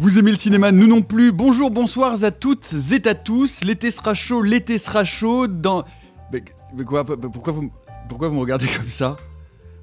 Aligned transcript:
Vous 0.00 0.18
aimez 0.18 0.30
le 0.30 0.36
cinéma, 0.38 0.72
nous 0.72 0.86
non 0.86 1.02
plus. 1.02 1.30
Bonjour, 1.30 1.70
bonsoir 1.70 2.24
à 2.24 2.30
toutes 2.30 2.72
et 2.90 3.06
à 3.06 3.14
tous. 3.14 3.62
L'été 3.64 3.90
sera 3.90 4.14
chaud, 4.14 4.40
l'été 4.40 4.78
sera 4.78 5.04
chaud 5.04 5.46
dans... 5.46 5.84
Mais, 6.32 6.42
quoi, 6.86 7.04
pourquoi 7.04 7.52
vous, 7.52 7.70
pourquoi 8.08 8.28
vous 8.28 8.34
me 8.36 8.40
regardez 8.40 8.66
comme 8.78 8.88
ça? 8.88 9.18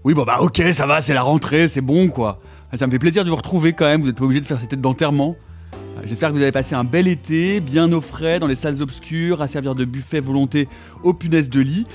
Oui, 0.03 0.15
bon 0.15 0.23
bah 0.23 0.39
ok, 0.41 0.59
ça 0.71 0.87
va, 0.87 1.01
c'est 1.01 1.13
la 1.13 1.21
rentrée, 1.21 1.67
c'est 1.67 1.81
bon 1.81 2.07
quoi. 2.07 2.39
Ça 2.73 2.87
me 2.87 2.91
fait 2.91 2.97
plaisir 2.97 3.25
de 3.25 3.29
vous 3.29 3.35
retrouver 3.35 3.73
quand 3.73 3.85
même, 3.85 4.01
vous 4.01 4.07
n'êtes 4.07 4.17
pas 4.17 4.25
obligé 4.25 4.41
de 4.41 4.47
faire 4.47 4.59
ces 4.59 4.65
têtes 4.65 4.81
d'enterrement. 4.81 5.35
Ah, 5.71 6.01
J'espère 6.03 6.29
que 6.29 6.33
vous 6.33 6.41
avez 6.41 6.51
passé 6.51 6.73
un 6.73 6.83
bel 6.83 7.07
été, 7.07 7.59
bien 7.59 7.91
au 7.93 8.01
frais, 8.01 8.39
dans 8.39 8.47
les 8.47 8.55
salles 8.55 8.81
obscures, 8.81 9.43
à 9.43 9.47
servir 9.47 9.75
de 9.75 9.85
buffet 9.85 10.19
volonté 10.19 10.67
aux 11.03 11.13
punaises 11.13 11.51
de 11.51 11.61
lit. 11.61 11.85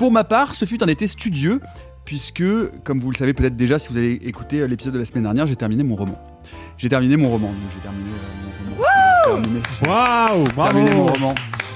Pour 0.00 0.10
ma 0.10 0.24
part, 0.24 0.56
ce 0.56 0.64
fut 0.64 0.82
un 0.82 0.88
été 0.88 1.06
studieux, 1.06 1.60
puisque, 2.04 2.42
comme 2.82 2.98
vous 2.98 3.12
le 3.12 3.16
savez 3.16 3.34
peut-être 3.34 3.54
déjà 3.54 3.78
si 3.78 3.88
vous 3.88 3.98
avez 3.98 4.14
écouté 4.26 4.62
euh, 4.62 4.66
l'épisode 4.66 4.94
de 4.94 4.98
la 4.98 5.04
semaine 5.04 5.22
dernière, 5.22 5.46
j'ai 5.46 5.54
terminé 5.54 5.84
mon 5.84 5.94
roman. 5.94 6.18
J'ai 6.78 6.88
terminé 6.88 7.16
mon 7.16 7.28
roman, 7.28 7.48
donc 7.48 7.56
j'ai 7.74 7.80
terminé 7.80 8.08
euh, 8.08 9.30
mon 9.30 9.34
roman. 9.34 9.44
Waouh, 9.86 10.46
j'ai 10.46 10.52
bravo 10.54 10.72
terminé 10.72 10.94
mon 10.94 11.06
roman. 11.06 11.34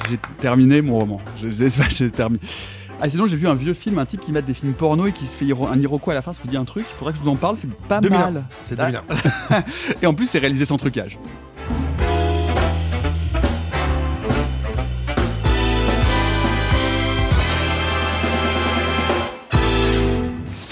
J'ai 0.08 0.18
terminé 0.38 0.80
mon 0.82 0.98
roman. 1.00 1.20
Je 1.40 1.48
je 1.50 1.68
sais 1.68 1.80
pas, 1.80 1.88
j'ai 1.88 2.10
terminé. 2.10 2.40
Ah 3.00 3.10
sinon 3.10 3.26
j'ai 3.26 3.36
vu 3.36 3.48
un 3.48 3.56
vieux 3.56 3.74
film, 3.74 3.98
un 3.98 4.06
type 4.06 4.20
qui 4.20 4.30
mate 4.30 4.44
des 4.44 4.54
films 4.54 4.74
porno 4.74 5.06
et 5.06 5.12
qui 5.12 5.26
se 5.26 5.36
fait 5.36 5.46
un 5.52 5.80
Iroquois 5.80 6.12
à 6.12 6.14
la 6.14 6.22
fin, 6.22 6.32
ça 6.32 6.40
vous 6.42 6.48
dit 6.48 6.56
un 6.56 6.64
truc 6.64 6.86
Il 6.88 6.96
faudrait 6.96 7.12
que 7.12 7.18
je 7.18 7.24
vous 7.24 7.30
en 7.30 7.34
parle, 7.34 7.56
c'est 7.56 7.68
pas 7.68 8.00
2001. 8.00 8.18
mal. 8.18 8.44
C'est 8.62 8.76
2001. 8.76 9.02
Et 10.02 10.06
en 10.06 10.14
plus 10.14 10.26
c'est 10.26 10.38
réalisé 10.38 10.64
sans 10.64 10.76
trucage. 10.76 11.18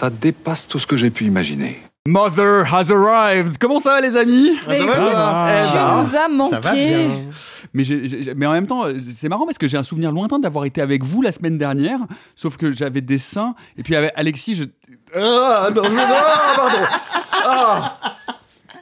Ça 0.01 0.09
dépasse 0.09 0.67
tout 0.67 0.79
ce 0.79 0.87
que 0.87 0.97
j'ai 0.97 1.11
pu 1.11 1.25
imaginer. 1.27 1.79
Mother 2.09 2.65
has 2.73 2.91
arrived 2.91 3.59
Comment 3.59 3.79
ça 3.81 3.91
va 3.91 4.01
les 4.01 4.17
amis? 4.17 4.53
Mais 4.67 4.79
ça 4.79 4.87
va, 4.87 4.93
écoute, 4.95 5.11
toi? 5.11 5.47
Eh 5.51 5.67
tu 5.67 5.73
ben, 5.75 6.03
nous 6.03 6.17
as 6.17 6.29
manqué. 6.29 7.09
mais, 7.75 7.85
j'ai- 7.85 8.23
j'ai- 8.23 8.35
mais 8.35 8.47
en 8.47 8.53
même 8.53 8.67
temps, 8.67 8.85
c'est 9.15 9.29
marrant 9.29 9.45
parce 9.45 9.59
que 9.59 9.69
j'ai 9.69 9.77
un 9.77 9.83
souvenir 9.83 10.11
lointain 10.11 10.39
d'avoir 10.39 10.65
été 10.65 10.81
avec 10.81 11.05
vous 11.05 11.21
la 11.21 11.33
semaine 11.33 11.59
dernière, 11.59 11.99
sauf 12.35 12.57
que 12.57 12.73
j'avais 12.73 13.03
des 13.03 13.19
seins, 13.19 13.55
et 13.77 13.83
puis 13.83 13.95
avec 13.95 14.11
Alexis, 14.17 14.55
je... 14.55 14.65
Ah, 15.15 15.69
non, 15.77 15.83
non, 15.83 15.91
ah, 15.99 16.53
pardon 16.57 16.87
Ah 17.45 17.97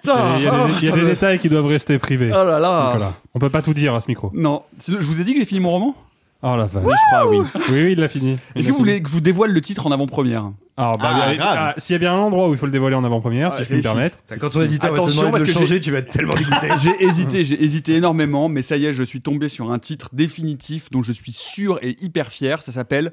Ça, 0.05 0.25
Il 0.39 0.45
y 0.45 0.47
a, 0.47 0.53
ah, 0.55 0.67
des, 0.67 0.73
il 0.81 0.85
y 0.85 0.89
a 0.89 0.91
ça 0.93 0.97
des 0.97 1.03
me- 1.03 1.09
détails 1.09 1.39
qui 1.41 1.49
doivent 1.49 1.67
rester 1.67 1.99
privés. 1.99 2.31
Oh 2.33 2.45
là 2.45 2.61
là 2.61 2.87
Nicolas. 2.93 3.15
On 3.35 3.41
peut 3.41 3.51
pas 3.51 3.63
tout 3.63 3.75
dire 3.75 3.93
à 3.93 4.01
ce 4.01 4.07
micro. 4.07 4.31
Non, 4.35 4.63
je 4.87 4.95
vous 4.99 5.21
ai 5.21 5.25
dit 5.25 5.33
que 5.33 5.41
j'ai 5.41 5.45
fini 5.47 5.59
mon 5.59 5.71
roman? 5.71 5.97
Oh 6.45 6.55
la 6.57 6.67
vache. 6.67 6.85
Oui, 6.85 6.93
je 6.95 7.17
crois, 7.17 7.29
oui. 7.29 7.39
Oui, 7.71 7.83
oui, 7.87 7.93
il 7.95 7.99
l'a 7.99 8.07
fini. 8.09 8.31
Il 8.31 8.35
Est-ce 8.35 8.39
l'a 8.39 8.55
que 8.55 8.59
vous 8.59 8.63
fini. 8.65 8.79
voulez 8.79 9.03
que 9.03 9.09
je 9.09 9.15
vous 9.15 9.21
dévoile 9.21 9.51
le 9.53 9.61
titre 9.61 9.85
en 9.89 9.91
avant-première? 9.91 10.53
Alors, 10.79 10.97
bah, 10.97 11.11
Ah, 11.13 11.35
grave. 11.35 11.57
ah, 11.61 11.75
s'il 11.77 11.93
y 11.95 11.97
a 11.97 11.99
bien 11.99 12.15
un 12.15 12.19
endroit 12.19 12.49
où 12.49 12.53
il 12.53 12.59
faut 12.59 12.67
le 12.67 12.73
dévoiler 12.73 12.95
en 12.95 13.03
avant-première, 13.05 13.49
Ah, 13.53 13.57
si 13.57 13.65
je 13.65 13.69
peux 13.69 13.77
me 13.77 13.83
permettre. 13.83 14.17
Quand 14.41 14.49
ton 14.49 14.63
éditeur 14.63 14.91
va 14.93 14.97
te 14.97 15.03
Attention, 15.03 15.23
demander 15.23 15.33
parce 15.33 15.43
le 15.43 15.49
que 15.49 15.53
changer, 15.59 15.75
j'ai- 15.75 15.81
tu 15.81 15.91
vas 15.91 15.99
être 15.99 16.11
tellement 16.11 16.35
dégoûté. 16.35 16.69
J'ai 16.79 17.05
hésité, 17.05 17.45
j'ai 17.45 17.63
hésité 17.63 17.97
énormément, 17.97 18.49
mais 18.49 18.63
ça 18.63 18.77
y 18.77 18.87
est, 18.87 18.93
je 18.93 19.03
suis 19.03 19.21
tombé 19.21 19.49
sur 19.49 19.73
un 19.73 19.79
titre 19.81 20.11
définitif 20.13 20.89
dont 20.91 21.03
je 21.03 21.11
suis 21.13 21.33
sûr 21.33 21.79
et 21.83 21.97
hyper 22.01 22.29
fier. 22.31 22.63
Ça 22.63 22.71
s'appelle, 22.73 23.13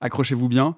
accrochez-vous 0.00 0.48
bien, 0.48 0.76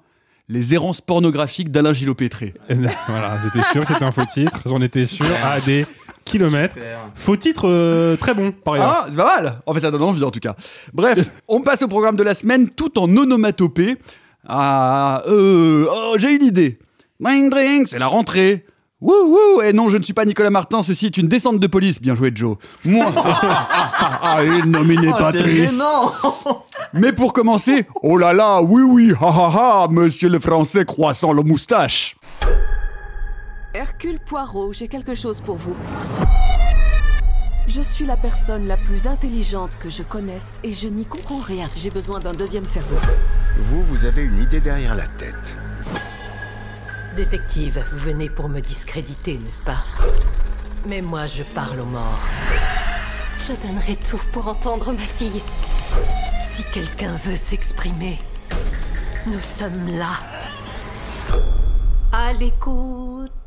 Les 0.48 0.74
errances 0.74 1.00
pornographiques 1.00 1.70
d'Alain 1.72 1.92
Gillot-Pétré. 1.92 2.54
voilà, 3.08 3.38
j'étais 3.44 3.66
sûr 3.72 3.82
que 3.82 3.88
c'était 3.88 4.04
un 4.04 4.12
faux 4.12 4.24
titre. 4.24 4.60
J'en 4.64 4.80
étais 4.80 5.04
sûr 5.06 5.26
à 5.44 5.60
des 5.60 5.84
kilomètres. 6.24 6.76
Faux 7.16 7.36
titre 7.36 7.68
euh, 7.68 8.16
très 8.16 8.32
bon, 8.32 8.52
par 8.52 8.74
ailleurs. 8.74 9.02
Ah, 9.02 9.06
c'est 9.10 9.16
pas 9.16 9.42
mal 9.42 9.58
Enfin, 9.66 9.80
ça 9.80 9.90
donne 9.90 10.02
envie 10.04 10.22
en 10.24 10.30
tout 10.30 10.38
cas. 10.40 10.54
Bref, 10.94 11.30
on 11.48 11.60
passe 11.62 11.82
au 11.82 11.88
programme 11.88 12.16
de 12.16 12.22
la 12.22 12.32
semaine 12.34 12.70
tout 12.70 12.96
en 12.98 13.04
onomatopée. 13.16 13.96
Ah, 14.48 15.22
euh, 15.26 15.86
oh, 15.90 16.14
j'ai 16.18 16.34
une 16.34 16.44
idée. 16.44 16.78
Dring, 17.20 17.50
dring, 17.50 17.86
c'est 17.86 17.98
la 17.98 18.06
rentrée. 18.06 18.64
Wouh, 19.00 19.12
wouh, 19.12 19.62
et 19.62 19.72
non, 19.72 19.88
je 19.90 19.98
ne 19.98 20.02
suis 20.02 20.14
pas 20.14 20.24
Nicolas 20.24 20.50
Martin, 20.50 20.82
ceci 20.82 21.06
est 21.06 21.16
une 21.18 21.28
descente 21.28 21.58
de 21.58 21.66
police. 21.66 22.00
Bien 22.00 22.14
joué, 22.14 22.32
Joe. 22.34 22.56
Moi, 22.84 23.12
ah, 23.16 23.68
ah, 23.70 24.20
ah, 24.22 24.44
une 24.44 24.70
nominée 24.70 25.10
Patrice. 25.10 25.82
Mais 26.94 27.12
pour 27.12 27.32
commencer, 27.32 27.86
oh 28.02 28.16
là 28.16 28.32
là, 28.32 28.62
oui, 28.62 28.82
oui, 28.82 29.12
ha 29.20 29.26
ha 29.26 29.82
ha, 29.82 29.88
monsieur 29.90 30.28
le 30.30 30.38
français 30.38 30.84
croissant 30.84 31.32
le 31.32 31.42
moustache. 31.42 32.16
Hercule 33.74 34.18
Poirot, 34.18 34.72
j'ai 34.72 34.88
quelque 34.88 35.14
chose 35.14 35.40
pour 35.40 35.56
vous. 35.56 35.76
Je 37.76 37.82
suis 37.82 38.06
la 38.06 38.16
personne 38.16 38.66
la 38.66 38.78
plus 38.78 39.06
intelligente 39.06 39.76
que 39.78 39.90
je 39.90 40.02
connaisse 40.02 40.58
et 40.62 40.72
je 40.72 40.88
n'y 40.88 41.04
comprends 41.04 41.40
rien. 41.40 41.68
J'ai 41.76 41.90
besoin 41.90 42.20
d'un 42.20 42.32
deuxième 42.32 42.64
cerveau. 42.64 42.96
Vous, 43.58 43.82
vous 43.82 44.06
avez 44.06 44.22
une 44.22 44.38
idée 44.38 44.62
derrière 44.62 44.94
la 44.94 45.06
tête. 45.06 45.52
Détective, 47.16 47.84
vous 47.92 47.98
venez 47.98 48.30
pour 48.30 48.48
me 48.48 48.60
discréditer, 48.60 49.36
n'est-ce 49.36 49.60
pas? 49.60 49.84
Mais 50.88 51.02
moi, 51.02 51.26
je 51.26 51.42
parle 51.42 51.80
aux 51.80 51.84
morts. 51.84 52.18
Je 53.46 53.52
donnerai 53.66 53.96
tout 53.96 54.22
pour 54.32 54.48
entendre 54.48 54.92
ma 54.92 54.98
fille. 54.98 55.42
Si 56.42 56.64
quelqu'un 56.72 57.16
veut 57.16 57.36
s'exprimer, 57.36 58.18
nous 59.26 59.40
sommes 59.40 59.88
là. 59.88 60.14
À 62.10 62.32
l'écoute. 62.32 63.45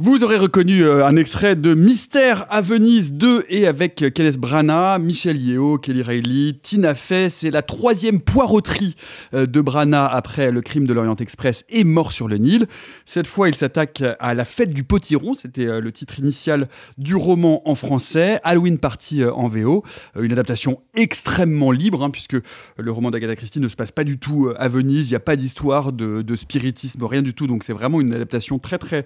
Vous 0.00 0.22
aurez 0.22 0.36
reconnu 0.36 0.84
euh, 0.84 1.04
un 1.04 1.16
extrait 1.16 1.56
de 1.56 1.74
Mystère 1.74 2.46
à 2.50 2.60
Venise 2.60 3.14
2 3.14 3.46
et 3.48 3.66
avec 3.66 4.00
euh, 4.00 4.10
Kenneth 4.10 4.38
Branagh, 4.38 5.02
Michel 5.02 5.36
Yeo, 5.36 5.76
Kelly 5.76 6.02
Reilly, 6.02 6.56
Tina 6.62 6.94
Fey. 6.94 7.28
C'est 7.28 7.50
la 7.50 7.62
troisième 7.62 8.20
poireauterie 8.20 8.94
euh, 9.34 9.46
de 9.46 9.60
Branagh 9.60 10.08
après 10.12 10.52
le 10.52 10.60
crime 10.60 10.86
de 10.86 10.92
l'Orient 10.92 11.16
Express 11.16 11.64
et 11.68 11.82
Mort 11.82 12.12
sur 12.12 12.28
le 12.28 12.36
Nil. 12.36 12.68
Cette 13.06 13.26
fois, 13.26 13.48
il 13.48 13.56
s'attaque 13.56 14.04
à 14.20 14.34
la 14.34 14.44
fête 14.44 14.72
du 14.72 14.84
potiron. 14.84 15.34
C'était 15.34 15.80
le 15.80 15.90
titre 15.90 16.20
initial 16.20 16.68
du 16.96 17.16
roman 17.16 17.68
en 17.68 17.74
français. 17.74 18.38
Halloween 18.44 18.78
Party 18.78 19.24
en 19.24 19.48
VO. 19.48 19.82
Une 20.16 20.30
adaptation 20.30 20.80
extrêmement 20.94 21.72
libre 21.72 22.04
hein, 22.04 22.10
puisque 22.10 22.36
le 22.76 22.92
roman 22.92 23.10
d'Agatha 23.10 23.34
Christie 23.34 23.58
ne 23.58 23.68
se 23.68 23.74
passe 23.74 23.90
pas 23.90 24.04
du 24.04 24.16
tout 24.20 24.52
à 24.56 24.68
Venise. 24.68 25.08
Il 25.08 25.12
n'y 25.14 25.16
a 25.16 25.20
pas 25.20 25.34
d'histoire 25.34 25.92
de, 25.92 26.36
spiritisme, 26.36 27.02
rien 27.02 27.22
du 27.22 27.34
tout. 27.34 27.48
Donc 27.48 27.64
c'est 27.64 27.72
vraiment 27.72 28.00
une 28.00 28.14
adaptation 28.14 28.60
très 28.60 28.78
très 28.78 29.04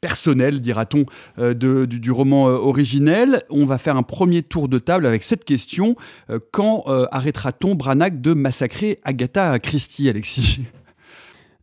personnel, 0.00 0.60
dira-t-on, 0.60 1.04
euh, 1.38 1.54
de- 1.54 1.84
du, 1.84 2.00
du 2.00 2.10
roman 2.10 2.48
euh, 2.48 2.52
originel. 2.52 3.42
On 3.50 3.64
va 3.66 3.78
faire 3.78 3.96
un 3.96 4.02
premier 4.02 4.42
tour 4.42 4.68
de 4.68 4.78
table 4.78 5.06
avec 5.06 5.22
cette 5.22 5.44
question. 5.44 5.94
Euh, 6.30 6.38
quand 6.52 6.84
euh, 6.86 7.06
arrêtera-t-on 7.12 7.74
Branagh 7.74 8.20
de 8.20 8.32
massacrer 8.34 8.98
Agatha 9.04 9.58
Christie, 9.58 10.08
Alexis? 10.08 10.60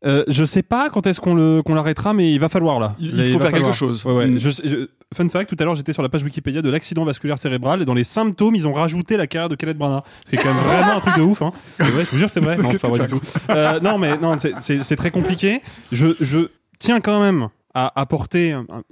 Euh, 0.06 0.24
je 0.28 0.46
sais 0.46 0.62
pas 0.62 0.92
quand 0.92 1.08
est-ce 1.08 1.20
qu'on 1.20 1.34
le 1.34 1.64
qu'on 1.64 1.74
l'arrêtera, 1.74 2.14
mais 2.14 2.32
il 2.32 2.40
va 2.40 2.50
falloir 2.50 2.80
là. 2.80 2.96
Il- 3.00 3.34
faut 3.34 3.40
faire 3.40 3.52
quelque 3.52 3.72
chose. 3.72 4.06
Ouais, 4.06 4.14
ouais. 4.14 4.28
Mm. 4.28 4.40
Je 4.40 4.50
sais- 4.52 4.64
je- 4.70 4.88
fun 5.16 5.28
fact, 5.28 5.50
tout 5.50 5.56
à 5.60 5.66
l'heure 5.66 5.74
j'étais 5.74 5.92
sur 5.94 6.04
la 6.04 6.10
page 6.10 6.22
Wikipédia 6.22 6.62
de 6.62 6.70
l'accident 6.70 7.04
vasculaire 7.04 7.40
cérébral 7.40 7.82
et 7.82 7.86
dans 7.86 7.96
les 7.96 8.04
symptômes 8.04 8.54
ils 8.54 8.68
ont 8.68 8.74
rajouté 8.74 9.18
la 9.18 9.26
carrière 9.26 9.50
de 9.50 9.56
Kenneth 9.56 9.78
Branagh. 9.80 10.04
C'est 10.26 10.38
quand 10.38 10.54
même 10.54 10.64
vraiment 10.64 10.98
un 10.98 11.00
truc 11.00 11.18
de 11.18 11.24
ouf. 11.24 11.42
Hein. 11.42 11.52
C'est 11.78 11.86
vrai, 11.90 12.06
je 12.06 12.10
vous 12.12 12.18
jure 12.20 12.30
c'est 12.30 12.40
vrai. 12.42 12.58
Non, 12.62 12.70
c'est 12.72 12.80
pas 12.82 12.90
vrai 12.90 13.00
du 13.00 13.08
tout. 13.08 13.22
Euh, 13.50 13.80
non 13.80 13.98
mais 13.98 14.18
non, 14.20 14.38
c'est- 14.38 14.96
très 14.96 15.10
compliqué. 15.10 15.62
Je 15.92 16.08
je 16.22 16.50
tiens 16.78 17.02
quand 17.02 17.20
même 17.20 17.48
à 17.86 18.00
apporter 18.00 18.52
un, 18.54 18.66
un- 18.70 18.84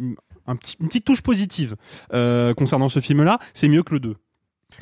un 0.47 0.55
petit- 0.55 0.75
une 0.79 0.87
petite 0.87 1.05
touche 1.05 1.21
positive 1.21 1.75
euh, 2.13 2.53
concernant 2.53 2.89
ce 2.89 2.99
film-là. 2.99 3.39
C'est 3.53 3.67
mieux 3.67 3.83
que 3.83 3.93
le 3.93 3.99
2. 3.99 4.15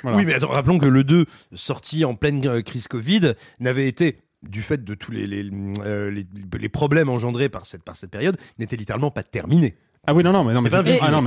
Voilà. 0.01 0.17
Oui, 0.17 0.25
mais 0.25 0.33
attends, 0.33 0.47
rappelons 0.49 0.79
que 0.79 0.85
le 0.87 1.03
2, 1.03 1.25
sorti 1.53 2.03
en 2.03 2.15
pleine 2.15 2.63
crise 2.63 2.87
Covid, 2.87 3.33
n'avait 3.59 3.87
été 3.87 4.19
du 4.41 4.61
fait 4.61 4.83
de 4.83 4.93
tous 4.93 5.11
les, 5.11 5.25
les, 5.27 5.49
euh, 5.85 6.09
les, 6.11 6.25
les 6.59 6.69
problèmes 6.69 7.07
engendrés 7.09 7.47
par 7.47 7.65
cette, 7.65 7.83
par 7.83 7.95
cette 7.95 8.11
période, 8.11 8.37
n'était 8.59 8.75
littéralement 8.75 9.11
pas 9.11 9.23
terminé. 9.23 9.75
Ah 10.05 10.13
oui, 10.13 10.21
non, 10.21 10.33
non, 10.33 10.43
mais, 10.43 10.53
non, 10.53 10.61
mais, 10.61 10.69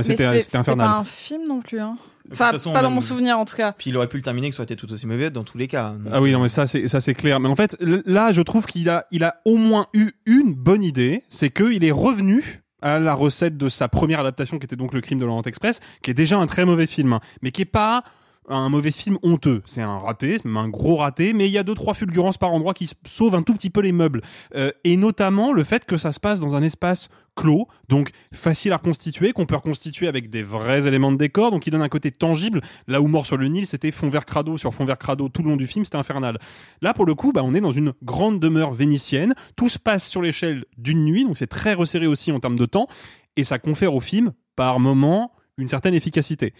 C'était 0.03 0.23
ah, 0.25 0.39
c'était 0.39 0.57
infernal. 0.57 0.85
pas 0.85 0.97
un 0.97 1.03
film 1.03 1.47
non 1.47 1.61
plus. 1.61 1.79
Hein. 1.79 1.97
Enfin, 2.31 2.51
façon, 2.51 2.73
pas 2.73 2.83
dans 2.83 2.91
mon 2.91 3.01
souvenir 3.01 3.39
en 3.39 3.45
tout 3.45 3.55
cas. 3.55 3.71
Puis 3.71 3.89
il 3.89 3.97
aurait 3.97 4.07
pu 4.09 4.17
le 4.17 4.21
terminer, 4.23 4.49
que 4.49 4.55
ça 4.55 4.61
aurait 4.61 4.65
été 4.71 4.75
tout 4.75 4.91
aussi 4.93 5.07
mauvais 5.07 5.31
dans 5.31 5.43
tous 5.43 5.57
les 5.57 5.67
cas. 5.67 5.93
Donc, 5.93 6.11
Ah 6.13 6.21
oui, 6.21 6.31
non, 6.31 6.41
mais 6.41 6.49
ça, 6.49 6.67
c'est 6.67 6.87
ça, 6.87 7.01
c'est 7.01 7.15
clair. 7.15 7.39
Mais 7.39 7.49
en 7.49 7.55
fait, 7.55 7.75
là, 8.05 8.31
je 8.33 8.41
trouve 8.41 8.67
qu'il 8.67 8.87
a, 8.89 9.05
il 9.09 9.23
a 9.23 9.41
au 9.45 9.55
moins 9.55 9.87
eu 9.93 10.11
une 10.27 10.53
bonne 10.53 10.83
idée, 10.83 11.23
c'est 11.29 11.49
qu'il 11.49 11.83
est 11.83 11.91
revenu 11.91 12.61
à 12.81 12.99
la 12.99 13.13
recette 13.13 13.57
de 13.57 13.69
sa 13.69 13.87
première 13.87 14.19
adaptation, 14.19 14.59
qui 14.59 14.65
était 14.65 14.75
donc 14.75 14.93
Le 14.93 15.01
Crime 15.01 15.19
de 15.19 15.25
l'Orient 15.25 15.41
Express, 15.43 15.79
qui 16.01 16.11
est 16.11 16.15
déjà 16.15 16.37
un 16.37 16.47
très 16.47 16.65
mauvais 16.65 16.85
film, 16.85 17.13
hein, 17.13 17.19
mais 17.41 17.51
qui 17.51 17.63
est 17.63 17.65
pas 17.65 18.03
un 18.47 18.69
mauvais 18.69 18.91
film 18.91 19.17
honteux. 19.23 19.61
C'est 19.65 19.81
un 19.81 19.97
raté, 19.97 20.39
même 20.45 20.57
un 20.57 20.69
gros 20.69 20.97
raté, 20.97 21.33
mais 21.33 21.47
il 21.47 21.51
y 21.51 21.57
a 21.57 21.63
deux 21.63 21.73
trois 21.73 21.93
fulgurances 21.93 22.37
par 22.37 22.51
endroit 22.51 22.73
qui 22.73 22.89
sauvent 23.05 23.35
un 23.35 23.43
tout 23.43 23.53
petit 23.53 23.69
peu 23.69 23.81
les 23.81 23.91
meubles. 23.91 24.21
Euh, 24.55 24.71
et 24.83 24.97
notamment 24.97 25.53
le 25.53 25.63
fait 25.63 25.85
que 25.85 25.97
ça 25.97 26.11
se 26.11 26.19
passe 26.19 26.39
dans 26.39 26.55
un 26.55 26.63
espace 26.63 27.09
clos, 27.35 27.67
donc 27.87 28.09
facile 28.33 28.71
à 28.71 28.77
reconstituer, 28.77 29.33
qu'on 29.33 29.45
peut 29.45 29.55
reconstituer 29.55 30.07
avec 30.07 30.29
des 30.29 30.43
vrais 30.43 30.87
éléments 30.87 31.11
de 31.11 31.17
décor, 31.17 31.51
donc 31.51 31.63
qui 31.63 31.71
donne 31.71 31.81
un 31.81 31.89
côté 31.89 32.11
tangible. 32.11 32.61
Là 32.87 33.01
où 33.01 33.07
Mort 33.07 33.25
sur 33.25 33.37
le 33.37 33.47
Nil, 33.47 33.67
c'était 33.67 33.91
fond 33.91 34.09
vert 34.09 34.25
crado 34.25 34.57
sur 34.57 34.73
fond 34.73 34.85
vert 34.85 34.97
crado 34.97 35.29
tout 35.29 35.43
le 35.43 35.49
long 35.49 35.57
du 35.57 35.67
film, 35.67 35.85
c'était 35.85 35.97
infernal. 35.97 36.39
Là, 36.81 36.93
pour 36.93 37.05
le 37.05 37.13
coup, 37.13 37.31
bah, 37.31 37.41
on 37.43 37.53
est 37.53 37.61
dans 37.61 37.71
une 37.71 37.93
grande 38.03 38.39
demeure 38.39 38.71
vénitienne. 38.71 39.33
Tout 39.55 39.69
se 39.69 39.79
passe 39.79 40.07
sur 40.07 40.21
l'échelle 40.21 40.65
d'une 40.77 41.05
nuit, 41.05 41.25
donc 41.25 41.37
c'est 41.37 41.47
très 41.47 41.73
resserré 41.73 42.07
aussi 42.07 42.31
en 42.31 42.39
termes 42.39 42.57
de 42.57 42.65
temps, 42.65 42.87
et 43.35 43.43
ça 43.43 43.59
confère 43.59 43.93
au 43.93 43.99
film, 43.99 44.33
par 44.55 44.79
moment, 44.79 45.31
une 45.57 45.67
certaine 45.67 45.93
efficacité. 45.93 46.53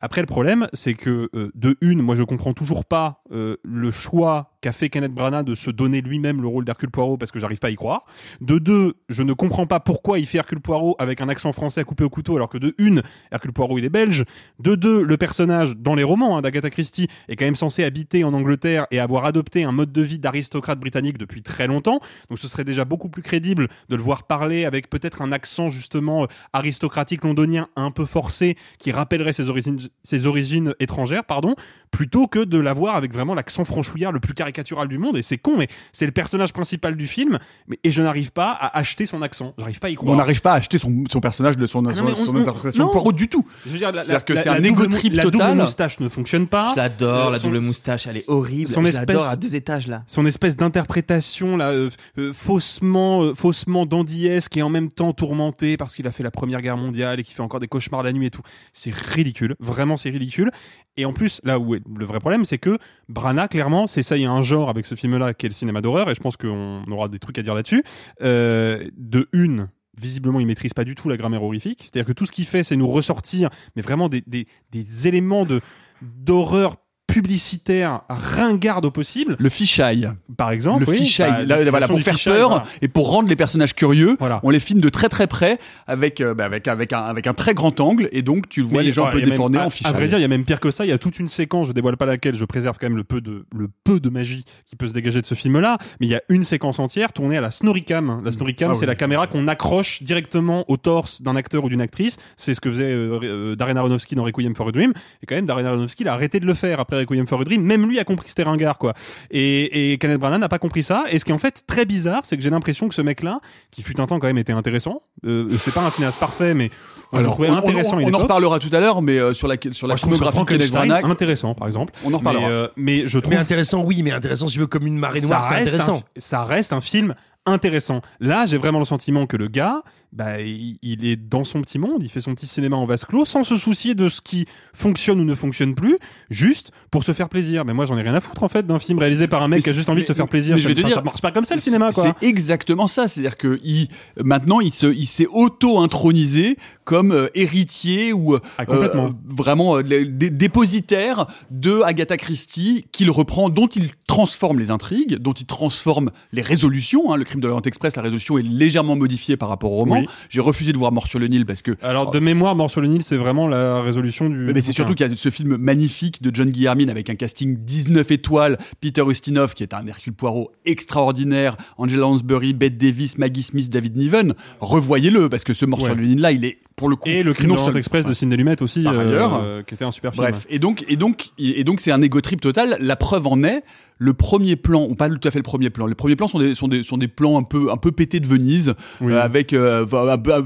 Après, 0.00 0.22
le 0.22 0.26
problème, 0.26 0.66
c'est 0.72 0.94
que 0.94 1.28
euh, 1.34 1.50
de 1.54 1.76
une, 1.80 2.00
moi 2.00 2.16
je 2.16 2.22
comprends 2.22 2.54
toujours 2.54 2.84
pas 2.84 3.22
euh, 3.32 3.56
le 3.62 3.90
choix 3.90 4.49
qu'a 4.60 4.72
fait 4.72 4.88
Kenneth 4.88 5.12
Branagh 5.12 5.44
de 5.44 5.54
se 5.54 5.70
donner 5.70 6.00
lui-même 6.00 6.42
le 6.42 6.48
rôle 6.48 6.64
d'Hercule 6.64 6.90
Poirot 6.90 7.16
parce 7.16 7.30
que 7.30 7.38
j'arrive 7.38 7.58
pas 7.58 7.68
à 7.68 7.70
y 7.70 7.76
croire. 7.76 8.04
De 8.40 8.58
deux, 8.58 8.94
je 9.08 9.22
ne 9.22 9.32
comprends 9.32 9.66
pas 9.66 9.80
pourquoi 9.80 10.18
il 10.18 10.26
fait 10.26 10.38
Hercule 10.38 10.60
Poirot 10.60 10.96
avec 10.98 11.20
un 11.20 11.28
accent 11.28 11.52
français 11.52 11.80
à 11.80 11.84
couper 11.84 12.04
au 12.04 12.10
couteau 12.10 12.36
alors 12.36 12.48
que 12.48 12.58
de 12.58 12.74
une, 12.78 13.02
Hercule 13.32 13.52
Poirot 13.52 13.78
il 13.78 13.84
est 13.84 13.90
belge. 13.90 14.24
De 14.58 14.74
deux, 14.74 15.02
le 15.02 15.16
personnage 15.16 15.76
dans 15.76 15.94
les 15.94 16.04
romans 16.04 16.36
hein, 16.36 16.42
d'Agatha 16.42 16.70
Christie 16.70 17.08
est 17.28 17.36
quand 17.36 17.44
même 17.44 17.54
censé 17.54 17.84
habiter 17.84 18.24
en 18.24 18.34
Angleterre 18.34 18.86
et 18.90 19.00
avoir 19.00 19.24
adopté 19.24 19.64
un 19.64 19.72
mode 19.72 19.92
de 19.92 20.02
vie 20.02 20.18
d'aristocrate 20.18 20.78
britannique 20.78 21.18
depuis 21.18 21.42
très 21.42 21.66
longtemps. 21.66 22.00
Donc 22.28 22.38
ce 22.38 22.48
serait 22.48 22.64
déjà 22.64 22.84
beaucoup 22.84 23.08
plus 23.08 23.22
crédible 23.22 23.68
de 23.88 23.96
le 23.96 24.02
voir 24.02 24.24
parler 24.24 24.64
avec 24.64 24.90
peut-être 24.90 25.22
un 25.22 25.32
accent 25.32 25.70
justement 25.70 26.24
euh, 26.24 26.26
aristocratique 26.52 27.24
londonien 27.24 27.68
un 27.76 27.90
peu 27.90 28.04
forcé 28.04 28.56
qui 28.78 28.92
rappellerait 28.92 29.32
ses 29.32 29.48
origines, 29.48 29.78
ses 30.04 30.26
origines 30.26 30.74
étrangères, 30.80 31.24
pardon, 31.24 31.54
plutôt 31.90 32.26
que 32.26 32.44
de 32.44 32.58
l'avoir 32.58 32.96
avec 32.96 33.12
vraiment 33.12 33.34
l'accent 33.34 33.64
franchouillard 33.64 34.12
le 34.12 34.20
plus 34.20 34.34
caricatural 34.52 34.88
du 34.88 34.98
monde. 34.98 35.16
Et 35.16 35.22
c'est 35.22 35.38
con, 35.38 35.56
mais 35.56 35.68
c'est 35.92 36.06
le 36.06 36.12
personnage 36.12 36.52
principal 36.52 36.96
du 36.96 37.06
film. 37.06 37.38
Mais, 37.68 37.78
et 37.84 37.90
je 37.90 38.02
n'arrive 38.02 38.32
pas 38.32 38.50
à 38.50 38.78
acheter 38.78 39.06
son 39.06 39.22
accent. 39.22 39.54
J'arrive 39.58 39.78
pas 39.78 39.88
à 39.88 39.90
y 39.90 39.94
croire. 39.94 40.12
On 40.12 40.16
n'arrive 40.16 40.40
pas 40.40 40.52
à 40.52 40.56
acheter 40.56 40.78
son, 40.78 41.04
son 41.10 41.20
personnage 41.20 41.56
de 41.56 41.66
son, 41.66 41.84
Ah 41.86 41.94
son, 41.94 42.04
mais 42.04 42.12
on- 42.12 42.16
son 42.16 42.34
on- 42.36 42.40
interprétation 42.40 42.84
non. 42.86 42.90
Poirot 42.92 43.12
du 43.12 43.28
tout. 43.28 43.46
Je 43.66 43.70
veux 43.70 43.78
dire, 43.78 43.92
la, 43.92 44.02
C'est-à-dire 44.02 44.24
que 44.24 44.32
la- 44.32 44.42
c'est 44.42 44.48
la 44.48 44.54
un 44.56 44.60
double 44.60 44.84
égo 44.84 44.86
trip 44.96 45.14
La 45.14 45.22
total. 45.24 45.50
double 45.50 45.62
moustache 45.62 46.00
ne 46.00 46.08
fonctionne 46.08 46.46
pas. 46.46 46.70
Je 46.72 46.76
l'adore, 46.76 47.28
Euh, 47.28 47.30
la 47.32 47.38
double 47.38 47.60
moustache, 47.60 48.06
elle 48.06 48.16
est 48.18 48.28
horrible. 48.28 48.68
son 48.68 48.82
je 48.82 48.88
espèce- 48.88 49.22
à 49.22 49.36
deux 49.36 49.54
étages 49.54 49.86
là. 49.86 50.02
son 50.06 50.26
espèce 50.26 50.56
d'interprétation 50.56 51.56
là 51.56 51.70
euh, 51.70 51.90
euh, 52.18 52.32
faussement 52.32 53.22
euh, 53.22 53.34
faussement 53.34 53.86
dandiesque 53.86 54.56
et 54.56 54.62
en 54.62 54.68
même 54.68 54.90
temps 54.90 55.12
tourmenté 55.12 55.76
parce 55.76 55.94
qu'il 55.94 56.06
a 56.06 56.12
fait 56.12 56.22
la 56.22 56.30
première 56.30 56.60
guerre 56.62 56.76
mondiale 56.76 57.20
et 57.20 57.22
qu'il 57.22 57.34
fait 57.34 57.42
encore 57.42 57.60
des 57.60 57.68
cauchemars 57.68 58.02
la 58.02 58.12
nuit 58.12 58.26
et 58.26 58.30
tout 58.30 58.42
c'est 58.72 58.94
ridicule 58.94 59.54
vraiment 59.60 59.96
c'est 59.96 60.10
ridicule 60.10 60.50
et 60.96 61.04
en 61.04 61.12
plus 61.12 61.40
là 61.44 61.58
où 61.58 61.74
est 61.74 61.82
le 61.98 62.04
vrai 62.04 62.18
problème 62.18 62.44
c'est 62.44 62.58
que 62.58 62.78
Branagh 63.08 63.48
clairement 63.50 63.86
c'est 63.86 64.02
ça 64.02 64.16
il 64.16 64.22
y 64.22 64.26
a 64.26 64.30
un 64.30 64.39
genre 64.42 64.70
avec 64.70 64.86
ce 64.86 64.94
film 64.94 65.16
là 65.16 65.34
qui 65.34 65.46
est 65.46 65.48
le 65.48 65.54
cinéma 65.54 65.80
d'horreur 65.80 66.10
et 66.10 66.14
je 66.14 66.20
pense 66.20 66.36
qu'on 66.36 66.84
aura 66.90 67.08
des 67.08 67.18
trucs 67.18 67.38
à 67.38 67.42
dire 67.42 67.54
là-dessus. 67.54 67.82
Euh, 68.22 68.86
de 68.96 69.28
une 69.32 69.68
visiblement 69.98 70.40
il 70.40 70.46
maîtrise 70.46 70.72
pas 70.72 70.84
du 70.84 70.94
tout 70.94 71.08
la 71.08 71.16
grammaire 71.16 71.42
horrifique. 71.42 71.80
C'est-à-dire 71.82 72.06
que 72.06 72.12
tout 72.12 72.26
ce 72.26 72.32
qu'il 72.32 72.46
fait 72.46 72.64
c'est 72.64 72.76
nous 72.76 72.88
ressortir 72.88 73.50
mais 73.76 73.82
vraiment 73.82 74.08
des, 74.08 74.22
des, 74.26 74.46
des 74.70 75.08
éléments 75.08 75.44
de 75.44 75.60
d'horreur 76.02 76.76
publicitaire 77.12 78.00
ringarde 78.08 78.84
au 78.84 78.90
possible 78.90 79.36
Le 79.38 79.48
fisheye. 79.48 80.08
par 80.36 80.50
exemple 80.50 80.84
le 80.84 80.90
oui, 80.90 80.98
fisheye, 80.98 81.30
bah, 81.46 81.58
là, 81.62 81.70
voilà, 81.70 81.88
pour 81.88 82.00
faire 82.00 82.16
peur 82.22 82.48
voilà. 82.48 82.64
et 82.82 82.88
pour 82.88 83.10
rendre 83.10 83.28
les 83.28 83.36
personnages 83.36 83.74
curieux, 83.74 84.16
Voilà. 84.18 84.40
on 84.42 84.50
les 84.50 84.60
filme 84.60 84.80
de 84.80 84.88
très 84.88 85.08
très 85.08 85.26
près 85.26 85.58
avec, 85.86 86.20
euh, 86.20 86.34
bah, 86.34 86.44
avec, 86.46 86.66
avec, 86.68 86.92
un, 86.92 87.00
avec 87.00 87.26
un 87.26 87.34
très 87.34 87.54
grand 87.54 87.78
angle 87.80 88.08
et 88.12 88.22
donc 88.22 88.48
tu 88.48 88.62
vois 88.62 88.78
Mais 88.78 88.84
les 88.84 88.92
gens 88.92 89.06
un 89.06 89.10
peu 89.10 89.20
déformés 89.22 89.58
en 89.58 89.70
fisheye. 89.70 89.88
À 89.90 89.92
vrai 89.92 90.08
dire, 90.08 90.18
il 90.18 90.22
y 90.22 90.24
a 90.24 90.28
même 90.28 90.44
pire 90.44 90.60
que 90.60 90.70
ça. 90.70 90.84
Il 90.84 90.88
y 90.88 90.92
a 90.92 90.98
toute 90.98 91.18
une 91.18 91.28
séquence, 91.28 91.68
je 91.68 91.72
dévoile 91.72 91.96
pas 91.96 92.06
laquelle, 92.06 92.34
je 92.36 92.44
préserve 92.44 92.76
quand 92.80 92.86
même 92.88 92.96
le 92.96 93.04
peu 93.04 93.20
de, 93.20 93.44
le 93.54 93.68
peu 93.84 94.00
de 94.00 94.08
magie 94.10 94.44
qui 94.66 94.76
peut 94.76 94.88
se 94.88 94.92
dégager 94.92 95.20
de 95.20 95.26
ce 95.26 95.34
film-là. 95.34 95.78
Mais 96.00 96.06
il 96.06 96.10
y 96.10 96.14
a 96.14 96.22
une 96.28 96.44
séquence 96.44 96.78
entière 96.78 97.12
tournée 97.12 97.36
à 97.36 97.40
la 97.40 97.50
Snorricam. 97.50 98.22
La 98.24 98.32
Snorricam, 98.32 98.70
Ah 98.70 98.74
c'est 98.74 98.80
oui. 98.82 98.86
la 98.86 98.94
caméra 98.94 99.26
qu'on 99.26 99.46
accroche 99.48 100.02
directement 100.02 100.64
au 100.70 100.76
torse 100.76 101.22
d'un 101.22 101.36
acteur 101.36 101.64
ou 101.64 101.68
d'une 101.68 101.80
actrice. 101.80 102.16
C'est 102.36 102.54
ce 102.54 102.60
que 102.60 102.70
faisait 102.70 102.92
euh, 102.92 103.56
Darren 103.56 103.76
Aronofsky 103.76 104.14
dans 104.14 104.24
Requiem 104.24 104.54
for 104.54 104.68
a 104.68 104.72
Dream. 104.72 104.92
Et 105.22 105.26
quand 105.26 105.34
même, 105.34 105.46
Darren 105.46 105.64
Aronofsky 105.66 106.02
il 106.04 106.08
a 106.08 106.14
arrêté 106.14 106.40
de 106.40 106.46
le 106.46 106.54
faire 106.54 106.80
après 106.80 106.99
Requiem 107.08 107.26
for 107.26 107.40
a 107.40 107.44
Dream. 107.44 107.62
Même 107.62 107.86
lui 107.88 107.98
a 107.98 108.04
compris 108.04 108.24
que 108.24 108.30
c'était 108.30 108.42
ringard, 108.42 108.78
quoi. 108.78 108.94
Et, 109.30 109.92
et 109.92 109.98
Kenneth 109.98 110.20
Branagh 110.20 110.40
n'a 110.40 110.48
pas 110.48 110.58
compris 110.58 110.82
ça. 110.82 111.04
Et 111.10 111.18
ce 111.18 111.24
qui 111.24 111.30
est 111.30 111.34
en 111.34 111.38
fait 111.38 111.62
très 111.66 111.84
bizarre, 111.84 112.22
c'est 112.24 112.36
que 112.36 112.42
j'ai 112.42 112.50
l'impression 112.50 112.88
que 112.88 112.94
ce 112.94 113.02
mec-là, 113.02 113.40
qui 113.70 113.82
fut 113.82 114.00
un 114.00 114.06
temps 114.06 114.18
quand 114.18 114.26
même 114.26 114.38
était 114.38 114.52
intéressant, 114.52 115.02
euh, 115.26 115.48
c'est 115.58 115.74
pas 115.74 115.84
un 115.84 115.90
cinéaste 115.90 116.18
parfait, 116.18 116.54
mais 116.54 116.70
Alors, 117.12 117.32
trouvais 117.34 117.48
on, 117.50 117.54
on- 117.54 117.56
intéressant. 117.58 117.94
à 117.98 118.02
on 118.02 118.08
une 118.08 118.14
en 118.14 118.18
reparlera 118.18 118.58
tout 118.58 118.70
à 118.72 118.80
l'heure, 118.80 119.02
mais 119.02 119.18
euh, 119.18 119.32
sur 119.34 119.48
la, 119.48 119.56
sur 119.72 119.86
la 119.86 119.96
filmographie 119.96 120.38
de 120.38 120.44
Kenneth 120.44 120.70
Branagh, 120.70 121.04
intéressant, 121.04 121.54
par 121.54 121.66
exemple. 121.68 121.92
on 122.04 122.12
en 122.14 122.18
reparlera. 122.18 122.46
Mais, 122.48 122.52
euh, 122.54 122.68
mais 122.76 123.06
je 123.06 123.18
trouve 123.18 123.32
Mais 123.34 123.38
intéressant, 123.40 123.82
oui, 123.84 124.02
mais 124.02 124.12
intéressant, 124.12 124.48
si 124.48 124.54
tu 124.54 124.60
veux, 124.60 124.66
comme 124.66 124.86
une 124.86 124.98
marée 124.98 125.20
noire, 125.20 125.44
c'est 125.44 125.54
reste 125.54 125.68
intéressant. 125.74 125.96
un- 125.98 126.20
ça 126.20 126.44
reste 126.44 126.72
un 126.72 126.80
film 126.80 127.14
intéressant. 127.46 128.02
Là, 128.20 128.46
j'ai 128.46 128.58
vraiment 128.58 128.78
le 128.78 128.84
sentiment 128.84 129.26
que 129.26 129.36
le 129.36 129.48
gars, 129.48 129.82
bah, 130.12 130.40
il, 130.40 130.78
est 131.04 131.16
dans 131.16 131.44
son 131.44 131.62
petit 131.62 131.78
monde, 131.78 132.02
il 132.02 132.08
fait 132.08 132.20
son 132.20 132.34
petit 132.34 132.46
cinéma 132.46 132.76
en 132.76 132.84
vase 132.84 133.04
clos, 133.04 133.24
sans 133.24 133.44
se 133.44 133.56
soucier 133.56 133.94
de 133.94 134.08
ce 134.08 134.20
qui 134.20 134.46
fonctionne 134.74 135.20
ou 135.20 135.24
ne 135.24 135.34
fonctionne 135.34 135.74
plus, 135.74 135.98
juste 136.30 136.72
pour 136.90 137.04
se 137.04 137.12
faire 137.12 137.28
plaisir. 137.28 137.64
Mais 137.64 137.72
moi, 137.72 137.86
j'en 137.86 137.96
ai 137.96 138.02
rien 138.02 138.14
à 138.14 138.20
foutre 138.20 138.42
en 138.42 138.48
fait 138.48 138.66
d'un 138.66 138.78
film 138.78 138.98
réalisé 138.98 139.28
par 139.28 139.42
un 139.42 139.48
mec 139.48 139.62
qui 139.62 139.70
a 139.70 139.72
juste 139.72 139.88
envie 139.88 140.02
de 140.02 140.06
se 140.08 140.12
faire 140.12 140.28
plaisir. 140.28 140.56
mais 140.56 140.60
je 140.60 140.68
vais 140.68 140.74
te 140.74 140.80
dire, 140.80 140.96
ça 140.96 141.02
marche 141.02 141.20
pas 141.20 141.30
comme 141.30 141.44
ça 141.44 141.54
le 141.54 141.60
cinéma. 141.60 141.92
C'est 141.92 142.14
exactement 142.22 142.86
ça. 142.86 143.06
C'est-à-dire 143.08 143.36
que 143.36 143.60
il, 143.62 143.88
maintenant, 144.22 144.60
il 144.60 144.72
se, 144.72 144.86
il 144.86 145.06
s'est 145.06 145.26
auto-intronisé 145.30 146.56
comme 146.84 147.12
euh, 147.12 147.28
héritier 147.34 148.12
ou 148.12 148.34
euh, 148.34 148.40
Ah, 148.58 148.66
complètement. 148.66 149.06
euh, 149.06 149.10
vraiment 149.28 149.76
euh, 149.78 149.82
dépositaire 149.84 151.26
de 151.50 151.82
Agatha 151.82 152.16
Christie, 152.16 152.84
qu'il 152.92 153.10
reprend, 153.10 153.48
dont 153.48 153.68
il 153.68 153.90
transforme 154.06 154.58
les 154.58 154.70
intrigues, 154.70 155.16
dont 155.16 155.32
il 155.32 155.46
transforme 155.46 156.10
les 156.32 156.42
résolutions. 156.42 157.12
hein. 157.12 157.16
Le 157.16 157.24
crime 157.24 157.40
de 157.40 157.46
l'Orient 157.46 157.62
Express, 157.62 157.96
la 157.96 158.02
résolution 158.02 158.38
est 158.38 158.42
légèrement 158.42 158.96
modifiée 158.96 159.36
par 159.36 159.48
rapport 159.48 159.70
au 159.72 159.76
roman. 159.76 159.99
Oui. 159.99 159.99
J'ai 160.28 160.40
refusé 160.40 160.72
de 160.72 160.78
voir 160.78 160.92
Mort 160.92 161.06
sur 161.06 161.18
le 161.18 161.26
Nil 161.28 161.46
parce 161.46 161.62
que 161.62 161.72
Alors, 161.82 162.10
de 162.10 162.18
mémoire, 162.20 162.54
Mort 162.56 162.70
sur 162.70 162.80
le 162.80 162.88
Nil, 162.88 163.02
c'est 163.02 163.16
vraiment 163.16 163.48
la 163.48 163.80
résolution 163.82 164.28
du. 164.28 164.36
mais, 164.36 164.52
mais 164.54 164.60
c'est 164.60 164.72
surtout 164.72 164.94
qu'il 164.94 165.08
y 165.08 165.12
a 165.12 165.16
ce 165.16 165.30
film 165.30 165.56
magnifique 165.56 166.22
de 166.22 166.30
John 166.34 166.48
Guillermin 166.50 166.88
avec 166.88 167.10
un 167.10 167.14
casting 167.14 167.56
19 167.64 168.10
étoiles, 168.10 168.58
Peter 168.80 169.02
Ustinov 169.06 169.54
qui 169.54 169.62
est 169.62 169.74
un 169.74 169.86
Hercule 169.86 170.12
Poirot 170.12 170.52
extraordinaire, 170.64 171.56
Angela 171.78 172.00
Lansbury, 172.00 172.52
Bette 172.54 172.78
Davis, 172.78 173.18
Maggie 173.18 173.42
Smith, 173.42 173.70
David 173.70 173.96
Niven. 173.96 174.34
Revoyez-le 174.60 175.28
parce 175.28 175.44
que 175.44 175.54
ce 175.54 175.66
Mort 175.66 175.80
Ouais. 175.80 175.86
sur 175.86 175.94
le 175.94 176.02
Nil 176.04 176.20
là, 176.20 176.32
il 176.32 176.44
est 176.44 176.58
pour 176.76 176.88
le 176.88 176.96
coup 176.96 177.08
Et 177.08 177.22
le 177.22 177.32
crime 177.34 177.50
non 177.50 177.72
Express 177.72 178.04
de 178.06 178.14
Sidney 178.14 178.36
Lumet 178.36 178.62
aussi, 178.62 178.82
Par 178.82 178.94
euh, 178.94 179.06
ailleurs. 179.08 179.40
euh, 179.42 179.62
qui 179.62 179.74
était 179.74 179.84
un 179.84 179.90
super 179.90 180.12
film. 180.12 180.24
Bref, 180.24 180.46
et 180.48 180.58
donc 180.58 180.84
et 180.88 180.96
donc 180.96 181.30
et 181.38 181.62
donc 181.64 181.80
c'est 181.80 181.92
un 181.92 182.00
égo 182.02 182.20
trip 182.20 182.40
total. 182.40 182.76
La 182.80 182.96
preuve 182.96 183.26
en 183.26 183.42
est 183.44 183.62
le 184.02 184.14
premier 184.14 184.56
plan, 184.56 184.84
ou 184.88 184.94
pas 184.94 185.10
tout 185.10 185.20
à 185.28 185.30
fait 185.30 185.38
le 185.38 185.42
premier 185.44 185.68
plan. 185.68 185.86
Les 185.86 185.94
premiers 185.94 186.16
plans 186.16 186.26
sont 186.26 186.38
des 186.38 186.54
sont 186.54 186.68
des 186.68 186.82
sont 186.82 186.96
des 186.96 187.06
plans 187.06 187.38
un 187.38 187.42
peu 187.42 187.70
un 187.70 187.76
peu 187.76 187.92
pétés 187.92 188.18
de 188.18 188.26
Venise 188.26 188.74
Oui. 189.02 189.12
euh, 189.12 189.20
avec 189.22 189.52
euh, 189.52 189.86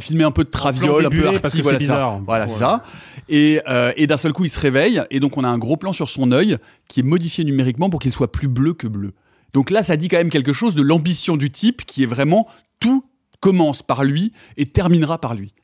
filmer 0.01 0.25
un 0.25 0.33
peu 0.33 0.43
de 0.43 0.51
traviole, 0.51 1.07
un 1.07 1.09
peu 1.11 1.29
arty, 1.29 1.63
voilà 1.63 1.79
ça. 1.81 2.21
Voilà 2.27 2.45
Ouais. 2.47 2.51
ça. 2.51 2.83
Et 3.29 3.61
euh, 3.69 3.93
et 3.97 4.09
d'un 4.09 4.17
seul 4.17 4.33
coup 4.33 4.45
il 4.45 4.51
se 4.51 4.59
réveille 4.59 5.03
et 5.11 5.21
donc 5.21 5.37
on 5.37 5.45
a 5.45 5.49
un 5.49 5.57
gros 5.59 5.77
plan 5.77 5.93
sur 5.93 6.11
son 6.11 6.33
œil 6.33 6.59
qui 6.89 6.99
est 7.01 7.05
modifié 7.05 7.45
numériquement 7.45 7.91
pour 7.91 8.01
qu'il 8.01 8.11
soit 8.13 8.33
plus 8.33 8.49
bleu 8.49 8.75
que 8.75 8.89
bleu. 8.89 9.13
Donc 9.53 9.71
là 9.71 9.85
ça 9.85 9.97
dit 9.97 10.09
quand 10.09 10.17
même 10.19 10.31
quelque 10.31 10.53
chose 10.53 10.75
de 10.75 10.83
l'ambition 10.83 11.37
du 11.37 11.49
type 11.51 11.85
qui 11.87 12.03
est 12.03 12.07
vraiment 12.07 12.49
tout 12.81 13.05
commence 13.39 13.83
par 13.85 14.03
lui 14.03 14.33
et 14.57 14.67
terminera 14.67 15.19
par 15.21 15.35
lui. 15.35 15.55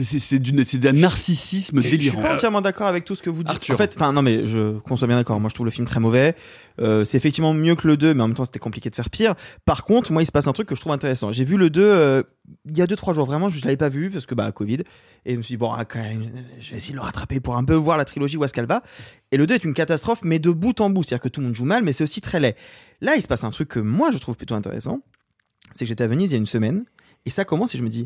C'est 0.00 0.78
d'un 0.78 0.92
narcissisme 0.92 1.82
Je 1.82 1.88
suis 1.88 1.98
délirant. 1.98 2.22
pas 2.22 2.34
entièrement 2.34 2.62
d'accord 2.62 2.86
avec 2.86 3.04
tout 3.04 3.14
ce 3.14 3.22
que 3.22 3.28
vous 3.28 3.42
dites. 3.42 3.50
Arthur. 3.50 3.74
En 3.74 3.76
fait, 3.76 3.92
enfin 3.94 4.12
non 4.14 4.22
mais 4.22 4.46
je 4.46 4.78
qu'on 4.78 4.96
soit 4.96 5.06
bien 5.06 5.16
d'accord. 5.18 5.38
Moi, 5.38 5.50
je 5.50 5.54
trouve 5.54 5.66
le 5.66 5.70
film 5.70 5.86
très 5.86 6.00
mauvais. 6.00 6.34
Euh, 6.80 7.04
c'est 7.04 7.18
effectivement 7.18 7.52
mieux 7.52 7.74
que 7.76 7.86
le 7.86 7.98
2, 7.98 8.14
mais 8.14 8.22
en 8.22 8.28
même 8.28 8.34
temps, 8.34 8.46
c'était 8.46 8.58
compliqué 8.58 8.88
de 8.88 8.94
faire 8.94 9.10
pire. 9.10 9.34
Par 9.66 9.84
contre, 9.84 10.10
moi, 10.10 10.22
il 10.22 10.26
se 10.26 10.32
passe 10.32 10.46
un 10.46 10.54
truc 10.54 10.66
que 10.66 10.74
je 10.74 10.80
trouve 10.80 10.92
intéressant. 10.94 11.30
J'ai 11.30 11.44
vu 11.44 11.58
le 11.58 11.68
2 11.68 11.82
euh, 11.82 12.22
il 12.70 12.78
y 12.78 12.80
a 12.80 12.86
2-3 12.86 13.12
jours. 13.14 13.26
Vraiment, 13.26 13.50
je 13.50 13.62
l'avais 13.62 13.76
pas 13.76 13.90
vu 13.90 14.10
parce 14.10 14.24
que 14.24 14.34
bah 14.34 14.50
Covid. 14.50 14.78
Et 15.26 15.32
je 15.32 15.36
me 15.36 15.42
suis 15.42 15.52
dit 15.52 15.58
bon, 15.58 15.70
ah, 15.70 15.84
quand 15.84 16.00
même, 16.00 16.30
je 16.58 16.70
vais 16.70 16.78
essayer 16.78 16.92
de 16.92 16.98
le 16.98 17.02
rattraper 17.02 17.40
pour 17.40 17.56
un 17.56 17.64
peu 17.64 17.74
voir 17.74 17.98
la 17.98 18.06
trilogie 18.06 18.38
où 18.38 18.44
est-ce 18.44 18.54
qu'elle 18.54 18.66
va. 18.66 18.82
Et 19.30 19.36
le 19.36 19.46
2 19.46 19.54
est 19.56 19.64
une 19.64 19.74
catastrophe, 19.74 20.20
mais 20.24 20.38
de 20.38 20.50
bout 20.50 20.80
en 20.80 20.88
bout. 20.88 21.02
C'est-à-dire 21.02 21.22
que 21.22 21.28
tout 21.28 21.40
le 21.42 21.48
monde 21.48 21.56
joue 21.56 21.66
mal, 21.66 21.84
mais 21.84 21.92
c'est 21.92 22.04
aussi 22.04 22.22
très 22.22 22.40
laid. 22.40 22.56
Là, 23.02 23.14
il 23.16 23.22
se 23.22 23.28
passe 23.28 23.44
un 23.44 23.50
truc 23.50 23.68
que 23.68 23.78
moi, 23.80 24.10
je 24.10 24.16
trouve 24.16 24.38
plutôt 24.38 24.54
intéressant. 24.54 25.00
C'est 25.74 25.84
que 25.84 25.88
j'étais 25.88 26.04
à 26.04 26.08
Venise 26.08 26.30
il 26.30 26.32
y 26.32 26.36
a 26.36 26.38
une 26.38 26.46
semaine 26.46 26.84
et 27.26 27.30
ça 27.30 27.44
commence 27.44 27.74
et 27.74 27.78
je 27.78 27.82
me 27.82 27.88
dis 27.88 28.04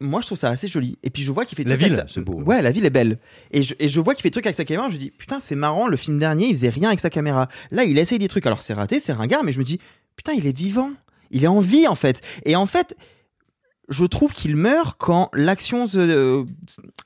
moi 0.00 0.20
je 0.20 0.26
trouve 0.26 0.38
ça 0.38 0.50
assez 0.50 0.68
joli 0.68 0.98
et 1.02 1.10
puis 1.10 1.22
je 1.22 1.30
vois 1.32 1.44
qu'il 1.44 1.56
fait 1.56 1.64
des 1.64 1.70
La 1.70 1.76
trucs 1.76 1.88
ville, 1.88 1.96
sa- 1.96 2.06
c'est 2.08 2.24
beau. 2.24 2.40
ouais 2.42 2.62
la 2.62 2.72
ville 2.72 2.84
est 2.84 2.90
belle 2.90 3.18
et 3.52 3.62
je, 3.62 3.74
et 3.78 3.88
je 3.88 4.00
vois 4.00 4.14
qu'il 4.14 4.22
fait 4.22 4.28
des 4.28 4.32
trucs 4.32 4.46
avec 4.46 4.56
sa 4.56 4.64
caméra 4.64 4.88
je 4.90 4.94
me 4.94 5.00
dis 5.00 5.10
putain 5.10 5.40
c'est 5.40 5.54
marrant 5.54 5.86
le 5.86 5.96
film 5.96 6.18
dernier 6.18 6.46
il 6.48 6.54
faisait 6.54 6.68
rien 6.68 6.88
avec 6.88 7.00
sa 7.00 7.10
caméra 7.10 7.48
là 7.70 7.84
il 7.84 7.96
essaye 7.98 8.18
des 8.18 8.28
trucs 8.28 8.44
alors 8.46 8.62
c'est 8.62 8.74
raté 8.74 8.98
c'est 9.00 9.12
ringard 9.12 9.44
mais 9.44 9.52
je 9.52 9.58
me 9.58 9.64
dis 9.64 9.78
putain, 10.16 10.32
il 10.32 10.46
est 10.46 10.56
vivant. 10.56 10.90
Il 11.32 11.42
est 11.42 11.48
en 11.48 11.58
vie, 11.58 11.88
en 11.88 11.96
fait. 11.96 12.20
Et 12.44 12.54
en 12.54 12.66
fait, 12.66 12.96
je 13.88 14.04
trouve 14.04 14.32
qu'il 14.32 14.54
meurt 14.54 14.96
quand 14.96 15.28
l'action 15.34 15.88
se- 15.88 15.98
euh, 15.98 16.44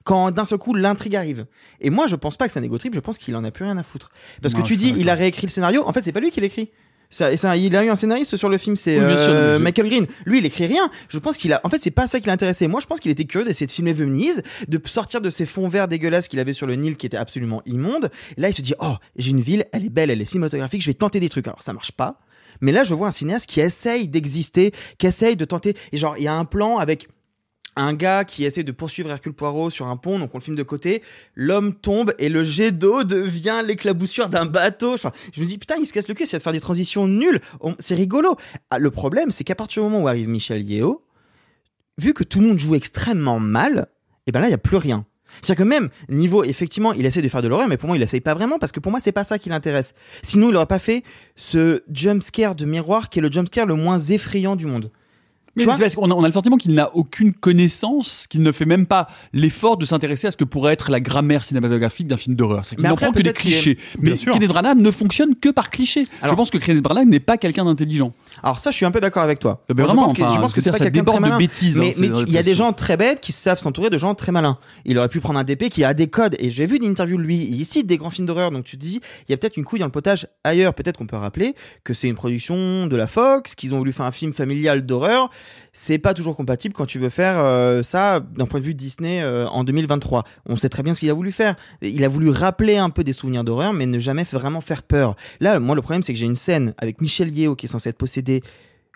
quand 0.04 0.30
d'un 0.30 0.44
seul 0.44 0.58
coup 0.58 0.74
l'intrigue 0.74 1.16
arrive. 1.16 1.46
Et 1.80 1.88
moi, 1.88 2.06
je 2.06 2.16
pense 2.16 2.36
pas 2.36 2.46
que 2.46 2.52
c'est 2.52 2.58
un 2.60 2.62
égo 2.62 2.76
trip, 2.76 2.94
je 2.94 3.00
pense 3.00 3.16
qu'il 3.16 3.34
en 3.34 3.44
a 3.44 3.50
plus 3.50 3.64
rien 3.64 3.78
à 3.78 3.82
foutre. 3.82 4.10
Parce 4.42 4.52
Non, 4.54 4.60
que 4.60 4.66
tu 4.66 4.76
dis, 4.76 4.92
il 4.98 5.08
a 5.08 5.14
réécrit 5.14 5.46
le 5.46 5.50
scénario. 5.50 5.82
En 5.88 5.92
fait, 5.94 6.04
c'est 6.04 6.12
pas 6.12 6.20
lui 6.20 6.30
qui 6.30 6.42
l'écrit. 6.42 6.70
Ça, 7.10 7.34
ça- 7.38 7.56
il 7.56 7.74
a 7.74 7.84
eu 7.84 7.88
un 7.88 7.96
scénariste 7.96 8.36
sur 8.36 8.48
le 8.50 8.58
film, 8.58 8.76
c'est 8.76 8.98
Oui, 9.00 9.06
bien 9.06 9.16
sûr, 9.16 9.28
euh, 9.32 9.58
Michael 9.58 9.88
Green. 9.88 10.06
Lui, 10.26 10.38
il 10.38 10.46
écrit 10.46 10.66
rien. 10.66 10.90
Je 11.08 11.18
pense 11.18 11.36
qu'il 11.38 11.52
a. 11.54 11.60
En 11.64 11.70
fait, 11.70 11.82
c'est 11.82 11.90
pas 11.90 12.06
ça 12.06 12.20
qui 12.20 12.26
l'intéressait. 12.26 12.68
Moi, 12.68 12.80
je 12.80 12.86
pense 12.86 13.00
qu'il 13.00 13.10
était 13.10 13.24
curieux 13.24 13.46
d'essayer 13.46 13.66
de 13.66 13.70
filmer 13.72 13.94
Venise, 13.94 14.42
de 14.68 14.78
sortir 14.84 15.20
de 15.22 15.30
ces 15.30 15.46
fonds 15.46 15.68
verts 15.68 15.88
dégueulasses 15.88 16.28
qu'il 16.28 16.38
avait 16.38 16.52
sur 16.52 16.66
le 16.66 16.74
Nil, 16.74 16.96
qui 16.96 17.06
étaient 17.06 17.16
absolument 17.16 17.62
immondes. 17.64 18.10
Et 18.36 18.40
là, 18.42 18.48
il 18.50 18.54
se 18.54 18.60
dit, 18.60 18.74
oh, 18.80 18.94
j'ai 19.16 19.30
une 19.30 19.40
ville, 19.40 19.64
elle 19.72 19.86
est 19.86 19.90
belle, 19.90 20.10
elle 20.10 20.20
est 20.20 20.26
cinématographique, 20.26 20.82
je 20.82 20.86
vais 20.88 20.94
tenter 20.94 21.18
des 21.18 21.28
trucs. 21.30 21.46
Alors, 21.46 21.62
ça 21.62 21.72
marche 21.72 21.92
pas. 21.92 22.20
Mais 22.60 22.72
là, 22.72 22.84
je 22.84 22.92
vois 22.92 23.08
un 23.08 23.12
cinéaste 23.12 23.46
qui 23.46 23.60
essaye 23.60 24.08
d'exister, 24.08 24.72
qui 24.98 25.06
essaye 25.06 25.36
de 25.36 25.44
tenter. 25.44 25.74
Et 25.92 25.96
genre, 25.96 26.14
il 26.18 26.24
y 26.24 26.28
a 26.28 26.34
un 26.34 26.44
plan 26.44 26.76
avec 26.78 27.08
un 27.78 27.94
gars 27.94 28.24
qui 28.24 28.44
essaie 28.44 28.64
de 28.64 28.72
poursuivre 28.72 29.10
Hercule 29.10 29.32
Poirot 29.32 29.70
sur 29.70 29.86
un 29.86 29.96
pont, 29.96 30.18
donc 30.18 30.34
on 30.34 30.38
le 30.38 30.42
filme 30.42 30.56
de 30.56 30.62
côté, 30.62 31.02
l'homme 31.34 31.74
tombe 31.74 32.12
et 32.18 32.28
le 32.28 32.44
jet 32.44 32.72
d'eau 32.72 33.04
devient 33.04 33.62
l'éclaboussure 33.64 34.28
d'un 34.28 34.46
bateau. 34.46 34.94
Enfin, 34.94 35.12
je 35.32 35.40
me 35.40 35.46
dis, 35.46 35.58
putain, 35.58 35.76
il 35.80 35.86
se 35.86 35.92
casse 35.92 36.08
le 36.08 36.14
cul, 36.14 36.26
c'est 36.26 36.38
de 36.38 36.42
faire 36.42 36.52
des 36.52 36.60
transitions 36.60 37.06
nulles. 37.06 37.40
C'est 37.78 37.94
rigolo. 37.94 38.36
Ah, 38.70 38.78
le 38.78 38.90
problème, 38.90 39.30
c'est 39.30 39.44
qu'à 39.44 39.54
partir 39.54 39.82
du 39.82 39.88
moment 39.88 40.04
où 40.04 40.08
arrive 40.08 40.28
Michel 40.28 40.62
Yeo, 40.62 41.04
vu 41.98 42.14
que 42.14 42.24
tout 42.24 42.40
le 42.40 42.48
monde 42.48 42.58
joue 42.58 42.74
extrêmement 42.74 43.40
mal, 43.40 43.86
et 44.26 44.32
ben 44.32 44.40
là, 44.40 44.48
il 44.48 44.50
y 44.50 44.54
a 44.54 44.58
plus 44.58 44.76
rien. 44.76 45.06
C'est-à-dire 45.40 45.64
que 45.64 45.68
même 45.68 45.88
niveau, 46.08 46.44
effectivement, 46.44 46.92
il 46.92 47.06
essaie 47.06 47.22
de 47.22 47.28
faire 47.28 47.42
de 47.42 47.48
l'horreur, 47.48 47.68
mais 47.68 47.76
pour 47.76 47.88
moi, 47.88 47.96
il 47.96 48.02
essaye 48.02 48.20
pas 48.20 48.34
vraiment 48.34 48.58
parce 48.58 48.72
que 48.72 48.80
pour 48.80 48.90
moi, 48.90 49.00
c'est 49.00 49.12
pas 49.12 49.24
ça 49.24 49.38
qui 49.38 49.48
l'intéresse. 49.48 49.94
Sinon, 50.22 50.48
il 50.50 50.56
aurait 50.56 50.66
pas 50.66 50.78
fait 50.78 51.02
ce 51.36 51.82
jump 51.92 52.22
scare 52.22 52.54
de 52.54 52.64
miroir 52.64 53.08
qui 53.08 53.18
est 53.18 53.22
le 53.22 53.30
jump 53.30 53.46
scare 53.46 53.66
le 53.66 53.74
moins 53.74 53.98
effrayant 53.98 54.56
du 54.56 54.66
monde. 54.66 54.90
Mais 55.56 55.62
Tu 55.62 55.64
vois 55.66 55.76
c'est 55.76 55.82
parce 55.82 55.94
qu'on 55.94 56.10
a, 56.10 56.14
on 56.14 56.22
a 56.24 56.26
le 56.28 56.32
sentiment 56.32 56.56
qu'il 56.56 56.74
n'a 56.74 56.94
aucune 56.94 57.32
connaissance, 57.32 58.26
qu'il 58.28 58.42
ne 58.42 58.52
fait 58.52 58.64
même 58.64 58.86
pas 58.86 59.08
l'effort 59.32 59.76
de 59.76 59.84
s'intéresser 59.84 60.26
à 60.28 60.30
ce 60.30 60.36
que 60.36 60.44
pourrait 60.44 60.72
être 60.72 60.90
la 60.90 61.00
grammaire 61.00 61.44
cinématographique 61.44 62.06
d'un 62.06 62.16
film 62.16 62.36
d'horreur. 62.36 62.64
C'est 62.64 62.76
qu'il 62.76 62.86
n'en 62.86 62.96
prend 62.96 63.12
que 63.12 63.20
des 63.22 63.30
est- 63.30 63.32
clichés. 63.32 63.78
Mais. 64.00 64.14
Kenneth 64.14 64.48
Branagh 64.48 64.76
ne 64.78 64.90
fonctionne 64.90 65.34
que 65.34 65.48
par 65.48 65.70
clichés. 65.70 66.06
je 66.22 66.34
pense 66.34 66.50
que 66.50 66.58
Kenneth 66.58 66.82
Branagh 66.82 67.06
n'est 67.08 67.20
pas 67.20 67.36
quelqu'un 67.38 67.64
d'intelligent. 67.64 68.12
Alors 68.42 68.58
ça, 68.58 68.70
je 68.70 68.76
suis 68.76 68.86
un 68.86 68.90
peu 68.90 69.00
d'accord 69.00 69.22
avec 69.22 69.38
toi. 69.40 69.64
Mais 69.68 69.74
Moi, 69.74 69.86
vraiment, 69.86 70.02
je 70.02 70.06
pense 70.08 70.16
que, 70.16 70.22
enfin, 70.22 70.34
je 70.34 70.40
pense 70.40 70.50
je 70.50 70.54
que 70.56 70.60
veux 70.60 70.64
c'est 70.64 70.70
pas 70.70 70.78
ça 70.78 70.90
déborde 70.90 71.24
de 71.24 71.38
bêtises, 71.38 71.78
hein, 71.78 71.90
mais 71.98 72.06
il 72.26 72.32
y 72.32 72.38
a 72.38 72.42
des 72.42 72.54
gens 72.54 72.72
très 72.72 72.96
bêtes 72.96 73.20
qui 73.20 73.32
savent 73.32 73.58
s'entourer 73.58 73.90
de 73.90 73.98
gens 73.98 74.14
très 74.14 74.32
malins. 74.32 74.58
Il 74.84 74.98
aurait 74.98 75.08
pu 75.08 75.20
prendre 75.20 75.38
un 75.38 75.44
DP 75.44 75.68
qui 75.68 75.84
a 75.84 75.94
des 75.94 76.08
codes. 76.08 76.36
Et 76.38 76.50
j'ai 76.50 76.66
vu 76.66 76.76
une 76.76 76.84
interview 76.84 77.16
de 77.16 77.22
lui. 77.22 77.36
Il 77.36 77.64
cite 77.64 77.86
des 77.86 77.96
grands 77.96 78.10
films 78.10 78.26
d'horreur. 78.26 78.50
Donc 78.50 78.64
tu 78.64 78.76
te 78.78 78.82
dis, 78.82 79.00
il 79.28 79.32
y 79.32 79.34
a 79.34 79.36
peut-être 79.36 79.56
une 79.56 79.64
couille 79.64 79.80
dans 79.80 79.86
le 79.86 79.92
potage 79.92 80.26
ailleurs. 80.44 80.74
Peut-être 80.74 80.96
qu'on 80.98 81.06
peut 81.06 81.16
rappeler 81.16 81.54
que 81.84 81.94
c'est 81.94 82.08
une 82.08 82.14
production 82.14 82.86
de 82.86 82.96
la 82.96 83.06
Fox, 83.06 83.54
qu'ils 83.54 83.74
ont 83.74 83.78
voulu 83.78 83.92
faire 83.92 84.06
un 84.06 84.12
film 84.12 84.32
familial 84.32 84.84
d'horreur. 84.86 85.30
C'est 85.72 85.98
pas 85.98 86.14
toujours 86.14 86.36
compatible 86.36 86.74
quand 86.74 86.86
tu 86.86 86.98
veux 86.98 87.10
faire 87.10 87.38
euh, 87.38 87.82
ça 87.82 88.20
d'un 88.20 88.46
point 88.46 88.60
de 88.60 88.64
vue 88.64 88.74
Disney 88.74 89.22
euh, 89.22 89.46
en 89.48 89.64
2023. 89.64 90.24
On 90.46 90.56
sait 90.56 90.68
très 90.68 90.82
bien 90.82 90.94
ce 90.94 91.00
qu'il 91.00 91.10
a 91.10 91.14
voulu 91.14 91.32
faire. 91.32 91.56
Il 91.82 92.04
a 92.04 92.08
voulu 92.08 92.30
rappeler 92.30 92.78
un 92.78 92.90
peu 92.90 93.04
des 93.04 93.12
souvenirs 93.12 93.44
d'horreur, 93.44 93.72
mais 93.72 93.86
ne 93.86 93.98
jamais 93.98 94.24
vraiment 94.24 94.60
faire 94.60 94.82
peur. 94.82 95.16
Là, 95.40 95.60
moi, 95.60 95.74
le 95.76 95.82
problème, 95.82 96.02
c'est 96.02 96.12
que 96.12 96.18
j'ai 96.18 96.26
une 96.26 96.36
scène 96.36 96.74
avec 96.78 97.00
Michel 97.00 97.30
Yeo 97.30 97.54
qui 97.54 97.66
est 97.66 97.68
censé 97.68 97.90
être 97.90 97.98
possédé 97.98 98.42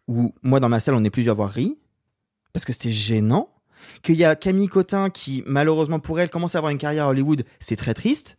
où 0.09 0.35
moi 0.43 0.61
dans 0.61 0.69
ma 0.69 0.81
salle 0.81 0.95
on 0.95 1.05
est 1.05 1.11
plusieurs 1.11 1.35
à 1.35 1.37
avoir 1.37 1.51
ri 1.51 1.79
parce 2.53 2.65
que 2.65 2.73
c'était 2.73 2.91
gênant 2.91 3.49
qu'il 4.03 4.17
y 4.17 4.25
a 4.25 4.37
Camille 4.37 4.69
Cotin 4.69 5.11
qui 5.11 5.43
malheureusement 5.47 6.01
pour 6.01 6.21
elle 6.21 6.31
commence 6.31 6.55
à 6.55 6.59
avoir 6.59 6.71
une 6.71 6.79
carrière 6.79 7.07
à 7.07 7.09
Hollywood 7.09 7.45
c'est 7.61 7.77
très 7.77 7.95
triste 7.95 8.37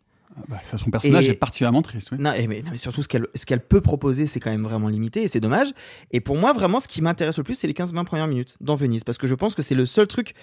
Bah, 0.48 0.58
ça, 0.64 0.78
son 0.78 0.90
personnage 0.90 1.28
Et- 1.28 1.32
est 1.32 1.36
particulièrement 1.36 1.82
triste. 1.82 2.08
oui. 2.10 2.18
non, 2.20 2.32
et 2.32 2.46
mais, 2.48 2.62
non, 2.62 2.70
mais 2.72 2.76
surtout 2.76 3.02
ce 3.04 3.08
qu'elle 3.08 3.28
ce 3.36 3.46
qu'elle 3.46 3.60
peut 3.60 3.80
proposer 3.80 4.26
c'est 4.26 4.40
quand 4.40 4.50
même 4.50 4.64
vraiment 4.64 4.88
limité 4.88 5.22
et 5.22 5.28
c'est 5.28 5.38
dommage 5.40 5.68
et 6.10 6.18
pour 6.20 6.36
moi 6.36 6.52
vraiment 6.52 6.80
ce 6.80 6.88
qui 6.88 7.02
m'intéresse 7.02 7.38
le 7.38 7.44
plus 7.44 7.54
c'est 7.54 7.68
les 7.68 7.72
15-20 7.72 8.04
premières 8.04 8.26
minutes 8.26 8.56
dans 8.60 8.74
Venise 8.74 9.04
parce 9.04 9.16
que 9.16 9.28
je 9.28 9.34
pense 9.36 9.54
que 9.54 9.62
c'est 9.62 9.76
le 9.76 9.86
seul 9.86 10.08
truc 10.08 10.34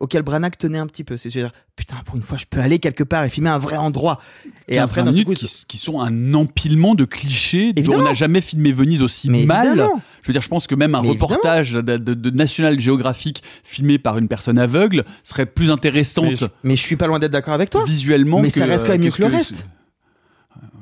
auquel 0.00 0.22
Branagh 0.22 0.56
tenait 0.58 0.78
un 0.78 0.86
petit 0.86 1.04
peu 1.04 1.16
c'est 1.16 1.28
dire 1.30 1.50
putain 1.76 1.96
pour 2.04 2.16
une 2.16 2.22
fois 2.22 2.36
je 2.38 2.44
peux 2.48 2.60
aller 2.60 2.78
quelque 2.78 3.04
part 3.04 3.24
et 3.24 3.30
filmer 3.30 3.50
un 3.50 3.58
vrai 3.58 3.76
endroit 3.76 4.20
et 4.68 4.76
15 4.76 4.84
après 4.84 4.94
seul 5.02 5.10
minutes 5.10 5.28
coup, 5.28 5.34
qui, 5.34 5.64
qui 5.66 5.78
sont 5.78 6.00
un 6.00 6.34
empilement 6.34 6.94
de 6.94 7.04
clichés 7.04 7.72
dont 7.72 7.94
on 7.94 8.02
n'a 8.02 8.14
jamais 8.14 8.40
filmé 8.40 8.72
Venise 8.72 9.02
aussi 9.02 9.30
Mais 9.30 9.44
mal. 9.46 9.66
évidemment. 9.68 10.00
Je 10.22 10.28
veux 10.28 10.32
dire, 10.32 10.42
je 10.42 10.48
pense 10.48 10.66
que 10.66 10.74
même 10.74 10.94
un 10.96 11.02
Mais 11.02 11.08
reportage 11.10 11.72
de, 11.72 11.80
de- 11.98 12.14
de 12.14 12.30
National 12.30 12.80
Geographic 12.80 13.42
filmé 13.62 13.98
par 13.98 14.18
une 14.18 14.26
personne 14.28 14.58
aveugle 14.58 15.04
serait 15.22 15.46
plus 15.46 15.70
intéressante. 15.70 16.24
Mais 16.24 16.36
je- 16.36 16.46
mais 16.64 16.76
je 16.76 16.82
suis 16.82 16.96
pas 16.96 17.06
loin 17.06 17.18
d'être 17.20 17.30
d'accord 17.32 17.54
avec 17.54 17.70
toi 17.70 17.84
Visuellement, 17.84 18.40
mais 18.40 18.50
que- 18.50 18.58
ça 18.58 18.66
reste 18.66 18.84
quand 18.86 18.92
même 18.92 19.02
mieux 19.02 19.10
que 19.12 19.22
le 19.22 19.28
reste 19.28 19.66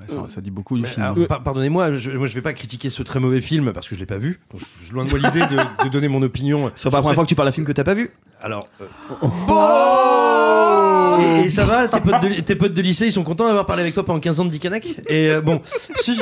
ça, 0.09 0.25
ça 0.29 0.41
dit 0.41 0.51
beaucoup 0.51 0.77
du 0.77 0.83
Mais 0.83 0.89
film. 0.89 1.27
Pardonnez-moi, 1.27 1.97
je, 1.97 2.11
moi 2.13 2.27
je 2.27 2.35
vais 2.35 2.43
pas 2.43 2.53
critiquer 2.53 2.91
ce 2.91 3.03
très 3.03 3.21
mauvais 3.21 3.41
film 3.41 3.73
parce 3.73 3.89
que 3.89 3.95
je 3.95 4.01
l'ai 4.01 4.07
pas 4.07 4.19
vu. 4.19 4.41
Donc, 4.53 4.61
je 4.81 4.85
suis 4.87 4.95
loin 4.95 5.05
de 5.05 5.11
moi 5.11 5.19
l'idée 5.19 5.41
de, 5.47 5.85
de 5.85 5.89
donner 5.89 6.09
mon 6.09 6.23
opinion. 6.23 6.71
c'est 6.77 6.91
pas 6.91 6.97
la 6.99 7.03
première 7.03 7.15
fois 7.15 7.25
que 7.25 7.29
tu 7.29 7.35
parles 7.35 7.49
d'un 7.49 7.53
film 7.53 7.67
que 7.67 7.73
t'as 7.73 7.85
pas 7.85 7.95
vu 7.95 8.11
Alors. 8.41 8.69
euh, 9.49 11.43
et, 11.43 11.47
et 11.47 11.51
ça 11.51 11.65
va, 11.65 11.89
tes 11.89 12.01
potes, 12.01 12.23
de, 12.23 12.41
tes 12.41 12.55
potes 12.57 12.75
de 12.75 12.83
lycée, 12.83 13.07
ils 13.07 13.13
sont 13.13 13.25
contents 13.25 13.47
d'avoir 13.47 13.67
parlé 13.67 13.83
avec 13.83 13.95
toi 13.95 14.05
pendant 14.05 14.21
15 14.21 14.41
ans 14.41 14.45
de 14.45 14.51
Dicanac 14.51 14.87
Et 15.09 15.29
euh, 15.31 15.41
bon, 15.41 15.61
ce- 16.05 16.13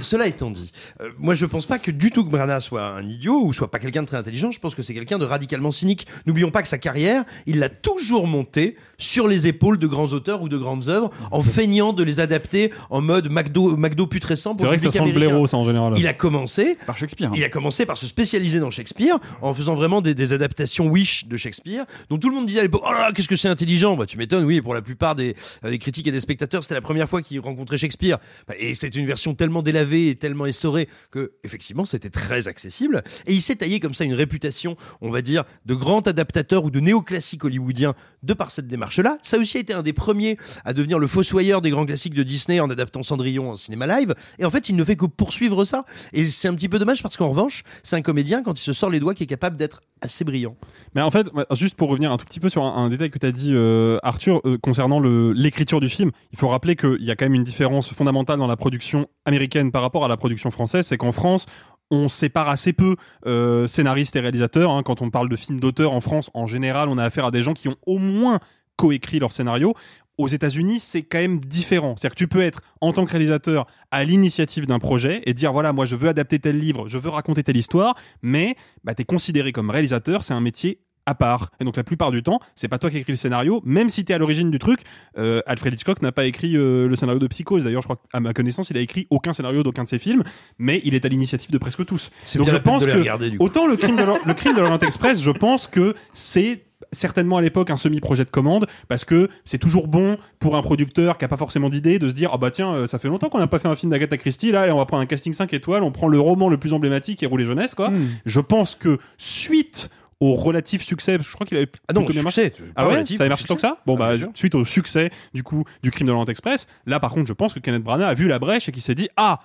cela 0.00 0.26
étant 0.26 0.50
dit, 0.50 0.72
euh, 1.02 1.10
moi 1.18 1.34
je 1.34 1.44
pense 1.44 1.66
pas 1.66 1.78
que 1.78 1.90
du 1.90 2.10
tout 2.10 2.24
que 2.24 2.30
Branagh 2.30 2.62
soit 2.62 2.82
un 2.86 3.02
idiot 3.06 3.42
ou 3.44 3.52
soit 3.52 3.70
pas 3.70 3.78
quelqu'un 3.78 4.02
de 4.02 4.06
très 4.06 4.16
intelligent. 4.16 4.50
Je 4.50 4.60
pense 4.60 4.74
que 4.74 4.82
c'est 4.82 4.94
quelqu'un 4.94 5.18
de 5.18 5.24
radicalement 5.26 5.72
cynique. 5.72 6.06
N'oublions 6.26 6.50
pas 6.50 6.62
que 6.62 6.68
sa 6.68 6.78
carrière, 6.78 7.24
il 7.46 7.58
l'a 7.58 7.68
toujours 7.68 8.26
montée 8.26 8.76
sur 9.00 9.26
les 9.26 9.48
épaules 9.48 9.78
de 9.78 9.86
grands 9.86 10.12
auteurs 10.12 10.42
ou 10.42 10.48
de 10.48 10.56
grandes 10.56 10.88
œuvres 10.88 11.10
en 11.32 11.42
feignant 11.42 11.92
de 11.92 12.04
les 12.04 12.20
adapter 12.20 12.72
en 12.90 13.00
mode 13.00 13.30
McDo, 13.30 13.76
McDo 13.76 14.06
putrescent 14.06 14.50
pour 14.50 14.60
C'est 14.60 14.66
vrai 14.66 14.76
que 14.76 14.82
ça 14.82 14.90
sent 14.90 15.06
le 15.06 15.12
blaireau, 15.12 15.46
ça, 15.46 15.56
en 15.56 15.64
général. 15.64 15.94
Il 15.96 16.06
a 16.06 16.12
commencé 16.12 16.78
par 16.86 16.96
Shakespeare. 16.96 17.30
Il 17.34 17.42
a 17.42 17.48
commencé 17.48 17.86
par 17.86 17.96
se 17.96 18.06
spécialiser 18.06 18.60
dans 18.60 18.70
Shakespeare 18.70 19.18
en 19.42 19.54
faisant 19.54 19.74
vraiment 19.74 20.00
des, 20.00 20.14
des 20.14 20.32
adaptations 20.32 20.86
Wish 20.86 21.26
de 21.26 21.36
Shakespeare 21.36 21.84
dont 22.08 22.18
tout 22.18 22.28
le 22.28 22.34
monde 22.34 22.46
disait 22.46 22.60
à 22.60 22.62
l'époque 22.62 22.82
oh 22.86 22.92
là 22.92 23.00
là 23.00 23.12
qu'est-ce 23.12 23.28
que 23.28 23.36
c'est 23.36 23.48
intelligent! 23.48 23.96
Bah 23.96 24.06
tu 24.06 24.18
m'étonnes 24.18 24.44
oui 24.44 24.60
pour 24.60 24.74
la 24.74 24.82
plupart 24.82 25.14
des, 25.14 25.34
euh, 25.64 25.70
des 25.70 25.78
critiques 25.78 26.06
et 26.06 26.12
des 26.12 26.20
spectateurs 26.20 26.62
c'était 26.62 26.74
la 26.74 26.80
première 26.80 27.08
fois 27.08 27.22
qu'ils 27.22 27.40
rencontraient 27.40 27.78
Shakespeare. 27.78 28.18
Bah, 28.46 28.54
et 28.58 28.74
c'est 28.74 28.94
une 28.94 29.06
version 29.06 29.34
tellement 29.34 29.62
délavée 29.62 30.10
et 30.10 30.14
tellement 30.14 30.46
essorée 30.46 30.88
que 31.10 31.32
effectivement 31.44 31.84
c'était 31.84 32.10
très 32.10 32.48
accessible. 32.48 33.02
Et 33.26 33.32
il 33.32 33.42
s'est 33.42 33.56
taillé 33.56 33.80
comme 33.80 33.94
ça 33.94 34.04
une 34.04 34.14
réputation 34.14 34.76
on 35.00 35.10
va 35.10 35.22
dire 35.22 35.44
de 35.66 35.74
grand 35.74 36.06
adaptateur 36.06 36.64
ou 36.64 36.70
de 36.70 36.80
néoclassique 36.80 37.44
hollywoodien 37.44 37.94
de 38.22 38.34
par 38.34 38.50
cette 38.50 38.66
démarche 38.66 38.89
là 38.98 39.18
ça 39.22 39.36
a 39.36 39.40
aussi 39.40 39.58
été 39.58 39.72
un 39.72 39.82
des 39.82 39.92
premiers 39.92 40.36
à 40.64 40.72
devenir 40.72 40.98
le 40.98 41.06
fossoyeur 41.06 41.62
des 41.62 41.70
grands 41.70 41.86
classiques 41.86 42.14
de 42.14 42.22
Disney 42.22 42.60
en 42.60 42.70
adaptant 42.70 43.02
Cendrillon 43.02 43.50
en 43.50 43.56
cinéma 43.56 43.86
live 43.86 44.14
et 44.38 44.44
en 44.44 44.50
fait 44.50 44.68
il 44.68 44.76
ne 44.76 44.84
fait 44.84 44.96
que 44.96 45.06
poursuivre 45.06 45.64
ça 45.64 45.84
et 46.12 46.26
c'est 46.26 46.48
un 46.48 46.54
petit 46.54 46.68
peu 46.68 46.78
dommage 46.78 47.02
parce 47.02 47.16
qu'en 47.16 47.28
revanche 47.28 47.62
c'est 47.82 47.96
un 47.96 48.02
comédien 48.02 48.42
quand 48.42 48.58
il 48.58 48.62
se 48.62 48.72
sort 48.72 48.90
les 48.90 49.00
doigts 49.00 49.14
qui 49.14 49.24
est 49.24 49.28
capable 49.28 49.56
d'être 49.56 49.80
assez 50.00 50.24
brillant 50.24 50.56
Mais 50.94 51.02
en 51.02 51.10
fait, 51.10 51.28
juste 51.52 51.74
pour 51.74 51.90
revenir 51.90 52.10
un 52.10 52.16
tout 52.16 52.24
petit 52.24 52.40
peu 52.40 52.48
sur 52.48 52.62
un, 52.64 52.84
un 52.84 52.88
détail 52.88 53.10
que 53.10 53.18
tu 53.18 53.26
as 53.26 53.32
dit, 53.32 53.50
euh, 53.52 53.98
Arthur, 54.02 54.40
euh, 54.46 54.56
concernant 54.56 54.98
l'écriture 54.98 55.80
du 55.80 55.88
film, 55.88 56.10
il 56.32 56.38
faut 56.38 56.48
rappeler 56.48 56.76
qu'il 56.76 57.04
y 57.04 57.10
a 57.10 57.16
quand 57.16 57.26
même 57.26 57.34
une 57.34 57.44
différence 57.44 57.92
fondamentale 57.92 58.38
dans 58.38 58.46
la 58.46 58.56
production 58.56 59.08
américaine 59.26 59.70
par 59.72 59.82
rapport 59.82 60.04
à 60.04 60.08
la 60.08 60.16
production 60.16 60.50
française, 60.50 60.86
c'est 60.86 60.96
qu'en 60.96 61.12
France, 61.12 61.46
on 61.90 62.08
sépare 62.08 62.48
assez 62.48 62.72
peu 62.72 62.96
euh, 63.26 63.66
scénaristes 63.66 64.14
et 64.16 64.20
réalisateurs. 64.20 64.70
hein. 64.70 64.82
Quand 64.82 65.02
on 65.02 65.10
parle 65.10 65.28
de 65.28 65.36
films 65.36 65.60
d'auteur 65.60 65.92
en 65.92 66.00
France, 66.00 66.30
en 66.34 66.46
général, 66.46 66.88
on 66.88 66.98
a 66.98 67.04
affaire 67.04 67.26
à 67.26 67.30
des 67.30 67.42
gens 67.42 67.52
qui 67.52 67.68
ont 67.68 67.76
au 67.86 67.98
moins 67.98 68.38
coécrit 68.80 69.18
leur 69.18 69.32
scénario. 69.32 69.74
Aux 70.16 70.28
États-Unis, 70.28 70.80
c'est 70.80 71.02
quand 71.02 71.18
même 71.18 71.38
différent. 71.38 71.94
C'est-à-dire 71.96 72.14
que 72.14 72.18
tu 72.18 72.28
peux 72.28 72.40
être, 72.40 72.60
en 72.80 72.92
tant 72.92 73.04
que 73.04 73.10
réalisateur, 73.10 73.66
à 73.90 74.04
l'initiative 74.04 74.66
d'un 74.66 74.78
projet 74.78 75.22
et 75.26 75.34
dire 75.34 75.52
voilà, 75.52 75.74
moi 75.74 75.84
je 75.84 75.96
veux 75.96 76.08
adapter 76.08 76.38
tel 76.38 76.58
livre, 76.58 76.88
je 76.88 76.96
veux 76.96 77.10
raconter 77.10 77.42
telle 77.42 77.58
histoire, 77.58 77.94
mais 78.22 78.56
bah, 78.84 78.94
tu 78.94 79.02
es 79.02 79.04
considéré 79.04 79.52
comme 79.52 79.68
réalisateur, 79.68 80.24
c'est 80.24 80.32
un 80.32 80.40
métier 80.40 80.80
à 81.06 81.14
part. 81.14 81.50
Et 81.60 81.64
donc 81.64 81.76
la 81.76 81.84
plupart 81.84 82.10
du 82.10 82.22
temps, 82.22 82.40
c'est 82.54 82.68
pas 82.68 82.78
toi 82.78 82.90
qui 82.90 82.98
écris 82.98 83.12
le 83.12 83.16
scénario, 83.16 83.60
même 83.64 83.90
si 83.90 84.04
tu 84.04 84.12
es 84.12 84.14
à 84.14 84.18
l'origine 84.18 84.50
du 84.50 84.58
truc. 84.58 84.80
Euh, 85.18 85.42
Alfred 85.46 85.74
Hitchcock 85.74 86.00
n'a 86.00 86.12
pas 86.12 86.24
écrit 86.24 86.56
euh, 86.56 86.88
le 86.88 86.96
scénario 86.96 87.18
de 87.18 87.26
Psychose. 87.26 87.64
D'ailleurs, 87.64 87.82
je 87.82 87.86
crois 87.86 88.00
qu'à 88.10 88.20
ma 88.20 88.32
connaissance, 88.32 88.70
il 88.70 88.78
a 88.78 88.80
écrit 88.80 89.06
aucun 89.10 89.32
scénario 89.32 89.62
d'aucun 89.62 89.84
de 89.84 89.88
ses 89.88 89.98
films, 89.98 90.22
mais 90.58 90.80
il 90.84 90.94
est 90.94 91.04
à 91.04 91.08
l'initiative 91.08 91.50
de 91.50 91.58
presque 91.58 91.84
tous. 91.84 92.10
C'est 92.24 92.38
Donc 92.38 92.48
je 92.48 92.56
pense 92.56 92.86
que 92.86 92.90
regarder, 92.90 93.36
autant 93.40 93.66
le 93.66 93.76
crime 93.76 93.96
de 93.96 94.04
le 94.26 94.34
crime 94.34 94.54
de 94.54 94.60
l'Orient 94.60 94.78
Express, 94.78 95.22
je 95.22 95.30
pense 95.30 95.66
que 95.66 95.94
c'est 96.12 96.69
certainement 96.92 97.36
à 97.36 97.42
l'époque 97.42 97.70
un 97.70 97.76
semi-projet 97.76 98.24
de 98.24 98.30
commande 98.30 98.66
parce 98.88 99.04
que 99.04 99.28
c'est 99.44 99.58
toujours 99.58 99.88
bon 99.88 100.16
pour 100.38 100.56
un 100.56 100.62
producteur 100.62 101.18
qui 101.18 101.24
a 101.24 101.28
pas 101.28 101.36
forcément 101.36 101.68
d'idée 101.68 101.98
de 101.98 102.08
se 102.08 102.14
dire 102.14 102.30
ah 102.32 102.38
bah 102.38 102.50
tiens 102.50 102.72
euh, 102.74 102.86
ça 102.86 102.98
fait 102.98 103.08
longtemps 103.08 103.28
qu'on 103.28 103.38
n'a 103.38 103.46
pas 103.46 103.58
fait 103.58 103.68
un 103.68 103.76
film 103.76 103.90
d'Agatha 103.90 104.16
Christie 104.16 104.50
là 104.52 104.62
allez, 104.62 104.72
on 104.72 104.76
va 104.78 104.86
prendre 104.86 105.02
un 105.02 105.06
casting 105.06 105.32
5 105.32 105.52
étoiles 105.54 105.82
on 105.82 105.92
prend 105.92 106.08
le 106.08 106.18
roman 106.18 106.48
le 106.48 106.56
plus 106.58 106.72
emblématique 106.72 107.22
et 107.22 107.26
rouler 107.26 107.44
jeunesse 107.44 107.74
quoi. 107.74 107.90
Hmm. 107.90 108.08
je 108.26 108.40
pense 108.40 108.74
que 108.74 108.98
suite 109.18 109.90
au 110.20 110.34
relatif 110.34 110.82
succès 110.82 111.16
parce 111.16 111.26
que 111.28 111.30
je 111.30 111.36
crois 111.36 111.46
qu'il 111.46 111.56
avait 111.56 111.68
Ah 111.88 111.94
non, 111.94 112.06
succès, 112.06 112.52
ah 112.76 112.86
ouais 112.86 112.92
relatif, 112.92 113.16
ça 113.16 113.22
avait 113.22 113.30
marché 113.30 113.44
tant 113.46 113.54
que 113.54 113.60
ça? 113.62 113.78
Bon 113.86 113.96
Ah, 114.00 114.16
bah 114.16 114.26
suite 114.34 114.54
au 114.54 114.64
succès 114.64 115.10
du 115.32 115.42
coup 115.42 115.64
du 115.82 115.90
crime 115.90 116.06
de 116.08 116.12
l'Orient 116.12 116.26
Express 116.26 116.66
là 116.86 117.00
par 117.00 117.10
contre 117.12 117.28
je 117.28 117.32
pense 117.32 117.54
que 117.54 117.58
Kenneth 117.60 117.82
Branagh 117.82 118.10
a 118.10 118.14
vu 118.14 118.28
la 118.28 118.38
brèche 118.38 118.68
et 118.68 118.72
qu'il 118.72 118.82
s'est 118.82 118.94
dit 118.94 119.08
ah 119.16 119.38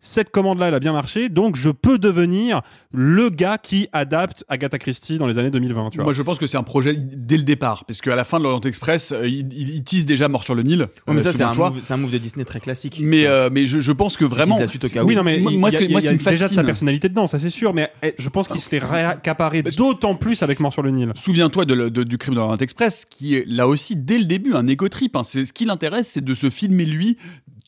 cette 0.00 0.30
commande-là, 0.30 0.68
elle 0.68 0.74
a 0.74 0.78
bien 0.80 0.92
marché, 0.92 1.28
donc 1.28 1.56
je 1.56 1.68
peux 1.70 1.98
devenir 1.98 2.60
le 2.92 3.28
gars 3.28 3.58
qui 3.58 3.88
adapte 3.92 4.44
Agatha 4.48 4.78
Christie 4.78 5.18
dans 5.18 5.26
les 5.26 5.38
années 5.38 5.50
2020. 5.50 5.90
Tu 5.90 5.96
vois. 5.96 6.04
Moi, 6.04 6.12
je 6.12 6.22
pense 6.22 6.38
que 6.38 6.46
c'est 6.46 6.56
un 6.56 6.62
projet 6.62 6.94
dès 6.96 7.36
le 7.36 7.42
départ, 7.42 7.84
parce 7.86 8.00
qu'à 8.00 8.14
la 8.14 8.24
fin 8.24 8.38
de 8.38 8.44
l'Orient 8.44 8.60
Express, 8.60 9.12
euh, 9.12 9.26
il, 9.26 9.52
il, 9.52 9.70
il 9.74 9.82
tease 9.84 10.06
déjà 10.06 10.28
Mort 10.28 10.44
sur 10.44 10.54
le 10.54 10.62
Nil. 10.62 10.82
Ouais, 10.82 10.86
mais 11.08 11.14
euh, 11.16 11.20
ça, 11.20 11.32
c'est 11.32 11.42
un, 11.42 11.48
souviens-toi. 11.52 11.70
move- 11.70 11.80
c'est 11.82 11.94
un 11.94 11.96
move 11.96 12.12
de 12.12 12.18
Disney 12.18 12.44
très 12.44 12.60
classique. 12.60 12.98
Mais, 13.00 13.26
euh, 13.26 13.48
mais 13.50 13.66
je, 13.66 13.80
je 13.80 13.92
pense 13.92 14.16
que 14.16 14.24
vraiment. 14.24 14.58
la 14.58 14.66
suite 14.66 14.84
au 14.84 14.88
cas 14.88 15.02
où. 15.02 15.06
Oui, 15.08 15.16
non, 15.16 15.24
mais 15.24 15.38
moi, 15.38 15.50
il 15.52 15.58
moi, 15.58 15.70
y 15.70 15.72
ce 15.72 15.78
qui 15.78 15.84
me 15.88 16.00
déjà 16.30 16.48
de 16.48 16.54
sa 16.54 16.62
personnalité 16.62 17.08
dedans, 17.08 17.26
ça 17.26 17.38
c'est 17.38 17.50
sûr, 17.50 17.74
mais 17.74 17.90
eh, 18.02 18.14
je 18.18 18.28
pense 18.28 18.46
qu'il 18.48 18.60
se 18.60 18.70
l'est 18.70 18.84
réaccaparé 18.84 19.62
d'autant 19.62 20.14
plus 20.14 20.42
avec 20.42 20.60
Mort 20.60 20.72
sur 20.72 20.82
le 20.82 20.90
Nil. 20.90 21.12
Souviens-toi 21.16 21.64
de 21.64 21.74
le- 21.74 21.90
de- 21.90 22.04
du 22.04 22.18
crime 22.18 22.34
de 22.34 22.38
l'Orient 22.40 22.56
Express, 22.58 23.04
qui 23.10 23.34
est 23.34 23.44
là 23.48 23.66
aussi 23.66 23.96
dès 23.96 24.18
le 24.18 24.24
début 24.26 24.54
un 24.54 24.66
égo 24.68 24.88
trip. 24.88 25.16
hein. 25.16 25.22
C'est 25.24 25.44
ce 25.44 25.52
qui 25.52 25.64
l'intéresse, 25.64 26.08
c'est 26.12 26.24
de 26.24 26.34
se 26.34 26.48
filmer 26.50 26.84
lui, 26.84 27.16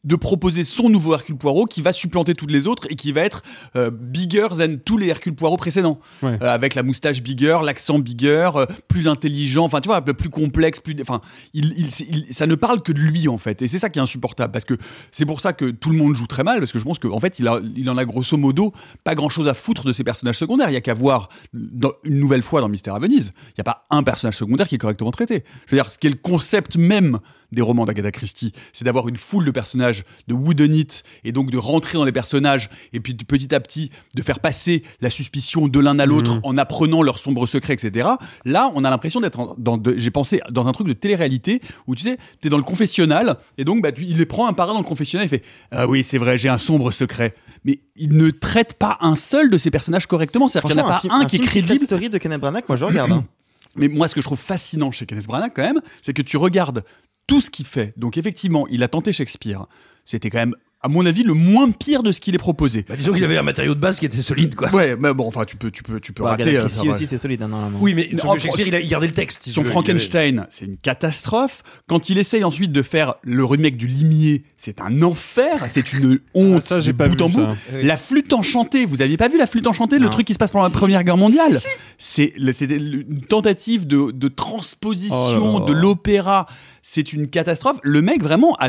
de 0.08 0.16
proposer 0.16 0.64
son 0.64 0.88
nouveau 0.88 1.14
Hercule 1.14 1.36
Poirot 1.36 1.66
qui 1.66 1.82
va 1.82 1.92
supplanter 1.92 2.34
toutes 2.34 2.50
les 2.50 2.66
autres 2.66 2.86
et 2.90 2.96
qui 2.96 3.12
va 3.12 3.20
être 3.20 3.42
euh, 3.76 3.90
bigger 3.92 4.48
than 4.58 4.76
tous 4.84 4.96
les 4.96 5.08
Hercule 5.08 5.34
Poirot 5.34 5.56
précédents, 5.56 6.00
Ouais. 6.22 6.38
Euh, 6.42 6.48
avec 6.52 6.74
la 6.74 6.82
moustache 6.82 7.22
bigger, 7.22 7.58
l'accent 7.64 7.98
bigger, 7.98 8.50
euh, 8.56 8.66
plus 8.88 9.06
intelligent, 9.06 9.64
enfin 9.64 9.80
tu 9.80 9.88
vois, 9.88 10.00
plus 10.02 10.30
complexe, 10.30 10.80
plus, 10.80 10.96
enfin, 11.02 11.20
il, 11.54 11.74
il- 11.76 11.90
c'est- 11.90 12.06
il- 12.10 12.32
ça 12.34 12.46
ne 12.46 12.54
parle 12.54 12.82
que 12.82 12.90
de 12.92 12.98
lui 13.00 13.28
en 13.28 13.38
fait, 13.38 13.62
et 13.62 13.68
c'est 13.68 13.78
ça 13.78 13.90
qui 13.90 13.98
est 13.98 14.02
insupportable 14.02 14.52
parce 14.52 14.64
que 14.64 14.74
c'est 15.12 15.26
pour 15.26 15.40
ça 15.40 15.52
que 15.52 15.70
tout 15.70 15.90
le 15.90 15.96
monde 15.96 16.14
joue 16.14 16.26
très 16.26 16.42
mal 16.42 16.58
parce 16.58 16.72
que 16.72 16.78
je 16.78 16.84
pense 16.84 16.98
qu'en 16.98 17.20
fait 17.20 17.38
il, 17.38 17.46
a, 17.46 17.60
il 17.76 17.88
en 17.90 17.98
a 17.98 18.04
grosso 18.04 18.36
modo 18.36 18.72
pas 19.04 19.14
grand 19.14 19.28
chose 19.28 19.46
à 19.48 19.54
foutre 19.54 19.84
de 19.84 19.92
ses 19.92 20.04
personnages 20.04 20.38
secondaires. 20.38 20.70
Il 20.70 20.74
y 20.74 20.76
a 20.76 20.80
qu'à 20.80 20.94
voir 20.94 21.28
dans- 21.52 21.92
une 22.04 22.18
nouvelle 22.18 22.42
fois 22.42 22.60
dans 22.62 22.68
Mystère 22.68 22.94
à 22.94 22.98
Venise, 22.98 23.32
il 23.48 23.54
n'y 23.58 23.62
a 23.62 23.64
pas 23.64 23.84
un 23.90 24.02
personnage 24.02 24.36
secondaire 24.36 24.66
qui 24.68 24.74
est 24.76 24.78
correctement 24.78 25.10
traité. 25.10 25.44
Je 25.66 25.76
veux 25.76 25.82
dire, 25.82 25.90
ce 25.90 25.98
qui 25.98 26.06
est 26.06 26.10
le 26.10 26.16
concept 26.16 26.76
même 26.76 27.18
des 27.52 27.62
romans 27.62 27.84
d'Agatha 27.86 28.10
Christie, 28.10 28.52
c'est 28.72 28.84
d'avoir 28.84 29.08
une 29.08 29.16
foule 29.16 29.44
de 29.44 29.50
personnages, 29.50 30.04
de 30.28 30.34
wooden 30.34 30.74
it, 30.74 31.02
et 31.24 31.32
donc 31.32 31.50
de 31.50 31.56
rentrer 31.58 31.96
dans 31.98 32.04
les 32.04 32.12
personnages, 32.12 32.68
et 32.92 33.00
puis 33.00 33.14
petit 33.14 33.54
à 33.54 33.60
petit 33.60 33.90
de 34.14 34.22
faire 34.22 34.40
passer 34.40 34.82
la 35.00 35.10
suspicion 35.10 35.66
de 35.68 35.80
l'un 35.80 35.98
à 35.98 36.06
l'autre 36.06 36.34
Mhm. 36.34 36.40
en 36.42 36.58
apprenant 36.58 37.02
leurs 37.02 37.18
sombres 37.18 37.46
secrets, 37.46 37.72
etc. 37.74 38.08
Là, 38.44 38.70
on 38.74 38.84
a 38.84 38.90
l'impression 38.90 39.20
d'être 39.20 39.54
dans, 39.58 39.78
j'ai 39.96 40.10
pensé 40.10 40.40
dans 40.50 40.66
un 40.68 40.72
truc 40.72 40.86
de 40.88 40.92
télé-réalité 40.92 41.60
où 41.86 41.94
tu 41.94 42.02
sais, 42.02 42.18
t'es 42.40 42.48
dans 42.48 42.56
le 42.58 42.62
confessionnal, 42.62 43.36
et 43.56 43.64
donc 43.64 43.82
bah, 43.82 43.92
tu- 43.92 44.04
il 44.04 44.18
les 44.18 44.26
prend 44.26 44.46
un 44.46 44.52
par 44.52 44.68
un 44.70 44.74
dans 44.74 44.80
le 44.80 44.84
confessionnal, 44.84 45.26
il 45.26 45.30
fait 45.30 45.42
ah 45.70 45.86
oui 45.88 46.04
c'est 46.04 46.18
vrai 46.18 46.36
j'ai 46.38 46.48
un 46.48 46.58
sombre 46.58 46.90
secret, 46.92 47.34
mais 47.64 47.80
il 47.96 48.12
ne 48.16 48.30
traite 48.30 48.74
pas 48.74 48.98
un 49.00 49.16
seul 49.16 49.50
de 49.50 49.56
ces 49.58 49.70
personnages 49.70 50.06
correctement, 50.06 50.48
c'est-à-dire 50.48 50.68
qu'il 50.70 50.76
n'y 50.76 50.82
en 50.82 50.86
a 50.88 50.92
pas 50.94 51.00
film, 51.00 51.12
un 51.14 51.24
qui 51.24 51.36
est 51.36 51.38
crédible. 51.40 51.86
De 52.10 52.18
Kenneth 52.18 52.40
Branagh, 52.40 52.64
moi 52.68 52.76
je 52.76 52.84
regarde. 52.84 53.10
hein. 53.12 53.24
Mais 53.78 53.88
moi, 53.88 54.08
ce 54.08 54.14
que 54.14 54.20
je 54.20 54.26
trouve 54.26 54.38
fascinant 54.38 54.90
chez 54.90 55.06
Kenneth 55.06 55.26
Branagh, 55.26 55.52
quand 55.54 55.62
même, 55.62 55.80
c'est 56.02 56.12
que 56.12 56.22
tu 56.22 56.36
regardes 56.36 56.84
tout 57.26 57.40
ce 57.40 57.50
qu'il 57.50 57.66
fait. 57.66 57.92
Donc, 57.96 58.16
effectivement, 58.16 58.66
il 58.68 58.82
a 58.82 58.88
tenté 58.88 59.12
Shakespeare. 59.12 59.66
C'était 60.04 60.30
quand 60.30 60.38
même, 60.38 60.54
à 60.80 60.88
mon 60.88 61.04
avis, 61.06 61.24
le 61.24 61.34
moins 61.34 61.70
pire 61.72 62.04
de 62.04 62.12
ce 62.12 62.20
qu'il 62.20 62.34
est 62.36 62.38
proposé. 62.38 62.84
Bah, 62.88 62.94
disons 62.96 63.12
qu'il 63.12 63.24
avait 63.24 63.36
un 63.36 63.42
matériau 63.42 63.74
de 63.74 63.80
base 63.80 63.98
qui 63.98 64.06
était 64.06 64.22
solide, 64.22 64.54
quoi. 64.54 64.70
Ouais, 64.70 64.94
mais 64.96 65.12
bon, 65.12 65.26
enfin, 65.26 65.44
tu 65.44 65.56
peux, 65.56 65.72
tu 65.72 65.82
peux, 65.82 65.98
tu 65.98 66.12
peux 66.12 66.22
Bah, 66.22 66.30
rater. 66.30 66.56
Ça 66.68 66.84
va. 66.84 66.90
aussi, 66.92 67.06
c'est 67.08 67.18
solide. 67.18 67.42
hein, 67.42 67.48
normalement. 67.48 67.78
Oui, 67.82 67.94
mais 67.94 68.08
que 68.08 68.16
Shakespeare, 68.38 68.66
il 68.68 68.74
a 68.74 68.80
gardait 68.82 69.08
le 69.08 69.12
texte. 69.12 69.42
si 69.42 69.52
Son 69.52 69.62
avait- 69.62 69.70
Frankenstein, 69.70 70.46
c'est 70.50 70.66
une 70.66 70.76
catastrophe. 70.76 71.62
Quand 71.88 72.10
il 72.10 72.18
essaye 72.18 72.44
ensuite 72.44 72.70
de 72.70 72.82
faire 72.82 73.14
le 73.22 73.44
remake 73.44 73.76
du 73.76 73.88
Limier, 73.88 74.44
c'est 74.56 74.80
un 74.80 75.02
enfer. 75.02 75.64
C'est 75.66 75.92
une 75.92 76.20
honte. 76.34 76.62
Ah, 76.66 76.68
ça, 76.68 76.80
j'ai 76.80 76.92
de 76.92 76.96
pas 76.96 77.08
bout 77.08 77.16
vu 77.16 77.22
en 77.24 77.28
bout. 77.28 77.40
ça. 77.40 77.56
La 77.82 77.96
flûte 77.96 78.32
enchantée, 78.32 78.86
vous 78.86 79.02
aviez 79.02 79.16
pas 79.16 79.28
vu 79.28 79.36
la 79.38 79.46
flûte 79.48 79.66
enchantée, 79.66 79.98
le 79.98 80.08
truc 80.10 80.26
qui 80.28 80.32
se 80.34 80.38
passe 80.38 80.52
pendant 80.52 80.64
la 80.64 80.70
Première 80.70 81.02
Guerre 81.02 81.16
mondiale 81.16 81.58
C'est 81.98 82.32
le- 82.38 82.52
c'est 82.52 82.66
une 82.66 83.20
tentative 83.28 83.86
de, 83.88 84.12
de 84.12 84.28
transposition 84.28 85.16
Oh 85.16 85.58
là 85.58 85.58
là. 85.60 85.66
de 85.66 85.72
l'opéra. 85.72 86.46
C'est 86.82 87.12
une 87.12 87.28
catastrophe. 87.28 87.78
Le 87.82 88.00
mec 88.02 88.22
vraiment, 88.22 88.54
a 88.60 88.68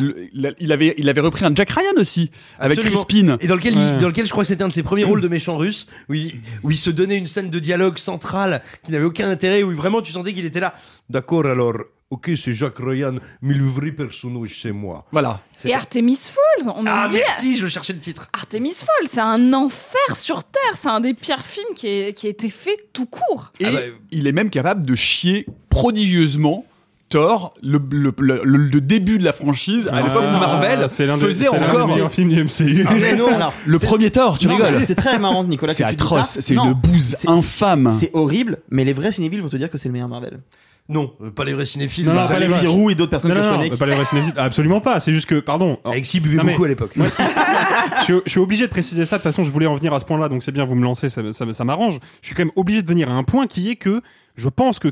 il 0.59 0.71
avait, 0.71 0.95
il 0.97 1.07
avait 1.09 1.21
repris 1.21 1.45
un 1.45 1.53
Jack 1.55 1.69
Ryan 1.69 1.93
aussi 1.97 2.31
avec 2.59 2.79
Absolument. 2.79 3.03
Crispin. 3.03 3.37
Et 3.39 3.47
dans 3.47 3.55
lequel, 3.55 3.75
Ouais. 3.75 3.93
il, 3.93 3.97
dans 3.99 4.07
lequel 4.07 4.25
je 4.25 4.31
crois 4.31 4.43
que 4.43 4.47
c'était 4.47 4.63
un 4.63 4.67
de 4.67 4.73
ses 4.73 4.83
premiers 4.83 5.03
rôles 5.03 5.21
de 5.21 5.27
méchant 5.27 5.57
russe, 5.57 5.87
où 6.09 6.13
il, 6.15 6.35
où 6.63 6.71
il 6.71 6.77
se 6.77 6.89
donnait 6.89 7.17
une 7.17 7.27
scène 7.27 7.49
de 7.49 7.59
dialogue 7.59 7.97
centrale 7.97 8.61
qui 8.83 8.91
n'avait 8.91 9.05
aucun 9.05 9.29
intérêt, 9.29 9.63
où 9.63 9.75
vraiment 9.75 10.01
tu 10.01 10.11
sentais 10.11 10.33
qu'il 10.33 10.45
était 10.45 10.59
là. 10.59 10.73
D'accord, 11.09 11.45
alors, 11.45 11.75
ok, 12.09 12.31
c'est 12.35 12.53
Jacques 12.53 12.79
Ryan, 12.79 13.15
mais 13.41 13.53
le 13.53 13.65
vrai 13.65 13.91
personnage, 13.91 14.59
c'est 14.61 14.71
moi. 14.71 15.05
Voilà. 15.11 15.41
Et 15.63 15.73
Artemis 15.73 16.15
Falls, 16.17 16.69
on 16.75 16.85
a 16.85 16.91
Ah, 16.91 17.05
oublié. 17.07 17.21
merci, 17.27 17.57
je 17.57 17.67
cherchais 17.67 17.93
le 17.93 17.99
titre. 17.99 18.27
Artemis 18.33 18.73
Falls, 18.73 19.07
c'est 19.09 19.19
un 19.21 19.53
enfer 19.53 20.15
sur 20.15 20.43
Terre. 20.43 20.75
C'est 20.75 20.87
un 20.89 20.99
des 20.99 21.13
pires 21.13 21.45
films 21.45 21.73
qui, 21.75 21.87
est- 21.87 22.13
qui 22.13 22.27
a 22.27 22.29
été 22.31 22.49
fait 22.49 22.89
tout 22.93 23.05
court. 23.05 23.51
Et 23.59 23.65
Ah 23.65 23.71
bah, 23.71 23.79
il 24.11 24.27
est 24.27 24.31
même 24.31 24.49
capable 24.49 24.85
de 24.85 24.95
chier 24.95 25.45
prodigieusement 25.69 26.65
Thor, 27.09 27.53
le, 27.63 27.79
le- 27.91 28.13
le- 28.19 28.41
le- 28.43 28.57
le 28.57 28.81
début 28.81 29.17
de 29.17 29.23
la 29.25 29.33
franchise, 29.33 29.87
à 29.87 29.95
Ah, 29.95 30.01
l'époque 30.03 30.21
où 30.23 30.37
Marvel 30.39 30.85
c'est 30.89 31.05
l'un 31.07 31.17
des- 31.17 31.25
faisait 31.25 31.45
c'est 31.45 31.59
l'un 31.59 31.67
des 31.67 31.73
encore 31.75 31.87
meilleurs 31.87 32.11
films 32.11 32.29
du 32.29 32.43
MCU. 32.43 32.85
Mais 32.99 33.15
non, 33.15 33.33
alors, 33.33 33.53
le 33.65 33.79
c'est- 33.79 33.85
premier 33.87 34.11
Thor, 34.11 34.37
tu 34.37 34.47
non, 34.47 34.55
rigoles 34.57 34.83
C'est 34.85 34.95
très 34.95 35.17
marrant, 35.17 35.43
Nicolas. 35.43 35.73
C'est 35.73 35.83
atroce, 35.83 36.37
c'est 36.39 36.53
une 36.53 36.73
bouse 36.73 37.15
c'est- 37.19 37.27
infâme. 37.27 37.95
C'est 37.99 38.11
horrible, 38.13 38.59
mais 38.69 38.85
les 38.85 38.93
vrais 38.93 39.11
cinévilles 39.11 39.39
vont 39.41 39.49
te 39.49 39.57
dire 39.57 39.69
que 39.69 39.77
c'est 39.77 39.89
le 39.89 39.93
meilleur 39.93 40.07
Marvel. 40.07 40.39
Non, 40.87 41.13
euh, 41.23 41.29
pas 41.29 41.45
les 41.45 41.53
vrais 41.53 41.65
cinéphiles. 41.67 42.03
Non, 42.05 42.13
non, 42.13 42.27
pas 42.27 42.33
Alexis 42.33 42.65
et 42.65 42.95
d'autres 42.95 43.11
personnes 43.11 43.29
Non, 43.31 43.37
que 43.37 43.45
non, 43.45 43.53
je 43.53 43.57
connais. 43.57 43.77
pas 43.77 43.85
les 43.85 43.93
vrais 43.95 44.05
cinéphiles. 44.05 44.33
Absolument 44.37 44.81
pas. 44.81 44.99
C'est 44.99 45.13
juste 45.13 45.27
que, 45.27 45.39
pardon. 45.39 45.77
Alexis 45.85 46.19
buvait 46.19 46.41
mais- 46.43 46.53
beaucoup 46.53 46.63
à 46.63 46.67
l'époque. 46.67 46.91
Moi, 46.95 47.05
je, 47.99 48.03
suis, 48.05 48.13
je 48.25 48.29
suis 48.31 48.39
obligé 48.39 48.65
de 48.65 48.71
préciser 48.71 49.05
ça. 49.05 49.17
De 49.17 49.21
toute 49.21 49.31
façon, 49.31 49.43
je 49.43 49.51
voulais 49.51 49.67
en 49.67 49.75
venir 49.75 49.93
à 49.93 49.99
ce 49.99 50.05
point-là, 50.05 50.29
donc 50.29 50.41
c'est 50.41 50.51
bien, 50.51 50.65
vous 50.65 50.73
me 50.75 50.83
lancez, 50.83 51.09
ça, 51.09 51.21
ça- 51.31 51.53
ça 51.53 51.63
m'arrange. 51.63 51.99
Je 52.21 52.27
suis 52.27 52.35
quand 52.35 52.43
même 52.43 52.51
obligé 52.55 52.81
de 52.81 52.87
venir 52.87 53.09
à 53.11 53.13
un 53.13 53.23
point 53.23 53.45
qui 53.45 53.69
est 53.69 53.75
que 53.75 54.01
je 54.35 54.49
pense 54.49 54.79
que 54.79 54.87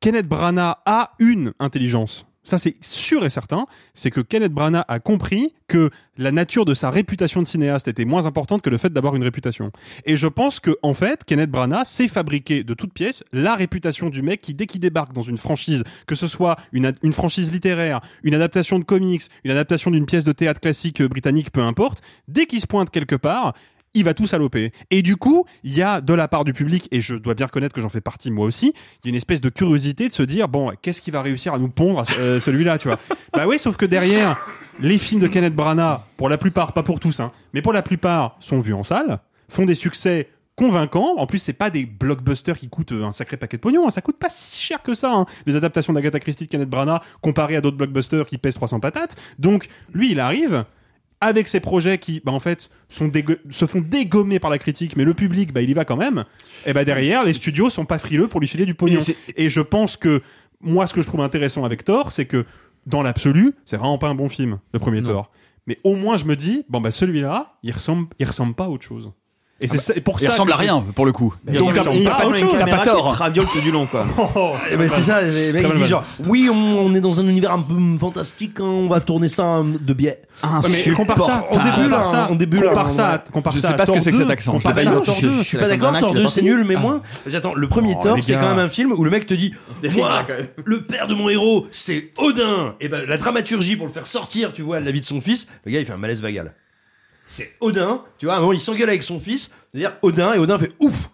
Kenneth 0.00 0.28
Branagh 0.28 0.76
a 0.86 1.12
une 1.18 1.52
intelligence. 1.58 2.24
Ça, 2.42 2.56
c'est 2.56 2.76
sûr 2.80 3.26
et 3.26 3.30
certain. 3.30 3.66
C'est 3.92 4.10
que 4.10 4.22
Kenneth 4.22 4.52
Branagh 4.52 4.84
a 4.88 4.98
compris 4.98 5.52
que 5.68 5.90
la 6.16 6.32
nature 6.32 6.64
de 6.64 6.72
sa 6.72 6.88
réputation 6.88 7.42
de 7.42 7.46
cinéaste 7.46 7.86
était 7.86 8.06
moins 8.06 8.24
importante 8.24 8.62
que 8.62 8.70
le 8.70 8.78
fait 8.78 8.90
d'avoir 8.90 9.14
une 9.14 9.22
réputation. 9.22 9.70
Et 10.06 10.16
je 10.16 10.26
pense 10.26 10.58
que, 10.58 10.74
fait, 10.94 11.22
Kenneth 11.24 11.50
Branagh 11.50 11.84
sait 11.84 12.08
fabriquer 12.08 12.64
de 12.64 12.72
toutes 12.72 12.94
pièces 12.94 13.22
la 13.32 13.56
réputation 13.56 14.08
du 14.08 14.22
mec 14.22 14.40
qui, 14.40 14.54
dès 14.54 14.64
qu'il 14.64 14.80
débarque 14.80 15.12
dans 15.12 15.20
une 15.20 15.36
franchise, 15.36 15.84
que 16.06 16.14
ce 16.14 16.26
soit 16.26 16.56
une 16.72 17.12
franchise 17.12 17.52
littéraire, 17.52 18.00
une 18.22 18.34
adaptation 18.34 18.78
de 18.78 18.84
comics, 18.84 19.24
une 19.44 19.50
adaptation 19.50 19.90
d'une 19.90 20.06
pièce 20.06 20.24
de 20.24 20.32
théâtre 20.32 20.60
classique 20.60 21.02
euh, 21.02 21.08
britannique, 21.08 21.52
peu 21.52 21.60
importe, 21.60 22.02
dès 22.26 22.46
qu'il 22.46 22.60
se 22.60 22.66
pointe 22.66 22.88
quelque 22.88 23.16
part, 23.16 23.52
il 23.94 24.04
va 24.04 24.14
tout 24.14 24.26
saloper. 24.26 24.72
Et 24.90 25.02
du 25.02 25.16
coup, 25.16 25.44
il 25.64 25.76
y 25.76 25.82
a 25.82 26.00
de 26.00 26.14
la 26.14 26.28
part 26.28 26.44
du 26.44 26.52
public, 26.52 26.88
et 26.92 27.00
je 27.00 27.14
dois 27.14 27.34
bien 27.34 27.46
reconnaître 27.46 27.74
que 27.74 27.80
j'en 27.80 27.88
fais 27.88 28.00
partie 28.00 28.30
moi 28.30 28.46
aussi, 28.46 28.72
il 29.02 29.06
y 29.06 29.08
a 29.08 29.10
une 29.10 29.16
espèce 29.16 29.40
de 29.40 29.48
curiosité 29.48 30.08
de 30.08 30.12
se 30.12 30.22
dire, 30.22 30.48
bon, 30.48 30.70
qu'est-ce 30.82 31.00
qui 31.00 31.10
va 31.10 31.22
réussir 31.22 31.54
à 31.54 31.58
nous 31.58 31.68
pondre 31.68 32.04
euh, 32.18 32.40
celui-là, 32.40 32.78
tu 32.78 32.88
vois 32.88 32.98
Bah 33.32 33.44
oui, 33.46 33.58
sauf 33.58 33.76
que 33.76 33.86
derrière, 33.86 34.38
les 34.80 34.98
films 34.98 35.20
de 35.20 35.26
Kenneth 35.26 35.54
Branagh, 35.54 36.00
pour 36.16 36.28
la 36.28 36.38
plupart, 36.38 36.72
pas 36.72 36.82
pour 36.82 37.00
tous, 37.00 37.20
hein, 37.20 37.32
mais 37.52 37.62
pour 37.62 37.72
la 37.72 37.82
plupart, 37.82 38.36
sont 38.40 38.60
vus 38.60 38.74
en 38.74 38.84
salle, 38.84 39.18
font 39.48 39.64
des 39.64 39.74
succès 39.74 40.28
convaincants. 40.56 41.14
En 41.16 41.26
plus, 41.26 41.38
c'est 41.38 41.52
pas 41.54 41.70
des 41.70 41.86
blockbusters 41.86 42.58
qui 42.58 42.68
coûtent 42.68 42.92
un 42.92 43.12
sacré 43.12 43.36
paquet 43.38 43.56
de 43.56 43.62
pognon. 43.62 43.86
hein. 43.86 43.90
Ça 43.90 44.02
coûte 44.02 44.18
pas 44.18 44.28
si 44.30 44.60
cher 44.60 44.82
que 44.82 44.94
ça. 44.94 45.12
hein. 45.14 45.24
Les 45.46 45.56
adaptations 45.56 45.92
d'Agatha 45.94 46.20
Christie 46.20 46.44
de 46.44 46.50
Kenneth 46.50 46.68
Branagh 46.68 47.00
comparées 47.22 47.56
à 47.56 47.60
d'autres 47.62 47.78
blockbusters 47.78 48.26
qui 48.26 48.36
pèsent 48.36 48.56
300 48.56 48.78
patates. 48.78 49.16
Donc, 49.38 49.68
lui, 49.94 50.12
il 50.12 50.20
arrive 50.20 50.64
avec 51.20 51.48
ses 51.48 51.60
projets 51.60 51.98
qui, 51.98 52.20
bah, 52.24 52.32
en 52.32 52.40
fait, 52.40 52.70
sont 52.88 53.10
se 53.50 53.66
font 53.66 53.80
dégommer 53.80 54.38
par 54.38 54.50
la 54.50 54.58
critique, 54.58 54.96
mais 54.96 55.04
le 55.04 55.14
public, 55.14 55.52
bah, 55.52 55.62
il 55.62 55.70
y 55.70 55.74
va 55.74 55.84
quand 55.84 55.96
même. 55.96 56.24
Et 56.66 56.72
bah, 56.72 56.84
derrière, 56.84 57.24
les 57.24 57.34
studios 57.34 57.70
sont 57.70 57.84
pas 57.84 57.98
frileux 57.98 58.28
pour 58.28 58.40
lui 58.40 58.48
filer 58.48 58.66
du 58.66 58.74
pognon. 58.74 59.00
Et 59.36 59.48
je 59.50 59.60
pense 59.60 59.96
que, 59.96 60.22
moi, 60.60 60.86
ce 60.86 60.94
que 60.94 61.02
je 61.02 61.06
trouve 61.06 61.20
intéressant 61.20 61.64
avec 61.64 61.84
Thor, 61.84 62.12
c'est 62.12 62.26
que, 62.26 62.46
dans 62.86 63.02
l'absolu, 63.02 63.54
c'est 63.66 63.76
vraiment 63.76 63.98
pas 63.98 64.08
un 64.08 64.14
bon 64.14 64.28
film, 64.28 64.58
le 64.72 64.78
premier 64.78 65.02
Non. 65.02 65.10
Thor. 65.10 65.30
Mais 65.66 65.78
au 65.84 65.94
moins, 65.94 66.16
je 66.16 66.24
me 66.24 66.36
dis, 66.36 66.64
bon, 66.68 66.80
bah, 66.80 66.90
celui-là, 66.90 67.58
il 67.62 67.72
ressemble, 67.72 68.08
il 68.18 68.26
ressemble 68.26 68.54
pas 68.54 68.64
à 68.64 68.68
autre 68.68 68.84
chose. 68.84 69.12
Et 69.62 69.68
c'est 69.68 69.78
ça- 69.78 69.92
pour 70.00 70.16
Il 70.20 70.24
ça. 70.24 70.30
ressemble 70.30 70.50
que 70.50 70.54
à 70.56 70.58
rien, 70.58 70.84
pour 70.94 71.04
le 71.04 71.12
coup. 71.12 71.34
Il 71.46 71.52
Donc, 71.58 71.68
ressemble- 71.76 71.90
t'as- 71.90 71.94
il 71.94 72.08
ressemble 72.08 72.22
pas 72.22 72.26
autre 72.28 72.38
chose, 72.38 72.54
t'as 72.58 72.66
pas 72.66 72.84
tort. 72.84 73.12
traviole 73.12 73.46
tout 73.52 73.60
du 73.60 73.70
long, 73.70 73.84
quoi. 73.86 74.06
Eh 74.72 74.76
ben, 74.76 74.88
c'est 74.88 75.02
ça, 75.02 75.20
les 75.22 75.52
mecs 75.52 75.66
ils 75.68 75.74
disent 75.74 75.86
genre, 75.86 76.04
oui, 76.26 76.48
on, 76.50 76.56
on 76.56 76.94
est 76.94 77.00
dans 77.00 77.20
un 77.20 77.26
univers 77.26 77.52
un 77.52 77.60
peu 77.60 77.74
fantastique, 77.98 78.58
hein, 78.60 78.64
on 78.64 78.88
va 78.88 79.00
tourner 79.00 79.28
ça 79.28 79.44
hein, 79.44 79.64
de 79.80 79.92
biais. 79.92 80.22
Un 80.42 80.60
Ouais, 80.60 80.68
mais 80.86 80.92
compare 80.94 81.20
ça, 81.22 81.44
On 81.50 81.56
débute, 81.58 81.74
compare 81.84 81.90
là, 82.00 82.04
ça, 82.06 82.28
on 82.30 82.34
débute, 82.36 82.62
compare 82.64 82.84
là, 82.84 82.90
ça, 82.90 83.02
on- 83.02 83.14
à- 83.28 83.32
compare 83.32 83.52
Je 83.52 83.58
ça 83.58 83.68
sais 83.68 83.74
à 83.74 83.76
pas 83.76 83.84
ce 83.84 83.90
que 83.90 83.96
Thor 83.96 84.02
c'est 84.02 84.10
que 84.12 84.16
cet 84.16 84.26
2, 84.26 84.32
accent, 84.32 84.52
je 84.52 84.56
compare 84.56 84.74
l'ai 84.74 84.84
ça 84.84 84.90
pas 84.90 84.96
à 84.96 85.00
identifié. 85.00 85.28
Thor 85.28 85.36
2. 85.36 85.42
Je 85.42 85.46
suis 85.48 85.58
pas 85.58 85.68
d'accord, 85.68 85.90
Thor 85.98 86.08
qui 86.08 86.14
l'a 86.14 86.20
2 86.20 86.24
pas 86.24 86.30
c'est 86.30 86.42
nul, 86.42 86.64
mais 86.66 86.76
moi, 86.76 87.02
j'attends, 87.26 87.52
le 87.54 87.68
premier 87.68 87.94
Oh, 87.98 88.02
Thor 88.02 88.16
les 88.16 88.22
c'est 88.22 88.32
gars. 88.32 88.38
quand 88.40 88.48
même 88.48 88.58
un 88.64 88.68
film 88.70 88.92
où 88.92 89.04
le 89.04 89.10
mec 89.10 89.26
te 89.26 89.34
dit, 89.34 89.52
moi, 89.96 90.26
le 90.64 90.80
père 90.82 91.06
de 91.06 91.14
mon 91.14 91.28
héros, 91.28 91.66
c'est 91.70 92.12
Odin. 92.16 92.74
Et 92.80 92.88
ben, 92.88 93.02
la 93.06 93.18
dramaturgie 93.18 93.76
pour 93.76 93.86
le 93.86 93.92
faire 93.92 94.06
sortir, 94.06 94.54
tu 94.54 94.62
vois, 94.62 94.80
de 94.80 94.86
la 94.86 94.92
vie 94.92 95.00
de 95.00 95.04
son 95.04 95.20
fils, 95.20 95.46
le 95.66 95.72
gars 95.72 95.80
il 95.80 95.84
fait 95.84 95.92
un 95.92 95.98
malaise 95.98 96.22
vagal. 96.22 96.54
C'est 97.30 97.54
Odin, 97.60 98.02
tu 98.18 98.26
vois, 98.26 98.34
à 98.34 98.38
un 98.38 98.40
moment 98.40 98.52
il 98.52 98.60
s'engueule 98.60 98.88
avec 98.88 99.02
son 99.02 99.18
fils, 99.20 99.50
c'est-à-dire 99.72 99.92
Odin, 100.02 100.34
et 100.34 100.38
Odin 100.38 100.58
fait 100.58 100.72
ouf 100.80 101.08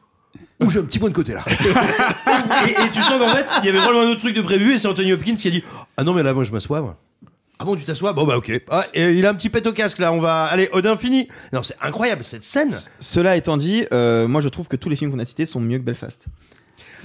Ouh, 0.63 0.71
j'ai 0.71 0.79
un 0.79 0.85
petit 0.85 0.99
point 0.99 1.11
de 1.11 1.15
côté 1.15 1.35
là. 1.35 1.45
et, 2.67 2.71
et 2.71 2.91
tu 2.91 3.03
sens 3.03 3.19
qu'en 3.19 3.29
fait, 3.29 3.45
il 3.63 3.67
y 3.67 3.69
avait 3.69 3.79
vraiment 3.79 4.01
un 4.01 4.09
autre 4.09 4.21
truc 4.21 4.35
de 4.35 4.41
prévu, 4.41 4.73
et 4.75 4.79
c'est 4.79 4.89
Anthony 4.89 5.13
Hopkins 5.13 5.37
qui 5.37 5.49
a 5.49 5.51
dit 5.51 5.63
Ah 5.99 6.03
non, 6.03 6.15
mais 6.15 6.23
là, 6.23 6.33
moi 6.33 6.45
je 6.45 6.53
m'assois, 6.53 6.81
moi. 6.81 6.97
Ah 7.59 7.65
bon, 7.65 7.77
tu 7.77 7.85
t'assois? 7.85 8.13
Bon, 8.15 8.25
bah 8.25 8.37
ok. 8.37 8.53
Ah, 8.71 8.83
et 8.95 9.13
il 9.13 9.25
a 9.27 9.31
un 9.31 9.35
petit 9.35 9.49
pet 9.51 9.67
au 9.67 9.73
casque 9.73 9.99
là, 9.99 10.13
on 10.13 10.21
va. 10.21 10.45
Allez, 10.45 10.69
Odin 10.73 10.97
fini. 10.97 11.29
Non, 11.53 11.63
c'est 11.63 11.77
incroyable 11.81 12.25
cette 12.25 12.45
scène. 12.45 12.75
Cela 13.01 13.37
étant 13.37 13.57
dit, 13.57 13.85
euh, 13.93 14.29
moi 14.29 14.41
je 14.41 14.49
trouve 14.49 14.69
que 14.69 14.77
tous 14.77 14.89
les 14.89 14.97
films 14.97 15.11
qu'on 15.11 15.19
a 15.19 15.25
cités 15.25 15.47
sont 15.47 15.61
mieux 15.61 15.79
que 15.79 15.85
Belfast. 15.85 16.25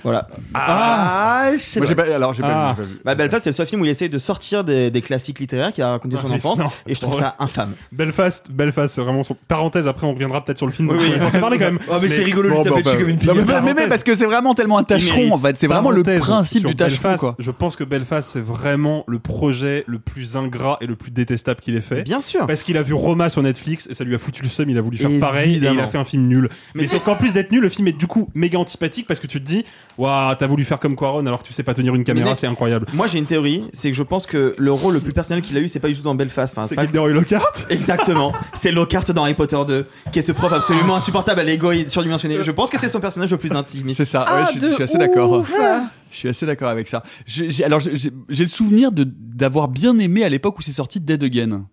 Voilà. 0.03 0.27
Ah, 0.53 1.51
c'est 1.57 1.79
Moi, 1.79 1.87
j'ai 1.87 1.93
vrai. 1.95 2.07
pas, 2.09 2.15
alors, 2.15 2.33
j'ai 2.33 2.41
pas, 2.41 2.47
Ah. 2.51 2.75
j'ai 2.77 2.83
pas 2.83 2.87
vu. 2.89 2.99
Bah, 3.05 3.15
Belfast, 3.15 3.43
c'est 3.43 3.49
le 3.51 3.55
seul 3.55 3.67
film 3.67 3.81
où 3.81 3.85
il 3.85 3.89
essaye 3.91 4.09
de 4.09 4.17
sortir 4.17 4.63
des, 4.63 4.89
des 4.91 5.01
classiques 5.01 5.39
littéraires 5.39 5.71
qu'il 5.71 5.83
a 5.83 5.89
raconté 5.91 6.17
son 6.17 6.27
mais 6.29 6.35
enfance. 6.35 6.59
non. 6.59 6.69
et 6.87 6.95
je 6.95 6.99
trouve 7.01 7.19
ça 7.19 7.35
infâme. 7.39 7.73
Belfast, 7.91 8.51
Belfast, 8.51 8.95
c'est 8.95 9.01
vraiment 9.01 9.23
son 9.23 9.35
parenthèse. 9.47 9.87
Après, 9.87 10.07
on 10.07 10.13
reviendra 10.13 10.43
peut-être 10.43 10.57
sur 10.57 10.67
le 10.67 10.73
film. 10.73 10.89
Oui, 10.91 10.97
oui. 10.99 11.19
censé 11.19 11.39
parler 11.39 11.57
quand 11.57 11.65
même. 11.65 11.79
Oh, 11.89 11.95
mais, 12.01 12.09
c'est 12.09 12.23
rigolo 12.23 12.49
de 12.49 12.53
Bon, 12.53 12.63
lui 12.63 12.69
taper 12.69 12.75
bah, 12.83 12.91
dessus 12.91 12.95
bah, 12.95 13.01
comme 13.01 13.09
une 13.09 13.45
non, 13.45 13.61
mais, 13.61 13.73
mais- 13.73 13.81
mais 13.83 13.87
parce 13.89 14.03
que 14.03 14.15
c'est 14.15 14.25
vraiment 14.25 14.53
tellement 14.55 14.77
un 14.77 14.83
tâcheron 14.83 15.33
en 15.33 15.37
fait. 15.37 15.57
C'est 15.57 15.67
vraiment 15.67 15.91
le 15.91 16.03
principe 16.03 16.65
du 16.65 16.75
tâcheron 16.75 17.01
Belfast, 17.03 17.19
quoi. 17.19 17.35
Je 17.39 17.51
pense 17.51 17.75
que 17.75 17.83
Belfast, 17.83 18.29
c'est 18.31 18.41
vraiment 18.41 19.03
le 19.07 19.19
projet 19.19 19.83
le 19.87 19.99
plus 19.99 20.35
ingrat 20.35 20.77
et 20.81 20.87
le 20.87 20.95
plus 20.95 21.11
détestable 21.11 21.59
qu'il 21.61 21.75
ait 21.75 21.81
fait. 21.81 22.03
Bien 22.03 22.21
sûr. 22.21 22.45
Parce 22.47 22.63
qu'il 22.63 22.77
a 22.77 22.83
vu 22.83 22.93
Roma 22.93 23.29
sur 23.29 23.41
Netflix 23.43 23.87
et 23.89 23.93
ça 23.93 24.03
lui 24.03 24.15
a 24.15 24.19
foutu 24.19 24.43
le 24.43 24.49
seum, 24.49 24.69
il 24.69 24.77
a 24.77 24.81
voulu 24.81 24.97
faire 24.97 25.09
pareil 25.19 25.55
et 25.55 25.57
il 25.57 25.79
a 25.79 25.87
fait 25.87 25.97
un 25.97 26.03
film 26.03 26.27
nul. 26.27 26.49
Mais, 26.75 26.87
sauf 26.87 27.03
qu'en 27.03 27.15
plus 27.15 27.33
d'être 27.33 27.51
nul, 27.51 27.61
le 27.61 27.69
film 27.69 27.87
est 27.87 27.91
du 27.97 28.07
coup 28.07 28.29
méga 28.33 28.57
antipathique 28.57 29.07
parce 29.07 29.19
que 29.19 29.27
tu 29.27 29.39
te 29.39 29.45
dis, 29.45 29.63
waouh, 29.97 30.35
t'as 30.35 30.47
voulu 30.47 30.63
faire 30.63 30.79
comme 30.79 30.95
Quaron 30.95 31.25
alors 31.25 31.41
que 31.43 31.47
tu 31.47 31.53
sais 31.53 31.63
pas 31.63 31.73
tenir 31.73 31.93
une 31.95 32.03
caméra, 32.03 32.35
c'est 32.35 32.47
incroyable. 32.47 32.87
Moi, 32.93 33.07
j'ai 33.07 33.19
une 33.19 33.25
théorie, 33.25 33.63
c'est 33.73 33.91
que 33.91 33.97
je 33.97 34.03
pense 34.03 34.25
que 34.25 34.55
le 34.57 34.71
rôle 34.71 34.93
le 34.93 34.99
plus 34.99 35.13
personnel 35.13 35.41
qu'il 35.43 35.57
a 35.57 35.61
eu, 35.61 35.67
c'est 35.67 35.79
pas 35.79 35.87
du 35.89 35.95
tout 35.95 36.01
dans 36.01 36.15
Belfast. 36.15 36.57
Enfin, 36.57 36.67
C'est 36.67 36.75
pas- 36.75 36.83
Gilderoy 36.83 37.09
Lockhart? 37.11 37.65
Exactement. 37.69 38.33
C'est 38.53 38.71
Lockhart 38.71 39.05
dans 39.13 39.23
Harry 39.23 39.33
Potter 39.33 39.57
2, 39.67 39.85
qui 40.11 40.19
est 40.19 40.21
ce 40.21 40.31
prof 40.31 40.51
absolument 40.53 40.95
insupportable 40.95 41.39
à 41.39 41.43
l'ego 41.43 41.71
surdimensionné. 41.87 42.41
Je 42.41 42.51
pense 42.51 42.69
que 42.69 42.79
c'est 42.79 42.89
son 42.89 42.99
personnage 42.99 43.31
le 43.31 43.37
plus 43.37 43.51
intime. 43.51 43.89
C'est 43.89 44.05
ça. 44.05 44.25
Ah, 44.27 44.41
ouais, 44.43 44.47
je, 44.55 44.67
je 44.67 44.73
suis 44.73 44.83
assez 44.83 44.97
d'accord. 44.97 45.45
Je 46.11 46.17
suis 46.17 46.27
assez 46.29 46.45
d'accord 46.45 46.69
avec 46.69 46.87
ça. 46.87 47.03
Alors 47.65 47.79
j'ai 47.79 48.43
le 48.43 48.47
souvenir 48.49 48.91
de 48.91 49.05
d'avoir 49.05 49.67
bien 49.69 49.97
aimé 49.97 50.23
à 50.23 50.29
l'époque 50.29 50.59
où 50.59 50.61
c'est 50.61 50.71
sorti 50.73 50.99
Dead 50.99 51.23
Again. 51.23 51.65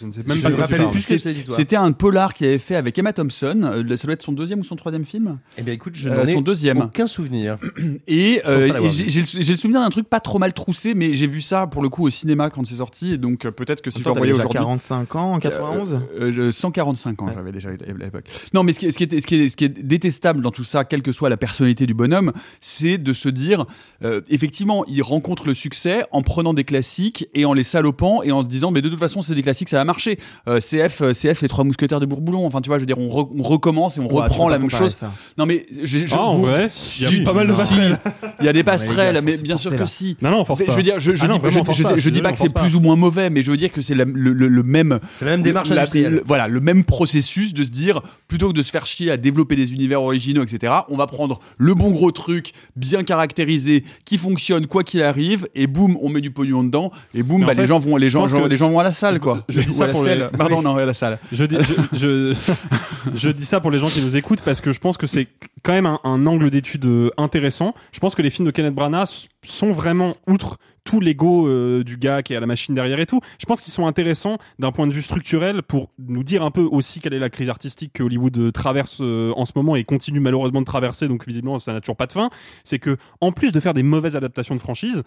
Je 0.00 0.06
ne 0.06 0.12
sais 0.12 0.22
même 0.26 0.36
Je 0.36 0.42
pas 0.42 0.50
me 0.50 0.56
rappelle 0.56 0.90
que. 0.90 1.52
C'était 1.54 1.76
un 1.76 1.92
polar 1.92 2.34
qu'il 2.34 2.46
avait 2.46 2.58
fait 2.58 2.76
avec 2.76 2.98
Emma 2.98 3.12
Thompson. 3.12 3.60
Euh, 3.64 3.96
Ça 3.96 4.06
doit 4.06 4.14
être 4.14 4.22
son 4.22 4.32
deuxième 4.32 4.60
ou 4.60 4.64
son 4.64 4.76
troisième 4.76 5.04
film. 5.04 5.38
Eh 5.58 5.62
bien, 5.62 5.74
écoute, 5.74 5.94
je 5.96 6.08
Euh, 6.08 6.16
n'en 6.16 6.26
ai 6.26 6.32
son 6.34 6.40
deuxième. 6.40 6.78
aucun 6.80 7.06
souvenir. 7.06 7.56
Et, 8.08 8.42
euh, 8.46 8.82
et 8.82 8.90
j'ai 8.90 9.20
le, 9.20 9.26
j'ai 9.42 9.52
le 9.52 9.56
souvenir 9.58 9.80
d'un 9.80 9.90
truc 9.90 10.08
pas 10.08 10.20
trop 10.20 10.38
mal 10.38 10.52
troussé, 10.52 10.94
mais 10.94 11.14
j'ai 11.14 11.26
vu 11.26 11.40
ça 11.40 11.66
pour 11.66 11.82
le 11.82 11.88
coup 11.88 12.04
au 12.06 12.10
cinéma 12.10 12.50
quand 12.50 12.64
c'est 12.66 12.76
sorti. 12.76 13.12
Et 13.12 13.18
donc 13.18 13.44
euh, 13.44 13.50
peut-être 13.50 13.82
que 13.82 13.90
si 13.90 13.96
je 13.98 14.00
le 14.00 14.04
Toi, 14.04 14.14
t'avais 14.14 14.32
revoyais 14.32 14.32
déjà 14.48 14.60
aujourd'hui. 14.60 14.78
45 14.78 15.16
ans 15.16 15.32
en 15.34 15.38
91 15.38 15.92
Euh, 15.92 15.98
euh, 16.20 16.32
je- 16.32 16.50
145 16.50 17.22
ans, 17.22 17.26
j'avais 17.34 17.52
déjà 17.52 17.68
à 17.70 17.72
l'époque. 18.04 18.24
Non, 18.54 18.62
mais 18.64 18.72
ce 18.72 18.78
qui, 18.78 18.86
est- 18.86 18.90
ce, 18.90 18.98
qui 18.98 19.04
est, 19.04 19.20
ce, 19.20 19.26
qui 19.26 19.34
est, 19.36 19.48
ce 19.48 19.56
qui 19.56 19.64
est 19.64 19.68
détestable 19.68 20.42
dans 20.42 20.50
tout 20.50 20.64
ça, 20.64 20.84
quelle 20.84 21.02
que 21.02 21.12
soit 21.12 21.28
la 21.28 21.36
personnalité 21.36 21.86
du 21.86 21.94
bonhomme, 21.94 22.32
c'est 22.60 22.98
de 22.98 23.12
se 23.12 23.28
dire, 23.28 23.66
euh, 24.04 24.20
effectivement, 24.28 24.84
il 24.86 25.02
rencontre 25.02 25.46
le 25.46 25.54
succès 25.54 26.04
en 26.10 26.22
prenant 26.22 26.54
des 26.54 26.64
classiques 26.64 27.28
et 27.34 27.44
en 27.44 27.52
les 27.52 27.64
salopant 27.64 28.22
et 28.22 28.32
en 28.32 28.42
se 28.42 28.48
disant, 28.48 28.70
mais 28.70 28.82
de 28.82 28.88
toute 28.88 28.98
façon, 28.98 29.22
c'est 29.22 29.34
des 29.34 29.42
classiques, 29.42 29.68
ça 29.68 29.78
va 29.82 29.84
marcher. 29.84 30.18
Euh, 30.48 30.60
CF, 30.60 31.02
euh, 31.02 31.12
CF, 31.12 31.42
les 31.42 31.48
trois 31.48 31.64
mousquetaires 31.64 32.00
de 32.00 32.06
Bourboulon. 32.06 32.46
Enfin, 32.46 32.60
tu 32.60 32.68
vois, 32.68 32.78
je 32.78 32.80
veux 32.82 32.86
dire, 32.86 32.98
on, 32.98 33.08
re- 33.08 33.30
on 33.38 33.42
recommence 33.42 33.98
et 33.98 34.00
on 34.00 34.06
Ouais, 34.12 34.22
reprend 34.22 34.48
la 34.48 34.58
même 34.58 34.70
chose. 34.70 34.94
ça. 34.94 35.12
Non, 35.38 35.46
mais 35.46 35.66
j'ai- 35.82 36.06
je, 36.06 36.14
Ah, 36.14 36.22
en 36.22 36.34
vous- 36.36 36.42
vrai, 36.44 36.68
si, 36.70 37.04
il 37.04 37.18
y 37.18 37.22
a 37.22 37.24
pas 37.24 37.32
mal 37.32 37.46
de 37.48 37.52
passerelles. 37.52 37.98
Il 38.40 38.46
y 38.46 38.48
a 38.48 38.52
des 38.52 38.64
passerelles, 38.64 39.14
gars, 39.14 39.20
mais 39.20 39.36
bien 39.36 39.58
sûr 39.58 39.70
que 39.72 39.76
là. 39.76 39.86
si. 39.86 40.16
Non, 40.22 40.30
non, 40.30 40.40
on 40.40 40.44
force 40.44 40.64
pas. 40.64 40.72
Je 40.72 40.76
veux 40.76 40.82
dire, 40.82 40.98
je, 41.00 41.14
je 41.14 41.24
Ah 41.24 41.28
non, 41.28 41.34
dis, 41.34 41.40
vraiment, 41.40 41.64
je- 41.72 41.72
je- 41.78 41.82
pas, 41.82 41.94
je 41.96 42.00
je 42.00 42.10
dis 42.10 42.20
que 42.20 42.28
c'est 42.36 42.54
plus 42.54 42.74
ou 42.76 42.80
moins 42.80 42.96
mauvais, 42.96 43.30
mais 43.30 43.42
je 43.42 43.50
veux 43.50 43.56
dire 43.56 43.72
que 43.72 43.82
c'est 43.82 43.94
le, 43.94 44.04
le- 44.04 44.48
le 44.48 44.62
même. 44.62 44.98
C'est 45.16 45.24
la 45.24 45.32
même 45.32 45.42
démarche 45.42 45.68
la- 45.70 45.86
le- 45.92 46.22
voilà, 46.26 46.48
le 46.48 46.60
même 46.60 46.84
processus 46.84 47.54
de 47.54 47.62
se 47.64 47.70
dire, 47.70 48.00
plutôt 48.28 48.48
que 48.48 48.54
de 48.54 48.62
se 48.62 48.70
faire 48.70 48.86
chier 48.86 49.10
à 49.10 49.16
développer 49.16 49.56
des 49.56 49.72
univers 49.72 50.02
originaux, 50.02 50.42
etc., 50.42 50.72
on 50.88 50.96
va 50.96 51.06
prendre 51.06 51.40
le 51.58 51.74
bon 51.74 51.90
gros 51.90 52.10
truc, 52.12 52.52
bien 52.76 53.02
caractérisé, 53.04 53.84
qui 54.04 54.18
fonctionne 54.18 54.66
quoi 54.66 54.84
qu'il 54.84 55.02
arrive, 55.02 55.48
et 55.54 55.66
boum, 55.66 55.96
on 56.02 56.08
met 56.08 56.20
du 56.20 56.30
pognon 56.30 56.64
dedans, 56.64 56.90
et 57.14 57.22
boum, 57.22 57.44
bah, 57.44 57.54
les 57.54 57.66
gens 57.66 57.78
vont, 57.78 57.96
les 57.96 58.08
je 58.08 58.12
gens, 58.14 58.20
pense 58.20 58.30
gens- 58.30 58.42
que- 58.42 58.48
les 58.48 58.56
gens 58.56 58.70
vont 58.70 58.78
à 58.78 58.84
la 58.84 58.92
salle, 58.92 59.14
je- 59.14 59.18
quoi. 59.20 59.44
je 59.48 59.60
dis 59.72 59.76
Ou 59.76 59.78
ça 59.78 59.84
à 59.84 59.86
la 59.88 59.92
pour 59.92 60.04
selle. 60.04 60.28
les- 60.32 60.38
Pardon, 60.38 60.62
non, 60.62 60.76
à 60.76 60.84
la 60.84 60.94
salle. 60.94 61.18
Je 61.32 61.44
dis, 61.44 61.56
je, 61.92 61.98
je, 61.98 62.34
je 63.14 63.28
dis 63.30 63.44
ça 63.44 63.60
pour 63.60 63.70
les 63.70 63.78
gens 63.78 63.88
qui 63.88 64.00
nous 64.02 64.16
écoutent 64.16 64.42
parce 64.42 64.60
que 64.60 64.72
je 64.72 64.78
pense 64.78 64.96
que 64.96 65.06
c'est 65.06 65.26
quand 65.62 65.72
même 65.72 65.86
un, 65.86 65.98
un 66.04 66.24
angle 66.26 66.50
d'étude 66.50 66.84
euh, 66.86 67.10
intéressant. 67.16 67.74
Je 67.92 68.00
pense 68.00 68.14
que 68.14 68.22
les 68.22 68.30
films 68.30 68.46
de 68.46 68.50
Kenneth 68.52 68.74
Branagh 68.74 69.08
sont 69.44 69.70
vraiment, 69.72 70.14
outre 70.26 70.58
tout 70.84 70.98
l'ego 71.00 71.46
euh, 71.46 71.84
du 71.84 71.96
gars 71.96 72.22
qui 72.22 72.32
est 72.32 72.36
à 72.36 72.40
la 72.40 72.46
machine 72.46 72.74
derrière 72.74 72.98
et 72.98 73.06
tout, 73.06 73.20
je 73.38 73.46
pense 73.46 73.60
qu'ils 73.60 73.72
sont 73.72 73.86
intéressants 73.86 74.38
d'un 74.58 74.72
point 74.72 74.86
de 74.88 74.92
vue 74.92 75.02
structurel 75.02 75.62
pour 75.62 75.90
nous 75.98 76.24
dire 76.24 76.42
un 76.42 76.50
peu 76.50 76.62
aussi 76.62 76.98
quelle 76.98 77.14
est 77.14 77.20
la 77.20 77.30
crise 77.30 77.48
artistique 77.48 77.92
que 77.92 78.02
Hollywood 78.02 78.36
euh, 78.38 78.50
traverse 78.50 78.98
euh, 79.00 79.32
en 79.36 79.44
ce 79.44 79.52
moment 79.54 79.76
et 79.76 79.84
continue 79.84 80.18
malheureusement 80.18 80.60
de 80.60 80.66
traverser, 80.66 81.06
donc 81.06 81.24
visiblement 81.26 81.58
ça 81.60 81.72
n'a 81.72 81.80
toujours 81.80 81.96
pas 81.96 82.06
de 82.06 82.12
fin. 82.12 82.30
C'est 82.64 82.80
que 82.80 82.96
en 83.20 83.30
plus 83.30 83.52
de 83.52 83.60
faire 83.60 83.74
des 83.74 83.84
mauvaises 83.84 84.16
adaptations 84.16 84.56
de 84.56 84.60
franchises, 84.60 85.04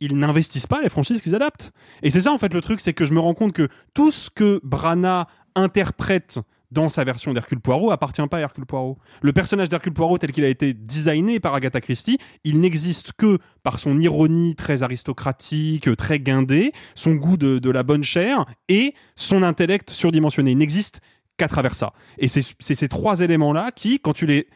ils 0.00 0.18
n'investissent 0.18 0.66
pas 0.66 0.80
les 0.82 0.88
franchises 0.88 1.20
qu'ils 1.20 1.34
adaptent. 1.34 1.72
Et 2.02 2.10
c'est 2.10 2.22
ça 2.22 2.32
en 2.32 2.38
fait 2.38 2.52
le 2.52 2.60
truc, 2.60 2.80
c'est 2.80 2.94
que 2.94 3.04
je 3.04 3.12
me 3.12 3.20
rends 3.20 3.34
compte 3.34 3.52
que 3.52 3.68
tout 3.94 4.10
ce 4.10 4.30
que 4.30 4.60
Branagh 4.64 5.26
interprète 5.54 6.38
dans 6.70 6.88
sa 6.88 7.04
version 7.04 7.32
d'Hercule 7.32 7.60
Poirot 7.60 7.90
appartient 7.90 8.26
pas 8.28 8.38
à 8.38 8.40
Hercule 8.40 8.66
Poirot. 8.66 8.98
Le 9.22 9.32
personnage 9.32 9.68
d'Hercule 9.68 9.92
Poirot 9.92 10.18
tel 10.18 10.32
qu'il 10.32 10.44
a 10.44 10.48
été 10.48 10.72
designé 10.72 11.40
par 11.40 11.54
Agatha 11.54 11.80
Christie, 11.80 12.18
il 12.44 12.60
n'existe 12.60 13.12
que 13.12 13.38
par 13.62 13.78
son 13.78 13.98
ironie 13.98 14.54
très 14.54 14.82
aristocratique, 14.82 15.94
très 15.96 16.20
guindée, 16.20 16.72
son 16.94 17.14
goût 17.14 17.36
de, 17.36 17.58
de 17.58 17.70
la 17.70 17.82
bonne 17.82 18.04
chair 18.04 18.44
et 18.68 18.94
son 19.16 19.42
intellect 19.42 19.90
surdimensionné. 19.90 20.52
Il 20.52 20.58
n'existe 20.58 21.00
qu'à 21.36 21.48
travers 21.48 21.74
ça. 21.74 21.92
Et 22.18 22.28
c'est 22.28 22.42
ces 22.60 22.88
trois 22.88 23.20
éléments-là 23.20 23.70
qui, 23.74 23.98
quand 23.98 24.12
tu 24.12 24.26
les 24.26 24.46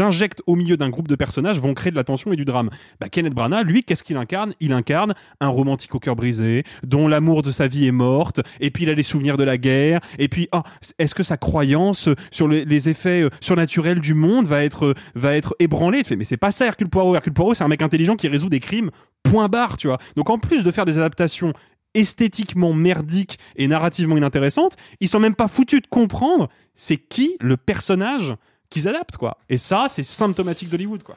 injectes 0.00 0.42
au 0.46 0.56
milieu 0.56 0.76
d'un 0.76 0.90
groupe 0.90 1.08
de 1.08 1.16
personnages, 1.16 1.58
vont 1.58 1.74
créer 1.74 1.90
de 1.90 1.96
la 1.96 2.04
tension 2.04 2.32
et 2.32 2.36
du 2.36 2.44
drame. 2.44 2.70
Bah, 3.00 3.08
Kenneth 3.08 3.34
Branagh, 3.34 3.66
lui, 3.66 3.84
qu'est-ce 3.84 4.04
qu'il 4.04 4.16
incarne? 4.16 4.54
Il 4.60 4.72
incarne 4.72 5.14
un 5.40 5.48
romantique 5.48 5.94
au 5.94 5.98
cœur 5.98 6.16
brisé, 6.16 6.64
dont 6.84 7.08
l'amour 7.08 7.42
de 7.42 7.50
sa 7.50 7.68
vie 7.68 7.86
est 7.86 7.92
morte, 7.92 8.40
et 8.60 8.70
puis 8.70 8.84
il 8.84 8.90
a 8.90 8.94
les 8.94 9.02
souvenirs 9.02 9.36
de 9.36 9.44
la 9.44 9.58
guerre, 9.58 10.00
et 10.18 10.28
puis 10.28 10.48
ah, 10.52 10.62
est-ce 10.98 11.14
que 11.14 11.22
sa 11.22 11.36
croyance 11.36 12.08
sur 12.30 12.48
les, 12.48 12.64
les 12.64 12.88
effets 12.88 13.22
euh, 13.22 13.30
surnaturels 13.40 14.00
du 14.00 14.14
monde 14.14 14.46
va 14.46 14.64
être, 14.64 14.86
euh, 14.86 14.94
va 15.14 15.36
être 15.36 15.54
ébranlée? 15.58 16.02
Tu 16.02 16.10
fais, 16.10 16.16
Mais 16.16 16.24
c'est 16.24 16.36
pas 16.36 16.50
ça 16.50 16.66
Hercule 16.66 16.88
Poirot. 16.88 17.14
Hercule 17.14 17.32
Poirot, 17.32 17.54
c'est 17.54 17.64
un 17.64 17.68
mec 17.68 17.82
intelligent 17.82 18.16
qui 18.16 18.28
résout 18.28 18.48
des 18.48 18.60
crimes, 18.60 18.90
point 19.22 19.48
barre, 19.48 19.76
tu 19.76 19.86
vois. 19.86 19.98
Donc 20.16 20.30
en 20.30 20.38
plus 20.38 20.64
de 20.64 20.70
faire 20.70 20.84
des 20.84 20.96
adaptations 20.96 21.52
esthétiquement 21.94 22.72
merdiques 22.72 23.38
et 23.56 23.68
narrativement 23.68 24.16
inintéressantes, 24.16 24.74
ils 25.00 25.08
sont 25.08 25.20
même 25.20 25.34
pas 25.34 25.48
foutus 25.48 25.80
de 25.80 25.86
comprendre 25.86 26.48
c'est 26.74 26.96
qui 26.96 27.36
le 27.40 27.56
personnage 27.56 28.34
qu'ils 28.74 28.88
adaptent, 28.88 29.16
quoi. 29.16 29.38
Et 29.48 29.56
ça, 29.56 29.86
c'est 29.88 30.02
symptomatique 30.02 30.68
d'Hollywood, 30.68 31.02
quoi. 31.02 31.16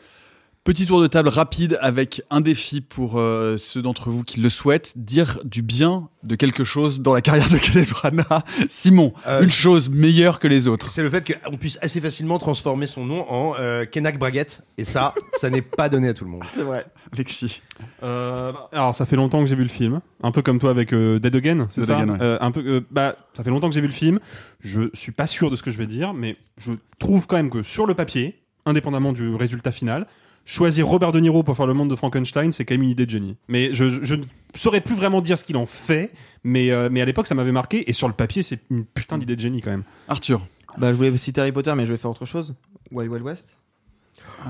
Petit 0.67 0.86
tour 0.86 0.99
de 1.01 1.08
table 1.08 1.30
rapide 1.30 1.77
avec 1.80 2.23
un 2.30 2.41
défi 2.41 2.82
pour 2.82 3.17
euh, 3.17 3.58
ceux 3.58 3.82
d'entre 3.82 4.10
vous 4.10 4.25
qui 4.25 4.41
le 4.41 4.49
souhaitent, 4.49 4.91
dire 4.97 5.39
du 5.45 5.62
bien 5.62 6.10
de 6.23 6.36
quelque 6.36 6.65
chose 6.65 6.99
dans 6.99 7.13
la 7.13 7.21
carrière 7.21 7.47
de 7.47 7.58
Kenneth 7.58 7.91
Branagh. 7.91 8.43
Simon, 8.67 9.13
Euh, 9.25 9.43
une 9.43 9.49
chose 9.49 9.89
meilleure 9.89 10.41
que 10.41 10.47
les 10.49 10.67
autres. 10.67 10.89
C'est 10.89 11.03
le 11.03 11.10
fait 11.10 11.39
qu'on 11.41 11.56
puisse 11.56 11.80
assez 11.82 12.01
facilement 12.01 12.38
transformer 12.38 12.86
son 12.86 13.06
nom 13.06 13.25
en 13.32 13.56
euh, 13.58 13.86
Kenak 13.86 14.19
Braguette. 14.19 14.62
Et 14.77 14.84
ça, 14.84 15.13
ça 15.39 15.49
n'est 15.49 15.62
pas 15.62 15.88
donné 15.88 16.10
à 16.10 16.13
tout 16.13 16.25
le 16.25 16.32
monde. 16.32 16.43
C'est 16.49 16.63
vrai. 16.63 16.86
Alexis. 17.13 17.62
Euh, 18.03 18.51
alors 18.73 18.93
ça 18.93 19.06
fait 19.06 19.15
longtemps 19.15 19.39
que 19.39 19.47
j'ai 19.47 19.56
vu 19.56 19.63
le 19.63 19.69
film, 19.69 20.01
un 20.21 20.32
peu 20.34 20.41
comme 20.41 20.60
toi 20.60 20.71
avec 20.71 20.93
euh, 20.93 21.17
Dead 21.17 21.34
Again, 21.34 21.67
c'est 21.71 21.80
Dead 21.80 21.88
ça 21.88 21.97
Again, 21.97 22.10
ouais. 22.10 22.17
Euh, 22.21 22.38
Un 22.41 22.51
peu, 22.51 22.60
euh, 22.65 22.82
bah 22.91 23.15
ça 23.36 23.43
fait 23.45 23.51
longtemps 23.51 23.69
que 23.69 23.73
j'ai 23.75 23.80
vu 23.80 23.88
le 23.88 23.93
film. 23.93 24.19
Je 24.60 24.89
suis 24.93 25.13
pas 25.13 25.27
sûr 25.27 25.49
de 25.49 25.56
ce 25.56 25.63
que 25.63 25.71
je 25.71 25.77
vais 25.77 25.88
dire, 25.88 26.13
mais 26.13 26.36
je 26.58 26.73
trouve 26.99 27.25
quand 27.25 27.38
même 27.38 27.49
que 27.51 27.63
sur 27.63 27.86
le 27.86 27.93
papier, 27.93 28.41
indépendamment 28.65 29.13
du 29.13 29.34
résultat 29.34 29.71
final, 29.71 30.08
choisir 30.47 30.88
Robert 30.88 31.12
De 31.12 31.19
Niro 31.19 31.43
pour 31.43 31.55
faire 31.55 31.67
le 31.67 31.73
monde 31.75 31.89
de 31.91 31.95
Frankenstein, 31.95 32.51
c'est 32.51 32.65
quand 32.65 32.73
même 32.73 32.81
une 32.83 32.89
idée 32.89 33.05
de 33.05 33.12
génie. 33.12 33.36
Mais 33.49 33.69
je, 33.73 34.03
je 34.03 34.15
ne 34.15 34.23
saurais 34.55 34.81
plus 34.81 34.95
vraiment 34.95 35.21
dire 35.21 35.38
ce 35.38 35.43
qu'il 35.43 35.57
en 35.57 35.65
fait, 35.67 36.12
mais 36.43 36.71
euh, 36.71 36.89
mais 36.91 37.01
à 37.01 37.05
l'époque 37.05 37.27
ça 37.27 37.36
m'avait 37.36 37.51
marqué 37.51 37.88
et 37.89 37.93
sur 37.93 38.07
le 38.07 38.13
papier 38.15 38.41
c'est 38.41 38.60
une 38.71 38.86
putain 38.86 39.17
d'idée 39.19 39.36
de 39.36 39.41
génie 39.41 39.62
quand 39.62 39.69
même. 39.71 39.83
Arthur. 40.07 40.41
Bah, 40.77 40.91
je 40.91 40.97
voulais 40.97 41.15
citer 41.17 41.41
Harry 41.41 41.51
Potter, 41.51 41.73
mais 41.75 41.86
je 41.86 41.91
vais 41.91 41.97
faire 41.97 42.12
autre 42.12 42.25
chose. 42.25 42.55
Wild 42.91 43.12
Wild 43.12 43.25
West. 43.25 43.49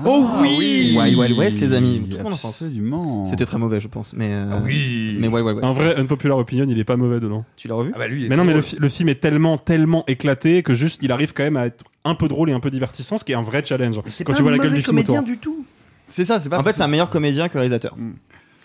Oh 0.04 0.26
oui 0.40 0.94
Wild 0.96 1.16
Wild 1.18 1.38
West, 1.38 1.60
les 1.60 1.72
amis. 1.72 2.02
Mon 2.22 2.32
enfance. 2.32 2.62
Absolument. 2.62 3.24
C'était 3.26 3.46
très 3.46 3.58
mauvais, 3.58 3.80
je 3.80 3.88
pense. 3.88 4.12
Mais, 4.14 4.28
euh, 4.30 4.50
Ah 4.52 4.60
oui. 4.62 5.16
mais 5.18 5.28
Wild 5.28 5.44
Wild 5.46 5.56
West. 5.58 5.66
Un 5.66 5.72
vrai 5.72 5.96
unpopular 5.96 6.36
opinion, 6.38 6.66
il 6.68 6.78
est 6.78 6.84
pas 6.84 6.96
mauvais 6.96 7.20
dedans. 7.20 7.44
Tu 7.56 7.68
l'as 7.68 7.74
revu? 7.74 7.92
Ah 7.94 7.98
bah 7.98 8.06
lui, 8.06 8.20
il 8.20 8.26
est 8.26 8.28
Mais 8.28 8.36
non, 8.36 8.44
mais 8.44 8.52
le, 8.54 8.60
fi- 8.62 8.76
le 8.78 8.88
film 8.88 9.08
est 9.08 9.16
tellement, 9.20 9.56
tellement 9.58 10.04
éclaté 10.06 10.62
que 10.62 10.74
juste 10.74 11.00
il 11.02 11.10
arrive 11.10 11.32
quand 11.32 11.42
même 11.42 11.56
à 11.56 11.66
être 11.66 11.84
un 12.04 12.14
peu 12.14 12.28
drôle 12.28 12.50
et 12.50 12.52
un 12.52 12.60
peu 12.60 12.70
divertissant, 12.70 13.16
ce 13.18 13.24
qui 13.24 13.32
est 13.32 13.36
un 13.36 13.42
vrai 13.42 13.64
challenge. 13.64 13.96
Quand 13.96 14.02
pas 14.02 14.34
tu 14.34 14.42
vois 14.42 14.50
un 14.52 14.56
la 14.56 14.58
gueule 14.58 14.68
mauvais 14.68 14.76
du 14.80 14.82
film 14.84 14.96
comédien 14.96 15.14
autour. 15.20 15.24
du 15.26 15.38
tout. 15.38 15.64
C'est 16.08 16.24
ça, 16.24 16.40
c'est 16.40 16.48
pas 16.48 16.58
En 16.58 16.62
fait, 16.62 16.72
c'est 16.74 16.82
un 16.82 16.88
meilleur 16.88 17.10
comédien 17.10 17.48
que 17.48 17.54
réalisateur. 17.58 17.94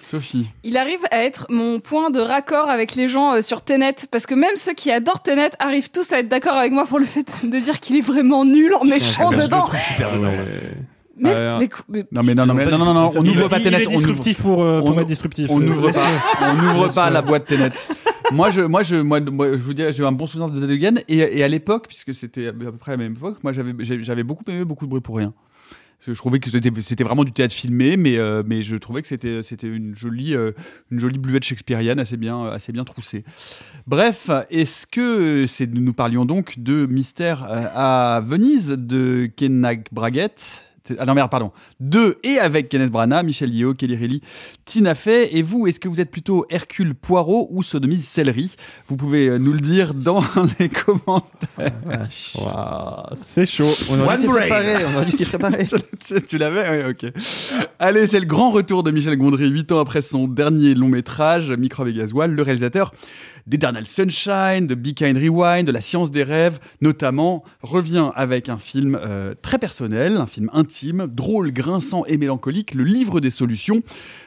Sophie. 0.08 0.50
Il 0.64 0.78
arrive 0.78 1.00
à 1.12 1.24
être 1.24 1.48
mon 1.50 1.80
point 1.80 2.12
de 2.12 2.20
raccord 2.20 2.70
avec 2.70 2.94
les 2.96 3.08
gens 3.08 3.36
euh, 3.36 3.42
sur 3.42 3.62
Tenet, 3.62 3.96
parce 4.12 4.26
que 4.26 4.36
même 4.36 4.56
ceux 4.58 4.74
qui 4.74 4.92
adorent 4.92 5.24
Tenet 5.24 5.52
arrivent 5.60 5.90
tous 5.90 6.12
à 6.12 6.20
être 6.20 6.28
d'accord 6.28 6.54
avec 6.54 6.72
moi 6.72 6.86
pour 6.86 7.00
le 7.00 7.06
fait 7.06 7.26
de 7.44 7.58
dire 7.60 7.80
qu'il 7.80 7.96
est 7.98 8.02
vraiment 8.02 8.46
nul 8.46 8.74
en 8.76 8.84
méchant 8.86 9.32
dedans. 9.32 9.64
trouve 9.66 9.80
super 9.80 10.12
dedans. 10.14 10.32
Mais, 11.18 11.30
Ouais. 11.32 11.58
mais 11.60 11.70
mais- 11.90 12.06
Non 12.12 12.24
mais 12.24 12.34
non 12.36 12.46
non 12.48 12.54
mais 12.56 12.66
non 12.66 12.78
non 12.80 12.94
non, 12.94 13.12
on 13.16 13.24
n'ouvre 13.24 13.48
pas 13.48 13.60
Tenet, 13.60 13.84
est 13.84 13.88
on 13.88 14.42
pour, 14.42 14.64
euh, 14.64 14.80
pour 14.80 14.96
on- 14.96 15.00
être 15.00 15.06
disruptif. 15.08 15.48
on 15.50 15.62
Euh, 15.62 15.64
n'ouvre 15.66 15.92
pas, 15.92 16.02
on 16.42 16.54
n'ouvre 16.56 16.94
pas 16.94 17.10
la 17.12 17.22
boîte 17.22 17.46
Tenet. 17.46 17.70
moi 18.32 18.50
je 18.50 18.62
moi 18.62 18.82
je 18.82 18.96
moi, 18.96 19.20
moi, 19.20 19.52
je 19.54 19.58
vous 19.58 19.74
dis 19.76 19.84
j'ai 19.92 20.02
eu 20.02 20.06
un 20.08 20.12
bon 20.12 20.26
souvenir 20.26 20.50
de 20.50 20.60
Dead 20.60 20.72
Again 20.72 21.02
et, 21.08 21.18
et 21.40 21.44
à 21.44 21.48
l'époque 21.48 21.86
puisque 21.88 22.16
c'était 22.16 22.48
à 22.48 22.52
peu 22.54 22.72
près 22.72 22.94
à 22.94 22.98
la 22.98 23.04
même 23.04 23.14
époque, 23.14 23.38
moi 23.44 23.52
j'avais 23.54 23.74
j'avais 23.80 24.24
beaucoup 24.24 24.44
aimé 24.48 24.66
beaucoup 24.66 24.86
de 24.86 24.90
bruit 24.90 25.02
pour 25.02 25.18
rien. 25.18 25.34
Je 26.06 26.13
trouvais 26.13 26.39
que 26.39 26.50
c'était 26.50 27.04
vraiment 27.04 27.24
du 27.24 27.32
théâtre 27.32 27.54
filmé 27.54 27.98
mais 27.98 28.18
euh, 28.18 28.44
mais 28.46 28.63
je 28.63 28.76
trouvais 28.76 29.02
que 29.02 29.08
c'était 29.08 29.68
une 29.68 29.96
jolie 29.96 30.36
euh, 30.36 30.52
jolie 30.92 31.18
bluette 31.18 31.44
shakespearienne 31.44 32.00
assez 32.00 32.18
bien 32.18 32.46
assez 32.48 32.72
bien 32.72 32.84
troussée. 32.84 33.24
Bref, 33.88 34.30
est-ce 34.50 34.86
que 34.86 35.46
nous 35.66 35.94
parlions 35.94 36.26
donc 36.26 36.60
de 36.60 36.86
Mystère 36.86 37.46
euh, 37.50 37.68
à 37.74 38.22
Venise 38.22 38.70
de 38.70 39.30
Kenak 39.36 39.94
Braguette 39.94 40.63
Ah 41.00 41.06
non, 41.06 41.13
merde, 41.13 41.32
pardon. 41.32 41.52
De 41.80 42.17
et 42.24 42.39
avec 42.39 42.67
Kenneth 42.67 42.91
Branagh, 42.91 43.26
Michel 43.26 43.54
Yeo, 43.56 43.74
Kelly 43.74 43.96
Reilly, 43.96 44.22
Tina 44.65 44.96
Fey. 44.96 45.30
Et 45.32 45.41
vous, 45.41 45.65
est-ce 45.65 45.80
que 45.80 45.88
vous 45.88 46.02
êtes 46.02 46.12
plutôt 46.12 46.46
Hercule 46.50 46.93
Poirot 46.93 47.48
ou 47.52 47.63
Sodomise 47.63 48.06
Céleri 48.06 48.54
Vous 48.88 48.98
pouvez 48.98 49.28
euh, 49.30 49.38
nous 49.38 49.54
le 49.54 49.62
dire 49.62 49.93
dans 49.93 50.22
les 50.60 50.67
commentaires. 50.67 52.10
Waouh, 52.36 53.15
c'est 53.15 53.46
chaud. 53.46 53.72
On 53.89 54.00
aurait 54.00 54.15
One 54.15 54.15
dû 54.17 54.22
s'y 54.24 54.28
brain. 54.28 54.39
préparer. 54.41 54.86
On 54.86 54.96
aurait 54.96 55.06
dû 55.06 55.12
s'y 55.12 55.24
préparer. 55.30 55.65
tu, 55.65 56.22
tu 56.24 56.38
l'avais 56.38 56.84
Oui, 56.86 56.91
ok. 56.91 57.13
Allez, 57.80 58.08
c'est 58.08 58.19
le 58.19 58.26
grand 58.26 58.52
retour 58.52 58.84
de 58.84 58.91
Michel 58.91 59.15
Gondry, 59.17 59.48
8 59.50 59.72
ans 59.72 59.80
après 59.80 60.02
son 60.02 60.28
dernier 60.28 60.76
long 60.76 60.89
métrage, 60.89 61.52
Microbe 61.54 61.88
et 61.88 61.93
Gasoil, 61.93 62.32
le 62.32 62.41
réalisateur 62.43 62.93
d'Eternal 63.48 63.86
Sunshine, 63.88 64.68
de 64.68 64.76
Be 64.76 64.94
Kind 64.94 65.18
Rewind, 65.18 65.66
de 65.66 65.72
La 65.72 65.82
Science 65.82 66.12
des 66.12 66.24
Rêves, 66.24 66.60
notamment, 66.82 67.44
revient 67.62 68.12
avec 68.16 68.50
un 68.50 68.58
film 68.58 68.98
euh, 69.02 69.34
très 69.42 69.58
personnel, 69.58 70.18
un 70.18 70.28
film 70.28 70.50
intime, 70.54 71.08
drôle, 71.08 71.52
grinçant 71.52 72.06
et 72.06 72.18
mélancolique, 72.18 72.74
Le 72.74 72.84
Livre 72.84 73.20
des 73.20 73.32
Solutions. 73.32 73.82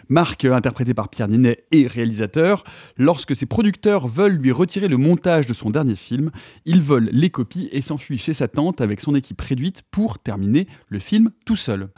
Marc, 0.08 0.44
euh, 0.44 0.54
interprété 0.54 0.94
par 0.94 1.08
Pierre 1.08 1.28
Ninet, 1.28 1.64
est 1.72 1.86
réalisateur. 1.86 2.64
Lorsque 2.96 3.34
ses 3.34 3.46
producteurs 3.46 4.06
veulent 4.06 4.36
lui 4.36 4.52
retirer 4.52 4.88
le 4.88 4.96
montage 4.96 5.46
de 5.46 5.54
son 5.54 5.70
dernier 5.70 5.96
film, 5.96 6.30
il 6.64 6.80
vole 6.80 7.08
les 7.12 7.30
copies 7.30 7.68
et 7.72 7.82
s'enfuit 7.82 8.18
chez 8.18 8.34
sa 8.34 8.48
tante 8.48 8.80
avec 8.80 9.00
son 9.00 9.14
équipe 9.14 9.40
réduite 9.40 9.82
pour 9.90 10.18
terminer 10.18 10.66
le 10.88 10.98
film 10.98 11.30
tout 11.44 11.56
seul. 11.56 11.88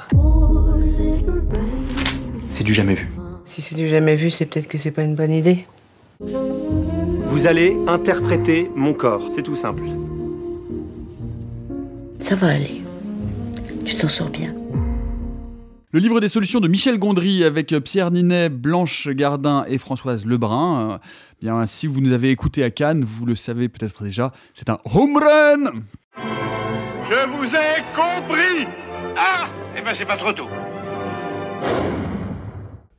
C'est 2.49 2.65
du 2.65 2.73
jamais 2.75 2.95
vu. 2.95 3.09
Si 3.45 3.63
c'est 3.63 3.75
du 3.75 3.89
jamais 3.89 4.17
vu, 4.17 4.31
c'est 4.31 4.47
peut-être 4.47 4.69
que 4.69 4.79
c'est 4.79 4.91
pas 4.91 5.03
une 5.03 5.15
bonne 5.15 5.33
idée. 5.33 5.67
Vous 7.39 7.47
allez 7.47 7.77
interpréter 7.87 8.69
mon 8.75 8.93
corps, 8.93 9.31
c'est 9.33 9.45
tout 9.45 9.55
simple. 9.55 9.85
Ça 12.19 12.35
va 12.35 12.49
aller. 12.49 12.83
Tu 13.85 13.97
t'en 13.97 14.09
sors 14.09 14.29
bien. 14.29 14.53
Le 15.93 16.01
livre 16.01 16.19
des 16.19 16.29
solutions 16.29 16.59
de 16.59 16.67
Michel 16.67 16.99
Gondry 16.99 17.45
avec 17.45 17.73
Pierre 17.85 18.11
Ninet, 18.11 18.49
Blanche 18.49 19.07
Gardin 19.11 19.65
et 19.69 19.79
Françoise 19.79 20.27
Lebrun. 20.27 20.95
Euh, 20.95 20.99
bien, 21.41 21.65
si 21.67 21.87
vous 21.87 22.01
nous 22.01 22.11
avez 22.11 22.31
écoutés 22.31 22.65
à 22.65 22.73
Cannes, 22.73 23.05
vous 23.05 23.25
le 23.25 23.37
savez 23.37 23.69
peut-être 23.69 24.03
déjà, 24.03 24.33
c'est 24.53 24.69
un 24.69 24.79
home 24.93 25.17
run 25.17 25.71
Je 27.09 27.37
vous 27.37 27.55
ai 27.55 27.85
compris 27.95 28.67
Ah 29.17 29.49
Eh 29.79 29.81
ben 29.81 29.95
c'est 29.95 30.07
pas 30.07 30.17
trop 30.17 30.33
tôt. 30.33 30.49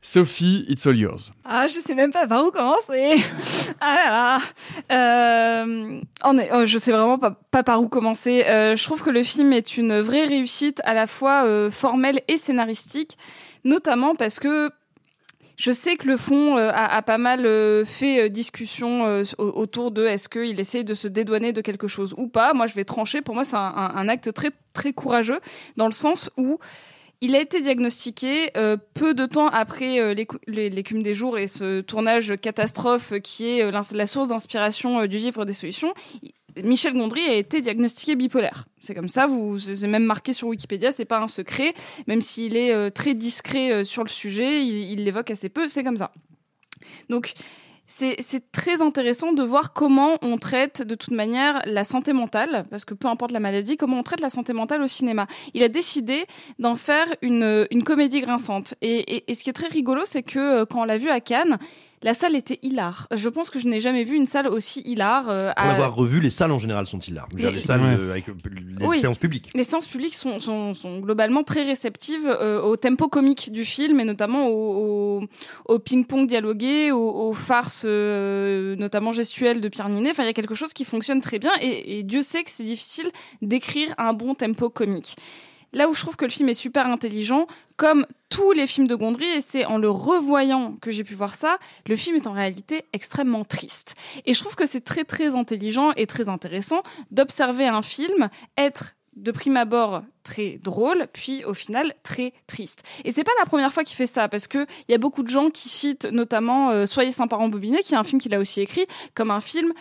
Sophie, 0.01 0.63
it's 0.69 0.87
all 0.87 0.95
yours. 0.95 1.31
Ah, 1.43 1.67
je 1.67 1.79
sais 1.81 1.93
même 1.93 2.11
pas 2.13 2.25
par 2.25 2.45
où 2.45 2.51
commencer. 2.51 3.15
ah 3.81 3.95
là 3.95 4.39
là. 4.89 4.95
Euh, 4.95 5.99
est- 6.39 6.49
oh, 6.53 6.65
je 6.65 6.77
sais 6.77 6.91
vraiment 6.93 7.17
pas, 7.19 7.63
par 7.63 7.81
où 7.81 7.89
commencer. 7.89 8.45
Euh, 8.47 8.77
je 8.77 8.83
trouve 8.85 9.01
que 9.01 9.09
le 9.09 9.23
film 9.23 9.51
est 9.51 9.75
une 9.77 9.99
vraie 9.99 10.25
réussite 10.25 10.79
à 10.85 10.93
la 10.93 11.05
fois 11.05 11.43
euh, 11.45 11.69
formelle 11.69 12.21
et 12.29 12.37
scénaristique, 12.37 13.17
notamment 13.65 14.15
parce 14.15 14.39
que 14.39 14.71
je 15.57 15.73
sais 15.73 15.97
que 15.97 16.07
le 16.07 16.15
fond 16.15 16.55
a, 16.55 17.01
pas 17.01 17.17
mal 17.17 17.45
fait 17.85 18.29
discussion 18.29 19.21
au- 19.37 19.43
autour 19.43 19.91
de 19.91 20.05
est-ce 20.05 20.29
qu'il 20.29 20.57
essaye 20.57 20.85
de 20.85 20.93
se 20.93 21.09
dédouaner 21.09 21.51
de 21.51 21.59
quelque 21.59 21.89
chose 21.89 22.13
ou 22.15 22.27
pas. 22.29 22.53
Moi, 22.53 22.65
je 22.67 22.75
vais 22.75 22.85
trancher. 22.85 23.19
Pour 23.19 23.35
moi, 23.35 23.43
c'est 23.43 23.57
un- 23.57 23.91
un 23.93 24.07
acte 24.07 24.31
très 24.33 24.51
très 24.71 24.93
courageux 24.93 25.41
dans 25.75 25.87
le 25.87 25.91
sens 25.91 26.29
où 26.37 26.57
il 27.21 27.35
a 27.35 27.41
été 27.41 27.61
diagnostiqué 27.61 28.51
euh, 28.55 28.77
peu 28.93 29.13
de 29.13 29.25
temps 29.25 29.47
après 29.47 29.99
euh, 29.99 30.15
l'écume 30.47 31.03
des 31.03 31.13
jours 31.13 31.37
et 31.37 31.47
ce 31.47 31.81
tournage 31.81 32.33
catastrophe 32.41 33.13
qui 33.21 33.49
est 33.49 33.63
euh, 33.63 33.81
la 33.91 34.07
source 34.07 34.29
d'inspiration 34.29 35.01
euh, 35.01 35.07
du 35.07 35.17
livre 35.17 35.45
des 35.45 35.53
solutions. 35.53 35.93
Michel 36.63 36.93
Gondry 36.93 37.21
a 37.27 37.35
été 37.35 37.61
diagnostiqué 37.61 38.15
bipolaire. 38.15 38.65
C'est 38.81 38.95
comme 38.95 39.09
ça, 39.09 39.27
vous, 39.27 39.59
c'est 39.59 39.87
même 39.87 40.03
marqué 40.03 40.33
sur 40.33 40.47
Wikipédia, 40.47 40.91
c'est 40.91 41.05
pas 41.05 41.21
un 41.21 41.27
secret, 41.27 41.73
même 42.07 42.21
s'il 42.21 42.57
est 42.57 42.91
très 42.91 43.13
discret 43.13 43.85
sur 43.85 44.03
le 44.03 44.09
sujet, 44.09 44.65
il 44.65 45.03
l'évoque 45.05 45.29
assez 45.29 45.47
peu, 45.47 45.69
c'est 45.69 45.83
comme 45.83 45.95
ça. 45.95 46.11
Donc, 47.07 47.33
c'est 47.91 48.51
très 48.51 48.81
intéressant 48.83 49.33
de 49.33 49.41
voir 49.41 49.73
comment 49.73 50.17
on 50.21 50.37
traite 50.37 50.83
de 50.83 50.93
toute 50.93 51.11
manière 51.11 51.61
la 51.65 51.83
santé 51.83 52.13
mentale, 52.13 52.65
parce 52.69 52.85
que 52.85 52.93
peu 52.93 53.07
importe 53.07 53.31
la 53.31 53.39
maladie, 53.39 53.77
comment 53.77 53.97
on 53.99 54.03
traite 54.03 54.21
la 54.21 54.29
santé 54.29 54.53
mentale 54.53 54.81
au 54.83 54.87
cinéma. 54.87 55.25
Il 55.55 55.63
a 55.63 55.69
décidé 55.69 56.25
d'en 56.59 56.75
faire 56.75 57.07
une, 57.23 57.65
une 57.71 57.83
comédie 57.83 58.21
grinçante. 58.21 58.75
Et, 58.81 58.99
et- 59.15 59.31
et 59.31 59.33
ce 59.33 59.43
qui 59.43 59.49
est 59.49 59.53
très 59.53 59.67
rigolo, 59.69 60.03
c'est 60.05 60.21
que 60.23 60.39
euh, 60.61 60.65
quand 60.65 60.81
on 60.81 60.85
l'a 60.85 60.97
vu 60.97 61.09
à 61.09 61.19
Cannes, 61.19 61.57
la 62.01 62.13
salle 62.13 62.35
était 62.35 62.59
hilar. 62.61 63.07
Je 63.11 63.27
pense 63.27 63.49
que 63.49 63.59
je 63.59 63.67
n'ai 63.67 63.81
jamais 63.81 64.03
vu 64.05 64.15
une 64.15 64.25
salle 64.25 64.47
aussi 64.47 64.81
hilar. 64.85 65.25
euh, 65.29 65.51
Pour 65.55 65.65
à- 65.65 65.67
l'avoir 65.67 65.95
revu, 65.95 66.19
les 66.21 66.29
salles 66.29 66.51
en 66.51 66.59
général 66.59 66.87
sont 66.87 66.97
dire, 66.97 67.27
Les- 67.35 67.51
Les 67.51 67.59
salles 67.59 67.81
Ouais. 67.81 67.95
euh, 67.99 68.11
avec 68.11 68.29
euh, 68.29 68.33
les 68.79 68.85
Oui. 68.85 68.99
séances 68.99 69.17
publiques. 69.17 69.49
Les 69.53 69.63
séances 69.65 69.87
publiques 69.87 70.15
sont, 70.15 70.39
sont, 70.39 70.73
sont 70.73 70.99
globalement 70.99 71.43
très 71.43 71.63
réceptives 71.63 72.25
euh, 72.27 72.61
au 72.61 72.77
tempo 72.77 73.07
comique 73.09 73.51
du 73.51 73.65
film 73.65 73.99
et 73.99 74.05
notamment 74.05 74.47
au, 74.47 75.19
au, 75.19 75.73
au 75.73 75.79
ping-pong 75.79 76.25
dialogué, 76.27 76.91
aux, 76.91 76.99
aux 77.29 77.33
farces 77.33 77.83
euh, 77.85 78.75
notamment 78.77 79.11
gestuelles 79.11 79.59
de 79.61 79.67
Pierre 79.67 79.89
Ninet. 79.89 80.11
Enfin, 80.11 80.23
il 80.23 80.27
y 80.27 80.29
a 80.29 80.33
quelque 80.33 80.55
chose 80.55 80.73
qui 80.73 80.85
fonctionne 80.85 81.21
très 81.21 81.39
bien 81.39 81.51
et, 81.61 81.99
et 81.99 82.03
Dieu 82.03 82.21
sait 82.21 82.43
que 82.43 82.51
c'est 82.51 82.63
difficile 82.63 83.09
d'écrire 83.41 83.93
un 83.97 84.13
bon 84.13 84.35
tempo 84.35 84.69
comique. 84.69 85.15
Là 85.73 85.87
où 85.87 85.93
je 85.93 85.99
trouve 86.01 86.15
que 86.15 86.25
le 86.25 86.31
film 86.31 86.49
est 86.49 86.53
super 86.55 86.87
intelligent, 86.87 87.45
comme 87.77 88.05
tous 88.29 88.51
les 88.51 88.67
films 88.67 88.87
de 88.87 88.95
Gondry, 88.95 89.25
et 89.25 89.41
c'est 89.41 89.65
en 89.65 89.77
le 89.77 89.89
revoyant 89.89 90.77
que 90.81 90.91
j'ai 90.91 91.03
pu 91.03 91.15
voir 91.15 91.35
ça, 91.35 91.57
le 91.87 91.95
film 91.95 92.15
est 92.15 92.27
en 92.27 92.33
réalité 92.33 92.85
extrêmement 92.93 93.43
triste. 93.43 93.95
Et 94.25 94.33
je 94.33 94.39
trouve 94.39 94.55
que 94.55 94.65
c'est 94.65 94.81
très 94.81 95.03
très 95.03 95.35
intelligent 95.35 95.91
et 95.93 96.05
très 96.05 96.29
intéressant 96.29 96.83
d'observer 97.11 97.67
un 97.67 97.81
film 97.81 98.29
être 98.57 98.95
de 99.15 99.31
prime 99.31 99.57
abord 99.57 100.03
très 100.23 100.59
drôle, 100.63 101.07
puis 101.11 101.43
au 101.43 101.53
final 101.53 101.93
très 102.03 102.33
triste. 102.47 102.83
Et 103.03 103.11
c'est 103.11 103.23
pas 103.23 103.31
la 103.39 103.45
première 103.45 103.73
fois 103.73 103.83
qu'il 103.83 103.97
fait 103.97 104.07
ça, 104.07 104.29
parce 104.29 104.47
que 104.47 104.65
il 104.87 104.91
y 104.91 104.95
a 104.95 104.97
beaucoup 104.97 105.23
de 105.23 105.29
gens 105.29 105.49
qui 105.49 105.69
citent 105.69 106.05
notamment 106.05 106.69
euh, 106.69 106.85
Soyez 106.85 107.11
sans 107.11 107.27
parents 107.27 107.49
bobinés, 107.49 107.81
qui 107.81 107.93
est 107.95 107.97
un 107.97 108.03
film 108.03 108.21
qu'il 108.21 108.33
a 108.33 108.39
aussi 108.39 108.61
écrit, 108.61 108.85
comme 109.13 109.31
un 109.31 109.41
film 109.41 109.73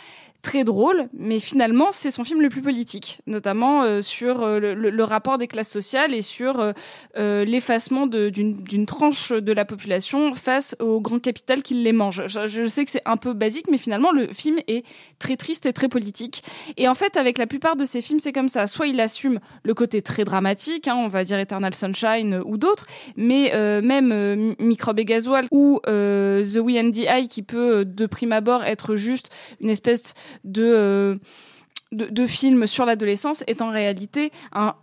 très 0.43 0.63
drôle, 0.63 1.09
mais 1.13 1.41
finalement 1.41 1.89
c'est 1.91 2.11
son 2.11 2.23
film 2.23 2.41
le 2.41 2.49
plus 2.49 2.63
politique, 2.63 3.21
notamment 3.27 3.83
euh, 3.83 4.03
sur 4.03 4.43
euh, 4.43 4.61
le, 4.61 5.05
rapport 5.05 5.37
des 5.37 5.49
classes 5.49 5.71
sociales 5.71 6.15
et 6.15 6.23
sur 6.23 6.73
euh, 7.17 7.45
l'effacement 7.45 8.07
d'une 8.07 8.87
tranche 8.87 9.33
de 9.33 9.53
la 9.53 9.65
population 9.65 10.35
face 10.35 10.77
au 10.81 11.01
grand 11.01 11.19
capital 11.19 11.63
qui 11.63 11.75
les 11.75 11.93
mange. 11.93 12.23
Je, 12.27 12.67
sais 12.69 12.85
que 12.85 12.91
c'est 12.91 13.03
un 13.05 13.17
peu 13.17 13.33
basique, 13.33 13.67
mais 13.71 13.79
finalement 13.79 14.13
le 14.13 14.29
film 14.33 14.59
est 14.69 14.85
très 15.19 15.37
triste 15.37 15.67
et 15.67 15.73
très 15.73 15.89
politique. 15.89 16.43
Et 16.77 16.89
en 16.89 16.95
fait, 16.95 17.17
avec 17.17 17.39
la 17.39 17.47
plupart 17.47 17.77
de 17.77 17.85
ces 17.85 18.03
films, 18.03 18.19
c'est 18.19 18.33
comme 18.33 18.49
ça. 18.49 18.67
Soit 18.67 18.87
il 18.87 19.01
assume 19.01 19.41
le 19.65 19.75
côté 19.75 20.03
très 20.03 20.25
dramatique, 20.25 20.89
hein, 20.89 20.97
on 20.97 21.09
va 21.09 21.25
dire 21.25 21.39
Eternal 21.39 21.75
Sunshine 21.75 22.43
ou 22.45 22.59
d'autres, 22.59 22.87
mais 23.17 23.53
même 23.83 24.55
Microbe 24.59 25.01
et 25.01 25.05
Gasoil 25.05 25.47
ou 25.51 25.81
The 25.85 26.59
We 26.59 26.79
and 26.79 26.91
the 26.93 27.07
Eye 27.09 27.29
qui 27.29 27.43
peut 27.43 27.85
de 27.85 28.07
prime 28.07 28.33
abord 28.33 28.65
être 28.65 28.95
juste 28.95 29.31
une 29.61 29.71
espèce 29.71 30.15
de 30.45 30.65
euh, 30.65 31.17
de, 31.93 32.07
de 32.07 32.27
film 32.27 32.67
sur 32.67 32.85
l'adolescence 32.85 33.43
est 33.47 33.63
en 33.63 33.71
réalité 33.71 34.31
un, 34.53 34.75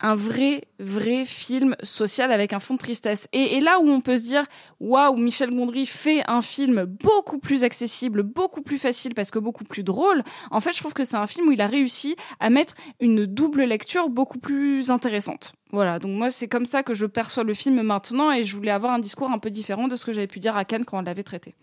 un 0.00 0.14
vrai, 0.14 0.64
vrai 0.78 1.24
film 1.24 1.74
social 1.82 2.30
avec 2.32 2.52
un 2.52 2.58
fond 2.58 2.74
de 2.74 2.78
tristesse. 2.78 3.28
Et, 3.32 3.56
et 3.56 3.60
là 3.60 3.78
où 3.80 3.88
on 3.88 4.00
peut 4.00 4.18
se 4.18 4.24
dire, 4.24 4.44
waouh, 4.80 5.16
Michel 5.16 5.50
Gondry 5.50 5.86
fait 5.86 6.22
un 6.28 6.42
film 6.42 6.84
beaucoup 6.84 7.38
plus 7.38 7.64
accessible, 7.64 8.22
beaucoup 8.22 8.60
plus 8.60 8.78
facile 8.78 9.14
parce 9.14 9.30
que 9.30 9.38
beaucoup 9.38 9.64
plus 9.64 9.82
drôle, 9.82 10.22
en 10.50 10.60
fait, 10.60 10.72
je 10.72 10.80
trouve 10.80 10.92
que 10.92 11.04
c'est 11.04 11.16
un 11.16 11.26
film 11.26 11.48
où 11.48 11.52
il 11.52 11.60
a 11.60 11.66
réussi 11.66 12.16
à 12.40 12.50
mettre 12.50 12.74
une 13.00 13.24
double 13.24 13.62
lecture 13.62 14.10
beaucoup 14.10 14.38
plus 14.38 14.90
intéressante. 14.90 15.54
Voilà, 15.72 15.98
donc 15.98 16.12
moi, 16.12 16.30
c'est 16.30 16.48
comme 16.48 16.66
ça 16.66 16.82
que 16.82 16.92
je 16.92 17.06
perçois 17.06 17.44
le 17.44 17.54
film 17.54 17.80
maintenant 17.82 18.30
et 18.30 18.44
je 18.44 18.54
voulais 18.54 18.70
avoir 18.70 18.92
un 18.92 18.98
discours 18.98 19.30
un 19.30 19.38
peu 19.38 19.50
différent 19.50 19.88
de 19.88 19.96
ce 19.96 20.04
que 20.04 20.12
j'avais 20.12 20.26
pu 20.26 20.40
dire 20.40 20.56
à 20.56 20.64
Cannes 20.66 20.84
quand 20.84 20.98
on 20.98 21.02
l'avait 21.02 21.22
traité. 21.22 21.54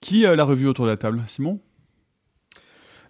Qui 0.00 0.26
euh, 0.26 0.34
l'a 0.34 0.44
revu 0.44 0.66
autour 0.66 0.84
de 0.86 0.90
la 0.90 0.96
table? 0.96 1.22
Simon? 1.28 1.60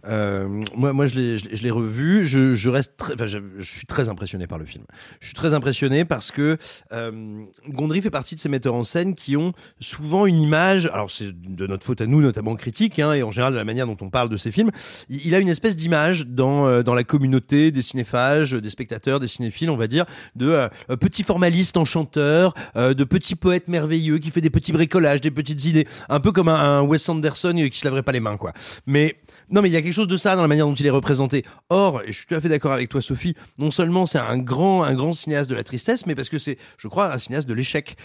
Euh, 0.08 0.48
moi, 0.74 0.92
moi, 0.92 1.06
je 1.06 1.14
l'ai, 1.14 1.38
je 1.38 1.62
l'ai- 1.62 1.70
revu. 1.70 2.24
Je, 2.24 2.54
je 2.54 2.70
reste, 2.70 2.96
très, 2.96 3.14
enfin, 3.14 3.26
je, 3.26 3.38
je 3.58 3.70
suis 3.70 3.86
très 3.86 4.08
impressionné 4.08 4.46
par 4.46 4.58
le 4.58 4.64
film. 4.64 4.84
Je 5.20 5.26
suis 5.26 5.34
très 5.34 5.52
impressionné 5.52 6.04
parce 6.04 6.30
que 6.30 6.56
euh, 6.92 7.42
Gondry 7.68 8.00
fait 8.00 8.10
partie 8.10 8.34
de 8.34 8.40
ces 8.40 8.48
metteurs 8.48 8.74
en 8.74 8.84
scène 8.84 9.14
qui 9.14 9.36
ont 9.36 9.52
souvent 9.80 10.26
une 10.26 10.40
image. 10.40 10.86
Alors, 10.86 11.10
c'est 11.10 11.32
de 11.32 11.66
notre 11.66 11.84
faute 11.84 12.00
à 12.00 12.06
nous, 12.06 12.20
notamment 12.22 12.54
critique, 12.56 12.98
hein, 12.98 13.12
et 13.12 13.22
en 13.22 13.30
général 13.30 13.52
de 13.52 13.58
la 13.58 13.64
manière 13.64 13.86
dont 13.86 13.96
on 14.00 14.10
parle 14.10 14.28
de 14.28 14.36
ces 14.36 14.52
films. 14.52 14.70
Il, 15.08 15.34
a 15.34 15.38
une 15.38 15.48
espèce 15.48 15.76
d'image 15.76 16.26
dans 16.26 16.66
euh, 16.66 16.82
dans 16.82 16.94
la 16.94 17.04
communauté 17.04 17.70
des 17.70 17.82
cinéphages, 17.82 18.52
des 18.52 18.70
spectateurs, 18.70 19.20
des 19.20 19.28
cinéphiles, 19.28 19.70
on 19.70 19.76
va 19.76 19.86
dire, 19.88 20.06
de 20.34 20.48
euh, 20.48 20.68
petit 20.96 21.22
formaliste 21.22 21.76
enchanteur, 21.76 22.54
euh, 22.76 22.94
de 22.94 23.04
petit 23.04 23.34
poète 23.34 23.68
merveilleux 23.68 24.18
qui 24.18 24.30
fait 24.30 24.40
des 24.40 24.50
petits 24.50 24.72
bricolages, 24.72 25.20
des 25.20 25.30
petites 25.30 25.64
idées, 25.64 25.86
un 26.08 26.20
peu 26.20 26.32
comme 26.32 26.48
un, 26.48 26.54
un 26.78 26.82
Wes 26.82 27.08
Anderson 27.08 27.54
qui 27.70 27.78
se 27.78 27.84
laverait 27.84 28.02
pas 28.02 28.12
les 28.12 28.20
mains, 28.20 28.36
quoi. 28.36 28.52
Mais 28.86 29.16
non, 29.50 29.62
mais 29.62 29.68
il 29.68 29.72
y 29.72 29.76
a 29.76 29.82
quelque 29.82 29.92
chose 29.92 30.08
de 30.08 30.16
ça 30.16 30.34
dans 30.34 30.42
la 30.42 30.48
manière 30.48 30.66
dont 30.66 30.74
il 30.74 30.86
est 30.86 30.90
représenté. 30.90 31.44
Or, 31.68 32.02
je 32.06 32.12
suis 32.12 32.26
tout 32.26 32.34
à 32.34 32.40
fait 32.40 32.48
d'accord 32.48 32.72
avec 32.72 32.88
toi, 32.88 33.00
Sophie, 33.00 33.34
non 33.58 33.70
seulement 33.70 34.06
c'est 34.06 34.18
un 34.18 34.38
grand, 34.38 34.82
un 34.82 34.94
grand 34.94 35.12
cinéaste 35.12 35.48
de 35.48 35.54
la 35.54 35.64
tristesse, 35.64 36.06
mais 36.06 36.14
parce 36.14 36.28
que 36.28 36.38
c'est, 36.38 36.58
je 36.78 36.88
crois, 36.88 37.12
un 37.12 37.18
cinéaste 37.18 37.48
de 37.48 37.54
l'échec. 37.54 37.96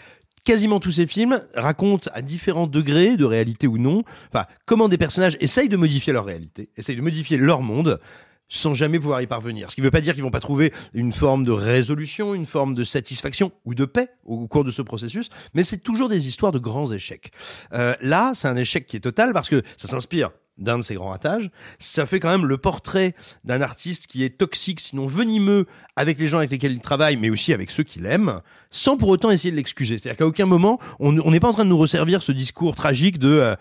Quasiment 0.44 0.80
tous 0.80 0.92
ces 0.92 1.08
films 1.08 1.42
racontent 1.54 2.10
à 2.14 2.22
différents 2.22 2.68
degrés 2.68 3.16
de 3.16 3.26
réalité 3.26 3.68
ou 3.68 3.78
non, 3.78 4.04
enfin, 4.34 4.46
comment 4.66 4.88
des 4.88 4.98
personnages 4.98 5.38
essayent 5.40 5.70
de 5.70 5.78
modifier 5.78 6.14
leur 6.14 6.26
réalité, 6.26 6.70
essayent 6.78 6.96
de 6.96 7.02
modifier 7.02 7.38
leur 7.38 7.62
monde, 7.62 8.00
sans 8.52 8.74
jamais 8.74 9.00
pouvoir 9.00 9.22
y 9.22 9.28
parvenir. 9.28 9.72
Ce 9.72 9.76
qui 9.76 9.82
ne 9.82 9.86
veut 9.86 9.92
pas 9.92 10.02
dire 10.02 10.14
qu'ils 10.14 10.24
vont 10.24 10.32
pas 10.32 10.40
trouver 10.40 10.74
une 10.94 11.14
forme 11.14 11.46
de 11.46 11.52
résolution, 11.52 12.36
une 12.36 12.46
forme 12.46 12.76
de 12.76 12.84
satisfaction 12.84 13.52
ou 13.66 13.74
de 13.74 13.86
paix 13.86 14.10
au 14.26 14.48
cours 14.48 14.64
de 14.64 14.72
ce 14.72 14.82
processus, 14.82 15.30
mais 15.54 15.64
c'est 15.64 15.78
toujours 15.78 16.10
des 16.10 16.28
histoires 16.28 16.52
de 16.52 16.60
grands 16.60 16.92
échecs. 16.92 17.32
Euh, 17.74 17.96
là, 18.02 18.34
c'est 18.36 18.48
un 18.48 18.58
échec 18.58 18.86
qui 18.88 18.98
est 18.98 19.02
total 19.02 19.34
parce 19.34 19.48
que 19.48 19.64
ça 19.78 19.88
s'inspire 19.88 20.32
d'un 20.62 20.78
de 20.78 20.84
ses 20.84 20.96
grands 20.96 21.10
ratages. 21.10 21.52
Ça 21.80 22.06
fait 22.06 22.20
quand 22.20 22.30
même 22.30 22.46
le 22.46 22.58
portrait 22.58 23.14
d'un 23.44 23.62
artiste 23.62 24.08
qui 24.08 24.24
est 24.24 24.38
toxique, 24.38 24.80
sinon 24.80 25.08
venimeux, 25.08 25.66
avec 25.96 26.20
les 26.20 26.28
gens 26.28 26.38
avec 26.38 26.52
lesquels 26.52 26.74
il 26.74 26.80
travaille, 26.80 27.18
mais 27.18 27.30
aussi 27.30 27.52
avec 27.54 27.72
ceux 27.72 27.84
qu'il 27.84 28.06
aime, 28.06 28.42
sans 28.70 28.96
pour 28.96 29.10
autant 29.10 29.32
essayer 29.32 29.52
de 29.52 29.58
l'excuser. 29.58 29.98
C'est-à-dire 29.98 30.18
qu'à 30.18 30.28
aucun 30.28 30.46
moment, 30.46 30.80
on 31.00 31.12
n'est 31.12 31.40
pas 31.40 31.50
en 31.50 31.54
train 31.54 31.66
de 31.66 31.70
nous 31.70 31.78
resservir 31.78 32.24
ce 32.24 32.32
discours 32.32 32.76
tragique 32.76 33.20
de 33.20 33.30
euh, 33.30 33.56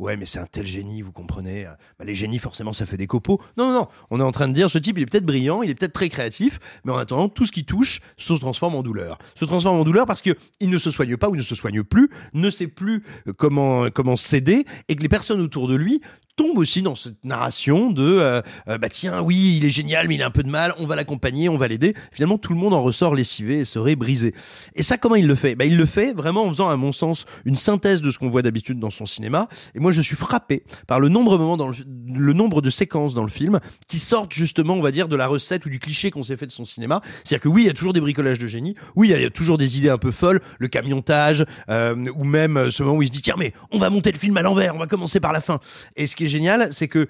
Ouais, 0.00 0.16
mais 0.16 0.24
c'est 0.24 0.38
un 0.38 0.46
tel 0.46 0.66
génie, 0.66 1.02
vous 1.02 1.12
comprenez. 1.12 1.66
Bah, 1.98 2.06
les 2.06 2.14
génies, 2.14 2.38
forcément, 2.38 2.72
ça 2.72 2.86
fait 2.86 2.96
des 2.96 3.06
copeaux. 3.06 3.38
Non, 3.58 3.66
non, 3.66 3.80
non. 3.80 3.88
On 4.10 4.18
est 4.18 4.22
en 4.22 4.32
train 4.32 4.48
de 4.48 4.54
dire, 4.54 4.70
ce 4.70 4.78
type, 4.78 4.96
il 4.96 5.02
est 5.02 5.06
peut-être 5.06 5.26
brillant, 5.26 5.62
il 5.62 5.68
est 5.68 5.74
peut-être 5.74 5.92
très 5.92 6.08
créatif, 6.08 6.58
mais 6.84 6.92
en 6.92 6.96
attendant, 6.96 7.28
tout 7.28 7.44
ce 7.44 7.52
qui 7.52 7.66
touche 7.66 8.00
se 8.16 8.32
transforme 8.32 8.74
en 8.76 8.82
douleur. 8.82 9.18
Se 9.34 9.44
transforme 9.44 9.78
en 9.78 9.84
douleur 9.84 10.06
parce 10.06 10.22
que 10.22 10.30
il 10.58 10.70
ne 10.70 10.78
se 10.78 10.90
soigne 10.90 11.18
pas 11.18 11.28
ou 11.28 11.36
ne 11.36 11.42
se 11.42 11.54
soigne 11.54 11.82
plus, 11.82 12.08
ne 12.32 12.48
sait 12.48 12.66
plus 12.66 13.04
comment 13.36 13.90
comment 13.90 14.16
céder, 14.16 14.64
et 14.88 14.96
que 14.96 15.02
les 15.02 15.10
personnes 15.10 15.42
autour 15.42 15.68
de 15.68 15.74
lui 15.74 16.00
tombe 16.36 16.58
aussi 16.58 16.82
dans 16.82 16.94
cette 16.94 17.24
narration 17.24 17.90
de 17.90 18.02
euh, 18.02 18.42
euh, 18.68 18.78
bah 18.78 18.88
tiens 18.88 19.22
oui 19.22 19.56
il 19.56 19.64
est 19.64 19.70
génial 19.70 20.08
mais 20.08 20.14
il 20.14 20.22
a 20.22 20.26
un 20.26 20.30
peu 20.30 20.42
de 20.42 20.48
mal 20.48 20.74
on 20.78 20.86
va 20.86 20.96
l'accompagner 20.96 21.48
on 21.48 21.56
va 21.56 21.68
l'aider. 21.68 21.94
Finalement 22.12 22.38
tout 22.38 22.52
le 22.52 22.58
monde 22.58 22.74
en 22.74 22.82
ressort 22.82 23.14
lessivé 23.14 23.60
et 23.60 23.64
serait 23.64 23.96
brisé. 23.96 24.34
Et 24.74 24.82
ça 24.82 24.96
comment 24.96 25.16
il 25.16 25.26
le 25.26 25.34
fait? 25.34 25.54
Bah 25.54 25.64
il 25.64 25.76
le 25.76 25.86
fait 25.86 26.12
vraiment 26.12 26.44
en 26.44 26.48
faisant 26.48 26.68
à 26.68 26.76
mon 26.76 26.92
sens 26.92 27.26
une 27.44 27.56
synthèse 27.56 28.02
de 28.02 28.10
ce 28.10 28.18
qu'on 28.18 28.30
voit 28.30 28.42
d'habitude 28.42 28.78
dans 28.78 28.90
son 28.90 29.06
cinéma. 29.06 29.48
Et 29.74 29.80
moi 29.80 29.92
je 29.92 30.00
suis 30.00 30.16
frappé 30.16 30.64
par 30.86 31.00
le 31.00 31.08
nombre 31.08 31.32
de 31.32 31.38
moments 31.38 31.56
dans 31.56 31.68
le, 31.68 31.74
le 32.14 32.32
nombre 32.32 32.62
de 32.62 32.70
séquences 32.70 33.14
dans 33.14 33.24
le 33.24 33.30
film 33.30 33.60
qui 33.88 33.98
sortent 33.98 34.32
justement 34.32 34.74
on 34.74 34.82
va 34.82 34.92
dire 34.92 35.08
de 35.08 35.16
la 35.16 35.26
recette 35.26 35.66
ou 35.66 35.70
du 35.70 35.78
cliché 35.78 36.10
qu'on 36.10 36.22
s'est 36.22 36.36
fait 36.36 36.46
de 36.46 36.52
son 36.52 36.64
cinéma. 36.64 37.02
C'est-à-dire 37.24 37.42
que 37.42 37.48
oui 37.48 37.62
il 37.62 37.66
y 37.66 37.70
a 37.70 37.74
toujours 37.74 37.92
des 37.92 38.00
bricolages 38.00 38.38
de 38.38 38.46
génie. 38.46 38.76
Oui 38.96 39.10
il 39.10 39.20
y 39.20 39.24
a 39.24 39.30
toujours 39.30 39.58
des 39.58 39.78
idées 39.78 39.90
un 39.90 39.98
peu 39.98 40.10
folles 40.10 40.40
le 40.58 40.68
camiontage 40.68 41.44
euh, 41.68 41.96
ou 42.14 42.24
même 42.24 42.70
ce 42.70 42.82
moment 42.82 42.96
où 42.96 43.02
il 43.02 43.08
se 43.08 43.12
dit 43.12 43.22
tiens 43.22 43.36
mais 43.38 43.52
on 43.72 43.78
va 43.78 43.90
monter 43.90 44.12
le 44.12 44.18
film 44.18 44.36
à 44.36 44.42
l'envers 44.42 44.74
on 44.74 44.78
va 44.78 44.86
commencer 44.86 45.20
par 45.20 45.32
la 45.32 45.40
fin. 45.40 45.60
Et 45.96 46.06
qui 46.20 46.26
est 46.26 46.28
génial, 46.28 46.70
c'est 46.70 46.88
que 46.88 47.08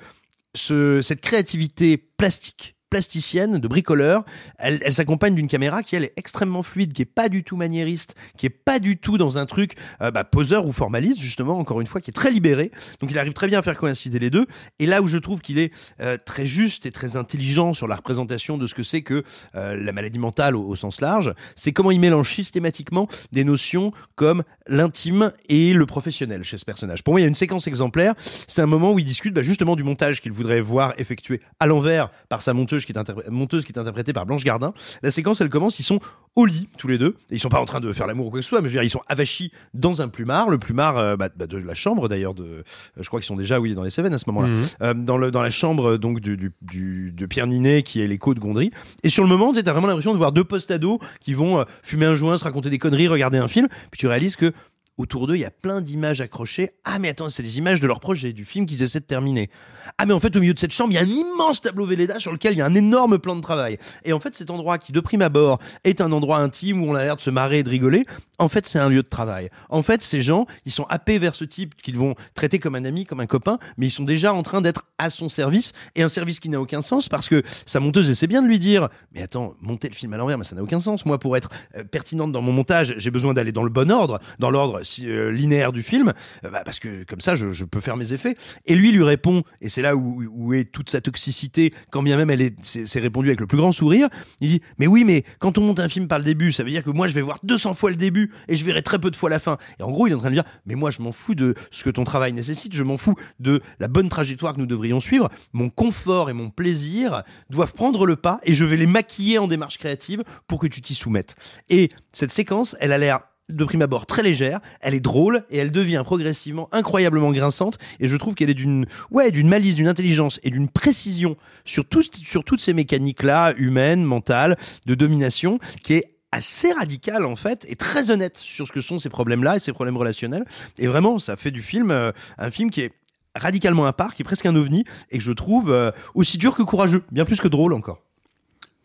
ce, 0.55 1.03
cette 1.03 1.21
créativité 1.21 1.97
plastique 1.97 2.77
plasticienne, 2.91 3.59
de 3.59 3.69
bricoleur, 3.69 4.25
elle, 4.59 4.93
s'accompagne 4.93 5.35
d'une 5.35 5.49
caméra 5.49 5.83
qui 5.83 5.97
elle 5.97 6.05
est 6.05 6.13
extrêmement 6.17 6.63
fluide, 6.63 6.93
qui 6.93 7.03
est 7.03 7.07
pas 7.07 7.29
du 7.29 7.45
tout 7.45 7.57
maniériste, 7.57 8.15
qui 8.37 8.47
est 8.47 8.51
pas 8.51 8.81
du 8.81 8.99
tout 8.99 9.17
dans 9.17 9.39
un 9.39 9.47
truc 9.47 9.77
euh, 10.03 10.11
bah, 10.11 10.25
poseur 10.25 10.67
ou 10.67 10.73
formaliste 10.73 11.21
justement, 11.21 11.59
encore 11.59 11.81
une 11.81 11.87
fois, 11.87 12.01
qui 12.01 12.11
est 12.11 12.15
très 12.15 12.31
libéré. 12.31 12.73
Donc 13.01 13.11
il 13.11 13.19
arrive 13.19 13.33
très 13.33 13.47
bien 13.47 13.61
à 13.61 13.63
faire 13.63 13.77
coïncider 13.77 14.19
les 14.19 14.31
deux. 14.31 14.47
Et 14.81 14.87
là 14.87 15.03
où 15.03 15.07
je 15.07 15.19
trouve 15.19 15.41
qu'il 15.41 15.59
est 15.59 15.73
euh, 16.01 16.19
très 16.23 16.47
juste 16.47 16.85
et 16.85 16.91
très 16.91 17.17
intelligent 17.17 17.73
sur 17.75 17.87
la 17.87 17.97
représentation 17.97 18.59
de 18.59 18.67
ce 18.67 18.75
que 18.75 18.83
c'est 18.83 19.03
que 19.03 19.23
euh, 19.55 19.77
la 19.77 19.93
maladie 19.93 20.19
mentale 20.19 20.57
au, 20.57 20.67
au 20.67 20.75
sens 20.75 21.01
large, 21.01 21.33
c'est 21.55 21.73
comment 21.73 21.93
il 21.93 22.01
mélange 22.01 22.35
systématiquement 22.35 23.09
des 23.33 23.45
notions 23.45 23.93
comme 24.17 24.43
l'intime 24.67 25.33
et 25.49 25.73
le 25.73 25.87
professionnel 25.87 26.43
chez 26.45 26.59
ce 26.59 26.65
personnage. 26.65 27.05
Pour 27.05 27.15
moi, 27.15 27.21
il 27.21 27.23
y 27.23 27.27
a 27.27 27.29
une 27.29 27.35
séquence 27.35 27.67
exemplaire. 27.67 28.15
C'est 28.49 28.63
un 28.63 28.67
moment 28.67 28.93
où 28.93 28.99
il 28.99 29.05
discute 29.05 29.33
bah, 29.35 29.43
justement 29.43 29.77
du 29.77 29.85
montage 29.85 30.21
qu'il 30.21 30.33
voudrait 30.33 30.61
voir 30.61 30.95
effectué 30.99 31.41
à 31.61 31.67
l'envers 31.67 32.11
par 32.29 32.43
sa 32.43 32.53
monteuse 32.53 32.80
qui 32.87 32.93
est 32.93 33.31
monteuse 33.31 33.65
qui 33.65 33.73
est 33.73 33.79
interprétée 33.79 34.13
par 34.13 34.27
Blanche 34.27 34.45
Gardin. 34.45 34.73
La 35.03 35.11
séquence, 35.11 35.41
elle 35.41 35.49
commence, 35.51 35.79
ils 35.79 35.85
sont 35.85 36.01
au 36.37 36.47
lit 36.47 36.69
tous 36.79 36.89
les 36.89 36.99
deux. 36.99 37.17
Et 37.31 37.35
ils 37.37 37.41
sont 37.41 37.49
pas 37.49 37.61
en 37.61 37.65
train 37.65 37.81
de 37.81 37.93
faire 37.93 38.07
l'amour 38.07 38.27
ou 38.27 38.31
quoi 38.31 38.39
que 38.41 38.45
ce 38.45 38.49
soit, 38.49 38.61
mais 38.61 38.69
je 38.69 38.75
veux 38.75 38.81
dire, 38.81 38.87
ils 38.87 38.91
sont 38.91 39.03
avachis 39.09 39.51
dans 39.75 40.01
un 40.03 40.09
plumard, 40.09 40.49
le 40.51 40.59
plumard 40.59 40.97
euh, 40.99 41.17
bah, 41.17 41.29
bah, 41.35 41.47
de 41.47 41.57
la 41.59 41.75
chambre 41.75 42.09
d'ailleurs. 42.09 42.35
De, 42.35 42.43
euh, 42.45 42.63
je 42.99 43.07
crois 43.09 43.21
qu'ils 43.21 43.27
sont 43.27 43.37
déjà 43.37 43.59
oui 43.61 43.75
dans 43.75 43.83
les 43.83 43.91
Cévennes 43.91 44.15
à 44.15 44.19
ce 44.19 44.29
moment-là, 44.29 44.49
Mhm. 44.49 44.65
Euh, 44.83 44.95
dans 44.95 45.17
le 45.19 45.31
dans 45.31 45.43
la 45.43 45.51
chambre 45.51 45.97
donc 45.97 46.21
du, 46.21 46.37
du, 46.37 46.53
du- 46.63 47.13
de 47.13 47.27
Pierre 47.27 47.47
Ninet 47.47 47.83
qui 47.83 48.01
est 48.01 48.07
l'écho 48.07 48.35
de 48.35 48.41
Gondry. 48.41 48.71
Et 49.03 49.09
sur 49.09 49.23
le 49.23 49.29
moment, 49.29 49.53
tu 49.53 49.59
as 49.59 49.63
vraiment 49.73 49.87
l'impression 49.87 50.13
de 50.13 50.19
voir 50.19 50.33
deux 50.33 50.45
post-ados 50.45 50.99
qui 51.21 51.35
vont 51.35 51.59
euh, 51.61 51.65
fumer 51.83 52.07
un 52.07 52.15
joint, 52.15 52.37
se 52.37 52.45
raconter 52.45 52.71
des 52.71 52.79
conneries, 52.79 53.09
regarder 53.09 53.39
un 53.39 53.49
film, 53.49 53.69
puis 53.91 53.99
tu 53.99 54.07
réalises 54.07 54.37
que 54.37 54.53
autour 55.01 55.27
d'eux, 55.27 55.37
il 55.37 55.41
y 55.41 55.45
a 55.45 55.51
plein 55.51 55.81
d'images 55.81 56.21
accrochées. 56.21 56.71
Ah, 56.85 56.99
mais 56.99 57.09
attends, 57.09 57.29
c'est 57.29 57.43
des 57.43 57.59
images 57.59 57.81
de 57.81 57.87
leur 57.87 58.01
projet, 58.01 58.33
du 58.33 58.45
film 58.45 58.67
qu'ils 58.67 58.83
essaient 58.83 59.01
de 59.01 59.05
terminer. 59.05 59.51
Ah, 59.99 60.07
mais 60.07 60.13
en 60.13 60.21
fait, 60.21 60.37
au 60.37 60.41
milieu 60.41 60.55
de 60.55 60.59
cette 60.59 60.73
chambre, 60.73 60.93
il 60.93 60.95
y 60.95 60.99
a 60.99 61.03
un 61.03 61.07
immense 61.07 61.61
tableau 61.61 61.87
Velleda 61.87 62.21
sur 62.21 62.33
lequel 62.33 62.53
il 62.53 62.59
y 62.59 62.63
a 62.63 62.67
un 62.67 62.75
énorme 62.75 63.19
plan 63.19 63.35
de 63.35 63.41
travail. 63.41 63.79
Et 64.05 64.13
en 64.13 64.21
fait, 64.21 64.35
cet 64.37 64.51
endroit 64.51 64.79
qui, 64.79 64.93
de 64.93 65.01
prime 65.01 65.23
abord, 65.23 65.59
est 65.85 66.01
un 66.01 66.13
endroit 66.13 66.39
intime 66.39 66.83
où 66.83 66.91
on 66.91 66.95
a 66.95 67.05
l'air 67.05 67.17
de 67.17 67.21
se 67.21 67.31
marrer 67.31 67.59
et 67.59 67.63
de 67.63 67.71
rigoler, 67.71 68.05
en 68.39 68.49
fait, 68.49 68.67
c'est 68.67 68.79
un 68.79 68.89
lieu 68.89 69.03
de 69.03 69.09
travail. 69.09 69.51
En 69.69 69.83
fait, 69.83 70.03
ces 70.03 70.23
gens, 70.23 70.47
ils 70.65 70.73
sont 70.73 70.85
happés 70.89 71.19
vers 71.19 71.35
ce 71.35 71.45
type 71.45 71.75
qu'ils 71.75 71.99
vont 71.99 72.15
traiter 72.35 72.59
comme 72.59 72.75
un 72.75 72.85
ami, 72.85 73.05
comme 73.05 73.21
un 73.21 73.27
copain, 73.27 73.59
mais 73.77 73.87
ils 73.87 73.91
sont 73.91 74.05
déjà 74.05 74.33
en 74.33 74.43
train 74.43 74.61
d'être 74.61 74.87
à 74.99 75.11
son 75.11 75.29
service, 75.29 75.73
et 75.95 76.03
un 76.03 76.09
service 76.09 76.41
qui 76.41 76.49
n'a 76.49 76.61
aucun 76.61 76.83
sens 76.83 77.09
parce 77.09 77.29
que 77.29 77.43
sa 77.67 77.81
monteuse 77.81 78.09
essaie 78.11 78.27
bien 78.27 78.43
de 78.43 78.47
lui 78.47 78.59
dire, 78.59 78.89
mais 79.13 79.23
attends, 79.23 79.55
monter 79.61 79.89
le 79.89 79.95
film 79.95 80.13
à 80.15 80.17
l'envers, 80.17 80.39
mais 80.39 80.45
ça 80.45 80.57
n'a 80.57 80.63
aucun 80.63 80.81
sens. 80.81 81.05
Moi, 81.07 81.19
pour 81.19 81.37
être 81.37 81.51
euh, 81.77 81.85
pertinente 81.85 82.33
dans 82.33 82.43
mon 82.43 82.53
montage, 82.53 82.95
j'ai 82.97 83.11
besoin 83.11 83.35
d'aller 83.35 83.53
dans 83.53 83.63
le 83.63 83.71
bon 83.71 83.91
ordre, 83.91 84.21
dans 84.39 84.51
l'ordre 84.51 84.83
euh, 85.03 85.31
linéaire 85.31 85.73
du 85.73 85.83
film, 85.83 86.13
euh, 86.45 86.51
bah, 86.51 86.63
parce 86.65 86.79
que 86.79 87.05
comme 87.05 87.21
ça, 87.21 87.35
je, 87.35 87.65
peux 87.65 87.81
faire 87.81 87.97
mes 87.97 88.13
effets. 88.13 88.37
Et 88.67 88.75
lui 88.75 88.93
lui 88.93 89.05
répond, 89.05 89.43
et 89.61 89.69
c'est 89.69 89.83
là 89.83 89.95
où, 89.97 90.53
est 90.55 90.65
toute 90.65 90.91
sa 90.91 91.01
toxicité, 91.01 91.73
quand 91.91 92.03
bien 92.03 92.17
même 92.17 92.31
elle 92.31 92.41
est, 92.41 92.57
c'est 92.63 93.01
répondu 93.01 93.29
avec 93.29 93.41
le 93.41 93.47
plus 93.47 93.59
grand 93.59 93.73
sourire. 93.73 94.09
Il 94.41 94.49
dit, 94.49 94.61
mais 94.79 94.87
oui, 94.87 95.05
mais 95.05 95.25
quand 95.39 95.59
on 95.59 95.63
monte 95.63 95.81
un 95.81 95.89
film 95.89 96.09
par 96.09 96.19
le 96.19 96.25
début, 96.25 96.53
ça 96.53 96.65
veut 96.65 96.71
dire 96.71 96.83
que 96.83 96.91
moi, 96.91 97.09
je 97.09 97.15
vais 97.15 97.21
voir 97.21 97.39
200 97.43 97.75
fois 97.75 97.91
le 97.91 97.97
début 97.97 98.33
et 98.49 98.57
je 98.57 98.65
verrai 98.65 98.83
très 98.83 98.99
peu 98.99 99.11
de 99.11 99.17
fois 99.17 99.31
la 99.31 99.39
fin. 99.39 99.59
Et 99.79 99.83
en 99.83 99.91
gros, 99.91 100.07
il 100.07 100.11
est 100.11 100.15
en 100.15 100.19
train 100.19 100.31
de 100.31 100.35
dire, 100.35 100.45
mais 100.67 100.75
moi, 100.75 100.91
je 100.91 101.03
m'en 101.03 101.13
fous 101.13 101.35
de 101.35 101.55
ce 101.71 101.85
que 101.85 101.91
ton 101.91 102.05
travail 102.05 102.33
nécessite, 102.33 102.75
je 102.75 102.83
m'en 102.83 102.99
fous 102.99 103.15
de 103.39 103.61
la 103.79 103.89
bonne 103.89 104.09
trajectoire 104.09 104.55
que 104.55 104.59
nous 104.59 104.67
devrions 104.67 105.01
suivre. 105.01 105.31
Mon 105.53 105.71
confort 105.71 106.31
et 106.31 106.33
mon 106.33 106.51
plaisir 106.51 107.23
doivent 107.51 107.75
prendre 107.75 108.07
le 108.07 108.17
pas 108.17 108.41
et 108.45 108.53
je 108.53 108.65
vais 108.65 108.77
les 108.77 108.87
maquiller 108.87 109.39
en 109.39 109.47
démarche 109.47 109.79
créative 109.79 110.25
pour 110.47 110.59
que 110.59 110.67
tu 110.67 110.81
t'y 110.81 110.95
soumettes. 110.95 111.37
Et 111.69 111.91
cette 112.13 112.33
séquence, 112.33 112.77
elle 112.81 112.93
a 112.93 112.99
l'air 112.99 113.21
de 113.51 113.65
prime 113.65 113.83
abord 113.83 114.07
très 114.07 114.23
légère, 114.23 114.61
elle 114.81 114.95
est 114.95 115.01
drôle 115.01 115.45
et 115.51 115.59
elle 115.59 115.71
devient 115.71 116.03
progressivement 116.05 116.69
incroyablement 116.73 117.33
grinçante 117.33 117.79
et 117.99 118.09
je 118.09 118.17
trouve 118.17 118.35
qu'elle 118.35 118.51
est 118.51 118.55
d'une 118.55 118.87
ouais, 119.11 119.31
d'une 119.31 119.49
malice, 119.49 119.75
d'une 119.75 119.89
intelligence 119.89 120.41
et 120.43 120.51
d'une 120.51 120.69
précision 120.69 121.37
sur 121.65 121.85
sur 122.23 122.45
toutes 122.45 122.61
ces 122.61 122.73
mécaniques 122.73 123.23
là 123.23 123.53
humaines, 123.57 124.05
mentales, 124.05 124.57
de 124.87 124.95
domination 124.95 125.59
qui 125.83 125.95
est 125.95 126.09
assez 126.33 126.73
radicale 126.73 127.27
en 127.27 127.37
fait 127.37 127.67
et 127.69 127.75
très 127.75 128.11
honnête 128.11 128.39
sur 128.39 128.67
ce 128.67 128.73
que 128.73 128.81
sont 128.81 129.01
ces 129.01 129.09
problèmes-là 129.09 129.57
et 129.57 129.59
ces 129.59 129.73
problèmes 129.73 129.97
relationnels 129.97 130.45
et 130.79 130.87
vraiment 130.87 131.19
ça 131.19 131.35
fait 131.35 131.51
du 131.51 131.61
film 131.61 131.91
euh, 131.91 132.13
un 132.39 132.53
film 132.53 132.71
qui 132.71 132.83
est 132.83 132.93
radicalement 133.35 133.87
à 133.87 133.93
part, 133.93 134.15
qui 134.15 134.23
est 134.23 134.25
presque 134.25 134.47
un 134.47 134.57
ovni 134.57 134.85
et 135.11 135.19
que 135.19 135.25
je 135.25 135.33
trouve 135.33 135.71
euh, 135.71 135.91
aussi 136.15 136.39
dur 136.39 136.55
que 136.55 136.63
courageux, 136.63 137.05
bien 137.11 137.25
plus 137.25 137.41
que 137.41 137.49
drôle 137.49 137.73
encore. 137.73 138.03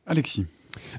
Alexis. 0.05 0.45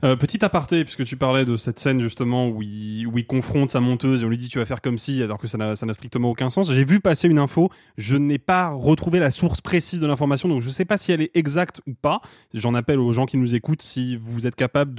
Euh, 0.05 0.17
petit 0.17 0.45
aparté, 0.45 0.85
puisque 0.85 1.05
tu 1.05 1.17
parlais 1.17 1.45
de 1.45 1.57
cette 1.57 1.79
scène 1.79 2.01
justement 2.01 2.49
où 2.49 2.63
il, 2.63 3.07
confronte 3.27 3.71
sa 3.71 3.81
monteuse 3.81 4.23
et 4.23 4.25
on 4.25 4.29
lui 4.29 4.39
dit 4.39 4.49
tu 4.49 4.59
vas 4.59 4.67
faire 4.67 4.81
comme 4.81 4.99
si, 4.99 5.23
alors 5.23 5.39
que 5.39 5.49
ça 5.49 5.59
n'a 5.59 5.95
strictement 5.95 6.31
aucun 6.31 6.49
sens. 6.49 6.73
J'ai 6.73 6.85
vu 6.85 7.01
passer 7.01 7.29
une 7.29 7.39
info, 7.39 7.71
je 7.99 8.17
n'ai 8.17 8.39
pas 8.39 8.69
retrouvé 8.69 9.19
la 9.19 9.31
source 9.31 9.61
précise 9.61 9.99
de 10.01 10.07
l'information, 10.07 10.49
donc 10.49 10.63
je 10.63 10.69
ne 10.69 10.73
sais 10.73 10.85
pas 10.85 10.97
si 10.97 11.13
elle 11.13 11.23
est 11.23 11.37
exacte 11.37 11.81
ou 11.87 11.95
pas. 11.95 12.21
J'en 12.55 12.75
appelle 12.75 13.01
aux 13.01 13.13
gens 13.13 13.27
qui 13.27 13.37
nous 13.37 13.55
écoutent 13.55 13.83
si 13.83 14.17
vous 14.17 14.47
êtes 14.47 14.55
capable 14.55 14.95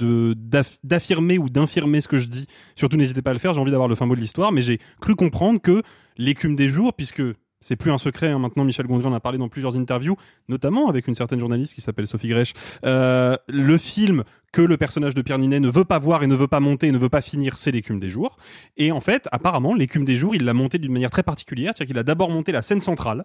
d'affirmer 0.84 1.38
ou 1.38 1.48
d'infirmer 1.48 2.00
ce 2.00 2.08
que 2.08 2.18
je 2.18 2.28
dis. 2.28 2.46
Surtout 2.74 2.96
n'hésitez 2.96 3.22
pas 3.22 3.30
à 3.30 3.34
le 3.34 3.38
faire, 3.38 3.54
j'ai 3.54 3.60
envie 3.60 3.70
d'avoir 3.70 3.88
le 3.88 3.94
fin 3.94 4.04
mot 4.06 4.14
de 4.14 4.20
l'histoire, 4.20 4.52
mais 4.52 4.62
j'ai 4.62 4.78
cru 5.00 5.14
comprendre 5.14 5.60
que 5.60 5.82
l'écume 6.18 6.54
des 6.54 6.68
jours, 6.68 6.92
puisque 6.92 7.22
c'est 7.60 7.76
plus 7.76 7.90
un 7.90 7.98
secret, 7.98 8.28
hein, 8.28 8.38
maintenant 8.38 8.64
Michel 8.64 8.86
Gondry 8.86 9.06
en 9.06 9.12
a 9.12 9.20
parlé 9.20 9.38
dans 9.38 9.48
plusieurs 9.48 9.76
interviews, 9.76 10.16
notamment 10.48 10.88
avec 10.88 11.08
une 11.08 11.14
certaine 11.14 11.40
journaliste 11.40 11.74
qui 11.74 11.80
s'appelle 11.80 12.06
Sophie 12.06 12.28
Grèche. 12.28 12.54
Euh, 12.84 13.36
le 13.48 13.76
film 13.76 14.22
que 14.52 14.62
le 14.62 14.76
personnage 14.76 15.14
de 15.14 15.22
Pierre 15.22 15.38
Ninet 15.38 15.60
ne 15.60 15.68
veut 15.68 15.84
pas 15.84 15.98
voir 15.98 16.22
et 16.22 16.26
ne 16.26 16.34
veut 16.34 16.48
pas 16.48 16.60
monter 16.60 16.86
et 16.86 16.92
ne 16.92 16.98
veut 16.98 17.08
pas 17.10 17.20
finir, 17.20 17.56
c'est 17.56 17.70
l'écume 17.70 18.00
des 18.00 18.08
jours. 18.08 18.36
Et 18.76 18.92
en 18.92 19.00
fait, 19.00 19.28
apparemment, 19.30 19.74
l'écume 19.74 20.04
des 20.04 20.16
jours, 20.16 20.34
il 20.34 20.44
l'a 20.44 20.54
monté 20.54 20.78
d'une 20.78 20.92
manière 20.92 21.10
très 21.10 21.22
particulière, 21.22 21.72
c'est-à-dire 21.76 21.88
qu'il 21.92 21.98
a 21.98 22.02
d'abord 22.02 22.30
monté 22.30 22.50
la 22.52 22.62
scène 22.62 22.80
centrale, 22.80 23.24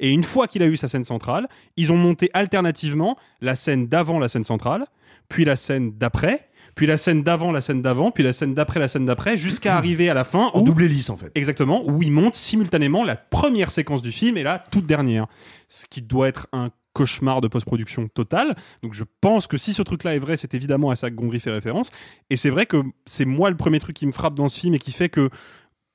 et 0.00 0.10
une 0.10 0.24
fois 0.24 0.48
qu'il 0.48 0.62
a 0.62 0.66
eu 0.66 0.76
sa 0.76 0.88
scène 0.88 1.04
centrale, 1.04 1.46
ils 1.76 1.92
ont 1.92 1.96
monté 1.96 2.28
alternativement 2.34 3.16
la 3.40 3.54
scène 3.54 3.86
d'avant 3.86 4.18
la 4.18 4.28
scène 4.28 4.42
centrale, 4.44 4.86
puis 5.28 5.44
la 5.44 5.56
scène 5.56 5.92
d'après, 5.96 6.48
puis 6.74 6.86
la 6.88 6.98
scène 6.98 7.22
d'avant 7.22 7.52
la 7.52 7.60
scène 7.60 7.80
d'avant, 7.80 8.10
puis 8.10 8.24
la 8.24 8.32
scène 8.32 8.52
d'après 8.54 8.80
la 8.80 8.88
scène 8.88 9.06
d'après, 9.06 9.36
jusqu'à 9.36 9.76
arriver 9.76 10.10
à 10.10 10.14
la 10.14 10.24
fin 10.24 10.50
En 10.54 10.60
où- 10.60 10.64
double 10.64 10.82
hélice 10.84 11.08
en 11.08 11.16
fait. 11.16 11.30
Exactement, 11.36 11.88
où 11.88 12.02
il 12.02 12.10
monte 12.10 12.34
simultanément 12.34 13.04
la 13.04 13.14
première 13.16 13.70
séquence 13.70 14.02
du 14.02 14.10
film 14.10 14.36
et 14.36 14.42
la 14.42 14.58
toute 14.58 14.86
dernière. 14.86 15.26
Ce 15.68 15.84
qui 15.88 16.02
doit 16.02 16.26
être 16.28 16.48
un 16.52 16.70
cauchemar 16.94 17.42
de 17.42 17.48
post-production 17.48 18.08
total. 18.08 18.54
Donc 18.82 18.94
je 18.94 19.04
pense 19.20 19.46
que 19.46 19.58
si 19.58 19.74
ce 19.74 19.82
truc-là 19.82 20.14
est 20.14 20.18
vrai, 20.18 20.38
c'est 20.38 20.54
évidemment 20.54 20.90
à 20.90 20.96
ça 20.96 21.10
que 21.10 21.14
Gondry 21.14 21.40
fait 21.40 21.50
référence. 21.50 21.90
Et 22.30 22.36
c'est 22.36 22.50
vrai 22.50 22.64
que 22.64 22.82
c'est 23.04 23.26
moi 23.26 23.50
le 23.50 23.56
premier 23.56 23.80
truc 23.80 23.96
qui 23.96 24.06
me 24.06 24.12
frappe 24.12 24.34
dans 24.34 24.48
ce 24.48 24.58
film 24.58 24.74
et 24.74 24.78
qui 24.78 24.92
fait 24.92 25.10
que 25.10 25.28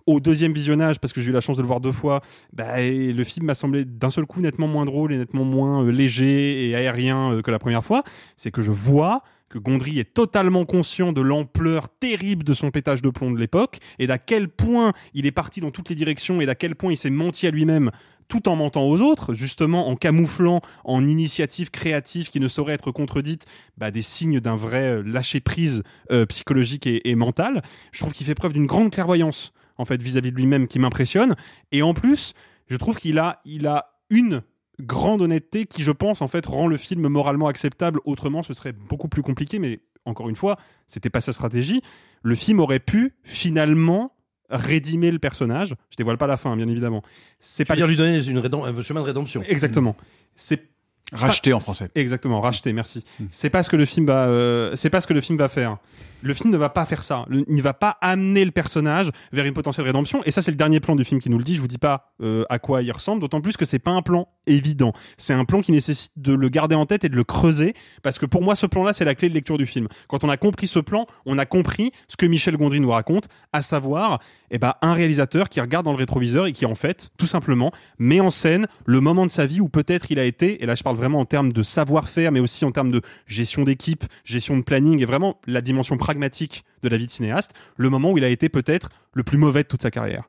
au 0.09 0.19
deuxième 0.19 0.53
visionnage, 0.53 0.99
parce 0.99 1.13
que 1.13 1.21
j'ai 1.21 1.29
eu 1.29 1.33
la 1.33 1.41
chance 1.41 1.55
de 1.55 1.61
le 1.61 1.67
voir 1.67 1.81
deux 1.81 1.91
fois, 1.91 2.21
bah, 2.51 2.77
le 2.79 3.23
film 3.23 3.45
m'a 3.45 3.53
semblé 3.53 3.85
d'un 3.85 4.09
seul 4.09 4.25
coup 4.25 4.41
nettement 4.41 4.67
moins 4.67 4.85
drôle 4.85 5.13
et 5.13 5.17
nettement 5.17 5.43
moins 5.43 5.83
euh, 5.83 5.91
léger 5.91 6.67
et 6.67 6.75
aérien 6.75 7.33
euh, 7.33 7.41
que 7.43 7.51
la 7.51 7.59
première 7.59 7.85
fois. 7.85 8.03
C'est 8.35 8.49
que 8.49 8.63
je 8.63 8.71
vois 8.71 9.21
que 9.49 9.59
Gondry 9.59 9.99
est 9.99 10.13
totalement 10.13 10.65
conscient 10.65 11.11
de 11.11 11.21
l'ampleur 11.21 11.89
terrible 11.89 12.43
de 12.43 12.55
son 12.55 12.71
pétage 12.71 13.03
de 13.03 13.09
plomb 13.09 13.31
de 13.31 13.37
l'époque 13.37 13.77
et 13.99 14.07
d'à 14.07 14.17
quel 14.17 14.47
point 14.49 14.93
il 15.13 15.27
est 15.27 15.31
parti 15.31 15.61
dans 15.61 15.71
toutes 15.71 15.89
les 15.89 15.95
directions 15.95 16.41
et 16.41 16.47
d'à 16.47 16.55
quel 16.55 16.75
point 16.75 16.91
il 16.91 16.97
s'est 16.97 17.09
menti 17.11 17.45
à 17.45 17.51
lui-même 17.51 17.91
tout 18.29 18.47
en 18.47 18.55
mentant 18.55 18.87
aux 18.87 19.01
autres, 19.01 19.33
justement 19.33 19.89
en 19.89 19.97
camouflant 19.97 20.61
en 20.85 21.05
initiative 21.05 21.71
créative 21.71 22.29
qui 22.29 22.39
ne 22.39 22.47
saurait 22.47 22.73
être 22.73 22.91
contredite 22.91 23.45
bah, 23.77 23.91
des 23.91 24.01
signes 24.01 24.39
d'un 24.39 24.55
vrai 24.55 24.83
euh, 24.83 25.03
lâcher 25.03 25.41
prise 25.41 25.83
euh, 26.11 26.25
psychologique 26.25 26.87
et, 26.87 27.09
et 27.09 27.15
mental. 27.15 27.61
Je 27.91 27.99
trouve 27.99 28.13
qu'il 28.13 28.25
fait 28.25 28.35
preuve 28.35 28.53
d'une 28.53 28.67
grande 28.67 28.91
clairvoyance 28.91 29.51
en 29.77 29.85
fait 29.85 30.01
vis-à-vis 30.01 30.31
de 30.31 30.37
lui-même 30.37 30.67
qui 30.67 30.79
m'impressionne. 30.79 31.35
Et 31.71 31.81
en 31.81 31.93
plus, 31.93 32.33
je 32.67 32.77
trouve 32.77 32.97
qu'il 32.97 33.17
a, 33.17 33.41
il 33.45 33.65
a 33.65 33.95
une 34.09 34.43
grande 34.79 35.21
honnêteté 35.21 35.65
qui, 35.65 35.81
je 35.83 35.91
pense, 35.91 36.21
en 36.21 36.27
fait, 36.27 36.45
rend 36.45 36.67
le 36.67 36.77
film 36.77 37.07
moralement 37.07 37.47
acceptable. 37.47 37.99
Autrement, 38.05 38.43
ce 38.43 38.53
serait 38.53 38.73
beaucoup 38.73 39.07
plus 39.07 39.23
compliqué. 39.23 39.59
Mais 39.59 39.81
encore 40.05 40.29
une 40.29 40.35
fois, 40.35 40.57
c'était 40.87 41.09
pas 41.09 41.21
sa 41.21 41.33
stratégie. 41.33 41.81
Le 42.21 42.35
film 42.35 42.59
aurait 42.59 42.79
pu 42.79 43.15
finalement 43.23 44.13
rédimer 44.49 45.11
le 45.11 45.19
personnage. 45.19 45.75
Je 45.89 45.95
dévoile 45.97 46.17
pas 46.17 46.27
la 46.27 46.37
fin, 46.37 46.55
bien 46.55 46.67
évidemment. 46.67 47.01
C'est 47.39 47.65
pas 47.65 47.75
dire 47.75 47.87
lui 47.87 47.95
donner 47.95 48.23
une 48.25 48.39
rédem- 48.39 48.65
un 48.65 48.81
chemin 48.81 49.01
de 49.01 49.05
rédemption. 49.05 49.41
Exactement. 49.47 49.95
C'est 50.35 50.69
Racheter 51.11 51.53
en 51.53 51.59
français. 51.59 51.89
Exactement, 51.95 52.39
racheter, 52.39 52.71
merci. 52.71 53.03
C'est 53.31 53.49
pas 53.49 53.63
ce 53.63 53.69
que 53.69 53.75
le 53.75 53.85
film 53.85 54.05
va 54.05 54.27
euh, 54.27 54.75
c'est 54.75 54.91
pas 54.91 55.01
ce 55.01 55.07
que 55.07 55.13
le 55.13 55.21
film 55.21 55.39
va 55.39 55.49
faire. 55.49 55.77
Le 56.21 56.33
film 56.33 56.51
ne 56.51 56.57
va 56.57 56.67
pas 56.69 56.85
faire 56.85 57.01
ça. 57.01 57.23
Le- 57.29 57.45
il 57.47 57.55
ne 57.55 57.61
va 57.61 57.73
pas 57.73 57.97
amener 58.01 58.43
le 58.43 58.51
personnage 58.51 59.09
vers 59.31 59.45
une 59.45 59.53
potentielle 59.53 59.85
rédemption 59.87 60.21
et 60.25 60.31
ça 60.31 60.41
c'est 60.41 60.51
le 60.51 60.57
dernier 60.57 60.81
plan 60.81 60.95
du 60.97 61.03
film 61.05 61.19
qui 61.21 61.29
nous 61.29 61.37
le 61.37 61.43
dit, 61.45 61.55
je 61.55 61.61
vous 61.61 61.67
dis 61.67 61.77
pas 61.77 62.13
euh, 62.21 62.43
à 62.49 62.59
quoi 62.59 62.83
il 62.83 62.91
ressemble, 62.91 63.21
d'autant 63.21 63.39
plus 63.41 63.55
que 63.57 63.63
c'est 63.65 63.79
pas 63.79 63.91
un 63.91 64.01
plan 64.03 64.27
évident. 64.45 64.91
C'est 65.17 65.33
un 65.33 65.45
plan 65.45 65.61
qui 65.61 65.71
nécessite 65.71 66.11
de 66.17 66.33
le 66.33 66.49
garder 66.49 66.75
en 66.75 66.85
tête 66.85 67.05
et 67.05 67.09
de 67.09 67.15
le 67.15 67.23
creuser 67.23 67.73
parce 68.03 68.19
que 68.19 68.25
pour 68.27 68.43
moi 68.43 68.55
ce 68.57 68.65
plan-là 68.67 68.91
c'est 68.93 69.05
la 69.05 69.15
clé 69.15 69.29
de 69.29 69.33
lecture 69.33 69.57
du 69.57 69.65
film. 69.65 69.87
Quand 70.09 70.23
on 70.25 70.29
a 70.29 70.37
compris 70.37 70.67
ce 70.67 70.79
plan, 70.79 71.07
on 71.25 71.37
a 71.39 71.45
compris 71.45 71.91
ce 72.07 72.17
que 72.17 72.25
Michel 72.27 72.55
Gondry 72.57 72.81
nous 72.81 72.91
raconte, 72.91 73.29
à 73.53 73.61
savoir 73.63 74.19
eh 74.51 74.59
ben, 74.59 74.73
un 74.81 74.93
réalisateur 74.93 75.47
qui 75.49 75.59
regarde 75.61 75.85
dans 75.85 75.91
le 75.93 75.97
rétroviseur 75.97 76.45
et 76.47 76.51
qui 76.51 76.65
en 76.67 76.75
fait 76.75 77.09
tout 77.17 77.27
simplement 77.27 77.71
met 77.97 78.19
en 78.19 78.29
scène 78.29 78.67
le 78.85 78.99
moment 78.99 79.25
de 79.25 79.31
sa 79.31 79.45
vie 79.47 79.61
où 79.61 79.69
peut-être 79.69 80.11
il 80.11 80.19
a 80.19 80.25
été, 80.25 80.61
et 80.61 80.65
là 80.67 80.75
je 80.75 80.83
parle 80.89 80.97
vraiment 80.97 81.19
en 81.19 81.25
termes 81.25 81.53
de 81.53 81.61
savoir-faire, 81.61 82.31
mais 82.31 82.39
aussi 82.39 82.65
en 82.65 82.71
termes 82.71 82.89
de 82.89 83.01
gestion 83.27 83.63
d'équipe, 83.63 84.05
gestion 84.25 84.57
de 84.57 84.63
planning, 84.63 84.99
et 85.03 85.05
vraiment 85.05 85.39
la 85.45 85.61
dimension 85.61 85.97
pragmatique 85.97 86.63
de 86.81 86.89
la 86.89 86.97
vie 86.97 87.05
de 87.05 87.11
cinéaste, 87.11 87.53
le 87.77 87.91
moment 87.91 88.11
où 88.11 88.17
il 88.17 88.23
a 88.23 88.29
été 88.29 88.49
peut-être 88.49 88.89
le 89.13 89.21
plus 89.21 89.37
mauvais 89.37 89.61
de 89.61 89.67
toute 89.67 89.83
sa 89.83 89.91
carrière. 89.91 90.23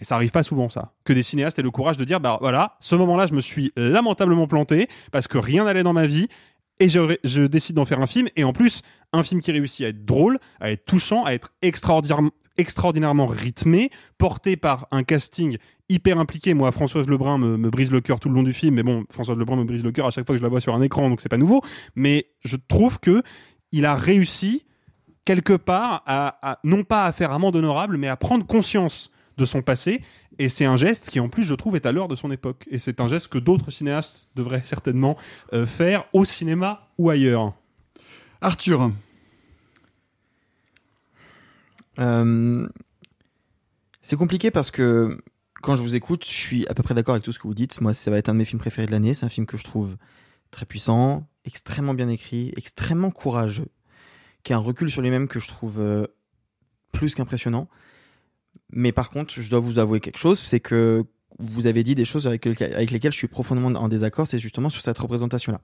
Et 0.00 0.04
ça 0.04 0.16
arrive 0.16 0.30
pas 0.30 0.42
souvent, 0.42 0.68
ça. 0.68 0.92
Que 1.04 1.14
des 1.14 1.22
cinéastes 1.22 1.58
aient 1.58 1.62
le 1.62 1.70
courage 1.70 1.96
de 1.96 2.04
dire, 2.04 2.20
bah 2.20 2.36
voilà, 2.42 2.76
ce 2.80 2.94
moment-là, 2.96 3.26
je 3.26 3.32
me 3.32 3.40
suis 3.40 3.72
lamentablement 3.76 4.46
planté 4.46 4.88
parce 5.10 5.26
que 5.26 5.38
rien 5.38 5.64
n'allait 5.64 5.84
dans 5.84 5.94
ma 5.94 6.06
vie 6.06 6.28
et 6.80 6.90
je, 6.90 7.16
je 7.24 7.44
décide 7.44 7.76
d'en 7.76 7.86
faire 7.86 8.00
un 8.00 8.06
film. 8.06 8.28
Et 8.36 8.44
en 8.44 8.52
plus, 8.52 8.82
un 9.14 9.22
film 9.22 9.40
qui 9.40 9.52
réussit 9.52 9.86
à 9.86 9.88
être 9.88 10.04
drôle, 10.04 10.38
à 10.60 10.70
être 10.70 10.84
touchant, 10.84 11.24
à 11.24 11.32
être 11.32 11.54
extraordinairement, 11.62 12.30
extraordinairement 12.56 13.26
rythmé, 13.26 13.90
porté 14.18 14.56
par 14.56 14.86
un 14.90 15.02
casting 15.02 15.56
hyper 15.88 16.18
impliqué. 16.18 16.54
Moi, 16.54 16.70
Françoise 16.72 17.08
Lebrun 17.08 17.38
me, 17.38 17.70
brise 17.70 17.90
le 17.90 18.00
cœur 18.00 18.20
tout 18.20 18.28
le 18.28 18.34
long 18.34 18.42
du 18.42 18.52
film. 18.52 18.74
Mais 18.76 18.82
bon, 18.82 19.04
Françoise 19.10 19.36
Lebrun 19.38 19.56
me 19.56 19.64
brise 19.64 19.84
le 19.84 19.92
cœur 19.92 20.06
à 20.06 20.10
chaque 20.10 20.26
fois 20.26 20.34
que 20.34 20.38
je 20.38 20.42
la 20.42 20.48
vois 20.48 20.60
sur 20.60 20.74
un 20.74 20.82
écran, 20.82 21.08
donc 21.08 21.20
c'est 21.20 21.28
pas 21.28 21.36
nouveau. 21.36 21.62
Mais 21.94 22.26
je 22.44 22.56
trouve 22.56 23.00
que 23.00 23.22
il 23.72 23.84
a 23.84 23.94
réussi 23.94 24.64
quelque 25.24 25.54
part 25.54 26.02
à, 26.06 26.38
à- 26.42 26.58
non 26.64 26.84
pas 26.84 27.04
à 27.04 27.12
faire 27.12 27.32
amende 27.32 27.56
honorable, 27.56 27.96
mais 27.96 28.08
à 28.08 28.16
prendre 28.16 28.46
conscience 28.46 29.10
de 29.36 29.44
son 29.44 29.62
passé. 29.62 30.02
Et 30.38 30.48
c'est 30.48 30.64
un 30.64 30.76
geste 30.76 31.10
qui, 31.10 31.20
en 31.20 31.28
plus, 31.28 31.44
je 31.44 31.54
trouve, 31.54 31.76
est 31.76 31.86
à 31.86 31.92
l'heure 31.92 32.08
de 32.08 32.16
son 32.16 32.30
époque. 32.30 32.64
Et 32.70 32.78
c'est 32.78 33.00
un 33.00 33.06
geste 33.06 33.28
que 33.28 33.38
d'autres 33.38 33.70
cinéastes 33.70 34.28
devraient 34.34 34.62
certainement 34.64 35.16
euh, 35.52 35.66
faire 35.66 36.04
au 36.12 36.24
cinéma 36.24 36.88
ou 36.98 37.10
ailleurs. 37.10 37.52
Arthur. 38.40 38.90
Euh, 41.98 42.66
c'est 44.02 44.16
compliqué 44.16 44.50
parce 44.50 44.70
que 44.70 45.18
quand 45.62 45.76
je 45.76 45.82
vous 45.82 45.94
écoute, 45.96 46.24
je 46.24 46.30
suis 46.30 46.66
à 46.68 46.74
peu 46.74 46.82
près 46.82 46.94
d'accord 46.94 47.14
avec 47.14 47.24
tout 47.24 47.32
ce 47.32 47.38
que 47.38 47.46
vous 47.46 47.54
dites. 47.54 47.80
Moi, 47.80 47.94
ça 47.94 48.10
va 48.10 48.18
être 48.18 48.28
un 48.28 48.34
de 48.34 48.38
mes 48.38 48.44
films 48.44 48.60
préférés 48.60 48.86
de 48.86 48.92
l'année. 48.92 49.14
C'est 49.14 49.24
un 49.26 49.30
film 49.30 49.46
que 49.46 49.56
je 49.56 49.64
trouve 49.64 49.96
très 50.50 50.66
puissant, 50.66 51.26
extrêmement 51.44 51.94
bien 51.94 52.08
écrit, 52.08 52.52
extrêmement 52.56 53.10
courageux, 53.10 53.68
qui 54.42 54.52
a 54.52 54.56
un 54.56 54.60
recul 54.60 54.90
sur 54.90 55.02
lui-même 55.02 55.26
que 55.26 55.40
je 55.40 55.48
trouve 55.48 55.80
euh, 55.80 56.06
plus 56.92 57.14
qu'impressionnant. 57.14 57.68
Mais 58.70 58.92
par 58.92 59.10
contre, 59.10 59.34
je 59.34 59.50
dois 59.50 59.60
vous 59.60 59.78
avouer 59.78 60.00
quelque 60.00 60.18
chose, 60.18 60.38
c'est 60.38 60.60
que 60.60 61.04
vous 61.38 61.66
avez 61.66 61.82
dit 61.82 61.94
des 61.94 62.04
choses 62.04 62.26
avec, 62.26 62.44
lesquelles 62.44 63.12
je 63.12 63.16
suis 63.16 63.28
profondément 63.28 63.68
en 63.78 63.88
désaccord, 63.88 64.26
c'est 64.26 64.38
justement 64.38 64.70
sur 64.70 64.82
cette 64.82 64.98
représentation-là. 64.98 65.60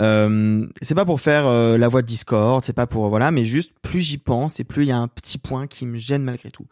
Euh, 0.00 0.66
c'est 0.82 0.94
pas 0.94 1.04
pour 1.04 1.20
faire 1.20 1.46
euh, 1.46 1.78
la 1.78 1.88
voix 1.88 2.02
de 2.02 2.06
Discord, 2.06 2.64
c'est 2.64 2.72
pas 2.72 2.86
pour 2.86 3.08
voilà, 3.08 3.30
mais 3.30 3.44
juste 3.44 3.72
plus 3.82 4.00
j'y 4.00 4.18
pense 4.18 4.60
et 4.60 4.64
plus 4.64 4.84
il 4.84 4.88
y 4.88 4.92
a 4.92 4.98
un 4.98 5.08
petit 5.08 5.38
point 5.38 5.66
qui 5.66 5.86
me 5.86 5.96
gêne 5.96 6.22
malgré 6.22 6.50
tout. 6.50 6.66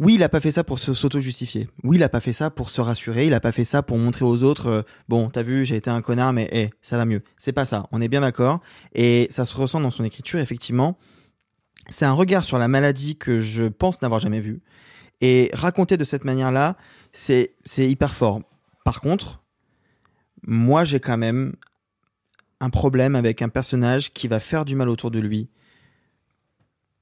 Oui, 0.00 0.14
il 0.16 0.22
a 0.24 0.28
pas 0.28 0.40
fait 0.40 0.50
ça 0.50 0.64
pour 0.64 0.80
s'auto-justifier. 0.80 1.68
Oui, 1.84 1.96
il 1.96 2.02
a 2.02 2.08
pas 2.08 2.18
fait 2.18 2.32
ça 2.32 2.50
pour 2.50 2.68
se 2.68 2.80
rassurer. 2.80 3.28
Il 3.28 3.34
a 3.34 3.38
pas 3.38 3.52
fait 3.52 3.64
ça 3.64 3.82
pour 3.82 3.96
montrer 3.96 4.24
aux 4.24 4.42
autres, 4.42 4.66
euh, 4.66 4.82
bon, 5.08 5.30
t'as 5.30 5.42
vu, 5.42 5.64
j'ai 5.64 5.76
été 5.76 5.88
un 5.88 6.02
connard, 6.02 6.32
mais 6.32 6.48
eh, 6.52 6.70
ça 6.82 6.96
va 6.96 7.04
mieux. 7.04 7.22
C'est 7.38 7.52
pas 7.52 7.64
ça. 7.64 7.86
On 7.92 8.00
est 8.00 8.08
bien 8.08 8.22
d'accord. 8.22 8.60
Et 8.94 9.28
ça 9.30 9.44
se 9.44 9.54
ressent 9.54 9.80
dans 9.80 9.92
son 9.92 10.02
écriture, 10.02 10.40
effectivement. 10.40 10.98
C'est 11.88 12.06
un 12.06 12.12
regard 12.12 12.42
sur 12.42 12.58
la 12.58 12.66
maladie 12.66 13.16
que 13.16 13.38
je 13.38 13.64
pense 13.64 14.02
n'avoir 14.02 14.18
jamais 14.18 14.40
vu. 14.40 14.62
Et 15.20 15.50
raconter 15.52 15.96
de 15.96 16.02
cette 16.02 16.24
manière-là, 16.24 16.76
c'est, 17.14 17.54
hyper 17.78 18.12
fort. 18.12 18.42
Par 18.84 19.00
contre, 19.00 19.42
moi, 20.46 20.84
j'ai 20.84 21.00
quand 21.00 21.16
même 21.16 21.54
un 22.60 22.70
problème 22.70 23.14
avec 23.14 23.40
un 23.40 23.48
personnage 23.48 24.12
qui 24.12 24.28
va 24.28 24.40
faire 24.40 24.64
du 24.64 24.74
mal 24.74 24.88
autour 24.88 25.10
de 25.10 25.20
lui. 25.20 25.48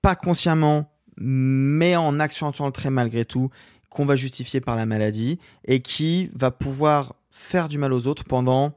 Pas 0.02 0.14
consciemment, 0.14 0.92
mais 1.16 1.96
en 1.96 2.20
accentuant 2.20 2.66
le 2.66 2.72
trait 2.72 2.90
malgré 2.90 3.24
tout, 3.24 3.50
qu'on 3.90 4.04
va 4.04 4.16
justifier 4.16 4.60
par 4.60 4.76
la 4.76 4.86
maladie, 4.86 5.38
et 5.64 5.80
qui 5.80 6.30
va 6.34 6.50
pouvoir 6.50 7.14
faire 7.30 7.68
du 7.68 7.78
mal 7.78 7.92
aux 7.92 8.06
autres 8.06 8.24
pendant, 8.24 8.74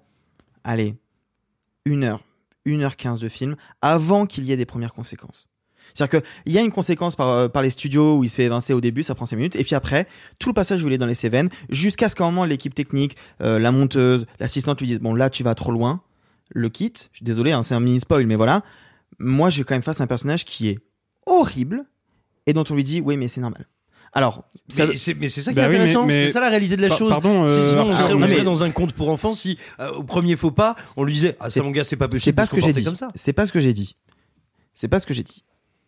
allez, 0.64 0.96
une 1.86 2.04
heure, 2.04 2.24
une 2.66 2.82
heure 2.82 2.96
quinze 2.96 3.20
de 3.20 3.30
film, 3.30 3.56
avant 3.82 4.26
qu'il 4.26 4.46
y 4.46 4.52
ait 4.52 4.58
des 4.58 4.66
premières 4.66 4.94
conséquences. 4.94 5.48
C'est-à-dire 5.96 6.22
qu'il 6.44 6.54
y 6.54 6.58
a 6.58 6.62
une 6.62 6.72
conséquence 6.72 7.16
par, 7.16 7.30
euh, 7.30 7.48
par 7.48 7.64
les 7.64 7.72
studios 7.72 8.18
où 8.18 8.24
il 8.24 8.30
se 8.30 8.36
fait 8.36 8.44
évincer 8.44 8.74
au 8.74 8.82
début, 8.82 9.02
ça 9.02 9.16
prend 9.16 9.26
5 9.26 9.38
minutes, 9.38 9.56
et 9.56 9.64
puis 9.64 9.74
après, 9.76 10.08
tout 10.38 10.50
le 10.50 10.54
passage 10.54 10.84
où 10.84 10.88
il 10.88 10.94
est 10.94 10.98
dans 11.00 11.06
les 11.08 11.14
Cévennes, 11.16 11.50
jusqu'à 11.70 12.10
ce 12.10 12.16
qu'à 12.16 12.26
un 12.26 12.28
moment, 12.28 12.46
l'équipe 12.46 12.76
technique, 12.76 13.16
euh, 13.42 13.58
la 13.58 13.72
monteuse, 13.72 14.26
l'assistante 14.40 14.80
lui 14.82 14.88
dise 14.88 15.00
Bon, 15.00 15.16
là, 15.16 15.30
tu 15.32 15.42
vas 15.44 15.56
trop 15.56 15.72
loin, 15.72 16.02
le 16.52 16.70
quitte. 16.70 17.10
Je 17.14 17.18
suis 17.18 17.26
désolé, 17.26 17.54
hein, 17.54 17.64
c'est 17.64 17.74
un 17.74 17.80
mini 17.80 18.00
spoil, 18.02 18.26
mais 18.28 18.36
voilà. 18.36 18.62
Moi, 19.18 19.50
j'ai 19.50 19.64
quand 19.64 19.74
même 19.74 19.82
face 19.82 20.02
à 20.02 20.04
un 20.04 20.08
personnage 20.08 20.46
qui 20.46 20.68
est 20.68 20.80
horrible, 21.26 21.86
et 22.46 22.54
dont 22.54 22.64
on 22.70 22.76
lui 22.76 22.84
dit 22.84 23.02
Oui, 23.02 23.18
mais 23.18 23.28
c'est 23.28 23.42
normal. 23.42 23.66
Alors, 24.14 24.44
ça- 24.70 24.86
Mais 24.88 25.28
c'est 25.30 25.42
ça 25.42 25.52
qui 25.52 25.56
Bah 25.56 25.64
est 25.64 25.66
oui, 25.68 25.72
mais- 25.72 25.76
intéressant, 25.82 26.08
c'est 26.08 26.32
ça 26.32 26.40
la 26.40 26.50
réalité 26.50 26.78
de 26.78 26.82
la 26.82 26.90
chose. 26.90 27.10
pardon, 27.10 27.48
Si- 27.48 27.54
euh, 27.54 27.70
Sinon, 27.70 27.82
on 27.88 27.92
Arthur, 27.92 28.00
serait, 28.06 28.14
on 28.14 28.20
non, 28.20 28.28
serait 28.28 28.38
mais- 28.40 28.44
dans 28.46 28.64
un 28.64 28.72
conte 28.72 28.94
pour 28.94 29.10
enfants 29.10 29.34
si 29.34 29.58
euh, 29.82 29.92
au 29.92 30.04
premier 30.04 30.36
faux 30.38 30.52
pas, 30.52 30.76
on 30.96 31.04
lui 31.04 31.14
disait 31.14 31.36
ah 31.42 31.50
ça 31.50 31.62
mon 31.64 31.72
gars 31.72 31.84
c'est 31.84 31.98
pas 31.98 32.08
possible 32.08 32.24
C'est 32.24 32.32
pas 32.34 32.46
ce 32.46 32.54
que 32.54 32.62
j'ai 32.62 32.72
dit. 32.72 32.88
C'est 33.16 33.34
pas 33.34 33.46
ce 33.46 33.52
que 33.52 33.60
j'ai 33.60 33.74
dit. 33.74 33.96
C'est 34.74 34.88
pas 34.88 35.00
ce 35.02 35.06
que 35.06 35.14
j'ai 35.14 35.24
dit. 35.24 35.44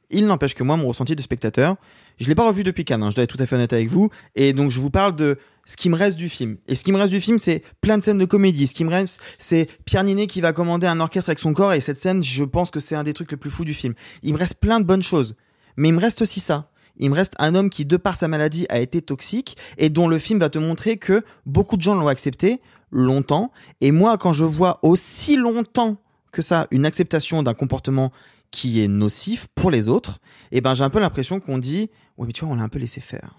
Il 0.10 0.26
n'empêche 0.26 0.55
que 0.55 0.64
moi, 0.64 0.78
mon 0.78 0.88
ressenti 0.88 1.16
de 1.16 1.22
spectateur, 1.22 1.76
je 2.20 2.28
l'ai 2.28 2.36
pas 2.36 2.47
revu 2.47 2.64
depuis 2.64 2.86
Cannes. 2.86 3.03
hein, 3.03 3.10
je 3.10 3.16
dois 3.16 3.24
être 3.26 3.36
tout 3.36 3.41
à 3.41 3.45
fait 3.45 3.55
honnête 3.55 3.74
avec 3.74 3.89
vous. 3.89 4.10
Et 4.36 4.53
donc, 4.53 4.72
je 4.72 4.80
vous 4.80 4.89
parle 4.89 5.16
de 5.16 5.38
ce 5.66 5.76
qui 5.76 5.89
me 5.89 5.95
reste 5.95 6.18
du 6.18 6.30
film. 6.30 6.58
Et 6.68 6.76
ce 6.76 6.84
qui 6.84 6.91
me 6.91 6.97
reste 6.97 7.12
du 7.12 7.20
film, 7.20 7.39
c'est 7.39 7.62
plein 7.82 7.97
de 7.97 8.03
scènes 8.03 8.18
de 8.18 8.26
comédie. 8.26 8.68
Ce 8.68 8.74
qui 8.74 8.86
me 8.86 8.89
reste, 8.89 9.20
c'est 9.38 9.68
Pierre 9.86 10.05
Ninet 10.05 10.28
qui 10.28 10.39
va 10.39 10.53
commander 10.53 10.88
un 10.88 10.99
orchestre 11.01 11.30
avec 11.30 11.39
son 11.39 11.53
corps. 11.53 11.74
Et 11.74 11.82
cette 11.82 11.97
scène, 11.97 12.24
je 12.24 12.43
pense 12.43 12.72
que 12.72 12.80
c'est 12.80 12.95
un 12.95 13.03
des 13.03 13.14
trucs 13.14 13.32
les 13.32 13.38
plus 13.38 13.51
fous 13.51 13.66
du 13.66 13.74
film. 13.74 13.93
Il 14.24 14.34
me 14.34 14.38
reste 14.38 14.55
plein 14.55 14.80
de 14.80 14.86
bonnes 14.86 15.03
choses. 15.03 15.36
Mais 15.76 15.89
il 15.89 15.93
me 15.93 15.99
reste 15.99 16.22
aussi 16.22 16.39
ça. 16.39 16.72
Il 16.99 17.10
me 17.12 17.16
reste 17.16 17.34
un 17.38 17.53
homme 17.53 17.70
qui, 17.70 17.86
de 17.86 17.97
par 17.97 18.16
sa 18.16 18.28
maladie, 18.28 18.66
a 18.70 18.80
été 18.80 19.01
toxique 19.01 19.58
et 19.78 19.89
dont 19.89 20.08
le 20.08 20.18
film 20.20 20.39
va 20.39 20.49
te 20.49 20.58
montrer 20.58 20.97
que 20.97 21.24
beaucoup 21.45 21.78
de 21.78 21.82
gens 21.82 21.93
l'ont 21.93 22.08
accepté 22.08 22.62
longtemps. 22.91 23.51
Et 23.82 23.91
moi, 23.91 24.18
quand 24.18 24.34
je 24.34 24.45
vois 24.45 24.80
aussi 24.82 25.36
longtemps 25.36 25.97
que 26.32 26.41
ça 26.41 26.68
une 26.72 26.86
acceptation 26.86 27.43
d'un 27.43 27.53
comportement 27.53 28.12
qui 28.51 28.81
est 28.81 28.87
nocif 28.87 29.47
pour 29.55 29.71
les 29.71 29.89
autres, 29.89 30.19
eh 30.51 30.61
ben 30.61 30.73
j'ai 30.73 30.83
un 30.83 30.89
peu 30.89 30.99
l'impression 30.99 31.39
qu'on 31.39 31.57
dit 31.57 31.89
ouais 32.17 32.27
mais 32.27 32.33
tu 32.33 32.45
vois 32.45 32.53
on 32.53 32.57
l'a 32.57 32.63
un 32.63 32.69
peu 32.69 32.79
laissé 32.79 33.01
faire. 33.01 33.35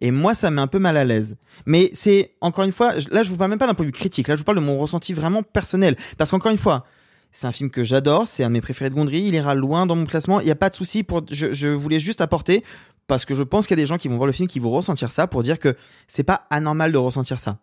Et 0.00 0.10
moi 0.10 0.34
ça 0.34 0.50
me 0.50 0.56
met 0.56 0.62
un 0.62 0.66
peu 0.66 0.78
mal 0.78 0.96
à 0.96 1.04
l'aise. 1.04 1.36
Mais 1.66 1.90
c'est 1.92 2.34
encore 2.40 2.64
une 2.64 2.72
fois 2.72 2.94
là 3.10 3.22
je 3.22 3.30
vous 3.30 3.36
parle 3.36 3.50
même 3.50 3.58
pas 3.58 3.66
d'un 3.66 3.74
point 3.74 3.84
de 3.84 3.88
vue 3.88 3.92
critique, 3.92 4.28
là 4.28 4.34
je 4.34 4.40
vous 4.40 4.44
parle 4.44 4.58
de 4.58 4.64
mon 4.64 4.78
ressenti 4.78 5.12
vraiment 5.12 5.42
personnel 5.42 5.96
parce 6.16 6.30
qu'encore 6.30 6.52
une 6.52 6.58
fois 6.58 6.84
c'est 7.30 7.46
un 7.46 7.52
film 7.52 7.70
que 7.70 7.84
j'adore, 7.84 8.26
c'est 8.26 8.42
un 8.42 8.48
de 8.48 8.54
mes 8.54 8.60
préférés 8.60 8.88
de 8.90 8.94
Gondry, 8.94 9.20
il 9.20 9.34
ira 9.34 9.54
loin 9.54 9.84
dans 9.84 9.96
mon 9.96 10.06
classement, 10.06 10.40
il 10.40 10.46
n'y 10.46 10.50
a 10.50 10.56
pas 10.56 10.70
de 10.70 10.74
souci 10.74 11.02
pour 11.02 11.22
je, 11.30 11.52
je 11.52 11.68
voulais 11.68 12.00
juste 12.00 12.20
apporter 12.20 12.64
parce 13.06 13.24
que 13.24 13.34
je 13.34 13.42
pense 13.42 13.66
qu'il 13.66 13.76
y 13.76 13.80
a 13.80 13.82
des 13.82 13.86
gens 13.86 13.98
qui 13.98 14.08
vont 14.08 14.16
voir 14.16 14.26
le 14.26 14.32
film 14.32 14.48
qui 14.48 14.60
vont 14.60 14.70
ressentir 14.70 15.10
ça 15.10 15.26
pour 15.26 15.42
dire 15.42 15.58
que 15.58 15.76
c'est 16.06 16.22
pas 16.22 16.46
anormal 16.50 16.92
de 16.92 16.98
ressentir 16.98 17.40
ça. 17.40 17.58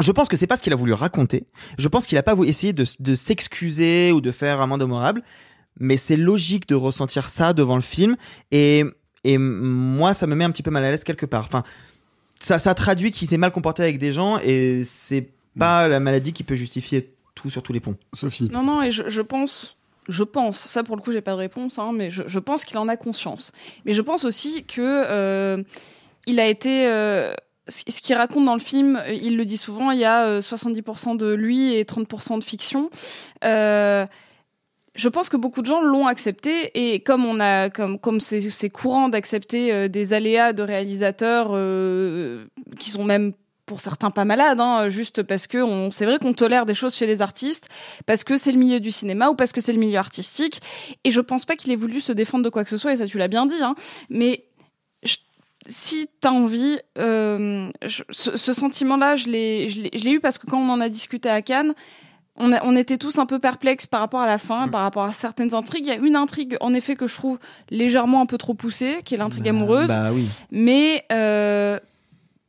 Je 0.00 0.10
pense 0.10 0.28
que 0.28 0.36
c'est 0.36 0.46
pas 0.46 0.56
ce 0.56 0.62
qu'il 0.62 0.72
a 0.72 0.76
voulu 0.76 0.92
raconter. 0.92 1.46
Je 1.78 1.86
pense 1.88 2.06
qu'il 2.06 2.16
a 2.16 2.22
pas 2.22 2.34
voulu 2.34 2.48
essayer 2.48 2.72
de, 2.72 3.14
s'excuser 3.14 4.10
ou 4.12 4.20
de 4.20 4.30
faire 4.30 4.60
amende 4.60 4.82
honorable. 4.82 5.22
Mais 5.80 5.96
c'est 5.96 6.16
logique 6.16 6.68
de 6.68 6.74
ressentir 6.74 7.28
ça 7.28 7.52
devant 7.52 7.76
le 7.76 7.82
film. 7.82 8.16
Et, 8.50 8.84
et 9.24 9.38
moi, 9.38 10.14
ça 10.14 10.26
me 10.26 10.34
met 10.34 10.44
un 10.44 10.50
petit 10.50 10.62
peu 10.62 10.70
mal 10.70 10.84
à 10.84 10.90
l'aise 10.90 11.04
quelque 11.04 11.26
part. 11.26 11.44
Enfin, 11.44 11.62
ça, 12.40 12.58
ça 12.58 12.74
traduit 12.74 13.10
qu'il 13.10 13.28
s'est 13.28 13.36
mal 13.36 13.52
comporté 13.52 13.82
avec 13.82 13.98
des 13.98 14.12
gens 14.12 14.38
et 14.38 14.82
c'est 14.84 15.28
pas 15.58 15.88
la 15.88 16.00
maladie 16.00 16.32
qui 16.32 16.44
peut 16.44 16.54
justifier 16.54 17.14
tout 17.34 17.50
sur 17.50 17.62
tous 17.62 17.72
les 17.72 17.80
ponts. 17.80 17.96
Sophie. 18.12 18.48
Non, 18.50 18.62
non, 18.62 18.82
et 18.82 18.90
je, 18.90 19.08
je 19.08 19.22
pense, 19.22 19.76
je 20.08 20.24
pense, 20.24 20.58
ça 20.58 20.82
pour 20.82 20.96
le 20.96 21.02
coup 21.02 21.12
j'ai 21.12 21.20
pas 21.20 21.32
de 21.32 21.36
réponse, 21.36 21.78
hein, 21.78 21.92
mais 21.94 22.10
je, 22.10 22.22
je 22.26 22.38
pense 22.38 22.64
qu'il 22.64 22.78
en 22.78 22.88
a 22.88 22.96
conscience. 22.96 23.52
Mais 23.84 23.92
je 23.92 24.02
pense 24.02 24.24
aussi 24.24 24.64
que 24.64 24.80
euh, 24.80 25.62
il 26.26 26.40
a 26.40 26.46
été, 26.48 26.86
euh, 26.86 27.32
ce 27.68 28.00
qu'il 28.00 28.16
raconte 28.16 28.44
dans 28.44 28.54
le 28.54 28.60
film, 28.60 28.96
euh, 28.96 29.12
il 29.12 29.36
le 29.36 29.44
dit 29.44 29.56
souvent, 29.56 29.90
il 29.90 29.98
y 29.98 30.04
a 30.04 30.26
euh, 30.26 30.40
70% 30.40 31.16
de 31.16 31.32
lui 31.32 31.74
et 31.74 31.84
30% 31.84 32.38
de 32.38 32.44
fiction. 32.44 32.90
Euh, 33.44 34.06
je 34.94 35.08
pense 35.08 35.28
que 35.28 35.36
beaucoup 35.36 35.62
de 35.62 35.66
gens 35.66 35.80
l'ont 35.80 36.06
accepté 36.06 36.70
et 36.74 37.00
comme 37.00 37.24
on 37.24 37.40
a 37.40 37.70
comme 37.70 37.98
comme 37.98 38.20
c'est 38.20 38.70
courant 38.70 39.08
d'accepter 39.08 39.72
euh, 39.72 39.88
des 39.88 40.12
aléas 40.12 40.52
de 40.52 40.62
réalisateurs 40.62 41.50
euh, 41.52 42.44
qui 42.78 42.90
sont 42.90 43.04
même 43.04 43.32
pour 43.64 43.80
certains 43.80 44.10
pas 44.10 44.24
malades, 44.24 44.60
hein, 44.60 44.88
juste 44.88 45.22
parce 45.22 45.46
que 45.46 45.58
on, 45.58 45.90
c'est 45.90 46.04
vrai 46.04 46.18
qu'on 46.18 46.34
tolère 46.34 46.66
des 46.66 46.74
choses 46.74 46.94
chez 46.94 47.06
les 47.06 47.22
artistes, 47.22 47.68
parce 48.06 48.24
que 48.24 48.36
c'est 48.36 48.52
le 48.52 48.58
milieu 48.58 48.80
du 48.80 48.90
cinéma 48.90 49.28
ou 49.30 49.34
parce 49.34 49.52
que 49.52 49.60
c'est 49.60 49.72
le 49.72 49.78
milieu 49.78 49.98
artistique. 49.98 50.60
Et 51.04 51.10
je 51.10 51.20
pense 51.20 51.46
pas 51.46 51.56
qu'il 51.56 51.72
ait 51.72 51.76
voulu 51.76 52.00
se 52.00 52.12
défendre 52.12 52.44
de 52.44 52.50
quoi 52.50 52.64
que 52.64 52.70
ce 52.70 52.76
soit, 52.76 52.92
et 52.92 52.96
ça 52.96 53.06
tu 53.06 53.18
l'as 53.18 53.28
bien 53.28 53.46
dit. 53.46 53.62
Hein, 53.62 53.74
mais 54.10 54.44
si 55.68 56.08
t'as 56.20 56.32
envie, 56.32 56.80
euh, 56.98 57.70
ce, 57.86 58.36
ce 58.36 58.52
sentiment-là, 58.52 59.16
je 59.16 59.28
l'ai, 59.28 59.68
je 59.68 59.82
l'ai 59.82 60.10
eu 60.10 60.20
parce 60.20 60.38
que 60.38 60.46
quand 60.46 60.58
on 60.58 60.68
en 60.68 60.80
a 60.80 60.88
discuté 60.88 61.28
à 61.28 61.40
Cannes, 61.40 61.74
on, 62.36 62.52
a- 62.52 62.64
on 62.64 62.76
était 62.76 62.98
tous 62.98 63.18
un 63.18 63.26
peu 63.26 63.38
perplexes 63.38 63.86
par 63.86 64.00
rapport 64.00 64.20
à 64.20 64.26
la 64.26 64.38
fin, 64.38 64.68
par 64.68 64.82
rapport 64.82 65.04
à 65.04 65.12
certaines 65.12 65.54
intrigues. 65.54 65.86
Il 65.86 65.88
y 65.88 65.92
a 65.92 65.96
une 65.96 66.16
intrigue, 66.16 66.56
en 66.60 66.72
effet, 66.74 66.96
que 66.96 67.06
je 67.06 67.14
trouve 67.14 67.38
légèrement 67.70 68.20
un 68.20 68.26
peu 68.26 68.38
trop 68.38 68.54
poussée, 68.54 69.00
qui 69.04 69.14
est 69.14 69.18
l'intrigue 69.18 69.48
amoureuse. 69.48 69.88
bah 69.88 70.10
oui. 70.12 70.26
Mais 70.50 71.04
euh, 71.12 71.78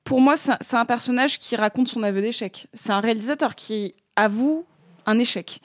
pour 0.03 0.21
moi, 0.21 0.36
c'est 0.38 0.75
un 0.75 0.86
personnage 0.86 1.39
qui 1.39 1.55
raconte 1.55 1.88
son 1.88 2.03
aveu 2.03 2.21
d'échec. 2.21 2.67
C'est 2.73 2.91
un 2.91 2.99
réalisateur 2.99 3.55
qui 3.55 3.95
avoue 4.15 4.65
un 5.05 5.19
échec. 5.19 5.59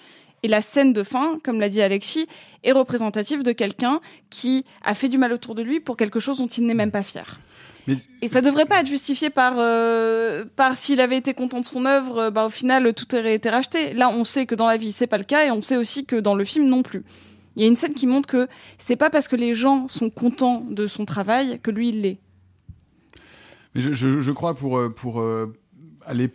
Et 0.45 0.49
la 0.49 0.61
scène 0.61 0.93
de 0.93 1.03
fin, 1.03 1.39
comme 1.43 1.59
l'a 1.61 1.69
dit 1.69 1.83
Alexis, 1.83 2.29
est 2.63 2.71
représentative 2.73 3.43
de 3.43 3.51
quelqu'un 3.53 4.01
qui 4.31 4.65
a 4.85 4.95
fait 4.95 5.09
du 5.09 5.19
mal 5.19 5.33
autour 5.33 5.57
de 5.57 5.63
lui 5.63 5.81
pour 5.81 5.97
quelque 5.97 6.21
chose 6.21 6.39
dont 6.39 6.47
il 6.47 6.65
n'est 6.67 6.75
même 6.75 6.93
pas 6.93 7.03
fier. 7.03 7.41
Mais- 7.89 7.97
Et 8.23 8.29
ça 8.29 8.41
devrait 8.41 8.67
pas 8.67 8.81
être 8.81 8.87
justifié 8.87 9.31
par, 9.31 9.55
euh, 9.57 10.45
par 10.55 10.77
s'il 10.77 11.01
avait 11.01 11.17
été 11.17 11.35
content 11.35 11.59
de 11.61 11.65
son 11.65 11.85
œuvre, 11.87 12.19
euh, 12.19 12.31
bah, 12.31 12.47
au 12.47 12.51
final, 12.51 12.93
tout 12.95 13.13
aurait 13.17 13.35
été 13.35 13.51
racheté. 13.51 13.93
Là, 13.95 14.11
on 14.11 14.23
sait 14.23 14.47
que 14.47 14.55
dans 14.55 14.69
la 14.69 14.77
vie, 14.77 14.93
c'est 14.93 15.07
pas 15.09 15.19
le 15.19 15.25
cas, 15.25 15.45
et 15.47 15.51
on 15.51 15.63
sait 15.63 15.77
aussi 15.77 16.05
que 16.07 16.15
dans 16.17 16.35
le 16.37 16.45
film 16.45 16.67
non 16.67 16.83
plus. 16.83 17.03
Il 17.57 17.63
y 17.63 17.65
a 17.65 17.69
une 17.69 17.75
scène 17.77 17.95
qui 17.95 18.07
montre 18.07 18.29
que 18.29 18.47
c'est 18.79 18.95
pas 18.95 19.11
parce 19.11 19.27
que 19.27 19.35
les 19.35 19.55
gens 19.55 19.89
sont 19.89 20.11
contents 20.11 20.65
de 20.71 20.87
son 20.87 21.05
travail 21.05 21.59
que 21.61 21.71
lui, 21.73 21.89
il 21.89 22.03
l'est. 22.03 22.19
Mais 23.75 23.81
je, 23.81 23.93
je- 23.93 24.21
je 24.21 24.33
crois 24.33 24.55
pour, 24.55 24.79
euh, 24.79 24.89
pour 24.91 25.21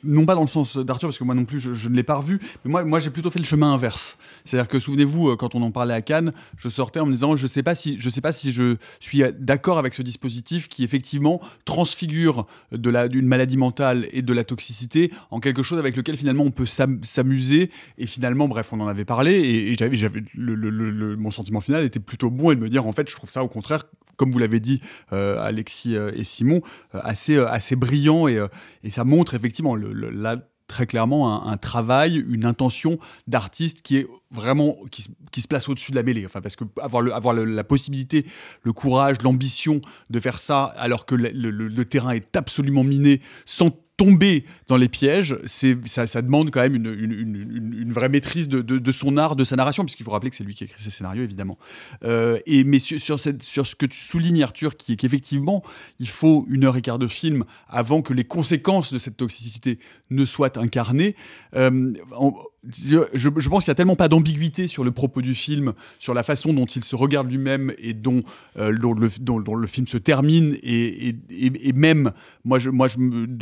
non 0.04 0.26
pas 0.26 0.36
dans 0.36 0.42
le 0.42 0.48
sens 0.48 0.78
d'Arthur, 0.78 1.10
parce 1.10 1.18
que 1.18 1.24
moi 1.24 1.36
non 1.36 1.46
plus 1.46 1.60
je, 1.60 1.90
ne 1.90 1.96
l'ai 1.96 2.04
pas 2.04 2.16
revu, 2.16 2.40
mais 2.66 2.84
moi, 2.84 3.00
j'ai 3.00 3.10
plutôt 3.10 3.32
fait 3.32 3.40
le 3.40 3.46
chemin 3.46 3.74
inverse. 3.74 4.18
C'est-à-dire 4.46 4.68
que 4.68 4.80
souvenez-vous, 4.80 5.30
euh, 5.30 5.36
quand 5.36 5.56
on 5.56 5.62
en 5.62 5.72
parlait 5.72 5.94
à 5.94 6.02
Cannes, 6.02 6.34
je 6.58 6.70
sortais 6.70 7.00
en 7.00 7.06
me 7.06 7.12
disant 7.12 7.36
je 7.36 7.48
sais 7.48 7.64
pas 7.64 7.76
si 7.76 8.00
je 8.00 8.10
sais 8.10 8.22
pas 8.22 8.32
si 8.32 8.52
je 8.52 8.78
suis 9.00 9.24
d'accord 9.40 9.78
avec 9.78 9.94
ce 9.94 10.02
dispositif 10.02 10.68
qui 10.68 10.84
effectivement 10.84 11.42
transfigure 11.66 12.46
d'une 12.72 13.28
maladie 13.28 13.58
mentale 13.58 14.08
et 14.12 14.22
de 14.22 14.34
la 14.34 14.44
toxicité 14.44 15.12
en 15.32 15.40
quelque 15.40 15.64
chose 15.64 15.80
avec 15.80 15.96
lequel 15.96 16.18
finalement 16.18 16.44
on 16.44 16.52
peut 16.52 16.66
s'am- 16.66 17.04
s'amuser 17.04 17.72
et 17.98 18.08
finalement 18.08 18.48
bref 18.48 18.70
on 18.72 18.80
en 18.80 18.88
avait 18.88 19.06
parlé 19.06 19.34
et, 19.34 19.76
j'avais 19.76 20.24
mon 20.36 21.32
sentiment 21.32 21.62
final 21.62 21.84
était 21.84 22.00
plutôt 22.00 22.30
bon 22.30 22.52
et 22.52 22.56
de 22.56 22.62
me 22.62 22.70
dire 22.70 22.86
en 22.86 22.92
fait 22.92 23.10
je 23.10 23.16
trouve 23.16 23.30
ça 23.30 23.44
au 23.44 23.48
contraire 23.48 23.84
comme 24.18 24.32
vous 24.32 24.40
l'avez 24.40 24.60
dit, 24.60 24.82
euh, 25.12 25.44
Alexis 25.44 25.96
euh, 25.96 26.12
et 26.16 26.24
Simon, 26.24 26.62
euh, 26.96 27.00
assez, 27.04 27.38
assez 27.38 27.76
brillant 27.76 28.28
et, 28.28 28.46
et 28.84 28.90
ça 28.90 29.04
montre 29.04 29.34
effectivement 29.34 29.76
le, 29.76 29.94
le- 29.94 30.10
là 30.10 30.38
très 30.68 30.86
clairement 30.88 31.46
un, 31.48 31.58
travail, 31.58 32.24
une 32.30 32.46
intention 32.46 32.98
d'artiste 33.28 33.82
qui 33.82 33.98
est 33.98 34.08
vraiment 34.32 34.78
qui, 34.92 35.04
se- 35.04 35.10
qui 35.32 35.42
se 35.42 35.48
place 35.48 35.68
au-dessus 35.70 35.92
de 35.92 35.98
la 35.98 36.04
mêlée. 36.04 36.26
Enfin 36.26 36.42
parce 36.42 36.56
que 36.56 36.64
avoir, 36.82 37.02
le, 37.04 37.14
avoir 37.14 37.34
la 37.36 37.64
possibilité, 37.64 38.26
le 38.64 38.72
courage, 38.74 39.18
l'ambition 39.24 39.82
de 40.10 40.20
faire 40.20 40.40
ça 40.40 40.64
alors 40.78 41.06
que 41.06 41.16
le- 41.16 41.30
le 41.52 41.86
terrain 41.86 42.12
est 42.12 42.36
absolument 42.36 42.84
miné 42.84 43.22
sans 43.46 43.72
tomber 43.96 44.44
dans 44.68 44.78
les 44.78 44.90
pièges, 44.90 45.38
c'est 45.46 45.78
ça, 45.88 46.08
ça 46.08 46.22
demande 46.24 46.50
quand 46.50 46.62
même 46.62 46.76
une, 46.76 46.88
une- 46.88 47.12
une- 47.12 47.74
une- 47.80 47.94
vraie 47.94 48.10
maîtrise 48.10 48.50
de, 48.50 48.62
de- 48.62 48.80
de 48.80 48.92
son 48.92 49.18
art, 49.18 49.36
de 49.36 49.44
sa 49.44 49.56
narration, 49.56 49.84
puisqu'il 49.86 50.04
faut 50.04 50.12
rappeler 50.12 50.32
que 50.32 50.36
c'est 50.36 50.44
lui 50.44 50.56
qui 50.56 50.64
a 50.64 50.66
écrit 50.66 50.82
ses 50.82 50.90
scénarios, 50.90 51.22
évidemment. 51.24 51.60
Euh, 52.04 52.40
et 52.48 52.64
mais 52.64 52.80
sur, 52.80 53.20
cette- 53.20 53.44
sur 53.44 53.68
ce 53.68 53.76
que 53.76 53.86
tu 53.86 54.00
soulignes, 54.00 54.42
Arthur, 54.42 54.78
qui 54.78 54.94
est 54.94 54.96
qu'effectivement, 54.96 55.64
il 56.00 56.10
faut 56.10 56.46
une 56.50 56.64
heure 56.66 56.76
et 56.76 56.82
quart 56.82 56.98
de 56.98 57.08
film 57.08 57.46
avant 57.68 58.02
que 58.02 58.14
les 58.14 58.24
conséquences 58.24 58.92
de 58.92 58.98
cette 59.00 59.18
toxicité 59.18 59.78
ne 60.10 60.26
soient 60.26 60.58
incarnées. 60.58 61.16
Euh, 61.56 61.94
je, 62.70 62.98
je 63.14 63.50
pense 63.50 63.64
qu'il 63.64 63.70
n'y 63.72 63.74
a 63.74 63.76
tellement 63.76 63.96
pas 63.96 64.08
d'ambiguïté 64.08 64.68
sur 64.68 64.84
le 64.84 64.92
propos 64.92 65.22
du 65.22 65.36
film, 65.36 65.74
sur 66.00 66.14
la 66.14 66.24
façon 66.24 66.54
dont 66.54 66.66
il 66.66 66.84
se 66.84 66.96
regarde 66.96 67.30
lui-même 67.30 67.74
et 67.78 67.94
dont, 67.94 68.22
euh, 68.58 68.76
dont 68.78 68.94
le, 68.94 69.10
dont- 69.20 69.38
le 69.56 69.68
film 69.68 69.86
se 69.88 69.98
termine. 69.98 70.58
Et, 70.64 71.10
et- 71.10 71.16
et- 71.30 71.74
même, 71.74 72.12
moi, 72.46 72.60
je, 72.60 72.70
moi 72.70 72.88
je 72.88 72.98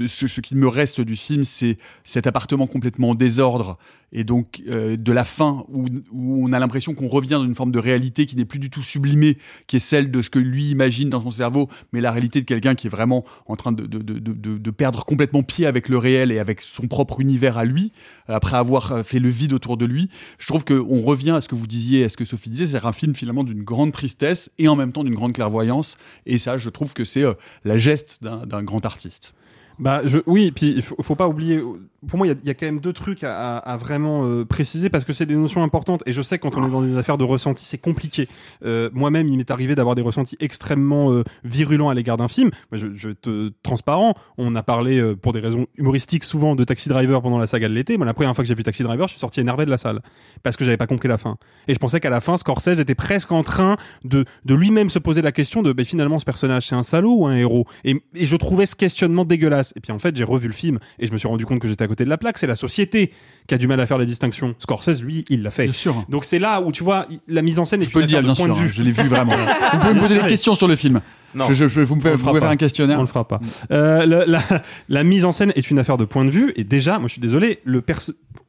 ce, 0.07 0.27
ce 0.27 0.41
qui 0.41 0.55
me 0.55 0.67
reste 0.67 1.01
du 1.01 1.15
film, 1.15 1.43
c'est 1.43 1.77
cet 2.03 2.25
appartement 2.27 2.67
complètement 2.67 3.09
en 3.11 3.15
désordre. 3.15 3.77
Et 4.13 4.23
donc, 4.25 4.61
euh, 4.67 4.97
de 4.97 5.11
la 5.13 5.23
fin, 5.23 5.63
où, 5.69 5.85
où 6.11 6.45
on 6.45 6.51
a 6.51 6.59
l'impression 6.59 6.93
qu'on 6.93 7.07
revient 7.07 7.29
dans 7.29 7.45
une 7.45 7.55
forme 7.55 7.71
de 7.71 7.79
réalité 7.79 8.25
qui 8.25 8.35
n'est 8.35 8.45
plus 8.45 8.59
du 8.59 8.69
tout 8.69 8.83
sublimée, 8.83 9.37
qui 9.67 9.77
est 9.77 9.79
celle 9.79 10.11
de 10.11 10.21
ce 10.21 10.29
que 10.29 10.39
lui 10.39 10.65
imagine 10.65 11.09
dans 11.09 11.21
son 11.21 11.31
cerveau, 11.31 11.69
mais 11.93 12.01
la 12.01 12.11
réalité 12.11 12.41
de 12.41 12.45
quelqu'un 12.45 12.75
qui 12.75 12.87
est 12.87 12.89
vraiment 12.89 13.23
en 13.45 13.55
train 13.55 13.71
de, 13.71 13.85
de, 13.85 13.99
de, 13.99 14.19
de- 14.57 14.71
perdre 14.71 15.05
complètement 15.05 15.43
pied 15.43 15.65
avec 15.65 15.87
le 15.87 15.97
réel 15.97 16.31
et 16.31 16.39
avec 16.39 16.59
son 16.61 16.87
propre 16.87 17.21
univers 17.21 17.57
à 17.57 17.63
lui, 17.65 17.93
après 18.27 18.57
avoir 18.57 18.91
euh, 18.91 19.03
fait 19.03 19.19
le 19.19 19.29
vide 19.29 19.53
autour 19.53 19.77
de 19.77 19.85
lui. 19.85 20.09
Je 20.39 20.47
trouve 20.47 20.65
qu'on 20.65 21.01
revient 21.01 21.31
à 21.31 21.41
ce 21.41 21.47
que 21.47 21.55
vous 21.55 21.67
disiez, 21.67 22.03
à 22.03 22.09
ce 22.09 22.17
que 22.17 22.25
Sophie 22.25 22.49
disait, 22.49 22.67
c'est 22.67 22.85
un 22.85 22.93
film 22.93 23.15
finalement 23.15 23.43
d'une 23.43 23.63
grande 23.63 23.91
tristesse 23.91 24.51
et 24.57 24.67
en 24.67 24.75
même 24.75 24.91
temps 24.91 25.03
d'une 25.03 25.15
grande 25.15 25.33
clairvoyance. 25.33 25.97
Et 26.25 26.37
ça, 26.37 26.57
je 26.57 26.69
trouve 26.69 26.93
que 26.93 27.05
c'est 27.05 27.23
euh, 27.23 27.33
la 27.63 27.77
geste 27.77 28.21
d'un 28.23 28.63
grand 28.63 28.85
artiste. 28.85 29.33
Bah, 29.79 30.01
je, 30.05 30.19
oui, 30.27 30.51
puis 30.51 30.73
il 30.75 30.81
faut, 30.81 30.95
faut 31.01 31.15
pas 31.15 31.27
oublier. 31.27 31.59
Pour 32.07 32.17
moi, 32.17 32.25
il 32.27 32.35
y 32.45 32.49
a- 32.49 32.53
quand 32.55 32.65
même 32.65 32.79
deux 32.79 32.93
trucs 32.93 33.23
à, 33.23 33.77
vraiment 33.79 34.25
euh, 34.25 34.43
préciser 34.43 34.89
parce 34.89 35.05
que 35.05 35.13
c'est 35.13 35.25
des 35.27 35.35
notions 35.35 35.61
importantes. 35.63 36.01
Et 36.07 36.13
je 36.13 36.21
sais 36.23 36.39
quand 36.39 36.57
on 36.57 36.67
est 36.67 36.71
dans 36.71 36.81
des 36.81 36.97
affaires 36.97 37.17
de 37.17 37.23
ressenti, 37.23 37.63
c'est 37.63 37.77
compliqué. 37.77 38.27
Euh, 38.65 38.89
Moi-même, 38.93 39.27
il 39.27 39.37
m'est 39.37 39.51
arrivé 39.51 39.75
d'avoir 39.75 39.93
des 39.95 40.01
ressentis 40.01 40.35
extrêmement 40.39 41.11
euh, 41.11 41.23
virulents 41.43 41.89
à 41.89 41.93
l'égard 41.93 42.17
d'un 42.17 42.27
film. 42.27 42.49
Je, 42.71 42.87
je 42.95 43.09
être 43.09 43.51
transparent. 43.61 44.15
On 44.37 44.55
a 44.55 44.63
parlé 44.63 45.15
pour 45.21 45.31
des 45.33 45.39
raisons 45.39 45.67
humoristiques 45.77 46.23
souvent 46.23 46.55
de 46.55 46.63
Taxi 46.63 46.89
Driver 46.89 47.21
pendant 47.21 47.37
la 47.37 47.45
saga 47.47 47.67
de 47.69 47.73
l'été. 47.73 47.97
Moi, 47.97 48.05
la 48.05 48.13
première 48.13 48.33
fois 48.35 48.43
que 48.43 48.47
j'ai 48.47 48.55
vu 48.55 48.63
Taxi 48.63 48.81
Driver, 48.83 49.07
je 49.07 49.13
suis 49.13 49.19
sorti 49.19 49.39
énervé 49.39 49.65
de 49.65 49.69
la 49.69 49.77
salle 49.77 50.01
parce 50.43 50.57
que 50.57 50.65
j'avais 50.65 50.77
pas 50.77 50.87
compris 50.87 51.07
la 51.07 51.17
fin. 51.17 51.37
Et 51.67 51.73
je 51.73 51.79
pensais 51.79 51.99
qu'à 51.99 52.09
la 52.09 52.21
fin, 52.21 52.37
Scorsese 52.37 52.79
était 52.79 52.95
presque 52.95 53.31
en 53.31 53.43
train 53.43 53.75
de, 54.03 54.25
de 54.45 54.55
lui-même 54.55 54.89
se 54.89 54.97
poser 54.99 55.21
la 55.21 55.31
question 55.31 55.61
de, 55.61 55.71
ben, 55.71 55.85
finalement, 55.85 56.17
ce 56.19 56.25
personnage, 56.25 56.67
c'est 56.67 56.75
un 56.75 56.83
salaud 56.83 57.15
ou 57.19 57.27
un 57.27 57.35
héros? 57.35 57.65
Et, 57.83 58.01
et 58.15 58.25
je 58.25 58.35
trouvais 58.37 58.65
ce 58.65 58.75
questionnement 58.75 59.23
dégueulasse. 59.25 59.60
Et 59.75 59.79
puis 59.79 59.91
en 59.91 59.99
fait, 59.99 60.15
j'ai 60.15 60.23
revu 60.23 60.47
le 60.47 60.53
film 60.53 60.79
et 60.99 61.07
je 61.07 61.11
me 61.11 61.17
suis 61.17 61.27
rendu 61.27 61.45
compte 61.45 61.59
que 61.59 61.67
j'étais 61.67 61.83
à 61.83 61.87
côté 61.87 62.03
de 62.05 62.09
la 62.09 62.17
plaque. 62.17 62.37
C'est 62.37 62.47
la 62.47 62.55
société 62.55 63.11
qui 63.47 63.53
a 63.53 63.57
du 63.57 63.67
mal 63.67 63.79
à 63.79 63.85
faire 63.87 63.97
la 63.97 64.05
distinction. 64.05 64.55
Scorsese, 64.59 65.01
lui, 65.01 65.23
il 65.29 65.43
l'a 65.43 65.51
fait. 65.51 65.63
Bien 65.65 65.73
sûr. 65.73 66.05
Donc 66.09 66.25
c'est 66.25 66.39
là 66.39 66.61
où 66.61 66.71
tu 66.71 66.83
vois, 66.83 67.05
la 67.27 67.41
mise 67.41 67.59
en 67.59 67.65
scène 67.65 67.81
est 67.81 67.85
Je 67.85 67.91
peux 67.91 67.99
une 67.99 68.03
le 68.05 68.07
dire, 68.07 68.21
bien 68.23 68.33
point 68.35 68.45
sûr. 68.47 68.55
de 68.55 68.59
hein, 68.59 68.63
vue. 68.63 68.71
je 68.73 68.83
l'ai 68.83 68.91
vu 68.91 69.07
vraiment. 69.07 69.33
vous 69.73 69.79
pouvez 69.79 69.93
me 69.93 69.99
poser 69.99 70.19
des 70.21 70.27
questions 70.27 70.55
sur 70.55 70.67
le 70.67 70.75
film. 70.75 71.01
Non. 71.33 71.45
Je, 71.47 71.53
je- 71.53 71.67
je- 71.69 71.79
vous 71.81 71.95
le 71.95 72.01
vous 72.15 72.25
pouvez 72.25 72.39
faire 72.41 72.49
un 72.49 72.57
questionnaire. 72.57 72.97
On 72.99 73.01
le 73.03 73.07
fera 73.07 73.25
pas. 73.27 73.39
Euh, 73.71 74.05
le- 74.05 74.25
la, 74.27 74.41
la 74.89 75.03
mise 75.05 75.23
en 75.23 75.31
scène 75.31 75.53
est 75.55 75.71
une 75.71 75.79
affaire 75.79 75.97
de 75.97 76.03
point 76.03 76.25
de 76.25 76.29
vue. 76.29 76.51
Et 76.57 76.63
déjà, 76.65 76.99
moi, 76.99 77.07
je 77.07 77.13
suis 77.13 77.21
désolé, 77.21 77.59
le 77.63 77.81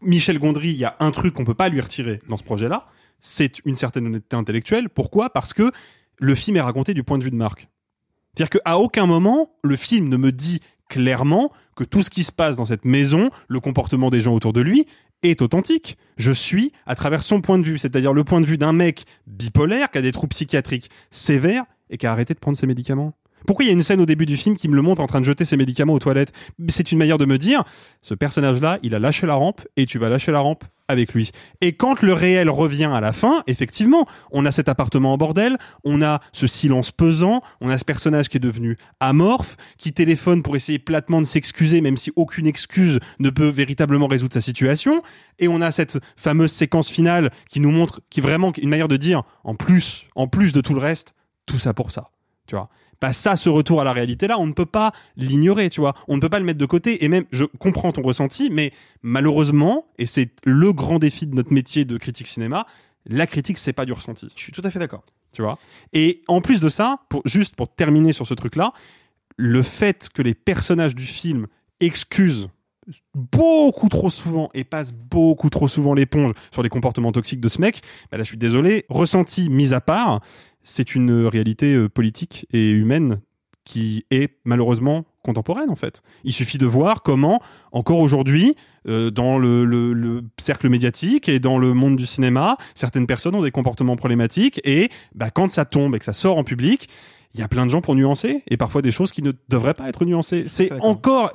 Michel 0.00 0.38
Gondry, 0.40 0.70
il 0.70 0.76
y 0.78 0.84
a 0.84 0.96
un 0.98 1.10
truc 1.12 1.34
qu'on 1.34 1.44
peut 1.44 1.54
pas 1.54 1.68
lui 1.68 1.80
retirer 1.80 2.20
dans 2.28 2.36
ce 2.36 2.42
projet-là. 2.42 2.86
C'est 3.20 3.60
une 3.64 3.76
certaine 3.76 4.06
honnêteté 4.06 4.34
intellectuelle. 4.34 4.88
Pourquoi? 4.88 5.30
Parce 5.30 5.52
que 5.52 5.70
le 6.18 6.34
film 6.34 6.56
est 6.56 6.60
raconté 6.60 6.92
du 6.92 7.04
point 7.04 7.18
de 7.18 7.24
vue 7.24 7.30
de 7.30 7.36
Marc. 7.36 7.68
C'est-à-dire 8.34 8.60
qu'à 8.60 8.78
aucun 8.78 9.06
moment, 9.06 9.52
le 9.62 9.76
film 9.76 10.08
ne 10.08 10.16
me 10.16 10.32
dit 10.32 10.60
clairement 10.92 11.50
que 11.74 11.84
tout 11.84 12.02
ce 12.02 12.10
qui 12.10 12.22
se 12.22 12.32
passe 12.32 12.54
dans 12.54 12.66
cette 12.66 12.84
maison, 12.84 13.30
le 13.48 13.60
comportement 13.60 14.10
des 14.10 14.20
gens 14.20 14.34
autour 14.34 14.52
de 14.52 14.60
lui, 14.60 14.86
est 15.22 15.40
authentique. 15.40 15.96
Je 16.18 16.32
suis 16.32 16.72
à 16.84 16.94
travers 16.94 17.22
son 17.22 17.40
point 17.40 17.58
de 17.58 17.64
vue, 17.64 17.78
c'est-à-dire 17.78 18.12
le 18.12 18.24
point 18.24 18.42
de 18.42 18.46
vue 18.46 18.58
d'un 18.58 18.74
mec 18.74 19.06
bipolaire 19.26 19.90
qui 19.90 19.96
a 19.96 20.02
des 20.02 20.12
troubles 20.12 20.30
psychiatriques 20.30 20.90
sévères 21.10 21.64
et 21.88 21.96
qui 21.96 22.06
a 22.06 22.12
arrêté 22.12 22.34
de 22.34 22.40
prendre 22.40 22.58
ses 22.58 22.66
médicaments. 22.66 23.14
Pourquoi 23.46 23.64
il 23.64 23.68
y 23.68 23.70
a 23.70 23.74
une 23.74 23.82
scène 23.82 24.00
au 24.00 24.06
début 24.06 24.26
du 24.26 24.36
film 24.36 24.56
qui 24.56 24.68
me 24.68 24.76
le 24.76 24.82
montre 24.82 25.02
en 25.02 25.06
train 25.06 25.20
de 25.20 25.24
jeter 25.24 25.44
ses 25.44 25.56
médicaments 25.56 25.94
aux 25.94 25.98
toilettes? 25.98 26.32
C'est 26.68 26.92
une 26.92 26.98
manière 26.98 27.18
de 27.18 27.24
me 27.24 27.38
dire, 27.38 27.64
ce 28.00 28.14
personnage-là, 28.14 28.78
il 28.82 28.94
a 28.94 28.98
lâché 28.98 29.26
la 29.26 29.34
rampe 29.34 29.62
et 29.76 29.86
tu 29.86 29.98
vas 29.98 30.08
lâcher 30.08 30.32
la 30.32 30.40
rampe 30.40 30.64
avec 30.88 31.14
lui. 31.14 31.30
Et 31.60 31.72
quand 31.72 32.02
le 32.02 32.12
réel 32.12 32.50
revient 32.50 32.90
à 32.92 33.00
la 33.00 33.12
fin, 33.12 33.42
effectivement, 33.46 34.06
on 34.30 34.44
a 34.46 34.52
cet 34.52 34.68
appartement 34.68 35.12
en 35.12 35.16
bordel, 35.16 35.56
on 35.84 36.02
a 36.02 36.20
ce 36.32 36.46
silence 36.46 36.90
pesant, 36.90 37.40
on 37.60 37.70
a 37.70 37.78
ce 37.78 37.84
personnage 37.84 38.28
qui 38.28 38.36
est 38.36 38.40
devenu 38.40 38.76
amorphe, 39.00 39.56
qui 39.78 39.92
téléphone 39.92 40.42
pour 40.42 40.54
essayer 40.54 40.78
platement 40.78 41.20
de 41.20 41.26
s'excuser, 41.26 41.80
même 41.80 41.96
si 41.96 42.12
aucune 42.16 42.46
excuse 42.46 42.98
ne 43.18 43.30
peut 43.30 43.48
véritablement 43.48 44.06
résoudre 44.06 44.34
sa 44.34 44.40
situation, 44.40 45.02
et 45.38 45.48
on 45.48 45.60
a 45.60 45.72
cette 45.72 45.98
fameuse 46.16 46.52
séquence 46.52 46.90
finale 46.90 47.30
qui 47.48 47.60
nous 47.60 47.70
montre, 47.70 48.00
qui 48.10 48.20
vraiment 48.20 48.52
une 48.60 48.68
manière 48.68 48.88
de 48.88 48.96
dire, 48.96 49.22
en 49.44 49.54
plus, 49.54 50.06
en 50.14 50.28
plus 50.28 50.52
de 50.52 50.60
tout 50.60 50.74
le 50.74 50.80
reste, 50.80 51.14
tout 51.46 51.58
ça 51.58 51.74
pour 51.74 51.90
ça, 51.90 52.10
tu 52.46 52.54
vois? 52.54 52.68
Bah 53.02 53.12
ça, 53.12 53.36
ce 53.36 53.48
retour 53.48 53.80
à 53.80 53.84
la 53.84 53.92
réalité 53.92 54.28
là, 54.28 54.38
on 54.38 54.46
ne 54.46 54.52
peut 54.52 54.64
pas 54.64 54.92
l'ignorer, 55.16 55.68
tu 55.70 55.80
vois. 55.80 55.94
On 56.06 56.14
ne 56.14 56.20
peut 56.20 56.28
pas 56.28 56.38
le 56.38 56.44
mettre 56.44 56.60
de 56.60 56.66
côté. 56.66 57.04
Et 57.04 57.08
même, 57.08 57.24
je 57.32 57.44
comprends 57.58 57.90
ton 57.90 58.00
ressenti, 58.00 58.48
mais 58.48 58.72
malheureusement, 59.02 59.86
et 59.98 60.06
c'est 60.06 60.30
le 60.44 60.72
grand 60.72 61.00
défi 61.00 61.26
de 61.26 61.34
notre 61.34 61.52
métier 61.52 61.84
de 61.84 61.98
critique 61.98 62.28
cinéma, 62.28 62.64
la 63.04 63.26
critique 63.26 63.58
c'est 63.58 63.72
pas 63.72 63.86
du 63.86 63.92
ressenti. 63.92 64.28
Je 64.36 64.40
suis 64.40 64.52
tout 64.52 64.62
à 64.62 64.70
fait 64.70 64.78
d'accord. 64.78 65.02
Tu 65.34 65.42
vois. 65.42 65.58
Et 65.92 66.22
en 66.28 66.40
plus 66.40 66.60
de 66.60 66.68
ça, 66.68 67.00
pour 67.08 67.22
juste 67.24 67.56
pour 67.56 67.74
terminer 67.74 68.12
sur 68.12 68.24
ce 68.24 68.34
truc 68.34 68.54
là, 68.54 68.72
le 69.36 69.62
fait 69.62 70.08
que 70.08 70.22
les 70.22 70.34
personnages 70.34 70.94
du 70.94 71.06
film 71.06 71.48
excusent 71.80 72.50
beaucoup 73.14 73.88
trop 73.88 74.10
souvent 74.10 74.50
et 74.54 74.64
passent 74.64 74.92
beaucoup 74.92 75.50
trop 75.50 75.68
souvent 75.68 75.94
l'éponge 75.94 76.32
sur 76.50 76.62
les 76.62 76.68
comportements 76.68 77.12
toxiques 77.12 77.40
de 77.40 77.48
ce 77.48 77.60
mec, 77.60 77.80
bah 78.10 78.18
là 78.18 78.24
je 78.24 78.28
suis 78.28 78.38
désolé, 78.38 78.86
ressenti 78.88 79.48
mis 79.48 79.72
à 79.72 79.80
part, 79.80 80.20
c'est 80.62 80.94
une 80.94 81.26
réalité 81.26 81.74
euh, 81.74 81.88
politique 81.88 82.46
et 82.52 82.68
humaine 82.68 83.20
qui 83.64 84.04
est 84.10 84.38
malheureusement 84.44 85.04
contemporaine 85.22 85.70
en 85.70 85.76
fait. 85.76 86.02
Il 86.24 86.32
suffit 86.32 86.58
de 86.58 86.66
voir 86.66 87.02
comment 87.02 87.40
encore 87.70 88.00
aujourd'hui 88.00 88.56
euh, 88.88 89.10
dans 89.10 89.38
le 89.38 90.24
cercle 90.38 90.68
médiatique 90.68 91.28
et 91.28 91.38
dans 91.38 91.58
le 91.58 91.72
monde 91.72 91.94
du 91.94 92.06
cinéma, 92.06 92.56
certaines 92.74 93.06
personnes 93.06 93.36
ont 93.36 93.42
des 93.42 93.52
comportements 93.52 93.94
problématiques 93.94 94.60
et 94.64 94.88
bah, 95.14 95.30
quand 95.30 95.48
ça 95.48 95.64
tombe 95.64 95.94
et 95.94 96.00
que 96.00 96.04
ça 96.04 96.12
sort 96.12 96.38
en 96.38 96.44
public, 96.44 96.88
il 97.34 97.40
y 97.40 97.42
a 97.42 97.48
plein 97.48 97.64
de 97.64 97.70
gens 97.70 97.80
pour 97.80 97.94
nuancer 97.94 98.42
et 98.48 98.56
parfois 98.56 98.82
des 98.82 98.92
choses 98.92 99.10
qui 99.10 99.22
ne 99.22 99.32
devraient 99.48 99.74
pas 99.74 99.88
être 99.88 100.04
nuancées. 100.04 100.44
C'est 100.48 100.70
encore, 100.80 101.32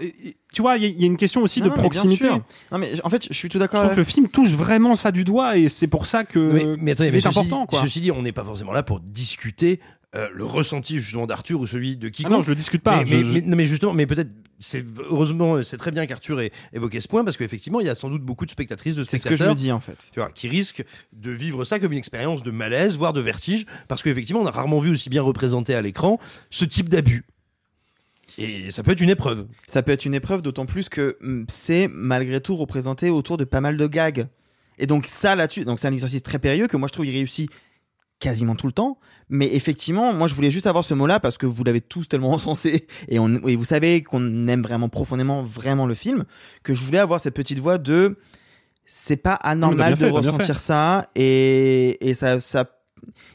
tu 0.53 0.61
vois, 0.61 0.77
il 0.77 0.83
y, 0.83 0.85
a- 0.85 0.89
il 0.89 1.01
y 1.01 1.03
a 1.03 1.07
une 1.07 1.17
question 1.17 1.41
aussi 1.41 1.59
Non, 1.61 1.65
de 1.65 1.69
non, 1.71 1.75
mais 1.77 1.81
proximité. 1.81 2.25
sûr. 2.25 2.41
Non 2.71 2.77
mais 2.77 2.91
en 3.03 3.09
fait, 3.09 3.27
je 3.29 3.33
suis 3.33 3.49
tout 3.49 3.57
Je 3.57 3.63
d'accord. 3.63 3.81
trouve 3.81 3.93
que 3.93 3.99
le 3.99 4.03
film 4.05 4.27
touche 4.27 4.51
vraiment 4.51 4.95
ça 4.95 5.11
du 5.11 5.23
doigt 5.23 5.57
et 5.57 5.69
c'est 5.69 5.87
pour 5.87 6.05
ça 6.05 6.23
que 6.23 6.37
Mais, 6.39 6.65
mais 6.79 6.91
attendez, 6.91 7.11
mais 7.11 7.19
ceci, 7.19 7.27
important. 7.39 7.65
Quoi. 7.65 7.81
ceci 7.81 8.01
dit, 8.01 8.11
on 8.11 8.21
n'est 8.21 8.31
pas 8.31 8.43
forcément 8.43 8.71
là 8.73 8.83
pour 8.83 8.99
discuter 8.99 9.79
euh, 10.15 10.27
le 10.33 10.45
ressenti 10.45 10.99
justement 10.99 11.27
d'Arthur 11.27 11.59
ou 11.59 11.67
celui 11.67 11.97
de 11.97 12.07
quiconque. 12.09 12.31
Ah 12.33 12.37
non, 12.37 12.41
je 12.41 12.49
le 12.49 12.55
discute 12.55 12.81
pas. 12.81 13.03
Mais, 13.03 13.07
Je- 13.07 13.15
mais- 13.15 13.23
je- 13.23 13.31
mais- 13.33 13.41
non, 13.41 13.55
mais 13.57 13.65
justement, 13.65 13.93
mais 13.93 14.05
peut-être, 14.07 14.29
c'est 14.59 14.83
heureusement, 15.09 15.61
c'est 15.63 15.77
très 15.77 15.91
bien 15.91 16.05
qu'Arthur 16.07 16.39
ait 16.41 16.51
évoqué 16.73 16.99
ce 17.01 17.07
point 17.07 17.23
parce 17.25 17.35
qu'effectivement, 17.37 17.79
il 17.81 17.87
y 17.87 17.89
a 17.89 17.95
sans 17.95 18.09
doute 18.09 18.23
beaucoup 18.23 18.45
de 18.45 18.51
spectatrices, 18.51 18.95
de 18.95 19.03
C'est 19.03 19.11
ce 19.11 19.17
spectateurs. 19.17 19.37
que 19.37 19.43
je 19.43 19.49
me 19.49 19.55
dis 19.65 19.71
en 19.71 19.79
fait. 19.81 20.09
Tu 20.13 20.19
vois, 20.19 20.29
qui 20.31 20.47
risquent 20.47 20.83
de 21.13 21.31
vivre 21.31 21.63
ça 21.65 21.79
comme 21.79 21.91
une 21.91 21.97
expérience 21.97 22.41
de 22.41 22.51
malaise, 22.51 22.97
voire 22.97 23.13
de 23.13 23.21
vertige, 23.21 23.65
parce 23.87 24.01
qu'effectivement, 24.01 24.41
on 24.41 24.45
a 24.47 24.51
rarement 24.51 24.79
vu 24.79 24.89
aussi 24.91 25.09
bien 25.09 25.21
représenté 25.21 25.75
à 25.75 25.81
l'écran 25.81 26.19
ce 26.49 26.63
type 26.65 26.87
d'abus. 26.89 27.25
Et 28.37 28.69
ça 28.71 28.83
peut 28.83 28.91
être 28.91 29.01
une 29.01 29.09
épreuve. 29.09 29.47
Ça 29.67 29.81
peut 29.81 29.91
être 29.91 30.05
une 30.05 30.13
épreuve, 30.13 30.41
d'autant 30.41 30.65
plus 30.65 30.89
que 30.89 31.17
hum, 31.23 31.45
c'est 31.49 31.87
malgré 31.91 32.39
tout 32.39 32.55
représenté 32.55 33.09
autour 33.09 33.37
de 33.37 33.43
pas 33.43 33.61
mal 33.61 33.77
de 33.77 33.87
gags. 33.87 34.27
Et 34.79 34.85
donc 34.85 35.07
ça 35.07 35.35
là-dessus, 35.35 35.65
donc 35.65 35.79
c'est 35.79 35.87
un 35.87 35.91
exercice 35.93 36.21
très 36.21 36.37
périlleux 36.37 36.67
que 36.67 36.77
moi 36.77 36.87
je 36.87 36.93
trouve 36.93 37.07
il 37.07 37.11
réussit 37.11 37.49
quasiment 38.19 38.55
tout 38.55 38.67
le 38.67 38.73
temps. 38.73 38.97
Mais 39.29 39.53
effectivement, 39.53 40.13
moi 40.13 40.27
je 40.27 40.35
voulais 40.35 40.51
juste 40.51 40.67
avoir 40.67 40.83
ce 40.83 40.93
mot-là 40.93 41.19
parce 41.19 41.37
que 41.37 41.45
vous 41.45 41.63
l'avez 41.63 41.81
tous 41.81 42.07
tellement 42.07 42.31
encensé 42.33 42.87
et, 43.09 43.19
on, 43.19 43.27
et 43.47 43.55
vous 43.55 43.65
savez 43.65 44.01
qu'on 44.03 44.47
aime 44.47 44.61
vraiment 44.61 44.89
profondément 44.89 45.41
vraiment 45.43 45.85
le 45.85 45.93
film 45.93 46.23
que 46.63 46.73
je 46.73 46.83
voulais 46.83 46.99
avoir 46.99 47.19
cette 47.19 47.33
petite 47.35 47.59
voix 47.59 47.77
de 47.77 48.17
c'est 48.85 49.17
pas 49.17 49.33
anormal 49.33 49.97
fait, 49.97 50.05
de 50.05 50.09
bien 50.09 50.31
ressentir 50.31 50.59
ça 50.59 51.09
et, 51.15 51.97
et 52.07 52.13
ça, 52.13 52.39
ça 52.39 52.71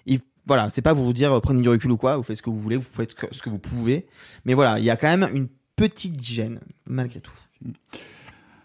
il- 0.07 0.21
voilà, 0.47 0.71
c'est 0.71 0.83
pas 0.83 0.93
vous 0.93 1.13
dire 1.13 1.33
euh, 1.35 1.41
prenez 1.41 1.63
du 1.63 1.69
recul 1.69 1.91
ou 1.93 1.97
quoi, 1.97 2.17
vous 2.17 2.23
faites 2.25 2.39
ce 2.39 2.43
que 2.43 2.51
vous 2.51 2.59
voulez, 2.59 2.77
vous 2.77 2.83
faites 2.91 3.15
ce 3.31 3.43
que 3.43 3.51
vous 3.51 3.61
pouvez. 3.61 4.07
Mais 4.45 4.55
voilà, 4.55 4.79
il 4.81 4.85
y 4.85 4.91
a 4.91 4.97
quand 4.97 5.07
même 5.17 5.31
une 5.33 5.47
petite 5.77 6.21
gêne 6.21 6.59
malgré 6.87 7.21
tout. 7.21 7.33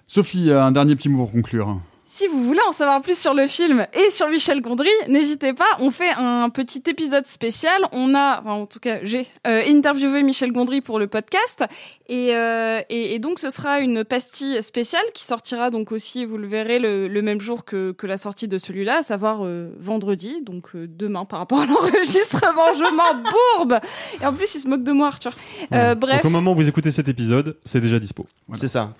Sophie, 0.07 0.51
un 0.51 0.71
dernier 0.71 0.95
petit 0.95 1.09
mot 1.09 1.17
pour 1.25 1.31
conclure. 1.31 1.79
Si 2.09 2.25
vous 2.25 2.41
voulez 2.41 2.61
en 2.65 2.71
savoir 2.71 3.01
plus 3.01 3.19
sur 3.19 3.33
le 3.33 3.47
film 3.47 3.85
et 3.91 4.11
sur 4.11 4.29
Michel 4.29 4.61
Gondry, 4.61 4.87
n'hésitez 5.09 5.51
pas. 5.51 5.65
On 5.79 5.91
fait 5.91 6.11
un 6.15 6.49
petit 6.49 6.81
épisode 6.87 7.27
spécial. 7.27 7.81
On 7.91 8.15
a, 8.15 8.39
enfin, 8.39 8.53
en 8.53 8.65
tout 8.65 8.79
cas, 8.79 8.99
j'ai 9.03 9.27
euh, 9.45 9.61
interviewé 9.67 10.23
Michel 10.23 10.53
Gondry 10.53 10.79
pour 10.79 10.99
le 10.99 11.07
podcast, 11.07 11.65
et, 12.07 12.33
euh, 12.33 12.79
et, 12.87 13.13
et 13.13 13.19
donc 13.19 13.39
ce 13.39 13.49
sera 13.49 13.81
une 13.81 14.05
pastille 14.05 14.63
spéciale 14.63 15.03
qui 15.13 15.25
sortira 15.25 15.69
donc 15.69 15.91
aussi, 15.91 16.23
vous 16.23 16.37
le 16.37 16.47
verrez, 16.47 16.79
le, 16.79 17.09
le 17.09 17.21
même 17.21 17.41
jour 17.41 17.65
que, 17.65 17.91
que 17.91 18.07
la 18.07 18.17
sortie 18.17 18.47
de 18.47 18.57
celui-là, 18.57 18.99
à 18.99 19.03
savoir 19.03 19.39
euh, 19.43 19.75
vendredi, 19.77 20.41
donc 20.41 20.75
euh, 20.75 20.87
demain 20.87 21.25
par 21.25 21.39
rapport 21.39 21.59
à 21.59 21.65
l'enregistrement. 21.67 22.73
je 22.73 22.95
m'en 22.95 23.21
bourbe. 23.57 23.81
Et 24.21 24.25
en 24.25 24.31
plus, 24.31 24.55
il 24.55 24.61
se 24.61 24.67
moque 24.69 24.83
de 24.83 24.93
moi, 24.93 25.07
Arthur. 25.07 25.35
Euh, 25.73 25.93
bref. 25.93 26.23
Donc 26.23 26.25
au 26.25 26.29
moment 26.29 26.53
où 26.53 26.55
vous 26.55 26.69
écoutez 26.69 26.91
cet 26.91 27.09
épisode, 27.09 27.57
c'est 27.65 27.81
déjà 27.81 27.99
dispo. 27.99 28.25
C'est 28.53 28.69
ça. 28.69 28.93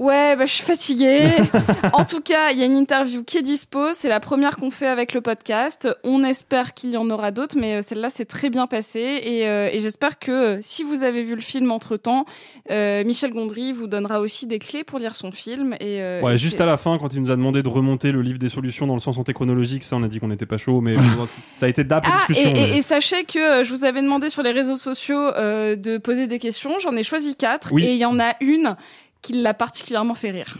Ouais, 0.00 0.34
bah, 0.34 0.46
je 0.46 0.52
suis 0.54 0.64
fatiguée. 0.64 1.24
en 1.92 2.06
tout 2.06 2.22
cas, 2.22 2.52
il 2.52 2.58
y 2.58 2.62
a 2.62 2.64
une 2.66 2.74
interview 2.76 3.22
qui 3.22 3.36
est 3.36 3.42
dispo. 3.42 3.92
C'est 3.92 4.08
la 4.08 4.18
première 4.18 4.56
qu'on 4.56 4.70
fait 4.70 4.86
avec 4.86 5.12
le 5.12 5.20
podcast. 5.20 5.88
On 6.04 6.24
espère 6.24 6.72
qu'il 6.72 6.90
y 6.92 6.96
en 6.96 7.10
aura 7.10 7.32
d'autres, 7.32 7.56
mais 7.58 7.74
euh, 7.74 7.82
celle-là, 7.82 8.08
c'est 8.08 8.24
très 8.24 8.48
bien 8.48 8.66
passé. 8.66 9.20
Et, 9.22 9.46
euh, 9.46 9.68
et 9.70 9.78
j'espère 9.78 10.18
que 10.18 10.30
euh, 10.32 10.58
si 10.62 10.84
vous 10.84 11.02
avez 11.02 11.22
vu 11.22 11.34
le 11.34 11.42
film 11.42 11.70
entre-temps, 11.70 12.24
euh, 12.70 13.04
Michel 13.04 13.30
Gondry 13.32 13.74
vous 13.74 13.86
donnera 13.88 14.20
aussi 14.20 14.46
des 14.46 14.58
clés 14.58 14.84
pour 14.84 14.98
lire 14.98 15.14
son 15.14 15.32
film. 15.32 15.74
Et, 15.80 16.00
euh, 16.00 16.22
Ouais, 16.22 16.36
et 16.36 16.38
juste 16.38 16.62
à 16.62 16.66
la 16.66 16.78
fin, 16.78 16.96
quand 16.98 17.12
il 17.12 17.20
nous 17.20 17.30
a 17.30 17.36
demandé 17.36 17.62
de 17.62 17.68
remonter 17.68 18.10
le 18.10 18.22
livre 18.22 18.38
des 18.38 18.48
solutions 18.48 18.86
dans 18.86 18.94
le 18.94 19.00
sens 19.00 19.18
antéchronologique, 19.18 19.84
ça 19.84 19.96
on 19.96 20.02
a 20.02 20.08
dit 20.08 20.18
qu'on 20.18 20.28
n'était 20.28 20.46
pas 20.46 20.56
chaud, 20.56 20.80
mais 20.80 20.94
ça 21.58 21.66
a 21.66 21.68
été 21.68 21.84
d'ap 21.84 22.06
la 22.06 22.12
Ah, 22.14 22.16
discussion. 22.16 22.48
et- 22.48 22.54
mais- 22.54 22.78
et 22.78 22.80
sachez 22.80 23.24
que 23.24 23.64
je 23.64 23.74
vous 23.74 23.84
avais 23.84 24.00
demandé 24.00 24.30
sur 24.30 24.42
les 24.42 24.52
réseaux 24.52 24.76
sociaux 24.76 25.30
de 25.36 25.98
poser 25.98 26.26
des 26.26 26.38
questions. 26.38 26.70
J'en 26.80 26.96
ai 26.96 27.02
choisi 27.02 27.36
quatre. 27.36 27.68
Oui. 27.72 27.84
Et 27.84 27.92
il 27.92 27.98
y 27.98 28.06
en 28.06 28.18
a 28.18 28.32
une 28.40 28.76
qui 29.22 29.34
l'a 29.34 29.54
particulièrement 29.54 30.14
fait 30.14 30.30
rire. 30.30 30.56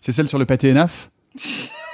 C'est 0.00 0.12
celle 0.12 0.28
sur 0.28 0.38
le 0.38 0.46
pâté 0.46 0.72
NAF 0.72 1.10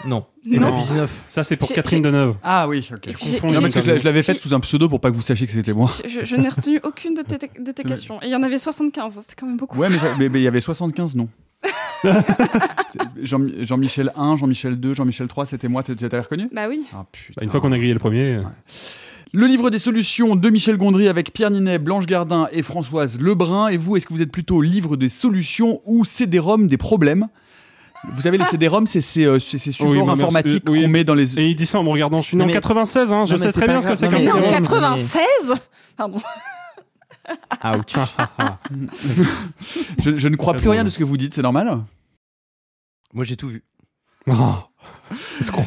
Non. 0.05 0.27
Et 0.51 0.59
Non. 0.59 0.83
Ça, 1.27 1.43
c'est 1.43 1.57
pour 1.57 1.69
J'ai- 1.69 1.75
Catherine 1.75 1.99
j'ai- 2.05 2.11
Deneuve. 2.11 2.37
Ah 2.43 2.69
oui, 2.69 2.87
ok. 2.93 3.01
J'ai- 3.25 3.41
Non, 3.41 3.61
parce 3.61 3.73
que 3.75 3.81
je, 3.81 3.99
je 3.99 4.05
l'avais 4.05 4.23
faite 4.23 4.39
sous 4.39 4.55
un 4.55 4.61
pseudo 4.61 4.89
pour 4.89 5.01
pas 5.01 5.11
que 5.11 5.17
vous 5.17 5.23
sachiez 5.23 5.47
que 5.47 5.53
c'était 5.53 5.73
moi. 5.73 5.91
Je, 6.07 6.23
je 6.25 6.37
n'ai 6.37 6.49
retenu 6.51 6.79
aucune 6.85 7.15
de 7.15 7.23
tes, 7.23 7.39
de 7.59 7.73
tes 7.73 7.83
questions. 7.83 8.23
Et 8.23 8.27
il 8.27 8.31
y 8.31 8.37
en 8.37 8.43
avait 8.43 8.59
75, 8.59 9.17
hein, 9.19 9.21
c'était 9.23 9.35
quand 9.41 9.47
même 9.47 9.57
beaucoup. 9.57 9.79
Ouais, 9.79 9.89
mais 9.89 9.99
j'a- 9.99 10.15
mais 10.19 10.29
mais 10.29 10.41
il 10.41 10.45
y 10.45 10.49
avait 10.49 10.61
75 10.61 11.17
noms. 11.17 11.29
Jean- 13.23 13.65
Jean-Michel 13.65 14.13
1, 14.17 14.37
Jean-Michel 14.37 14.77
2, 14.79 14.95
Jean-Michel 14.95 15.27
3, 15.29 15.47
c'était 15.47 15.69
moi, 15.69 15.83
tu 15.83 15.97
t'avais 15.97 16.21
reconnu 16.21 16.49
Bah 16.53 16.69
oui. 16.69 16.85
Ah 16.93 17.05
putain. 17.11 17.33
Bah, 17.39 17.43
une 17.45 17.51
fois 17.51 17.61
qu'on 17.61 17.73
a 17.73 17.79
grillé 17.79 17.95
le 17.95 17.99
premier. 17.99 18.41
Le 19.37 19.47
livre 19.47 19.69
des 19.69 19.79
solutions 19.79 20.35
de 20.35 20.49
Michel 20.49 20.79
Gondry 20.79 21.09
avec 21.09 21.31
Pierre 21.35 21.51
Ninet, 21.51 21.79
Blanche 21.79 22.07
Gardin 22.07 22.49
et 22.53 22.63
Françoise 22.63 23.21
Lebrun. 23.21 23.69
Et 23.69 23.77
vous, 23.77 23.95
est-ce 23.95 24.07
que 24.07 24.15
vous 24.15 24.23
êtes 24.23 24.33
plutôt 24.33 24.63
livre 24.63 24.97
des 24.97 25.11
solutions 25.11 25.83
ou 25.85 26.07
CD-ROM 26.07 26.69
des 26.69 26.79
problèmes? 26.79 27.29
Vous 28.11 28.23
savez, 28.23 28.39
les 28.39 28.47
CD-ROM, 28.47 28.87
c'est 28.87 29.03
ces, 29.03 29.27
euh, 29.27 29.39
c'est 29.39 29.59
ces 29.59 29.73
supports 29.73 29.91
Oui, 29.93 30.01
informatiques 30.11 30.65
Oui. 30.71 30.85
qu'on 30.85 30.89
met 30.89 31.05
dans 31.05 31.13
les. 31.13 31.39
Et 31.39 31.49
il 31.51 31.55
dit 31.55 31.67
ça 31.67 31.79
en 31.79 31.83
me 31.83 31.91
regardant. 31.91 32.23
Je 32.23 32.29
suis 32.29 32.37
né 32.39 32.41
Non, 32.41 32.45
en 32.45 32.47
mais- 32.47 32.55
96, 32.55 33.13
hein, 33.13 33.27
je 33.27 33.33
Non, 33.33 33.39
sais 33.43 33.53
très 33.53 33.69
bien 33.69 33.83
ce 33.83 33.89
que 33.89 33.95
c'est 33.95 34.07
en 34.07 34.41
mais- 34.41 34.49
96 34.49 35.53
Pardon. 35.99 36.23
Ouch. 37.63 37.93
Je, 40.03 40.17
je 40.17 40.29
ne 40.29 40.37
crois 40.37 40.55
plus 40.55 40.71
rien 40.71 40.83
de 40.83 40.89
ce 40.89 40.97
que 40.99 41.05
vous 41.05 41.19
dites, 41.19 41.35
c'est 41.35 41.43
normal? 41.43 41.81
Moi, 43.13 43.25
j'ai 43.25 43.37
tout 43.37 43.49
vu. 43.49 43.65
Oh, 44.29 44.33
escroc. 45.41 45.63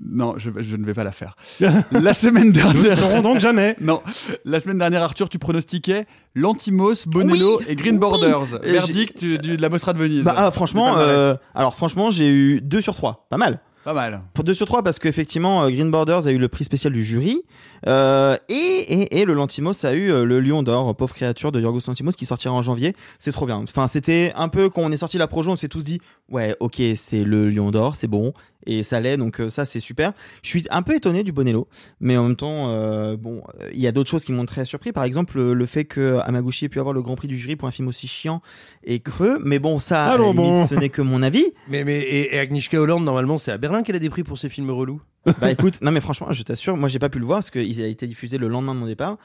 Non, 0.00 0.34
je, 0.36 0.50
je 0.58 0.76
ne 0.76 0.84
vais 0.86 0.94
pas 0.94 1.04
la 1.04 1.12
faire. 1.12 1.36
La 1.92 2.14
semaine 2.14 2.52
dernière. 2.52 2.74
Nous 2.82 2.88
ne 2.90 2.94
saurons 2.94 3.20
donc 3.20 3.40
jamais. 3.40 3.76
Non, 3.80 4.00
la 4.44 4.60
semaine 4.60 4.78
dernière, 4.78 5.02
Arthur, 5.02 5.28
tu 5.28 5.38
pronostiquais 5.38 6.06
Lantimos, 6.34 7.06
Bonello 7.06 7.60
et 7.66 7.74
Green 7.74 7.98
Borders. 7.98 8.60
Verdict 8.62 9.18
du- 9.18 9.38
du- 9.38 9.56
de 9.56 9.62
la 9.62 9.68
Mostra 9.68 9.92
de 9.92 9.98
Venise. 9.98 10.24
Bah, 10.24 10.34
ah, 10.36 10.50
franchement, 10.50 10.96
euh, 10.98 11.34
alors 11.54 11.74
franchement, 11.74 12.10
j'ai 12.10 12.28
eu 12.30 12.60
2 12.60 12.80
sur 12.80 12.94
3. 12.94 13.26
Pas 13.30 13.36
mal. 13.38 13.60
Pas 13.88 13.94
mal. 13.94 14.20
Pour 14.34 14.44
2 14.44 14.52
sur 14.52 14.66
3 14.66 14.82
parce 14.82 14.98
qu'effectivement, 14.98 15.62
euh, 15.62 15.70
Green 15.70 15.90
Borders 15.90 16.26
a 16.26 16.30
eu 16.30 16.36
le 16.36 16.48
prix 16.48 16.64
spécial 16.64 16.92
du 16.92 17.02
jury. 17.02 17.40
Euh, 17.86 18.36
et, 18.50 18.54
et, 18.54 19.20
et 19.20 19.24
le 19.24 19.32
Lantimos 19.32 19.86
a 19.86 19.94
eu 19.94 20.12
euh, 20.12 20.24
le 20.24 20.40
Lion 20.40 20.62
d'Or, 20.62 20.94
pauvre 20.94 21.14
créature 21.14 21.52
de 21.52 21.58
Yorgos 21.58 21.80
Lantimos 21.86 22.10
qui 22.12 22.26
sortira 22.26 22.52
en 22.52 22.60
janvier. 22.60 22.94
C'est 23.18 23.32
trop 23.32 23.46
bien. 23.46 23.56
Enfin, 23.56 23.86
c'était 23.86 24.30
un 24.36 24.48
peu 24.48 24.68
quand 24.68 24.82
on 24.82 24.92
est 24.92 24.98
sorti 24.98 25.16
la 25.16 25.26
projo, 25.26 25.52
on 25.52 25.56
s'est 25.56 25.68
tous 25.68 25.84
dit, 25.84 26.02
ouais, 26.28 26.54
ok, 26.60 26.82
c'est 26.96 27.24
le 27.24 27.48
Lion 27.48 27.70
d'Or, 27.70 27.96
c'est 27.96 28.08
bon. 28.08 28.34
Et 28.66 28.82
ça 28.82 29.00
l'est, 29.00 29.16
donc 29.16 29.40
euh, 29.40 29.50
ça 29.50 29.64
c'est 29.64 29.80
super. 29.80 30.12
Je 30.42 30.48
suis 30.50 30.66
un 30.70 30.82
peu 30.82 30.94
étonné 30.94 31.22
du 31.22 31.32
Bonello, 31.32 31.68
mais 32.00 32.16
en 32.18 32.24
même 32.24 32.36
temps, 32.36 32.68
euh, 32.68 33.16
bon, 33.16 33.42
euh, 33.60 33.70
il 33.72 33.80
y 33.80 33.86
a 33.86 33.92
d'autres 33.92 34.10
choses 34.10 34.24
qui 34.24 34.32
m'ont 34.32 34.44
très 34.44 34.66
surpris. 34.66 34.92
Par 34.92 35.04
exemple, 35.04 35.38
le, 35.38 35.54
le 35.54 35.66
fait 35.66 35.84
que 35.84 36.18
Amaguchi 36.24 36.66
ait 36.66 36.68
pu 36.68 36.78
avoir 36.78 36.92
le 36.92 37.00
Grand 37.00 37.16
Prix 37.16 37.28
du 37.28 37.36
jury 37.38 37.56
pour 37.56 37.66
un 37.66 37.70
film 37.70 37.88
aussi 37.88 38.06
chiant 38.08 38.42
et 38.84 39.00
creux. 39.00 39.40
Mais 39.42 39.58
bon, 39.58 39.78
ça, 39.78 40.04
à 40.04 40.18
la 40.18 40.24
limite, 40.24 40.36
bon. 40.36 40.66
ce 40.66 40.74
n'est 40.74 40.90
que 40.90 41.00
mon 41.00 41.22
avis. 41.22 41.46
Mais, 41.68 41.84
mais 41.84 41.98
et, 41.98 42.34
et 42.34 42.38
Agnieszka 42.38 42.80
Holland, 42.80 43.02
normalement, 43.02 43.38
c'est 43.38 43.52
à 43.52 43.58
Berlin 43.58 43.77
qu'elle 43.82 43.96
a 43.96 43.98
des 44.00 44.10
prix 44.10 44.22
pour 44.24 44.38
ses 44.38 44.48
films 44.48 44.70
relous? 44.70 45.00
Bah 45.40 45.50
écoute, 45.50 45.78
non 45.82 45.90
mais 45.90 46.00
franchement, 46.00 46.30
je 46.32 46.42
t'assure, 46.42 46.76
moi 46.76 46.88
j'ai 46.88 46.98
pas 46.98 47.08
pu 47.08 47.18
le 47.18 47.26
voir 47.26 47.38
parce 47.38 47.50
qu'il 47.50 47.82
a 47.82 47.86
été 47.86 48.06
diffusé 48.06 48.38
le 48.38 48.48
lendemain 48.48 48.74
de 48.74 48.80
mon 48.80 48.86
départ. 48.86 49.16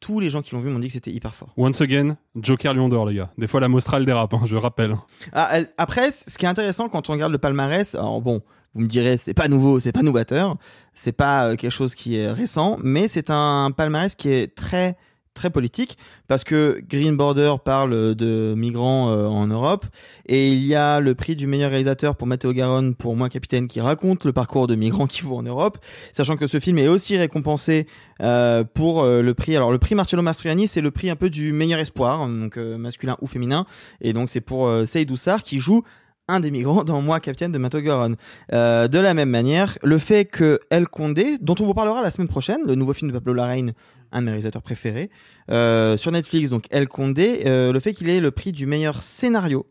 Tous 0.00 0.18
les 0.18 0.30
gens 0.30 0.40
qui 0.40 0.54
l'ont 0.54 0.60
vu 0.62 0.70
m'ont 0.70 0.78
dit 0.78 0.86
que 0.86 0.94
c'était 0.94 1.10
hyper 1.10 1.34
fort. 1.34 1.52
Once 1.58 1.80
again, 1.82 2.16
Joker 2.34 2.72
Lion 2.72 2.88
d'Or, 2.88 3.04
les 3.06 3.16
gars. 3.16 3.30
Des 3.36 3.46
fois, 3.46 3.60
la 3.60 3.68
Mostral 3.68 4.06
dérape, 4.06 4.32
hein, 4.32 4.40
je 4.46 4.56
rappelle. 4.56 4.96
Ah, 5.34 5.50
elle- 5.52 5.68
après, 5.76 6.10
ce 6.12 6.38
qui 6.38 6.46
est 6.46 6.48
intéressant 6.48 6.88
quand 6.88 7.10
on 7.10 7.12
regarde 7.12 7.32
le 7.32 7.38
palmarès, 7.38 7.94
alors 7.94 8.22
bon, 8.22 8.40
vous 8.74 8.80
me 8.80 8.86
direz, 8.86 9.18
c'est 9.18 9.34
pas 9.34 9.48
nouveau, 9.48 9.78
c'est 9.78 9.92
pas 9.92 10.00
novateur, 10.02 10.56
c'est 10.94 11.12
pas 11.12 11.48
euh, 11.48 11.56
quelque 11.56 11.72
chose 11.72 11.94
qui 11.94 12.16
est 12.16 12.30
récent, 12.32 12.78
mais 12.82 13.08
c'est 13.08 13.28
un 13.28 13.72
palmarès 13.76 14.14
qui 14.14 14.30
est 14.30 14.54
très 14.54 14.96
très 15.34 15.50
politique 15.50 15.96
parce 16.28 16.44
que 16.44 16.82
Green 16.88 17.16
Border 17.16 17.54
parle 17.64 18.14
de 18.14 18.54
migrants 18.56 19.10
euh, 19.10 19.26
en 19.26 19.46
Europe 19.46 19.86
et 20.26 20.52
il 20.52 20.64
y 20.64 20.74
a 20.74 21.00
le 21.00 21.14
prix 21.14 21.36
du 21.36 21.46
meilleur 21.46 21.70
réalisateur 21.70 22.16
pour 22.16 22.26
Matteo 22.26 22.52
Garonne 22.52 22.94
pour 22.94 23.16
Moi 23.16 23.28
Capitaine 23.28 23.68
qui 23.68 23.80
raconte 23.80 24.24
le 24.24 24.32
parcours 24.32 24.66
de 24.66 24.74
migrants 24.74 25.06
qui 25.06 25.22
vont 25.22 25.38
en 25.38 25.42
Europe 25.42 25.78
sachant 26.12 26.36
que 26.36 26.46
ce 26.46 26.58
film 26.58 26.78
est 26.78 26.88
aussi 26.88 27.16
récompensé 27.16 27.86
euh, 28.20 28.64
pour 28.64 29.02
euh, 29.02 29.22
le 29.22 29.34
prix. 29.34 29.56
Alors 29.56 29.70
le 29.70 29.78
prix 29.78 29.94
Marcello 29.94 30.22
Mastroianni 30.22 30.68
c'est 30.68 30.80
le 30.80 30.90
prix 30.90 31.10
un 31.10 31.16
peu 31.16 31.30
du 31.30 31.52
meilleur 31.52 31.78
espoir 31.78 32.26
donc 32.26 32.58
euh, 32.58 32.76
masculin 32.76 33.16
ou 33.20 33.26
féminin 33.26 33.66
et 34.00 34.12
donc 34.12 34.28
c'est 34.30 34.40
pour 34.40 34.70
Seydou 34.84 35.16
Sarr 35.16 35.42
qui 35.42 35.60
joue 35.60 35.84
un 36.30 36.40
des 36.40 36.50
migrants 36.50 36.84
dans 36.84 37.02
Moi, 37.02 37.20
Capitaine 37.20 37.52
de 37.52 37.58
Mato 37.58 37.80
Goron. 37.80 38.14
Euh, 38.52 38.88
de 38.88 38.98
la 38.98 39.14
même 39.14 39.30
manière, 39.30 39.76
le 39.82 39.98
fait 39.98 40.24
que 40.24 40.60
El 40.70 40.88
Condé, 40.88 41.38
dont 41.40 41.56
on 41.60 41.64
vous 41.64 41.74
parlera 41.74 42.02
la 42.02 42.10
semaine 42.10 42.28
prochaine, 42.28 42.60
le 42.66 42.76
nouveau 42.76 42.92
film 42.92 43.10
de 43.10 43.18
Pablo 43.18 43.34
Larraín, 43.34 43.72
un 44.12 44.20
de 44.20 44.24
mes 44.24 44.30
réalisateurs 44.30 44.62
préférés, 44.62 45.10
euh, 45.50 45.96
sur 45.96 46.12
Netflix, 46.12 46.50
donc 46.50 46.64
El 46.70 46.88
Condé, 46.88 47.42
euh, 47.46 47.72
le 47.72 47.80
fait 47.80 47.94
qu'il 47.94 48.08
ait 48.08 48.20
le 48.20 48.30
prix 48.30 48.52
du 48.52 48.66
meilleur 48.66 49.02
scénario. 49.02 49.66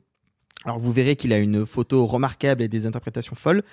Alors 0.65 0.79
vous 0.79 0.91
verrez 0.91 1.15
qu'il 1.15 1.31
a 1.31 1.37
une 1.37 1.65
photo 1.65 2.05
remarquable 2.05 2.61
et 2.61 2.67
des 2.67 2.85
interprétations 2.85 3.35
folles. 3.35 3.63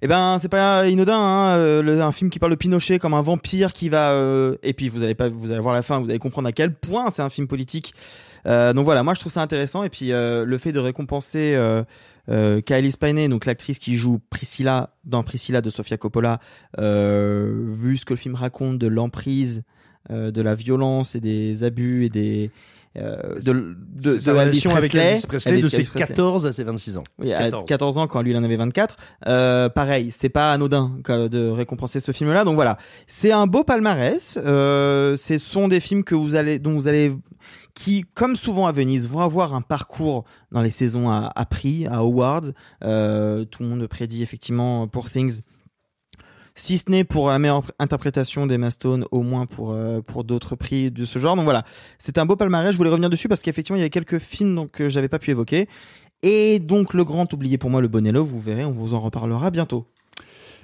Eh 0.00 0.08
ben, 0.08 0.38
c'est 0.40 0.48
pas 0.48 0.88
inodin, 0.88 1.16
hein, 1.16 1.56
euh, 1.56 2.02
un 2.02 2.12
film 2.12 2.28
qui 2.30 2.38
parle 2.38 2.52
de 2.52 2.56
Pinochet 2.56 2.98
comme 2.98 3.14
un 3.14 3.22
vampire 3.22 3.72
qui 3.72 3.88
va, 3.88 4.18
et 4.62 4.72
puis 4.72 4.88
vous 4.88 5.04
allez 5.04 5.14
pas, 5.14 5.28
vous 5.28 5.50
allez 5.50 5.60
voir 5.60 5.74
la 5.74 5.82
fin, 5.82 6.00
vous 6.00 6.10
allez 6.10 6.18
comprendre 6.18 6.48
à 6.48 6.52
quel 6.52 6.74
point 6.74 7.10
c'est 7.10 7.22
un 7.22 7.30
film 7.30 7.46
politique. 7.46 7.94
Donc 8.44 8.84
voilà, 8.84 9.04
moi 9.04 9.14
je 9.14 9.20
trouve 9.20 9.30
ça 9.30 9.42
intéressant, 9.42 9.84
et 9.84 9.90
puis 9.90 10.08
le 10.08 10.58
fait 10.58 10.72
de 10.72 10.80
récompenser 10.80 11.56
euh, 12.28 12.60
Kylie 12.60 12.92
Spiney, 12.92 13.28
donc 13.28 13.46
l'actrice 13.46 13.78
qui 13.78 13.96
joue 13.96 14.20
Priscilla 14.30 14.94
dans 15.04 15.22
Priscilla 15.22 15.60
de 15.60 15.70
Sofia 15.70 15.96
Coppola, 15.96 16.40
euh, 16.78 17.64
vu 17.66 17.96
ce 17.96 18.04
que 18.04 18.14
le 18.14 18.18
film 18.18 18.34
raconte 18.34 18.78
de 18.78 18.86
l'emprise, 18.86 19.62
euh, 20.10 20.30
de 20.30 20.42
la 20.42 20.54
violence 20.54 21.14
et 21.14 21.20
des 21.20 21.64
abus 21.64 22.04
et 22.04 22.08
des 22.08 22.50
euh, 22.98 23.36
de, 23.36 23.52
de, 23.52 23.74
de 24.00 24.08
Elvis 24.10 24.28
relation 24.28 24.70
avec 24.76 24.90
Presley, 24.90 25.12
Elvis 25.12 25.26
Presley 25.26 25.62
de 25.62 25.68
ses 25.68 25.82
Presley. 25.84 26.06
14 26.06 26.46
à 26.46 26.52
ses 26.52 26.64
26 26.64 26.98
ans. 26.98 27.04
Oui, 27.18 27.32
à 27.32 27.44
14. 27.44 27.64
14 27.66 27.98
ans 27.98 28.06
quand 28.06 28.20
lui 28.22 28.32
il 28.32 28.36
en 28.36 28.44
avait 28.44 28.56
24. 28.56 28.96
Euh, 29.26 29.68
pareil, 29.68 30.10
c'est 30.10 30.28
pas 30.28 30.52
anodin 30.52 30.92
de 31.08 31.48
récompenser 31.48 32.00
ce 32.00 32.12
film-là. 32.12 32.44
Donc 32.44 32.54
voilà, 32.54 32.78
c'est 33.06 33.32
un 33.32 33.46
beau 33.46 33.64
palmarès. 33.64 34.38
Euh, 34.44 35.16
ce 35.16 35.38
sont 35.38 35.68
des 35.68 35.80
films 35.80 36.04
que 36.04 36.14
vous 36.14 36.34
allez, 36.34 36.58
dont 36.58 36.72
vous 36.74 36.88
allez, 36.88 37.12
qui, 37.74 38.04
comme 38.14 38.36
souvent 38.36 38.66
à 38.66 38.72
Venise, 38.72 39.08
vont 39.08 39.20
avoir 39.20 39.54
un 39.54 39.62
parcours 39.62 40.24
dans 40.50 40.60
les 40.62 40.70
saisons 40.70 41.10
à, 41.10 41.32
à 41.34 41.46
prix, 41.46 41.86
à 41.86 41.96
awards. 41.96 42.50
Euh, 42.84 43.44
tout 43.44 43.62
le 43.62 43.68
monde 43.70 43.86
prédit 43.86 44.22
effectivement 44.22 44.86
pour 44.86 45.10
Things. 45.10 45.40
Si 46.54 46.78
ce 46.78 46.90
n'est 46.90 47.04
pour 47.04 47.28
la 47.28 47.38
meilleure 47.38 47.64
interprétation 47.78 48.46
d'Emma 48.46 48.70
Stone, 48.70 49.06
au 49.10 49.22
moins 49.22 49.46
pour 49.46 49.72
euh, 49.72 50.00
pour 50.00 50.24
d'autres 50.24 50.54
prix 50.54 50.90
de 50.90 51.04
ce 51.04 51.18
genre. 51.18 51.34
Donc 51.34 51.44
voilà, 51.44 51.64
c'est 51.98 52.18
un 52.18 52.26
beau 52.26 52.36
palmarès. 52.36 52.72
Je 52.72 52.76
voulais 52.76 52.90
revenir 52.90 53.08
dessus 53.08 53.28
parce 53.28 53.40
qu'effectivement 53.40 53.76
il 53.76 53.80
y 53.80 53.82
avait 53.82 53.90
quelques 53.90 54.18
films 54.18 54.54
donc 54.54 54.70
que 54.72 54.88
j'avais 54.88 55.08
pas 55.08 55.18
pu 55.18 55.30
évoquer. 55.30 55.68
Et 56.22 56.58
donc 56.58 56.94
le 56.94 57.04
grand 57.04 57.32
oublié 57.32 57.58
pour 57.58 57.70
moi, 57.70 57.80
le 57.80 57.88
Bonello, 57.88 58.22
vous 58.24 58.40
verrez, 58.40 58.64
on 58.64 58.70
vous 58.70 58.94
en 58.94 59.00
reparlera 59.00 59.50
bientôt. 59.50 59.86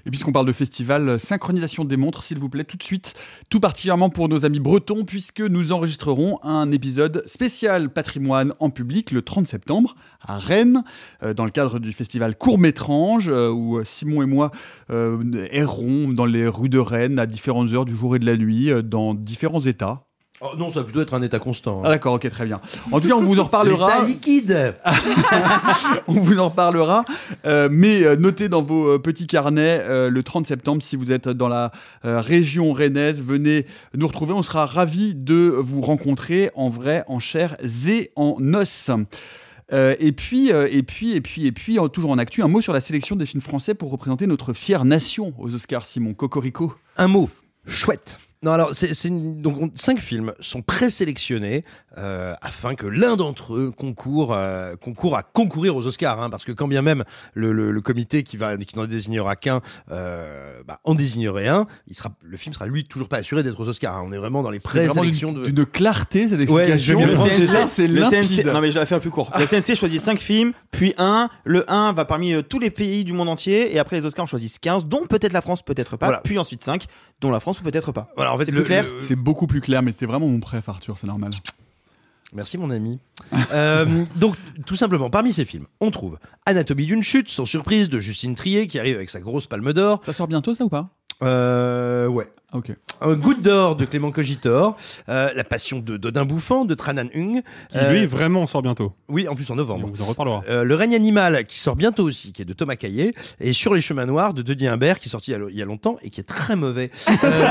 Et 0.09 0.11
puisqu'on 0.11 0.33
parle 0.33 0.47
de 0.47 0.53
festival, 0.53 1.07
euh, 1.07 1.19
synchronisation 1.19 1.85
des 1.85 1.99
montres, 1.99 2.23
s'il 2.23 2.39
vous 2.39 2.49
plaît, 2.49 2.65
tout 2.65 2.79
de 2.79 2.83
suite, 2.83 3.13
tout 3.51 3.61
particulièrement 3.61 4.09
pour 4.09 4.31
nos 4.31 4.47
amis 4.47 4.59
bretons, 4.59 5.05
puisque 5.05 5.43
nous 5.43 5.71
enregistrerons 5.71 6.39
un 6.43 6.73
épisode 6.73 7.23
spécial 7.27 7.91
patrimoine 7.91 8.55
en 8.59 8.71
public 8.71 9.11
le 9.11 9.21
30 9.21 9.47
septembre 9.47 9.97
à 10.23 10.39
Rennes, 10.39 10.83
euh, 11.23 11.35
dans 11.35 11.45
le 11.45 11.51
cadre 11.51 11.79
du 11.79 11.93
festival 11.93 12.39
Court-Métrange, 12.39 13.29
euh, 13.29 13.51
où 13.51 13.85
Simon 13.85 14.23
et 14.23 14.27
moi 14.27 14.51
errons 14.89 16.09
dans 16.09 16.25
les 16.25 16.49
rues 16.49 16.71
de 16.71 16.79
Rennes 16.79 17.19
à 17.19 17.27
différentes 17.27 17.75
heures 17.75 17.85
du 17.85 17.95
jour 17.95 18.17
et 18.17 18.19
de 18.19 18.25
la 18.25 18.39
nuit, 18.39 18.71
dans 18.83 19.13
différents 19.13 19.61
états. 19.61 20.08
Oh, 20.41 20.51
non, 20.57 20.71
ça 20.71 20.81
va 20.81 20.85
plutôt 20.85 21.01
être 21.01 21.15
un 21.15 21.23
état 21.23 21.39
constant. 21.41 21.79
hein. 21.81 21.83
Ah 21.87 21.89
d'accord, 21.89 22.15
ok, 22.15 22.29
très 22.31 22.45
bien. 22.47 22.61
En 22.93 23.01
tout 23.01 23.09
cas, 23.09 23.15
on 23.15 23.23
vous 23.23 23.41
en 23.41 23.45
reparlera. 23.51 23.87
L'état 23.95 24.07
liquide. 24.07 24.75
on 26.07 26.13
vous 26.15 26.39
en 26.39 26.49
reparlera. 26.49 27.05
Euh, 27.45 27.69
mais 27.71 28.03
euh, 28.05 28.17
notez 28.17 28.49
dans 28.49 28.63
vos 28.63 28.89
euh, 28.95 28.99
petits 28.99 29.27
carnets 29.27 29.81
euh, 29.83 30.11
le 30.11 30.23
30 30.23 30.47
septembre, 30.47 30.83
si 30.83 30.97
vous 30.97 31.11
êtes 31.13 31.29
dans 31.29 31.49
la 31.49 31.73
euh, 32.05 32.21
région 32.21 32.73
rennaise, 32.73 33.23
venez 33.23 33.67
nous 33.97 34.07
retrouver. 34.07 34.33
On 34.33 34.43
sera 34.43 34.67
ravis 34.67 35.15
de 35.15 35.35
vous 35.59 35.81
rencontrer 35.81 36.51
en 36.55 36.69
vrai, 36.69 37.05
en 37.09 37.19
chair 37.19 37.57
et 37.89 38.11
en 38.17 38.37
os. 38.55 38.91
Euh, 39.73 39.95
et 39.99 40.13
puis, 40.13 40.51
euh, 40.53 40.67
et 40.71 40.83
puis, 40.83 41.13
et 41.15 41.21
puis, 41.21 41.47
et 41.47 41.53
puis, 41.53 41.79
en- 41.79 41.89
toujours 41.89 42.11
en 42.11 42.19
actu, 42.19 42.43
un 42.43 42.49
mot 42.49 42.61
sur 42.63 42.73
la 42.73 42.81
sélection 42.81 43.17
des 43.17 43.27
films 43.27 43.43
français 43.43 43.75
pour 43.75 43.91
représenter 43.91 44.27
notre 44.27 44.55
fière 44.55 44.85
nation 44.87 45.35
aux 45.39 45.55
Oscars, 45.55 45.85
Simon 45.85 46.15
Cocorico. 46.15 46.75
Un 46.97 47.09
mot, 47.09 47.29
chouette. 47.67 48.19
Non, 48.43 48.53
alors, 48.53 48.71
c'est, 48.73 48.95
c'est 48.95 49.09
une- 49.09 49.41
donc 49.43 49.57
on- 49.61 49.71
cinq 49.75 49.99
films 49.99 50.33
sont 50.41 50.63
présélectionnés 50.63 51.65
euh, 51.97 52.35
afin 52.41 52.75
que 52.77 52.87
l'un 52.87 53.17
d'entre 53.17 53.57
eux 53.57 53.73
concourt, 53.77 54.33
euh, 54.33 54.77
concourt 54.77 55.17
à 55.17 55.23
concourir 55.25 55.75
aux 55.75 55.87
Oscars, 55.87 56.23
hein, 56.23 56.31
parce 56.31 56.45
que 56.45 56.53
quand 56.53 56.69
bien 56.69 56.83
même 56.83 57.03
le, 57.35 57.53
le- 57.53 57.73
le 57.73 57.81
comité 57.81 58.23
qui 58.23 58.37
va 58.37 58.57
qui 58.57 58.77
n'en 58.77 58.87
désignera 58.87 59.35
qu'un 59.37 59.61
euh, 59.91 60.61
bah, 60.67 60.79
en 60.85 60.95
désignerait 60.95 61.49
un, 61.49 61.67
il 61.89 61.97
sera, 61.97 62.11
le 62.23 62.37
film 62.37 62.55
sera 62.55 62.67
lui 62.67 62.85
toujours 62.85 63.09
pas 63.09 63.17
assuré 63.19 63.43
d'être 63.43 63.59
aux 63.61 63.69
Oscars. 63.69 63.97
hein. 63.97 64.05
On 64.07 64.13
est 64.13 64.19
vraiment 64.19 64.43
dans 64.43 64.51
les 64.51 64.61
présélections 64.61 65.33
d'une 65.33 65.43
de. 65.45 65.51
d'une 65.51 65.67
clarté 65.67 66.29
cette 66.29 66.39
Ouais, 66.51 66.69
explication. 66.71 67.05
Le 67.05 67.15
CNC, 67.17 67.31
c'est 67.35 67.47
ça. 67.49 67.69
c'est 67.69 67.89
le 67.89 68.01
limpide. 68.01 68.45
CNC, 68.45 68.45
non 68.53 68.61
mais 68.61 68.71
je 68.71 68.79
vais 68.79 68.87
faire 68.87 69.01
plus 69.01 69.11
court. 69.11 69.31
Le 69.39 69.47
CNC 69.47 69.75
choisit 69.77 70.01
5 70.01 70.19
films, 70.21 70.53
puis 70.71 70.95
un. 70.99 71.29
Le 71.45 71.69
1 71.71 71.93
va 71.93 72.05
parmi 72.05 72.33
euh, 72.35 72.43
tous 72.43 72.59
les 72.61 72.71
pays 72.71 73.05
du 73.05 73.13
monde 73.13 73.29
entier, 73.29 73.75
et 73.75 73.79
après 73.79 73.97
les 73.97 74.05
Oscars 74.07 74.23
en 74.25 74.27
choisissent 74.27 74.59
15, 74.59 74.87
dont 74.87 75.07
peut-être 75.07 75.33
la 75.33 75.41
France, 75.41 75.63
peut-être 75.63 75.97
pas. 75.97 76.07
Voilà. 76.07 76.21
Puis 76.23 76.39
ensuite 76.39 76.63
5, 76.63 76.85
dont 77.21 77.31
la 77.31 77.41
France 77.41 77.61
ou 77.61 77.65
peut-être 77.65 77.91
pas. 77.93 78.09
Voilà, 78.17 78.28
en 78.33 78.39
fait, 78.39 78.47
c'est 78.47 78.51
le- 78.51 78.59
plus 78.59 78.65
clair. 78.67 78.85
le- 78.85 78.99
C'est 78.99 79.17
beaucoup 79.17 79.47
plus 79.47 79.61
clair, 79.61 79.83
mais 79.83 79.93
c'est 79.97 80.07
vraiment 80.07 80.27
mon 80.29 80.41
préf, 80.41 80.69
Arthur, 80.69 80.97
c'est 80.99 81.07
normal. 81.07 81.31
Merci 82.35 82.59
mon 82.59 82.71
ami. 82.71 82.99
Euh, 83.53 84.05
donc 84.17 84.37
tout 84.67 84.75
simplement, 84.77 85.09
parmi 85.11 85.33
ces 85.33 85.45
films, 85.45 85.67
on 85.81 85.91
trouve 85.91 86.19
Anatomie 86.47 86.87
d'une 86.87 87.03
chute, 87.03 87.29
sans 87.29 87.47
surprise, 87.47 87.89
de 87.89 87.99
Justine 87.99 88.35
Trier, 88.35 88.67
qui 88.67 88.79
arrive 88.79 88.97
avec 88.97 89.11
sa 89.11 89.21
grosse 89.21 89.47
palme 89.47 89.73
d'or. 89.73 90.01
Ça 90.05 90.13
sort 90.13 90.29
bientôt, 90.29 90.55
ça 90.55 90.65
ou 90.65 90.69
pas? 90.69 90.91
Euh, 91.23 92.07
ouais. 92.07 92.29
Ok. 92.55 92.73
Un 93.03 93.13
Goutte 93.15 93.43
d'or 93.43 93.77
de 93.77 93.85
Clément 93.85 94.11
Cogitor, 94.11 94.75
euh, 95.11 95.29
La 95.37 95.45
Passion 95.45 95.81
de 95.81 95.99
Dodin 95.99 96.25
Bouffant 96.25 96.65
de 96.65 96.75
Tranan 96.75 97.09
Hung, 97.15 97.43
Qui 97.69 97.77
euh, 97.79 97.93
lui 97.93 98.07
vraiment 98.07 98.47
sort 98.47 98.63
bientôt. 98.63 98.95
oui, 99.09 99.29
en 99.29 99.35
plus 99.35 99.49
en 99.51 99.55
novembre. 99.55 99.87
On 99.87 99.95
vous 99.95 100.03
en 100.03 100.07
reparlera. 100.07 100.41
Euh, 100.49 100.65
le 100.65 100.75
règne 100.75 100.95
animal 100.95 101.45
qui 101.45 101.59
sort 101.61 101.77
bientôt 101.77 102.05
aussi, 102.05 102.33
qui 102.33 102.41
est 102.43 102.45
de 102.47 102.55
Thomas 102.55 102.77
Caillet, 102.77 103.13
et 103.39 103.53
Sur 103.53 103.75
les 103.75 103.83
chemins 103.83 104.07
noirs 104.07 104.33
de 104.33 104.41
Denis 104.41 104.67
Imbert 104.67 104.99
qui 104.99 105.09
est 105.09 105.13
sorti 105.13 105.33
il 105.51 105.57
y 105.59 105.63
a, 105.63 105.65
longtemps 105.67 105.97
et 106.03 106.09
qui 106.09 106.21
est 106.21 106.25
très 106.25 106.57
mauvais. 106.57 106.91
Euh, 107.25 107.49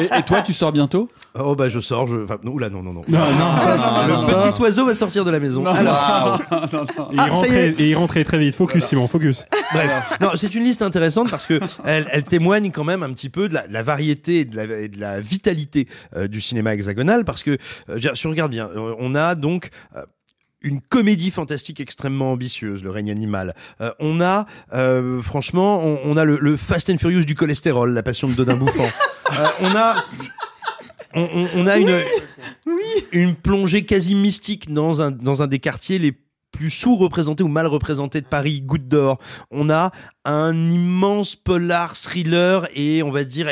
Et, 0.00 0.18
et 0.18 0.22
toi, 0.22 0.42
tu 0.42 0.52
sors 0.52 0.72
bientôt? 0.72 1.08
Oh 1.38 1.54
bah 1.54 1.68
je 1.68 1.78
sors, 1.78 2.06
je... 2.06 2.16
enfin 2.24 2.38
non, 2.42 2.52
oula 2.52 2.70
non 2.70 2.82
non 2.82 2.92
non. 2.94 3.02
Non, 3.06 3.18
non, 3.18 3.26
le 4.08 4.32
non, 4.32 4.40
petit 4.40 4.60
oiseau 4.62 4.86
va 4.86 4.94
sortir 4.94 5.24
de 5.24 5.30
la 5.30 5.38
maison. 5.38 5.64
Alors, 5.64 6.40
Et, 6.40 6.54
Ah, 6.54 7.08
il 7.12 7.20
rentrait, 7.20 7.68
et 7.78 7.90
il 7.90 7.94
rentrait 7.94 8.24
très 8.24 8.38
vite. 8.38 8.54
Focus, 8.54 8.84
Simon, 8.84 9.06
focus. 9.08 9.44
Bref, 9.72 9.90
non, 10.20 10.30
c'est 10.36 10.54
une 10.54 10.64
liste 10.64 10.82
intéressante 10.82 11.30
parce 11.30 11.46
que 11.46 11.60
elle, 11.84 12.06
elle 12.10 12.24
témoigne 12.24 12.70
quand 12.70 12.84
même 12.84 13.02
un 13.02 13.12
petit 13.12 13.28
peu 13.28 13.48
de 13.48 13.54
la, 13.54 13.66
de 13.68 13.72
la 13.72 13.82
variété 13.82 14.23
et 14.28 14.44
de 14.44 14.56
la, 14.56 14.64
et 14.80 14.88
de 14.88 14.98
la 15.00 15.20
vitalité 15.20 15.86
euh, 16.16 16.26
du 16.28 16.40
cinéma 16.40 16.74
hexagonal 16.74 17.24
parce 17.24 17.42
que 17.42 17.58
euh, 17.88 17.98
si 18.14 18.26
on 18.26 18.30
regarde 18.30 18.50
bien, 18.50 18.68
euh, 18.74 18.94
on 18.98 19.14
a 19.14 19.34
donc 19.34 19.70
une 20.62 20.80
comédie 20.80 21.30
fantastique 21.30 21.78
extrêmement 21.80 22.32
ambitieuse, 22.32 22.82
Le 22.82 22.90
règne 22.90 23.10
animal. 23.10 23.54
Euh, 23.82 23.92
on 24.00 24.22
a, 24.22 24.46
euh, 24.72 25.20
franchement, 25.20 25.84
on, 25.84 25.98
on 26.04 26.16
a 26.16 26.24
le, 26.24 26.38
le 26.40 26.56
Fast 26.56 26.88
and 26.88 26.96
Furious 26.96 27.24
du 27.24 27.34
cholestérol, 27.34 27.92
La 27.92 28.02
passion 28.02 28.28
de 28.28 28.34
Dodin 28.34 28.56
Bouffant. 28.56 28.88
Euh, 29.32 29.46
on 29.62 29.74
a, 29.74 29.94
on, 31.14 31.22
on- 31.22 31.48
on 31.56 31.66
a 31.66 31.78
une, 31.78 31.98
une 33.12 33.34
plongée 33.34 33.84
quasi 33.84 34.14
mystique 34.14 34.72
dans 34.72 35.00
un, 35.00 35.10
dans 35.10 35.42
un 35.42 35.46
des 35.46 35.58
quartiers 35.58 35.98
les 35.98 36.12
plus 36.54 36.70
sous-représentés 36.70 37.42
ou 37.42 37.48
mal 37.48 37.66
représentés 37.66 38.20
de 38.20 38.26
Paris, 38.26 38.62
Goutte 38.62 38.86
d'Or. 38.86 39.18
On 39.50 39.70
a 39.70 39.90
un 40.24 40.54
immense 40.70 41.36
polar 41.36 41.96
thriller 41.96 42.68
et 42.74 43.02
on 43.02 43.10
va 43.10 43.24
dire 43.24 43.48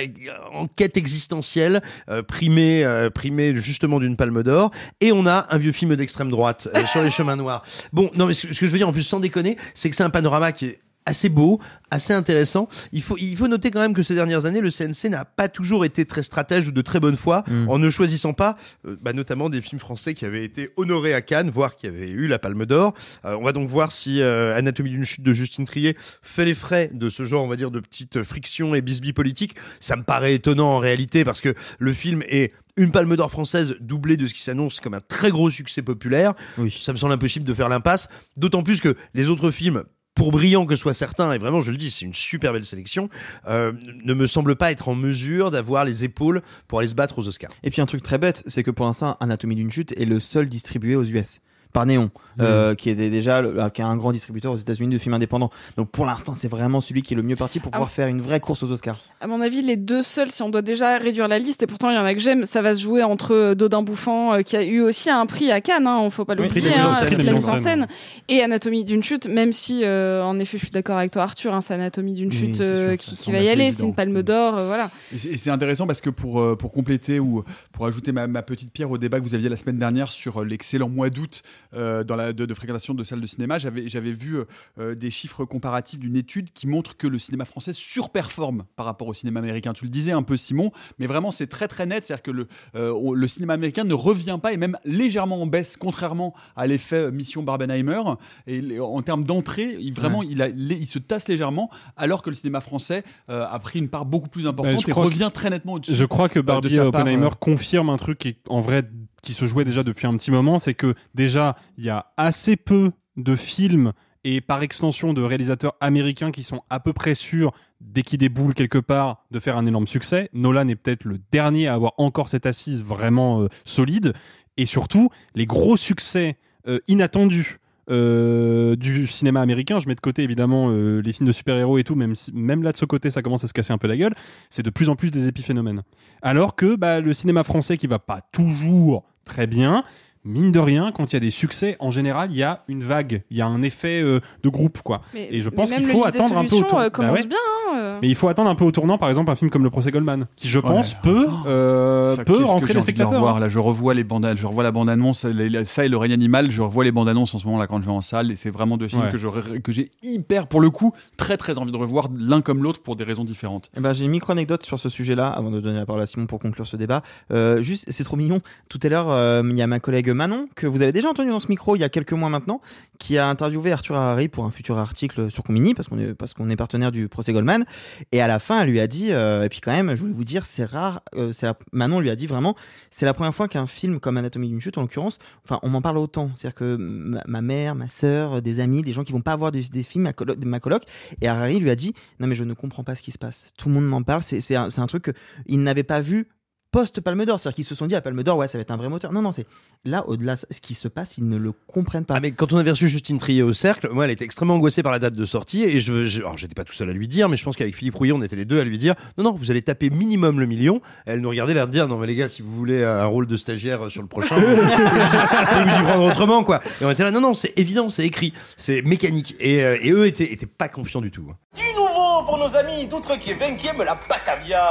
enquête 0.53 0.97
existentielle 0.97 1.83
euh, 2.09 2.23
primé 2.23 2.85
euh, 2.85 3.11
primé 3.11 3.55
justement 3.57 4.01
d'une 4.01 4.17
palme 4.17 4.43
d'or 4.43 4.71
et 5.01 5.13
on 5.13 5.27
a 5.27 5.47
un 5.51 5.59
vieux 5.59 5.73
film 5.73 5.95
d'extrême 5.97 6.31
droite 6.31 6.69
euh, 6.75 6.87
sur 6.87 7.03
les 7.03 7.11
chemins 7.11 7.37
noirs. 7.37 7.63
Bon, 7.93 8.11
non 8.15 8.27
mais 8.27 8.35
ce 8.35 8.47
que 8.47 8.55
ce 8.55 8.61
que 8.61 8.67
je 8.67 8.73
veux 8.73 8.79
dire 8.79 8.89
en 8.89 8.93
plus 8.93 9.03
sans 9.03 9.21
déconner, 9.21 9.59
c'est 9.75 9.91
que 9.91 9.97
c'est 9.97 10.05
un 10.05 10.11
panorama 10.11 10.53
qui 10.53 10.67
est 10.67 10.82
assez 11.07 11.29
beau, 11.29 11.61
assez 11.91 12.13
intéressant. 12.13 12.69
Il 12.93 13.03
faut, 13.03 13.17
il 13.19 13.37
faut 13.37 13.49
noter 13.49 13.71
quand 13.71 13.81
même 13.81 13.95
que 13.95 14.03
ces 14.03 14.15
dernières 14.15 14.47
années, 14.47 14.61
le 14.61 14.71
CNC 14.71 15.11
n'a 15.11 15.25
pas 15.25 15.49
toujours 15.49 15.85
été 15.85 16.05
très 16.05 16.23
stratège 16.23 16.69
ou 16.69 16.73
de 16.73 16.83
très 16.83 17.01
bonne 17.01 17.17
foi 17.17 17.43
Mm. 17.53 17.69
en 17.69 17.79
ne 17.79 17.91
choisissant 17.91 18.33
pas, 18.33 18.57
euh, 18.87 18.97
bah, 19.01 19.13
notamment 19.13 19.51
des 19.51 19.61
films 19.61 19.79
français 19.79 20.15
qui 20.15 20.25
avaient 20.25 20.45
été 20.45 20.71
honorés 20.77 21.15
à 21.15 21.21
Cannes, 21.21 21.51
voire 21.51 21.77
qui 21.77 21.87
avaient 21.87 22.09
eu 22.09 22.27
la 22.27 22.39
Palme 22.39 22.67
d'Or. 22.67 22.95
Euh, 23.25 23.37
on 23.39 23.45
va 23.45 23.53
donc 23.53 23.69
voir 23.69 23.93
si 23.93 24.21
euh, 24.21 24.57
Anatomie 24.57 24.91
d'une 24.91 25.05
chute 25.05 25.23
de 25.23 25.33
Justine 25.33 25.65
Trier 25.65 25.97
fait 26.23 26.45
les 26.45 26.55
frais 26.55 26.91
de 26.93 27.09
ce 27.09 27.25
genre, 27.25 27.45
on 27.45 27.49
va 27.49 27.57
dire, 27.57 27.71
de 27.71 27.81
petites 27.81 28.23
frictions 28.23 28.75
et 28.75 28.81
bisbis 28.81 29.13
politiques. 29.13 29.55
Ça 29.81 29.97
me 29.97 30.03
paraît 30.03 30.35
étonnant 30.35 30.69
en 30.71 30.79
réalité 30.79 31.25
parce 31.25 31.41
que 31.41 31.55
le 31.79 31.93
film 31.93 32.23
est 32.29 32.53
une 32.77 32.91
palme 32.91 33.17
d'or 33.17 33.31
française 33.31 33.75
doublée 33.81 34.17
de 34.17 34.27
ce 34.27 34.35
qui 34.35 34.41
s'annonce 34.41 34.81
comme 34.81 34.95
un 34.95 35.01
très 35.01 35.31
gros 35.31 35.51
succès 35.51 35.83
populaire. 35.83 36.35
Ça 36.81 36.93
me 36.93 36.99
semble 36.99 37.13
impossible 37.13 37.45
de 37.45 37.53
faire 37.55 37.69
l'impasse. 37.69 38.09
D'autant 38.37 38.63
plus 38.63 38.81
que 38.81 38.97
les 39.15 39.29
autres 39.29 39.51
films, 39.51 39.85
pour 40.15 40.31
brillants 40.31 40.67
que 40.67 40.77
soient 40.77 40.95
certains, 40.95 41.33
et 41.33 41.39
vraiment 41.39 41.61
je 41.61 41.71
le 41.71 41.79
dis, 41.79 41.91
c'est 41.91 42.05
une 42.05 42.15
super 42.15 42.53
belle 42.53 42.65
sélection, 42.65 43.09
euh, 43.49 43.73
ne 44.05 44.15
me 44.15 44.27
semble 44.27 44.57
pas 44.57 44.71
être 44.71 44.89
en 44.89 44.95
mesure 44.95 45.51
d'avoir 45.51 45.85
les 45.85 46.05
épaules 46.05 46.43
pour 46.69 46.81
aller 46.81 46.89
se 46.89 46.95
battre 46.95 47.19
aux 47.19 47.29
Oscars. 47.29 47.51
Et 47.63 47.71
puis 47.71 47.81
un 47.81 47.87
truc 47.87 48.03
très 48.03 48.19
bête, 48.19 48.43
c'est 48.47 48.63
que 48.63 48.71
pour 48.71 48.87
l'instant, 48.87 49.17
Anatomie 49.21 49.57
d'une 49.57 49.71
chute 49.71 49.93
est 49.99 50.05
le 50.05 50.21
seul 50.21 50.49
distribué 50.49 50.97
aux 50.97 51.05
US. 51.05 51.41
Par 51.73 51.87
Néon, 51.87 52.11
euh, 52.41 52.75
qui 52.75 52.91
est 52.91 52.95
déjà 52.95 53.41
le- 53.41 53.55
qui 53.73 53.81
est 53.81 53.85
un 53.85 53.97
grand 53.97 54.13
distributeur 54.13 54.53
aux 54.53 54.57
États-Unis 54.57 54.93
de 54.95 54.99
films 54.99 55.15
indépendants. 55.15 55.51
Donc 55.77 55.91
pour 55.91 56.05
l'instant, 56.07 56.35
c'est 56.35 56.49
vraiment 56.49 56.81
celui 56.81 57.03
qui 57.03 57.15
est 57.15 57.17
le 57.17 57.23
mieux 57.23 57.37
parti 57.37 57.61
pour 57.61 57.71
pouvoir 57.71 57.89
Ah. 57.91 57.95
faire 57.95 58.09
une 58.09 58.21
vraie 58.21 58.41
course 58.41 58.63
aux 58.63 58.71
Oscars. 58.71 58.99
À 59.21 59.27
mon 59.27 59.41
avis, 59.41 59.63
les 59.63 59.77
deux 59.77 60.03
seuls, 60.03 60.31
si 60.31 60.43
on 60.43 60.51
doit 60.51 60.63
déjà 60.63 60.99
réduire 60.99 61.29
la 61.29 61.39
liste, 61.39 61.63
et 61.63 61.67
pourtant 61.67 61.91
il 61.91 61.95
y 61.97 61.99
en 61.99 62.05
a 62.05 62.13
que 62.15 62.21
j'aime, 62.21 62.45
ça 62.45 62.61
va 62.63 62.75
se 62.75 62.81
jouer 62.83 63.03
entre 63.03 63.33
euh, 63.35 63.55
Dodin 63.55 63.83
Bouffant, 63.83 64.35
euh, 64.35 64.43
qui 64.43 64.57
a 64.57 64.63
eu 64.65 64.81
aussi 64.81 65.09
un 65.11 65.25
prix 65.27 65.51
à 65.51 65.61
Cannes, 65.61 65.87
hein, 65.87 66.09
faut 66.11 66.25
pas 66.25 66.35
Oui, 66.39 66.45
l'oublier, 66.47 66.75
en 66.75 66.91
hein, 66.91 66.93
scène. 66.95 67.07
prix 67.07 67.17
de 67.17 67.23
la 67.23 67.27
Prix 67.33 67.35
mise 67.37 67.49
en 67.51 67.57
scène, 67.57 67.87
et 68.29 68.43
Anatomie 68.43 68.85
d'une 68.85 69.03
chute, 69.03 69.27
même 69.29 69.53
si, 69.53 69.81
euh, 69.85 70.23
en 70.23 70.39
effet, 70.39 70.59
je 70.59 70.65
suis 70.65 70.73
d'accord 70.73 70.99
avec 70.99 71.11
toi, 71.13 71.23
Arthur, 71.23 71.55
hein, 71.55 71.61
c'est 71.61 71.75
Anatomie 71.75 72.13
d'une 72.13 72.29
Oui, 72.31 72.37
chute 72.37 72.61
euh, 72.61 72.97
sûr, 72.99 73.17
qui, 73.17 73.33
va 73.33 73.39
y 73.39 73.49
aller, 73.49 73.71
c'est 73.71 73.85
une 73.85 73.95
palme 73.95 74.23
d'or, 74.23 74.59
euh, 74.59 74.67
voilà. 74.67 74.91
Et 75.15 75.37
c'est- 75.39 75.51
intéressant 75.51 75.87
parce 75.87 76.01
que 76.01 76.11
pour, 76.11 76.41
euh, 76.41 76.57
pour 76.57 76.73
compléter 76.73 77.19
ou 77.21 77.45
pour 77.73 77.87
ajouter 77.87 78.11
ma, 78.13 78.27
ma 78.27 78.43
petite 78.43 78.71
pierre 78.73 78.91
au 78.91 78.97
débat 78.99 79.19
que 79.21 79.25
vous 79.25 79.35
aviez 79.35 79.49
la 79.51 79.57
semaine 79.57 79.77
dernière 79.77 80.11
sur 80.11 80.41
euh, 80.41 80.45
l'excellent 80.45 80.89
mois 80.89 81.11
d'août 81.11 81.43
euh, 81.75 82.05
dans 82.05 82.17
la, 82.17 82.33
de, 82.33 82.47
de 82.47 82.55
fréquentation 82.55 82.95
de 82.95 83.05
salles 83.05 83.21
de 83.21 83.27
cinéma, 83.27 83.59
j'avais 83.59 84.13
vu 84.13 84.37
euh, 84.37 84.45
euh, 84.79 84.95
des 84.95 85.11
chiffres 85.11 85.45
comparatifs 85.45 85.99
d'une 85.99 86.17
étude 86.17 86.53
qui 86.53 86.67
montre 86.67 86.97
que 86.97 87.07
le 87.07 87.19
cinéma 87.19 87.45
français 87.45 87.73
surperforme 87.73 88.65
par 88.77 88.87
rapport 88.87 89.09
au 89.09 89.15
cinéma 89.15 89.41
américain. 89.41 89.73
Tu 89.73 89.85
le 89.85 89.91
disais 89.91 90.13
un 90.13 90.23
peu 90.23 90.37
Simon, 90.37 90.73
mais 90.99 91.07
vraiment 91.07 91.31
c'est 91.31 91.47
très 91.47 91.69
très 91.69 91.87
net, 91.87 92.05
c'est-à-dire 92.05 92.23
que 92.23 92.31
le, 92.31 92.49
euh, 92.75 93.27
cinéma 93.29 93.55
américain 93.55 93.85
ne 93.85 93.95
revient 93.95 94.39
pas 94.43 94.53
et 94.53 94.57
même 94.57 94.77
légèrement 94.85 95.41
en 95.41 95.47
baisse, 95.47 95.77
contrairement 95.77 96.35
à 96.57 96.67
l'effet 96.67 97.11
Mission 97.11 97.43
Barbenheimer. 97.43 98.03
Et 98.47 98.79
en 98.79 99.01
termes 99.03 99.25
d'entrée, 99.25 99.77
il, 99.81 99.95
vraiment 99.95 100.19
Ouais. 100.21 100.27
il, 100.29 100.43
a, 100.43 100.49
il, 100.49 100.73
il 100.73 100.87
se 100.87 100.99
tasse 100.99 101.29
légèrement, 101.29 101.71
alors 101.97 102.23
que 102.23 102.29
le 102.31 102.35
cinéma 102.35 102.61
français 102.61 103.03
a 103.29 103.59
pris 103.59 103.79
une 103.79 103.89
part 103.89 104.05
beaucoup 104.05 104.29
plus 104.29 104.47
importante 104.47 104.75
Bah, 104.75 104.81
je 104.87 104.91
et 104.91 104.93
revient 104.93 105.31
très 105.33 105.51
nettement 105.51 105.75
au-dessus. 105.75 105.95
Je 105.95 106.05
crois 106.05 106.29
que 106.29 106.39
de 106.39 106.45
Barbie 106.45 106.77
part, 106.77 106.87
Oppenheimer 106.87 107.27
euh, 107.27 107.31
confirment 107.41 107.91
un 107.91 107.97
truc 107.97 108.19
qui, 108.19 108.37
en 108.49 108.61
vrai, 108.61 108.83
qui 109.23 109.33
se 109.33 109.47
jouait 109.47 109.65
déjà 109.65 109.83
depuis 109.83 110.07
un 110.07 110.17
petit 110.17 110.31
moment, 110.31 110.59
c'est 110.59 110.75
que 110.75 110.95
déjà, 111.15 111.57
il 111.79 111.85
y 111.85 111.91
a 111.91 112.13
assez 112.17 112.57
peu 112.57 112.93
de 113.17 113.37
films 113.37 113.93
et 114.25 114.41
par 114.41 114.63
extension 114.63 115.13
de 115.13 115.23
réalisateurs 115.23 115.75
américains 115.81 116.31
qui 116.31 116.43
sont 116.43 116.63
à 116.71 116.81
peu 116.81 116.93
près 116.93 117.15
sûrs, 117.15 117.53
dès 117.81 118.03
qu'ils 118.03 118.19
déboulent 118.19 118.55
quelque 118.55 118.79
part, 118.79 119.25
de 119.31 119.41
faire 119.41 119.57
un 119.57 119.67
énorme 119.67 119.87
succès. 119.87 120.29
Nolan 120.33 120.69
est 120.69 120.77
peut-être 120.77 121.05
le 121.05 121.19
dernier 121.33 121.67
à 121.67 121.75
avoir 121.75 121.93
encore 121.99 122.29
cette 122.29 122.47
assise 122.47 122.85
vraiment 122.85 123.43
euh, 123.43 123.49
solide. 123.65 124.13
Et 124.57 124.67
surtout, 124.67 125.09
les 125.35 125.47
gros 125.47 125.77
succès 125.77 126.37
euh, 126.69 126.79
inattendus 126.87 127.59
euh, 127.91 128.77
du 128.77 129.07
cinéma 129.07 129.41
américain, 129.41 129.79
je 129.81 129.89
mets 129.89 129.95
de 129.95 130.01
côté 130.01 130.23
évidemment 130.23 130.69
euh, 130.71 131.01
les 131.01 131.13
films 131.13 131.27
de 131.27 131.33
super-héros 131.33 131.79
et 131.79 131.85
tout, 131.85 131.95
même, 131.95 132.15
même 132.33 132.63
là 132.63 132.73
de 132.73 132.77
ce 132.77 132.85
côté 132.85 133.11
ça 133.11 133.23
commence 133.23 133.43
à 133.45 133.49
se 133.49 133.53
casser 133.53 133.73
un 133.73 133.79
peu 133.79 133.89
la 133.89 133.97
gueule, 133.97 134.15
c'est 134.51 134.63
de 134.63 134.71
plus 134.71 134.89
en 134.89 134.97
plus 134.97 135.11
des 135.11 135.27
épiphénomènes. 135.27 135.83
Alors 136.23 136.55
que 136.55 136.77
bah, 136.77 137.01
le 137.01 137.13
cinéma 137.13 137.43
français 137.45 137.77
qui 137.77 137.87
va 137.87 137.99
pas 137.99 138.21
toujours 138.33 139.05
très 139.25 139.47
bien, 139.47 139.85
mine 140.25 140.53
de 140.53 140.59
rien, 140.59 140.93
quand 140.93 141.13
il 141.13 141.15
y 141.15 141.17
a 141.17 141.21
des 141.21 141.31
succès, 141.31 141.77
en 141.81 141.91
général, 141.91 142.31
il 142.31 142.37
y 142.37 142.43
a 142.43 142.63
une 142.69 142.83
vague, 142.83 143.23
il 143.31 143.37
y 143.37 143.41
a 143.41 143.47
un 143.47 143.63
effet 143.63 144.03
euh, 144.03 144.21
de 144.43 144.49
groupe, 144.49 144.81
quoi. 144.83 145.01
Mais- 145.15 145.29
et 145.31 145.43
je 145.43 145.49
pense 145.49 145.71
qu'il 145.73 145.85
faut 145.85 146.05
attendre 146.05 146.39
un 146.39 146.45
peu 146.45 146.57
au 146.57 146.63
tournant. 146.63 146.81
euh, 146.81 147.13
ouais. 147.13 147.27
bien, 147.27 147.37
hein, 147.71 147.77
euh. 147.77 147.99
Mais 148.03 148.09
il 148.09 148.15
faut 148.15 148.29
attendre 148.29 148.49
un 148.51 148.55
peu 148.55 148.65
au 148.65 148.71
tournant, 148.73 148.99
par 148.99 149.09
exemple, 149.09 149.31
un 149.31 149.37
film 149.37 149.51
comme 149.51 149.65
Le 149.65 149.71
Procès 149.71 149.91
Goldman, 149.91 150.27
qui 150.37 150.49
je 150.49 150.59
pense 150.59 150.95
peut, 150.95 151.27
euh, 151.47 152.15
Ça, 152.17 152.25
peut 152.25 152.45
rentrer 152.45 152.75
les 152.75 152.81
spectateurs. 152.83 153.13
revoir, 153.15 153.37
hein. 153.37 153.41
là, 153.41 153.49
je 153.49 153.59
revois 153.59 153.95
les 153.95 154.05
bandes, 154.05 154.31
je 154.37 154.47
revois 154.47 154.63
la 154.63 154.71
bande 154.73 154.89
annonce, 154.91 155.27
ça 155.65 155.85
et 155.85 155.89
le 155.89 155.97
règne 155.97 156.13
animal, 156.13 156.51
je 156.51 156.63
revois 156.63 156.85
les 156.85 156.93
bandes 156.93 157.09
annonces 157.09 157.35
en 157.35 157.39
ce 157.39 157.47
moment 157.47 157.59
là 157.59 157.67
quand 157.67 157.81
je 157.81 157.87
vais 157.87 157.93
en 157.93 158.01
salle 158.03 158.31
et 158.31 158.37
c'est 158.37 158.51
vraiment 158.51 158.77
deux 158.77 158.89
films 158.89 159.03
Ouais. 159.03 159.11
que 159.11 159.19
je- 159.19 159.29
que 159.59 159.73
j'ai 159.73 159.91
hyper 160.03 160.47
pour 160.47 160.61
le 160.61 160.71
coup 160.71 160.93
très 161.17 161.37
très 161.37 161.59
envie 161.59 161.73
de 161.73 161.77
revoir 161.77 162.09
l'un 162.17 162.41
comme 162.43 162.63
l'autre 162.63 162.81
pour 162.83 162.95
des 162.97 163.05
raisons 163.05 163.25
différentes. 163.25 163.71
Eh 163.77 163.81
ben, 163.81 163.93
j'ai 163.93 164.05
une 164.05 164.11
micro-anecdote 164.11 164.63
sur 164.65 164.79
ce 164.79 164.89
sujet-là, 164.89 165.29
avant 165.29 165.51
de 165.51 165.61
donner 165.61 165.79
la 165.79 165.87
parole 165.87 166.03
à 166.03 166.07
Simon 166.07 166.27
pour 166.27 166.39
conclure 166.39 166.67
ce 166.67 166.77
débat. 166.77 167.03
Euh, 167.33 167.63
juste, 167.63 167.87
c'est 167.89 168.05
trop 168.05 168.17
mignon. 168.17 168.41
Tout 168.69 168.79
à 168.83 168.89
l'heure, 168.89 169.11
euh, 169.11 169.43
il 169.49 169.57
y 169.57 169.63
a 169.63 169.67
ma 169.67 169.81
collègue 169.81 170.12
Manon, 170.13 170.49
que 170.55 170.67
vous 170.67 170.83
avez 170.83 170.93
déjà 170.93 171.09
entendu 171.09 171.31
dans 171.31 171.41
ce 171.41 171.49
micro 171.49 171.77
il 171.77 171.81
y 171.81 171.85
a 171.85 171.89
quelques 171.89 172.13
mois 172.13 172.29
maintenant, 172.29 172.61
qui 172.99 173.19
a 173.19 173.29
interviewé 173.29 173.73
Arthur 173.73 173.97
Harari 173.97 174.29
pour 174.29 174.45
un 174.45 174.51
futur 174.51 174.79
article 174.79 175.31
sur 175.31 175.43
Combini, 175.43 175.75
parce 175.75 175.89
qu'on 175.89 175.99
est, 175.99 176.11
est 176.11 176.57
partenaire 176.57 176.93
du 176.93 177.09
procès 177.09 177.33
Goldman. 177.33 177.65
Et 178.13 178.21
à 178.21 178.27
la 178.27 178.39
fin, 178.39 178.61
elle 178.61 178.71
lui 178.71 178.81
a 178.81 178.87
dit, 178.87 179.13
euh, 179.13 179.45
et 179.45 179.49
puis 179.49 179.61
quand 179.61 179.73
même, 179.73 179.95
je 179.95 180.01
voulais 180.01 180.13
vous 180.13 180.25
dire, 180.25 180.47
c'est 180.47 180.65
rare, 180.65 181.03
euh, 181.17 181.33
Manon 181.73 182.01
lui 182.01 182.11
a 182.11 182.17
dit 182.17 182.27
vraiment, 182.27 182.55
c'est 182.91 183.07
la 183.07 183.15
première 183.15 183.35
fois 183.35 183.49
qu'un 183.49 183.67
film 183.67 184.01
comme 184.01 184.17
Anatomie 184.17 184.49
d'une 184.49 184.61
chute, 184.61 184.79
en 184.79 184.83
l'occurrence, 184.83 185.19
enfin, 185.45 185.59
on 185.63 185.69
m'en 185.69 185.83
parle 185.83 185.99
autant. 185.99 186.31
C'est-à-dire 186.35 186.55
que 186.55 186.77
ma, 186.79 187.43
mère, 187.43 187.75
ma 187.75 187.89
sœur, 187.89 188.43
des 188.43 188.61
amis, 188.61 188.83
des 188.83 188.93
gens 188.93 189.05
qui 189.05 189.13
vont 189.13 189.21
pas 189.21 189.37
voir 189.37 189.53
des, 189.53 189.63
films, 189.83 190.05
ma 190.05 190.13
ma 190.45 190.61
coloc, 190.61 190.85
et 191.21 191.29
Harari 191.29 191.59
lui 191.59 191.71
a 191.71 191.75
dit, 191.75 191.95
non 192.21 192.27
mais 192.27 192.35
je 192.35 192.45
ne 192.45 192.55
comprends 192.55 192.85
pas 192.85 192.95
ce 192.95 193.03
qui 193.03 193.11
se 193.13 193.19
passe. 193.19 193.53
Tout 193.57 193.69
le 193.69 193.75
monde 193.75 193.87
m'en 193.87 194.03
parle, 194.03 194.23
c'est, 194.23 194.41
c'est 194.41 194.57
un, 194.57 194.71
c'est 194.71 194.81
un 194.81 194.87
truc 194.87 195.13
qu'il 195.47 195.63
n'avait 195.63 195.83
pas 195.83 196.01
vu 196.01 196.29
post-Palme 196.73 197.25
d'Or. 197.25 197.39
C'est-à-dire 197.39 197.55
qu'ils 197.57 197.65
se 197.65 197.75
sont 197.77 197.87
dit 197.87 197.95
à 197.95 198.01
Palme 198.01 198.23
d'Or, 198.25 198.39
ouais, 198.39 198.49
ça 198.49 198.59
va 198.59 198.63
être 198.63 198.71
un 198.73 198.77
vrai 198.77 198.89
moteur. 198.89 199.13
Non, 199.13 199.23
non, 199.23 199.31
c'est 199.31 199.47
là, 199.85 200.05
au-delà, 200.09 200.37
ce 200.37 200.61
qui 200.61 200.75
se 200.75 200.89
passe, 200.89 201.19
ils 201.19 201.29
ne 201.29 201.37
le 201.37 201.53
comprennent 201.53 202.05
pas. 202.05 202.15
Ah 202.17 202.21
mais 202.21 202.33
quand 202.33 202.53
on 202.53 202.57
avait 202.57 202.71
reçu 202.71 202.89
Justine 202.89 203.19
Trier 203.19 203.43
au 203.43 203.53
cercle, 203.53 203.89
moi 203.93 204.05
elle 204.07 204.11
était 204.11 204.25
extrêmement 204.25 204.55
angoissée 204.55 204.83
par 204.83 204.91
la 204.93 204.99
date 204.99 205.15
de 205.15 205.25
sortie 205.25 205.63
et 205.65 205.79
je, 205.81 206.07
je 206.07 206.21
alors 206.21 206.39
j'étais 206.39 206.55
pas 206.55 206.65
tout 206.65 206.73
seul 206.73 206.89
à 206.91 206.93
lui 206.93 207.07
dire, 207.09 207.29
mais 207.29 207.37
je 207.37 207.45
pense 207.45 207.55
qu'avec 207.57 207.75
Philippe 207.77 207.95
Rouillon 207.97 208.17
on 208.17 208.23
était 208.23 208.37
les 208.37 208.45
deux 208.45 208.59
à 208.61 208.65
lui 208.65 208.79
dire 208.79 208.95
non 209.19 209.25
non 209.25 209.33
vous 209.33 209.51
allez 209.51 209.61
taper 209.63 209.91
minimum 209.91 210.41
le 210.41 210.47
million. 210.47 210.81
Elle 211.07 211.21
nous 211.21 211.29
regardait 211.29 211.55
l'air 211.55 211.67
de 211.67 211.73
dire 211.73 211.89
non 211.89 211.99
mais 211.99 212.07
les 212.07 212.15
gars 212.17 212.29
si 212.29 212.43
vous 212.43 212.55
voulez 212.55 212.83
un 212.85 213.05
rôle 213.07 213.27
de 213.27 213.37
stagiaire 213.37 213.91
sur 213.91 214.03
le 214.03 214.09
prochain, 214.09 214.37
vous 214.37 214.43
pouvez 214.43 214.55
vous 215.65 215.81
y 215.81 215.83
prendre 215.85 216.05
autrement 216.05 216.43
quoi. 216.45 216.61
Et 216.81 216.85
on 216.85 216.91
était 216.91 217.03
là 217.03 217.11
non 217.11 217.21
non 217.21 217.35
c'est 217.35 217.53
évident 217.59 217.89
c'est 217.89 218.05
écrit 218.07 218.33
c'est 218.57 218.83
mécanique 218.83 219.35
et, 219.41 219.63
euh, 219.65 219.77
et 219.83 219.91
eux 219.91 220.07
étaient, 220.07 220.33
étaient 220.33 220.47
pas 220.47 220.69
confiants 220.69 221.01
du 221.01 221.11
tout. 221.11 221.27
hein. 221.31 221.37
Du 221.57 221.75
nouveau 221.77 222.25
pour 222.25 222.39
nos 222.39 222.55
amis 222.57 222.87
d'outre-Québec, 222.87 223.61
la 223.79 223.99
Batavia. 224.09 224.71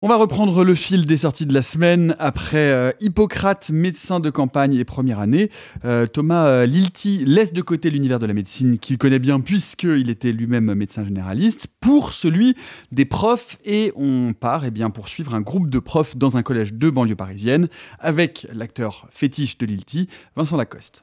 On 0.00 0.06
va 0.06 0.14
reprendre 0.14 0.62
le 0.62 0.76
fil 0.76 1.06
des 1.06 1.16
sorties 1.16 1.44
de 1.44 1.52
la 1.52 1.60
semaine 1.60 2.14
après 2.20 2.70
euh, 2.70 2.92
Hippocrate, 3.00 3.70
médecin 3.70 4.20
de 4.20 4.30
campagne 4.30 4.74
et 4.74 4.84
première 4.84 5.18
année. 5.18 5.50
Euh, 5.84 6.06
Thomas 6.06 6.46
euh, 6.46 6.66
Lilti 6.66 7.24
laisse 7.26 7.52
de 7.52 7.60
côté 7.62 7.90
l'univers 7.90 8.20
de 8.20 8.26
la 8.26 8.32
médecine 8.32 8.78
qu'il 8.78 8.96
connaît 8.96 9.18
bien 9.18 9.40
puisqu'il 9.40 10.08
était 10.08 10.30
lui-même 10.30 10.72
médecin 10.74 11.04
généraliste 11.04 11.66
pour 11.80 12.12
celui 12.12 12.54
des 12.92 13.06
profs 13.06 13.58
et 13.64 13.92
on 13.96 14.34
part 14.38 14.64
eh 14.64 14.70
bien, 14.70 14.90
pour 14.90 15.08
suivre 15.08 15.34
un 15.34 15.40
groupe 15.40 15.68
de 15.68 15.80
profs 15.80 16.16
dans 16.16 16.36
un 16.36 16.44
collège 16.44 16.74
de 16.74 16.90
banlieue 16.90 17.16
parisienne 17.16 17.66
avec 17.98 18.46
l'acteur 18.54 19.08
fétiche 19.10 19.58
de 19.58 19.66
Lilti, 19.66 20.08
Vincent 20.36 20.56
Lacoste. 20.56 21.02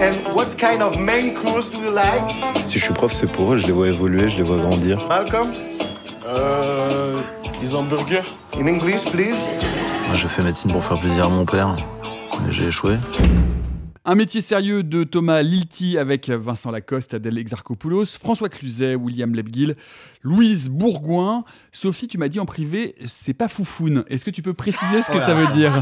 And 0.00 0.34
what 0.34 0.50
kind 0.58 0.82
of 0.82 0.98
main 0.98 1.32
course 1.32 1.70
do 1.70 1.78
you 1.78 1.90
like? 1.90 2.20
Si 2.68 2.78
je 2.78 2.84
suis 2.84 2.92
prof, 2.92 3.14
c'est 3.14 3.32
pour 3.32 3.54
eux, 3.54 3.56
je 3.56 3.66
les 3.66 3.72
vois 3.72 3.88
évoluer, 3.88 4.28
je 4.28 4.36
les 4.36 4.42
vois 4.42 4.58
grandir. 4.58 5.08
Malcolm? 5.08 5.52
Euh. 6.28 7.20
Des 7.60 7.74
hamburgers 7.74 8.20
In 8.54 8.66
English, 8.66 9.04
please. 9.10 9.38
Moi, 10.06 10.14
je 10.16 10.28
fais 10.28 10.42
médecine 10.42 10.70
pour 10.70 10.84
faire 10.84 11.00
plaisir 11.00 11.26
à 11.26 11.28
mon 11.28 11.46
père, 11.46 11.74
mais 12.44 12.52
j'ai 12.52 12.66
échoué. 12.66 12.96
Un 14.04 14.14
métier 14.14 14.40
sérieux 14.40 14.82
de 14.82 15.04
Thomas 15.04 15.42
Lilti 15.42 15.96
avec 15.98 16.28
Vincent 16.28 16.70
Lacoste, 16.70 17.14
Adèle 17.14 17.38
Exarchopoulos, 17.38 18.18
François 18.20 18.48
Cluzet, 18.48 18.94
William 18.94 19.34
Lebguil, 19.34 19.74
Louise 20.22 20.68
Bourgoin. 20.68 21.44
Sophie, 21.72 22.08
tu 22.08 22.18
m'as 22.18 22.28
dit 22.28 22.40
en 22.40 22.46
privé, 22.46 22.94
c'est 23.06 23.34
pas 23.34 23.48
foufoune. 23.48 24.04
Est-ce 24.08 24.24
que 24.24 24.30
tu 24.30 24.42
peux 24.42 24.54
préciser 24.54 25.02
ce 25.02 25.10
que 25.10 25.18
Oh 25.18 25.20
ça 25.20 25.34
veut 25.34 25.52
dire? 25.54 25.72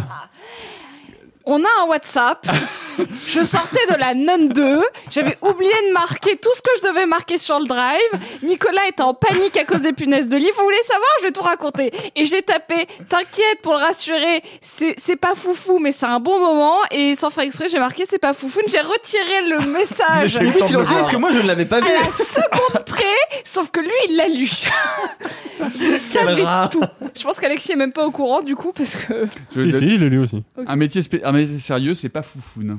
On 1.45 1.63
a 1.63 1.69
un 1.85 1.89
WhatsApp 1.89 2.47
Je 3.27 3.45
sortais 3.45 3.85
de 3.91 3.97
la 3.99 4.15
nonne 4.15 4.49
2, 4.49 4.81
j'avais 5.11 5.37
oublié 5.43 5.73
de 5.89 5.93
marquer 5.93 6.37
tout 6.37 6.51
ce 6.55 6.63
que 6.63 6.71
je 6.83 6.89
devais 6.89 7.07
marquer 7.07 7.39
sur 7.39 7.59
le 7.59 7.67
drive. 7.67 7.99
Nicolas 8.43 8.87
était 8.89 9.03
en 9.03 9.15
panique 9.15 9.57
à 9.57 9.65
cause 9.65 9.83
des 9.83 9.93
punaises 9.93 10.29
de 10.29 10.37
lit. 10.37 10.49
Vous 10.57 10.65
voulez 10.65 10.83
savoir 10.87 11.09
Je 11.21 11.25
vais 11.27 11.33
tout 11.33 11.43
raconter. 11.43 11.93
Et 12.15 12.27
j'ai 12.27 12.43
tapé, 12.43 12.87
t'inquiète 13.09 13.61
pour 13.63 13.73
le 13.75 13.79
rassurer, 13.81 14.43
c'est 14.61 15.17
pas 15.17 15.35
foufou, 15.35 15.79
mais 15.79 15.93
c'est 15.93 16.07
un 16.07 16.21
bon 16.21 16.39
moment. 16.39 16.77
Et 16.91 17.15
sans 17.15 17.31
faire 17.31 17.45
exprès, 17.45 17.69
j'ai 17.69 17.79
marqué 17.79 18.05
c'est 18.09 18.19
pas 18.19 18.35
foufou. 18.35 18.61
J'ai 18.67 18.81
retiré 18.81 19.49
le 19.49 19.61
message. 19.73 20.39
Mais 20.41 20.53
tu 20.65 20.73
le 20.73 20.79
retires 20.79 20.97
parce 20.97 21.11
que 21.11 21.17
moi 21.17 21.31
je 21.33 21.39
ne 21.41 21.47
l'avais 21.47 21.67
pas 21.67 21.81
vu. 21.81 21.87
À 21.89 22.05
la 22.07 22.11
seconde 22.13 22.85
près, 22.85 23.05
sauf 23.45 23.71
que 23.71 23.81
lui, 23.81 23.91
il 24.09 24.17
l'a 24.17 24.29
lu. 24.29 24.51
je 25.81 25.97
savais 25.97 26.43
rat. 26.43 26.69
tout. 26.71 26.83
Je 27.17 27.23
pense 27.23 27.41
qu'Alexis 27.41 27.73
est 27.73 27.77
même 27.77 27.93
pas 27.93 28.07
au 28.07 28.11
courant 28.11 28.43
du 28.43 28.55
coup 28.57 28.73
parce 28.77 28.97
que. 28.97 29.27
Je 29.55 29.73
Si, 29.73 29.79
si, 29.79 29.91
je 29.97 30.01
l'ai 30.05 30.09
lu 30.11 30.19
aussi. 30.19 30.43
Un 30.67 30.77
métier, 30.77 31.03
spé- 31.03 31.23
un 31.25 31.33
métier 31.33 31.59
sérieux, 31.59 31.95
c'est 31.95 32.09
pas 32.09 32.23
foufoune. 32.23 32.79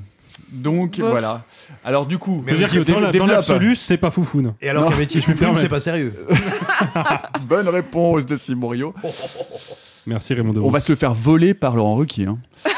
Donc 0.50 1.00
Bof. 1.00 1.10
voilà. 1.10 1.44
Alors 1.84 2.06
du 2.06 2.18
coup, 2.18 2.44
Je 2.48 2.52
veux 2.54 2.58
dire 2.58 2.72
que 2.72 2.80
dans 2.92 3.00
la- 3.00 3.12
dans 3.12 3.26
l'absolu, 3.26 3.76
c'est 3.76 3.98
pas 3.98 4.12
foufoune. 4.12 4.54
Et 4.62 4.70
alors 4.70 4.84
Non, 4.86 4.90
qu'un 4.92 4.98
métier 4.98 5.20
je 5.26 5.30
me 5.32 5.36
foufoune, 5.36 5.58
c'est 5.58 5.70
pas 5.70 5.80
sérieux. 5.80 6.14
Bonne 7.48 7.68
réponse 7.70 8.26
de 8.26 8.36
Simon 8.38 8.70
Rio. 8.70 8.94
Merci 10.06 10.34
Raymond 10.34 10.52
On 10.52 10.54
Devos. 10.54 10.70
va 10.70 10.80
se 10.80 10.92
le 10.92 10.96
faire 10.96 11.14
voler 11.14 11.54
par 11.54 11.76
Laurent 11.76 11.96
Ruquier. 11.96 12.28
hein. 12.28 12.38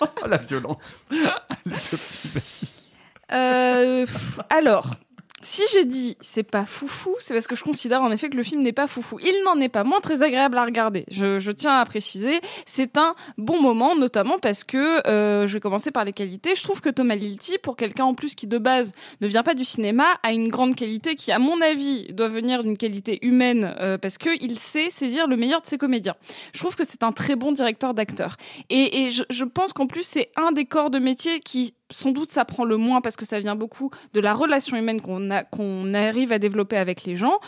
Oh, 0.00 0.26
la 0.26 0.38
violence. 0.38 1.04
Allez, 1.10 1.76
Sophie, 1.78 2.28
vas-y. 2.28 3.36
Euh, 3.36 4.06
pff, 4.06 4.40
alors, 4.50 4.96
si 5.44 5.62
j'ai 5.72 5.84
dit 5.84 6.16
c'est 6.20 6.42
pas 6.42 6.64
foufou, 6.64 7.14
c'est 7.20 7.34
parce 7.34 7.46
que 7.46 7.54
je 7.54 7.62
considère 7.62 8.02
en 8.02 8.10
effet 8.10 8.28
que 8.28 8.36
le 8.36 8.42
film 8.42 8.62
n'est 8.62 8.72
pas 8.72 8.86
foufou. 8.86 9.18
Il 9.20 9.42
n'en 9.44 9.60
est 9.60 9.68
pas 9.68 9.84
moins 9.84 10.00
très 10.00 10.22
agréable 10.22 10.58
à 10.58 10.64
regarder. 10.64 11.04
Je, 11.10 11.38
je 11.38 11.52
tiens 11.52 11.78
à 11.78 11.84
préciser, 11.84 12.40
c'est 12.66 12.96
un 12.96 13.14
bon 13.38 13.60
moment, 13.60 13.94
notamment 13.94 14.38
parce 14.38 14.64
que 14.64 15.06
euh, 15.06 15.46
je 15.46 15.52
vais 15.52 15.60
commencer 15.60 15.90
par 15.90 16.04
les 16.04 16.12
qualités. 16.12 16.56
Je 16.56 16.62
trouve 16.62 16.80
que 16.80 16.88
Thomas 16.88 17.14
Lilti, 17.14 17.58
pour 17.58 17.76
quelqu'un 17.76 18.04
en 18.04 18.14
plus 18.14 18.34
qui 18.34 18.46
de 18.46 18.58
base 18.58 18.92
ne 19.20 19.28
vient 19.28 19.42
pas 19.42 19.54
du 19.54 19.64
cinéma, 19.64 20.06
a 20.22 20.32
une 20.32 20.48
grande 20.48 20.74
qualité 20.74 21.14
qui, 21.14 21.30
à 21.30 21.38
mon 21.38 21.60
avis, 21.60 22.12
doit 22.12 22.28
venir 22.28 22.62
d'une 22.62 22.76
qualité 22.76 23.18
humaine 23.24 23.74
euh, 23.80 23.98
parce 23.98 24.18
que 24.18 24.30
il 24.40 24.58
sait 24.58 24.90
saisir 24.90 25.26
le 25.26 25.36
meilleur 25.36 25.60
de 25.60 25.66
ses 25.66 25.78
comédiens. 25.78 26.16
Je 26.54 26.60
trouve 26.60 26.74
que 26.74 26.84
c'est 26.84 27.02
un 27.02 27.12
très 27.12 27.36
bon 27.36 27.52
directeur 27.52 27.92
d'acteurs. 27.92 28.36
Et, 28.70 29.04
et 29.04 29.10
je, 29.10 29.22
je 29.28 29.44
pense 29.44 29.72
qu'en 29.72 29.86
plus 29.86 30.06
c'est 30.06 30.30
un 30.36 30.52
des 30.52 30.64
corps 30.64 30.90
de 30.90 30.98
métier 30.98 31.40
qui 31.40 31.74
sans 31.90 32.10
doute 32.10 32.30
s'apprend 32.30 32.64
le 32.64 32.76
moins 32.76 33.00
parce 33.00 33.16
que 33.16 33.24
ça 33.24 33.38
vient 33.40 33.56
beaucoup 33.56 33.90
de 34.12 34.20
la 34.20 34.34
relation 34.34 34.76
humaine 34.76 35.00
qu'on 35.00 35.94
arrive 35.94 36.32
à 36.32 36.38
développer 36.38 36.76
avec 36.76 37.04
les 37.04 37.16
gens 37.16 37.38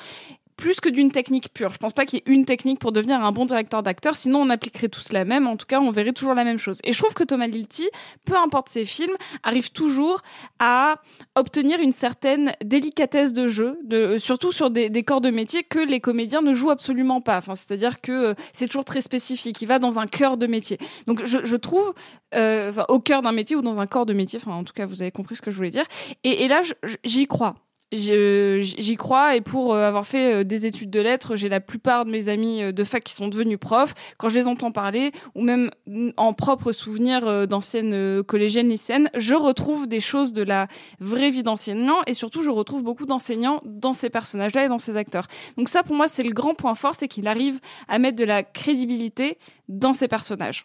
plus 0.56 0.80
que 0.80 0.88
d'une 0.88 1.10
technique 1.10 1.52
pure. 1.52 1.72
Je 1.72 1.78
pense 1.78 1.92
pas 1.92 2.06
qu'il 2.06 2.18
y 2.18 2.22
ait 2.22 2.32
une 2.32 2.44
technique 2.44 2.78
pour 2.78 2.92
devenir 2.92 3.22
un 3.22 3.32
bon 3.32 3.44
directeur 3.44 3.82
d'acteur, 3.82 4.16
sinon 4.16 4.40
on 4.40 4.50
appliquerait 4.50 4.88
tous 4.88 5.12
la 5.12 5.24
même. 5.24 5.46
En 5.46 5.56
tout 5.56 5.66
cas, 5.66 5.80
on 5.80 5.90
verrait 5.90 6.12
toujours 6.12 6.34
la 6.34 6.44
même 6.44 6.58
chose. 6.58 6.78
Et 6.84 6.92
je 6.92 6.98
trouve 6.98 7.14
que 7.14 7.24
Thomas 7.24 7.46
Lilti, 7.46 7.88
peu 8.24 8.36
importe 8.36 8.68
ses 8.68 8.84
films, 8.84 9.14
arrive 9.42 9.70
toujours 9.70 10.22
à 10.58 11.02
obtenir 11.34 11.80
une 11.80 11.92
certaine 11.92 12.52
délicatesse 12.64 13.32
de 13.32 13.48
jeu, 13.48 13.78
de, 13.84 14.16
surtout 14.18 14.52
sur 14.52 14.70
des, 14.70 14.90
corps 15.02 15.20
de 15.20 15.30
métier 15.30 15.62
que 15.62 15.78
les 15.78 16.00
comédiens 16.00 16.42
ne 16.42 16.54
jouent 16.54 16.70
absolument 16.70 17.20
pas. 17.20 17.38
Enfin, 17.38 17.54
c'est-à-dire 17.54 18.00
que 18.00 18.12
euh, 18.12 18.34
c'est 18.52 18.66
toujours 18.66 18.84
très 18.84 19.02
spécifique. 19.02 19.60
Il 19.60 19.66
va 19.66 19.78
dans 19.78 19.98
un 19.98 20.06
cœur 20.06 20.36
de 20.36 20.46
métier. 20.46 20.78
Donc, 21.06 21.24
je, 21.24 21.56
trouve 21.56 21.94
euh, 22.34 22.72
au 22.88 22.98
cœur 22.98 23.22
d'un 23.22 23.32
métier 23.32 23.56
ou 23.56 23.62
dans 23.62 23.80
un 23.80 23.86
corps 23.86 24.06
de 24.06 24.14
métier. 24.14 24.38
Enfin, 24.42 24.56
en 24.56 24.64
tout 24.64 24.72
cas, 24.72 24.86
vous 24.86 25.02
avez 25.02 25.10
compris 25.10 25.36
ce 25.36 25.42
que 25.42 25.50
je 25.50 25.56
voulais 25.56 25.70
dire. 25.70 25.84
Et, 26.24 26.44
et 26.44 26.48
là, 26.48 26.62
j'y 27.04 27.26
crois. 27.26 27.54
J'y 27.92 28.96
crois 28.96 29.36
et 29.36 29.40
pour 29.40 29.72
euh, 29.72 29.86
avoir 29.86 30.04
fait 30.04 30.34
euh, 30.34 30.44
des 30.44 30.66
études 30.66 30.90
de 30.90 30.98
lettres, 30.98 31.36
j'ai 31.36 31.48
la 31.48 31.60
plupart 31.60 32.04
de 32.04 32.10
mes 32.10 32.28
amis 32.28 32.60
euh, 32.60 32.72
de 32.72 32.82
fac 32.82 33.04
qui 33.04 33.12
sont 33.12 33.28
devenus 33.28 33.60
profs. 33.60 33.94
Quand 34.18 34.28
je 34.28 34.34
les 34.34 34.48
entends 34.48 34.72
parler, 34.72 35.12
ou 35.36 35.42
même 35.42 35.70
en 36.16 36.32
propre 36.32 36.72
souvenir 36.72 37.46
d'anciennes 37.46 38.24
collégiennes, 38.24 38.70
lycéennes, 38.70 39.08
je 39.14 39.34
retrouve 39.34 39.86
des 39.86 40.00
choses 40.00 40.32
de 40.32 40.42
la 40.42 40.66
vraie 40.98 41.30
vie 41.30 41.44
d'enseignant 41.44 41.98
et 42.08 42.14
surtout 42.14 42.42
je 42.42 42.50
retrouve 42.50 42.82
beaucoup 42.82 43.06
d'enseignants 43.06 43.60
dans 43.64 43.92
ces 43.92 44.10
personnages-là 44.10 44.64
et 44.64 44.68
dans 44.68 44.78
ces 44.78 44.96
acteurs. 44.96 45.28
Donc 45.56 45.68
ça, 45.68 45.84
pour 45.84 45.94
moi, 45.94 46.08
c'est 46.08 46.24
le 46.24 46.32
grand 46.32 46.54
point 46.54 46.74
fort, 46.74 46.96
c'est 46.96 47.06
qu'il 47.06 47.28
arrive 47.28 47.60
à 47.86 48.00
mettre 48.00 48.16
de 48.16 48.24
la 48.24 48.42
crédibilité 48.42 49.38
dans 49.68 49.92
ces 49.92 50.08
personnages. 50.08 50.64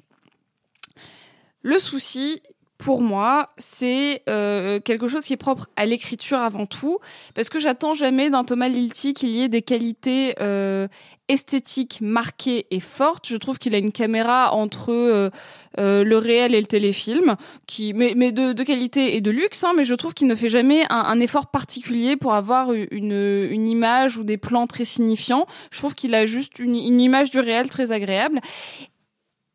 Le 1.61 1.77
souci, 1.77 2.41
pour 2.81 3.03
moi, 3.03 3.51
c'est 3.59 4.23
euh, 4.27 4.79
quelque 4.79 5.07
chose 5.07 5.23
qui 5.23 5.33
est 5.33 5.37
propre 5.37 5.67
à 5.75 5.85
l'écriture 5.85 6.41
avant 6.41 6.65
tout, 6.65 6.97
parce 7.35 7.47
que 7.47 7.59
j'attends 7.59 7.93
jamais 7.93 8.31
d'un 8.31 8.43
Thomas 8.43 8.69
Lilti 8.69 9.13
qu'il 9.13 9.29
y 9.29 9.43
ait 9.43 9.49
des 9.49 9.61
qualités 9.61 10.33
euh, 10.41 10.87
esthétiques 11.27 11.99
marquées 12.01 12.65
et 12.71 12.79
fortes. 12.79 13.27
Je 13.27 13.37
trouve 13.37 13.59
qu'il 13.59 13.75
a 13.75 13.77
une 13.77 13.91
caméra 13.91 14.53
entre 14.55 14.91
euh, 14.91 15.29
euh, 15.77 16.03
le 16.03 16.17
réel 16.17 16.55
et 16.55 16.59
le 16.59 16.65
téléfilm, 16.65 17.35
qui 17.67 17.93
mais, 17.93 18.13
mais 18.17 18.31
de, 18.31 18.51
de 18.51 18.63
qualité 18.63 19.15
et 19.15 19.21
de 19.21 19.29
luxe, 19.29 19.63
hein, 19.63 19.73
mais 19.77 19.85
je 19.85 19.93
trouve 19.93 20.15
qu'il 20.15 20.25
ne 20.25 20.33
fait 20.33 20.49
jamais 20.49 20.83
un, 20.89 21.05
un 21.05 21.19
effort 21.19 21.51
particulier 21.51 22.17
pour 22.17 22.33
avoir 22.33 22.73
une, 22.73 23.47
une 23.51 23.67
image 23.67 24.17
ou 24.17 24.23
des 24.23 24.37
plans 24.37 24.65
très 24.65 24.85
signifiants. 24.85 25.45
Je 25.69 25.77
trouve 25.77 25.93
qu'il 25.93 26.15
a 26.15 26.25
juste 26.25 26.57
une, 26.57 26.75
une 26.75 26.99
image 26.99 27.29
du 27.29 27.39
réel 27.39 27.69
très 27.69 27.91
agréable. 27.91 28.41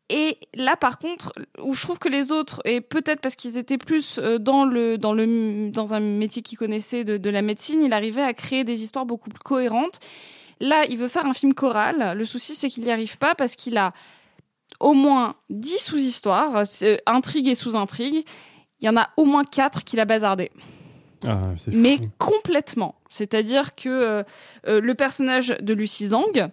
Et 0.09 0.37
là, 0.53 0.77
par 0.77 0.99
contre, 0.99 1.33
où 1.61 1.73
je 1.73 1.81
trouve 1.81 1.99
que 1.99 2.07
les 2.07 2.31
autres, 2.31 2.61
et 2.63 2.79
peut-être 2.79 3.19
parce 3.19 3.35
qu'ils 3.35 3.57
étaient 3.57 3.77
plus 3.77 4.19
euh, 4.19 4.37
dans 4.39 4.63
le 4.63 4.97
dans 4.97 5.11
le 5.13 5.69
dans 5.69 5.93
un 5.93 5.99
métier 5.99 6.41
qu'ils 6.41 6.57
connaissaient 6.57 7.03
de, 7.03 7.17
de 7.17 7.29
la 7.29 7.41
médecine, 7.41 7.81
il 7.83 7.91
arrivait 7.91 8.21
à 8.23 8.33
créer 8.33 8.63
des 8.63 8.83
histoires 8.83 9.05
beaucoup 9.05 9.29
plus 9.29 9.43
cohérentes. 9.43 9.99
Là, 10.61 10.85
il 10.89 10.97
veut 10.97 11.09
faire 11.09 11.25
un 11.25 11.33
film 11.33 11.53
choral. 11.53 12.17
Le 12.17 12.25
souci, 12.25 12.55
c'est 12.55 12.69
qu'il 12.69 12.83
n'y 12.83 12.91
arrive 12.91 13.17
pas 13.17 13.35
parce 13.35 13.55
qu'il 13.55 13.77
a 13.77 13.91
au 14.79 14.93
moins 14.93 15.35
10 15.49 15.77
sous-histoires, 15.77 16.65
c'est- 16.65 17.01
intrigue 17.05 17.47
et 17.49 17.55
sous-intrigue. 17.55 18.23
Il 18.79 18.85
y 18.85 18.89
en 18.89 18.95
a 18.97 19.09
au 19.17 19.25
moins 19.25 19.43
4 19.43 19.83
qu'il 19.83 19.99
a 19.99 20.05
bazardé 20.05 20.51
Ah, 21.25 21.49
mais 21.73 21.97
complètement. 22.17 22.95
C'est-à-dire 23.09 23.75
que 23.75 23.89
euh, 23.89 24.23
euh, 24.67 24.79
le 24.79 24.93
personnage 24.95 25.55
de 25.59 25.73
Lucie 25.73 26.07
Zhang, 26.09 26.49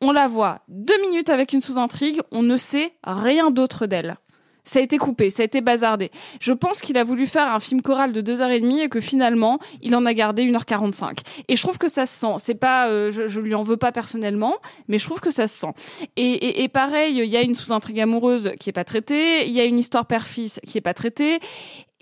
on 0.00 0.12
la 0.12 0.28
voit 0.28 0.60
deux 0.68 1.00
minutes 1.02 1.28
avec 1.28 1.52
une 1.52 1.62
sous-intrigue, 1.62 2.20
on 2.30 2.42
ne 2.42 2.56
sait 2.56 2.92
rien 3.04 3.50
d'autre 3.50 3.86
d'elle. 3.86 4.16
Ça 4.64 4.78
a 4.78 4.82
été 4.82 4.96
coupé, 4.96 5.28
ça 5.28 5.42
a 5.42 5.44
été 5.44 5.60
bazardé. 5.60 6.10
Je 6.40 6.52
pense 6.52 6.80
qu'il 6.80 6.96
a 6.96 7.04
voulu 7.04 7.26
faire 7.26 7.52
un 7.52 7.60
film 7.60 7.82
choral 7.82 8.12
de 8.12 8.22
2h30 8.22 8.84
et 8.84 8.88
que 8.88 9.00
finalement, 9.00 9.58
il 9.82 9.94
en 9.94 10.06
a 10.06 10.14
gardé 10.14 10.50
1h45. 10.50 11.18
Et 11.48 11.56
je 11.56 11.62
trouve 11.62 11.76
que 11.76 11.90
ça 11.90 12.06
se 12.06 12.18
sent. 12.18 12.34
C'est 12.38 12.54
pas, 12.54 12.88
euh, 12.88 13.12
je, 13.12 13.28
je 13.28 13.40
lui 13.40 13.54
en 13.54 13.62
veux 13.62 13.76
pas 13.76 13.92
personnellement, 13.92 14.56
mais 14.88 14.98
je 14.98 15.04
trouve 15.04 15.20
que 15.20 15.30
ça 15.30 15.48
se 15.48 15.58
sent. 15.58 15.74
Et, 16.16 16.66
pareil, 16.68 17.18
il 17.18 17.26
y 17.26 17.36
a 17.36 17.42
une 17.42 17.54
sous-intrigue 17.54 18.00
amoureuse 18.00 18.52
qui 18.58 18.70
est 18.70 18.72
pas 18.72 18.84
traitée, 18.84 19.46
il 19.46 19.52
y 19.52 19.60
a 19.60 19.64
une 19.64 19.78
histoire 19.78 20.06
père-fils 20.06 20.60
qui 20.66 20.78
est 20.78 20.82
pas 20.82 20.94
traitée. 20.94 21.40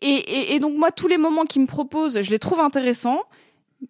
Et, 0.01 0.09
et, 0.09 0.55
et 0.55 0.59
donc 0.61 0.77
moi, 0.77 0.93
tous 0.93 1.09
les 1.09 1.19
moments 1.19 1.45
qu'il 1.45 1.63
me 1.63 1.67
propose, 1.67 2.23
je 2.23 2.31
les 2.31 2.39
trouve 2.39 2.61
intéressants, 2.61 3.23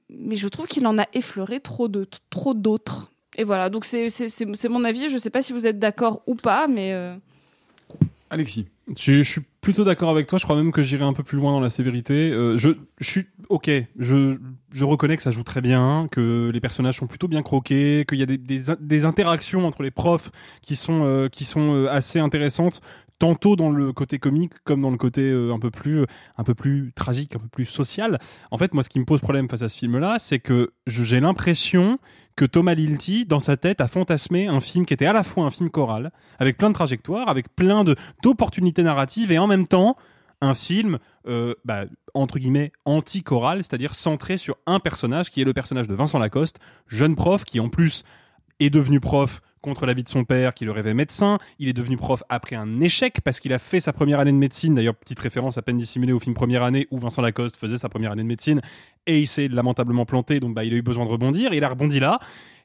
mais 0.08 0.34
je 0.34 0.48
trouve 0.48 0.66
qu'il 0.66 0.86
en 0.86 0.98
a 0.98 1.06
effleuré 1.12 1.60
trop 1.60 1.88
de 1.88 2.08
trop 2.30 2.54
d'autres. 2.54 3.11
Et 3.36 3.44
voilà, 3.44 3.70
donc 3.70 3.84
c'est 3.84 4.08
c'est 4.08 4.28
c'est 4.28 4.46
c'est 4.54 4.68
mon 4.68 4.84
avis. 4.84 5.08
Je 5.08 5.18
sais 5.18 5.30
pas 5.30 5.42
si 5.42 5.52
vous 5.52 5.66
êtes 5.66 5.78
d'accord 5.78 6.22
ou 6.26 6.34
pas, 6.34 6.66
mais 6.68 6.92
euh, 6.92 7.14
Alexis. 8.30 8.66
Je, 8.98 9.22
je 9.22 9.22
suis 9.22 9.40
plutôt 9.60 9.84
d'accord 9.84 10.10
avec 10.10 10.26
toi. 10.26 10.38
Je 10.38 10.44
crois 10.44 10.56
même 10.56 10.72
que 10.72 10.82
j'irai 10.82 11.04
un 11.04 11.12
peu 11.12 11.22
plus 11.22 11.38
loin 11.38 11.52
dans 11.52 11.60
la 11.60 11.70
sévérité. 11.70 12.30
Euh, 12.30 12.58
je, 12.58 12.70
je 12.98 13.08
suis 13.08 13.26
ok. 13.48 13.70
Je, 13.98 14.36
je 14.72 14.84
reconnais 14.84 15.16
que 15.16 15.22
ça 15.22 15.30
joue 15.30 15.44
très 15.44 15.60
bien, 15.60 16.08
que 16.10 16.50
les 16.52 16.60
personnages 16.60 16.98
sont 16.98 17.06
plutôt 17.06 17.28
bien 17.28 17.42
croqués, 17.42 18.04
qu'il 18.08 18.18
y 18.18 18.22
a 18.22 18.26
des, 18.26 18.38
des, 18.38 18.64
des 18.80 19.04
interactions 19.04 19.66
entre 19.66 19.82
les 19.82 19.92
profs 19.92 20.30
qui 20.62 20.76
sont 20.76 21.04
euh, 21.04 21.28
qui 21.28 21.44
sont 21.44 21.74
euh, 21.74 21.86
assez 21.90 22.18
intéressantes, 22.18 22.80
tantôt 23.22 23.54
dans 23.54 23.70
le 23.70 23.92
côté 23.92 24.18
comique 24.18 24.52
comme 24.64 24.80
dans 24.80 24.90
le 24.90 24.96
côté 24.96 25.20
euh, 25.20 25.54
un 25.54 25.60
peu 25.60 25.70
plus 25.70 26.04
un 26.38 26.42
peu 26.42 26.54
plus 26.54 26.92
tragique, 26.96 27.36
un 27.36 27.38
peu 27.38 27.46
plus 27.46 27.66
social. 27.66 28.18
En 28.50 28.58
fait, 28.58 28.74
moi, 28.74 28.82
ce 28.82 28.88
qui 28.88 28.98
me 28.98 29.04
pose 29.04 29.20
problème 29.20 29.48
face 29.48 29.62
à 29.62 29.68
ce 29.68 29.78
film-là, 29.78 30.16
c'est 30.18 30.40
que 30.40 30.72
j'ai 30.88 31.20
l'impression 31.20 32.00
que 32.34 32.44
Thomas 32.44 32.74
Lilti, 32.74 33.24
dans 33.24 33.38
sa 33.38 33.56
tête, 33.56 33.80
a 33.80 33.86
fantasmé 33.86 34.48
un 34.48 34.58
film 34.58 34.84
qui 34.84 34.92
était 34.92 35.06
à 35.06 35.12
la 35.12 35.22
fois 35.22 35.44
un 35.44 35.50
film 35.50 35.70
choral, 35.70 36.10
avec 36.40 36.58
plein 36.58 36.68
de 36.68 36.74
trajectoires, 36.74 37.28
avec 37.28 37.54
plein 37.54 37.84
de 37.84 37.94
d'opportunités 38.24 38.82
narratives, 38.82 39.30
et 39.30 39.38
en 39.38 39.46
même 39.46 39.68
temps 39.68 39.96
un 40.40 40.54
film 40.54 40.98
euh, 41.28 41.54
bah, 41.64 41.84
entre 42.14 42.40
guillemets 42.40 42.72
anti-choral, 42.84 43.58
c'est-à-dire 43.58 43.94
centré 43.94 44.36
sur 44.36 44.56
un 44.66 44.80
personnage 44.80 45.30
qui 45.30 45.40
est 45.40 45.44
le 45.44 45.52
personnage 45.52 45.86
de 45.86 45.94
Vincent 45.94 46.18
Lacoste, 46.18 46.58
jeune 46.88 47.14
prof 47.14 47.44
qui 47.44 47.60
en 47.60 47.68
plus 47.68 48.02
est 48.58 48.70
devenu 48.70 48.98
prof 48.98 49.42
contre 49.62 49.86
l'avis 49.86 50.04
de 50.04 50.08
son 50.08 50.24
père 50.24 50.52
qui 50.52 50.66
le 50.66 50.72
rêvait 50.72 50.92
médecin. 50.92 51.38
Il 51.58 51.68
est 51.68 51.72
devenu 51.72 51.96
prof 51.96 52.22
après 52.28 52.56
un 52.56 52.80
échec 52.80 53.20
parce 53.24 53.40
qu'il 53.40 53.52
a 53.54 53.58
fait 53.58 53.80
sa 53.80 53.94
première 53.94 54.20
année 54.20 54.32
de 54.32 54.36
médecine. 54.36 54.74
D'ailleurs, 54.74 54.94
petite 54.94 55.20
référence 55.20 55.56
à 55.56 55.62
peine 55.62 55.78
dissimulée 55.78 56.12
au 56.12 56.20
film 56.20 56.34
Première 56.34 56.62
année 56.62 56.86
où 56.90 56.98
Vincent 56.98 57.22
Lacoste 57.22 57.56
faisait 57.56 57.78
sa 57.78 57.88
première 57.88 58.12
année 58.12 58.22
de 58.22 58.28
médecine 58.28 58.60
et 59.06 59.20
il 59.20 59.26
s'est 59.26 59.48
lamentablement 59.48 60.04
planté. 60.04 60.40
Donc, 60.40 60.54
bah, 60.54 60.64
il 60.64 60.74
a 60.74 60.76
eu 60.76 60.82
besoin 60.82 61.06
de 61.06 61.10
rebondir. 61.10 61.52
Et 61.52 61.56
il 61.56 61.64
a 61.64 61.68
rebondi 61.68 62.00
là. 62.00 62.18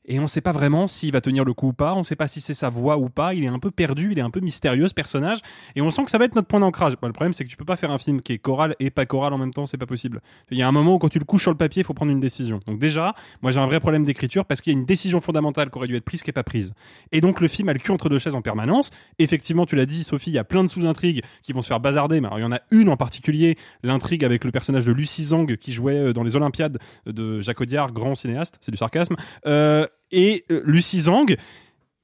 Et 0.07 0.19
on 0.19 0.27
sait 0.27 0.41
pas 0.41 0.51
vraiment 0.51 0.87
s'il 0.87 1.11
va 1.11 1.21
tenir 1.21 1.43
le 1.43 1.53
coup 1.53 1.67
ou 1.67 1.73
pas, 1.73 1.93
on 1.93 2.03
sait 2.03 2.15
pas 2.15 2.27
si 2.27 2.41
c'est 2.41 2.53
sa 2.53 2.69
voix 2.69 2.97
ou 2.97 3.09
pas, 3.09 3.33
il 3.33 3.43
est 3.43 3.47
un 3.47 3.59
peu 3.59 3.71
perdu, 3.71 4.09
il 4.11 4.19
est 4.19 4.23
un 4.23 4.29
peu 4.29 4.39
mystérieux 4.39 4.87
ce 4.87 4.93
personnage, 4.93 5.39
et 5.75 5.81
on 5.81 5.89
sent 5.89 6.05
que 6.05 6.11
ça 6.11 6.17
va 6.17 6.25
être 6.25 6.35
notre 6.35 6.47
point 6.47 6.59
d'ancrage. 6.59 6.93
Bon, 7.01 7.07
le 7.07 7.13
problème 7.13 7.33
c'est 7.33 7.43
que 7.43 7.49
tu 7.49 7.57
peux 7.57 7.65
pas 7.65 7.75
faire 7.75 7.91
un 7.91 7.97
film 7.97 8.21
qui 8.21 8.33
est 8.33 8.37
choral 8.37 8.75
et 8.79 8.89
pas 8.89 9.05
choral 9.05 9.33
en 9.33 9.37
même 9.37 9.53
temps, 9.53 9.65
c'est 9.65 9.77
pas 9.77 9.85
possible. 9.85 10.21
Il 10.51 10.57
y 10.57 10.61
a 10.61 10.67
un 10.67 10.71
moment 10.71 10.95
où 10.95 10.97
quand 10.97 11.09
tu 11.09 11.19
le 11.19 11.25
couches 11.25 11.43
sur 11.43 11.51
le 11.51 11.57
papier, 11.57 11.81
il 11.81 11.85
faut 11.85 11.93
prendre 11.93 12.11
une 12.11 12.19
décision. 12.19 12.59
Donc 12.65 12.79
déjà, 12.79 13.13
moi 13.41 13.51
j'ai 13.51 13.59
un 13.59 13.65
vrai 13.65 13.79
problème 13.79 14.03
d'écriture 14.03 14.45
parce 14.45 14.61
qu'il 14.61 14.73
y 14.73 14.75
a 14.75 14.79
une 14.79 14.85
décision 14.85 15.21
fondamentale 15.21 15.69
qui 15.69 15.77
aurait 15.77 15.87
dû 15.87 15.95
être 15.95 16.05
prise 16.05 16.23
qui 16.23 16.29
est 16.29 16.33
pas 16.33 16.43
prise. 16.43 16.73
Et 17.11 17.21
donc 17.21 17.41
le 17.41 17.47
film 17.47 17.69
a 17.69 17.73
le 17.73 17.79
cul 17.79 17.91
entre 17.91 18.09
deux 18.09 18.19
chaises 18.19 18.35
en 18.35 18.41
permanence. 18.41 18.91
Effectivement, 19.19 19.65
tu 19.65 19.75
l'as 19.75 19.85
dit 19.85 20.03
Sophie, 20.03 20.31
il 20.31 20.33
y 20.33 20.39
a 20.39 20.43
plein 20.43 20.63
de 20.63 20.69
sous-intrigues 20.69 21.23
qui 21.41 21.53
vont 21.53 21.61
se 21.61 21.67
faire 21.67 21.79
bazarder, 21.79 22.21
mais 22.21 22.29
il 22.37 22.41
y 22.41 22.45
en 22.45 22.51
a 22.51 22.61
une 22.71 22.89
en 22.89 22.97
particulier, 22.97 23.57
l'intrigue 23.83 24.23
avec 24.23 24.43
le 24.43 24.51
personnage 24.51 24.85
de 24.85 24.91
Lucie 24.91 25.25
Zhang 25.25 25.57
qui 25.57 25.73
jouait 25.73 25.97
euh, 25.97 26.13
dans 26.13 26.23
les 26.23 26.35
Olympiades 26.35 26.77
de 27.05 27.41
Jacques 27.41 27.61
Audiard, 27.61 27.91
grand 27.91 28.15
cinéaste, 28.15 28.57
c'est 28.61 28.71
du 28.71 28.77
sarcasme. 28.77 29.15
Euh, 29.45 29.85
et 30.11 30.45
euh, 30.51 30.61
Lucie 30.65 31.01
Zhang, 31.01 31.35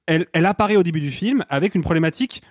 elle, 0.06 0.28
elle 0.34 0.45
apparaît 0.45 0.76
au 0.76 0.84
début 0.84 0.99
du 0.99 1.12
film 1.12 1.45
avec 1.49 1.76
une 1.76 1.82
problématique 1.82 2.41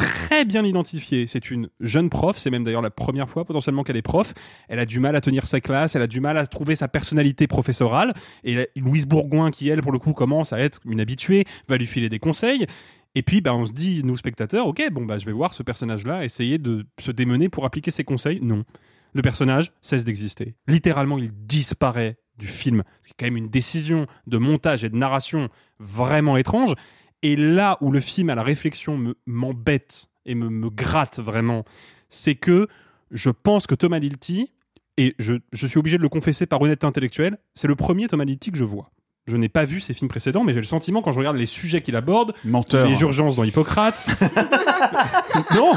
très 0.00 0.44
bien 0.44 0.64
identifiée. 0.64 1.26
C'est 1.26 1.50
une 1.50 1.68
jeune 1.80 2.08
prof, 2.08 2.38
c'est 2.38 2.50
même 2.50 2.64
d'ailleurs 2.64 2.82
la 2.82 2.90
première 2.90 3.28
fois 3.28 3.44
potentiellement 3.44 3.82
qu'elle 3.82 3.96
est 3.96 4.02
prof. 4.02 4.32
Elle 4.68 4.78
a 4.78 4.86
du 4.86 5.00
mal 5.00 5.16
à 5.16 5.20
tenir 5.20 5.46
sa 5.46 5.60
classe, 5.60 5.96
elle 5.96 6.02
a 6.02 6.06
du 6.06 6.20
mal 6.20 6.38
à 6.38 6.46
trouver 6.46 6.76
sa 6.76 6.88
personnalité 6.88 7.46
professorale. 7.46 8.14
Et 8.44 8.68
Louise 8.76 9.06
Bourgoin, 9.06 9.50
qui 9.50 9.68
elle, 9.68 9.82
pour 9.82 9.92
le 9.92 9.98
coup, 9.98 10.12
commence 10.12 10.52
à 10.52 10.58
être 10.58 10.80
une 10.86 11.00
habituée, 11.00 11.44
va 11.68 11.76
lui 11.76 11.86
filer 11.86 12.08
des 12.08 12.18
conseils. 12.18 12.66
Et 13.14 13.22
puis, 13.22 13.40
bah, 13.40 13.54
on 13.54 13.64
se 13.66 13.72
dit, 13.72 14.02
nous 14.04 14.16
spectateurs, 14.16 14.66
ok, 14.66 14.88
bon, 14.92 15.04
bah, 15.04 15.18
je 15.18 15.26
vais 15.26 15.32
voir 15.32 15.52
ce 15.52 15.62
personnage-là 15.62 16.24
essayer 16.24 16.58
de 16.58 16.86
se 16.98 17.10
démener 17.10 17.48
pour 17.48 17.64
appliquer 17.64 17.90
ses 17.90 18.04
conseils. 18.04 18.38
Non. 18.40 18.64
Le 19.12 19.22
personnage 19.22 19.72
cesse 19.80 20.04
d'exister. 20.04 20.54
Littéralement, 20.68 21.18
il 21.18 21.32
disparaît 21.32 22.16
du 22.40 22.48
film. 22.48 22.82
C'est 23.02 23.12
quand 23.18 23.26
même 23.26 23.36
une 23.36 23.48
décision 23.48 24.06
de 24.26 24.38
montage 24.38 24.82
et 24.82 24.88
de 24.88 24.96
narration 24.96 25.48
vraiment 25.78 26.36
étrange. 26.36 26.74
Et 27.22 27.36
là 27.36 27.76
où 27.80 27.90
le 27.92 28.00
film 28.00 28.30
à 28.30 28.34
la 28.34 28.42
réflexion 28.42 28.96
me- 28.96 29.14
m'embête 29.26 30.08
et 30.26 30.34
me, 30.34 30.48
me 30.48 30.70
gratte 30.70 31.20
vraiment, 31.20 31.64
c'est 32.08 32.34
que 32.34 32.66
je 33.10 33.30
pense 33.30 33.66
que 33.66 33.74
Thomas 33.74 33.98
Lilty, 33.98 34.50
et 34.96 35.14
je, 35.18 35.34
je 35.52 35.66
suis 35.66 35.78
obligé 35.78 35.96
de 35.98 36.02
le 36.02 36.08
confesser 36.08 36.46
par 36.46 36.60
honnêteté 36.60 36.86
intellectuelle, 36.86 37.38
c'est 37.54 37.68
le 37.68 37.76
premier 37.76 38.06
Thomas 38.08 38.24
Lilty 38.24 38.50
que 38.52 38.58
je 38.58 38.64
vois. 38.64 38.90
Je 39.26 39.36
n'ai 39.36 39.48
pas 39.48 39.64
vu 39.64 39.80
ses 39.80 39.94
films 39.94 40.08
précédents, 40.08 40.44
mais 40.44 40.52
j'ai 40.54 40.60
le 40.60 40.66
sentiment, 40.66 41.02
quand 41.02 41.12
je 41.12 41.18
regarde 41.18 41.36
les 41.36 41.46
sujets 41.46 41.82
qu'il 41.82 41.94
aborde, 41.94 42.34
Menteur. 42.44 42.88
les 42.88 43.00
urgences 43.02 43.36
dans 43.36 43.44
Hippocrate. 43.44 44.04
non 45.56 45.72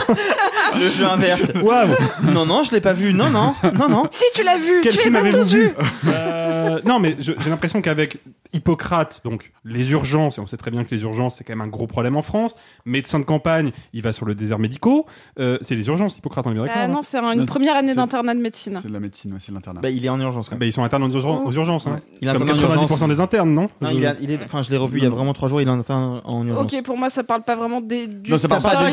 Le 0.79 0.89
jeu 0.89 1.05
inverse. 1.05 1.43
Waouh 1.63 1.89
Non, 2.33 2.45
non, 2.45 2.63
je 2.63 2.71
l'ai 2.71 2.81
pas 2.81 2.93
vu. 2.93 3.13
Non, 3.13 3.29
non, 3.29 3.53
non, 3.73 3.89
non. 3.89 4.07
Si 4.11 4.23
tu 4.33 4.43
l'as 4.43 4.57
vu, 4.57 4.81
Quel 4.81 4.91
tu 4.93 4.97
les 4.97 5.03
film 5.03 5.15
as 5.15 5.19
avez-vous 5.19 5.37
tous 5.37 5.53
vu 5.53 5.63
vus. 5.67 5.73
Euh, 6.07 6.79
Non, 6.85 6.99
mais 6.99 7.15
je- 7.19 7.33
j'ai 7.39 7.49
l'impression 7.49 7.81
qu'avec 7.81 8.17
Hippocrate, 8.55 9.21
donc 9.25 9.51
les 9.65 9.91
urgences, 9.91 10.37
et 10.37 10.41
on 10.41 10.45
sait 10.47 10.57
très 10.57 10.69
bien 10.69 10.83
que 10.83 10.93
les 10.93 11.01
urgences, 11.01 11.35
c'est 11.37 11.43
quand 11.43 11.53
même 11.53 11.61
un 11.61 11.67
gros 11.67 11.87
problème 11.87 12.15
en 12.15 12.21
France. 12.21 12.55
Médecin 12.85 13.19
de 13.19 13.25
campagne, 13.25 13.71
il 13.93 14.01
va 14.03 14.13
sur 14.13 14.25
le 14.27 14.35
désert 14.35 14.59
médicaux. 14.59 15.07
Euh, 15.39 15.57
c'est 15.61 15.73
les 15.75 15.87
urgences, 15.87 16.17
Hippocrate, 16.17 16.45
on 16.45 16.51
est 16.51 16.53
bien 16.53 16.63
d'accord 16.63 16.77
Ah 16.79 16.85
hein 16.85 16.87
non, 16.89 17.01
c'est 17.01 17.17
un- 17.17 17.31
une 17.31 17.39
Non, 17.41 17.45
première 17.47 17.75
année 17.75 17.89
c'est- 17.89 17.95
d'internat 17.95 18.35
de 18.35 18.39
médecine. 18.39 18.77
C'est 18.81 18.87
de 18.89 18.93
la 18.93 18.99
médecine, 18.99 19.33
ouais, 19.33 19.39
c'est 19.41 19.51
de 19.51 19.55
l'internat. 19.55 19.81
Bah, 19.81 19.89
il 19.89 20.05
est 20.05 20.09
en 20.09 20.19
urgence 20.19 20.49
quand 20.49 20.53
même. 20.53 20.59
Bah, 20.59 20.65
ils 20.67 20.73
sont 20.73 20.83
internes 20.83 21.03
aux, 21.03 21.09
urgen- 21.09 21.41
aux 21.45 21.51
urgences. 21.51 21.87
Hein. 21.87 21.99
Il 22.21 22.27
est 22.27 22.33
Comme 22.33 22.43
interne 22.43 22.59
en 22.59 22.61
90% 22.61 22.91
urgence. 22.91 23.09
des 23.09 23.19
internes, 23.21 23.53
non 23.53 23.69
Non, 23.81 23.89
il, 23.91 24.05
a- 24.05 24.13
il 24.21 24.29
est, 24.29 24.39
enfin, 24.45 24.61
je 24.61 24.69
l'ai 24.69 24.77
revu 24.77 24.99
il 24.99 25.03
y 25.03 25.07
a 25.07 25.09
vraiment 25.09 25.33
trois 25.33 25.49
jours. 25.49 25.61
Il 25.61 25.67
est 25.67 25.71
en 25.71 25.79
interne 25.79 26.21
en 26.23 26.45
urgence. 26.45 26.71
Ok, 26.73 26.83
pour 26.83 26.97
moi, 26.97 27.09
ça 27.09 27.23
parle 27.23 27.41
pas 27.43 27.55
vraiment 27.55 27.81
des, 27.81 28.05
du 28.07 28.31
Non, 28.31 28.37
ça 28.37 28.47
parle 28.47 28.61
pas 28.61 28.69
service 28.71 28.92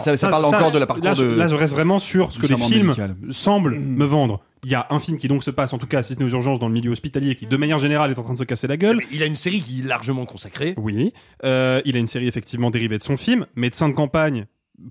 ça- 0.00 0.16
ça 0.16 0.28
parle 0.28 0.44
encore 0.44 0.70
de 0.72 0.78
la 0.78 0.86
parcours 0.86 1.04
là, 1.04 1.14
je- 1.14 1.24
de- 1.24 1.34
Là, 1.34 1.48
je 1.48 1.54
reste 1.54 1.74
vraiment 1.74 1.98
sur 1.98 2.32
ce 2.32 2.38
que 2.38 2.46
les 2.46 2.56
films 2.56 2.86
médical. 2.88 3.16
semblent 3.30 3.78
me 3.78 4.04
vendre. 4.04 4.40
Il 4.64 4.70
y 4.70 4.74
a 4.74 4.86
un 4.90 4.98
film 4.98 5.18
qui 5.18 5.28
donc 5.28 5.44
se 5.44 5.50
passe, 5.50 5.72
en 5.74 5.78
tout 5.78 5.86
cas, 5.86 6.02
si 6.02 6.14
ce 6.14 6.18
n'est 6.18 6.24
aux 6.24 6.28
urgences, 6.30 6.58
dans 6.58 6.68
le 6.68 6.72
milieu 6.72 6.90
hospitalier, 6.90 7.34
qui 7.34 7.46
de 7.46 7.56
manière 7.56 7.78
générale 7.78 8.10
est 8.10 8.18
en 8.18 8.22
train 8.22 8.32
de 8.32 8.38
se 8.38 8.44
casser 8.44 8.66
la 8.66 8.76
gueule. 8.78 9.00
Il 9.12 9.22
a 9.22 9.26
une 9.26 9.36
série 9.36 9.60
qui 9.60 9.80
est 9.80 9.84
largement 9.84 10.24
consacrée. 10.24 10.74
Oui. 10.78 11.12
Euh, 11.44 11.82
il 11.84 11.96
a 11.96 11.98
une 11.98 12.06
série 12.06 12.28
effectivement 12.28 12.70
dérivée 12.70 12.96
de 12.96 13.02
son 13.02 13.16
film. 13.18 13.46
Médecin 13.56 13.88
de 13.90 13.94
campagne 13.94 14.46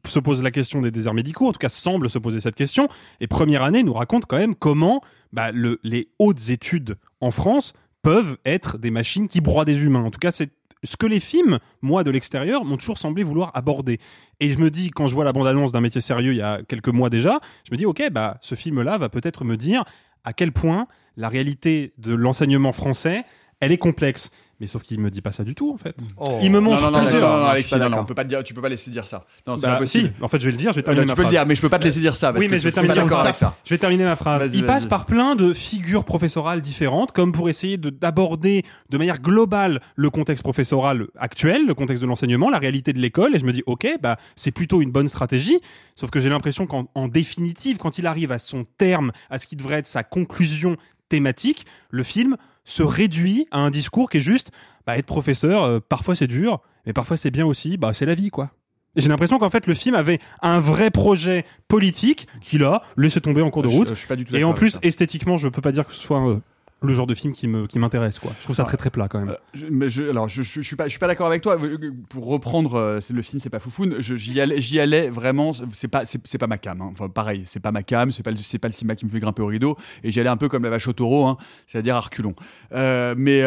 se 0.07 0.19
pose 0.19 0.43
la 0.43 0.51
question 0.51 0.79
des 0.79 0.91
déserts 0.91 1.13
médicaux, 1.15 1.47
en 1.47 1.51
tout 1.53 1.59
cas 1.59 1.69
semble 1.69 2.09
se 2.09 2.19
poser 2.19 2.39
cette 2.39 2.55
question. 2.55 2.87
Et 3.19 3.27
première 3.27 3.63
année 3.63 3.83
nous 3.83 3.93
raconte 3.93 4.25
quand 4.27 4.37
même 4.37 4.53
comment 4.55 5.01
bah, 5.33 5.51
le- 5.51 5.79
les 5.83 6.07
hautes 6.19 6.49
études 6.51 6.95
en 7.19 7.31
France 7.31 7.73
peuvent 8.03 8.37
être 8.45 8.77
des 8.77 8.91
machines 8.91 9.27
qui 9.27 9.41
broient 9.41 9.65
des 9.65 9.83
humains. 9.83 10.03
En 10.03 10.11
tout 10.11 10.19
cas, 10.19 10.31
c'est 10.31 10.51
ce 10.83 10.97
que 10.97 11.05
les 11.05 11.19
films, 11.19 11.59
moi 11.81 12.03
de 12.03 12.11
l'extérieur, 12.11 12.65
m'ont 12.65 12.77
toujours 12.77 12.97
semblé 12.97 13.23
vouloir 13.23 13.51
aborder. 13.53 13.99
Et 14.39 14.49
je 14.49 14.57
me 14.57 14.69
dis, 14.69 14.91
quand 14.91 15.07
je 15.07 15.15
vois 15.15 15.25
la 15.25 15.33
bande-annonce 15.33 15.71
d'un 15.71 15.81
métier 15.81 16.01
sérieux 16.01 16.33
il 16.33 16.37
y 16.37 16.41
a 16.41 16.61
quelques 16.67 16.89
mois 16.89 17.09
déjà, 17.09 17.39
je 17.67 17.71
me 17.71 17.77
dis, 17.77 17.85
ok, 17.85 18.09
bah, 18.11 18.37
ce 18.41 18.55
film-là 18.55 18.97
va 18.97 19.09
peut-être 19.09 19.45
me 19.45 19.57
dire 19.57 19.83
à 20.23 20.33
quel 20.33 20.51
point 20.51 20.87
la 21.17 21.29
réalité 21.29 21.93
de 21.97 22.13
l'enseignement 22.13 22.71
français, 22.71 23.23
elle 23.59 23.71
est 23.71 23.77
complexe. 23.77 24.31
Mais 24.59 24.67
sauf 24.67 24.83
qu'il 24.83 24.99
me 24.99 25.09
dit 25.09 25.21
pas 25.21 25.31
ça 25.31 25.43
du 25.43 25.55
tout, 25.55 25.71
en 25.73 25.77
fait. 25.77 25.95
Il 26.41 26.51
me 26.51 26.59
montre 26.59 26.79
non, 26.79 26.85
non, 26.91 26.97
non, 26.99 27.03
plusieurs- 27.03 27.29
non, 27.29 27.37
non, 27.39 27.45
Alexis, 27.47 27.77
pas 27.77 27.89
non, 27.89 27.97
on 27.99 28.05
peut 28.05 28.13
pas 28.13 28.23
te 28.23 28.29
dire, 28.29 28.43
tu 28.43 28.53
peux 28.53 28.61
pas 28.61 28.69
laisser 28.69 28.91
dire 28.91 29.07
ça. 29.07 29.25
Non, 29.47 29.55
c'est 29.57 29.63
Bah, 29.63 29.73
pas 29.73 29.79
possible. 29.79 30.13
si, 30.17 30.23
en 30.23 30.27
fait, 30.27 30.39
je 30.39 30.45
vais 30.45 30.51
le 30.51 30.57
dire, 30.57 30.71
je 30.71 30.75
vais 30.75 30.81
Euh, 30.81 30.83
terminer 30.83 31.01
non, 31.01 31.07
ma 31.07 31.13
tu 31.13 31.17
peux 31.17 31.23
le 31.23 31.29
dire, 31.29 31.45
mais 31.45 31.55
je 31.55 31.61
peux 31.61 31.69
pas 31.69 31.79
te 31.79 31.83
laisser 31.85 31.99
dire 31.99 32.15
ça. 32.15 32.27
parce 32.31 32.39
Oui, 32.39 32.45
que 32.47 32.51
mais 32.51 32.59
je 32.59 32.63
vais 32.65 32.71
terminer 32.71 33.03
ma 33.03 33.19
avec 33.21 33.35
ça. 33.35 33.57
Je 33.65 33.69
vais 33.73 33.77
terminer 33.79 34.03
ma 34.03 34.15
phrase. 34.15 34.53
Il 34.55 34.65
passe 34.65 34.85
par 34.85 35.05
plein 35.05 35.35
de 35.35 35.53
figures 35.53 36.05
professorales 36.05 36.61
différentes, 36.61 37.11
comme 37.11 37.31
pour 37.31 37.49
essayer 37.49 37.77
de- 37.77 37.89
d'aborder 37.89 38.63
de 38.89 38.97
manière 38.97 39.19
globale 39.19 39.81
le 39.95 40.09
contexte 40.09 40.43
professoral 40.43 41.07
actuel, 41.17 41.65
le 41.65 41.73
contexte 41.73 42.01
de 42.03 42.07
l'enseignement, 42.07 42.49
la 42.49 42.59
réalité 42.59 42.93
de 42.93 42.99
l'école. 42.99 43.35
Et 43.35 43.39
je 43.39 43.45
me 43.45 43.51
dis, 43.53 43.63
ok, 43.65 43.87
bah 44.01 44.17
c'est 44.35 44.51
plutôt 44.51 44.81
une 44.81 44.91
bonne 44.91 45.07
stratégie. 45.07 45.59
Sauf 45.95 46.09
que 46.11 46.21
j'ai 46.21 46.29
l'impression 46.29 46.67
qu'en 46.67 46.85
en 46.95 47.07
définitive, 47.07 47.77
quand 47.77 47.97
il 47.97 48.05
arrive 48.07 48.31
à 48.31 48.39
son 48.39 48.65
terme, 48.77 49.11
à 49.29 49.39
ce 49.39 49.47
qui 49.47 49.55
devrait 49.55 49.79
être 49.79 49.87
sa 49.87 50.03
conclusion 50.03 50.77
thématique, 51.09 51.65
le 51.89 52.03
film 52.03 52.37
se 52.65 52.83
réduit 52.83 53.47
à 53.51 53.59
un 53.59 53.69
discours 53.69 54.09
qui 54.09 54.17
est 54.17 54.21
juste, 54.21 54.51
bah, 54.85 54.97
être 54.97 55.05
professeur, 55.05 55.63
euh, 55.63 55.79
parfois 55.79 56.15
c'est 56.15 56.27
dur, 56.27 56.61
mais 56.85 56.93
parfois 56.93 57.17
c'est 57.17 57.31
bien 57.31 57.45
aussi, 57.45 57.77
bah 57.77 57.93
c'est 57.93 58.05
la 58.05 58.15
vie, 58.15 58.29
quoi. 58.29 58.51
J'ai 58.95 59.09
l'impression 59.09 59.39
qu'en 59.39 59.49
fait 59.49 59.65
le 59.65 59.73
film 59.73 59.95
avait 59.95 60.19
un 60.41 60.59
vrai 60.59 60.91
projet 60.91 61.45
politique 61.67 62.27
qu'il 62.41 62.63
a 62.63 62.83
laissé 62.95 63.19
tomber 63.21 63.41
en 63.41 63.49
cours 63.49 63.63
de 63.63 63.67
route. 63.67 63.89
je 63.89 63.95
suis 63.95 64.07
pas 64.07 64.15
du 64.15 64.23
tout 64.23 64.35
Et 64.35 64.43
en 64.43 64.53
plus 64.53 64.77
esthétiquement, 64.83 65.35
je 65.35 65.47
peux 65.47 65.61
pas 65.61 65.71
dire 65.71 65.87
que 65.87 65.93
ce 65.93 65.99
soit 65.99 66.27
euh, 66.29 66.39
le 66.83 66.93
genre 66.93 67.07
de 67.07 67.15
film 67.15 67.33
qui 67.33 67.47
me 67.47 67.65
qui 67.67 67.79
m'intéresse 67.79 68.19
quoi. 68.19 68.31
Je 68.39 68.43
trouve 68.43 68.55
ça 68.55 68.63
très 68.65 68.77
très 68.77 68.89
plat 68.89 69.07
quand 69.07 69.19
même. 69.19 69.29
Euh, 69.29 69.35
je, 69.53 69.65
mais 69.69 69.89
je- 69.89 70.03
alors, 70.09 70.29
je, 70.29 70.41
je, 70.43 70.61
je 70.61 70.67
suis 70.67 70.75
pas, 70.75 70.85
je 70.85 70.89
suis 70.89 70.99
pas 70.99 71.07
d'accord 71.07 71.27
avec 71.27 71.41
toi. 71.41 71.57
Euh, 71.61 71.91
Pour 72.09 72.25
reprendre, 72.25 72.75
euh, 72.75 72.99
le 73.11 73.21
film, 73.21 73.39
c'est 73.39 73.49
pas 73.49 73.59
foufoune. 73.59 73.95
J'y 73.99 74.39
allais, 74.41 74.61
j'y 74.61 74.79
allais 74.79 75.09
vraiment. 75.09 75.51
C'est 75.73 75.87
pas, 75.87 76.05
c'est 76.05 76.37
pas 76.37 76.47
ma 76.47 76.57
cam. 76.57 76.81
hein. 76.81 76.89
Enfin, 76.91 77.09
pareil, 77.09 77.43
c'est 77.45 77.59
pas 77.61 77.71
ma 77.71 77.83
cam. 77.83 78.11
C'est 78.11 78.23
pas, 78.23 78.31
c'est 78.41 78.59
pas 78.59 78.67
le 78.67 78.73
cinéma 78.73 78.95
qui 78.95 79.05
me 79.05 79.11
fait 79.11 79.19
grimper 79.19 79.41
au 79.41 79.47
rideau. 79.47 79.77
Et 80.03 80.11
j'y 80.11 80.19
allais 80.19 80.29
un 80.29 80.37
peu 80.37 80.49
comme 80.49 80.63
la 80.63 80.69
vache 80.69 80.87
au 80.87 80.93
taureau, 80.93 81.25
hein, 81.25 81.37
c'est-à-dire 81.67 81.95
à 81.95 82.01
reculons. 82.01 82.35
Euh, 82.73 83.15
mais 83.17 83.41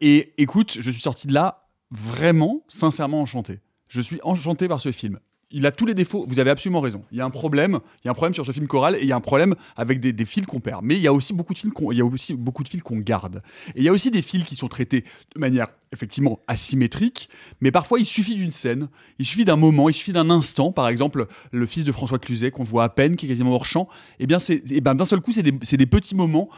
et 0.00 0.32
écoute, 0.40 0.76
je 0.80 0.90
suis 0.90 1.00
sorti 1.02 1.26
de 1.26 1.32
là 1.34 1.66
vraiment, 1.90 2.64
sincèrement 2.68 3.20
enchanté. 3.22 3.60
Je 3.88 4.00
suis 4.00 4.20
enchanté 4.22 4.68
par 4.68 4.80
ce 4.80 4.92
film. 4.92 5.18
Il 5.50 5.66
a 5.66 5.70
tous 5.70 5.86
les 5.86 5.94
défauts. 5.94 6.26
Vous 6.28 6.38
avez 6.38 6.50
absolument 6.50 6.80
raison. 6.80 7.02
Il 7.10 7.18
y 7.18 7.20
a 7.20 7.24
un 7.24 7.30
problème. 7.30 7.80
Il 8.02 8.06
y 8.06 8.08
a 8.08 8.10
un 8.10 8.14
problème 8.14 8.34
sur 8.34 8.44
ce 8.44 8.52
film 8.52 8.66
choral 8.66 8.96
et 8.96 9.00
il 9.00 9.06
y 9.06 9.12
a 9.12 9.16
un 9.16 9.20
problème 9.20 9.54
avec 9.76 10.00
des, 10.00 10.12
des 10.12 10.24
fils 10.24 10.46
qu'on 10.46 10.60
perd. 10.60 10.82
Mais 10.82 10.96
il 10.96 11.00
y 11.00 11.06
a 11.06 11.12
aussi 11.12 11.32
beaucoup 11.32 11.54
de 11.54 11.58
films 11.58 11.72
qu'on, 11.72 11.90
il 11.90 11.98
y 11.98 12.00
a 12.00 12.04
aussi 12.04 12.34
beaucoup 12.34 12.62
de 12.62 12.68
fils 12.68 12.82
qu'on 12.82 12.98
garde. 12.98 13.42
Et 13.74 13.78
il 13.78 13.84
y 13.84 13.88
a 13.88 13.92
aussi 13.92 14.10
des 14.10 14.22
fils 14.22 14.44
qui 14.44 14.56
sont 14.56 14.68
traités 14.68 15.04
de 15.34 15.40
manière 15.40 15.68
effectivement 15.92 16.40
asymétrique. 16.46 17.28
Mais 17.60 17.70
parfois, 17.70 17.98
il 17.98 18.04
suffit 18.04 18.34
d'une 18.34 18.50
scène, 18.50 18.88
il 19.18 19.26
suffit 19.26 19.44
d'un 19.44 19.56
moment, 19.56 19.88
il 19.88 19.94
suffit 19.94 20.12
d'un 20.12 20.30
instant. 20.30 20.72
Par 20.72 20.88
exemple, 20.88 21.26
le 21.52 21.66
fils 21.66 21.84
de 21.84 21.92
François 21.92 22.18
Cluzet 22.18 22.50
qu'on 22.50 22.64
voit 22.64 22.84
à 22.84 22.88
peine, 22.88 23.16
qui 23.16 23.26
est 23.26 23.28
quasiment 23.28 23.52
hors 23.52 23.66
champ. 23.66 23.88
Et 24.18 24.26
bien, 24.26 24.38
c'est, 24.38 24.62
et 24.70 24.80
ben, 24.80 24.94
d'un 24.94 25.04
seul 25.04 25.20
coup, 25.20 25.32
c'est 25.32 25.42
des, 25.42 25.52
des 25.52 25.86
petits 25.86 26.14
moments 26.14 26.48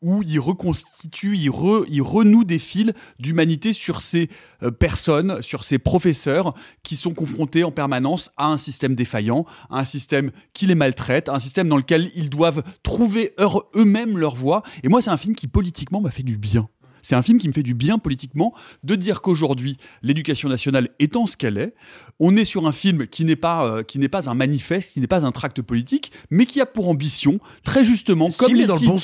où 0.00 0.22
il 0.22 0.38
reconstitue, 0.38 1.36
il, 1.36 1.50
re- 1.50 1.84
il 1.88 2.02
renoue 2.02 2.44
des 2.44 2.60
fils 2.60 2.92
d'humanité 3.18 3.72
sur 3.72 4.00
ces 4.00 4.28
euh, 4.62 4.70
personnes, 4.70 5.42
sur 5.42 5.64
ces 5.64 5.78
professeurs 5.78 6.54
qui 6.84 6.94
sont 6.94 7.14
confrontés 7.14 7.64
en 7.64 7.72
permanence 7.72 8.30
à 8.36 8.46
un 8.46 8.58
système 8.58 8.94
défaillant, 8.94 9.44
à 9.70 9.80
un 9.80 9.84
système 9.84 10.30
qui 10.52 10.66
les 10.66 10.76
maltraite, 10.76 11.28
à 11.28 11.34
un 11.34 11.40
système 11.40 11.68
dans 11.68 11.76
lequel 11.76 12.10
ils 12.14 12.30
doivent 12.30 12.62
trouver 12.82 13.34
eux- 13.40 13.48
eux-mêmes 13.74 14.18
leur 14.18 14.36
voie. 14.36 14.62
Et 14.84 14.88
moi, 14.88 15.02
c'est 15.02 15.10
un 15.10 15.16
film 15.16 15.34
qui 15.34 15.48
politiquement 15.48 16.00
m'a 16.00 16.10
fait 16.10 16.22
du 16.22 16.36
bien. 16.36 16.68
C'est 17.02 17.14
un 17.14 17.22
film 17.22 17.38
qui 17.38 17.48
me 17.48 17.52
fait 17.52 17.62
du 17.62 17.74
bien 17.74 17.98
politiquement 17.98 18.54
de 18.84 18.94
dire 18.94 19.20
qu'aujourd'hui, 19.20 19.76
l'éducation 20.02 20.48
nationale 20.48 20.88
étant 20.98 21.26
ce 21.26 21.36
qu'elle 21.36 21.58
est, 21.58 21.74
on 22.20 22.36
est 22.36 22.44
sur 22.44 22.66
un 22.66 22.72
film 22.72 23.06
qui 23.06 23.24
n'est 23.24 23.36
pas, 23.36 23.64
euh, 23.66 23.82
qui 23.82 23.98
n'est 23.98 24.08
pas 24.08 24.30
un 24.30 24.34
manifeste, 24.34 24.92
qui 24.94 25.00
n'est 25.00 25.06
pas 25.06 25.24
un 25.26 25.32
tract 25.32 25.60
politique, 25.62 26.12
mais 26.30 26.46
qui 26.46 26.60
a 26.60 26.66
pour 26.66 26.88
ambition, 26.88 27.38
très 27.64 27.84
justement, 27.84 28.30
Lilti- 28.74 28.86
bon 28.86 28.98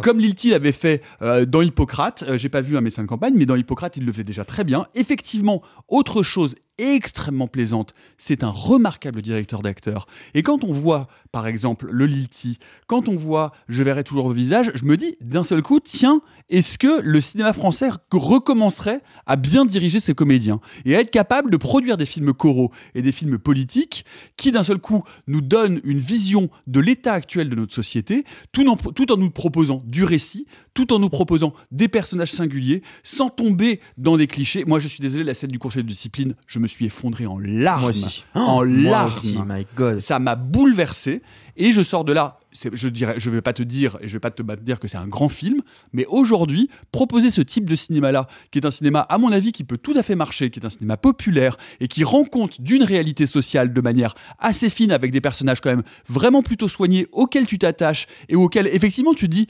comme 0.00 0.18
Lilti 0.18 0.50
l'avait 0.50 0.72
fait 0.72 1.02
euh, 1.22 1.44
dans 1.46 1.62
Hippocrate, 1.62 2.24
euh, 2.28 2.36
j'ai 2.38 2.48
pas 2.48 2.60
vu 2.60 2.76
un 2.76 2.80
médecin 2.80 3.02
de 3.02 3.08
campagne, 3.08 3.34
mais 3.36 3.46
dans 3.46 3.54
Hippocrate, 3.56 3.96
il 3.96 4.04
le 4.04 4.12
faisait 4.12 4.24
déjà 4.24 4.44
très 4.44 4.64
bien. 4.64 4.86
Effectivement, 4.94 5.62
autre 5.88 6.22
chose 6.22 6.56
extrêmement 6.78 7.46
plaisante. 7.46 7.94
C'est 8.18 8.42
un 8.42 8.50
remarquable 8.50 9.22
directeur 9.22 9.62
d'acteur. 9.62 10.06
Et 10.34 10.42
quand 10.42 10.64
on 10.64 10.72
voit, 10.72 11.08
par 11.32 11.46
exemple, 11.46 11.88
le 11.90 12.06
Lilti, 12.06 12.58
quand 12.86 13.08
on 13.08 13.16
voit 13.16 13.52
Je 13.68 13.82
verrai 13.82 14.04
toujours 14.04 14.26
vos 14.26 14.32
visages, 14.32 14.70
je 14.74 14.84
me 14.84 14.96
dis 14.96 15.16
d'un 15.20 15.44
seul 15.44 15.62
coup, 15.62 15.80
tiens, 15.80 16.20
est-ce 16.50 16.78
que 16.78 17.00
le 17.00 17.20
cinéma 17.20 17.52
français 17.52 17.88
recommencerait 18.12 19.00
à 19.26 19.36
bien 19.36 19.64
diriger 19.64 19.98
ses 19.98 20.14
comédiens 20.14 20.60
et 20.84 20.94
à 20.94 21.00
être 21.00 21.10
capable 21.10 21.50
de 21.50 21.56
produire 21.56 21.96
des 21.96 22.06
films 22.06 22.32
choraux 22.32 22.70
et 22.94 23.02
des 23.02 23.12
films 23.12 23.38
politiques 23.38 24.04
qui, 24.36 24.52
d'un 24.52 24.64
seul 24.64 24.78
coup, 24.78 25.04
nous 25.26 25.40
donnent 25.40 25.80
une 25.84 25.98
vision 25.98 26.50
de 26.66 26.80
l'état 26.80 27.14
actuel 27.14 27.48
de 27.48 27.54
notre 27.54 27.74
société, 27.74 28.24
tout 28.52 28.68
en, 28.68 28.76
tout 28.76 29.10
en 29.10 29.16
nous 29.16 29.30
proposant 29.30 29.82
du 29.86 30.04
récit, 30.04 30.46
tout 30.74 30.92
en 30.92 30.98
nous 30.98 31.08
proposant 31.08 31.54
des 31.70 31.88
personnages 31.88 32.32
singuliers, 32.32 32.82
sans 33.02 33.30
tomber 33.30 33.80
dans 33.96 34.16
des 34.16 34.26
clichés. 34.26 34.64
Moi, 34.66 34.80
je 34.80 34.88
suis 34.88 35.00
désolé, 35.00 35.24
la 35.24 35.34
scène 35.34 35.50
du 35.50 35.58
conseil 35.58 35.82
de 35.82 35.88
discipline, 35.88 36.34
je 36.46 36.58
me 36.64 36.68
suis 36.68 36.86
effondré 36.86 37.26
en 37.26 37.38
larmes. 37.38 37.82
Moi 37.82 37.90
aussi. 37.90 38.24
En 38.34 38.62
Oh, 38.62 38.64
moi 38.66 38.90
larmes. 38.90 39.06
aussi, 39.08 39.38
my 39.46 39.66
God. 39.76 40.00
Ça 40.00 40.18
m'a 40.18 40.34
bouleversé. 40.34 41.22
Et 41.56 41.70
je 41.72 41.82
sors 41.82 42.04
de 42.04 42.12
là, 42.12 42.40
je 42.72 42.88
dirais, 42.88 43.14
je 43.18 43.30
vais 43.30 43.40
pas 43.40 43.52
te 43.52 43.62
dire, 43.62 43.96
et 44.00 44.08
je 44.08 44.12
vais 44.14 44.18
pas 44.18 44.32
te 44.32 44.42
dire 44.60 44.80
que 44.80 44.88
c'est 44.88 44.96
un 44.96 45.06
grand 45.06 45.28
film, 45.28 45.60
mais 45.92 46.04
aujourd'hui, 46.06 46.68
proposer 46.90 47.30
ce 47.30 47.42
type 47.42 47.70
de 47.70 47.76
cinéma-là, 47.76 48.26
qui 48.50 48.58
est 48.58 48.66
un 48.66 48.72
cinéma, 48.72 48.98
à 49.02 49.18
mon 49.18 49.30
avis, 49.30 49.52
qui 49.52 49.62
peut 49.62 49.78
tout 49.78 49.92
à 49.96 50.02
fait 50.02 50.16
marcher, 50.16 50.50
qui 50.50 50.58
est 50.58 50.66
un 50.66 50.70
cinéma 50.70 50.96
populaire, 50.96 51.56
et 51.78 51.86
qui 51.86 52.02
rend 52.02 52.24
compte 52.24 52.60
d'une 52.60 52.82
réalité 52.82 53.28
sociale 53.28 53.72
de 53.72 53.80
manière 53.80 54.14
assez 54.40 54.68
fine, 54.68 54.90
avec 54.90 55.12
des 55.12 55.20
personnages 55.20 55.60
quand 55.60 55.70
même 55.70 55.84
vraiment 56.08 56.42
plutôt 56.42 56.68
soignés, 56.68 57.06
auxquels 57.12 57.46
tu 57.46 57.56
t'attaches, 57.60 58.08
et 58.28 58.34
auxquels, 58.34 58.66
effectivement, 58.66 59.14
tu 59.14 59.26
te 59.26 59.30
dis, 59.30 59.46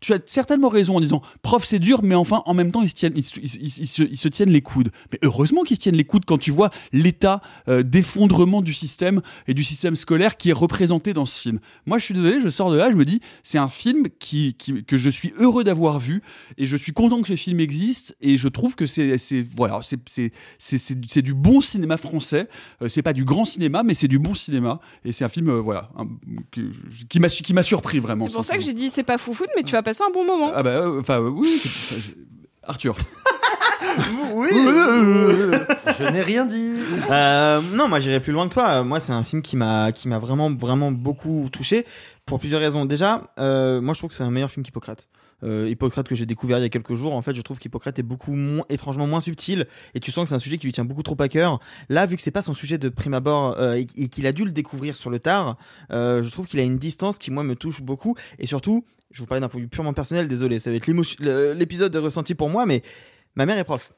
tu 0.00 0.12
as 0.12 0.18
certainement 0.26 0.68
raison 0.68 0.96
en 0.96 1.00
disant 1.00 1.22
prof 1.42 1.64
c'est 1.64 1.78
dur 1.78 2.00
mais 2.02 2.14
enfin 2.14 2.42
en 2.46 2.54
même 2.54 2.70
temps 2.72 2.82
ils 2.82 2.88
se 2.90 2.94
tiennent 2.94 3.14
ils, 3.16 3.20
ils 3.42 3.48
se- 3.48 3.58
ils 3.80 3.86
se- 3.86 4.02
ils 4.02 4.16
se 4.16 4.28
tiennent 4.28 4.50
les 4.50 4.60
coudes. 4.62 4.90
Mais 5.12 5.18
heureusement 5.22 5.62
qu'ils 5.62 5.76
se 5.76 5.80
tiennent 5.82 5.96
les 5.96 6.04
coudes 6.04 6.24
quand 6.24 6.38
tu 6.38 6.50
vois 6.50 6.70
l'état 6.92 7.40
euh, 7.68 7.82
d'effondrement 7.82 8.62
du 8.62 8.74
système 8.74 9.20
et 9.46 9.54
du 9.54 9.64
système 9.64 9.96
scolaire 9.96 10.36
qui 10.36 10.50
est 10.50 10.54
représenté 10.54 11.12
dans 11.12 11.26
ce 11.26 11.40
film. 11.40 11.58
Moi 11.86 11.98
je 11.98 12.04
suis 12.04 12.14
désolé 12.14 12.40
je 12.42 12.48
sors 12.50 12.70
de 12.70 12.76
là 12.76 12.90
je 12.90 12.96
me 12.96 13.04
dis 13.04 13.20
c'est 13.42 13.58
un 13.58 13.68
film 13.68 14.06
qui, 14.18 14.54
qui- 14.54 14.84
que 14.84 14.98
je 14.98 15.10
suis 15.10 15.32
heureux 15.38 15.64
d'avoir 15.64 15.98
vu 15.98 16.22
et 16.58 16.66
je 16.66 16.76
suis 16.76 16.92
content 16.92 17.22
que 17.22 17.28
ce 17.28 17.36
film 17.36 17.60
existe 17.60 18.16
et 18.20 18.36
je 18.38 18.48
trouve 18.48 18.74
que 18.74 18.86
c'est 18.86 19.16
voilà 19.56 19.80
c'est 19.82 21.22
du- 21.22 21.34
bon 21.34 21.60
cinéma 21.60 21.96
français. 21.96 22.48
Euh, 22.82 22.88
c'est 22.88 23.02
pas 23.02 23.12
du 23.12 23.24
grand 23.24 23.44
cinéma 23.44 23.82
mais 23.82 23.94
c'est 23.94 24.08
du 24.08 24.18
bon 24.18 24.34
cinéma 24.34 24.80
et 25.04 25.12
c'est 25.12 25.24
un 25.24 25.28
film 25.28 25.48
euh, 25.50 25.60
voilà 25.60 25.90
un- 25.96 26.06
qui 26.50 27.20
qui 27.44 27.52
m'a 27.54 27.62
surpris 27.62 27.98
vraiment 27.98 28.24
C'est 28.26 28.32
pour 28.32 28.44
ça 28.44 28.56
que 28.58 28.64
j'ai 28.64 28.72
dit 28.72 28.90
c'est 28.90 29.02
pas 29.02 29.18
foufou, 29.18 29.44
mais 29.56 29.62
tu 29.62 29.72
vas 29.72 29.82
passer 29.86 30.02
un 30.06 30.12
bon 30.12 30.24
moment. 30.26 30.52
Ah 30.54 30.62
bah 30.62 30.70
euh, 30.70 31.00
enfin 31.00 31.20
euh, 31.20 31.30
oui, 31.30 31.48
c'est- 31.58 31.94
ça, 31.94 32.00
je- 32.00 32.12
Arthur. 32.62 32.96
Oui. 34.34 34.48
Je 34.52 36.10
n'ai 36.12 36.20
rien 36.22 36.44
dit. 36.44 36.74
Euh, 37.10 37.60
non, 37.72 37.88
moi 37.88 38.00
j'irai 38.00 38.20
plus 38.20 38.32
loin 38.32 38.46
que 38.48 38.52
toi. 38.52 38.68
Euh, 38.80 38.84
Moi, 38.84 39.00
c'est 39.00 39.12
un 39.12 39.24
film 39.24 39.40
qui 39.40 39.56
m'a 39.56 39.92
qui 39.92 40.08
m'a 40.08 40.18
vraiment 40.18 40.50
vraiment 40.54 40.92
beaucoup 40.92 41.48
touché 41.50 41.86
pour 42.26 42.38
plusieurs 42.38 42.60
raisons. 42.60 42.84
Déjà, 42.84 43.22
euh, 43.38 43.80
moi 43.80 43.94
je 43.94 44.00
trouve 44.00 44.10
que 44.10 44.16
c'est 44.16 44.22
un 44.24 44.30
meilleur 44.30 44.50
film 44.50 44.64
qu'Hippocrate. 44.64 45.08
Euh, 45.44 45.68
Hippocrate 45.70 46.08
que 46.08 46.14
j'ai 46.14 46.26
découvert 46.26 46.58
il 46.58 46.62
y 46.62 46.64
a 46.64 46.68
quelques 46.70 46.94
jours, 46.94 47.12
en 47.14 47.20
fait, 47.22 47.34
je 47.34 47.42
trouve 47.42 47.58
qu'Hippocrate 47.58 47.98
est 47.98 48.02
beaucoup 48.02 48.32
moins 48.32 48.64
étrangement 48.70 49.06
moins 49.06 49.20
subtil 49.20 49.66
et 49.94 50.00
tu 50.00 50.10
sens 50.10 50.24
que 50.24 50.28
c'est 50.30 50.34
un 50.34 50.38
sujet 50.38 50.56
qui 50.58 50.66
lui 50.66 50.72
tient 50.72 50.84
beaucoup 50.86 51.02
trop 51.02 51.16
à 51.20 51.28
cœur. 51.28 51.60
Là, 51.90 52.06
vu 52.06 52.16
que 52.16 52.22
c'est 52.22 52.30
pas 52.30 52.42
son 52.42 52.54
sujet 52.54 52.78
de 52.78 52.88
prime 52.88 53.14
abord 53.14 53.54
euh, 53.58 53.74
et, 53.76 53.86
et 53.96 54.08
qu'il 54.08 54.26
a 54.26 54.32
dû 54.32 54.44
le 54.44 54.52
découvrir 54.52 54.96
sur 54.96 55.10
le 55.10 55.18
tard, 55.18 55.56
euh, 55.92 56.22
je 56.22 56.30
trouve 56.30 56.46
qu'il 56.46 56.58
a 56.60 56.62
une 56.62 56.78
distance 56.78 57.18
qui 57.18 57.30
moi 57.30 57.44
me 57.44 57.54
touche 57.54 57.82
beaucoup 57.82 58.14
et 58.38 58.46
surtout, 58.46 58.84
je 59.10 59.20
vous 59.20 59.26
parlais 59.26 59.40
d'un 59.40 59.48
point 59.48 59.60
de 59.60 59.64
vue 59.64 59.68
purement 59.68 59.92
personnel, 59.92 60.28
désolé, 60.28 60.58
ça 60.58 60.70
va 60.70 60.76
être 60.76 60.86
l'épisode 61.54 61.94
ressenti 61.96 62.34
pour 62.34 62.50
moi, 62.50 62.66
mais 62.66 62.82
ma 63.34 63.46
mère 63.46 63.58
est 63.58 63.64
prof. 63.64 63.92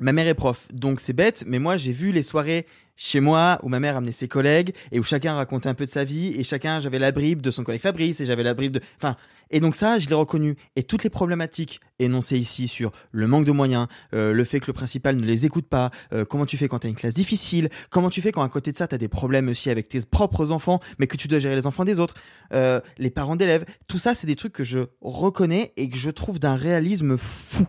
Ma 0.00 0.12
mère 0.12 0.26
est 0.26 0.34
prof, 0.34 0.68
donc 0.72 1.00
c'est 1.00 1.12
bête, 1.12 1.44
mais 1.46 1.58
moi 1.58 1.76
j'ai 1.76 1.92
vu 1.92 2.12
les 2.12 2.22
soirées 2.22 2.66
chez 2.98 3.20
moi 3.20 3.58
où 3.62 3.68
ma 3.68 3.80
mère 3.80 3.96
amenait 3.96 4.12
ses 4.12 4.28
collègues 4.28 4.74
et 4.92 4.98
où 4.98 5.04
chacun 5.04 5.34
racontait 5.34 5.68
un 5.68 5.74
peu 5.74 5.86
de 5.86 5.90
sa 5.90 6.04
vie 6.04 6.34
et 6.36 6.44
chacun 6.44 6.80
j'avais 6.80 6.98
la 6.98 7.12
bribe 7.12 7.40
de 7.40 7.50
son 7.50 7.64
collègue 7.64 7.80
Fabrice 7.80 8.20
et 8.20 8.26
j'avais 8.26 8.42
la 8.42 8.52
bribe 8.52 8.72
de 8.72 8.80
enfin 8.96 9.16
et 9.50 9.60
donc 9.60 9.76
ça 9.76 9.98
je 9.98 10.08
l'ai 10.08 10.14
reconnu. 10.14 10.56
Et 10.76 10.82
toutes 10.82 11.04
les 11.04 11.10
problématiques 11.10 11.80
énoncées 12.00 12.38
ici 12.38 12.68
sur 12.68 12.90
le 13.12 13.26
manque 13.26 13.44
de 13.44 13.52
moyens 13.52 13.86
euh, 14.12 14.32
le 14.32 14.44
fait 14.44 14.60
que 14.60 14.66
le 14.66 14.72
principal 14.72 15.16
ne 15.16 15.24
les 15.24 15.46
écoute 15.46 15.66
pas 15.66 15.90
euh, 16.12 16.24
comment 16.24 16.44
tu 16.44 16.56
fais 16.56 16.68
quand 16.68 16.80
t'as 16.80 16.88
une 16.88 16.96
classe 16.96 17.14
difficile 17.14 17.70
comment 17.88 18.10
tu 18.10 18.20
fais 18.20 18.32
quand 18.32 18.42
à 18.42 18.48
côté 18.48 18.72
de 18.72 18.76
ça 18.76 18.88
t'as 18.88 18.98
des 18.98 19.08
problèmes 19.08 19.48
aussi 19.48 19.70
avec 19.70 19.88
tes 19.88 20.00
propres 20.00 20.50
enfants 20.50 20.80
mais 20.98 21.06
que 21.06 21.16
tu 21.16 21.28
dois 21.28 21.38
gérer 21.38 21.54
les 21.54 21.66
enfants 21.66 21.84
des 21.84 22.00
autres 22.00 22.14
euh, 22.52 22.80
les 22.98 23.10
parents 23.10 23.36
d'élèves 23.36 23.64
tout 23.88 24.00
ça 24.00 24.16
c'est 24.16 24.26
des 24.26 24.36
trucs 24.36 24.52
que 24.52 24.64
je 24.64 24.80
reconnais 25.00 25.72
et 25.76 25.88
que 25.88 25.96
je 25.96 26.10
trouve 26.10 26.40
d'un 26.40 26.56
réalisme 26.56 27.16
fou. 27.16 27.64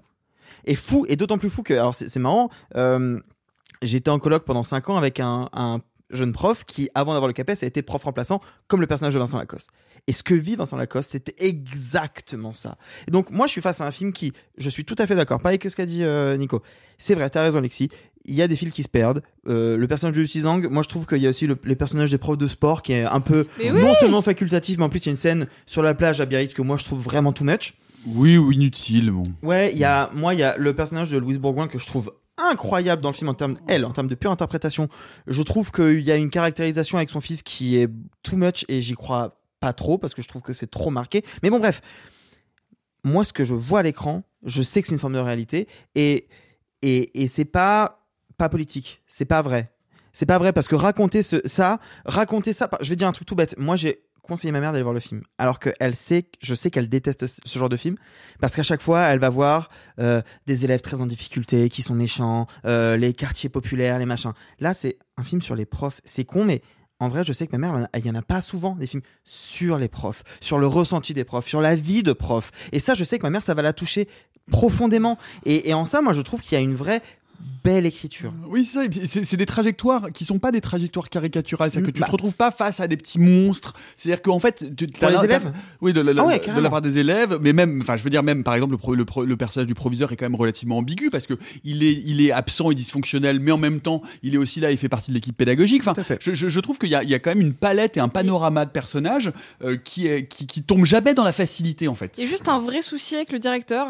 Et 0.66 0.76
fou 0.76 1.06
et 1.08 1.16
d'autant 1.16 1.38
plus 1.38 1.50
fou 1.50 1.62
que 1.62 1.74
alors 1.74 1.94
c'est 1.96 2.18
marrant 2.18 2.50
j'étais 3.82 4.10
en 4.10 4.20
colloque 4.20 4.46
pendant 4.46 4.64
5 4.64 4.90
ans 4.90 4.98
avec 4.98 5.20
un, 5.20 5.50
un 5.54 5.82
jeune 6.10 6.34
prof 6.34 6.64
qui 6.66 6.90
avant 6.96 7.14
d'avoir 7.14 7.28
le 7.28 7.34
CAPES 7.34 7.64
a 7.64 7.66
été 7.66 7.82
prof 7.82 8.04
remplaçant 8.04 8.42
comme 8.68 8.82
le 8.82 8.88
personnage 8.88 9.14
de 9.14 9.20
Vincent 9.20 9.38
Lacoste 9.38 9.70
et 10.08 10.14
ce 10.14 10.24
que 10.24 10.34
vit 10.34 10.56
Vincent 10.56 10.76
Lacoste 10.76 11.12
c'était 11.12 11.36
exactement 11.38 12.52
ça 12.52 12.78
et 13.08 13.12
donc 13.12 13.30
moi 13.30 13.46
je 13.46 13.52
suis 13.52 13.62
face 13.62 13.80
à 13.80 13.86
un 13.86 13.92
film 13.92 14.12
qui 14.12 14.34
je 14.58 14.70
suis 14.70 14.86
tout 14.86 14.96
à 14.98 15.06
fait 15.06 15.16
d'accord 15.16 15.40
pas 15.40 15.50
avec 15.50 15.64
ce 15.64 15.76
qu'a 15.76 15.86
dit 15.86 16.04
euh, 16.04 16.36
Nico 16.36 16.64
c'est 16.98 17.14
vrai 17.14 17.30
t'as 17.30 17.44
raison 17.44 17.60
Alexis 17.60 17.90
il 18.26 18.36
y 18.36 18.42
a 18.42 18.48
des 18.48 18.56
fils 18.56 18.72
qui 18.72 18.84
se 18.84 18.90
perdent. 18.90 19.24
Euh, 19.48 19.78
le 19.78 19.88
personnage 19.88 20.16
de 20.16 20.22
Lucy 20.22 20.42
Zhang, 20.42 20.68
moi 20.70 20.84
je 20.84 20.90
trouve 20.90 21.06
qu'il 21.06 21.20
y 21.20 21.26
a 21.26 21.30
aussi 21.30 21.48
le, 21.48 21.58
les 21.64 21.76
personnages 21.76 22.12
des 22.12 22.18
profs 22.18 22.38
de 22.38 22.48
sport 22.48 22.82
qui 22.82 22.94
est 22.94 23.06
un 23.06 23.22
peu 23.22 23.48
Mais 23.58 23.72
oui 23.72 23.82
non 23.82 23.94
seulement 23.96 24.22
facultatif, 24.22 24.78
mais 24.78 24.84
en 24.84 24.90
plus 24.90 25.00
il 25.00 25.06
y 25.06 25.10
a 25.10 25.12
une 25.12 25.16
scène 25.16 25.48
sur 25.66 25.82
la 25.82 25.94
plage 25.94 26.22
à 26.22 26.26
Biarritz 26.26 26.54
que 26.54 26.62
moi 26.62 26.78
je 26.78 26.84
trouve 26.84 27.02
vraiment 27.02 27.34
too 27.34 27.44
much. 27.44 27.76
Oui 28.06 28.38
ou 28.38 28.52
inutile 28.52 29.12
bon. 29.12 29.24
Ouais, 29.44 29.72
il 29.74 29.78
y 29.78 29.84
a, 29.84 30.10
moi, 30.14 30.34
il 30.34 30.40
y 30.40 30.44
a 30.44 30.56
le 30.58 30.74
personnage 30.74 31.12
de 31.12 31.18
Louise 31.18 31.38
Bourgoin 31.38 31.68
que 31.68 31.80
je 31.80 31.86
trouve 31.86 32.14
incroyable 32.40 33.02
dans 33.02 33.10
le 33.10 33.16
film 33.16 33.30
en 33.30 33.34
termes, 33.34 33.56
elle, 33.68 33.86
en 33.86 33.92
termes 33.92 34.08
de 34.08 34.16
pure 34.16 34.32
interprétation. 34.32 34.90
Je 35.28 35.42
trouve 35.42 35.72
qu'il 35.72 36.02
y 36.02 36.12
a 36.12 36.16
une 36.16 36.30
caractérisation 36.30 36.98
avec 36.98 37.10
son 37.10 37.22
fils 37.22 37.44
qui 37.44 37.78
est 37.78 37.90
too 38.24 38.36
much 38.36 38.66
et 38.68 38.82
j'y 38.82 38.94
crois 38.94 39.40
pas 39.60 39.74
trop 39.74 39.98
parce 39.98 40.14
que 40.14 40.22
je 40.22 40.28
trouve 40.28 40.42
que 40.42 40.54
c'est 40.54 40.70
trop 40.70 40.90
marqué. 40.90 41.24
Mais 41.44 41.50
bon, 41.50 41.60
bref. 41.60 41.82
Moi, 43.04 43.24
ce 43.24 43.32
que 43.32 43.46
je 43.46 43.54
vois 43.54 43.80
à 43.80 43.84
l'écran, 43.84 44.24
je 44.44 44.62
sais 44.62 44.82
que 44.82 44.88
c'est 44.88 44.94
une 44.94 45.00
forme 45.00 45.14
de 45.14 45.20
réalité 45.20 45.68
et, 45.96 46.28
et, 46.82 47.24
et 47.24 47.28
c'est 47.28 47.46
pas, 47.46 48.06
pas 48.38 48.50
politique. 48.50 49.02
C'est 49.08 49.26
pas 49.26 49.42
vrai. 49.42 49.72
C'est 50.12 50.26
pas 50.26 50.38
vrai 50.38 50.52
parce 50.52 50.68
que 50.68 50.76
raconter 50.76 51.24
ce, 51.24 51.38
ça, 51.46 51.80
raconter 52.04 52.52
ça, 52.52 52.70
je 52.82 52.90
vais 52.90 52.96
dire 52.96 53.08
un 53.08 53.14
truc 53.14 53.28
tout 53.28 53.36
bête. 53.36 53.58
Moi, 53.58 53.78
j'ai 53.78 54.04
conseillé 54.30 54.54
ma 54.54 54.62
mère 54.62 54.72
d'aller 54.72 54.84
voir 54.84 54.94
le 54.94 55.02
film, 55.02 55.24
alors 55.38 55.60
que 55.60 55.70
elle 55.80 55.96
sait, 55.96 56.30
je 56.42 56.56
sais 56.56 56.72
qu'elle 56.72 56.88
déteste 56.88 57.26
ce 57.28 57.60
genre 57.60 57.68
de 57.68 57.76
film, 57.76 57.96
parce 58.40 58.56
qu'à 58.56 58.64
chaque 58.64 58.82
fois, 58.82 59.02
elle 59.04 59.20
va 59.20 59.30
voir 59.30 59.70
euh, 60.00 60.22
des 60.48 60.64
élèves 60.64 60.80
très 60.82 61.02
en 61.02 61.06
difficulté, 61.06 61.70
qui 61.70 61.82
sont 61.82 61.96
méchants, 61.96 62.48
euh, 62.66 62.96
les 62.96 63.14
quartiers 63.14 63.50
populaires, 63.50 64.00
les 64.00 64.06
machins. 64.06 64.32
Là, 64.60 64.74
c'est 64.74 64.98
un 65.18 65.24
film 65.24 65.42
sur 65.42 65.56
les 65.56 65.66
profs. 65.66 66.00
C'est 66.06 66.24
con, 66.24 66.46
mais 66.46 66.62
en 67.02 67.10
vrai, 67.10 67.24
je 67.26 67.34
sais 67.34 67.48
que 67.48 67.56
ma 67.56 67.58
mère, 67.58 67.88
il 67.98 68.06
y 68.06 68.10
en 68.10 68.16
a 68.16 68.22
pas 68.22 68.42
souvent 68.42 68.76
des 68.76 68.88
films 68.88 69.04
sur 69.24 69.78
les 69.78 69.88
profs, 69.88 70.24
sur 70.40 70.60
le 70.60 70.68
ressenti 70.68 71.14
des 71.14 71.24
profs, 71.24 71.48
sur 71.48 71.62
la 71.62 71.76
vie 71.76 72.04
de 72.04 72.14
profs. 72.14 72.52
Et 72.72 72.80
ça, 72.80 72.94
je 72.94 73.04
sais 73.04 73.18
que 73.18 73.24
ma 73.24 73.30
mère, 73.30 73.44
ça 73.44 73.54
va 73.54 73.62
la 73.62 73.74
toucher 73.74 74.08
profondément. 74.52 75.18
Et 75.46 75.74
en 75.74 75.86
ça, 75.86 76.02
moi, 76.02 76.14
je 76.14 76.22
trouve 76.22 76.42
qu'il 76.42 76.58
y 76.58 76.62
a 76.62 76.64
une 76.64 76.76
vraie 76.76 77.02
belle 77.64 77.86
écriture. 77.86 78.34
Oui, 78.48 78.66
c'est 78.66 78.90
C'est 79.24 79.38
des 79.38 79.46
trajectoires 79.46 80.10
qui 80.14 80.26
sont 80.26 80.40
pas 80.40 80.52
des 80.52 80.62
trajectoires 80.62 81.10
caricaturales. 81.10 81.70
C'est-à-dire 81.72 81.90
que 81.90 81.96
tu 81.96 82.00
Bah. 82.02 82.08
te 82.08 82.12
retrouves 82.12 82.36
pas 82.36 82.52
face 82.52 82.80
à 82.80 82.88
des 82.88 82.98
petits 82.98 83.20
monstres. 83.20 83.74
C'est-à-dire 83.96 84.22
qu'en 84.22 84.40
fait, 84.40 84.66
tu 84.76 84.86
les 84.86 85.24
élèves 85.26 85.52
Oui, 85.82 85.94
de 85.94 86.02
la, 86.02 86.14
la- 86.14 86.22
Ah 86.22 86.26
ouais, 86.26 86.40
de 86.40 86.60
la 86.60 86.70
part 86.70 86.82
des 86.82 86.98
élèves, 87.00 87.38
mais 87.42 87.52
même, 87.54 87.82
enfin, 87.82 87.98
je 87.98 88.04
veux 88.04 88.10
dire 88.10 88.24
même, 88.24 88.44
par 88.44 88.54
exemple, 88.56 88.72
le, 88.72 88.78
pro- 88.78 88.96
le, 88.96 89.06
pro- 89.06 89.24
le 89.26 89.38
personnage 89.38 89.68
du 89.68 89.74
proviseur 89.76 90.12
est 90.12 90.16
quand 90.16 90.26
même 90.26 90.36
relativement 90.36 90.78
ambigu 90.78 91.10
parce 91.10 91.28
que 91.28 91.34
il 91.64 91.84
est, 91.84 91.94
il 92.06 92.22
est 92.22 92.32
absent 92.32 92.72
et 92.72 92.76
dysfonctionnel, 92.76 93.40
mais 93.40 93.52
en 93.52 93.58
même 93.58 93.82
temps, 93.82 94.02
il 94.24 94.36
est 94.36 94.38
aussi 94.38 94.60
là, 94.60 94.72
il 94.72 94.78
fait 94.78 94.90
partie 94.90 95.12
de 95.12 95.16
l'équipe 95.16 95.36
pédagogique. 95.36 95.82
Enfin, 95.86 96.02
je, 96.20 96.34
je- 96.34 96.50
je 96.50 96.60
trouve 96.60 96.78
qu'il 96.80 96.90
y 96.90 96.96
a, 96.96 97.04
il 97.04 97.10
y 97.10 97.14
a 97.14 97.20
quand 97.20 97.32
même 97.32 97.42
une 97.42 97.54
palette 97.54 97.98
et 97.98 98.00
un 98.00 98.10
panorama 98.10 98.66
de 98.66 98.72
personnages 98.72 99.32
euh, 99.64 99.76
qui, 99.78 100.08
est, 100.08 100.28
qui, 100.28 100.48
qui 100.48 100.64
tombe 100.64 100.86
jamais 100.86 101.14
dans 101.14 101.24
la 101.24 101.34
facilité, 101.34 101.88
en 101.88 101.96
fait. 101.96 102.18
Il 102.18 102.24
y 102.24 102.28
a 102.28 102.30
juste 102.30 102.48
un 102.48 102.60
vrai 102.60 102.82
souci 102.82 103.16
avec 103.16 103.32
le 103.32 103.40
directeur. 103.40 103.88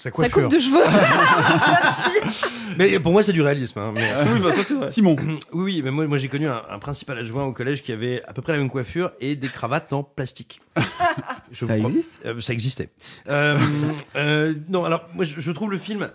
Sa 0.00 0.10
Sa 0.10 0.28
coupe 0.30 0.48
de 0.48 0.58
cheveux. 0.58 0.82
Mais 2.78 2.98
pour 3.00 3.12
moi, 3.12 3.22
c'est 3.22 3.32
du 3.34 3.42
réalisme. 3.42 3.78
hein, 3.78 3.92
mais- 3.94 4.10
Oui, 4.32 4.40
bah, 4.40 4.52
ça, 4.52 4.62
c'est 4.64 4.74
vrai. 4.74 4.88
Simon. 4.88 5.16
Oui, 5.52 5.64
oui, 5.64 5.82
mais 5.84 5.90
moi, 5.90 6.06
moi 6.06 6.16
j'ai 6.16 6.28
connu 6.28 6.46
un, 6.48 6.62
un 6.70 6.78
principal 6.78 7.18
adjoint 7.18 7.44
au 7.44 7.52
collège 7.52 7.82
qui 7.82 7.92
avait 7.92 8.22
à 8.26 8.32
peu 8.32 8.40
près 8.40 8.52
la 8.52 8.58
même 8.58 8.70
coiffure 8.70 9.10
et 9.20 9.36
des 9.36 9.48
cravates 9.48 9.92
en 9.92 10.02
plastique. 10.02 10.60
Je 11.50 11.66
Ça 11.66 11.76
crois- 11.76 11.90
existe? 11.90 12.18
Euh, 12.24 12.40
Ça 12.40 12.52
existait. 12.52 12.88
Euh, 13.28 13.58
euh, 14.16 14.54
non, 14.68 14.84
alors 14.84 15.02
moi 15.14 15.24
je, 15.24 15.40
je 15.40 15.50
trouve 15.50 15.70
le 15.70 15.78
film 15.78 16.08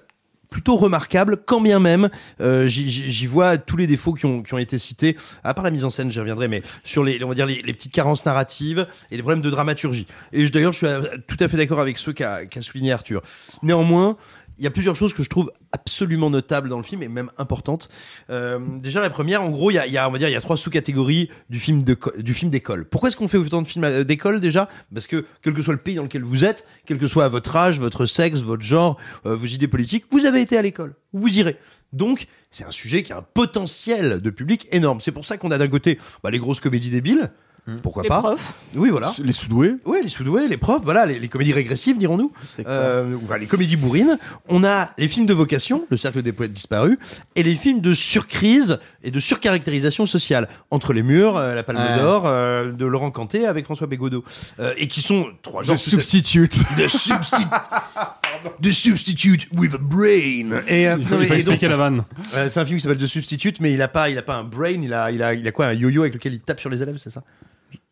plutôt 0.50 0.76
remarquable, 0.78 1.38
quand 1.46 1.62
bien 1.62 1.80
même 1.80 2.10
euh, 2.42 2.68
j'y- 2.68 3.26
vois 3.28 3.58
tous 3.58 3.78
les 3.78 3.88
défauts 3.88 4.14
qui 4.14 4.26
ont, 4.26 4.44
qui 4.44 4.54
ont 4.54 4.58
été 4.58 4.78
cités, 4.78 5.18
à 5.44 5.54
part 5.54 5.64
la 5.64 5.72
mise 5.72 5.86
en 5.86 5.90
scène, 5.90 6.12
j'y 6.12 6.20
reviendrai, 6.20 6.48
mais 6.48 6.62
sur 6.84 7.04
les, 7.04 7.24
on 7.24 7.30
va 7.30 7.36
dire 7.36 7.46
les, 7.46 7.62
les 7.62 7.74
petites 7.74 7.92
carences 7.92 8.26
narratives 8.26 8.88
et 9.12 9.16
les 9.18 9.22
problèmes 9.24 9.42
de 9.42 9.50
dramaturgie. 9.50 10.08
Et 10.32 10.48
d'ailleurs, 10.50 10.74
je 10.74 10.78
suis 10.78 10.88
euh, 10.88 11.02
tout 11.28 11.38
à 11.40 11.48
fait 11.48 11.58
d'accord 11.58 11.80
avec 11.80 11.98
ceux 11.98 12.14
qu'a 12.14 12.46
qu'a 12.46 12.62
souligné 12.62 12.92
Arthur. 12.92 13.22
Néanmoins, 13.64 14.18
il 14.58 14.64
y 14.64 14.68
a 14.68 14.72
plusieurs 14.72 14.96
choses 14.96 15.14
que 15.14 15.24
je 15.24 15.30
trouve 15.30 15.52
absolument 15.72 16.30
notables 16.30 16.70
dans 16.70 16.78
le 16.78 16.84
film 16.84 17.04
et 17.04 17.08
même 17.08 17.32
importantes. 17.38 17.90
Euh, 18.30 18.60
déjà 18.80 19.02
la 19.02 19.10
première, 19.10 19.42
en 19.42 19.50
gros, 19.50 19.72
il 19.72 19.76
y 19.76 19.80
a, 19.80 19.88
y 19.88 19.98
a, 19.98 20.08
on 20.08 20.12
va 20.12 20.18
dire, 20.18 20.30
il 20.30 20.34
y 20.34 20.38
a 20.38 20.42
trois 20.42 20.58
sous-catégories 20.58 21.30
du 21.50 21.60
film 21.60 21.84
de 21.84 21.98
du 22.18 22.34
film 22.34 22.52
d'école. 22.52 22.86
Pourquoi 22.86 23.10
est-ce 23.10 23.18
qu'on 23.18 23.28
fait 23.28 23.38
autant 23.38 23.62
de 23.62 23.68
films 23.68 23.84
euh, 23.86 24.04
d'école 24.04 24.40
déjà? 24.40 24.70
Parce 24.94 25.08
que 25.08 25.26
quel 25.42 25.54
que 25.54 25.62
soit 25.62 25.74
le 25.74 25.80
pays 25.80 25.96
dans 25.96 26.04
lequel 26.04 26.24
vous 26.24 26.46
êtes, 26.46 26.66
quel 26.86 26.98
que 26.98 27.08
soit 27.08 27.28
votre 27.28 27.56
âge, 27.56 27.80
votre 27.80 28.06
sexe, 28.06 28.40
votre 28.40 28.64
genre, 28.64 28.98
euh, 29.26 29.36
vos 29.36 29.46
idées 29.48 29.68
politiques, 29.68 30.06
vous 30.12 30.26
avez 30.26 30.42
été 30.42 30.58
à 30.58 30.62
l'école. 30.62 30.96
Vous 31.14 31.38
irez. 31.38 31.58
Donc, 31.94 32.28
c'est 32.52 32.66
un 32.66 32.72
sujet 32.72 33.04
qui 33.04 33.14
a 33.14 33.18
un 33.18 33.22
potentiel 33.22 34.20
de 34.22 34.30
public 34.30 34.68
énorme. 34.72 35.00
C'est 35.00 35.12
pour 35.12 35.26
ça 35.26 35.38
qu'on 35.38 35.52
a 35.52 35.58
d'un 35.58 35.68
côté 35.68 36.00
bah, 36.24 36.32
les 36.32 36.40
grosses 36.40 36.60
comédies 36.60 36.90
débiles. 36.90 37.32
Pourquoi 37.82 38.04
Les 38.04 38.10
pas 38.10 38.20
profs. 38.20 38.54
Oui, 38.76 38.90
voilà. 38.92 39.12
Les 39.24 39.32
sous-doués 39.32 39.76
Oui, 39.86 39.98
les 40.04 40.10
sous-doués, 40.10 40.48
les 40.48 40.58
profs, 40.58 40.84
voilà, 40.84 41.06
les, 41.08 41.18
les 41.18 41.28
comédies 41.28 41.54
régressives, 41.54 41.98
dirons-nous. 41.98 42.32
Euh, 42.68 43.16
enfin, 43.24 43.38
les 43.40 43.48
comédies 43.48 43.76
bourrines. 43.76 44.20
On 44.48 44.64
a 44.64 44.92
les 45.00 45.08
films 45.08 45.26
de 45.26 45.34
vocation, 45.34 45.86
Le 45.90 45.98
Cercle 45.98 46.22
des 46.22 46.32
Poètes 46.32 46.54
Disparus, 46.54 46.98
et 47.36 47.42
les 47.42 47.56
films 47.56 47.82
de 47.82 47.94
surcrise 47.94 48.78
et 49.04 49.10
de 49.10 49.20
surcaractérisation 49.20 50.06
sociale. 50.06 50.48
Entre 50.70 50.94
les 50.94 51.02
murs, 51.02 51.38
euh, 51.38 51.56
La 51.56 51.64
Palme 51.64 51.80
Ouais. 51.80 51.98
d'Or, 52.00 52.24
euh, 52.28 52.72
de 52.72 52.86
Laurent 52.86 53.10
Canté 53.10 53.48
avec 53.48 53.66
François 53.66 53.88
Bégodeau. 53.88 54.24
Euh, 54.60 54.74
et 54.78 54.88
qui 54.88 55.02
sont 55.02 55.28
trois 55.42 55.64
The 55.64 55.68
genres. 55.68 55.74
à- 55.76 55.78
Substitute. 55.78 56.60
The 56.78 56.88
Substitute. 56.88 57.48
The 58.62 58.72
Substitute 58.72 59.48
with 59.58 59.74
a 59.74 59.78
brain. 59.80 60.62
Et, 60.68 60.88
euh, 60.88 60.98
Il 61.00 61.04
non, 61.10 61.26
faut 61.26 61.44
donc- 61.50 61.62
la 61.62 61.78
vanne. 61.78 62.04
Euh, 62.36 62.48
c'est 62.48 62.60
un 62.60 62.66
film 62.66 62.78
qui 62.78 62.84
s'appelle 62.84 63.00
The 63.00 63.08
Substitute, 63.08 63.60
mais 63.60 63.74
il 63.74 63.82
a 63.82 63.88
pas, 63.88 64.10
il 64.10 64.18
a 64.20 64.22
pas 64.22 64.36
un 64.36 64.44
brain, 64.44 64.82
il 64.84 64.94
a, 64.94 65.12
il 65.12 65.24
a, 65.24 65.34
il 65.34 65.48
a 65.48 65.52
quoi, 65.52 65.68
un 65.68 65.74
yo-yo 65.74 66.02
avec 66.04 66.14
lequel 66.14 66.34
il 66.34 66.40
tape 66.42 66.60
sur 66.60 66.70
les 66.70 66.84
élèves, 66.84 66.98
c'est 67.02 67.10
ça? 67.10 67.24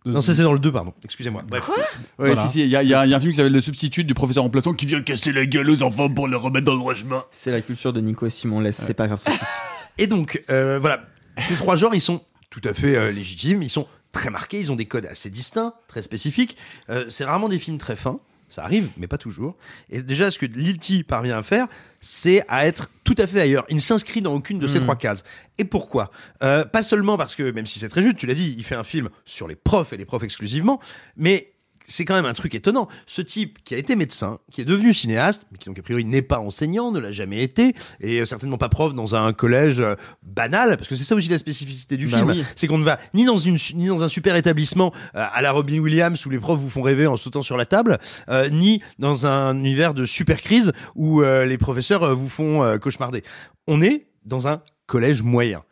Non, 0.05 0.21
ça 0.21 0.34
c'est 0.34 0.43
dans 0.43 0.51
le 0.53 0.59
2, 0.59 0.71
pardon. 0.71 0.93
Excusez-moi. 1.05 1.43
Bref. 1.47 1.67
Ouais, 1.69 1.75
Voilà. 2.17 2.35
si, 2.47 2.49
si, 2.49 2.59
il 2.61 2.67
y, 2.69 2.75
a- 2.75 2.84
il 2.84 2.89
y 2.89 2.93
a 2.93 3.05
il 3.05 3.09
y 3.09 3.13
a 3.13 3.17
un 3.17 3.19
film 3.19 3.31
qui 3.31 3.38
s'appelle 3.38 3.53
Le 3.53 3.61
Substitut 3.61 4.03
du 4.03 4.13
professeur 4.13 4.43
remplaçant 4.43 4.73
qui 4.73 4.85
vient 4.85 5.01
casser 5.01 5.31
la 5.31 5.45
gueule 5.45 5.69
aux 5.69 5.81
enfants 5.84 6.09
pour 6.09 6.27
les 6.27 6.35
remettre 6.35 6.65
dans 6.65 6.73
le 6.73 6.80
droit 6.80 6.93
chemin. 6.93 7.23
C'est 7.31 7.51
la 7.51 7.61
culture 7.61 7.93
de 7.93 8.01
Nico 8.01 8.25
et 8.25 8.30
Simon 8.30 8.59
laisse, 8.59 8.77
c'est 8.77 8.93
pas 8.93 9.07
grave. 9.07 9.23
Et 9.97 10.07
donc, 10.07 10.43
euh, 10.49 10.80
voilà, 10.80 11.03
ces 11.38 11.55
trois 11.55 11.75
genres, 11.75 11.93
ils 11.95 12.01
sont 12.01 12.21
tout 12.49 12.61
à 12.65 12.73
fait 12.73 12.95
euh, 12.95 13.11
légitimes, 13.11 13.61
ils 13.61 13.69
sont 13.69 13.88
très 14.11 14.30
marqués, 14.30 14.59
ils 14.59 14.71
ont 14.71 14.75
des 14.75 14.85
codes 14.88 15.05
assez 15.05 15.30
distincts, 15.30 15.73
très 15.88 16.01
spécifiques. 16.01 16.57
Euh, 16.89 17.05
c'est 17.09 17.25
rarement 17.25 17.47
des 17.49 17.59
films 17.59 17.77
très 17.77 17.95
fins. 17.95 18.19
Ça 18.53 18.63
arrive, 18.63 18.89
mais 18.97 19.07
pas 19.07 19.17
toujours. 19.17 19.55
Et 19.89 20.03
déjà, 20.03 20.30
ce 20.30 20.38
que 20.38 20.45
Lilti 20.45 21.01
parvient 21.03 21.39
à 21.39 21.41
faire, 21.41 21.65
c'est 22.01 22.45
à 22.47 22.67
être 22.67 22.91
tout 23.03 23.15
à 23.17 23.25
fait 23.25 23.41
ailleurs. 23.41 23.65
Il 23.69 23.75
ne 23.77 23.81
s'inscrit 23.81 24.21
dans 24.21 24.35
aucune 24.35 24.59
de 24.59 24.67
ces 24.67 24.77
Mhm. 24.77 24.84
trois 24.84 24.95
cases. 24.95 25.23
Et 25.57 25.63
pourquoi? 25.63 26.11
Euh, 26.43 26.63
Pas 26.63 26.84
seulement 26.84 27.17
parce 27.17 27.34
que, 27.35 27.49
même 27.49 27.65
si 27.65 27.80
c'est 27.80 27.89
très 27.89 28.03
juste, 28.03 28.17
tu 28.17 28.27
l'as 28.27 28.35
dit, 28.35 28.53
il 28.55 28.63
fait 28.63 28.75
un 28.75 28.84
film 28.84 29.09
sur 29.25 29.47
les 29.47 29.55
profs 29.55 29.91
et 29.93 29.97
les 29.97 30.05
profs 30.05 30.21
exclusivement, 30.21 30.80
mais 31.17 31.52
c'est 31.88 32.05
quand 32.05 32.15
même 32.15 32.26
un 32.26 32.34
truc 32.34 32.55
étonnant. 32.55 32.88
Ce 33.07 33.22
type 33.22 33.60
qui 33.64 33.76
a 33.76 33.77
été 33.77 33.95
médecin, 33.95 34.39
qui 34.51 34.61
est 34.61 34.65
devenu 34.65 34.93
cinéaste, 34.93 35.45
mais 35.51 35.57
qui 35.57 35.69
donc 35.69 35.80
a 35.80 35.81
priori 35.81 36.05
n'est 36.05 36.22
pas 36.22 36.39
enseignant, 36.39 36.91
ne 36.91 36.99
l'a 36.99 37.11
jamais 37.11 37.43
été, 37.43 37.76
et 37.99 38.19
euh, 38.22 38.26
certainement 38.26 38.57
pas 38.57 38.69
prof 38.69 38.93
dans 38.93 39.15
un 39.15 39.34
collège 39.34 39.80
euh, 39.80 39.95
banal, 40.23 40.77
parce 40.77 40.88
que 40.88 40.95
c'est 40.95 41.03
ça 41.03 41.15
aussi 41.15 41.30
la 41.30 41.38
spécificité 41.38 41.97
du 41.97 42.07
Bah 42.07 42.18
film, 42.18 42.30
oui. 42.31 42.43
c'est 42.55 42.68
qu'on 42.68 42.77
ne 42.77 42.84
va 42.84 42.99
ni 43.14 43.26
dans 43.26 43.38
une 43.38 43.57
ni 43.76 43.88
dans 43.88 44.03
un 44.03 44.07
super 44.07 44.35
établissement 44.35 44.93
euh, 45.15 45.26
à 45.34 45.41
la 45.41 45.51
Robin 45.51 45.80
Williams 45.80 46.26
où 46.26 46.30
les 46.30 46.39
profs 46.39 46.60
vous 46.60 46.69
font 46.69 46.81
rêver 46.81 47.07
en 47.07 47.18
sautant 47.18 47.41
sur 47.41 47.57
la 47.57 47.65
table, 47.65 47.99
euh, 48.30 48.49
ni 48.49 48.81
dans 48.99 49.27
un 49.27 49.57
univers 49.57 49.93
de 49.93 50.05
super 50.05 50.41
crise 50.41 50.72
où 50.95 51.22
les 51.22 51.57
professeurs 51.57 52.15
vous 52.15 52.30
font 52.30 52.77
cauchemarder. 52.80 53.23
On 53.68 53.81
est 53.81 54.07
dans 54.26 54.47
un 54.47 54.61
collège 54.85 55.22
moyen. 55.22 55.64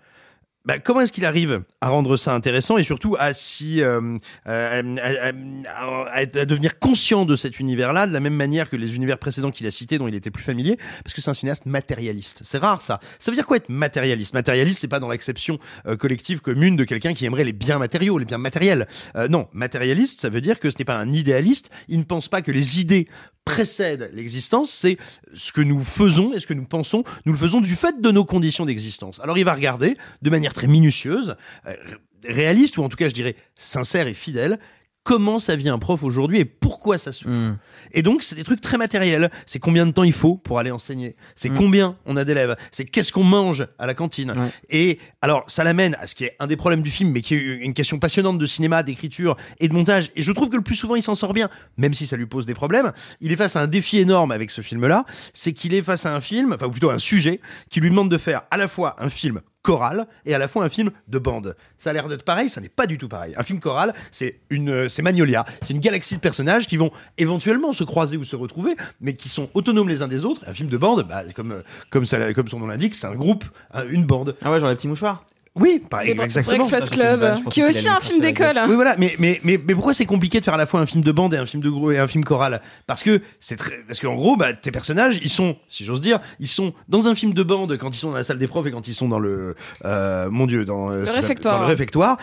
Bah, 0.63 0.77
comment 0.77 1.01
est-ce 1.01 1.11
qu'il 1.11 1.25
arrive 1.25 1.63
à 1.81 1.89
rendre 1.89 2.17
ça 2.17 2.35
intéressant 2.35 2.77
et 2.77 2.83
surtout 2.83 3.15
à 3.17 3.33
si 3.33 3.81
euh, 3.81 4.15
euh, 4.47 4.95
à, 5.01 5.31
à- 6.11 6.17
à- 6.19 6.25
devenir 6.45 6.77
conscient 6.77 7.25
de 7.25 7.35
cet 7.35 7.59
univers-là 7.59 8.05
de 8.05 8.13
la 8.13 8.19
même 8.19 8.35
manière 8.35 8.69
que 8.69 8.75
les 8.75 8.95
univers 8.95 9.17
précédents 9.17 9.49
qu'il 9.49 9.65
a 9.65 9.71
cités 9.71 9.97
dont 9.97 10.07
il 10.07 10.13
était 10.13 10.29
plus 10.29 10.43
familier 10.43 10.77
parce 11.03 11.15
que 11.15 11.21
c'est 11.21 11.31
un 11.31 11.33
cinéaste 11.33 11.65
matérialiste. 11.65 12.41
C'est 12.43 12.59
rare 12.59 12.83
ça. 12.83 12.99
Ça 13.19 13.31
veut 13.31 13.35
dire 13.35 13.47
quoi 13.47 13.57
être 13.57 13.69
matérialiste? 13.69 14.35
Matérialiste, 14.35 14.81
c'est 14.81 14.87
pas 14.87 14.99
dans 14.99 15.09
l'acception 15.09 15.57
euh, 15.87 15.95
collective 15.97 16.41
commune 16.41 16.75
de 16.75 16.83
quelqu'un 16.83 17.13
qui 17.15 17.25
aimerait 17.25 17.43
les 17.43 17.53
biens 17.53 17.79
matériaux, 17.79 18.19
les 18.19 18.25
biens 18.25 18.37
matériels. 18.37 18.87
Euh, 19.15 19.27
non, 19.27 19.47
matérialiste, 19.53 20.21
ça 20.21 20.29
veut 20.29 20.41
dire 20.41 20.59
que 20.59 20.69
ce 20.69 20.77
n'est 20.77 20.85
pas 20.85 20.97
un 20.97 21.11
idéaliste. 21.11 21.71
Il 21.87 21.97
ne 21.97 22.03
pense 22.03 22.27
pas 22.27 22.43
que 22.43 22.51
les 22.51 22.79
idées 22.79 23.07
précèdent 23.45 24.11
l'existence. 24.13 24.71
C'est 24.71 24.97
ce 25.35 25.51
que 25.51 25.61
nous 25.61 25.83
faisons 25.83 26.33
et 26.33 26.39
ce 26.39 26.45
que 26.45 26.53
nous 26.53 26.65
pensons. 26.65 27.03
Nous 27.25 27.33
le 27.33 27.37
faisons 27.39 27.59
du 27.61 27.75
fait 27.75 27.99
de 27.99 28.11
nos 28.11 28.23
conditions 28.25 28.65
d'existence. 28.67 29.19
Alors 29.23 29.39
il 29.39 29.43
va 29.45 29.55
regarder 29.55 29.97
de 30.21 30.29
manière 30.29 30.50
très 30.53 30.67
minutieuse, 30.67 31.35
euh, 31.67 31.73
réaliste 32.27 32.77
ou 32.77 32.83
en 32.83 32.89
tout 32.89 32.97
cas 32.97 33.09
je 33.09 33.13
dirais 33.13 33.35
sincère 33.55 34.07
et 34.07 34.13
fidèle. 34.13 34.59
Comment 35.03 35.39
ça 35.39 35.55
vit 35.55 35.67
un 35.67 35.79
prof 35.79 36.03
aujourd'hui 36.03 36.37
et 36.41 36.45
pourquoi 36.45 36.99
ça 36.99 37.11
souffre 37.11 37.31
Hmm. 37.33 37.57
Et 37.91 38.03
donc, 38.03 38.21
c'est 38.21 38.35
des 38.35 38.43
trucs 38.43 38.61
très 38.61 38.77
matériels. 38.77 39.31
C'est 39.47 39.57
combien 39.57 39.87
de 39.87 39.91
temps 39.91 40.03
il 40.03 40.13
faut 40.13 40.35
pour 40.37 40.59
aller 40.59 40.69
enseigner. 40.69 41.15
C'est 41.35 41.49
Mm. 41.49 41.55
combien 41.57 41.97
on 42.05 42.15
a 42.17 42.23
d'élèves. 42.23 42.55
C'est 42.71 42.85
qu'est-ce 42.85 43.11
qu'on 43.11 43.23
mange 43.23 43.65
à 43.79 43.87
la 43.87 43.95
cantine. 43.95 44.35
Et 44.69 44.99
alors, 45.23 45.43
ça 45.47 45.63
l'amène 45.63 45.95
à 45.99 46.05
ce 46.05 46.13
qui 46.13 46.25
est 46.25 46.35
un 46.37 46.45
des 46.45 46.55
problèmes 46.55 46.83
du 46.83 46.91
film, 46.91 47.09
mais 47.13 47.21
qui 47.21 47.33
est 47.33 47.39
une 47.41 47.73
question 47.73 47.97
passionnante 47.97 48.37
de 48.37 48.45
cinéma, 48.45 48.83
d'écriture 48.83 49.37
et 49.59 49.69
de 49.69 49.73
montage. 49.73 50.11
Et 50.15 50.21
je 50.21 50.31
trouve 50.31 50.49
que 50.51 50.55
le 50.55 50.61
plus 50.61 50.75
souvent, 50.75 50.93
il 50.95 51.01
s'en 51.01 51.15
sort 51.15 51.33
bien, 51.33 51.49
même 51.77 51.95
si 51.95 52.05
ça 52.05 52.15
lui 52.15 52.27
pose 52.27 52.45
des 52.45 52.53
problèmes. 52.53 52.91
Il 53.21 53.31
est 53.31 53.35
face 53.37 53.55
à 53.55 53.61
un 53.61 53.67
défi 53.67 53.97
énorme 53.97 54.31
avec 54.31 54.51
ce 54.51 54.61
film-là. 54.61 55.05
C'est 55.33 55.53
qu'il 55.53 55.73
est 55.73 55.81
face 55.81 56.05
à 56.05 56.15
un 56.15 56.21
film, 56.21 56.53
enfin, 56.53 56.67
ou 56.67 56.71
plutôt 56.71 56.91
un 56.91 56.99
sujet, 56.99 57.41
qui 57.71 57.79
lui 57.79 57.89
demande 57.89 58.11
de 58.11 58.19
faire 58.19 58.43
à 58.51 58.57
la 58.57 58.67
fois 58.67 58.95
un 58.99 59.09
film 59.09 59.41
choral 59.61 60.07
et 60.25 60.33
à 60.33 60.37
la 60.37 60.47
fois 60.47 60.63
un 60.63 60.69
film 60.69 60.91
de 61.07 61.19
bande. 61.19 61.55
Ça 61.77 61.91
a 61.91 61.93
l'air 61.93 62.07
d'être 62.07 62.23
pareil, 62.23 62.49
ça 62.49 62.61
n'est 62.61 62.69
pas 62.69 62.87
du 62.87 62.97
tout 62.97 63.07
pareil. 63.07 63.33
Un 63.37 63.43
film 63.43 63.59
choral, 63.59 63.93
c'est 64.11 64.39
une, 64.49 64.89
c'est 64.89 65.01
Magnolia, 65.01 65.45
c'est 65.61 65.73
une 65.73 65.79
galaxie 65.79 66.15
de 66.15 66.19
personnages 66.19 66.67
qui 66.67 66.77
vont 66.77 66.91
éventuellement 67.17 67.73
se 67.73 67.83
croiser 67.83 68.17
ou 68.17 68.23
se 68.23 68.35
retrouver, 68.35 68.75
mais 68.99 69.15
qui 69.15 69.29
sont 69.29 69.49
autonomes 69.53 69.89
les 69.89 70.01
uns 70.01 70.07
des 70.07 70.25
autres. 70.25 70.43
Un 70.47 70.53
film 70.53 70.69
de 70.69 70.77
bande, 70.77 71.07
bah, 71.07 71.23
comme 71.35 71.63
comme 71.89 72.05
ça, 72.05 72.33
comme 72.33 72.47
son 72.47 72.59
nom 72.59 72.67
l'indique, 72.67 72.95
c'est 72.95 73.07
un 73.07 73.15
groupe, 73.15 73.43
un- 73.73 73.87
une 73.87 74.05
bande. 74.05 74.35
Ah 74.43 74.51
ouais, 74.51 74.59
genre 74.59 74.69
les 74.69 74.75
petits 74.75 74.87
mouchoirs. 74.87 75.25
Oui, 75.55 75.81
par 75.89 76.03
Les 76.03 76.11
exactement. 76.11 76.65
Breakfast 76.65 76.91
Club, 76.91 77.35
qui 77.49 77.59
est 77.59 77.67
aussi 77.67 77.89
un 77.89 77.99
film 77.99 78.21
d'école. 78.21 78.57
Oui, 78.67 78.75
voilà, 78.75 78.95
mais, 78.97 79.15
mais, 79.19 79.41
mais, 79.43 79.59
mais 79.61 79.73
pourquoi 79.75 79.93
c'est 79.93 80.05
compliqué 80.05 80.39
de 80.39 80.45
faire 80.45 80.53
à 80.53 80.57
la 80.57 80.65
fois 80.65 80.79
un 80.79 80.85
film 80.85 81.03
de 81.03 81.11
bande 81.11 81.33
et 81.33 81.37
un 81.37 81.45
film 81.45 81.61
de 81.61 81.69
gros 81.69 81.91
et 81.91 81.99
un 81.99 82.07
film 82.07 82.23
choral? 82.23 82.61
Parce 82.87 83.03
que 83.03 83.21
c'est 83.41 83.57
très, 83.57 83.79
parce 83.85 83.99
qu'en 83.99 84.15
gros, 84.15 84.37
bah, 84.37 84.53
tes 84.53 84.71
personnages, 84.71 85.19
ils 85.21 85.29
sont, 85.29 85.57
si 85.69 85.83
j'ose 85.83 85.99
dire, 85.99 86.19
ils 86.39 86.47
sont 86.47 86.73
dans 86.87 87.09
un 87.09 87.15
film 87.15 87.33
de 87.33 87.43
bande 87.43 87.77
quand 87.77 87.93
ils 87.93 87.99
sont 87.99 88.11
dans 88.11 88.15
la 88.15 88.23
salle 88.23 88.37
des 88.37 88.47
profs 88.47 88.65
et 88.67 88.71
quand 88.71 88.87
ils 88.87 88.93
sont 88.93 89.09
dans 89.09 89.19
le, 89.19 89.55
euh, 89.83 90.29
mon 90.31 90.47
dieu, 90.47 90.63
dans, 90.63 90.89
euh, 90.89 91.03
réfectoire. 91.03 91.57
dans 91.57 91.61
le 91.63 91.67
réfectoire. 91.67 92.17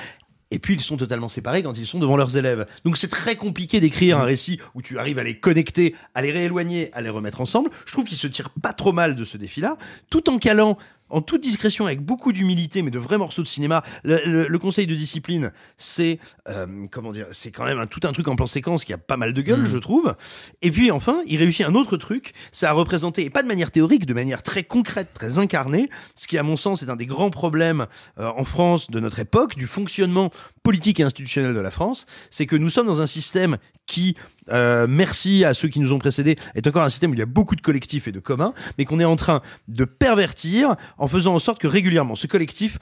Et 0.51 0.59
puis 0.59 0.75
ils 0.75 0.81
sont 0.81 0.97
totalement 0.97 1.29
séparés 1.29 1.63
quand 1.63 1.77
ils 1.77 1.87
sont 1.87 1.99
devant 1.99 2.17
leurs 2.17 2.39
élèves. 2.39 2.67
Donc 2.85 2.97
c'est 2.97 3.09
très 3.09 3.37
compliqué 3.37 3.81
d'écrire 3.81 4.19
un 4.19 4.25
récit 4.25 4.59
où 4.75 4.81
tu 4.81 4.99
arrives 4.99 5.19
à 5.19 5.23
les 5.23 5.39
connecter, 5.39 5.95
à 6.15 6.23
les 6.23 6.31
rééloigner, 6.31 6.91
à 6.95 7.03
les 7.03 7.11
remettre 7.11 7.43
ensemble. 7.43 7.69
Je 7.85 7.93
trouve 7.93 8.05
qu'ils 8.05 8.17
se 8.17 8.27
tirent 8.27 8.49
pas 8.63 8.73
trop 8.73 8.93
mal 8.93 9.15
de 9.15 9.25
ce 9.25 9.37
défi-là, 9.37 9.77
tout 10.09 10.31
en 10.31 10.39
calant 10.39 10.79
en 11.11 11.21
toute 11.23 11.43
discrétion, 11.43 11.87
avec 11.87 12.01
beaucoup 12.01 12.33
d'humilité, 12.33 12.83
mais 12.83 12.91
de 12.91 12.99
vrais 12.99 13.19
morceaux 13.19 13.43
de 13.43 13.47
cinéma. 13.49 13.83
Le, 14.05 14.21
le- 14.27 14.49
le 14.49 14.59
conseil 14.59 14.87
de 14.87 14.95
discipline, 14.95 15.53
c'est 15.77 16.19
euh, 16.49 16.67
comment 16.91 17.13
dire, 17.13 17.27
c'est 17.33 17.51
quand 17.51 17.65
même 17.65 17.79
un, 17.79 17.87
tout 17.87 18.01
un 18.05 18.13
truc 18.13 18.29
en 18.29 18.37
plan 18.37 18.47
séquence 18.47 18.85
qui 18.85 18.93
a 18.93 18.99
pas 18.99 19.17
mal 19.17 19.33
de 19.33 19.43
gueule, 19.43 19.63
Mm. 19.63 19.67
je 19.67 19.79
trouve. 19.79 20.15
Et 20.63 20.71
puis 20.71 20.91
enfin, 20.91 21.23
il 21.27 21.37
réussit 21.39 21.65
un 21.67 21.75
autre 21.75 21.97
truc, 21.97 22.33
c'est 22.53 22.67
à 22.67 22.73
représenter, 22.73 23.25
et 23.25 23.31
pas 23.31 23.43
de 23.43 23.49
manière 23.49 23.71
théorique, 23.71 24.07
de 24.07 24.15
manière 24.15 24.43
très 24.43 24.65
concrète, 24.65 25.09
très 25.15 25.39
incarnée, 25.39 25.89
ce 26.15 26.27
qui 26.29 26.39
à 26.39 26.43
mon 26.43 26.57
sens 26.57 26.83
est 26.83 26.91
un 26.91 26.97
des 26.97 27.07
grands 27.07 27.31
problèmes 27.31 27.87
euh, 28.19 28.31
en 28.37 28.45
France 28.45 28.91
de 28.91 29.01
notre 29.01 29.19
époque, 29.19 29.57
du 29.57 29.67
fonctionnement 29.67 30.31
politique 30.63 31.01
et 31.01 31.03
institutionnel 31.03 31.55
de 31.55 31.61
la 31.61 31.71
France, 31.71 32.07
c'est 32.31 32.47
que 32.47 32.57
nous 32.57 32.69
sommes 32.69 32.87
dans 32.87 33.01
un 33.01 33.07
système 33.07 33.57
qui, 33.87 34.17
euh, 34.51 34.87
merci 34.89 35.45
à 35.45 35.55
ceux 35.55 35.69
qui 35.69 35.81
nous 35.81 35.93
ont 35.93 35.99
précédés, 35.99 36.37
est 36.55 36.67
encore 36.67 36.83
un 36.83 36.89
système 36.89 37.11
où 37.11 37.15
il 37.15 37.21
y 37.21 37.23
a 37.23 37.27
beaucoup 37.27 37.57
de 37.57 37.61
collectifs 37.61 38.09
et 38.09 38.13
de 38.13 38.21
communs, 38.21 38.55
mais 38.77 38.85
qu'on 38.85 39.01
est 39.01 39.05
en 39.05 39.17
train 39.17 39.43
de 39.69 39.85
pervertir 39.85 40.77
en 40.99 41.09
faisant 41.09 41.35
en 41.35 41.39
sorte 41.39 41.61
que 41.61 41.67
régulièrement 41.67 42.15
ce 42.15 42.27
collectif 42.27 42.79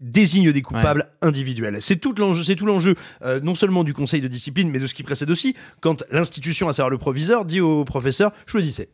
désigne 0.00 0.52
des 0.52 0.62
coupables 0.62 1.10
individuels. 1.22 1.80
C'est 1.80 1.96
tout 1.96 2.14
l'enjeu, 2.16 2.44
c'est 2.44 2.56
tout 2.56 2.66
l'enjeu 2.66 2.94
euh, 3.22 3.40
non 3.40 3.54
seulement 3.54 3.84
du 3.84 3.94
conseil 3.94 4.20
de 4.20 4.28
discipline, 4.28 4.70
mais 4.70 4.78
de 4.78 4.86
ce 4.86 4.94
qui 4.94 5.02
précède 5.02 5.30
aussi, 5.30 5.54
quand 5.80 6.04
l'institution, 6.10 6.68
à 6.68 6.72
savoir 6.72 6.90
le 6.90 6.98
proviseur, 6.98 7.44
dit 7.44 7.60
au 7.60 7.84
professeur 7.84 8.32
choisissez. 8.46 8.90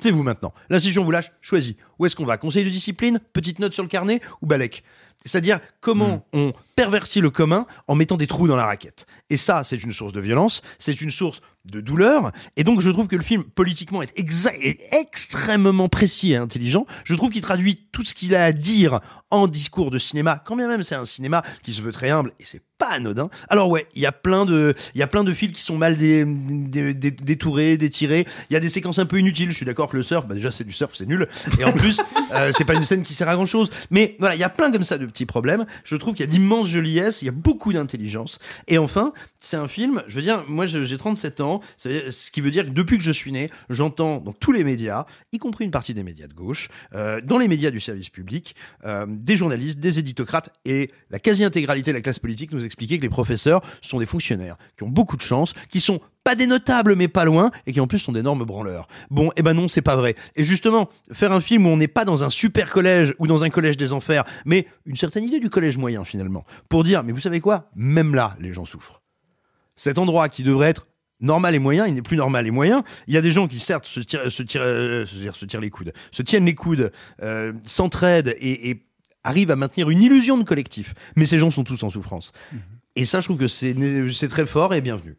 C'est 0.00 0.10
vous 0.10 0.24
maintenant. 0.24 0.52
L'institution 0.70 1.04
vous 1.04 1.12
lâche, 1.12 1.30
choisis. 1.40 1.74
Où 1.98 2.06
est-ce 2.06 2.16
qu'on 2.16 2.24
va? 2.24 2.36
Conseil 2.36 2.64
de 2.64 2.70
discipline? 2.70 3.20
Petite 3.32 3.60
note 3.60 3.74
sur 3.74 3.84
le 3.84 3.88
carnet? 3.88 4.20
Ou 4.42 4.46
Balek? 4.46 4.82
C'est-à-dire 5.24 5.60
comment 5.80 6.26
on 6.32 6.52
pervertit 6.76 7.20
le 7.20 7.30
commun 7.30 7.66
en 7.86 7.94
mettant 7.94 8.16
des 8.16 8.26
trous 8.26 8.48
dans 8.48 8.56
la 8.56 8.66
raquette. 8.66 9.06
Et 9.30 9.36
ça, 9.36 9.62
c'est 9.64 9.82
une 9.82 9.92
source 9.92 10.12
de 10.12 10.20
violence, 10.20 10.62
c'est 10.78 11.00
une 11.00 11.10
source 11.10 11.40
de 11.64 11.80
douleur. 11.80 12.30
Et 12.56 12.64
donc, 12.64 12.80
je 12.80 12.90
trouve 12.90 13.08
que 13.08 13.16
le 13.16 13.22
film, 13.22 13.42
politiquement, 13.44 14.02
est, 14.02 14.12
extrêmement 14.92 15.88
précis 15.88 16.32
et 16.32 16.36
intelligent. 16.36 16.84
Je 17.04 17.14
trouve 17.14 17.30
qu'il 17.30 17.40
traduit 17.42 17.76
tout 17.92 18.04
ce 18.04 18.14
qu'il 18.14 18.34
a 18.34 18.44
à 18.44 18.52
dire 18.52 19.00
en 19.30 19.46
discours 19.48 19.90
de 19.90 19.98
cinéma, 19.98 20.42
quand 20.44 20.56
bien 20.56 20.68
même 20.68 20.82
c'est 20.82 20.94
un 20.94 21.04
cinéma 21.04 21.42
qui 21.62 21.72
se 21.72 21.80
veut 21.80 21.92
très 21.92 22.10
humble, 22.10 22.32
et 22.38 22.44
c'est 22.44 22.62
pas 22.78 22.90
anodin. 22.90 23.30
Alors 23.48 23.68
ouais, 23.70 23.86
il 23.94 24.02
y 24.02 24.06
a 24.06 24.12
plein 24.12 24.44
de, 24.44 24.74
il 24.94 24.98
y 24.98 25.02
a 25.02 25.06
plein 25.06 25.24
de 25.24 25.32
fils 25.32 25.52
qui 25.52 25.62
sont 25.62 25.76
mal 25.76 25.96
dé- 25.96 26.24
dé- 26.26 26.94
dé- 26.94 27.10
détourés, 27.10 27.76
détirés. 27.76 28.26
Il 28.50 28.54
y 28.54 28.56
a 28.56 28.60
des 28.60 28.68
séquences 28.68 28.98
un 28.98 29.06
peu 29.06 29.18
inutiles. 29.18 29.50
Je 29.50 29.56
suis 29.56 29.66
d'accord 29.66 29.88
que 29.88 29.96
le 29.96 30.02
surf, 30.02 30.26
bah 30.26 30.34
déjà 30.34 30.50
c'est 30.50 30.64
du 30.64 30.72
surf, 30.72 30.92
c'est 30.94 31.06
nul. 31.06 31.28
Et 31.58 31.64
en 31.64 31.72
plus, 31.72 32.00
euh, 32.32 32.50
c'est 32.52 32.64
pas 32.64 32.74
une 32.74 32.82
scène 32.82 33.02
qui 33.02 33.14
sert 33.14 33.28
à 33.28 33.34
grand 33.34 33.46
chose. 33.46 33.70
Mais 33.90 34.16
voilà, 34.18 34.34
il 34.34 34.40
y 34.40 34.44
a 34.44 34.50
plein 34.50 34.70
comme 34.70 34.84
ça 34.84 34.98
de 34.98 35.06
petit 35.14 35.26
problème. 35.26 35.64
Je 35.84 35.96
trouve 35.96 36.14
qu'il 36.14 36.26
y 36.26 36.28
a 36.28 36.30
d'immenses 36.30 36.68
joliesses, 36.68 37.22
il 37.22 37.26
y 37.26 37.28
a 37.28 37.32
beaucoup 37.32 37.72
d'intelligence. 37.72 38.38
Et 38.68 38.76
enfin, 38.78 39.12
c'est 39.38 39.56
un 39.56 39.68
film, 39.68 40.02
je 40.08 40.16
veux 40.16 40.22
dire, 40.22 40.44
moi 40.48 40.66
j'ai 40.66 40.96
37 40.96 41.40
ans, 41.40 41.60
ce 41.78 42.30
qui 42.30 42.40
veut 42.40 42.50
dire 42.50 42.66
que 42.66 42.70
depuis 42.70 42.98
que 42.98 43.04
je 43.04 43.12
suis 43.12 43.32
né, 43.32 43.50
j'entends 43.70 44.18
dans 44.18 44.32
tous 44.32 44.52
les 44.52 44.64
médias, 44.64 45.06
y 45.32 45.38
compris 45.38 45.64
une 45.64 45.70
partie 45.70 45.94
des 45.94 46.02
médias 46.02 46.26
de 46.26 46.34
gauche, 46.34 46.68
euh, 46.94 47.20
dans 47.22 47.38
les 47.38 47.48
médias 47.48 47.70
du 47.70 47.80
service 47.80 48.10
public, 48.10 48.56
euh, 48.84 49.06
des 49.08 49.36
journalistes, 49.36 49.78
des 49.78 49.98
éditocrates 49.98 50.50
et 50.64 50.90
la 51.10 51.18
quasi-intégralité 51.18 51.92
de 51.92 51.96
la 51.96 52.02
classe 52.02 52.18
politique 52.18 52.52
nous 52.52 52.64
expliquer 52.64 52.98
que 52.98 53.02
les 53.02 53.08
professeurs 53.08 53.62
sont 53.80 54.00
des 54.00 54.06
fonctionnaires 54.06 54.56
qui 54.76 54.82
ont 54.82 54.88
beaucoup 54.88 55.16
de 55.16 55.22
chance, 55.22 55.54
qui 55.70 55.80
sont 55.80 56.00
pas 56.24 56.34
des 56.34 56.46
notables 56.46 56.96
mais 56.96 57.06
pas 57.06 57.24
loin 57.24 57.50
et 57.66 57.72
qui 57.72 57.80
en 57.80 57.86
plus 57.86 57.98
sont 57.98 58.12
d'énormes 58.12 58.44
branleurs. 58.44 58.88
Bon, 59.10 59.30
eh 59.36 59.42
ben 59.42 59.52
non, 59.52 59.68
c'est 59.68 59.82
pas 59.82 59.94
vrai. 59.94 60.16
Et 60.34 60.42
justement, 60.42 60.88
faire 61.12 61.30
un 61.32 61.40
film 61.40 61.66
où 61.66 61.68
on 61.68 61.76
n'est 61.76 61.86
pas 61.86 62.04
dans 62.04 62.24
un 62.24 62.30
super 62.30 62.70
collège 62.70 63.14
ou 63.18 63.26
dans 63.26 63.44
un 63.44 63.50
collège 63.50 63.76
des 63.76 63.92
enfers, 63.92 64.24
mais 64.44 64.66
une 64.86 64.96
certaine 64.96 65.24
idée 65.24 65.38
du 65.38 65.50
collège 65.50 65.76
moyen 65.78 66.02
finalement, 66.04 66.44
pour 66.68 66.82
dire, 66.82 67.04
mais 67.04 67.12
vous 67.12 67.20
savez 67.20 67.40
quoi? 67.40 67.70
Même 67.76 68.14
là, 68.14 68.36
les 68.40 68.52
gens 68.54 68.64
souffrent. 68.64 69.02
Cet 69.76 69.98
endroit 69.98 70.28
qui 70.28 70.42
devrait 70.42 70.70
être 70.70 70.86
normal 71.20 71.54
et 71.54 71.58
moyen, 71.58 71.86
il 71.86 71.94
n'est 71.94 72.02
plus 72.02 72.16
normal 72.16 72.46
et 72.46 72.50
moyen. 72.50 72.84
Il 73.06 73.14
y 73.14 73.16
a 73.16 73.20
des 73.20 73.30
gens 73.30 73.46
qui 73.46 73.60
certes 73.60 73.86
se 73.86 74.00
tirent, 74.00 74.30
se 74.30 74.42
tirent, 74.42 74.62
euh, 74.62 75.06
se 75.06 75.16
tirent- 75.16 75.36
se 75.36 75.44
tirent 75.46 75.60
les 75.60 75.70
coudes, 75.70 75.92
se 76.10 76.22
tiennent 76.22 76.44
les 76.44 76.54
coudes, 76.54 76.90
euh, 77.22 77.52
s'entraident 77.64 78.34
et, 78.38 78.70
et 78.70 78.86
arrivent 79.24 79.50
à 79.50 79.56
maintenir 79.56 79.90
une 79.90 80.02
illusion 80.02 80.36
de 80.38 80.44
collectif. 80.44 80.94
Mais 81.16 81.26
ces 81.26 81.38
gens 81.38 81.50
sont 81.50 81.64
tous 81.64 81.82
en 81.82 81.90
souffrance. 81.90 82.32
Et 82.96 83.04
ça, 83.04 83.20
je 83.20 83.26
trouve 83.26 83.38
que 83.38 83.48
c'est 83.48 84.28
très 84.28 84.46
fort 84.46 84.74
et 84.74 84.80
bienvenu. 84.80 85.16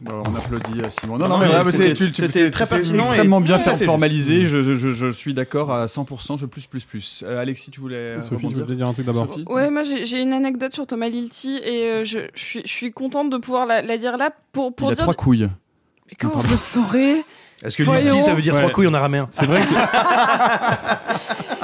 Bon, 0.00 0.22
on 0.26 0.34
applaudit 0.36 0.82
à 0.84 0.90
Simon. 0.90 1.16
Non, 1.18 1.28
Non, 1.28 1.38
non, 1.38 1.46
mais 1.64 1.72
c'était- 1.72 1.94
très 2.10 2.28
c'est 2.30 2.50
pertinent 2.50 2.98
extrêmement 3.00 3.40
et 3.40 3.44
bien 3.44 3.58
formalisé. 3.58 4.46
Je, 4.46 4.62
je, 4.62 4.76
je, 4.76 4.92
je 4.92 5.10
suis 5.10 5.34
d'accord 5.34 5.72
à 5.72 5.86
100%. 5.86 6.38
Je 6.38 6.46
plus, 6.46 6.66
plus, 6.66 6.84
plus. 6.84 7.24
Euh, 7.26 7.40
Alexis, 7.40 7.70
tu 7.70 7.80
voulais. 7.80 8.20
Sophie, 8.22 8.48
tu 8.48 8.54
voulais 8.62 8.76
dire 8.76 8.88
un 8.88 8.92
truc 8.92 9.06
d'abord 9.06 9.26
Sophie 9.28 9.44
Ouais, 9.48 9.70
moi 9.70 9.82
j'ai 9.82 10.20
une 10.20 10.32
anecdote 10.32 10.72
sur 10.72 10.86
Thomas 10.86 11.08
Lilti 11.08 11.60
et 11.64 11.88
euh, 11.88 12.04
je, 12.04 12.20
je 12.34 12.40
suis, 12.42 12.62
je 12.64 12.70
suis 12.70 12.92
contente 12.92 13.30
de 13.30 13.38
pouvoir 13.38 13.66
la, 13.66 13.82
la 13.82 13.96
dire 13.96 14.16
là 14.16 14.30
pour, 14.52 14.74
pour 14.74 14.88
Il 14.88 14.92
a 14.92 14.94
dire. 14.96 15.04
trois 15.04 15.14
couilles. 15.14 15.48
Mais 16.10 16.16
comment 16.20 16.42
je 16.42 16.48
le 16.50 16.56
saurais? 16.56 17.24
Est-ce 17.62 17.76
que. 17.76 17.82
Lilti, 17.84 18.20
ça 18.20 18.34
veut 18.34 18.42
dire 18.42 18.54
Ouais. 18.54 18.60
trois 18.60 18.72
couilles 18.72 18.88
en 18.88 18.94
araméen? 18.94 19.26
C'est 19.30 19.46
vrai 19.46 19.60
que 19.62 19.66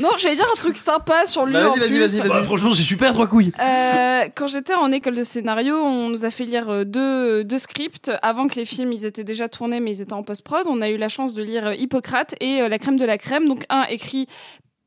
Non, 0.00 0.10
j'allais 0.16 0.36
dire 0.36 0.46
un 0.50 0.56
truc 0.56 0.78
sympa 0.78 1.26
sur 1.26 1.46
lui. 1.46 1.54
Bah, 1.54 1.68
vas-y, 1.68 1.78
vas-y, 1.78 1.98
vas-y, 1.98 2.18
vas-y. 2.18 2.28
Bah, 2.28 2.42
franchement, 2.44 2.72
c'est 2.72 2.82
super, 2.82 3.12
trois 3.12 3.26
couilles. 3.26 3.52
Euh, 3.60 4.28
quand 4.34 4.46
j'étais 4.46 4.74
en 4.74 4.92
école 4.92 5.14
de 5.14 5.24
scénario, 5.24 5.76
on 5.76 6.08
nous 6.08 6.24
a 6.24 6.30
fait 6.30 6.44
lire 6.44 6.68
euh, 6.70 6.84
deux, 6.84 7.44
deux 7.44 7.58
scripts 7.58 8.10
avant 8.22 8.46
que 8.46 8.56
les 8.56 8.64
films 8.64 8.92
ils 8.92 9.04
étaient 9.04 9.24
déjà 9.24 9.48
tournés, 9.48 9.80
mais 9.80 9.92
ils 9.92 10.02
étaient 10.02 10.12
en 10.12 10.22
post-prod. 10.22 10.66
On 10.66 10.80
a 10.80 10.88
eu 10.88 10.96
la 10.96 11.08
chance 11.08 11.34
de 11.34 11.42
lire 11.42 11.68
euh, 11.68 11.74
Hippocrate 11.74 12.34
et 12.40 12.62
euh, 12.62 12.68
La 12.68 12.78
crème 12.78 12.96
de 12.96 13.04
la 13.04 13.18
crème. 13.18 13.48
Donc 13.48 13.64
un 13.70 13.84
écrit 13.84 14.26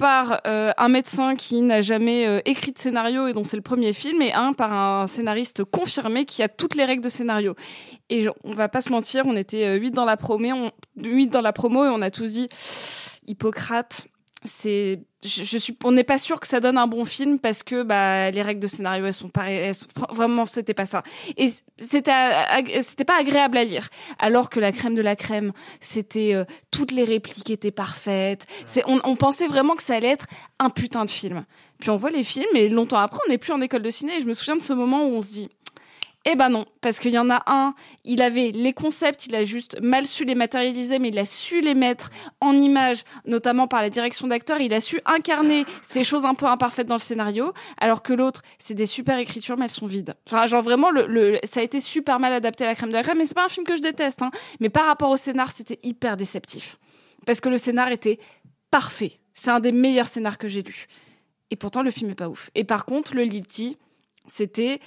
par 0.01 0.41
euh, 0.47 0.71
un 0.79 0.89
médecin 0.89 1.35
qui 1.35 1.61
n'a 1.61 1.83
jamais 1.83 2.25
euh, 2.27 2.39
écrit 2.45 2.71
de 2.71 2.79
scénario 2.79 3.27
et 3.27 3.33
dont 3.33 3.43
c'est 3.43 3.55
le 3.55 3.61
premier 3.61 3.93
film, 3.93 4.23
et 4.23 4.33
un 4.33 4.51
par 4.51 4.73
un 4.73 5.05
scénariste 5.05 5.63
confirmé 5.63 6.25
qui 6.25 6.41
a 6.41 6.49
toutes 6.49 6.73
les 6.73 6.85
règles 6.85 7.03
de 7.03 7.09
scénario. 7.09 7.53
Et 8.09 8.27
on 8.43 8.55
va 8.55 8.67
pas 8.67 8.81
se 8.81 8.89
mentir, 8.89 9.27
on 9.27 9.35
était 9.35 9.63
euh, 9.63 9.75
huit 9.75 9.91
dans 9.91 10.03
la 10.03 10.17
promo, 10.17 10.49
on, 10.49 10.71
huit 10.97 11.27
dans 11.27 11.41
la 11.41 11.53
promo 11.53 11.85
et 11.85 11.89
on 11.89 12.01
a 12.01 12.09
tous 12.09 12.31
dit 12.31 12.47
Hippocrate. 13.27 14.07
C'est, 14.43 15.01
je, 15.23 15.43
je 15.43 15.57
suis, 15.59 15.77
on 15.83 15.91
n'est 15.91 16.03
pas 16.03 16.17
sûr 16.17 16.39
que 16.39 16.47
ça 16.47 16.59
donne 16.59 16.77
un 16.79 16.87
bon 16.87 17.05
film 17.05 17.39
parce 17.39 17.61
que 17.61 17.83
bah 17.83 18.31
les 18.31 18.41
règles 18.41 18.59
de 18.59 18.65
scénario 18.65 19.05
elles 19.05 19.13
sont 19.13 19.29
pareilles, 19.29 19.57
elles 19.57 19.75
sont- 19.75 19.87
vraiment 20.09 20.47
c'était 20.47 20.73
pas 20.73 20.87
ça. 20.87 21.03
Et 21.37 21.49
c'était, 21.77 22.09
ag- 22.11 22.81
c'était 22.81 23.03
pas 23.05 23.19
agréable 23.19 23.57
à 23.59 23.63
lire. 23.63 23.89
Alors 24.17 24.49
que 24.49 24.59
la 24.59 24.71
crème 24.71 24.95
de 24.95 25.01
la 25.01 25.15
crème, 25.15 25.51
c'était 25.79 26.33
euh, 26.33 26.43
toutes 26.71 26.91
les 26.91 27.03
répliques 27.03 27.51
étaient 27.51 27.69
parfaites. 27.69 28.47
C'est, 28.65 28.83
on, 28.87 28.99
on 29.03 29.15
pensait 29.15 29.47
vraiment 29.47 29.75
que 29.75 29.83
ça 29.83 29.93
allait 29.95 30.09
être 30.09 30.25
un 30.57 30.71
putain 30.71 31.05
de 31.05 31.11
film. 31.11 31.45
Puis 31.79 31.91
on 31.91 31.97
voit 31.97 32.09
les 32.09 32.23
films 32.23 32.55
et 32.55 32.67
longtemps 32.67 32.99
après 32.99 33.19
on 33.27 33.29
n'est 33.31 33.37
plus 33.37 33.53
en 33.53 33.61
école 33.61 33.83
de 33.83 33.89
ciné. 33.91 34.17
Et 34.17 34.21
je 34.21 34.25
me 34.25 34.33
souviens 34.33 34.55
de 34.55 34.63
ce 34.63 34.73
moment 34.73 35.05
où 35.05 35.11
on 35.11 35.21
se 35.21 35.33
dit. 35.33 35.49
Eh 36.23 36.35
ben 36.35 36.49
non, 36.49 36.65
parce 36.81 36.99
qu'il 36.99 37.13
y 37.13 37.17
en 37.17 37.31
a 37.31 37.41
un, 37.47 37.73
il 38.03 38.21
avait 38.21 38.51
les 38.51 38.73
concepts, 38.73 39.25
il 39.25 39.33
a 39.33 39.43
juste 39.43 39.81
mal 39.81 40.05
su 40.05 40.23
les 40.23 40.35
matérialiser, 40.35 40.99
mais 40.99 41.07
il 41.07 41.17
a 41.17 41.25
su 41.25 41.61
les 41.61 41.73
mettre 41.73 42.11
en 42.41 42.55
images, 42.55 43.03
notamment 43.25 43.67
par 43.67 43.81
la 43.81 43.89
direction 43.89 44.27
d'acteur. 44.27 44.61
Il 44.61 44.71
a 44.75 44.81
su 44.81 45.01
incarner 45.05 45.65
ces 45.81 46.03
choses 46.03 46.25
un 46.25 46.35
peu 46.35 46.45
imparfaites 46.45 46.85
dans 46.85 46.95
le 46.95 46.99
scénario, 46.99 47.53
alors 47.79 48.03
que 48.03 48.13
l'autre, 48.13 48.43
c'est 48.59 48.75
des 48.75 48.85
super 48.85 49.17
écritures, 49.17 49.57
mais 49.57 49.65
elles 49.65 49.71
sont 49.71 49.87
vides. 49.87 50.13
Enfin, 50.27 50.45
genre 50.45 50.61
vraiment, 50.61 50.89
ça 51.43 51.59
a 51.59 51.63
été 51.63 51.81
super 51.81 52.19
mal 52.19 52.33
adapté 52.33 52.65
à 52.65 52.67
la 52.67 52.75
crème 52.75 52.89
de 52.89 52.95
la 52.95 53.03
crème, 53.03 53.17
mais 53.17 53.25
c'est 53.25 53.33
pas 53.33 53.45
un 53.45 53.49
film 53.49 53.65
que 53.65 53.75
je 53.75 53.81
déteste, 53.81 54.21
hein. 54.21 54.29
Mais 54.59 54.69
par 54.69 54.85
rapport 54.85 55.09
au 55.09 55.17
scénar, 55.17 55.51
c'était 55.51 55.79
hyper 55.81 56.17
déceptif. 56.17 56.77
Parce 57.25 57.41
que 57.41 57.49
le 57.49 57.57
scénar 57.57 57.91
était 57.91 58.19
parfait. 58.69 59.19
C'est 59.33 59.49
un 59.49 59.59
des 59.59 59.71
meilleurs 59.71 60.07
scénars 60.07 60.37
que 60.37 60.47
j'ai 60.47 60.61
lus. 60.61 60.85
Et 61.49 61.55
pourtant, 61.55 61.81
le 61.81 61.89
film 61.89 62.11
est 62.11 62.15
pas 62.15 62.29
ouf. 62.29 62.51
Et 62.53 62.63
par 62.63 62.85
contre, 62.85 63.15
le 63.15 63.23
Lilti, 63.23 63.77
c'était 64.27 64.79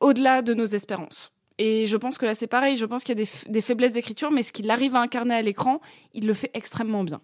au-delà 0.00 0.42
de 0.42 0.54
nos 0.54 0.66
espérances. 0.66 1.34
Et 1.58 1.86
je 1.86 1.96
pense 1.96 2.18
que 2.18 2.26
là, 2.26 2.34
c'est 2.34 2.46
pareil. 2.46 2.76
Je 2.76 2.86
pense 2.86 3.02
qu'il 3.02 3.18
y 3.18 3.22
a 3.22 3.26
des, 3.48 3.60
faiblesses 3.60 3.94
d'écriture, 3.94 4.30
mais 4.30 4.42
ce 4.42 4.52
qu'il 4.52 4.70
arrive 4.70 4.94
à 4.94 5.00
incarner 5.00 5.34
à 5.34 5.42
l'écran, 5.42 5.80
il 6.14 6.26
le 6.26 6.34
fait 6.34 6.50
extrêmement 6.54 7.04
bien. 7.04 7.20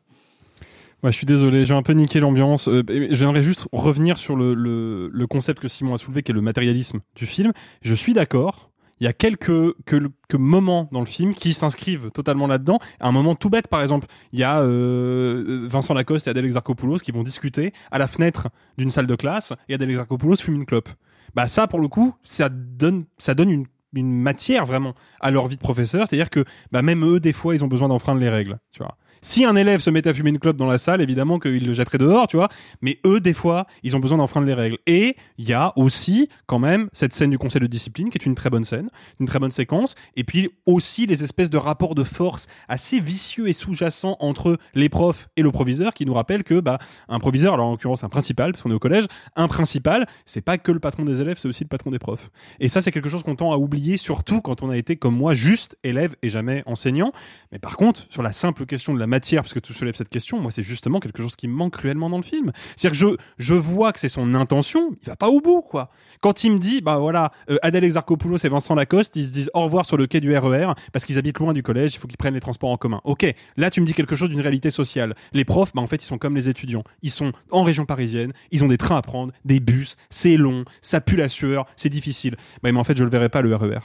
Ouais, 1.03 1.13
je 1.13 1.17
suis 1.17 1.27
désolé, 1.27 1.67
j'ai 1.67 1.75
un 1.75 1.83
peu 1.83 1.93
niqué 1.93 2.19
l'ambiance. 2.19 2.67
Euh, 2.67 2.83
J'aimerais 3.11 3.43
juste 3.43 3.69
revenir 3.73 4.19
sur 4.19 4.37
le, 4.37 5.27
concept 5.29 5.61
que 5.61 5.69
Simon 5.69 5.95
a 5.95 5.99
soulevé, 5.99 6.23
qui 6.23 6.33
est 6.33 6.35
le 6.35 6.41
matérialisme 6.41 7.01
du 7.15 7.27
film. 7.27 7.53
Je 7.83 7.95
suis 7.95 8.15
d'accord. 8.15 8.71
Il 9.01 9.05
y 9.05 9.09
a 9.09 9.13
quelques, 9.13 9.75
que- 9.85 10.09
que 10.29 10.37
moments 10.37 10.89
dans 10.93 11.01
le 11.01 11.07
film 11.07 11.35
qui 11.35 11.53
s'inscrivent 11.53 12.11
totalement 12.13 12.47
là-dedans. 12.47 12.79
Un 13.01 13.13
moment 13.13 13.35
tout 13.35 13.51
bête, 13.51 13.69
par 13.69 13.83
exemple, 13.83 14.07
il 14.33 14.39
y 14.39 14.45
a 14.45 14.61
euh, 14.63 15.67
Vincent 15.69 15.95
Lacoste 15.95 16.27
et 16.27 16.31
Adèle 16.31 16.47
Exarchopoulos 16.47 16.99
qui 16.99 17.13
vont 17.13 17.23
discuter 17.23 17.73
à 17.91 17.99
la 17.99 18.07
fenêtre 18.07 18.49
d'une 18.79 18.91
salle 18.91 19.07
de 19.07 19.17
classe 19.17 19.53
et 19.69 19.75
Adèle 19.75 19.91
Exarchopoulos 19.91 20.37
fume 20.37 20.55
une 20.55 20.67
clope. 20.67 20.89
Bah 21.35 21.49
ça, 21.49 21.67
pour 21.67 21.81
le 21.81 21.89
coup, 21.89 22.15
ça 22.23 22.49
donne, 22.49 23.05
ça 23.19 23.35
donne 23.35 23.51
une, 23.51 23.67
une 23.95 24.13
matière 24.13 24.67
vraiment 24.67 24.95
à 25.21 25.31
leur 25.31 25.47
vie 25.47 25.57
de 25.57 25.61
professeur. 25.63 26.07
C'est-à-dire 26.07 26.31
que 26.31 26.45
bah, 26.73 26.83
même 26.83 27.05
eux, 27.05 27.21
des 27.21 27.33
fois, 27.33 27.55
ils 27.55 27.65
ont 27.65 27.69
besoin 27.69 27.89
d'enfreindre 27.89 28.21
les 28.21 28.29
règles. 28.29 28.59
Tu 28.71 28.79
vois. 28.79 28.97
Si 29.25 29.47
un 29.47 29.57
élève 29.57 29.81
se 29.81 29.89
mettait 29.89 30.11
à 30.11 30.15
fumer 30.15 30.29
une 30.29 30.39
clope 30.39 30.59
dans 30.59 30.67
la 30.67 30.77
salle, 30.77 31.01
évidemment 31.01 31.39
qu'il 31.39 31.67
le 31.67 31.73
jetterait 31.73 31.97
dehors, 31.97 32.27
tu 32.27 32.37
vois. 32.37 32.51
Mais 32.83 32.99
eux, 33.07 33.21
des 33.21 33.33
fois, 33.33 33.67
ils 33.83 33.97
ont 33.97 33.99
besoin 33.99 34.19
d'enfreindre 34.19 34.47
les 34.47 34.53
règles. 34.53 34.77
Et 34.87 35.17
il 35.39 35.49
y 35.49 35.55
a 35.55 35.73
aussi, 35.77 36.29
quand 36.45 36.59
même, 36.59 36.91
cette 36.93 37.15
scène 37.15 37.31
du 37.31 37.39
conseil 37.39 37.63
de 37.63 37.67
discipline, 37.67 38.11
qui 38.11 38.19
est 38.19 38.27
une 38.27 38.35
très 38.35 38.51
bonne 38.51 38.65
scène, 38.65 38.91
une 39.21 39.27
très 39.27 39.39
bonne 39.39 39.51
séquence. 39.51 39.95
Et 40.15 40.25
puis 40.25 40.51
aussi 40.67 41.07
les 41.07 41.25
espèces 41.25 41.49
de 41.49 41.57
rapports 41.57 41.95
de 41.95 42.05
force 42.05 42.49
assez 42.69 43.01
vicieux 43.01 43.49
et 43.49 43.55
sous-jacents 43.55 44.19
entre 44.21 44.59
les 44.75 44.91
profs 44.91 45.29
et 45.39 45.43
le 45.43 45.51
proviseur, 45.51 45.95
qui 45.95 46.05
nous 46.05 46.13
rappellent 46.13 46.45
que, 46.45 46.61
bah, 46.61 46.79
un 47.09 47.19
proviseur, 47.19 47.55
alors 47.55 47.69
en 47.69 47.71
l'occurrence 47.71 48.05
un 48.05 48.11
principal, 48.11 48.53
parce 48.53 48.63
qu'on 48.63 48.73
est 48.73 48.75
au 48.75 48.79
collège, 48.79 49.07
un 49.37 49.49
principal, 49.49 50.07
c'est 50.27 50.43
pas 50.43 50.59
que 50.59 50.71
le 50.71 50.81
patron 50.81 51.07
des 51.07 51.23
élèves, 51.23 51.39
c'est 51.39 51.49
aussi 51.49 51.65
le 51.65 51.69
patron 51.69 51.91
des 51.91 51.99
profs. 51.99 52.29
Et 52.61 52.69
ça, 52.69 52.83
c'est 52.83 52.93
quelque 52.93 53.09
chose 53.09 53.23
qu'on 53.23 53.37
tend 53.37 53.55
à 53.55 53.57
oublier, 53.57 53.97
surtout 53.97 54.43
quand 54.43 54.63
on 54.63 54.69
a 54.69 54.77
été, 54.77 54.97
comme 54.97 55.17
moi, 55.17 55.33
juste 55.33 55.79
élève 55.83 56.15
et 56.21 56.29
jamais 56.29 56.63
enseignant. 56.67 57.11
Mais 57.53 57.59
par 57.59 57.79
contre, 57.79 58.05
sur 58.11 58.23
la 58.23 58.35
simple 58.35 58.67
question 58.67 58.93
de 58.93 58.99
la 58.99 59.14
parce 59.21 59.53
que 59.53 59.61
tu 59.61 59.73
soulèves 59.73 59.95
cette 59.95 60.09
question, 60.09 60.39
moi, 60.41 60.51
c'est 60.51 60.63
justement 60.63 61.01
quelque 61.01 61.23
chose 61.23 61.37
qui 61.37 61.49
me 61.49 61.55
manque 61.55 61.73
cruellement 61.75 62.11
dans 62.11 62.17
le 62.17 62.23
film. 62.23 62.53
C'est-à-dire 62.77 62.99
que 62.99 63.07
je, 63.07 63.17
je 63.39 63.55
vois 63.55 63.93
que 63.93 64.01
c'est 64.01 64.09
son 64.09 64.35
intention, 64.35 64.91
il 65.03 65.07
va 65.07 65.17
pas 65.17 65.29
au 65.29 65.41
bout, 65.41 65.63
quoi. 65.63 65.91
Quand 66.21 66.45
il 66.45 66.53
me 66.53 66.59
dit, 66.59 66.81
bah 66.81 66.99
voilà, 66.99 67.31
euh, 67.51 67.57
Adèle 67.63 67.85
Exarchopoulos 67.85 68.39
et 68.45 68.49
Vincent 68.49 68.75
Lacoste, 68.75 69.17
ils 69.17 69.27
se 69.27 69.33
disent 69.33 69.51
au 69.55 69.63
revoir 69.63 69.87
sur 69.87 69.97
le 69.97 70.07
quai 70.07 70.21
du 70.21 70.37
RER 70.37 70.73
parce 70.93 71.05
qu'ils 71.05 71.19
habitent 71.19 71.39
loin 71.39 71.53
du 71.53 71.63
collège, 71.63 71.95
il 71.95 71.99
faut 71.99 72.09
qu'ils 72.09 72.17
prennent 72.17 72.35
les 72.35 72.41
transports 72.41 72.71
en 72.71 72.77
commun. 72.77 73.01
Ok, 73.05 73.27
là 73.57 73.71
tu 73.71 73.81
me 73.81 73.87
dis 73.87 73.95
quelque 73.95 74.17
chose 74.17 74.31
d'une 74.31 74.41
réalité 74.41 74.71
sociale. 74.71 75.15
Les 75.33 75.45
profs, 75.45 75.73
bah 75.75 75.83
en 75.83 75.87
fait, 75.87 76.03
ils 76.03 76.07
sont 76.07 76.19
comme 76.19 76.35
les 76.35 76.49
étudiants. 76.49 76.85
Ils 77.03 77.11
sont 77.11 77.33
en 77.51 77.63
région 77.63 77.87
parisienne, 77.87 78.33
ils 78.51 78.65
ont 78.65 78.69
des 78.69 78.79
trains 78.79 78.97
à 78.97 79.03
prendre, 79.03 79.33
des 79.45 79.61
bus, 79.61 79.97
c'est 80.11 80.37
long, 80.37 80.65
ça 80.83 81.01
pue 81.01 81.17
la 81.17 81.29
sueur, 81.29 81.67
c'est 81.77 81.89
difficile. 81.91 82.37
Bah, 82.63 82.73
mais 82.73 82.79
en 82.79 82.85
fait, 82.85 82.97
je 82.97 83.05
le 83.05 83.11
verrai 83.11 83.29
pas 83.29 83.43
le 83.43 83.55
RER. 83.55 83.81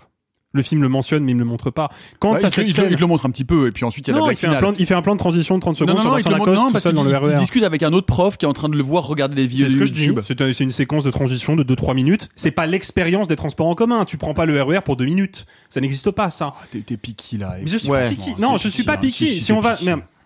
Le 0.52 0.64
film 0.64 0.82
le 0.82 0.90
mentionne, 0.90 1.24
mais 1.24 1.32
il 1.32 1.36
me 1.36 1.42
le 1.42 1.46
montre 1.46 1.70
pas. 1.70 1.90
Quand 2.18 2.32
Bah, 2.34 2.40
il, 2.42 2.50
te, 2.50 2.54
cette 2.56 2.68
il 2.68 2.74
te- 2.74 2.82
scène- 2.82 2.88
il 2.90 2.96
te 2.96 3.02
le 3.02 3.06
montre 3.08 3.26
un 3.28 3.30
petit 3.30 3.46
peu, 3.46 3.68
et 3.68 3.72
puis 3.72 3.86
ensuite 3.86 4.08
il 4.08 4.12
y 4.12 4.14
a 4.16 4.18
non, 4.20 4.26
la 4.26 4.32
il 4.34 4.36
fait, 4.36 4.48
un 4.48 4.56
plan, 4.56 4.74
il 4.80 4.86
fait 4.88 4.96
un 4.96 5.02
plan 5.04 5.14
de 5.14 5.20
transition 5.20 5.56
de 5.56 5.62
30 5.62 5.76
secondes 5.76 5.90
non, 5.90 5.96
non, 5.98 6.02
sur 6.02 6.12
Vincent 6.12 6.30
Lacoste 6.32 6.58
non, 6.60 6.66
tout 6.68 6.72
parce 6.72 6.84
seul 6.86 6.94
qu'il 6.94 7.04
dans 7.04 7.08
le 7.08 7.12
il 7.12 7.16
RER. 7.34 7.36
discute 7.36 7.64
avec 7.64 7.84
un 7.84 7.94
autre 7.94 8.08
prof 8.08 8.36
qui 8.38 8.46
est 8.46 8.50
en 8.50 8.54
train 8.54 8.68
de 8.70 8.76
le 8.76 8.82
voir 8.82 9.06
regarder 9.06 9.36
des 9.36 9.46
vidéos 9.46 9.68
C'est 9.68 9.74
ce 9.74 9.78
que 9.78 9.86
je 9.86 9.94
dis. 9.94 10.10
C'est 10.26 10.42
un- 10.42 10.52
c'est 10.52 10.64
une 10.64 10.72
séquence 10.72 11.04
de 11.04 11.12
transition 11.12 11.56
de 11.56 11.62
2-3 11.64 11.94
minutes. 11.94 12.30
C'est 12.36 12.50
pas 12.50 12.66
l'expérience 12.66 13.28
des 13.28 13.36
transports 13.36 13.68
en 13.68 13.76
commun. 13.76 14.06
Tu 14.06 14.18
prends 14.18 14.34
pas 14.34 14.48
le 14.48 14.60
RER 14.60 14.82
pour 14.84 14.96
2 14.96 15.06
minutes. 15.06 15.46
Ça 15.70 15.82
n'existe 15.82 16.10
pas, 16.10 16.32
ça. 16.32 16.56
T'es 16.72 16.80
t'es 16.82 16.98
piqué 16.98 17.38
là. 17.38 17.58
Mais 17.62 17.68
je 17.68 17.78
suis 17.78 17.88
pas 17.88 18.10
piqué. 18.10 18.32
Non, 18.40 18.58
je 18.58 18.70
suis 18.70 18.84
pas 18.84 18.98
piqué. 18.98 19.40
Si 19.40 19.52
on 19.52 19.60
va. 19.60 19.78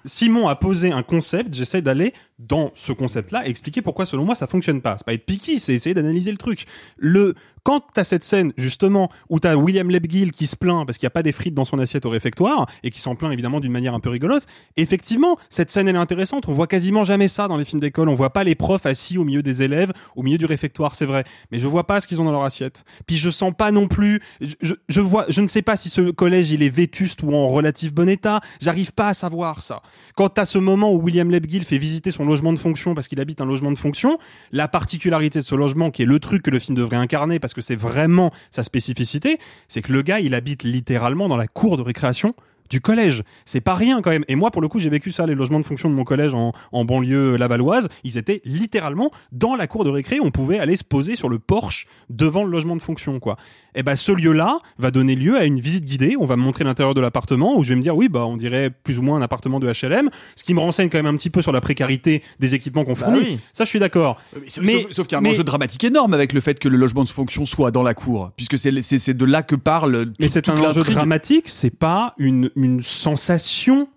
Simon 0.05 0.49
a 0.49 0.55
posé 0.57 0.91
un 0.91 1.01
concept, 1.01 1.53
j'essaie 1.55 1.81
d'aller 1.81 2.13
dans 2.37 2.73
ce 2.75 2.91
concept-là 2.91 3.47
et 3.47 3.49
expliquer 3.49 3.81
pourquoi, 3.81 4.05
selon 4.05 4.25
moi, 4.25 4.35
ça 4.35 4.47
fonctionne 4.47 4.81
pas. 4.81 4.95
C'est 4.97 5.05
pas 5.05 5.13
être 5.13 5.25
piqué, 5.25 5.59
c'est 5.59 5.73
essayer 5.73 5.93
d'analyser 5.93 6.29
le 6.31 6.37
truc. 6.37 6.65
Le 6.97 7.35
Quand 7.63 7.81
t'as 7.93 8.03
cette 8.03 8.23
scène, 8.23 8.51
justement, 8.57 9.09
où 9.29 9.39
t'as 9.39 9.55
William 9.55 9.89
Lebgill 9.89 10.31
qui 10.31 10.47
se 10.47 10.55
plaint 10.55 10.85
parce 10.85 10.97
qu'il 10.97 11.05
n'y 11.05 11.11
a 11.11 11.11
pas 11.11 11.23
des 11.23 11.31
frites 11.31 11.53
dans 11.53 11.63
son 11.63 11.79
assiette 11.79 12.05
au 12.05 12.09
réfectoire, 12.09 12.67
et 12.83 12.91
qui 12.91 12.99
s'en 12.99 13.15
plaint 13.15 13.31
évidemment 13.31 13.59
d'une 13.59 13.71
manière 13.71 13.93
un 13.93 13.99
peu 13.99 14.09
rigolote, 14.09 14.45
effectivement, 14.75 15.37
cette 15.49 15.71
scène 15.71 15.87
elle 15.87 15.95
est 15.95 15.99
intéressante. 15.99 16.47
On 16.47 16.51
voit 16.51 16.67
quasiment 16.67 17.03
jamais 17.03 17.27
ça 17.27 17.47
dans 17.47 17.55
les 17.55 17.65
films 17.65 17.79
d'école. 17.79 18.09
On 18.09 18.15
voit 18.15 18.31
pas 18.31 18.43
les 18.43 18.55
profs 18.55 18.85
assis 18.85 19.17
au 19.17 19.23
milieu 19.23 19.41
des 19.41 19.61
élèves, 19.61 19.93
au 20.15 20.23
milieu 20.23 20.37
du 20.37 20.45
réfectoire, 20.45 20.95
c'est 20.95 21.05
vrai. 21.05 21.23
Mais 21.51 21.59
je 21.59 21.67
vois 21.67 21.87
pas 21.87 22.01
ce 22.01 22.07
qu'ils 22.07 22.21
ont 22.21 22.25
dans 22.25 22.31
leur 22.31 22.43
assiette. 22.43 22.83
Puis 23.07 23.15
je 23.15 23.29
sens 23.29 23.53
pas 23.57 23.71
non 23.71 23.87
plus, 23.87 24.21
je, 24.41 25.01
vois, 25.01 25.25
je 25.29 25.41
ne 25.41 25.47
sais 25.47 25.61
pas 25.61 25.77
si 25.77 25.89
ce 25.89 26.11
collège 26.11 26.51
il 26.51 26.63
est 26.63 26.69
vétuste 26.69 27.23
ou 27.23 27.33
en 27.33 27.47
relatif 27.47 27.93
bon 27.93 28.09
état. 28.09 28.41
J'arrive 28.59 28.91
pas 28.91 29.09
à 29.09 29.13
savoir 29.13 29.61
ça. 29.61 29.81
Quand 30.15 30.37
à 30.37 30.45
ce 30.45 30.57
moment 30.57 30.93
où 30.93 31.01
William 31.01 31.29
Lebgill 31.31 31.63
fait 31.63 31.77
visiter 31.77 32.11
son 32.11 32.25
logement 32.25 32.51
de 32.51 32.59
fonction 32.59 32.93
parce 32.93 33.07
qu'il 33.07 33.21
habite 33.21 33.39
un 33.39 33.45
logement 33.45 33.71
de 33.71 33.77
fonction, 33.77 34.17
la 34.51 34.67
particularité 34.67 35.39
de 35.39 35.45
ce 35.45 35.55
logement, 35.55 35.91
qui 35.91 36.01
est 36.01 36.05
le 36.05 36.19
truc 36.19 36.43
que 36.43 36.51
le 36.51 36.59
film 36.59 36.75
devrait 36.75 36.97
incarner 36.97 37.39
parce 37.39 37.52
que 37.53 37.61
c'est 37.61 37.75
vraiment 37.75 38.31
sa 38.51 38.63
spécificité, 38.63 39.39
c'est 39.67 39.81
que 39.81 39.93
le 39.93 40.01
gars, 40.01 40.19
il 40.19 40.33
habite 40.33 40.63
littéralement 40.63 41.27
dans 41.27 41.37
la 41.37 41.47
cour 41.47 41.77
de 41.77 41.81
récréation 41.81 42.35
du 42.73 42.81
collège. 42.81 43.21
C'est 43.45 43.61
pas 43.61 43.75
rien 43.75 44.01
quand 44.01 44.09
même. 44.09 44.25
Et 44.27 44.35
moi, 44.35 44.49
pour 44.49 44.61
le 44.63 44.67
coup, 44.67 44.79
j'ai 44.79 44.89
vécu 44.89 45.11
ça, 45.11 45.27
les 45.27 45.35
logements 45.35 45.59
de 45.59 45.65
fonction 45.65 45.89
de 45.91 45.93
mon 45.93 46.03
collège 46.03 46.33
en, 46.33 46.53
en 46.71 46.85
banlieue 46.85 47.35
lavalloise. 47.37 47.87
Ils 48.03 48.17
étaient 48.17 48.41
littéralement 48.45 49.11
dans 49.31 49.55
la 49.55 49.67
cour 49.67 49.83
de 49.83 49.91
récré. 49.91 50.17
On 50.19 50.31
pouvait 50.31 50.57
aller 50.57 50.75
se 50.75 50.83
poser 50.83 51.15
sur 51.15 51.29
le 51.29 51.37
porche 51.37 51.85
devant 52.09 52.43
le 52.43 52.49
logement 52.51 52.75
de 52.75 52.81
fonction, 52.81 53.19
quoi. 53.19 53.37
Et 53.75 53.83
ben, 53.83 53.95
ce 53.95 54.11
lieu-là 54.11 54.57
va 54.79 54.89
donner 54.91 55.15
lieu 55.15 55.37
à 55.37 55.45
une 55.45 55.59
visite 55.59 55.85
guidée. 55.85 56.15
On 56.19 56.25
va 56.25 56.35
me 56.35 56.41
montrer 56.41 56.63
l'intérieur 56.63 56.93
de 56.95 57.01
l'appartement 57.01 57.55
où 57.57 57.63
je 57.63 57.69
vais 57.69 57.75
me 57.75 57.81
dire, 57.81 57.95
oui, 57.95 58.09
bah, 58.09 58.25
on 58.25 58.37
dirait 58.37 58.71
plus 58.71 58.97
ou 58.97 59.03
moins 59.03 59.17
un 59.17 59.21
appartement 59.21 59.59
de 59.59 59.67
HLM. 59.67 60.09
Ce 60.35 60.43
qui 60.43 60.53
me 60.55 60.59
renseigne 60.59 60.89
quand 60.89 60.97
même 60.97 61.05
un 61.13 61.15
petit 61.17 61.29
peu 61.29 61.41
sur 61.43 61.51
la 61.51 61.61
précarité 61.61 62.23
des 62.39 62.55
équipements 62.55 62.83
qu'on 62.85 62.93
Bah 62.93 62.99
fournit. 63.05 63.19
oui. 63.19 63.39
Ça, 63.53 63.65
je 63.65 63.69
suis 63.69 63.79
d'accord. 63.79 64.17
Mais, 64.61 64.81
sauf, 64.81 64.91
sauf 64.91 65.07
qu'il 65.07 65.15
y 65.17 65.21
a 65.21 65.23
un 65.23 65.29
enjeu 65.31 65.43
dramatique 65.43 65.83
énorme 65.83 66.13
avec 66.15 66.33
le 66.33 66.41
fait 66.41 66.57
que 66.59 66.67
le 66.69 66.77
logement 66.77 67.03
de 67.03 67.09
fonction 67.09 67.45
soit 67.45 67.69
dans 67.71 67.83
la 67.83 67.93
cour, 67.93 68.31
puisque 68.35 68.57
c'est 68.57 69.13
de 69.13 69.25
là 69.25 69.43
que 69.43 69.55
parle. 69.55 70.05
Mais 70.19 70.27
toute- 70.27 70.29
c'est 70.33 70.49
un 70.49 70.57
enjeu 70.57 70.83
dramatique, 70.83 71.49
c'est 71.49 71.75
pas 71.75 72.13
une, 72.17 72.49
une 72.55 72.62
sensation 72.81 73.87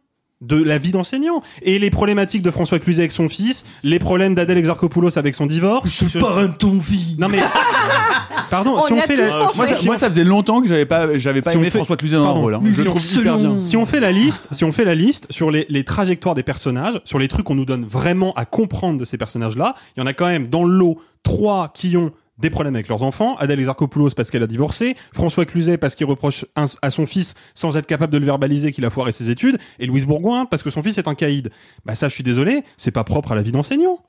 de 0.42 0.62
la 0.62 0.76
vie 0.78 0.90
d'enseignant. 0.90 1.40
Et 1.62 1.78
les 1.78 1.88
problématiques 1.90 2.42
de 2.42 2.50
François 2.50 2.78
Cluzet 2.78 3.02
avec 3.02 3.12
son 3.12 3.28
fils, 3.28 3.64
les 3.82 3.98
problèmes 3.98 4.34
d'Adèle 4.34 4.58
Exarchopoulos 4.58 5.16
avec 5.18 5.34
son 5.34 5.46
divorce. 5.46 5.90
Ce 5.90 6.18
parrain 6.18 6.46
de 6.48 6.52
ton 6.54 6.78
vie. 6.78 7.16
Non 7.18 7.28
mais. 7.28 7.38
Pardon, 8.50 8.80
si 8.80 8.92
on 8.92 9.00
fait 9.00 9.16
la... 9.16 9.50
Moi, 9.56 9.66
ça, 9.66 9.84
moi, 9.84 9.98
ça 9.98 10.08
faisait 10.08 10.22
longtemps 10.22 10.60
que 10.62 10.68
j'avais 10.68 10.86
pas, 10.86 11.18
j'avais 11.18 11.42
pas 11.42 11.50
Si 11.50 11.56
on 11.56 11.60
aimé 11.60 11.70
fait- 11.70 11.78
François 11.78 11.96
Cluzet 11.96 12.16
dans 12.16 12.26
Pardon. 12.26 12.42
rôle. 12.42 12.54
hein. 12.54 12.60
Je 12.64 12.70
si 12.70 12.80
on- 12.82 12.84
trouve 12.84 13.02
hyper 13.14 13.38
bien. 13.38 13.60
Si 13.60 13.76
on 13.76 13.86
fait 13.86 13.98
la 13.98 14.12
liste, 14.12 14.46
si 14.52 14.64
on 14.64 14.70
fait 14.70 14.84
la 14.84 14.94
liste 14.94 15.26
sur 15.30 15.50
les, 15.50 15.66
les 15.68 15.82
trajectoires 15.84 16.34
des 16.36 16.44
personnages, 16.44 17.00
sur 17.04 17.18
les 17.18 17.26
trucs 17.28 17.44
qu'on 17.44 17.56
nous 17.56 17.64
donne 17.64 17.84
vraiment 17.84 18.32
à 18.34 18.44
comprendre 18.44 19.00
de 19.00 19.04
ces 19.04 19.18
personnages-là, 19.18 19.74
il 19.96 20.00
y 20.00 20.02
en 20.02 20.06
a 20.06 20.12
quand 20.12 20.26
même 20.26 20.48
dans 20.48 20.62
le 20.64 20.76
lot 20.76 21.00
trois 21.24 21.72
qui 21.74 21.96
ont 21.96 22.12
des 22.38 22.50
problèmes 22.50 22.74
avec 22.74 22.88
leurs 22.88 23.02
enfants. 23.02 23.36
Adèle 23.36 23.60
Exarchopoulos 23.60 24.10
parce 24.16 24.30
qu'elle 24.30 24.42
a 24.42 24.46
divorcé, 24.46 24.94
François 25.12 25.46
Cluzet 25.46 25.78
parce 25.78 25.94
qu'il 25.94 26.06
reproche 26.06 26.44
à 26.54 26.90
son 26.90 27.06
fils 27.06 27.34
sans 27.54 27.76
être 27.76 27.86
capable 27.86 28.12
de 28.12 28.18
le 28.18 28.26
verbaliser 28.26 28.72
qu'il 28.72 28.84
a 28.84 28.90
foiré 28.90 29.12
ses 29.12 29.30
études, 29.30 29.58
et 29.78 29.86
Louise 29.86 30.06
Bourgoin 30.06 30.46
parce 30.46 30.62
que 30.62 30.70
son 30.70 30.82
fils 30.82 30.98
est 30.98 31.08
un 31.08 31.14
caïd. 31.14 31.50
Bah 31.84 31.94
ça, 31.94 32.08
je 32.08 32.14
suis 32.14 32.24
désolé, 32.24 32.62
c'est 32.76 32.90
pas 32.90 33.04
propre 33.04 33.32
à 33.32 33.34
la 33.34 33.42
vie 33.42 33.52
d'enseignant. 33.52 34.00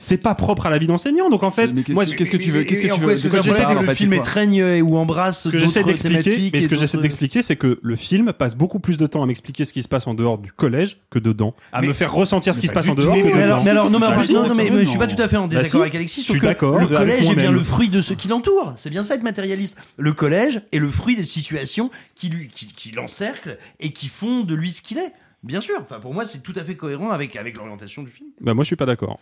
C'est 0.00 0.18
pas 0.18 0.36
propre 0.36 0.66
à 0.66 0.70
la 0.70 0.78
vie 0.78 0.86
d'enseignant, 0.86 1.28
donc 1.28 1.42
en 1.42 1.50
fait, 1.50 1.74
Mais 1.74 1.82
qu'est-ce 1.82 1.92
moi, 1.94 2.04
qu'est-ce 2.06 2.30
que 2.30 2.36
tu 2.36 2.52
veux- 2.52 2.62
qu'est-ce 2.62 2.82
que 2.82 2.86
tu 2.86 2.88
quoi 2.90 2.98
veux- 3.00 3.14
que 3.16 3.20
dire 3.20 3.32
que 3.78 3.84
le 3.84 3.94
film 3.96 4.12
étreigne 4.12 4.54
et 4.54 4.80
ou 4.80 4.96
embrasse 4.96 5.42
Ce 5.42 5.48
que 5.48 5.58
j'essaie 5.58 5.82
d'expliquer, 5.82 6.50
mais 6.52 6.60
ce 6.62 6.68
que 6.68 6.76
j'essaie 6.76 6.98
d'expliquer, 6.98 7.42
c'est 7.42 7.56
que 7.56 7.80
le 7.82 7.96
film 7.96 8.32
passe 8.32 8.56
beaucoup 8.56 8.78
plus 8.78 8.96
de 8.96 9.08
temps 9.08 9.24
à 9.24 9.26
m'expliquer 9.26 9.64
ce 9.64 9.72
qui 9.72 9.82
se 9.82 9.88
passe 9.88 10.06
en 10.06 10.14
dehors 10.14 10.38
du 10.38 10.52
collège 10.52 10.98
que 11.10 11.18
dedans, 11.18 11.52
à 11.72 11.82
me 11.82 11.92
faire 11.92 12.12
ressentir 12.12 12.54
ce 12.54 12.60
qui 12.60 12.68
se 12.68 12.72
passe 12.72 12.88
en 12.88 12.94
dehors 12.94 13.12
Mais, 13.14 13.22
que 13.22 13.26
mais 13.26 13.32
dedans. 13.32 13.42
alors, 13.44 13.64
mais 13.64 13.70
alors, 13.70 13.90
non, 13.90 13.98
mais, 13.98 14.06
en 14.06 14.18
fait, 14.20 14.26
si, 14.26 14.34
non, 14.34 14.46
non, 14.46 14.54
mais, 14.54 14.70
mais 14.70 14.84
je 14.84 14.90
suis 14.90 14.98
pas 14.98 15.08
tout 15.08 15.20
à 15.20 15.28
fait 15.28 15.36
en 15.36 15.48
Bah 15.48 15.56
désaccord 15.56 15.80
avec 15.82 15.94
Alexis. 15.96 16.20
Je 16.20 16.30
suis 16.30 16.40
que 16.40 16.46
d'accord 16.46 16.78
Le 16.78 16.86
collège 16.86 17.28
est 17.28 17.34
bien 17.34 17.50
le 17.50 17.62
fruit 17.64 17.88
de 17.88 18.00
ceux 18.00 18.14
qui 18.14 18.28
l'entourent. 18.28 18.74
C'est 18.76 18.90
bien 18.90 19.02
ça 19.02 19.16
être 19.16 19.24
matérialiste. 19.24 19.76
Le 19.96 20.12
collège 20.12 20.60
est 20.70 20.78
le 20.78 20.90
fruit 20.90 21.16
des 21.16 21.24
situations 21.24 21.90
qui 22.14 22.28
lui, 22.28 22.48
qui, 22.48 22.66
qui 22.66 22.92
l'encerclent 22.92 23.58
et 23.80 23.92
qui 23.92 24.06
font 24.06 24.44
de 24.44 24.54
lui 24.54 24.70
ce 24.70 24.80
qu'il 24.80 24.98
est. 24.98 25.12
Bien 25.44 25.60
sûr. 25.60 25.76
Enfin, 25.80 26.00
pour 26.00 26.12
moi, 26.14 26.24
c'est 26.24 26.42
tout 26.42 26.52
à 26.56 26.64
fait 26.64 26.74
cohérent 26.74 27.10
avec, 27.10 27.36
avec 27.36 27.56
l'orientation 27.56 28.02
du 28.02 28.10
film. 28.10 28.28
Bah 28.40 28.54
moi, 28.54 28.64
je 28.64 28.68
suis 28.68 28.76
pas 28.76 28.86
d'accord. 28.86 29.18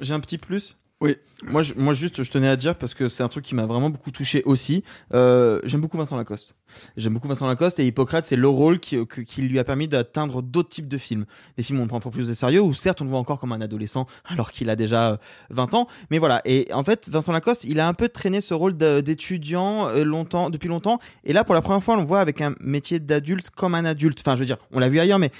J'ai 0.00 0.14
un 0.14 0.20
petit 0.20 0.38
plus. 0.38 0.76
Oui. 1.02 1.16
Moi, 1.44 1.62
je, 1.62 1.72
moi 1.74 1.94
juste, 1.94 2.22
je 2.22 2.30
tenais 2.30 2.48
à 2.48 2.56
dire 2.56 2.76
parce 2.76 2.92
que 2.92 3.08
c'est 3.08 3.22
un 3.22 3.28
truc 3.28 3.42
qui 3.42 3.54
m'a 3.54 3.64
vraiment 3.64 3.88
beaucoup 3.88 4.10
touché 4.10 4.42
aussi. 4.44 4.84
Euh, 5.14 5.58
J'aime 5.64 5.80
beaucoup 5.80 5.96
Vincent 5.96 6.14
Lacoste. 6.14 6.54
J'aime 6.98 7.14
beaucoup 7.14 7.26
Vincent 7.26 7.46
Lacoste 7.46 7.78
et 7.78 7.86
Hippocrate, 7.86 8.26
c'est 8.26 8.36
le 8.36 8.48
rôle 8.48 8.78
qui, 8.80 8.98
lui 9.38 9.58
a 9.58 9.64
permis 9.64 9.88
d'atteindre 9.88 10.42
d'autres 10.42 10.68
types 10.68 10.88
de 10.88 10.98
films. 10.98 11.24
Des 11.56 11.62
films 11.62 11.78
où 11.78 11.80
on 11.80 11.84
le 11.84 11.88
prend 11.88 12.00
pour 12.00 12.12
plus 12.12 12.30
au 12.30 12.34
sérieux, 12.34 12.60
où 12.60 12.74
certes 12.74 13.00
on 13.00 13.04
le 13.04 13.10
voit 13.10 13.18
encore 13.18 13.40
comme 13.40 13.52
un 13.52 13.62
adolescent 13.62 14.06
alors 14.26 14.52
qu'il 14.52 14.68
a 14.68 14.76
déjà 14.76 15.12
euh, 15.12 15.16
20 15.48 15.72
ans. 15.72 15.86
Mais 16.10 16.18
voilà. 16.18 16.42
Et 16.44 16.68
en 16.74 16.84
fait, 16.84 17.08
Vincent 17.08 17.32
Lacoste, 17.32 17.64
il 17.64 17.80
a 17.80 17.88
un 17.88 17.94
peu 17.94 18.10
traîné 18.10 18.42
ce 18.42 18.52
rôle 18.52 18.76
d'étudiant 18.76 19.88
euh, 19.88 20.04
longtemps, 20.04 20.50
depuis 20.50 20.68
longtemps. 20.68 20.98
Et 21.24 21.32
là, 21.32 21.44
pour 21.44 21.54
la 21.54 21.62
première 21.62 21.82
fois, 21.82 21.94
on 21.94 22.00
le 22.00 22.04
voit 22.04 22.20
avec 22.20 22.42
un 22.42 22.54
métier 22.60 23.00
d'adulte 23.00 23.48
comme 23.48 23.74
un 23.74 23.86
adulte. 23.86 24.20
Enfin, 24.20 24.34
je 24.34 24.40
veux 24.40 24.46
dire, 24.46 24.58
on 24.70 24.78
l'a 24.78 24.90
vu 24.90 25.00
ailleurs, 25.00 25.18
mais 25.18 25.32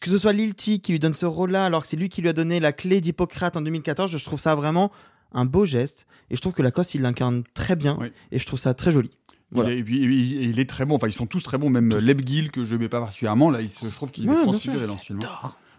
que 0.00 0.10
ce 0.10 0.18
soit 0.18 0.32
Lilti 0.32 0.80
qui 0.80 0.92
lui 0.92 0.98
donne 0.98 1.12
ce 1.12 1.26
rôle-là, 1.26 1.66
alors 1.66 1.82
que 1.82 1.88
c'est 1.88 1.96
lui 1.96 2.08
qui 2.08 2.22
lui 2.22 2.28
a 2.28 2.32
donné 2.32 2.60
la 2.60 2.72
clé 2.72 3.00
d'Hippocrate 3.00 3.56
en 3.56 3.60
2014, 3.62 4.10
je 4.10 4.24
trouve 4.24 4.40
ça 4.40 4.54
vraiment 4.54 4.90
un 5.32 5.44
beau 5.44 5.64
geste. 5.64 6.06
Et 6.30 6.36
je 6.36 6.40
trouve 6.40 6.54
que 6.54 6.62
Lacoste, 6.62 6.94
il 6.94 7.02
l'incarne 7.02 7.44
très 7.54 7.76
bien. 7.76 7.98
Et 8.32 8.38
je 8.38 8.46
trouve 8.46 8.58
ça 8.58 8.74
très 8.74 8.90
joli. 8.92 9.10
Voilà. 9.52 9.70
Il, 9.70 9.76
est, 9.76 9.80
et 9.80 9.84
puis, 9.84 9.98
il, 10.02 10.50
il 10.50 10.58
est 10.60 10.68
très 10.68 10.84
bon. 10.86 10.96
Enfin, 10.96 11.06
ils 11.08 11.12
sont 11.12 11.26
tous 11.26 11.42
très 11.42 11.56
bons. 11.58 11.70
Même 11.70 11.90
Lebgill, 11.90 12.50
que 12.50 12.64
je 12.64 12.74
n'aimais 12.74 12.88
pas 12.88 13.00
particulièrement, 13.00 13.50
là, 13.50 13.60
il 13.60 13.70
se- 13.70 13.84
je 13.88 13.94
trouve 13.94 14.10
qu'il 14.10 14.28
Ouais, 14.28 14.36
est 14.36 14.42
transfiguré 14.42 14.86
dans 14.86 14.98
ce 14.98 15.04
film. 15.06 15.18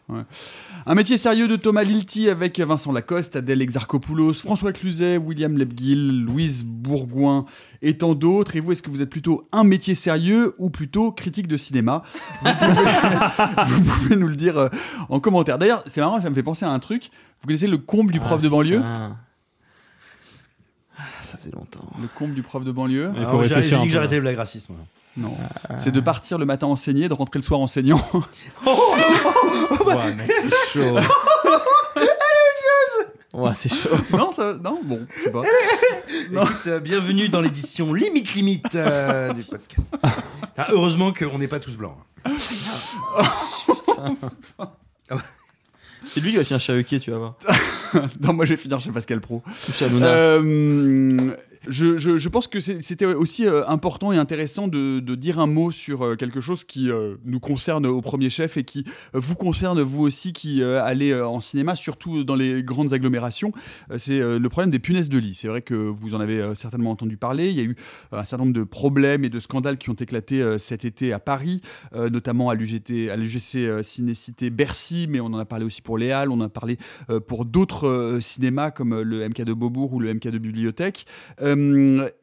Ouais. 0.10 0.22
Un 0.86 0.96
métier 0.96 1.18
sérieux 1.18 1.50
de 1.50 1.58
Thomas 1.58 1.84
Lilti 1.84 2.30
avec 2.30 2.58
Vincent 2.62 2.94
Lacoste, 2.94 3.36
Adèle 3.36 3.62
Exarchopoulos, 3.62 4.32
François 4.34 4.72
Cluzet, 4.72 5.18
William 5.18 5.58
Lebgill, 5.58 6.24
Louise 6.24 6.64
Bourgoin 6.64 7.46
et 7.82 7.98
tant 7.98 8.14
d'autres. 8.16 8.56
Et 8.56 8.62
vous, 8.62 8.72
est-ce 8.72 8.82
que 8.82 8.90
vous 8.90 9.02
êtes 9.02 9.10
plutôt 9.10 9.50
un 9.52 9.66
métier 9.66 9.96
sérieux 9.96 10.56
ou 10.60 10.70
plutôt 10.70 11.12
critique 11.12 11.48
de 11.48 11.58
cinéma? 11.58 12.04
Vous 12.42 12.54
pouvez, 12.54 13.66
vous 13.68 13.82
pouvez 13.84 14.16
nous 14.16 14.30
le 14.30 14.38
dire 14.38 14.58
euh, 14.58 14.70
en 15.10 15.20
commentaire. 15.20 15.58
D'ailleurs, 15.58 15.84
c'est 15.88 16.00
marrant, 16.00 16.22
ça 16.22 16.30
me 16.30 16.36
fait 16.36 16.44
penser 16.44 16.64
à 16.64 16.70
un 16.70 16.80
truc. 16.80 17.10
Vous 17.42 17.48
connaissez 17.48 17.68
le 17.68 17.78
comble 17.78 18.14
du 18.14 18.22
prof 18.22 18.42
de 18.42 18.48
banlieue? 18.48 18.82
Ah, 18.84 19.12
ça 21.22 21.38
fait 21.38 21.54
longtemps. 21.54 21.86
Le 22.02 22.08
comble 22.08 22.34
du 22.34 22.44
prof 22.44 22.64
de 22.64 22.72
banlieue? 22.72 23.12
Il 23.18 23.26
faut 23.26 23.40
réfléchir 23.40 23.72
J'ai 23.72 23.76
un 23.76 23.80
dit 23.82 23.88
que 23.88 23.94
j'arrêtais 23.94 24.16
les 24.16 24.22
blagues 24.22 24.38
racistes. 24.38 24.70
moi. 24.70 24.80
Non. 25.18 25.36
C'est 25.78 25.92
de 25.92 26.00
partir 26.00 26.38
le 26.38 26.46
matin 26.46 26.68
enseigner, 26.68 27.10
de 27.10 27.14
rentrer 27.14 27.40
le 27.40 27.44
soir 27.44 27.60
enseignant. 27.60 28.02
Ouais, 29.86 30.14
mec, 30.16 30.32
c'est 30.42 30.52
chaud. 30.74 30.98
Ouais, 33.34 33.52
c'est 33.54 33.70
chaud. 33.70 33.90
non, 34.12 34.32
ça, 34.32 34.54
non, 34.62 34.80
bon, 34.84 35.06
je 35.18 35.24
sais 35.24 35.32
pas. 35.32 35.44
Écoute, 36.10 36.68
euh, 36.68 36.80
bienvenue 36.80 37.30
dans 37.30 37.40
l'édition 37.40 37.94
limite 37.94 38.34
limite 38.34 38.76
euh, 38.76 39.32
du 39.32 39.44
podcast. 39.44 39.88
Ah, 40.58 40.68
heureusement 40.72 41.14
qu'on 41.14 41.38
n'est 41.38 41.48
pas 41.48 41.60
tous 41.60 41.78
blancs. 41.78 41.96
C'est 46.06 46.20
lui 46.20 46.32
qui 46.32 46.38
va 46.38 46.44
finir 46.44 46.60
chez 46.60 46.74
Ruquier, 46.74 47.00
tu 47.00 47.12
vas 47.12 47.18
voir. 47.18 47.36
non, 48.22 48.34
moi 48.34 48.46
je 48.46 48.54
vais 48.54 48.58
finir 48.58 48.80
chez 48.80 48.92
Pascal 48.92 49.22
Pro. 49.22 49.44
Chez 49.74 49.86
Hanouna. 49.86 50.08
Euh, 50.08 51.36
je, 51.70 52.30
pense 52.30 52.48
que 52.48 52.60
c'était 52.60 53.06
aussi 53.06 53.46
euh, 53.46 53.68
important 53.68 54.12
et 54.12 54.18
intéressant 54.18 54.68
de, 54.68 55.00
dire 55.16 55.40
un 55.40 55.48
mot 55.48 55.72
sur 55.72 56.04
euh, 56.04 56.16
quelque 56.16 56.42
chose 56.42 56.64
qui 56.64 56.92
euh, 56.92 57.16
nous 57.26 57.40
concerne 57.40 57.86
au 57.86 58.02
premier 58.02 58.30
chef 58.30 58.58
et 58.58 58.64
qui 58.64 58.84
vous 59.14 59.36
concerne 59.36 59.82
vous 59.82 60.04
aussi 60.04 60.34
qui 60.34 60.64
allez 60.64 61.14
en 61.14 61.40
cinéma, 61.40 61.76
surtout 61.76 62.24
dans 62.24 62.36
les 62.36 62.64
grandes 62.64 62.94
agglomérations. 62.94 63.52
C'est 63.98 64.20
le 64.20 64.50
problème 64.50 64.72
des 64.72 64.80
punaises 64.80 65.10
de 65.10 65.18
lit. 65.18 65.36
C'est 65.36 65.48
vrai 65.48 65.62
que 65.62 65.74
vous 65.74 66.14
en 66.14 66.20
avez 66.20 66.56
certainement 66.56 66.92
entendu 66.92 67.18
parler. 67.18 67.50
Il 67.50 67.56
y 67.56 67.60
a 67.60 67.64
eu 67.64 67.76
un 68.12 68.26
certain 68.26 68.46
nombre 68.46 68.58
de 68.58 68.64
problèmes 68.64 69.24
et 69.24 69.30
de 69.30 69.40
scandales 69.40 69.78
qui 69.78 69.90
ont 69.90 69.96
éclaté 69.96 70.44
cet 70.60 70.86
été 70.86 71.14
à 71.14 71.20
Paris, 71.20 71.62
notamment 71.96 72.50
à 72.50 72.56
l'UGT, 72.56 73.10
à 73.10 73.16
l'UGC 73.16 73.84
Cinécité 73.84 74.50
Bercy, 74.50 75.08
mais 75.10 75.20
on 75.20 75.28
en 75.28 75.40
a 75.40 75.46
parlé 75.46 75.66
aussi 75.66 75.82
pour 75.82 75.98
les 75.98 76.12
Halles, 76.12 76.32
on 76.32 76.40
en 76.42 76.46
a 76.46 76.50
parlé 76.50 76.78
pour 77.28 77.46
d'autres 77.46 78.20
cinémas 78.22 78.72
comme 78.72 79.00
le 79.02 79.28
MK 79.28 79.44
de 79.44 79.54
Beaubourg 79.54 79.94
ou 79.94 80.00
le 80.00 80.14
MK 80.14 80.28
de 80.30 80.38
Bibliothèque. 80.38 81.06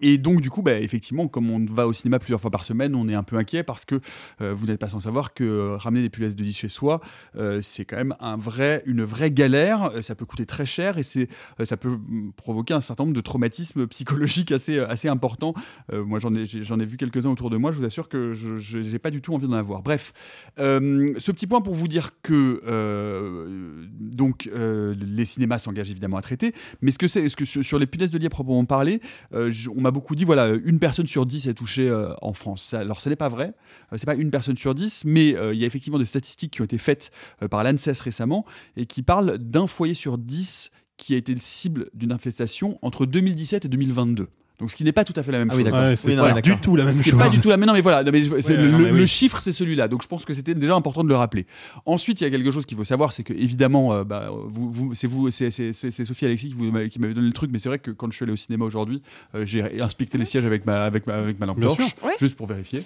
Et 0.00 0.18
donc, 0.18 0.40
du 0.40 0.50
coup, 0.50 0.62
bah, 0.62 0.78
effectivement, 0.78 1.28
comme 1.28 1.50
on 1.50 1.64
va 1.64 1.86
au 1.86 1.92
cinéma 1.92 2.18
plusieurs 2.18 2.40
fois 2.40 2.50
par 2.50 2.64
semaine, 2.64 2.94
on 2.94 3.08
est 3.08 3.14
un 3.14 3.22
peu 3.22 3.36
inquiet 3.36 3.62
parce 3.62 3.84
que 3.84 4.00
euh, 4.40 4.54
vous 4.54 4.66
n'êtes 4.66 4.80
pas 4.80 4.88
sans 4.88 5.00
savoir 5.00 5.34
que 5.34 5.44
euh, 5.44 5.76
ramener 5.76 6.02
des 6.02 6.10
punaises 6.10 6.36
de 6.36 6.42
lit 6.42 6.52
chez 6.52 6.68
soi, 6.68 7.00
euh, 7.36 7.60
c'est 7.62 7.84
quand 7.84 7.96
même 7.96 8.14
un 8.20 8.36
vrai, 8.36 8.82
une 8.86 9.02
vraie 9.02 9.30
galère. 9.30 9.90
Euh, 9.94 10.02
Ça 10.02 10.14
peut 10.14 10.26
coûter 10.26 10.46
très 10.46 10.66
cher 10.66 10.98
et 10.98 11.02
c'est, 11.02 11.28
euh, 11.60 11.64
ça 11.64 11.76
peut 11.76 11.96
mm, 11.96 12.32
provoquer 12.36 12.74
un 12.74 12.80
certain 12.80 13.04
nombre 13.04 13.16
de 13.16 13.20
traumatismes 13.20 13.86
psychologiques 13.94 14.52
assez, 14.52 14.78
euh, 14.78 14.88
assez 14.88 15.08
importants. 15.08 15.54
Euh, 15.92 16.04
moi, 16.04 16.18
j'en 16.18 16.34
ai, 16.34 16.46
j'en 16.46 16.78
ai 16.78 16.84
vu 16.84 16.96
quelques-uns 16.96 17.30
autour 17.30 17.50
de 17.50 17.56
moi. 17.56 17.72
Je 17.72 17.78
vous 17.78 17.84
assure 17.84 18.08
que 18.08 18.32
je 18.32 18.78
n'ai 18.78 18.98
pas 18.98 19.10
du 19.10 19.20
tout 19.20 19.34
envie 19.34 19.46
d'en 19.46 19.54
avoir. 19.54 19.82
Bref, 19.82 20.12
euh, 20.58 21.12
ce 21.18 21.32
petit 21.32 21.46
point 21.46 21.60
pour 21.60 21.74
vous 21.74 21.88
dire 21.88 22.10
que 22.22 22.62
euh, 22.66 23.84
donc 24.00 24.48
euh, 24.52 24.94
les 24.98 25.24
cinémas 25.24 25.58
s'engagent 25.58 25.90
évidemment 25.90 26.16
à 26.16 26.22
traiter, 26.22 26.52
mais 26.80 26.90
ce 26.90 26.98
que 26.98 27.08
c'est, 27.08 27.28
ce 27.28 27.36
que 27.36 27.44
sur 27.44 27.78
les 27.78 27.86
punaises 27.86 28.10
de 28.10 28.18
lit 28.18 28.26
à 28.26 28.30
proprement 28.30 28.64
parler, 28.64 29.00
euh, 29.32 29.52
on 29.74 29.80
m'a 29.80 29.90
beaucoup 29.90 30.14
dit 30.14 30.24
voilà 30.24 30.48
une 30.48 30.78
personne 30.78 31.06
sur 31.06 31.24
dix 31.24 31.46
est 31.46 31.54
touchée 31.54 31.88
euh, 31.88 32.12
en 32.22 32.32
France. 32.32 32.74
Alors 32.74 33.00
ce 33.00 33.08
n'est 33.08 33.16
pas 33.16 33.28
vrai, 33.28 33.54
euh, 33.92 33.96
c'est 33.96 34.06
pas 34.06 34.14
une 34.14 34.30
personne 34.30 34.56
sur 34.56 34.74
dix, 34.74 35.04
mais 35.04 35.30
il 35.30 35.58
y 35.58 35.64
a 35.64 35.66
effectivement 35.66 35.98
des 35.98 36.04
statistiques 36.04 36.52
qui 36.52 36.60
ont 36.60 36.64
été 36.64 36.78
faites 36.78 37.10
par 37.50 37.64
l'ANSES 37.64 38.00
récemment 38.00 38.44
et 38.76 38.86
qui 38.86 39.02
parlent 39.02 39.38
d'un 39.38 39.66
foyer 39.66 39.94
sur 39.94 40.18
dix 40.18 40.70
qui 40.96 41.14
a 41.14 41.16
été 41.16 41.34
le 41.34 41.40
cible 41.40 41.90
d'une 41.94 42.12
infestation 42.12 42.78
entre 42.82 43.06
2017 43.06 43.64
et 43.64 43.68
2022. 43.68 44.28
Donc 44.60 44.70
ce 44.70 44.76
qui 44.76 44.84
n'est 44.84 44.92
pas 44.92 45.02
tout 45.02 45.12
à 45.16 45.22
fait 45.24 45.32
la 45.32 45.38
même 45.40 45.48
Ah 45.50 45.56
oui, 45.56 45.64
chose. 45.64 45.72
Ouais, 45.72 45.96
c'est 45.96 46.08
Oui, 46.08 46.14
Voilà. 46.14 46.34
pas 46.34 46.40
du 46.40 46.56
tout 46.58 46.76
la 46.76 46.84
même 46.84 46.92
Ce 46.92 47.02
qui 47.02 47.08
est 47.08 47.12
chose. 47.12 47.20
pas 47.20 47.28
du 47.28 47.40
tout 47.40 47.48
la 47.48 47.56
même. 47.56 47.66
Non 47.66 47.72
mais 47.72 47.80
voilà, 47.80 48.04
non, 48.04 48.12
mais 48.12 48.22
c'est 48.40 48.52
Ouais, 48.52 48.56
le, 48.62 48.70
non, 48.70 48.78
mais 48.78 48.90
le 48.90 49.00
oui. 49.00 49.06
chiffre 49.08 49.40
c'est 49.40 49.50
celui-là. 49.50 49.88
Donc 49.88 50.02
je 50.02 50.06
pense 50.08 50.24
que 50.24 50.32
c'était 50.32 50.54
déjà 50.54 50.74
important 50.76 51.02
de 51.02 51.08
le 51.08 51.16
rappeler. 51.16 51.44
Ensuite, 51.86 52.20
il 52.20 52.24
y 52.24 52.26
a 52.26 52.30
quelque 52.30 52.52
chose 52.52 52.64
qu'il 52.64 52.76
faut 52.76 52.84
savoir, 52.84 53.12
c'est 53.12 53.24
que 53.24 53.32
évidemment, 53.32 53.92
euh, 53.92 54.04
bah, 54.04 54.30
vous, 54.46 54.70
vous- 54.70 54.94
c'est 54.94 55.08
vous, 55.08 55.30
c'est 55.32 55.50
c'est- 55.50 55.72
c'est- 55.72 55.90
c'est 55.90 56.04
Sophie 56.04 56.26
Alexis 56.26 56.48
qui, 56.48 56.54
vous 56.54 56.70
qui 56.88 56.98
m'avait 57.00 57.14
donné 57.14 57.26
le 57.26 57.32
truc, 57.32 57.50
mais 57.52 57.58
c'est 57.58 57.68
vrai 57.68 57.80
que 57.80 57.90
quand 57.90 58.08
je 58.12 58.16
suis 58.16 58.22
allé 58.22 58.32
au 58.32 58.36
cinéma 58.36 58.64
aujourd'hui, 58.64 59.02
euh, 59.34 59.44
j'ai 59.44 59.80
inspecté 59.80 60.18
les 60.18 60.24
sièges 60.24 60.46
avec 60.46 60.66
ma 60.66 60.84
avec 60.84 61.06
ma, 61.08 61.14
avec 61.14 61.40
ma 61.40 61.46
lampe 61.46 61.58
Bien 61.58 61.68
torche. 61.68 61.80
Ouais. 62.04 62.12
juste 62.20 62.36
pour 62.36 62.46
vérifier. 62.46 62.84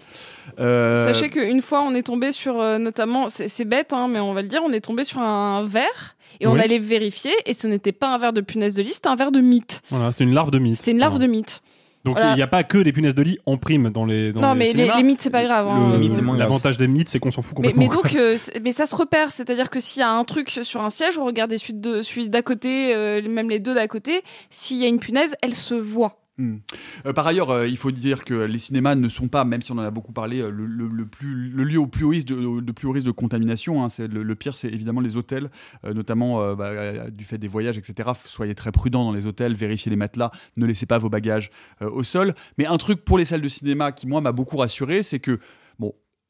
Euh, 0.59 1.07
Sachez 1.13 1.29
qu'une 1.29 1.61
fois, 1.63 1.83
on 1.83 1.95
est 1.95 2.03
tombé 2.03 2.33
sur, 2.33 2.59
euh, 2.61 2.79
notamment, 2.79 3.29
c'est 3.29 3.49
c'est 3.49 3.65
bête, 3.67 3.93
hein, 3.93 4.09
mais 4.11 4.21
on 4.21 4.33
va 4.33 4.41
le 4.43 4.49
dire, 4.49 4.63
on 4.65 4.73
est 4.73 4.81
tombé 4.81 5.05
sur 5.05 5.21
un 5.21 5.63
verre 5.65 6.17
et 6.41 6.47
on 6.47 6.55
allait 6.59 6.79
vérifier 6.79 7.33
et 7.47 7.55
ce 7.55 7.67
n'était 7.67 7.93
pas 7.93 8.15
un 8.15 8.19
verre 8.19 8.33
de 8.33 8.41
punaise 8.41 8.75
de 8.75 8.83
lit, 8.83 8.93
c'était 8.93 9.09
un 9.09 9.17
verre 9.17 9.33
de 9.33 9.41
mythe. 9.41 9.81
Voilà, 9.91 10.13
c'est 10.13 10.25
une 10.25 10.35
larve 10.35 10.51
de 10.51 10.59
mythe. 10.59 10.77
C'était 10.77 10.91
une 10.93 10.99
larve 10.99 11.19
de 11.19 11.27
mythe. 11.27 11.63
Donc 12.05 12.17
il 12.17 12.21
Voilà. 12.21 12.37
n'y 12.37 12.43
a 12.43 12.47
pas 12.47 12.63
que 12.63 12.79
les 12.79 12.93
punaises 12.93 13.15
de 13.17 13.23
lit 13.23 13.39
en 13.45 13.57
prime 13.57 13.91
dans 13.91 14.05
les. 14.07 14.33
Dans 14.33 14.41
Non, 14.41 14.53
les 14.53 14.59
mais 14.59 14.65
les, 14.67 14.71
cinémas. 14.71 14.97
les 14.97 15.03
mythes, 15.03 15.21
c'est 15.21 15.31
pas 15.31 15.43
grave. 15.43 15.67
hein. 15.67 15.99
Le- 16.01 16.37
L'avantage 16.39 16.79
des 16.79 16.87
mythes, 16.87 17.09
c'est 17.09 17.19
qu'on 17.19 17.33
s'en 17.33 17.43
fout 17.43 17.59
Mais, 17.59 17.73
complètement. 17.73 18.03
mais 18.03 18.03
donc, 18.11 18.15
euh, 18.15 18.37
c'est- 18.39 18.61
mais 18.61 18.71
ça 18.73 18.87
se 18.87 18.95
repère, 18.95 19.33
c'est-à-dire 19.33 19.69
que 19.69 19.81
s'il 19.81 20.01
y 20.01 20.05
a 20.05 20.11
un 20.11 20.23
truc 20.25 20.61
sur 20.63 20.81
un 20.81 20.91
siège, 20.91 21.17
vous 21.17 21.25
regardez 21.25 21.59
celui 21.59 21.75
de- 21.75 22.01
celui 22.03 22.29
d'à 22.29 22.41
côté, 22.43 22.95
euh, 22.95 23.21
même 23.29 23.51
les 23.51 23.59
deux 23.59 23.75
d'à 23.75 23.89
côté, 23.89 24.23
s'il 24.49 24.77
y 24.79 24.85
a 24.85 24.89
une 24.89 25.01
punaise, 25.01 25.35
elle 25.43 25.55
se 25.55 25.75
voit. 25.75 26.21
Hmm. 26.39 26.59
Euh, 27.05 27.13
par 27.13 27.27
ailleurs, 27.27 27.51
euh, 27.51 27.67
il 27.67 27.77
faut 27.77 27.91
dire 27.91 28.25
que 28.25 28.35
les 28.35 28.59
cinémas 28.61 28.95
ne 28.95 29.09
sont 29.09 29.27
pas, 29.27 29.45
même 29.45 29.61
si 29.61 29.73
on 29.73 29.75
en 29.79 29.83
a 29.83 29.91
beaucoup 29.91 30.13
parlé, 30.13 30.41
euh, 30.41 30.51
le, 30.51 30.67
le- 30.67 31.05
plus, 31.05 31.51
le 31.51 31.65
lieu 31.65 31.79
au 31.81 31.89
plus 31.89 32.05
haut 32.05 32.11
risque 32.11 32.29
de, 32.29 32.71
plus 32.73 32.87
haut 32.87 32.93
risque 32.93 33.07
de 33.07 33.11
contamination. 33.11 33.85
hein. 33.85 33.89
Le, 33.99 34.35
pire, 34.37 34.57
c'est 34.57 34.69
évidemment 34.69 35.01
les 35.01 35.17
hôtels, 35.17 35.51
notamment 35.85 36.55
bah, 36.55 37.11
du 37.11 37.25
fait 37.25 37.39
des 37.39 37.49
voyages, 37.49 37.77
etc. 37.77 38.11
Soyez 38.25 38.55
très 38.55 38.71
prudents 38.71 39.05
dans 39.05 39.13
les 39.13 39.27
hôtels, 39.27 39.55
vérifiez 39.55 39.91
les 39.91 39.97
matelas, 39.97 40.31
ne 40.57 40.65
laissez 40.67 40.87
pas 40.87 40.99
vos 40.99 41.09
bagages 41.09 41.51
au 41.81 42.05
sol. 42.05 42.35
Mais 42.57 42.67
un 42.67 42.77
truc 42.77 43.05
pour 43.05 43.19
les 43.19 43.25
salles 43.25 43.41
de 43.41 43.49
cinéma 43.49 43.91
qui 43.91 44.07
moi 44.07 44.21
m'a 44.21 44.33
beaucoup 44.33 44.59
rassuré, 44.59 45.03
c'est 45.03 45.19
que. 45.19 45.41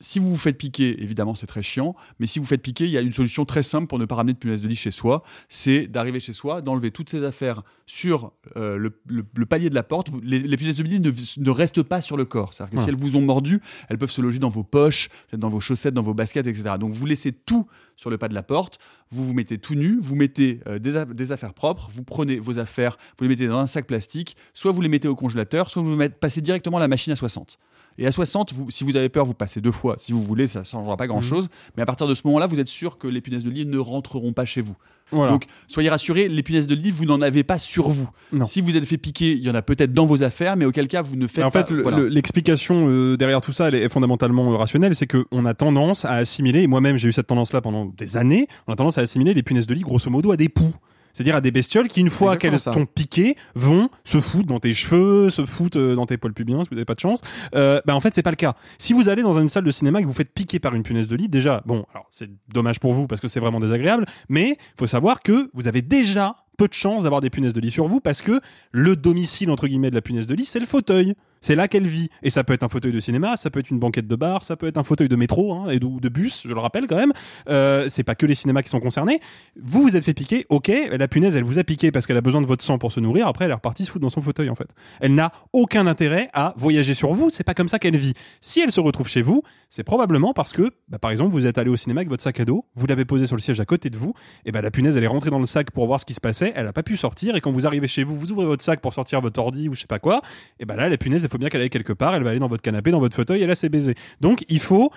Si 0.01 0.20
vous 0.20 0.31
vous 0.31 0.37
faites 0.37 0.57
piquer, 0.59 1.03
évidemment, 1.03 1.35
c'est 1.35 1.47
très 1.49 1.62
chiant. 1.62 1.97
Mais 2.20 2.27
si 2.27 2.39
vous 2.39 2.45
faites 2.45 2.62
piquer, 2.62 2.85
il 2.85 2.91
y 2.91 2.99
a 2.99 3.01
une 3.01 3.12
solution 3.12 3.45
très 3.45 3.65
simple 3.65 3.89
pour 3.89 3.99
ne 3.99 4.05
pas 4.05 4.15
ramener 4.15 4.33
de 4.33 4.39
punaise 4.39 4.62
de 4.62 4.69
lit 4.69 4.77
chez 4.77 4.93
soi. 4.93 5.25
C'est 5.49 5.89
d'arriver 5.89 6.20
chez 6.20 6.33
soi, 6.33 6.62
d'enlever 6.62 6.93
toutes 6.93 7.11
ses 7.11 7.25
affaires 7.25 7.62
sur 7.87 8.33
euh, 8.57 8.77
le, 8.77 8.93
le- 9.09 9.25
le 9.35 9.47
palier 9.47 9.70
de 9.70 9.75
la 9.75 9.83
porte. 9.83 10.09
Vous- 10.11 10.20
les, 10.23 10.39
les 10.39 10.57
punaises 10.57 10.77
de 10.77 10.85
lit 10.85 11.01
ne, 11.01 11.11
ne 11.39 11.51
restent 11.51 11.83
pas 11.83 12.01
sur 12.01 12.16
le 12.16 12.25
corps. 12.25 12.55
C'est-à-dire 12.55 12.70
que 12.70 12.77
Voilà. 12.77 12.85
si 12.85 12.91
elles 12.91 13.11
vous 13.11 13.16
ont 13.16 13.23
mordu, 13.23 13.61
elles 13.89 13.99
peuvent 13.99 14.11
se 14.11 14.20
loger 14.20 14.39
dans 14.39 14.51
vos 14.51 14.62
poches, 14.62 15.09
dans 15.33 15.51
vos 15.51 15.61
chaussettes, 15.61 15.95
dans 15.95 16.03
vos 16.05 16.15
baskets, 16.15 16.47
etc. 16.47 16.77
Donc 16.79 16.93
vous 16.93 17.07
laissez 17.07 17.33
tout 17.33 17.66
sur 17.97 18.11
le 18.11 18.19
pas 18.19 18.29
de 18.29 18.35
la 18.35 18.45
porte. 18.45 18.79
Vous 19.11 19.25
vous 19.27 19.33
mettez 19.33 19.59
tout 19.59 19.75
nu, 19.75 19.99
vous 20.01 20.15
mettez 20.15 20.61
euh, 20.69 20.79
des 20.79 21.33
affaires 21.33 21.55
propres, 21.55 21.91
vous 21.93 22.05
prenez 22.05 22.39
vos 22.39 22.59
affaires, 22.59 22.99
vous 23.19 23.25
les 23.25 23.29
mettez 23.31 23.49
dans 23.49 23.59
un 23.59 23.66
sac 23.66 23.87
plastique, 23.87 24.37
soit 24.55 24.70
vous 24.70 24.83
les 24.83 24.89
mettez 24.91 25.09
au 25.09 25.16
congélateur, 25.16 25.70
soit 25.70 25.83
vous 25.83 25.97
mettez, 25.97 26.15
passez 26.20 26.41
directement 26.43 26.77
à 26.77 26.81
la 26.81 26.89
machine 26.89 27.12
à 27.12 27.16
60. 27.16 27.59
Et 27.99 28.07
à 28.07 28.12
60, 28.12 28.53
vous- 28.53 28.70
si 28.70 28.85
vous 28.85 28.95
avez 28.97 29.09
peur, 29.09 29.27
vous 29.27 29.35
passez 29.35 29.61
deux 29.61 29.73
fois. 29.73 29.97
Si 29.99 30.12
vous 30.12 30.23
voulez, 30.23 30.47
ça 30.47 30.61
ne 30.61 30.65
changera 30.65 30.97
pas 30.97 31.07
grand-chose. 31.09 31.49
Mais 31.77 31.83
à 31.83 31.87
partir 31.87 32.07
de 32.07 32.15
ce 32.15 32.23
moment-là, 32.27 32.47
vous 32.47 32.61
êtes 32.61 32.69
sûr 32.69 32.97
que 32.99 33.09
les 33.09 33.20
punaises 33.20 33.43
de 33.45 33.51
lit 33.51 33.66
ne 33.66 33.79
rentreront 33.79 34.33
pas 34.33 34.45
chez 34.45 34.61
vous. 34.61 34.77
Voilà. 35.11 35.33
Donc, 35.33 35.47
soyez 35.69 35.89
rassurés, 35.89 36.29
les 36.29 36.43
punaises 36.43 36.66
de 36.66 36.75
lit, 36.75 36.91
vous 36.91 37.07
n'en 37.07 37.20
avez 37.23 37.43
pas 37.43 37.59
sur 37.59 37.89
vous. 37.89 38.09
Non. 38.33 38.45
Si 38.45 38.61
vous 38.61 38.77
êtes 38.77 38.85
fait 38.85 38.99
piquer, 38.99 39.33
il 39.33 39.39
y 39.43 39.51
en 39.51 39.55
a 39.55 39.62
peut-être 39.62 39.93
dans 39.93 40.05
vos 40.07 40.23
affaires, 40.23 40.57
mais 40.57 40.65
auquel 40.66 40.87
cas, 40.87 41.01
vous 41.03 41.16
ne 41.16 41.27
faites 41.27 41.45
en 41.45 41.51
pas. 41.51 41.65
fait, 41.65 41.75
voilà. 41.75 41.97
le- 41.99 42.09
l'explication 42.09 42.89
euh, 42.91 43.16
derrière 43.16 43.41
tout 43.41 43.53
ça, 43.53 43.69
elle 43.69 43.75
est 43.75 43.89
fondamentalement 43.89 44.53
euh, 44.53 44.57
rationnelle, 44.57 44.95
c'est 44.95 45.07
qu'on 45.07 45.47
a 45.47 45.55
tendance 45.55 46.05
à 46.05 46.12
assimiler, 46.12 46.62
et 46.62 46.66
moi-même 46.66 46.99
j'ai 46.99 47.09
eu 47.09 47.12
cette 47.12 47.27
tendance-là 47.27 47.62
pendant 47.62 47.87
des 47.87 48.16
années, 48.19 48.47
on 48.66 48.73
a 48.75 48.77
tendance 48.77 48.99
à 48.99 49.01
assimiler 49.01 49.33
les 49.35 49.43
punaises 49.43 49.66
de 49.66 49.75
lit 49.75 49.81
grosso 49.81 50.11
modo 50.11 50.31
à 50.31 50.37
des 50.37 50.49
poux. 50.51 50.73
C'est-à-dire 51.13 51.37
à 51.37 51.41
des 51.41 51.51
bestioles 51.51 51.89
qui, 51.89 52.01
une 52.01 52.11
fois 52.11 52.37
qu'elles 52.37 52.61
t'ont 52.61 52.87
piqué, 52.87 53.37
vont 53.55 53.89
se 54.05 54.21
foutre 54.21 54.47
dans 54.47 54.61
tes 54.61 54.75
cheveux, 54.75 55.31
se 55.31 55.45
foutre 55.45 55.79
euh, 55.79 55.95
dans 55.95 56.07
tes 56.07 56.17
poils 56.17 56.33
pubiens, 56.33 56.63
si 56.63 56.69
vous 56.71 56.77
n'avez 56.77 56.85
pas 56.85 56.95
de 56.95 57.01
chance. 57.01 57.21
Euh, 57.55 57.81
bah 57.87 57.95
en 57.95 58.01
fait, 58.01 58.15
c'est 58.15 58.23
pas 58.23 58.31
le 58.31 58.37
cas. 58.37 58.55
Si 58.79 58.93
vous 58.93 59.09
allez 59.09 59.23
dans 59.23 59.39
une 59.39 59.49
salle 59.49 59.65
de 59.65 59.71
cinéma 59.71 60.01
et 60.01 60.03
que 60.03 60.09
vous 60.09 60.15
faites 60.15 60.33
piquer 60.33 60.59
par 60.59 60.75
une 60.75 60.83
punaise 60.83 61.09
de 61.09 61.17
lit, 61.17 61.29
déjà, 61.29 61.63
bon, 61.67 61.85
alors 61.93 62.07
c'est 62.11 62.31
dommage 62.53 62.81
pour 62.81 62.93
vous 62.93 63.07
parce 63.07 63.21
que 63.21 63.29
c'est 63.29 63.41
vraiment 63.41 63.61
désagréable, 63.61 64.05
mais 64.29 64.59
faut 64.77 64.87
savoir 64.87 65.23
que 65.23 65.51
vous 65.55 65.67
avez 65.69 65.83
déjà 65.83 66.37
peu 66.59 66.69
de 66.69 66.75
chances 66.75 67.05
d'avoir 67.05 67.21
des 67.23 67.31
punaises 67.31 67.55
de 67.55 67.61
lit 67.61 67.71
sur 67.71 67.87
vous 67.89 68.01
parce 68.01 68.21
que 68.21 68.41
le 68.73 68.97
domicile 68.97 69.51
entre 69.51 69.69
guillemets 69.69 69.91
de 69.91 69.95
la 69.95 70.03
punaise 70.03 70.27
de 70.27 70.35
lit, 70.35 70.45
c'est 70.45 70.61
le 70.61 70.67
fauteuil. 70.67 71.15
C'est 71.40 71.55
là 71.55 71.69
qu'elle 71.69 71.86
vit. 71.86 72.09
Et 72.23 72.31
ça 72.31 72.44
peut 72.44 72.52
être 72.52 72.62
un 72.62 72.69
fauteuil 72.69 72.93
de 72.93 73.01
cinéma, 73.01 73.36
ça 73.36 73.51
peut 73.51 73.60
être 73.60 73.70
une 73.70 73.78
banquette 73.78 74.06
de 74.06 74.16
bar, 74.16 74.44
ça 74.44 74.56
peut 74.56 74.66
être 74.66 74.78
un 74.78 74.85
fauteuil 74.85 75.09
de 75.09 75.16
métro 75.16 75.55
hein, 75.55 75.70
et 75.70 75.78
de, 75.78 75.86
ou 75.86 76.01
de 76.01 76.09
bus, 76.09 76.43
je 76.47 76.52
le 76.52 76.60
rappelle 76.60 76.86
quand 76.86 76.97
même. 76.97 77.12
Euh, 77.48 77.86
c'est 77.89 78.05
pas 78.05 78.15
que 78.15 78.27
les 78.27 78.35
cinémas 78.35 78.62
qui 78.62 78.70
sont 78.70 78.81
concernés. 78.81 79.20
Vous 79.60 79.82
vous 79.82 79.97
êtes 79.97 80.05
fait 80.05 80.15
piquer, 80.15 80.47
ok, 80.48 80.70
la 80.90 81.09
punaise 81.09 81.36
elle 81.36 81.44
vous 81.44 81.59
a 81.59 81.65
piqué 81.65 81.93
parce 81.93 82.06
qu'elle 82.06 82.16
a 82.16 82.20
besoin 82.20 82.40
de 82.40 82.47
votre 82.47 82.65
sang 82.65 82.78
pour 82.78 82.93
se 82.93 83.01
nourrir, 83.01 83.27
après 83.28 83.44
elle 83.44 83.51
est 83.51 83.55
repartie 83.55 83.85
se 83.85 83.90
foutre 83.90 84.02
dans 84.02 84.10
son 84.10 84.20
fauteuil 84.20 84.51
en 84.51 84.55
fait. 84.55 84.69
Elle 85.01 85.15
n'a 85.15 85.32
aucun 85.52 85.86
intérêt 85.86 86.28
à 86.32 86.55
voyager 86.56 86.94
sur 86.94 87.15
vous, 87.15 87.31
c'est 87.31 87.44
pas 87.44 87.55
comme 87.55 87.69
ça 87.69 87.78
qu'elle 87.78 87.97
vit. 87.97 88.15
Si 88.40 88.60
elle 88.60 88.73
se 88.73 88.81
retrouve 88.81 89.09
chez 89.09 89.23
vous, 89.23 89.43
c'est 89.69 89.85
probablement 89.85 90.32
parce 90.32 90.52
que, 90.52 90.70
bah, 90.89 90.98
par 90.98 91.10
exemple, 91.10 91.32
vous 91.32 91.47
êtes 91.47 91.59
allé 91.59 91.70
au 91.70 91.77
cinéma 91.77 92.01
avec 92.01 92.09
votre 92.09 92.23
sac 92.23 92.40
à 92.40 92.44
dos, 92.44 92.65
vous 92.74 92.86
l'avez 92.86 93.05
posé 93.05 93.27
sur 93.27 93.36
le 93.36 93.43
siège 93.43 93.60
à 93.60 93.65
côté 93.65 93.90
de 93.90 93.97
vous, 93.97 94.15
et 94.44 94.52
bah, 94.52 94.62
la 94.62 94.70
punaise 94.70 94.97
elle 94.97 95.05
est 95.05 95.09
rentrée 95.09 95.31
dans 95.31 95.39
le 95.39 95.47
sac 95.47 95.70
pour 95.70 95.86
voir 95.86 96.01
ce 96.01 96.06
qui 96.06 96.15
se 96.15 96.20
passait, 96.20 96.52
elle 96.55 96.66
a 96.66 96.73
pas 96.73 96.82
pu 96.82 96.97
sortir, 96.97 97.36
et 97.36 97.40
quand 97.40 97.52
vous 97.52 97.66
arrivez 97.66 97.89
chez 97.89 98.05
vous, 98.05 98.16
vous 98.16 98.32
ouvrez 98.32 98.47
votre 98.47 98.65
sac 98.65 98.81
pour 98.81 98.94
sortir 98.94 99.20
votre 99.20 99.40
ordi 99.40 99.69
ou 99.69 99.74
je 99.74 99.81
sais 99.81 99.86
pas 99.86 99.98
quoi, 99.98 100.23
et 100.59 100.65
bah 100.65 100.77
là 100.77 100.89
la 100.89 100.97
punaise 100.97 101.24
il 101.29 101.31
faut 101.31 101.39
bien 101.39 101.49
qu'elle 101.49 101.61
aille 101.61 101.71
quelque 101.71 101.93
part, 101.93 102.15
elle 102.15 102.25
va 102.25 102.31
aller 102.31 102.39
dans 102.39 102.49
votre 102.49 102.63
canapé, 102.63 102.91
dans 102.91 103.01
votre 103.01 103.15
fauteuil, 103.15 103.43
et 103.43 103.47
là 103.47 103.55
c'est 103.55 103.69
baisé. 103.69 103.95
Donc 104.21 104.45
il 104.49 104.61
faut 104.61 104.91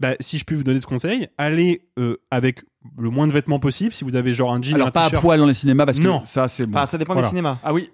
bah, 0.00 0.10
si 0.20 0.38
je 0.38 0.44
puis 0.44 0.56
vous 0.56 0.62
donner 0.64 0.80
ce 0.80 0.86
conseil, 0.86 1.28
allez 1.38 1.82
euh, 1.98 2.16
avec 2.30 2.60
le 2.98 3.08
moins 3.10 3.26
de 3.26 3.32
vêtements 3.32 3.58
possible. 3.58 3.94
Si 3.94 4.04
vous 4.04 4.14
avez 4.16 4.34
genre 4.34 4.52
un 4.52 4.60
jean, 4.60 4.74
Alors 4.74 4.88
un 4.88 4.90
pas 4.90 5.06
à 5.06 5.10
poil 5.10 5.38
dans 5.38 5.46
les 5.46 5.54
cinémas 5.54 5.86
parce 5.86 5.98
que 5.98 6.02
Non. 6.04 6.22
ça 6.24 6.48
c'est 6.48 6.66
bon. 6.66 6.76
Enfin, 6.78 6.86
ça 6.86 6.98
dépend 6.98 7.14
Voilà. 7.14 7.28
des 7.28 7.30
cinémas. 7.30 7.56
Ah 7.64 7.72
oui, 7.72 7.90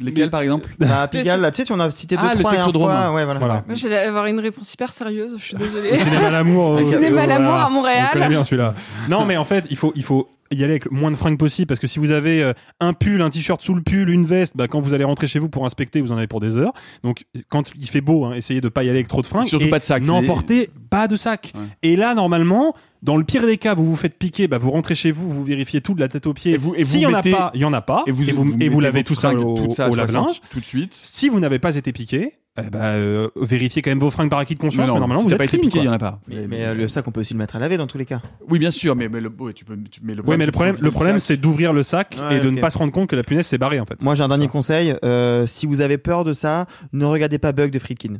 lesquels 0.00 0.30
par 0.30 0.40
exemple 0.40 0.68
Bah, 0.78 1.06
Pigalle, 1.10 1.40
là, 1.40 1.50
tu 1.50 1.58
sais, 1.58 1.64
tu 1.64 1.72
en 1.72 1.80
as 1.80 1.90
cité 1.90 2.16
deux, 2.16 2.22
Ah, 2.24 2.34
le 2.34 2.40
trois 2.40 2.50
sexodrome. 2.50 2.90
fois. 2.90 3.12
Ouais, 3.12 3.24
voilà. 3.24 3.38
Voilà. 3.38 3.64
Moi, 3.66 3.74
j'allais 3.76 3.98
avoir 3.98 4.26
une 4.26 4.40
réponse 4.40 4.72
hyper 4.74 4.92
sérieuse, 4.92 5.34
je 5.38 5.44
suis 5.44 5.56
désolée. 5.56 5.92
Au 5.92 5.96
cinéma 5.96 6.30
l'amour. 6.32 6.70
Au 6.72 6.78
euh, 6.78 6.82
cinéma 6.82 7.22
euh, 7.22 7.26
l'amour 7.26 7.50
voilà. 7.50 7.64
à 7.66 7.70
Montréal. 7.70 8.06
On 8.10 8.12
connaît 8.14 8.28
bien 8.28 8.44
celui-là. 8.44 8.74
Non, 9.08 9.24
mais 9.24 9.36
en 9.36 9.44
fait, 9.44 9.66
il 9.70 9.76
faut, 9.76 9.92
il 9.94 10.02
faut 10.02 10.28
y 10.54 10.64
aller 10.64 10.72
avec 10.74 10.84
le 10.86 10.90
moins 10.92 11.10
de 11.10 11.16
fringues 11.16 11.38
possible 11.38 11.66
parce 11.66 11.80
que 11.80 11.86
si 11.86 11.98
vous 11.98 12.10
avez 12.10 12.42
euh, 12.42 12.52
un 12.80 12.92
pull, 12.92 13.20
un 13.22 13.30
t-shirt 13.30 13.60
sous 13.62 13.74
le 13.74 13.82
pull, 13.82 14.08
une 14.10 14.24
veste, 14.24 14.56
bah, 14.56 14.68
quand 14.68 14.80
vous 14.80 14.94
allez 14.94 15.04
rentrer 15.04 15.26
chez 15.26 15.38
vous 15.38 15.48
pour 15.48 15.64
inspecter, 15.66 16.00
vous 16.00 16.12
en 16.12 16.16
avez 16.16 16.26
pour 16.26 16.40
des 16.40 16.56
heures. 16.56 16.72
Donc, 17.02 17.24
quand 17.48 17.72
il 17.78 17.88
fait 17.88 18.00
beau, 18.00 18.24
hein, 18.24 18.34
essayez 18.34 18.60
de 18.60 18.68
pas 18.68 18.82
y 18.84 18.88
aller 18.88 18.98
avec 18.98 19.08
trop 19.08 19.22
de 19.22 19.26
fringues. 19.26 19.46
Surtout 19.46 19.66
Et 19.66 19.70
pas 19.70 19.78
de 19.78 19.84
sac. 19.84 20.02
N'emportez 20.04 20.70
pas 20.90 21.08
de 21.08 21.16
sac. 21.16 21.52
Et 21.82 21.96
là, 21.96 22.14
normalement, 22.14 22.74
dans 23.02 23.16
le 23.16 23.24
pire 23.24 23.44
des 23.46 23.58
cas, 23.58 23.74
vous 23.74 23.84
vous 23.84 23.96
faites 23.96 24.18
piquer, 24.18 24.48
bah, 24.48 24.58
vous 24.58 24.70
rentrez 24.70 24.94
chez 24.94 25.12
vous, 25.12 25.28
vous 25.28 25.44
vérifiez 25.44 25.80
tout 25.80 25.94
de 25.94 26.00
la 26.00 26.08
tête 26.08 26.26
aux 26.26 26.32
pieds. 26.34 26.52
Et 26.52 26.56
vous- 26.56 26.74
et 26.74 26.84
S'il 26.84 26.98
vous 26.98 27.02
y 27.02 27.06
en 27.06 27.14
a 27.14 27.22
pas, 27.22 27.50
il 27.54 27.60
y 27.60 27.64
en 27.64 27.72
a 27.72 27.82
pas. 27.82 28.04
et 28.06 28.10
vous- 28.12 28.28
et 28.28 28.32
vous, 28.32 28.44
vous 28.44 28.50
et 28.60 28.68
vous 28.68 28.78
mettez 28.78 28.92
lavez 28.92 29.04
tout 29.04 29.14
ça 29.14 29.32
au, 29.34 29.56
tout 29.56 29.72
ça 29.72 29.86
à 29.86 29.88
au 29.88 29.94
60 29.94 30.14
lave-linge. 30.14 30.40
tout 30.50 30.60
de 30.60 30.64
suite. 30.64 30.94
Si 30.94 31.28
vous 31.28 31.40
n'avez 31.40 31.58
pas 31.58 31.74
été 31.76 31.92
piqué, 31.92 32.32
eh 32.56 32.70
bah, 32.70 32.78
euh, 32.92 33.28
vérifiez 33.36 33.82
quand 33.82 33.90
même 33.90 33.98
vos 33.98 34.10
fringues 34.10 34.30
par 34.30 34.38
acquis 34.38 34.54
de 34.54 34.60
conscience. 34.60 34.82
Mais 34.82 34.86
non, 34.86 34.94
mais 34.94 35.00
normalement, 35.00 35.22
si 35.22 35.26
vous 35.28 35.32
êtes 35.32 35.38
pas 35.38 35.44
été 35.44 35.58
clean, 35.58 35.66
piqué, 35.68 35.78
il 35.78 35.82
quoi. 35.82 35.86
y 35.86 35.88
en 35.88 35.92
a 35.92 35.98
pas. 35.98 36.20
Mais, 36.28 36.46
mais, 36.46 36.64
euh, 36.66 36.74
le 36.74 36.86
sac, 36.86 37.06
on 37.08 37.10
peut 37.10 37.20
aussi 37.20 37.34
le 37.34 37.38
mettre 37.38 37.56
à 37.56 37.58
laver 37.58 37.76
dans 37.76 37.88
tous 37.88 37.98
les 37.98 38.04
cas. 38.04 38.22
Oui, 38.48 38.60
bien 38.60 38.70
sûr, 38.70 38.94
mais, 38.94 39.08
mais 39.08 39.20
le, 39.20 39.28
ouais, 39.40 39.52
tu 39.52 39.64
peux, 39.64 39.76
tu- 39.90 40.00
mais 40.04 40.14
le 40.14 40.22
Oui, 40.24 40.36
mais 40.36 40.44
c'est 40.44 40.46
le 40.46 40.52
problème, 40.52 40.76
que 40.76 40.82
le 40.84 40.90
problème, 40.92 41.16
sac- 41.16 41.26
c'est 41.26 41.36
d'ouvrir 41.36 41.72
le 41.72 41.82
sac 41.82 42.16
Ouais, 42.30 42.36
et 42.36 42.40
de 42.40 42.50
ne 42.50 42.60
pas 42.60 42.70
se 42.70 42.78
rendre 42.78 42.92
compte 42.92 43.08
que 43.08 43.16
la 43.16 43.24
punaise 43.24 43.46
s'est 43.46 43.58
barrée 43.58 43.80
en 43.80 43.86
fait. 43.86 44.00
Moi, 44.02 44.14
j'ai 44.14 44.22
un 44.22 44.28
dernier 44.28 44.46
conseil. 44.48 44.94
euh, 45.04 45.46
si 45.48 45.66
vous 45.66 45.80
avez 45.80 45.98
peur 45.98 46.22
de 46.24 46.32
ça, 46.32 46.66
ne 46.92 47.04
regardez 47.04 47.38
pas 47.38 47.50
Bug 47.52 47.72
de 47.72 47.78
Friedkin. 47.80 48.14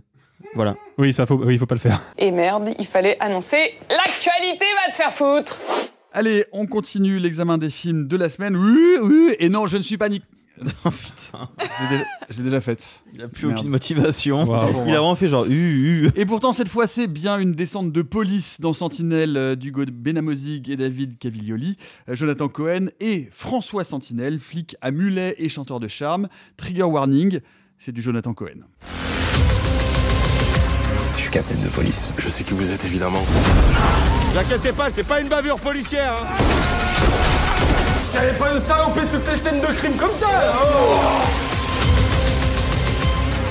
Voilà. 0.56 0.74
Oui, 0.98 1.12
ça 1.12 1.26
faut, 1.26 1.36
oui, 1.36 1.54
il 1.54 1.58
faut 1.58 1.66
pas 1.66 1.76
le 1.76 1.80
faire. 1.80 2.00
Et 2.18 2.30
merde, 2.32 2.70
il 2.78 2.86
fallait 2.86 3.16
annoncer 3.20 3.56
l'actualité 3.88 4.64
va 4.86 4.90
te 4.92 4.96
faire 4.96 5.12
foutre. 5.12 5.60
Allez, 6.12 6.44
on 6.52 6.66
continue 6.66 7.18
l'examen 7.18 7.58
des 7.58 7.70
films 7.70 8.06
de 8.08 8.16
la 8.16 8.28
semaine. 8.28 8.56
Oui, 8.56 8.96
oui, 9.02 9.34
et 9.38 9.48
non, 9.48 9.66
je 9.66 9.76
ne 9.76 9.82
suis 9.82 9.96
pas 9.96 10.08
Nick. 10.08 10.22
Oh 10.84 10.90
putain. 10.90 11.48
Je 11.58 11.82
l'ai 11.82 11.88
déjà- 11.90 12.04
je 12.30 12.36
l'ai 12.38 12.42
déjà 12.44 12.60
faite. 12.60 13.02
Il 13.12 13.22
a 13.22 13.28
plus 13.28 13.46
Merde. 13.46 13.58
aucune 13.58 13.70
motivation. 13.70 14.44
Wow. 14.44 14.84
Il 14.86 14.90
a 14.92 14.98
vraiment 14.98 15.14
fait 15.16 15.28
genre, 15.28 15.46
uh, 15.46 15.50
uh. 16.06 16.10
Et 16.16 16.26
pourtant, 16.26 16.52
cette 16.52 16.68
fois, 16.68 16.86
c'est 16.86 17.06
bien 17.08 17.38
une 17.38 17.52
descente 17.54 17.90
de 17.92 18.02
police 18.02 18.60
dans 18.60 18.72
Sentinelle 18.72 19.36
euh, 19.36 19.56
d'Hugo 19.56 19.84
Benamozig 19.92 20.68
et 20.70 20.76
David 20.76 21.18
Caviglioli, 21.18 21.76
euh, 22.08 22.14
Jonathan 22.14 22.48
Cohen 22.48 22.86
et 23.00 23.28
François 23.32 23.82
Sentinelle, 23.84 24.38
flic 24.38 24.76
à 24.80 24.90
mulet 24.90 25.34
et 25.38 25.48
chanteur 25.48 25.80
de 25.80 25.88
charme. 25.88 26.28
Trigger 26.56 26.84
warning, 26.84 27.40
c'est 27.78 27.92
du 27.92 28.00
Jonathan 28.02 28.32
Cohen. 28.34 28.60
Je 31.16 31.20
suis 31.22 31.30
capitaine 31.30 31.62
de 31.62 31.68
police. 31.68 32.12
Je 32.18 32.28
sais 32.28 32.44
qui 32.44 32.54
vous 32.54 32.70
êtes 32.70 32.84
évidemment. 32.84 33.22
Vous 34.32 34.38
inquiétez 34.38 34.72
pas, 34.72 34.92
c'est 34.92 35.04
pas 35.04 35.20
une 35.20 35.28
bavure 35.28 35.58
policière. 35.60 36.12
Hein. 36.12 37.33
T'avais 38.14 38.38
pas 38.38 38.54
de 38.54 38.60
saloper 38.60 39.00
toutes 39.10 39.26
les 39.26 39.34
scènes 39.34 39.60
de 39.60 39.66
crime 39.66 39.96
comme 39.96 40.14
ça. 40.14 40.28
oh 40.62 41.00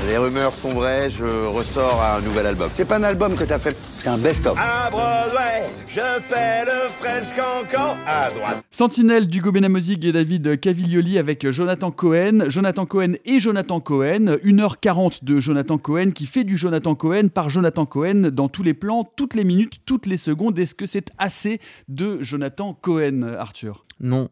Les 0.08 0.18
rumeurs 0.18 0.54
sont 0.54 0.70
vraies, 0.70 1.10
je 1.10 1.26
ressors 1.48 2.02
un 2.02 2.22
nouvel 2.22 2.46
album. 2.48 2.70
C'est 2.74 2.86
pas 2.86 2.96
un 2.96 3.04
album 3.04 3.36
que 3.36 3.44
t'as 3.44 3.60
fait, 3.60 3.76
c'est 3.98 4.08
un 4.08 4.18
best-of. 4.18 4.58
À 4.58 4.90
Broadway, 4.90 5.68
je 5.90 6.00
fais 6.00 6.64
le 6.64 6.90
French 6.98 7.36
cancan 7.36 7.98
à 8.08 8.32
droite. 8.32 8.64
Sentinelle 8.72 9.28
d'Hugo 9.28 9.52
Benamozig 9.52 10.06
et 10.06 10.14
David 10.14 10.58
Caviglioli 10.58 11.18
avec 11.18 11.50
Jonathan 11.52 11.92
Cohen. 11.92 12.46
Jonathan 12.48 12.86
Cohen 12.86 13.16
et 13.26 13.42
Jonathan 13.42 13.82
Cohen. 13.82 14.38
1h40 14.46 15.26
de 15.26 15.42
Jonathan 15.42 15.78
Cohen 15.78 16.12
qui 16.12 16.26
fait 16.26 16.46
du 16.46 16.58
Jonathan 16.58 16.96
Cohen 16.96 17.28
par 17.28 17.50
Jonathan 17.50 17.86
Cohen 17.86 18.30
dans 18.32 18.48
tous 18.48 18.64
les 18.64 18.74
plans, 18.74 19.12
toutes 19.18 19.34
les 19.34 19.44
minutes, 19.44 19.82
toutes 19.86 20.06
les 20.06 20.16
secondes. 20.18 20.58
Est-ce 20.58 20.74
que 20.74 20.86
c'est 20.86 21.10
assez 21.18 21.60
de 21.90 22.20
Jonathan 22.22 22.74
Cohen, 22.82 23.24
Arthur? 23.38 23.84
Non. 24.00 24.30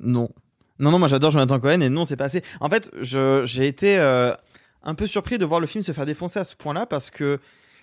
Non. 0.00 0.28
Non, 0.78 0.90
non, 0.90 0.98
moi 0.98 1.08
j'adore 1.08 1.30
Jonathan 1.30 1.60
Cohen 1.60 1.80
et 1.80 1.90
non, 1.90 2.04
c'est 2.04 2.16
pas 2.16 2.24
assez. 2.24 2.42
En 2.60 2.70
fait, 2.70 2.90
j'ai 3.02 3.66
été 3.66 3.98
euh, 3.98 4.34
un 4.82 4.94
peu 4.94 5.06
surpris 5.06 5.38
de 5.38 5.44
voir 5.44 5.60
le 5.60 5.66
film 5.66 5.84
se 5.84 5.92
faire 5.92 6.06
défoncer 6.06 6.38
à 6.38 6.44
ce 6.44 6.56
point-là 6.56 6.86
parce 6.86 7.10
que 7.10 7.38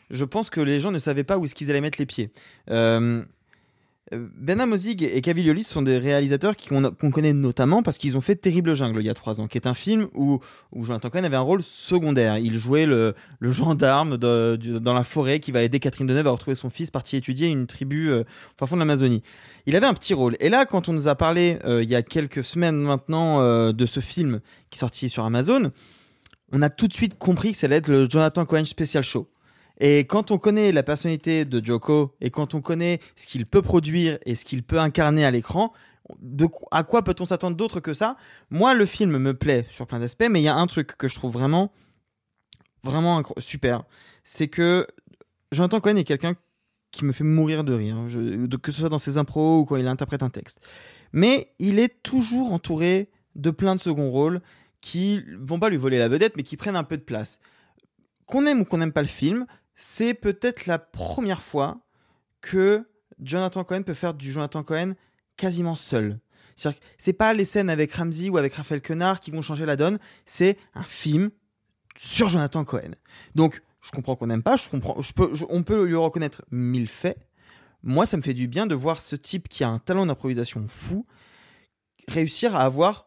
je 0.10 0.26
pense 0.26 0.50
que 0.50 0.62
les 0.62 0.80
gens 0.80 0.92
ne 0.92 1.00
savaient 1.00 1.24
pas 1.24 1.38
où 1.38 1.46
est-ce 1.46 1.54
qu'ils 1.54 1.70
allaient 1.70 1.82
mettre 1.82 2.00
les 2.00 2.06
pieds. 2.06 2.32
Euh, 2.70 3.24
Ben 4.12 4.66
Mozig 4.66 5.04
et 5.04 5.22
Cavill 5.22 5.46
Liolis 5.46 5.66
sont 5.66 5.82
des 5.82 5.98
réalisateurs 5.98 6.56
qu'on 6.56 7.12
connaît 7.12 7.34
notamment 7.34 7.84
parce 7.84 7.98
qu'ils 7.98 8.16
ont 8.16 8.22
fait 8.22 8.36
Terrible 8.36 8.74
Jungle 8.74 9.02
il 9.02 9.06
y 9.06 9.10
a 9.10 9.14
trois 9.14 9.42
ans, 9.42 9.48
qui 9.48 9.58
est 9.58 9.68
un 9.68 9.74
film 9.74 10.08
où, 10.14 10.40
Jonathan 10.80 11.10
Cohen 11.10 11.26
avait 11.26 11.36
un 11.36 11.42
rôle 11.42 11.62
secondaire. 11.62 12.38
Il 12.38 12.58
jouait 12.58 12.86
le, 12.86 13.16
gendarme 13.42 14.16
dans 14.16 14.94
la 14.94 15.04
forêt 15.04 15.42
qui 15.42 15.52
va 15.52 15.62
aider 15.62 15.82
Catherine 15.82 16.08
Deneuve 16.08 16.28
à 16.28 16.32
retrouver 16.32 16.56
son 16.56 16.70
fils 16.70 16.90
parti 16.90 17.18
étudier 17.18 17.48
une 17.48 17.68
tribu 17.68 18.10
euh, 18.10 18.24
au 18.62 18.66
fond 18.66 18.76
de 18.76 18.80
l'Amazonie. 18.80 19.24
Il 19.66 19.76
avait 19.76 19.88
un 19.88 19.94
petit 19.94 20.14
rôle. 20.14 20.38
Et 20.40 20.48
là, 20.48 20.66
quand 20.66 20.88
on 20.88 20.94
nous 20.94 21.10
a 21.10 21.16
parlé 21.16 21.60
euh, 21.66 21.84
il 21.84 21.90
y 21.90 21.96
a 21.96 22.02
quelques 22.02 22.44
semaines 22.44 22.78
maintenant 22.78 23.42
euh, 23.42 23.74
de 23.74 23.86
ce 23.86 24.00
film 24.00 24.40
qui 24.70 24.78
est 24.78 24.80
sorti 24.80 25.10
sur 25.10 25.26
Amazon, 25.26 25.72
on 26.54 26.62
a 26.62 26.70
tout 26.70 26.88
de 26.88 26.94
suite 26.94 27.18
compris 27.18 27.52
que 27.52 27.58
ça 27.58 27.68
allait 27.68 27.78
être 27.78 27.90
le 27.90 28.10
Jonathan 28.10 28.46
Cohen 28.46 28.64
Special 28.64 29.04
Show. 29.04 29.28
Et 29.80 30.00
quand 30.00 30.32
on 30.32 30.38
connaît 30.38 30.72
la 30.72 30.84
personnalité 30.84 31.46
de 31.46 31.64
Joko 31.64 32.16
et 32.20 32.32
quand 32.32 32.56
on 32.56 32.62
connaît 32.62 33.00
ce 33.16 33.28
qu'il 33.28 33.46
peut 33.46 33.62
produire 33.62 34.18
et 34.26 34.36
ce 34.36 34.44
qu'il 34.44 34.64
peut 34.64 34.80
incarner 34.80 35.24
à 35.24 35.32
l'écran, 35.32 35.72
à 36.72 36.84
quoi 36.84 37.04
peut-on 37.04 37.26
s'attendre 37.26 37.58
d'autre 37.58 37.80
que 37.80 37.94
ça? 37.94 38.16
Moi, 38.50 38.74
le 38.74 38.86
film 38.86 39.18
me 39.18 39.34
plaît 39.34 39.66
sur 39.70 39.86
plein 39.88 40.00
d'aspects, 40.00 40.28
mais 40.30 40.40
il 40.40 40.44
y 40.44 40.48
a 40.48 40.56
un 40.56 40.68
truc 40.68 40.98
que 40.98 41.08
je 41.08 41.16
trouve 41.16 41.34
vraiment, 41.34 41.72
vraiment 42.84 43.22
super, 43.38 43.84
c'est 44.24 44.48
que 44.48 44.88
Jonathan 45.52 45.80
Cohen 45.80 45.96
est 45.98 46.04
quelqu'un 46.04 46.36
qui 46.92 47.06
me 47.06 47.12
fait 47.12 47.24
mourir 47.24 47.64
de 47.64 47.74
rire, 47.74 47.98
que 48.62 48.72
ce 48.72 48.80
soit 48.80 48.90
dans 48.90 48.98
ses 48.98 49.18
impros 49.18 49.60
ou 49.60 49.66
quand 49.66 49.76
il 49.76 49.88
interprète 49.88 50.24
un 50.24 50.30
texte. 50.30 50.60
Mais 51.12 51.54
il 51.60 51.80
est 51.80 52.02
toujours 52.02 52.54
entouré 52.54 53.10
de 53.36 53.52
plein 53.52 53.76
de 53.76 53.82
second 53.82 54.10
rôles 54.10 54.42
qui 54.82 55.24
vont 55.40 55.60
pas 55.60 55.70
lui 55.70 55.78
voler 55.78 56.00
la 56.00 56.08
vedette, 56.08 56.38
mais 56.38 56.44
qui 56.44 56.58
prennent 56.58 56.76
un 56.76 56.84
peu 56.84 56.98
de 56.98 57.04
place. 57.04 57.40
Qu'on 58.26 58.46
aime 58.46 58.62
ou 58.62 58.66
qu'on 58.66 58.78
n'aime 58.78 58.94
pas 58.94 59.02
le 59.02 59.08
film, 59.08 59.46
c'est 59.78 60.16
peut-être 60.16 60.66
la 60.66 60.80
première 60.80 61.42
fois 61.42 61.80
que 62.42 62.86
Jonathan 63.22 63.64
Cohen 63.64 63.84
peut 63.84 63.94
faire 63.94 64.14
du 64.14 64.32
Jonathan 64.32 64.64
Cohen 64.64 64.94
quasiment 65.38 65.76
seul. 65.76 66.20
C'est-à-dire 66.56 67.18
pas 67.18 67.34
les 67.34 67.46
scènes 67.46 67.70
avec 67.70 67.94
Ramsey 67.94 68.30
ou 68.30 68.38
avec 68.38 68.56
Raphaël 68.56 68.82
Quenard 68.82 69.20
qui 69.20 69.30
vont 69.30 69.44
changer 69.44 69.66
la 69.66 69.76
donne, 69.76 70.00
c'est 70.26 70.58
un 70.74 70.84
film 70.84 71.30
sur 71.96 72.28
Jonathan 72.28 72.66
Cohen. 72.66 72.92
Donc, 73.36 73.62
je 73.82 73.92
comprends 73.92 74.16
qu'on 74.16 74.28
n'aime 74.28 74.44
pas, 74.44 74.58
je 74.58 74.68
comprends, 74.68 75.00
on 75.50 75.64
peut 75.64 75.86
lui 75.86 75.96
reconnaître 75.96 76.44
mille 76.52 76.90
faits. 76.90 77.18
Moi, 77.84 78.08
ça 78.08 78.18
me 78.18 78.24
fait 78.24 78.34
du 78.34 78.48
bien 78.48 78.66
de 78.66 78.74
voir 78.74 79.04
ce 79.04 79.16
type 79.16 79.48
qui 79.48 79.64
a 79.64 79.70
un 79.70 79.78
talent 79.78 80.08
d'improvisation 80.08 80.66
fou 80.66 81.06
réussir 82.08 82.56
à 82.56 82.64
avoir 82.64 83.06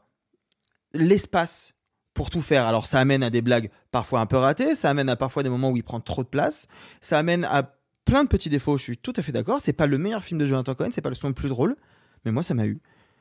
l'espace 0.93 1.75
pour 2.15 2.31
tout 2.31 2.43
faire. 2.43 2.67
Alors, 2.67 2.87
ça 2.87 2.99
amène 2.99 3.23
à 3.23 3.31
des 3.31 3.43
blagues 3.43 3.71
parfois 3.91 4.21
un 4.21 4.27
peu 4.27 4.37
ratées, 4.37 4.75
ça 4.75 4.91
amène 4.91 5.09
à 5.09 5.17
parfois 5.17 5.43
des 5.43 5.49
moments 5.49 5.71
où 5.71 5.77
il 5.77 5.83
prend 5.83 6.01
trop 6.01 6.23
de 6.23 6.29
place, 6.29 6.67
ça 7.01 7.19
amène 7.19 7.45
à 7.45 7.75
plein 8.05 8.25
de 8.25 8.29
petits 8.29 8.49
défauts. 8.49 8.77
Je 8.77 8.83
suis 8.83 8.99
tout 8.99 9.13
à 9.17 9.23
fait 9.23 9.33
d'accord. 9.33 9.59
C'est 9.61 9.73
pas 9.73 9.87
le 9.87 9.99
meilleur 9.99 10.25
film 10.25 10.41
de 10.41 10.47
Jonathan 10.47 10.75
Cohen, 10.75 10.91
c'est 10.93 11.03
pas 11.03 11.11
le 11.11 11.15
son 11.15 11.29
le 11.29 11.35
plus 11.35 11.49
drôle, 11.49 11.77
mais 12.25 12.33
moi, 12.33 12.43
ça 12.43 12.55
m'a 12.55 12.67
eu. 12.67 12.81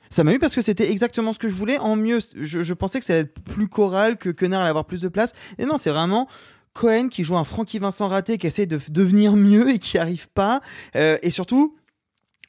Ça 0.09 0.23
m'a 0.23 0.33
eu 0.33 0.39
parce 0.39 0.55
que 0.55 0.61
c'était 0.61 0.89
exactement 0.89 1.33
ce 1.33 1.39
que 1.39 1.49
je 1.49 1.55
voulais. 1.55 1.77
En 1.77 1.95
mieux, 1.95 2.19
je, 2.35 2.73
pensais 2.73 2.99
que 2.99 3.05
ça 3.05 3.13
allait 3.13 3.23
être 3.23 3.41
plus 3.41 3.67
choral, 3.67 4.17
que 4.17 4.29
Quenard 4.29 4.61
allait 4.61 4.69
avoir 4.69 4.85
plus 4.85 5.01
de 5.01 5.07
place. 5.07 5.33
Et 5.59 5.65
non, 5.65 5.77
c'est 5.77 5.91
vraiment 5.91 6.27
Cohen 6.73 7.09
qui 7.09 7.23
joue 7.23 7.37
un 7.37 7.43
Frankie 7.43 7.77
Vincent 7.77 8.07
raté, 8.07 8.39
qui 8.39 8.47
essaie 8.47 8.65
de 8.65 8.79
devenir 8.89 9.35
mieux 9.35 9.69
et 9.69 9.77
qui 9.77 9.99
arrive 9.99 10.27
pas. 10.29 10.61
Euh, 10.95 11.19
et 11.21 11.29
surtout, 11.29 11.75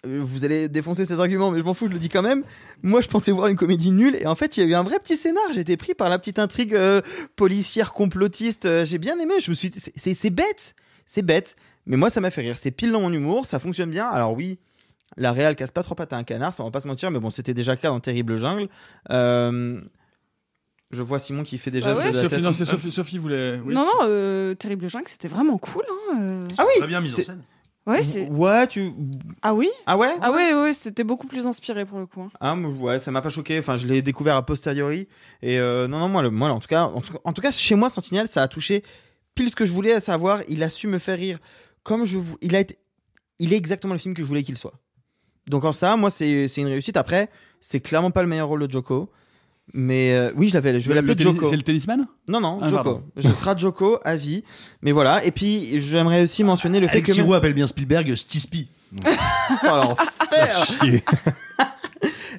vous 0.07 0.45
allez 0.45 0.69
défoncer 0.69 1.05
cet 1.07 1.19
argument, 1.21 1.51
mais 1.51 1.59
je 1.61 1.65
m'en 1.65 1.75
fous, 1.75 1.87
je 1.89 1.93
le 1.93 1.99
dis 1.99 2.09
quand 2.09 2.23
même. 2.23 2.43
Moi, 2.83 3.01
je 3.03 3.09
pensais 3.09 3.33
voir 3.33 3.49
une 3.49 3.57
comédie 3.57 3.91
nulle, 3.91 4.17
et 4.17 4.27
en 4.27 4.35
fait, 4.35 4.57
il 4.57 4.61
y 4.61 4.67
a 4.67 4.67
eu 4.67 4.75
un 4.75 4.83
vrai 4.83 4.99
petit 4.99 5.17
scénar. 5.17 5.43
J'ai 5.53 5.61
été 5.61 5.77
pris 5.77 5.95
par 5.95 6.09
la 6.09 6.19
petite 6.19 6.39
intrigue 6.39 6.75
euh, 6.75 7.03
policière 7.37 7.93
complotiste. 7.93 8.65
Euh, 8.67 8.85
J'ai 8.85 8.99
bien 8.99 9.19
aimé. 9.19 9.35
Je 9.41 9.51
me 9.51 9.55
suis, 9.55 9.69
dit, 9.71 9.81
c'est- 9.97 10.31
bête, 10.31 10.75
c'est 11.07 11.23
bête, 11.23 11.57
mais 11.87 11.97
moi, 11.97 12.09
ça 12.11 12.21
m'a 12.21 12.31
fait 12.31 12.41
rire. 12.41 12.57
C'est 12.57 12.71
pile 12.71 12.93
dans 12.93 13.01
mon 13.01 13.13
humour, 13.13 13.45
ça 13.47 13.59
fonctionne 13.59 13.91
bien. 13.91 14.07
Alors 14.09 14.35
oui. 14.35 14.59
La 15.17 15.33
réal 15.33 15.57
casse 15.57 15.73
pas 15.73 15.83
trop 15.83 15.97
pattes 15.97 16.13
à 16.13 16.17
un 16.17 16.23
canard, 16.23 16.55
ça 16.55 16.63
on 16.63 16.67
va 16.67 16.71
pas 16.71 16.81
se 16.81 16.87
mentir, 16.87 17.11
mais 17.11 17.19
bon, 17.19 17.31
c'était 17.31 17.53
déjà 17.53 17.73
le 17.73 17.79
cas 17.79 17.89
dans 17.89 17.99
Terrible 17.99 18.37
Jungle. 18.37 18.69
Euh, 19.11 19.81
je 20.93 21.03
vois 21.03 21.19
Simon 21.19 21.43
qui 21.43 21.59
fait 21.59 21.73
des 21.73 21.83
Ah 21.85 21.89
ouais 21.95 21.95
de 21.95 21.99
la 22.07 22.13
Sophie, 22.13 22.29
tête. 22.37 22.45
non, 22.45 22.53
c'est 22.53 22.65
Sophie, 22.65 22.93
Sophie 22.93 23.19
voulait. 23.19 23.61
oui. 23.65 23.75
Non, 23.75 23.85
non, 23.85 23.93
euh, 24.05 24.55
Terrible 24.55 24.89
Jungle, 24.89 25.09
c'était 25.09 25.27
vraiment 25.29 25.59
cool. 25.59 25.83
Hein, 26.13 26.21
euh. 26.21 26.49
Ah 26.59 26.65
oui 26.65 26.73
Très 26.79 26.87
bien 26.87 27.01
mis 27.01 27.13
en 27.13 27.17
scène. 27.17 27.43
Ouais, 27.87 28.03
c'est. 28.03 28.29
Ouais, 28.29 28.67
tu. 28.67 28.93
Ah 29.43 29.55
oui 29.55 29.69
Ah 29.87 29.97
ouais 29.97 30.13
Ah 30.21 30.31
ouais, 30.31 30.55
ouais, 30.55 30.75
c'était 30.75 31.03
beaucoup 31.03 31.27
plus 31.27 31.47
inspiré 31.47 31.87
pour 31.87 31.99
le 31.99 32.07
coup. 32.07 32.21
hein. 32.23 32.31
Ah 32.41 32.55
ouais, 32.55 32.99
ça 33.01 33.11
m'a 33.11 33.23
pas 33.23 33.31
choqué. 33.31 33.59
Enfin, 33.59 33.77
je 33.77 33.87
l'ai 33.87 34.03
découvert 34.03 34.37
a 34.37 34.45
posteriori. 34.45 35.09
Et 35.43 35.59
euh, 35.59 35.89
non, 35.89 35.99
non, 35.99 36.09
moi, 36.09 36.23
le, 36.23 36.31
moi, 36.31 36.51
en 36.51 36.61
tout 36.61 36.69
cas, 36.69 36.85
en 36.85 37.01
tout, 37.01 37.15
en 37.25 37.33
tout 37.33 37.41
cas, 37.43 37.51
chez 37.51 37.75
moi, 37.75 37.89
Sentinelle, 37.91 38.29
ça 38.29 38.43
a 38.43 38.49
touché 38.49 38.85
pile 39.35 39.49
ce 39.51 39.57
que 39.57 39.65
je 39.65 39.73
voulais, 39.73 39.93
à 39.95 40.01
savoir, 40.01 40.41
il 40.49 40.63
a 40.63 40.69
su 40.71 40.87
me 40.89 40.99
faire 40.99 41.19
rire 41.19 41.39
comme 41.83 42.05
je 42.05 42.19
Il 42.43 42.55
a 42.55 42.61
été, 42.61 42.77
il 43.39 43.53
est 43.53 43.57
exactement 43.57 43.95
le 43.95 43.99
film 44.01 44.15
que 44.15 44.23
je 44.23 44.29
voulais 44.29 44.43
qu'il 44.43 44.59
soit. 44.59 44.75
Donc 45.49 45.65
en 45.65 45.73
ça, 45.73 45.97
moi, 45.97 46.11
c'est 46.11 46.49
c'est 46.49 46.61
une 46.61 46.69
réussite. 46.69 46.97
Après, 46.97 47.31
c'est 47.61 47.81
clairement 47.81 48.11
pas 48.11 48.23
le 48.23 48.29
meilleur 48.29 48.49
rôle 48.49 48.67
de 48.67 48.71
Joko. 48.71 49.11
Mais 49.73 50.13
euh, 50.15 50.33
oui, 50.37 50.49
je 50.49 50.55
l'avais, 50.55 50.81
je 50.81 50.89
vais 50.89 50.95
Le- 51.01 51.07
l'appeler 51.07 51.23
Joko. 51.23 51.47
C'est 51.49 51.57
le 51.57 51.63
tennisman 51.63 52.07
Non, 52.29 52.41
non, 52.41 52.59
Ah, 52.61 52.69
Joko. 52.69 52.83
pardon. 52.83 53.03
Je 53.17 53.31
serai 53.33 53.59
Joko 53.59 53.99
à 54.05 54.17
vie. 54.17 54.43
Mais 54.83 54.91
voilà. 54.93 55.25
Et 55.25 55.31
puis, 55.31 55.79
j'aimerais 55.79 56.23
aussi 56.25 56.43
mentionner 56.45 56.81
le 56.81 56.87
fait 56.87 56.95
Alex 56.95 57.09
que. 57.11 57.15
Siro 57.15 57.35
appelle 57.35 57.55
bien 57.55 57.67
Spielberg 57.67 58.15
Stispi. 58.15 58.69
Oh, 59.65 59.67
l'enfer 59.67 60.67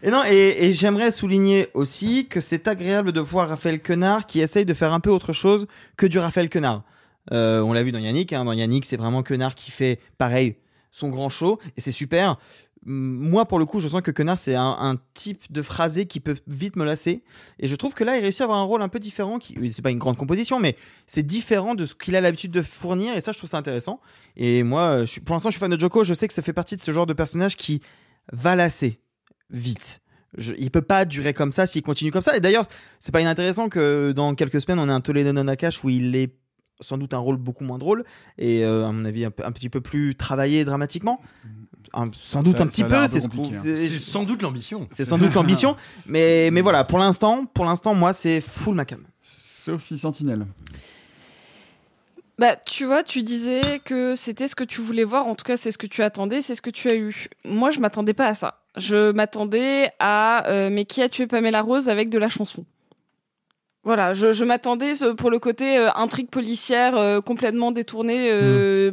Et 0.03 0.10
non, 0.10 0.24
et, 0.28 0.66
et 0.66 0.74
j'aimerais 0.74 1.12
souligner 1.12 1.68
aussi 1.74 2.26
que 2.28 2.41
c'est 2.41 2.68
agréable 2.68 3.12
de 3.12 3.20
voir 3.20 3.49
Raphaël 3.49 3.80
Quenard 3.82 4.26
qui 4.26 4.40
essaye 4.41 4.66
de 4.66 4.74
faire 4.74 4.94
un 4.94 4.99
peu 4.99 5.12
autre 5.12 5.32
chose 5.34 5.68
que 5.98 6.08
du 6.08 6.18
Raphaël 6.18 6.49
Quenard. 6.49 6.84
Euh, 7.32 7.62
on 7.62 7.72
l'a 7.74 7.84
vu 7.84 7.91
dans 7.91 7.99
Yannick, 7.99 8.34
hein, 8.34 8.45
dans 8.45 8.53
Yannick 8.53 8.86
c'est 8.86 8.98
vraiment 8.98 9.22
Quenard 9.22 9.53
qui 9.53 9.70
fait 9.70 9.99
pareil 10.18 10.56
son 10.90 11.10
grand 11.10 11.30
show 11.30 11.60
et 11.78 11.82
c'est 11.82 11.91
super. 11.91 12.38
Moi 12.84 13.45
pour 13.45 13.60
le 13.60 13.66
coup 13.66 13.80
je 13.80 13.88
sens 13.88 14.02
que 14.02 14.12
Quenard 14.12 14.40
c'est 14.40 14.56
un, 14.56 14.99
type 15.14 15.52
de 15.52 15.62
phrasé 15.62 16.08
qui 16.08 16.20
peut 16.20 16.36
vite 16.48 16.76
me 16.76 16.84
lasser 16.84 17.24
et 17.60 17.68
je 17.68 17.76
trouve 17.76 17.94
que 17.94 18.03
là 18.03 18.18
il 18.18 18.22
réussit 18.22 18.41
à 18.41 18.45
avoir 18.45 18.60
un 18.60 18.64
rôle 18.64 18.82
un 18.82 18.90
peu 18.90 18.99
différent 18.99 19.38
qui 19.38 19.72
c'est 19.72 19.84
pas 19.84 19.91
une 19.91 19.99
grande 19.99 20.18
composition 20.18 20.60
mais 20.60 20.76
c'est 21.06 21.22
différent 21.22 21.76
de 21.76 21.86
ce 21.86 21.94
qu'il 21.94 22.16
a 22.16 22.22
l'habitude 22.22 22.52
de 22.52 22.62
fournir 22.64 23.16
et 23.16 23.22
ça 23.22 23.34
je 23.34 23.38
trouve 23.38 23.49
ça 23.49 23.58
intéressant 23.58 23.99
et 24.36 24.64
moi 24.64 25.06
suis, 25.06 25.22
pour 25.22 25.36
l'instant 25.36 25.49
je 25.49 25.53
suis 25.53 25.60
fan 25.60 25.70
de 25.70 25.80
Joko 25.80 26.03
je 26.03 26.16
sais 26.16 26.28
que 26.28 26.34
ça 26.34 26.41
fait 26.41 26.53
partie 26.53 26.76
de 26.76 26.82
ce 26.82 26.91
genre 26.91 27.06
de 27.06 27.14
personnage 27.14 27.56
qui 27.56 27.82
va 28.32 28.56
lasser 28.56 28.99
vite. 29.52 30.02
Il 30.58 30.72
peut 30.72 30.82
pas 30.82 31.03
durer 31.06 31.34
comme 31.34 31.52
ça 31.52 31.68
s'il 31.68 31.82
continue 31.82 32.12
comme 32.12 32.22
ça. 32.22 32.38
Et 32.38 32.40
d'ailleurs, 32.40 32.66
c'est 32.99 33.12
pas 33.12 33.20
inintéressant 33.20 33.68
que 33.68 34.14
dans 34.14 34.34
quelques 34.34 34.62
semaines, 34.62 34.80
on 34.80 34.88
ait 34.88 34.94
un 34.94 35.02
Toledo 35.02 35.34
Nakash 35.34 35.84
où 35.84 35.90
il 35.90 36.16
est 36.16 36.34
sans 36.82 36.98
doute 36.98 37.14
un 37.14 37.20
rôle 37.20 37.38
beaucoup 37.38 37.64
moins 37.64 37.78
drôle 37.78 38.03
et 38.38 38.66
euh, 38.66 38.88
à 38.88 38.91
mon 38.91 39.06
avis 39.06 39.26
un, 39.26 39.32
petit 39.32 39.70
peu 39.70 39.82
plus 39.82 40.16
travaillé 40.16 40.66
dramatiquement. 40.66 41.22
Un- 41.94 42.10
sans 42.20 42.44
doute 42.44 42.58
Ça- 42.58 42.64
un 42.64 42.68
petit 42.68 42.84
peu. 42.84 43.08
C'est 43.08 43.20
ce 43.20 43.28
hein. 43.28 43.60
c'est- 43.62 43.76
C'est 43.76 43.99
sans 43.99 44.24
doute 44.24 44.41
l'ambition. 44.41 44.88
C'est 44.91 45.06
sans 45.06 45.18
doute 45.18 45.34
l'ambition. 45.34 45.76
Mais, 46.06 46.49
mais 46.52 46.62
voilà, 46.62 46.84
pour 46.84 46.99
l'instant, 46.99 47.45
pour 47.45 47.66
l'instant, 47.66 47.94
moi, 47.94 48.14
c'est 48.14 48.41
full 48.41 48.76
Macam. 48.76 49.03
Sophie 49.24 49.98
Sentinelle. 49.98 50.45
Bah, 52.40 52.56
tu 52.56 52.86
vois, 52.86 53.03
tu 53.03 53.22
disais 53.22 53.80
que 53.86 54.16
c'était 54.16 54.48
ce 54.48 54.56
que 54.56 54.64
tu 54.64 54.82
voulais 54.82 55.03
voir, 55.03 55.28
en 55.28 55.36
tout 55.36 55.44
cas, 55.44 55.58
c'est 55.58 55.72
ce 55.72 55.78
que 55.78 55.86
tu 55.86 56.02
attendais, 56.02 56.41
c'est 56.41 56.56
ce 56.56 56.62
que 56.62 56.72
tu 56.72 56.90
as 56.90 56.95
eu. 56.95 57.28
Moi, 57.45 57.70
je 57.70 57.80
m'attendais 57.80 58.14
pas 58.14 58.26
à 58.28 58.34
ça. 58.34 58.62
Je 58.78 59.12
m'attendais 59.12 59.91
à 59.99 60.48
euh, 60.49 60.70
Mais 60.72 60.86
qui 60.86 61.02
a 61.03 61.10
tué 61.10 61.28
Pamela 61.28 61.62
Rose 61.62 61.88
avec 61.90 62.10
de 62.10 62.18
la 62.18 62.30
chanson 62.30 62.66
Voilà, 63.84 64.14
je, 64.14 64.32
je 64.32 64.44
m'attendais 64.44 64.94
pour 65.18 65.32
le 65.32 65.40
côté 65.40 65.78
euh, 65.78 65.90
intrigue 65.95 66.30
policière 66.30 66.95
euh, 66.95 67.20
complètement 67.22 67.72
détournée 67.72 68.30
euh, 68.32 68.91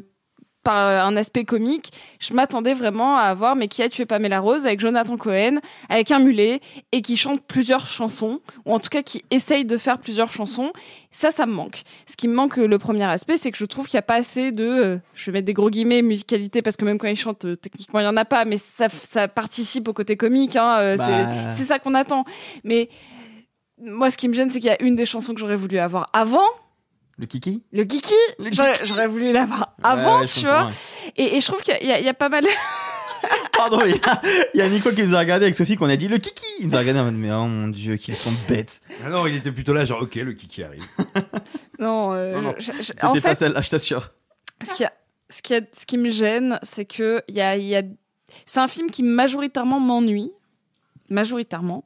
par 0.64 1.06
un 1.06 1.14
aspect 1.16 1.44
comique. 1.44 1.92
Je 2.18 2.32
m'attendais 2.34 2.72
vraiment 2.74 3.16
à 3.16 3.22
avoir 3.22 3.54
Mais 3.54 3.68
qui 3.68 3.82
a 3.82 3.88
tué 3.88 4.06
Pamela 4.06 4.40
Rose 4.40 4.64
avec 4.66 4.80
Jonathan 4.80 5.16
Cohen, 5.16 5.58
avec 5.90 6.10
un 6.10 6.18
mulet, 6.18 6.60
et 6.92 7.00
qui 7.02 7.16
chante 7.18 7.42
plusieurs 7.46 7.86
chansons, 7.86 8.40
ou 8.66 8.72
en 8.74 8.78
tout 8.78 8.88
cas 8.88 9.02
qui 9.02 9.24
essaye 9.30 9.64
de 9.66 9.76
faire 9.76 9.98
plusieurs 9.98 10.30
chansons. 10.32 10.72
Ça, 11.10 11.30
ça 11.30 11.44
me 11.46 11.52
manque. 11.52 11.82
Ce 12.06 12.16
qui 12.16 12.26
me 12.28 12.34
manque, 12.34 12.56
le 12.56 12.78
premier 12.78 13.04
aspect, 13.04 13.36
c'est 13.36 13.50
que 13.50 13.58
je 13.58 13.64
trouve 13.66 13.86
qu'il 13.88 13.96
n'y 13.96 14.00
a 14.00 14.02
pas 14.02 14.16
assez 14.16 14.52
de, 14.52 14.64
euh, 14.64 14.98
je 15.14 15.26
vais 15.26 15.32
mettre 15.38 15.46
des 15.46 15.54
gros 15.54 15.68
guillemets, 15.70 16.00
musicalité, 16.02 16.60
parce 16.62 16.76
que 16.76 16.84
même 16.86 16.98
quand 16.98 17.08
ils 17.08 17.16
chantent, 17.16 17.44
euh, 17.44 17.56
techniquement, 17.56 18.00
il 18.00 18.04
n'y 18.04 18.08
en 18.08 18.16
a 18.16 18.24
pas, 18.26 18.44
mais 18.46 18.56
ça, 18.56 18.88
ça 18.90 19.28
participe 19.28 19.86
au 19.88 19.92
côté 19.92 20.16
comique. 20.16 20.56
Hein, 20.56 20.76
euh, 20.80 20.96
Bah. 20.96 21.04
c'est- 21.06 21.56
C'est 21.58 21.64
ça 21.64 21.78
qu'on 21.78 21.94
attend. 21.94 22.24
Mais 22.64 22.88
moi, 23.80 24.10
ce 24.10 24.16
qui 24.16 24.28
me 24.28 24.34
gêne, 24.34 24.50
c'est 24.50 24.60
qu'il 24.60 24.68
y 24.68 24.72
a 24.72 24.82
une 24.82 24.94
des 24.96 25.06
chansons 25.06 25.34
que 25.34 25.40
j'aurais 25.40 25.56
voulu 25.56 25.78
avoir 25.78 26.06
avant. 26.12 26.46
Le 27.16 27.26
Kiki? 27.26 27.62
Le 27.72 27.84
Kiki, 27.84 28.14
j'aurais 28.52 28.74
j'aurais 28.84 29.08
voulu 29.08 29.32
l'avoir 29.32 29.74
avant, 29.82 30.20
ouais, 30.20 30.26
tu 30.26 30.40
vois. 30.40 30.66
ouais. 30.66 30.72
Et, 31.16 31.36
et 31.36 31.40
je 31.40 31.46
trouve 31.46 31.60
qu'il 31.62 31.74
y, 31.86 31.90
a- 31.92 32.00
y 32.00 32.12
pas 32.12 32.28
mal. 32.28 32.44
Pardon, 33.52 33.80
il 33.84 33.96
y, 33.96 34.00
a- 34.04 34.20
il 34.54 34.58
y 34.60 34.62
a 34.62 34.68
Nico 34.68 34.90
qui 34.92 35.02
nous 35.02 35.16
a 35.16 35.18
regardé 35.18 35.46
avec 35.46 35.56
Sophie 35.56 35.74
qu'on 35.74 35.88
a 35.88 35.96
dit 35.96 36.06
le 36.06 36.18
Kiki. 36.18 36.44
Il 36.60 36.68
nous 36.68 36.76
a 36.76 36.78
regardé 36.78 37.00
en 37.00 37.04
mode 37.06 37.14
mais 37.14 37.32
oh 37.32 37.44
mon 37.46 37.66
dieu 37.68 37.96
qu'ils 37.96 38.14
sont 38.14 38.30
bêtes. 38.48 38.80
Ah 39.04 39.10
non, 39.10 39.26
il 39.26 39.34
était 39.34 39.50
plutôt 39.50 39.72
là, 39.72 39.84
genre, 39.84 40.02
ok, 40.02 40.14
le 40.14 40.32
kiki 40.34 40.62
arrive. 40.62 40.84
non, 41.80 42.12
euh, 42.14 42.34
Non, 42.34 42.42
non, 42.42 42.54
C'était 42.58 42.94
pas 42.94 43.14
fait, 43.20 43.34
celle-là, 43.34 43.62
je 43.62 43.70
t'assure. 43.70 44.10
ce 44.62 44.74
qui, 44.74 44.84
a, 44.84 44.92
ce, 45.28 45.42
qui 45.42 45.54
a- 45.56 45.60
ce 45.72 45.86
qui 45.86 45.98
me 45.98 46.10
gêne, 46.10 46.60
c'est 46.62 46.84
que 46.84 47.22
il 47.26 47.34
y 47.34 47.40
a, 47.40 47.56
il 47.56 47.64
y 47.66 47.74
a, 47.74 47.82
c'est 48.46 48.60
un 48.60 48.68
film 48.68 48.90
qui 48.92 49.02
majoritairement 49.02 49.80
m'ennuie. 49.80 50.30
majoritairement, 51.10 51.82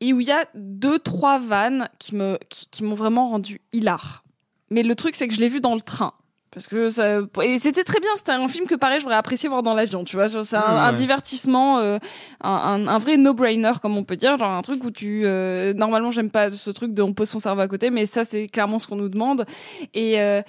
et 0.00 0.12
où 0.12 0.20
il 0.20 0.26
y 0.26 0.32
a 0.32 0.44
deux, 0.54 0.98
trois 0.98 1.38
vannes 1.38 1.88
qui 1.98 2.14
me, 2.14 2.38
qui, 2.48 2.66
qui 2.70 2.84
m'ont 2.84 2.94
vraiment 2.94 3.28
rendu 3.28 3.60
hilar. 3.72 4.24
Mais 4.70 4.82
le 4.82 4.94
truc, 4.94 5.14
c'est 5.14 5.28
que 5.28 5.34
je 5.34 5.40
l'ai 5.40 5.48
vu 5.48 5.60
dans 5.60 5.74
le 5.74 5.80
train. 5.80 6.12
Parce 6.50 6.68
que 6.68 6.88
ça, 6.88 7.18
et 7.42 7.58
c'était 7.58 7.82
très 7.82 7.98
bien, 7.98 8.10
c'était 8.16 8.30
un 8.30 8.46
film 8.46 8.66
que 8.68 8.76
pareil, 8.76 9.00
j'aurais 9.00 9.16
apprécié 9.16 9.48
voir 9.48 9.64
dans 9.64 9.74
l'avion, 9.74 10.04
tu 10.04 10.14
vois. 10.14 10.28
C'est 10.28 10.54
un, 10.56 10.92
divertissement, 10.92 11.78
euh, 11.78 11.98
un, 12.42 12.50
un- 12.50 12.86
un 12.86 12.98
vrai 12.98 13.16
no-brainer, 13.16 13.72
comme 13.82 13.96
on 13.96 14.04
peut 14.04 14.14
dire, 14.16 14.38
genre 14.38 14.52
un 14.52 14.62
truc 14.62 14.84
où 14.84 14.92
tu, 14.92 15.22
euh, 15.24 15.74
normalement, 15.74 16.12
j'aime 16.12 16.30
pas 16.30 16.52
ce 16.52 16.70
truc 16.70 16.94
de 16.94 17.02
on 17.02 17.12
pose 17.12 17.28
son 17.28 17.40
cerveau 17.40 17.62
à 17.62 17.66
côté, 17.66 17.90
mais 17.90 18.06
ça, 18.06 18.24
c'est 18.24 18.46
clairement 18.46 18.78
ce 18.78 18.86
qu'on 18.86 18.94
nous 18.94 19.08
demande. 19.08 19.46
Et, 19.94 20.20
euh, 20.20 20.42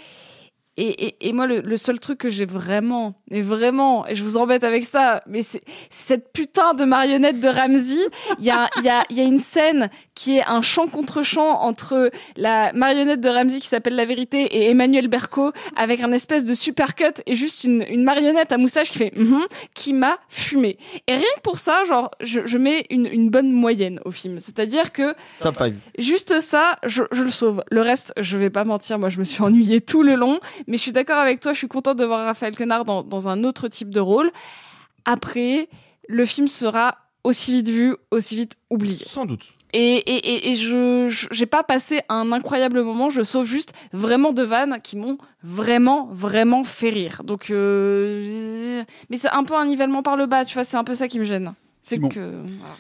et, 0.78 1.06
et, 1.08 1.30
et 1.30 1.34
moi, 1.34 1.48
le, 1.48 1.62
le 1.62 1.78
seul 1.78 2.00
truc 2.00 2.20
que 2.20 2.30
j'ai 2.30 2.46
vraiment, 2.46 3.16
et 3.32 3.42
vraiment, 3.42 4.08
et 4.08 4.16
je 4.16 4.24
vous 4.24 4.38
embête 4.38 4.64
avec 4.64 4.84
ça, 4.84 5.24
mais 5.28 5.42
c'est 5.42 5.64
cette 5.90 6.34
putain 6.34 6.74
de 6.74 6.84
marionnette 6.84 7.40
de 7.40 7.48
Ramsey. 7.48 8.00
Il 8.40 8.46
y 8.46 8.52
a, 8.52 8.70
y, 8.84 8.90
a, 8.90 9.04
y 9.10 9.20
a 9.22 9.24
une 9.24 9.40
scène 9.40 9.90
qui 10.14 10.38
est 10.38 10.44
un 10.46 10.62
chant 10.62 10.88
contre 10.88 11.24
chant 11.24 11.62
entre 11.62 12.12
la 12.36 12.74
marionnette 12.74 13.22
de 13.22 13.30
Ramsey 13.30 13.60
qui 13.60 13.68
s'appelle 13.68 13.96
La 13.96 14.06
Vérité 14.06 14.44
et 14.44 14.70
Emmanuel 14.70 15.08
Berco 15.08 15.52
avec 15.76 16.02
un 16.02 16.12
espèce 16.12 16.46
de 16.46 16.54
super 16.54 16.96
cut 16.96 17.22
et 17.26 17.36
juste 17.36 17.64
une, 17.64 17.86
une 17.90 18.04
marionnette 18.04 18.52
à 18.52 18.58
moustache 18.58 18.92
qui 18.92 18.98
fait 18.98 19.14
Mhm 19.16 19.46
qui 19.74 19.94
m'a 19.94 20.18
fumé. 20.30 20.78
Et 21.08 21.14
rien 21.14 21.24
que 21.36 21.42
pour 21.42 21.60
ça, 21.60 21.84
genre, 21.86 22.12
je, 22.22 22.42
je 22.46 22.58
mets 22.58 22.86
une, 22.90 23.06
une 23.06 23.30
bonne 23.30 23.52
moyenne 23.52 24.00
au 24.06 24.12
film. 24.12 24.40
C'est-à-dire 24.40 24.92
que 24.92 25.14
Top 25.42 25.56
5. 25.58 25.74
Juste 25.98 26.40
ça, 26.42 26.78
je, 26.86 27.04
je 27.12 27.24
le 27.24 27.32
sauve. 27.32 27.64
Le 27.70 27.82
reste, 27.82 28.14
je 28.18 28.38
vais 28.38 28.50
pas 28.50 28.64
mentir, 28.64 29.00
moi 29.00 29.10
je 29.10 29.20
me 29.20 29.24
suis 29.26 29.42
ennuyée 29.44 29.82
tout 29.82 30.04
le 30.04 30.16
long, 30.16 30.40
mais 30.68 30.78
je 30.78 30.82
suis 30.82 30.92
d'accord 30.92 31.18
avec 31.18 31.40
toi, 31.40 31.54
je 31.54 31.58
suis 31.58 31.68
contente 31.68 31.98
de 31.98 32.06
voir 32.06 32.26
Raphaël 32.26 32.56
Quenard 32.56 32.86
dans, 32.86 33.04
dans 33.04 33.28
un 33.28 33.44
autre 33.44 33.68
type 33.68 33.90
de 33.90 34.00
rôle. 34.00 34.32
Après, 35.06 35.70
le 36.08 36.26
film 36.26 36.48
sera 36.48 36.98
aussi 37.24 37.52
vite 37.52 37.70
vu, 37.70 37.96
aussi 38.12 38.36
vite 38.36 38.56
oublié. 38.70 39.04
Sans 39.04 39.26
doute. 39.26 39.54
Et, 39.74 39.98
et, 39.98 40.16
et, 40.16 40.52
et 40.52 40.56
je 40.56 41.28
j'ai 41.32 41.46
pas 41.46 41.64
passé 41.64 42.02
un 42.08 42.32
incroyable 42.32 42.82
moment, 42.82 43.10
je 43.10 43.24
sauve 43.24 43.46
juste 43.46 43.74
vraiment 43.92 44.32
de 44.32 44.42
vannes 44.42 44.80
qui 44.82 44.96
m'ont 44.96 45.18
vraiment, 45.44 46.08
vraiment 46.12 46.64
fait 46.64 46.90
rire. 46.90 47.24
Donc, 47.26 47.50
euh, 47.50 48.84
mais 49.10 49.18
c'est 49.18 49.32
un 49.32 49.44
peu 49.44 49.54
un 49.54 49.66
nivellement 49.66 50.02
par 50.02 50.16
le 50.16 50.28
bas, 50.28 50.46
tu 50.46 50.54
vois, 50.54 50.64
c'est 50.64 50.78
un 50.78 50.86
peu 50.86 50.96
ça 50.96 51.10
qui 51.10 51.20
me 51.20 51.26
gêne. 51.26 51.54
C'est 51.84 52.00
que. 52.00 52.42
voilà. 52.42 52.76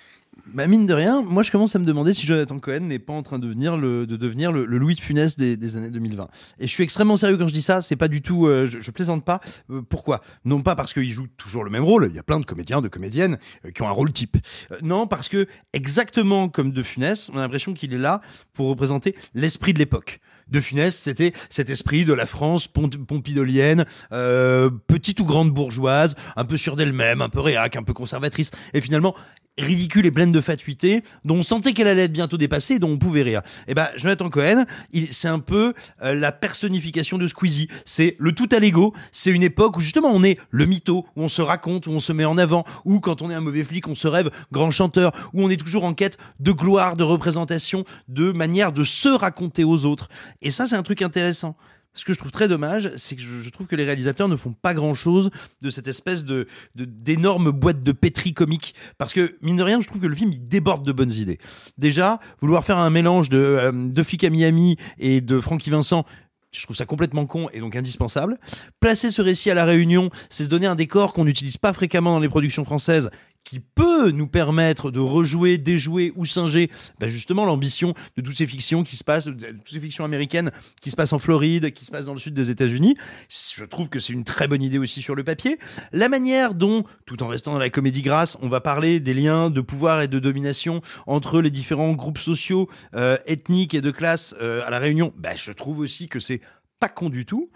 Bah 0.53 0.67
mine 0.67 0.85
de 0.85 0.93
rien, 0.93 1.23
moi 1.23 1.41
je 1.41 1.51
commence 1.51 1.75
à 1.75 1.79
me 1.79 1.85
demander 1.85 2.13
si 2.13 2.25
Jonathan 2.25 2.59
Cohen 2.59 2.81
n'est 2.81 2.99
pas 2.99 3.13
en 3.13 3.23
train 3.23 3.39
de 3.39 3.47
devenir 3.47 3.77
le, 3.77 4.05
de 4.05 4.15
devenir 4.15 4.51
le, 4.51 4.65
le 4.65 4.77
Louis 4.77 4.93
de 4.93 4.99
Funès 4.99 5.35
des, 5.35 5.57
des 5.57 5.75
années 5.75 5.89
2020. 5.89 6.27
Et 6.59 6.67
je 6.67 6.71
suis 6.71 6.83
extrêmement 6.83 7.17
sérieux 7.17 7.37
quand 7.37 7.47
je 7.47 7.53
dis 7.53 7.63
ça, 7.63 7.81
c'est 7.81 7.95
pas 7.95 8.07
du 8.07 8.21
tout, 8.21 8.45
euh, 8.45 8.67
je, 8.67 8.79
je 8.79 8.91
plaisante 8.91 9.25
pas. 9.25 9.41
Euh, 9.71 9.81
pourquoi? 9.81 10.21
Non 10.45 10.61
pas 10.61 10.75
parce 10.75 10.93
qu'il 10.93 11.09
joue 11.09 11.25
toujours 11.35 11.63
le 11.63 11.71
même 11.71 11.83
rôle, 11.83 12.07
il 12.11 12.15
y 12.15 12.19
a 12.19 12.23
plein 12.23 12.39
de 12.39 12.45
comédiens, 12.45 12.79
de 12.81 12.87
comédiennes 12.89 13.39
euh, 13.65 13.71
qui 13.71 13.81
ont 13.81 13.87
un 13.87 13.91
rôle 13.91 14.13
type. 14.13 14.37
Euh, 14.71 14.77
non, 14.83 15.07
parce 15.07 15.29
que 15.29 15.47
exactement 15.73 16.47
comme 16.47 16.71
de 16.71 16.83
Funès, 16.83 17.31
on 17.33 17.37
a 17.37 17.41
l'impression 17.41 17.73
qu'il 17.73 17.91
est 17.93 17.97
là 17.97 18.21
pour 18.53 18.67
représenter 18.67 19.15
l'esprit 19.33 19.73
de 19.73 19.79
l'époque. 19.79 20.19
De 20.47 20.59
Funès, 20.61 20.95
c'était 20.95 21.33
cet 21.49 21.71
esprit 21.71 22.05
de 22.05 22.13
la 22.13 22.27
France 22.27 22.67
pompidolienne, 22.67 23.85
euh, 24.11 24.69
petite 24.85 25.19
ou 25.19 25.25
grande 25.25 25.49
bourgeoise, 25.51 26.13
un 26.35 26.45
peu 26.45 26.55
sûre 26.55 26.75
d'elle-même, 26.75 27.23
un 27.23 27.29
peu 27.29 27.39
réac, 27.39 27.75
un 27.77 27.81
peu 27.81 27.93
conservatrice, 27.93 28.51
et 28.75 28.81
finalement 28.81 29.15
ridicule 29.57 30.05
et 30.05 30.11
pleine 30.11 30.31
de 30.31 30.41
fatuité, 30.41 31.03
dont 31.23 31.37
on 31.37 31.43
sentait 31.43 31.73
qu'elle 31.73 31.87
allait 31.87 32.05
être 32.05 32.11
bientôt 32.11 32.37
dépassée, 32.37 32.79
dont 32.79 32.89
on 32.89 32.97
pouvait 32.97 33.21
rire. 33.21 33.41
Et 33.67 33.73
ben 33.73 33.87
Jonathan 33.95 34.29
Cohen, 34.29 34.65
il, 34.91 35.13
c'est 35.13 35.27
un 35.27 35.39
peu 35.39 35.73
euh, 36.03 36.13
la 36.13 36.31
personnification 36.31 37.17
de 37.17 37.27
Squeezie. 37.27 37.67
C'est 37.85 38.15
le 38.19 38.33
tout 38.33 38.49
à 38.51 38.59
l'ego. 38.59 38.93
C'est 39.11 39.31
une 39.31 39.43
époque 39.43 39.77
où 39.77 39.79
justement 39.79 40.11
on 40.13 40.23
est 40.23 40.39
le 40.49 40.65
mytho, 40.65 41.05
où 41.15 41.23
on 41.23 41.29
se 41.29 41.41
raconte, 41.41 41.87
où 41.87 41.91
on 41.91 41.99
se 41.99 42.13
met 42.13 42.25
en 42.25 42.37
avant, 42.37 42.65
où 42.83 42.99
quand 42.99 43.21
on 43.21 43.31
est 43.31 43.35
un 43.35 43.41
mauvais 43.41 43.63
flic, 43.63 43.87
on 43.87 43.95
se 43.95 44.07
rêve 44.07 44.29
grand 44.51 44.71
chanteur, 44.71 45.11
où 45.33 45.43
on 45.43 45.49
est 45.49 45.57
toujours 45.57 45.85
en 45.85 45.93
quête 45.93 46.17
de 46.39 46.51
gloire, 46.51 46.97
de 46.97 47.03
représentation, 47.03 47.85
de 48.07 48.31
manière 48.31 48.71
de 48.71 48.83
se 48.83 49.09
raconter 49.09 49.63
aux 49.63 49.85
autres. 49.85 50.09
Et 50.41 50.51
ça, 50.51 50.67
c'est 50.67 50.75
un 50.75 50.83
truc 50.83 51.01
intéressant. 51.01 51.55
Ce 51.95 52.03
que 52.03 52.13
je 52.13 52.19
trouve 52.19 52.31
très 52.31 52.47
dommage, 52.47 52.91
c'est 52.97 53.15
que 53.15 53.21
je, 53.21 53.49
trouve 53.49 53.67
que 53.67 53.75
les 53.75 53.85
réalisateurs 53.85 54.27
ne 54.27 54.35
font 54.35 54.53
pas 54.53 54.73
grand-chose 54.73 55.29
de 55.61 55.69
cette 55.69 55.87
espèce 55.87 56.25
de 56.25 56.45
d'énorme 56.75 57.51
boîte 57.51 57.83
de 57.83 57.91
pétri 57.93 58.33
comique. 58.33 58.75
Parce 58.97 59.13
que, 59.13 59.37
mine 59.41 59.55
de 59.55 59.63
rien, 59.63 59.79
je 59.79 59.87
trouve 59.87 60.01
que 60.01 60.07
le 60.07 60.15
film, 60.15 60.31
il 60.33 60.45
déborde 60.47 60.85
de 60.85 60.91
bonnes 60.91 61.13
idées. 61.13 61.39
Déjà, 61.77 62.19
vouloir 62.41 62.65
faire 62.65 62.77
un 62.77 62.89
mélange 62.89 63.29
de, 63.29 63.37
euh, 63.37 63.71
de 63.71 64.25
à 64.25 64.29
Miami 64.29 64.77
et 64.97 65.21
de 65.21 65.39
Francky 65.39 65.69
Vincent, 65.69 66.05
je 66.51 66.63
trouve 66.63 66.75
ça 66.75 66.85
complètement 66.85 67.25
con 67.25 67.49
et 67.53 67.59
donc 67.59 67.75
indispensable. 67.75 68.37
Placer 68.79 69.11
ce 69.11 69.21
récit 69.21 69.51
à 69.51 69.53
la 69.53 69.65
Réunion, 69.65 70.09
c'est 70.29 70.45
se 70.45 70.49
donner 70.49 70.67
un 70.67 70.75
décor 70.75 71.13
qu'on 71.13 71.25
n'utilise 71.25 71.57
pas 71.57 71.73
fréquemment 71.73 72.13
dans 72.13 72.19
les 72.19 72.29
productions 72.29 72.63
françaises, 72.63 73.09
qui 73.45 73.59
peut 73.59 74.11
nous 74.11 74.27
permettre 74.27 74.91
de 74.91 74.99
rejouer, 74.99 75.57
déjouer 75.57 76.11
ou 76.17 76.25
singer 76.25 76.69
bah, 76.99 77.07
justement 77.07 77.45
l'ambition 77.45 77.93
de 78.17 78.21
toutes 78.21 78.35
ces 78.35 78.47
fictions 78.47 78.83
qui 78.83 78.97
se 78.97 79.05
passent, 79.05 79.25
toutes 79.25 79.69
ces 79.71 79.79
fictions 79.79 80.03
américaines 80.03 80.51
qui 80.81 80.91
se 80.91 80.97
passent 80.97 81.13
en 81.13 81.19
Floride, 81.19 81.71
qui 81.71 81.85
se 81.85 81.91
passent 81.91 82.07
dans 82.07 82.13
le 82.13 82.19
sud 82.19 82.33
des 82.33 82.49
États-Unis. 82.49 82.97
Je 83.29 83.63
trouve 83.63 83.87
que 83.87 83.99
c'est 83.99 84.11
une 84.11 84.25
très 84.25 84.47
bonne 84.47 84.63
idée 84.63 84.79
aussi 84.79 85.01
sur 85.01 85.15
le 85.15 85.23
papier. 85.23 85.57
La 85.93 86.09
manière 86.09 86.55
dont, 86.55 86.83
tout 87.05 87.23
en 87.23 87.27
restant 87.27 87.53
dans 87.53 87.59
la 87.59 87.69
comédie 87.69 88.01
grasse, 88.01 88.37
on 88.41 88.49
va 88.49 88.59
parler 88.59 88.99
des 88.99 89.13
liens 89.13 89.49
de 89.49 89.61
pouvoir 89.61 90.01
et 90.01 90.07
de 90.07 90.19
domination 90.19 90.81
entre 91.05 91.39
les 91.39 91.51
différents 91.51 91.93
groupes 91.93 92.17
sociaux, 92.17 92.67
euh, 92.95 93.17
ethniques 93.27 93.75
et 93.75 93.81
de 93.81 93.91
classe 93.91 94.35
euh, 94.41 94.65
à 94.65 94.71
la 94.71 94.79
Réunion, 94.79 95.13
bah, 95.17 95.35
je 95.35 95.51
trouve 95.51 95.79
aussi 95.79 96.07
que 96.07 96.19
c'est 96.19 96.41
pas 96.79 96.89
con 96.89 97.09
du 97.09 97.25
tout. 97.25 97.51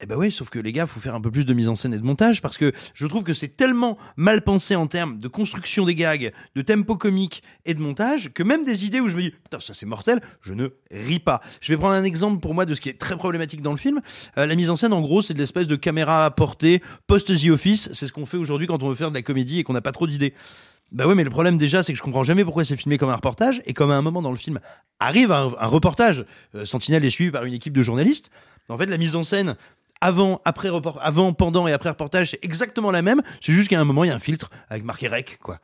Eh 0.00 0.06
ben 0.06 0.16
oui, 0.16 0.30
sauf 0.30 0.48
que 0.48 0.60
les 0.60 0.70
gars, 0.70 0.86
faut 0.86 1.00
faire 1.00 1.16
un 1.16 1.20
peu 1.20 1.32
plus 1.32 1.44
de 1.44 1.52
mise 1.52 1.68
en 1.68 1.74
scène 1.74 1.92
et 1.92 1.98
de 1.98 2.04
montage 2.04 2.40
parce 2.40 2.56
que 2.56 2.72
je 2.94 3.06
trouve 3.08 3.24
que 3.24 3.34
c'est 3.34 3.48
tellement 3.48 3.98
mal 4.16 4.42
pensé 4.42 4.76
en 4.76 4.86
termes 4.86 5.18
de 5.18 5.26
construction 5.26 5.84
des 5.84 5.96
gags, 5.96 6.32
de 6.54 6.62
tempo 6.62 6.94
comique 6.96 7.42
et 7.64 7.74
de 7.74 7.80
montage 7.80 8.32
que 8.32 8.44
même 8.44 8.64
des 8.64 8.86
idées 8.86 9.00
où 9.00 9.08
je 9.08 9.16
me 9.16 9.22
dis 9.22 9.30
putain 9.30 9.58
ça 9.58 9.74
c'est 9.74 9.86
mortel, 9.86 10.20
je 10.40 10.54
ne 10.54 10.68
ris 10.92 11.18
pas. 11.18 11.40
Je 11.60 11.72
vais 11.72 11.76
prendre 11.76 11.94
un 11.94 12.04
exemple 12.04 12.38
pour 12.38 12.54
moi 12.54 12.64
de 12.64 12.74
ce 12.74 12.80
qui 12.80 12.88
est 12.88 12.98
très 12.98 13.16
problématique 13.16 13.60
dans 13.60 13.72
le 13.72 13.76
film. 13.76 14.00
Euh, 14.38 14.46
la 14.46 14.54
mise 14.54 14.70
en 14.70 14.76
scène, 14.76 14.92
en 14.92 15.00
gros, 15.00 15.20
c'est 15.20 15.34
de 15.34 15.38
l'espèce 15.40 15.66
de 15.66 15.74
caméra 15.74 16.24
à 16.24 16.30
portée 16.30 16.80
post 17.08 17.34
The 17.34 17.48
Office. 17.48 17.88
C'est 17.92 18.06
ce 18.06 18.12
qu'on 18.12 18.26
fait 18.26 18.36
aujourd'hui 18.36 18.68
quand 18.68 18.84
on 18.84 18.88
veut 18.88 18.94
faire 18.94 19.10
de 19.10 19.16
la 19.16 19.22
comédie 19.22 19.58
et 19.58 19.64
qu'on 19.64 19.72
n'a 19.72 19.80
pas 19.80 19.92
trop 19.92 20.06
d'idées. 20.06 20.32
Bah 20.92 21.08
ouais, 21.08 21.16
mais 21.16 21.24
le 21.24 21.30
problème 21.30 21.58
déjà, 21.58 21.82
c'est 21.82 21.92
que 21.92 21.98
je 21.98 22.04
comprends 22.04 22.22
jamais 22.22 22.44
pourquoi 22.44 22.64
c'est 22.64 22.76
filmé 22.76 22.98
comme 22.98 23.10
un 23.10 23.16
reportage 23.16 23.60
et 23.66 23.74
comme 23.74 23.90
à 23.90 23.96
un 23.96 24.02
moment 24.02 24.22
dans 24.22 24.30
le 24.30 24.36
film 24.36 24.60
arrive 25.00 25.32
un, 25.32 25.52
un 25.58 25.66
reportage. 25.66 26.24
Euh, 26.54 26.64
Sentinelle 26.64 27.04
est 27.04 27.10
suivi 27.10 27.32
par 27.32 27.44
une 27.44 27.52
équipe 27.52 27.76
de 27.76 27.82
journalistes. 27.82 28.30
En 28.70 28.76
fait, 28.76 28.86
la 28.86 28.98
mise 28.98 29.16
en 29.16 29.22
scène 29.22 29.56
avant, 30.00 30.40
après 30.44 30.68
report, 30.68 30.98
avant, 31.02 31.32
pendant 31.32 31.66
et 31.68 31.72
après 31.72 31.88
reportage, 31.90 32.30
c'est 32.30 32.44
exactement 32.44 32.90
la 32.90 33.02
même. 33.02 33.22
C'est 33.40 33.52
juste 33.52 33.68
qu'à 33.68 33.80
un 33.80 33.84
moment, 33.84 34.04
il 34.04 34.08
y 34.08 34.10
a 34.10 34.14
un 34.14 34.20
filtre 34.20 34.50
avec 34.68 34.84
marqué 34.84 35.08
rec, 35.08 35.38
quoi. 35.42 35.58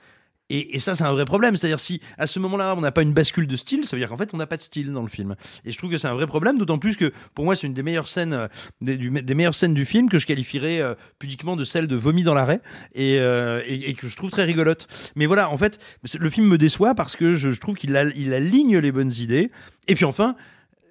Et, 0.50 0.76
et 0.76 0.78
ça, 0.80 0.94
c'est 0.94 1.04
un 1.04 1.12
vrai 1.12 1.24
problème. 1.24 1.56
C'est-à-dire, 1.56 1.80
si 1.80 2.02
à 2.18 2.26
ce 2.26 2.38
moment-là, 2.38 2.74
on 2.76 2.82
n'a 2.82 2.92
pas 2.92 3.00
une 3.00 3.14
bascule 3.14 3.46
de 3.46 3.56
style, 3.56 3.86
ça 3.86 3.96
veut 3.96 4.00
dire 4.00 4.10
qu'en 4.10 4.18
fait, 4.18 4.34
on 4.34 4.36
n'a 4.36 4.46
pas 4.46 4.58
de 4.58 4.62
style 4.62 4.92
dans 4.92 5.00
le 5.00 5.08
film. 5.08 5.36
Et 5.64 5.72
je 5.72 5.78
trouve 5.78 5.90
que 5.90 5.96
c'est 5.96 6.06
un 6.06 6.12
vrai 6.12 6.26
problème, 6.26 6.58
d'autant 6.58 6.76
plus 6.78 6.98
que 6.98 7.12
pour 7.34 7.46
moi, 7.46 7.56
c'est 7.56 7.66
une 7.66 7.72
des 7.72 7.82
meilleures 7.82 8.08
scènes, 8.08 8.34
euh, 8.34 8.48
des, 8.82 8.98
du- 8.98 9.10
des 9.10 9.34
meilleures 9.34 9.54
scènes 9.54 9.72
du 9.72 9.86
film 9.86 10.10
que 10.10 10.18
je 10.18 10.26
qualifierais 10.26 10.82
euh, 10.82 10.94
pudiquement 11.18 11.56
de 11.56 11.64
celle 11.64 11.86
de 11.86 11.96
vomi 11.96 12.24
dans 12.24 12.34
l'arrêt 12.34 12.60
et, 12.94 13.18
euh, 13.20 13.62
et, 13.66 13.94
que 13.94 14.06
je 14.06 14.16
trouve 14.16 14.30
très 14.30 14.44
rigolote. 14.44 14.86
Mais 15.16 15.24
voilà, 15.24 15.48
en 15.48 15.56
fait, 15.56 15.78
le 16.18 16.28
film 16.28 16.46
me 16.46 16.58
déçoit 16.58 16.94
parce 16.94 17.16
que 17.16 17.34
je, 17.36 17.48
je 17.48 17.58
trouve 17.60 17.76
qu'il 17.76 18.12
il 18.14 18.34
aligne 18.34 18.76
les 18.76 18.92
bonnes 18.92 19.12
idées. 19.12 19.50
Et 19.88 19.94
puis 19.94 20.04
enfin, 20.04 20.36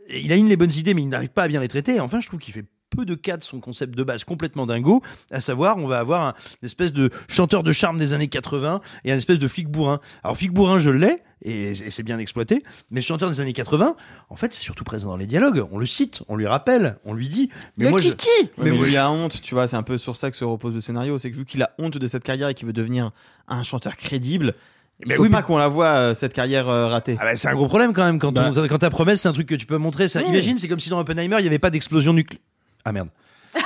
il 0.10 0.32
aligne 0.34 0.50
les 0.50 0.58
bonnes 0.58 0.74
idées, 0.74 0.96
mais 0.96 1.04
il 1.04 1.10
n'arrive 1.10 1.30
pas 1.30 1.44
à 1.44 1.48
bien 1.48 1.60
les 1.60 1.68
traiter. 1.68 1.96
Et 1.96 2.00
enfin, 2.00 2.22
je 2.22 2.28
trouve 2.28 2.40
qu'il 2.40 2.56
fait 2.56 2.66
peu 2.96 3.06
de 3.06 3.16
cas 3.16 3.38
de 3.38 3.44
son 3.44 3.60
concept 3.60 3.96
de 3.96 4.04
base 4.04 4.24
complètement 4.24 4.66
dingo, 4.66 5.02
à 5.32 5.42
savoir, 5.42 5.78
on 5.78 5.88
va 5.88 6.00
avoir 6.00 6.22
un 6.28 6.34
une 6.62 6.66
espèce 6.68 6.94
de 6.94 7.10
chanteur 7.28 7.64
de 7.64 7.72
charme 7.72 7.98
des 7.98 8.14
années 8.14 8.28
80 8.28 8.82
et 9.06 9.12
un 9.12 9.18
espèce 9.18 9.40
de 9.40 9.48
flic 9.48 9.68
bourrin. 9.68 10.00
Alors, 10.24 10.38
flic 10.38 10.52
bourrin, 10.52 10.78
je 10.78 10.90
l'ai, 10.90 11.22
et, 11.42 11.72
et 11.72 11.90
c'est 11.92 12.04
bien 12.04 12.20
exploité, 12.20 12.64
mais 12.92 13.00
le 13.02 13.06
chanteur 13.06 13.30
des 13.30 13.40
années 13.42 13.54
80, 13.54 13.96
en 14.30 14.36
fait, 14.36 14.54
c'est 14.54 14.62
surtout 14.64 14.84
présent 14.84 15.10
dans 15.10 15.18
les 15.18 15.28
dialogues. 15.28 15.66
On 15.72 15.78
le 15.78 15.86
cite, 15.86 16.22
on 16.30 16.36
lui 16.36 16.48
rappelle, 16.48 16.98
on 17.06 17.14
lui 17.14 17.28
dit. 17.30 17.50
Mais 17.78 17.90
moi, 17.90 18.00
je- 18.00 18.08
Ouais, 18.10 18.50
mais 18.58 18.72
moi, 18.72 18.88
il 18.88 18.96
a 18.98 19.10
honte, 19.12 19.42
tu 19.42 19.54
vois, 19.56 19.68
c'est 19.68 19.76
un 19.76 19.84
peu 19.84 19.98
sur 19.98 20.16
ça 20.16 20.32
que 20.32 20.38
se 20.38 20.46
repose 20.46 20.76
le 20.76 20.82
scénario. 20.82 21.18
C'est 21.18 21.32
que 21.32 21.36
vu 21.38 21.46
qu'il 21.46 21.62
a 21.64 21.72
honte 21.80 21.98
de 21.98 22.08
cette 22.08 22.24
carrière 22.24 22.48
et 22.50 22.54
qu'il 22.54 22.66
veut 22.68 22.74
devenir 22.74 23.12
un 23.48 23.64
chanteur 23.64 23.98
crédible, 23.98 24.54
il 25.02 25.08
Mais 25.10 25.16
faut 25.16 25.24
oui, 25.24 25.30
pas 25.30 25.38
mais- 25.38 25.44
qu'on 25.44 25.58
la 25.58 25.68
voit 25.68 25.88
euh, 25.88 26.14
cette 26.14 26.34
carrière 26.34 26.70
euh, 26.70 26.88
ratée. 26.88 27.18
Ah 27.20 27.26
bah, 27.26 27.36
c'est 27.36 27.48
un 27.50 27.56
gros 27.56 27.68
problème 27.68 27.94
quand 27.94 28.06
même 28.06 28.20
quand, 28.20 28.32
Bah. 28.32 28.52
on- 28.56 28.68
quand 28.68 28.78
ta 28.78 28.90
promesse 28.90 29.22
c'est 29.22 29.28
un 29.28 29.34
truc 29.34 29.48
que 29.48 29.56
tu 29.56 29.66
peux 29.66 29.78
montrer. 29.78 30.08
Ça. 30.08 30.22
Imagine, 30.22 30.58
c'est 30.58 30.68
comme 30.68 30.80
si 30.80 30.90
dans 30.90 31.00
Oppenheimer 31.00 31.38
il 31.40 31.42
n'y 31.42 31.48
avait 31.48 31.60
pas 31.60 31.72
d'explosion 31.72 32.14
nucléaire. 32.14 32.42
Ah 32.86 32.92
merde. 32.92 33.10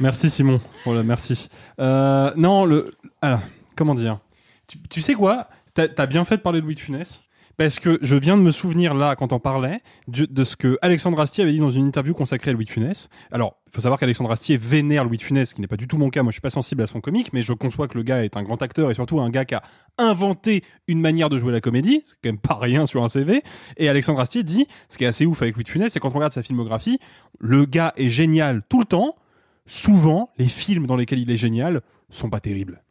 Merci 0.00 0.30
Simon. 0.30 0.60
Voilà, 0.84 1.02
merci. 1.02 1.48
Euh, 1.78 2.32
non, 2.36 2.64
le. 2.64 2.94
Alors, 3.20 3.40
comment 3.76 3.94
dire? 3.94 4.18
Tu, 4.88 5.02
sais 5.02 5.14
quoi? 5.14 5.48
T'as 5.74 5.88
as 5.98 6.06
bien 6.06 6.24
fait 6.24 6.38
de 6.38 6.42
parler 6.42 6.60
de 6.60 6.64
Louis 6.64 6.74
de 6.74 6.80
Funès. 6.80 7.22
Parce 7.60 7.78
que 7.78 7.98
je 8.00 8.16
viens 8.16 8.38
de 8.38 8.42
me 8.42 8.52
souvenir 8.52 8.94
là, 8.94 9.14
quand 9.16 9.34
on 9.34 9.38
parlait, 9.38 9.80
de 10.08 10.44
ce 10.44 10.56
que 10.56 10.78
Alexandre 10.80 11.20
Astier 11.20 11.44
avait 11.44 11.52
dit 11.52 11.58
dans 11.58 11.68
une 11.68 11.86
interview 11.86 12.14
consacrée 12.14 12.52
à 12.52 12.54
Louis 12.54 12.64
de 12.64 12.70
Funès. 12.70 13.10
Alors, 13.30 13.58
il 13.66 13.72
faut 13.74 13.82
savoir 13.82 14.00
qu'Alexandre 14.00 14.30
Astier 14.30 14.56
vénère 14.56 15.04
Louis 15.04 15.18
de 15.18 15.22
Funès, 15.22 15.50
ce 15.50 15.54
qui 15.54 15.60
n'est 15.60 15.66
pas 15.66 15.76
du 15.76 15.86
tout 15.86 15.98
mon 15.98 16.08
cas. 16.08 16.22
Moi, 16.22 16.30
je 16.30 16.36
suis 16.36 16.40
pas 16.40 16.48
sensible 16.48 16.82
à 16.82 16.86
son 16.86 17.02
comique, 17.02 17.34
mais 17.34 17.42
je 17.42 17.52
conçois 17.52 17.86
que 17.86 17.98
le 17.98 18.02
gars 18.02 18.24
est 18.24 18.38
un 18.38 18.42
grand 18.44 18.62
acteur 18.62 18.90
et 18.90 18.94
surtout 18.94 19.20
un 19.20 19.28
gars 19.28 19.44
qui 19.44 19.54
a 19.54 19.62
inventé 19.98 20.64
une 20.88 21.02
manière 21.02 21.28
de 21.28 21.38
jouer 21.38 21.52
la 21.52 21.60
comédie. 21.60 22.02
C'est 22.06 22.14
quand 22.24 22.30
même 22.30 22.38
pas 22.38 22.56
rien 22.58 22.86
sur 22.86 23.04
un 23.04 23.08
CV. 23.08 23.42
Et 23.76 23.90
Alexandre 23.90 24.20
Astier 24.20 24.42
dit, 24.42 24.66
ce 24.88 24.96
qui 24.96 25.04
est 25.04 25.08
assez 25.08 25.26
ouf 25.26 25.42
avec 25.42 25.54
Louis 25.54 25.64
de 25.64 25.68
Funès, 25.68 25.92
c'est 25.92 26.00
quand 26.00 26.08
on 26.08 26.14
regarde 26.14 26.32
sa 26.32 26.42
filmographie, 26.42 26.98
le 27.40 27.66
gars 27.66 27.92
est 27.98 28.08
génial 28.08 28.62
tout 28.70 28.78
le 28.78 28.86
temps. 28.86 29.16
Souvent, 29.66 30.30
les 30.38 30.48
films 30.48 30.86
dans 30.86 30.96
lesquels 30.96 31.18
il 31.18 31.30
est 31.30 31.36
génial 31.36 31.82
sont 32.08 32.30
pas 32.30 32.40
terribles. 32.40 32.82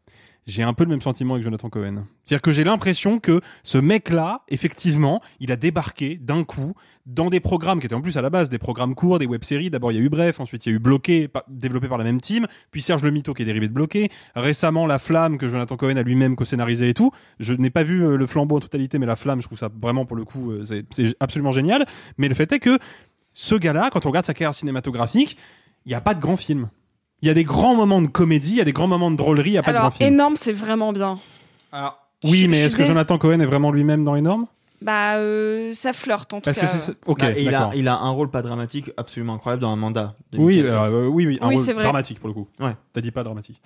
J'ai 0.49 0.63
un 0.63 0.73
peu 0.73 0.83
le 0.83 0.89
même 0.89 1.01
sentiment 1.01 1.35
avec 1.35 1.43
Jonathan 1.43 1.69
Cohen. 1.69 2.05
C'est-à-dire 2.23 2.41
que 2.41 2.51
j'ai 2.51 2.63
l'impression 2.63 3.19
que 3.19 3.39
ce 3.63 3.77
mec-là, 3.77 4.41
effectivement, 4.49 5.21
il 5.39 5.51
a 5.51 5.55
débarqué 5.55 6.15
d'un 6.17 6.43
coup 6.43 6.73
dans 7.05 7.29
des 7.29 7.39
programmes 7.39 7.79
qui 7.79 7.85
étaient 7.85 7.95
en 7.95 8.01
plus 8.01 8.17
à 8.17 8.21
la 8.21 8.29
base 8.29 8.49
des 8.49 8.57
programmes 8.59 8.95
courts, 8.95 9.19
des 9.19 9.25
web-séries. 9.25 9.69
D'abord, 9.69 9.91
il 9.91 9.95
y 9.95 10.01
a 10.01 10.03
eu 10.03 10.09
Bref, 10.09 10.39
ensuite 10.39 10.65
il 10.65 10.69
y 10.69 10.71
a 10.73 10.75
eu 10.75 10.79
Bloqué, 10.79 11.27
développé 11.47 11.87
par 11.87 11.97
la 11.97 12.03
même 12.03 12.19
team, 12.21 12.45
puis 12.71 12.81
Serge 12.81 13.03
Le 13.03 13.11
Mito 13.11 13.33
qui 13.33 13.43
est 13.43 13.45
dérivé 13.45 13.67
de 13.67 13.73
Bloqué. 13.73 14.09
Récemment, 14.35 14.85
La 14.85 14.99
Flamme 14.99 15.37
que 15.37 15.49
Jonathan 15.49 15.77
Cohen 15.77 15.95
a 15.97 16.03
lui-même 16.03 16.35
co-scénarisé 16.35 16.89
et 16.89 16.93
tout. 16.93 17.11
Je 17.39 17.53
n'ai 17.53 17.69
pas 17.69 17.83
vu 17.83 18.03
euh, 18.05 18.15
le 18.17 18.27
flambeau 18.27 18.57
en 18.57 18.59
totalité, 18.59 18.99
mais 18.99 19.05
La 19.05 19.15
Flamme, 19.15 19.41
je 19.41 19.47
trouve 19.47 19.57
ça 19.59 19.69
vraiment 19.81 20.05
pour 20.05 20.17
le 20.17 20.25
coup, 20.25 20.51
euh, 20.51 20.63
c'est- 20.63 21.15
absolument 21.19 21.51
génial. 21.51 21.85
Mais 22.17 22.27
le 22.27 22.35
fait 22.35 22.51
est 22.51 22.59
que 22.59 22.77
ce 23.33 23.55
gars-là, 23.55 23.89
quand 23.91 24.05
on 24.05 24.09
regarde 24.09 24.25
sa 24.25 24.33
carrière 24.33 24.53
cinématographique, 24.53 25.37
il 25.85 25.89
n'y 25.89 25.95
a 25.95 26.01
pas 26.01 26.13
de 26.13 26.19
grands 26.19 26.35
films. 26.37 26.69
Il 27.21 27.27
y 27.27 27.31
a 27.31 27.33
des 27.33 27.43
grands 27.43 27.75
moments 27.75 28.01
de 28.01 28.07
comédie, 28.07 28.51
il 28.51 28.57
y 28.57 28.61
a 28.61 28.65
des 28.65 28.71
grands 28.73 28.87
moments 28.87 29.11
de 29.11 29.15
drôlerie, 29.17 29.49
il 29.49 29.53
n'y 29.53 29.57
a 29.57 29.63
pas 29.63 29.71
de 29.71 29.77
Alors, 29.77 29.89
grands 29.89 29.97
films. 29.97 30.13
énorme, 30.13 30.35
c'est 30.37 30.53
vraiment 30.53 30.93
bien. 30.93 31.19
Oui, 32.23 32.39
Je- 32.39 32.47
mais 32.47 32.61
je 32.61 32.65
est-ce 32.67 32.75
que 32.75 32.85
Jonathan 32.85 33.17
Cohen 33.17 33.39
est 33.39 33.45
vraiment 33.45 33.71
lui-même 33.71 34.03
dans 34.03 34.15
Énorme? 34.15 34.47
Bah, 34.81 35.15
euh, 35.17 35.73
ça 35.73 35.91
flirte 35.91 36.33
en 36.33 36.37
tout 36.37 36.45
Parce 36.45 36.57
cas. 36.57 36.65
que 36.65 36.67
c'est- 36.77 36.95
ok, 37.05 37.19
Bah, 37.19 37.31
et 37.37 37.41
il 37.43 37.47
a, 37.49 37.51
d'accord. 37.51 37.73
il 37.75 37.87
a 37.89 37.97
un 37.97 38.09
rôle 38.11 38.29
pas 38.29 38.41
dramatique 38.41 38.91
absolument 38.95 39.33
incroyable 39.33 39.61
dans 39.61 39.71
un 39.71 39.75
mandat. 39.75 40.15
de 40.31 40.37
Oui, 40.37 40.57
2014. 40.57 40.93
euh, 40.95 41.07
oui, 41.07 41.25
oui, 41.27 41.37
un 41.41 41.47
Oui, 41.49 41.55
rôle 41.55 41.63
c'est 41.65 41.73
vrai. 41.73 41.83
dramatique 41.83 42.19
pour 42.19 42.29
le 42.29 42.33
coup. 42.33 42.47
Ouais. 42.61 42.75
T'as 42.93 43.01
dit 43.01 43.11
pas 43.11 43.23
dramatique. 43.23 43.61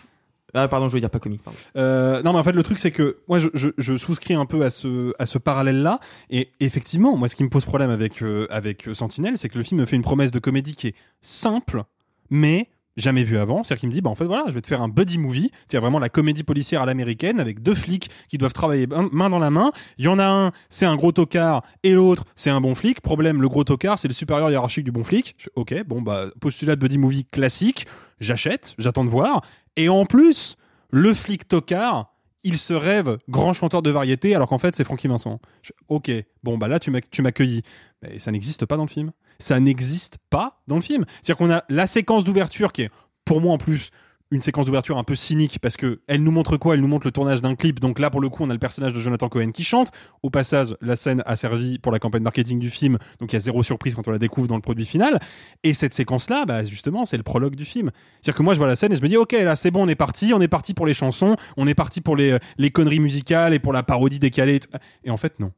Ah, 0.56 0.68
pardon, 0.68 0.88
je 0.88 0.92
voulais 0.92 1.02
dire 1.02 1.10
pas 1.10 1.20
comique, 1.20 1.42
pardon. 1.44 1.58
Euh, 1.78 2.22
non, 2.24 2.34
mais 2.34 2.40
en 2.40 2.44
fait, 2.44 2.52
le 2.52 2.62
truc, 2.64 2.78
c'est 2.80 2.92
que 2.92 3.18
moi, 3.28 3.40
je, 3.40 3.48
je, 3.56 3.70
je 3.78 3.98
souscris 3.98 4.36
un 4.36 4.46
peu 4.46 4.64
à 4.64 4.70
ce, 4.70 5.14
à 5.20 5.26
ce 5.26 5.38
parallèle-là. 5.40 6.00
Et 6.30 6.52
effectivement, 6.60 7.16
moi, 7.18 7.28
ce 7.28 7.36
qui 7.36 7.44
me 7.44 7.50
pose 7.50 7.66
problème 7.66 7.90
avec, 7.90 8.22
euh, 8.22 8.46
avec 8.52 8.88
Sentinelle, 8.94 9.38
c'est 9.38 9.50
que 9.50 9.58
le 9.58 9.64
film 9.64 9.82
me 9.82 9.86
fait 9.88 9.96
une 9.96 10.04
promesse 10.04 10.30
de 10.32 10.38
comédie 10.40 10.76
qui 10.76 10.88
est 10.88 10.96
simple, 11.24 11.84
mais 12.30 12.70
jamais 12.98 13.24
vue 13.24 13.38
avant. 13.38 13.64
C'est-à-dire 13.64 13.82
qu'il 13.82 13.90
me 13.90 13.94
dit, 13.94 14.02
bah, 14.02 14.10
en 14.10 14.15
fait, 14.15 14.26
voilà, 14.26 14.44
je 14.48 14.52
vais 14.52 14.61
te 14.61 14.68
faire 14.68 14.82
un 14.82 14.90
buddy 14.90 15.18
movie. 15.18 15.52
C'est-à-dire 15.53 15.82
vraiment 15.82 15.99
la 15.99 16.10
comédie 16.10 16.44
policière 16.44 16.82
à 16.82 16.86
l'américaine 16.86 17.40
avec 17.40 17.61
deux 17.61 17.76
flics 17.76 18.10
qui 18.30 18.38
doivent 18.38 18.53
travailler 18.53 18.88
main 18.88 19.30
dans 19.30 19.40
la 19.40 19.49
main. 19.49 19.72
Il 19.98 20.06
y 20.06 20.07
en 20.07 20.20
a 20.20 20.26
un, 20.26 20.52
c'est 20.70 20.86
un 20.86 20.95
gros 20.95 21.11
tocard, 21.11 21.64
et 21.84 21.94
l'autre, 21.94 22.24
c'est 22.36 22.49
un 22.49 22.61
bon 22.61 22.76
flic. 22.76 23.02
Problème, 23.02 23.41
le 23.41 23.49
gros 23.49 23.64
tocard, 23.64 23.99
c'est 23.99 24.07
le 24.07 24.14
supérieur 24.14 24.49
hiérarchique 24.52 24.86
du 24.86 24.91
bon 24.91 25.03
flic. 25.03 25.36
Ok, 25.56 25.74
bon, 25.86 26.02
bah, 26.02 26.28
postulat 26.40 26.76
de 26.76 26.82
buddy 26.82 26.98
movie 26.98 27.26
classique. 27.26 27.88
J'achète, 28.20 28.76
j'attends 28.78 29.03
de 29.03 29.10
voir. 29.10 29.41
Et 29.76 29.90
en 29.90 30.06
plus, 30.06 30.56
le 30.91 31.14
flic 31.14 31.48
tocard, 31.48 32.12
il 32.44 32.57
se 32.57 32.74
rêve 32.74 33.18
grand 33.30 33.53
chanteur 33.53 33.82
de 33.82 33.90
variété 33.90 34.36
alors 34.36 34.48
qu'en 34.48 34.57
fait 34.57 34.76
c'est 34.76 34.84
Francky 34.84 35.07
Vincent. 35.07 35.40
Ok, 35.88 36.11
bon 36.44 36.57
bah 36.57 36.68
là 36.68 36.80
tu 36.80 36.91
m'as- 36.91 37.02
tu 37.02 37.22
m'accueillis. 37.22 37.61
Mais 38.02 38.20
ça 38.20 38.32
n'existe 38.32 38.65
pas 38.65 38.76
dans 38.78 38.84
le 38.84 38.90
film. 38.90 39.11
Ça 39.40 39.60
n'existe 39.60 40.18
pas 40.30 40.61
dans 40.68 40.76
le 40.76 40.82
film. 40.82 41.06
C'est-à-dire 41.22 41.38
qu'on 41.38 41.52
a 41.52 41.64
la 41.70 41.88
séquence 41.88 42.24
d'ouverture 42.24 42.72
qui 42.72 42.84
est 42.84 42.91
pour 43.26 43.41
moi 43.41 43.53
en 43.53 43.57
plus 43.57 43.90
une 44.34 44.42
séquence 44.42 44.66
d'ouverture 44.66 44.98
un 44.98 45.04
peu 45.04 45.16
cynique 45.16 45.60
parce 45.60 45.78
que 45.78 46.02
elle 46.08 46.24
nous 46.24 46.32
montre 46.32 46.58
quoi? 46.58 46.74
Elle 46.74 46.82
nous 46.82 46.88
montre 46.88 47.06
le 47.08 47.12
tournage 47.12 47.42
d'un 47.42 47.56
clip. 47.56 47.80
Donc 47.80 48.00
là 48.00 48.10
pour 48.10 48.20
le 48.20 48.30
coup 48.30 48.44
on 48.44 48.50
a 48.50 48.54
le 48.54 48.60
personnage 48.60 48.94
de 48.94 49.00
Jonathan 49.00 49.30
Cohen 49.30 49.52
qui 49.52 49.64
chante. 49.64 49.92
Au 50.24 50.30
passage 50.30 50.76
la 50.82 50.96
scène 50.96 51.22
a 51.26 51.36
servi 51.36 51.78
pour 51.80 51.92
la 51.92 52.00
campagne 52.00 52.24
marketing 52.24 52.60
du 52.60 52.70
film. 52.70 52.98
Donc 53.20 53.32
il 53.32 53.36
y 53.36 53.38
a 53.38 53.40
zéro 53.40 53.64
surprise 53.64 53.96
quand 53.96 54.08
on 54.08 54.12
la 54.12 54.18
découvre 54.18 54.48
dans 54.48 54.56
le 54.56 54.62
produit 54.62 54.86
final. 54.86 55.20
Et 55.64 55.74
cette 55.74 55.94
séquence 55.94 56.30
là, 56.30 56.46
bah 56.46 56.64
justement 56.64 57.06
c'est 57.06 57.18
le 57.18 57.24
prologue 57.24 57.56
du 57.56 57.66
film. 57.66 57.92
C'est-à-dire 58.22 58.38
que 58.38 58.44
moi 58.44 58.54
je 58.54 58.58
vois 58.58 58.68
la 58.68 58.76
scène 58.76 58.92
et 58.92 58.96
je 58.96 59.02
me 59.02 59.08
dis 59.08 59.18
ok 59.18 59.34
là 59.34 59.56
c'est 59.56 59.72
bon 59.72 59.84
on 59.84 59.88
est 59.88 59.96
parti, 59.96 60.34
on 60.34 60.42
est 60.42 60.48
parti 60.48 60.74
pour 60.74 60.88
les 60.88 60.94
chansons, 60.94 61.36
on 61.56 61.68
est 61.68 61.76
parti 61.76 62.02
pour 62.02 62.16
les, 62.16 62.38
les 62.58 62.72
conneries 62.72 63.00
musicales 63.00 63.54
et 63.54 63.60
pour 63.60 63.74
la 63.74 63.84
parodie 63.84 64.20
décalée. 64.20 64.56
Et. 64.56 64.60
Et 65.06 65.10
en 65.12 65.18
fait 65.18 65.40
non. 65.40 65.52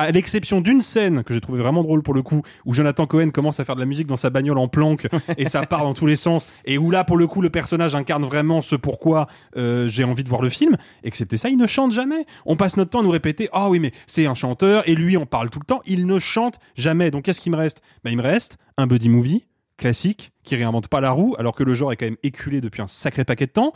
À 0.00 0.12
l'exception 0.12 0.62
d'une 0.62 0.80
scène 0.80 1.22
que 1.24 1.34
j'ai 1.34 1.42
trouvé 1.42 1.60
vraiment 1.60 1.82
drôle 1.82 2.02
pour 2.02 2.14
le 2.14 2.22
coup, 2.22 2.40
où 2.64 2.72
Jonathan 2.72 3.06
Cohen 3.06 3.28
commence 3.28 3.60
à 3.60 3.66
faire 3.66 3.74
de 3.74 3.80
la 3.80 3.86
musique 3.86 4.06
dans 4.06 4.16
sa 4.16 4.30
bagnole 4.30 4.56
en 4.56 4.66
planque 4.66 5.06
et 5.36 5.44
ça 5.46 5.66
part 5.66 5.80
dans 5.80 5.92
tous 5.92 6.06
les 6.06 6.16
sens, 6.16 6.48
et 6.64 6.78
où 6.78 6.90
là 6.90 7.04
pour 7.04 7.18
le 7.18 7.26
coup 7.26 7.42
le 7.42 7.50
personnage 7.50 7.94
incarne 7.94 8.24
vraiment 8.24 8.62
ce 8.62 8.76
pourquoi 8.76 9.26
euh, 9.58 9.88
j'ai 9.88 10.04
envie 10.04 10.24
de 10.24 10.28
voir 10.30 10.40
le 10.40 10.48
film. 10.48 10.78
Excepté 11.04 11.36
ça, 11.36 11.50
il 11.50 11.58
ne 11.58 11.66
chante 11.66 11.92
jamais. 11.92 12.24
On 12.46 12.56
passe 12.56 12.78
notre 12.78 12.88
temps 12.88 13.00
à 13.00 13.02
nous 13.02 13.10
répéter 13.10 13.50
ah 13.52 13.68
oui 13.68 13.78
mais 13.78 13.92
c'est 14.06 14.24
un 14.24 14.32
chanteur 14.32 14.88
et 14.88 14.94
lui 14.94 15.18
on 15.18 15.26
parle 15.26 15.50
tout 15.50 15.60
le 15.60 15.66
temps, 15.66 15.82
il 15.84 16.06
ne 16.06 16.18
chante 16.18 16.60
jamais. 16.76 17.10
Donc 17.10 17.24
qu'est-ce 17.24 17.42
qui 17.42 17.50
me 17.50 17.56
reste? 17.56 17.82
Bah 18.02 18.10
il 18.10 18.16
me 18.16 18.22
reste 18.22 18.56
un 18.78 18.86
buddy 18.86 19.10
movie 19.10 19.48
classique 19.76 20.32
qui 20.44 20.56
réinvente 20.56 20.88
pas 20.88 21.02
la 21.02 21.10
roue 21.10 21.36
alors 21.38 21.54
que 21.54 21.62
le 21.62 21.74
genre 21.74 21.92
est 21.92 21.96
quand 21.96 22.06
même 22.06 22.16
éculé 22.22 22.62
depuis 22.62 22.80
un 22.80 22.86
sacré 22.86 23.26
paquet 23.26 23.48
de 23.48 23.52
temps, 23.52 23.74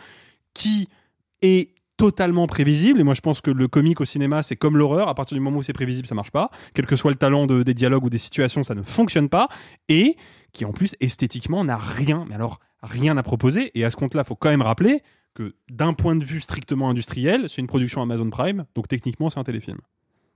qui 0.55 0.89
est 1.43 1.75
totalement 1.97 2.47
prévisible. 2.47 3.01
Et 3.01 3.05
moi 3.05 3.15
je 3.15 3.21
pense 3.21 3.41
que 3.41 3.51
le 3.51 3.69
comique 3.69 4.01
au 4.01 4.05
cinéma 4.05 4.43
c'est 4.43 4.57
comme 4.57 4.77
l'horreur. 4.77 5.09
À 5.09 5.15
partir 5.15 5.35
du 5.37 5.41
moment 5.41 5.59
où 5.59 5.63
c'est 5.63 5.73
prévisible 5.73 6.07
ça 6.07 6.15
marche 6.15 6.31
pas. 6.31 6.51
Quel 6.75 6.87
que 6.87 6.97
soit 6.97 7.11
le 7.11 7.17
talent 7.17 7.47
de- 7.47 7.63
des 7.63 7.75
dialogues 7.75 8.05
ou 8.05 8.11
des 8.11 8.19
situations 8.19 8.65
ça 8.65 8.75
ne 8.75 8.83
fonctionne 8.83 9.29
pas. 9.29 9.49
Et 9.89 10.17
qui 10.53 10.65
en 10.65 10.73
plus 10.73 10.97
esthétiquement 11.01 11.65
n'a 11.65 11.77
rien 11.79 12.25
mais 12.29 12.35
alors 12.35 12.59
rien 12.83 13.17
à 13.17 13.23
proposer. 13.23 13.71
Et 13.79 13.85
à 13.85 13.91
ce 13.91 13.97
compte 13.97 14.15
là 14.15 14.25
faut 14.25 14.37
quand 14.37 14.51
même 14.51 14.63
rappeler 14.63 15.03
que 15.35 15.55
d'un 15.71 15.95
point 15.95 16.15
de 16.17 16.25
vue 16.25 16.41
strictement 16.41 16.89
industriel 16.91 17.47
c'est 17.49 17.61
une 17.61 17.67
production 17.67 18.03
Amazon 18.03 18.31
Prime. 18.31 18.65
Donc 18.75 18.89
techniquement 18.89 19.31
c'est 19.31 19.39
un 19.41 19.45
téléfilm 19.45 19.79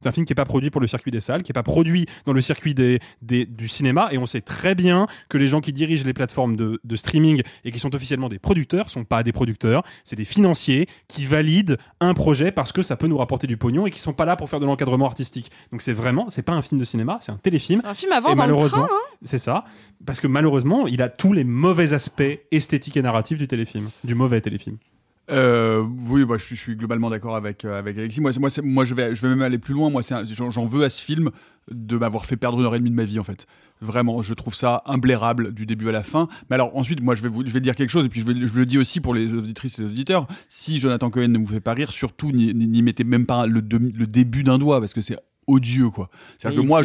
c'est 0.00 0.08
un 0.08 0.12
film 0.12 0.24
qui 0.26 0.32
n'est 0.32 0.36
pas 0.36 0.44
produit 0.44 0.70
pour 0.70 0.80
le 0.80 0.86
circuit 0.86 1.10
des 1.10 1.20
salles, 1.20 1.42
qui 1.42 1.50
n'est 1.50 1.54
pas 1.54 1.62
produit 1.62 2.06
dans 2.24 2.32
le 2.32 2.40
circuit 2.40 2.74
des, 2.74 3.00
des- 3.22 3.46
du 3.46 3.68
cinéma, 3.68 4.08
et 4.12 4.18
on 4.18 4.26
sait 4.26 4.40
très 4.40 4.74
bien 4.74 5.06
que 5.28 5.38
les 5.38 5.48
gens 5.48 5.60
qui 5.60 5.72
dirigent 5.72 6.04
les 6.04 6.12
plateformes 6.14 6.56
de, 6.56 6.80
de 6.84 6.96
streaming 6.96 7.42
et 7.64 7.70
qui 7.72 7.78
sont 7.80 7.94
officiellement 7.94 8.28
des 8.28 8.38
producteurs 8.38 8.90
sont 8.90 9.04
pas 9.04 9.22
des 9.22 9.32
producteurs, 9.32 9.82
c'est 10.04 10.16
des 10.16 10.24
financiers 10.24 10.86
qui 11.08 11.24
valident 11.24 11.76
un 12.00 12.14
projet 12.14 12.52
parce 12.52 12.72
que 12.72 12.82
ça 12.82 12.96
peut 12.96 13.06
nous 13.06 13.18
rapporter 13.18 13.46
du 13.46 13.56
pognon 13.56 13.86
et 13.86 13.90
qui 13.90 14.00
sont 14.00 14.12
pas 14.12 14.24
là 14.24 14.36
pour 14.36 14.48
faire 14.48 14.60
de 14.60 14.66
l'encadrement 14.66 15.06
artistique. 15.06 15.50
Donc 15.72 15.82
c'est 15.82 15.92
vraiment, 15.92 16.30
c'est 16.30 16.42
pas 16.42 16.52
un 16.52 16.62
film 16.62 16.78
de 16.80 16.84
cinéma, 16.84 17.18
c'est 17.20 17.32
un 17.32 17.36
téléfilm. 17.38 17.80
C'est 17.84 17.90
un 17.90 17.94
film 17.94 18.12
Et 18.12 18.20
dans 18.22 18.28
le 18.30 18.34
malheureusement, 18.36 18.86
train, 18.86 18.94
hein. 18.94 19.16
c'est 19.22 19.38
ça, 19.38 19.64
parce 20.06 20.20
que 20.20 20.26
malheureusement, 20.26 20.86
il 20.86 21.02
a 21.02 21.08
tous 21.08 21.32
les 21.32 21.44
mauvais 21.44 21.92
aspects 21.92 22.22
esthétiques 22.50 22.96
et 22.96 23.02
narratifs 23.02 23.38
du 23.38 23.48
téléfilm, 23.48 23.88
du 24.04 24.14
mauvais 24.14 24.40
téléfilm. 24.40 24.76
Euh, 25.30 25.84
oui, 26.09 26.24
bah, 26.24 26.36
je, 26.38 26.44
suis, 26.44 26.56
je 26.56 26.60
suis 26.60 26.76
globalement 26.76 27.10
d'accord 27.10 27.36
avec, 27.36 27.64
euh, 27.64 27.78
avec 27.78 27.98
Alexis. 27.98 28.20
Moi, 28.20 28.30
moi, 28.40 28.48
moi 28.62 28.84
je, 28.84 28.94
vais, 28.94 29.14
je 29.14 29.22
vais 29.22 29.28
même 29.28 29.42
aller 29.42 29.59
plus 29.59 29.74
loin. 29.74 29.90
Moi, 29.90 30.02
j'en 30.02 30.66
veux 30.66 30.84
à 30.84 30.90
ce 30.90 31.02
film 31.02 31.30
de 31.70 31.96
m'avoir 31.98 32.24
fait 32.24 32.36
perdre 32.36 32.59
une 32.59 32.64
heure 32.64 32.74
et 32.74 32.78
demie 32.78 32.90
de 32.90 32.94
ma 32.94 33.05
vie, 33.05 33.18
en 33.18 33.24
fait. 33.24 33.46
Vraiment, 33.80 34.22
je 34.22 34.32
trouve 34.34 34.55
ça 34.55 34.82
imblairable 34.86 35.52
du 35.52 35.66
début 35.66 35.88
à 35.88 35.92
la 35.92 36.02
fin. 36.02 36.28
Mais 36.48 36.55
alors, 36.55 36.74
ensuite, 36.76 37.02
moi, 37.02 37.14
je 37.14 37.22
vais, 37.22 37.28
vous, 37.28 37.46
je 37.46 37.52
vais 37.52 37.60
dire 37.60 37.74
quelque 37.74 37.90
chose, 37.90 38.06
et 38.06 38.09
puis 38.09 38.20
je, 38.22 38.26
vais, 38.26 38.34
je 38.34 38.55
le 38.55 38.64
dis 38.66 38.78
aussi 38.78 39.00
pour 39.00 39.14
les 39.14 39.34
auditrices 39.34 39.78
et 39.78 39.82
les 39.82 39.88
auditeurs. 39.88 40.26
Si 40.48 40.78
Jonathan 40.80 41.10
Cohen 41.10 41.28
ne 41.28 41.38
vous 41.38 41.46
fait 41.46 41.60
pas 41.60 41.74
rire, 41.74 41.92
surtout 41.92 42.32
n'y- 42.32 42.82
mettez 42.82 43.05
même 43.05 43.26
pas 43.26 43.46
le, 43.46 43.60
le 43.60 44.06
début 44.06 44.42
d'un 44.42 44.59
doigt, 44.59 44.80
parce 44.80 44.94
que 44.94 45.02
c'est 45.02 45.18
odieux, 45.48 45.90
quoi. 45.90 46.08
C'est-à-dire 46.38 46.58
que 46.60 46.62
il- 46.64 46.68
moi, 46.68 46.80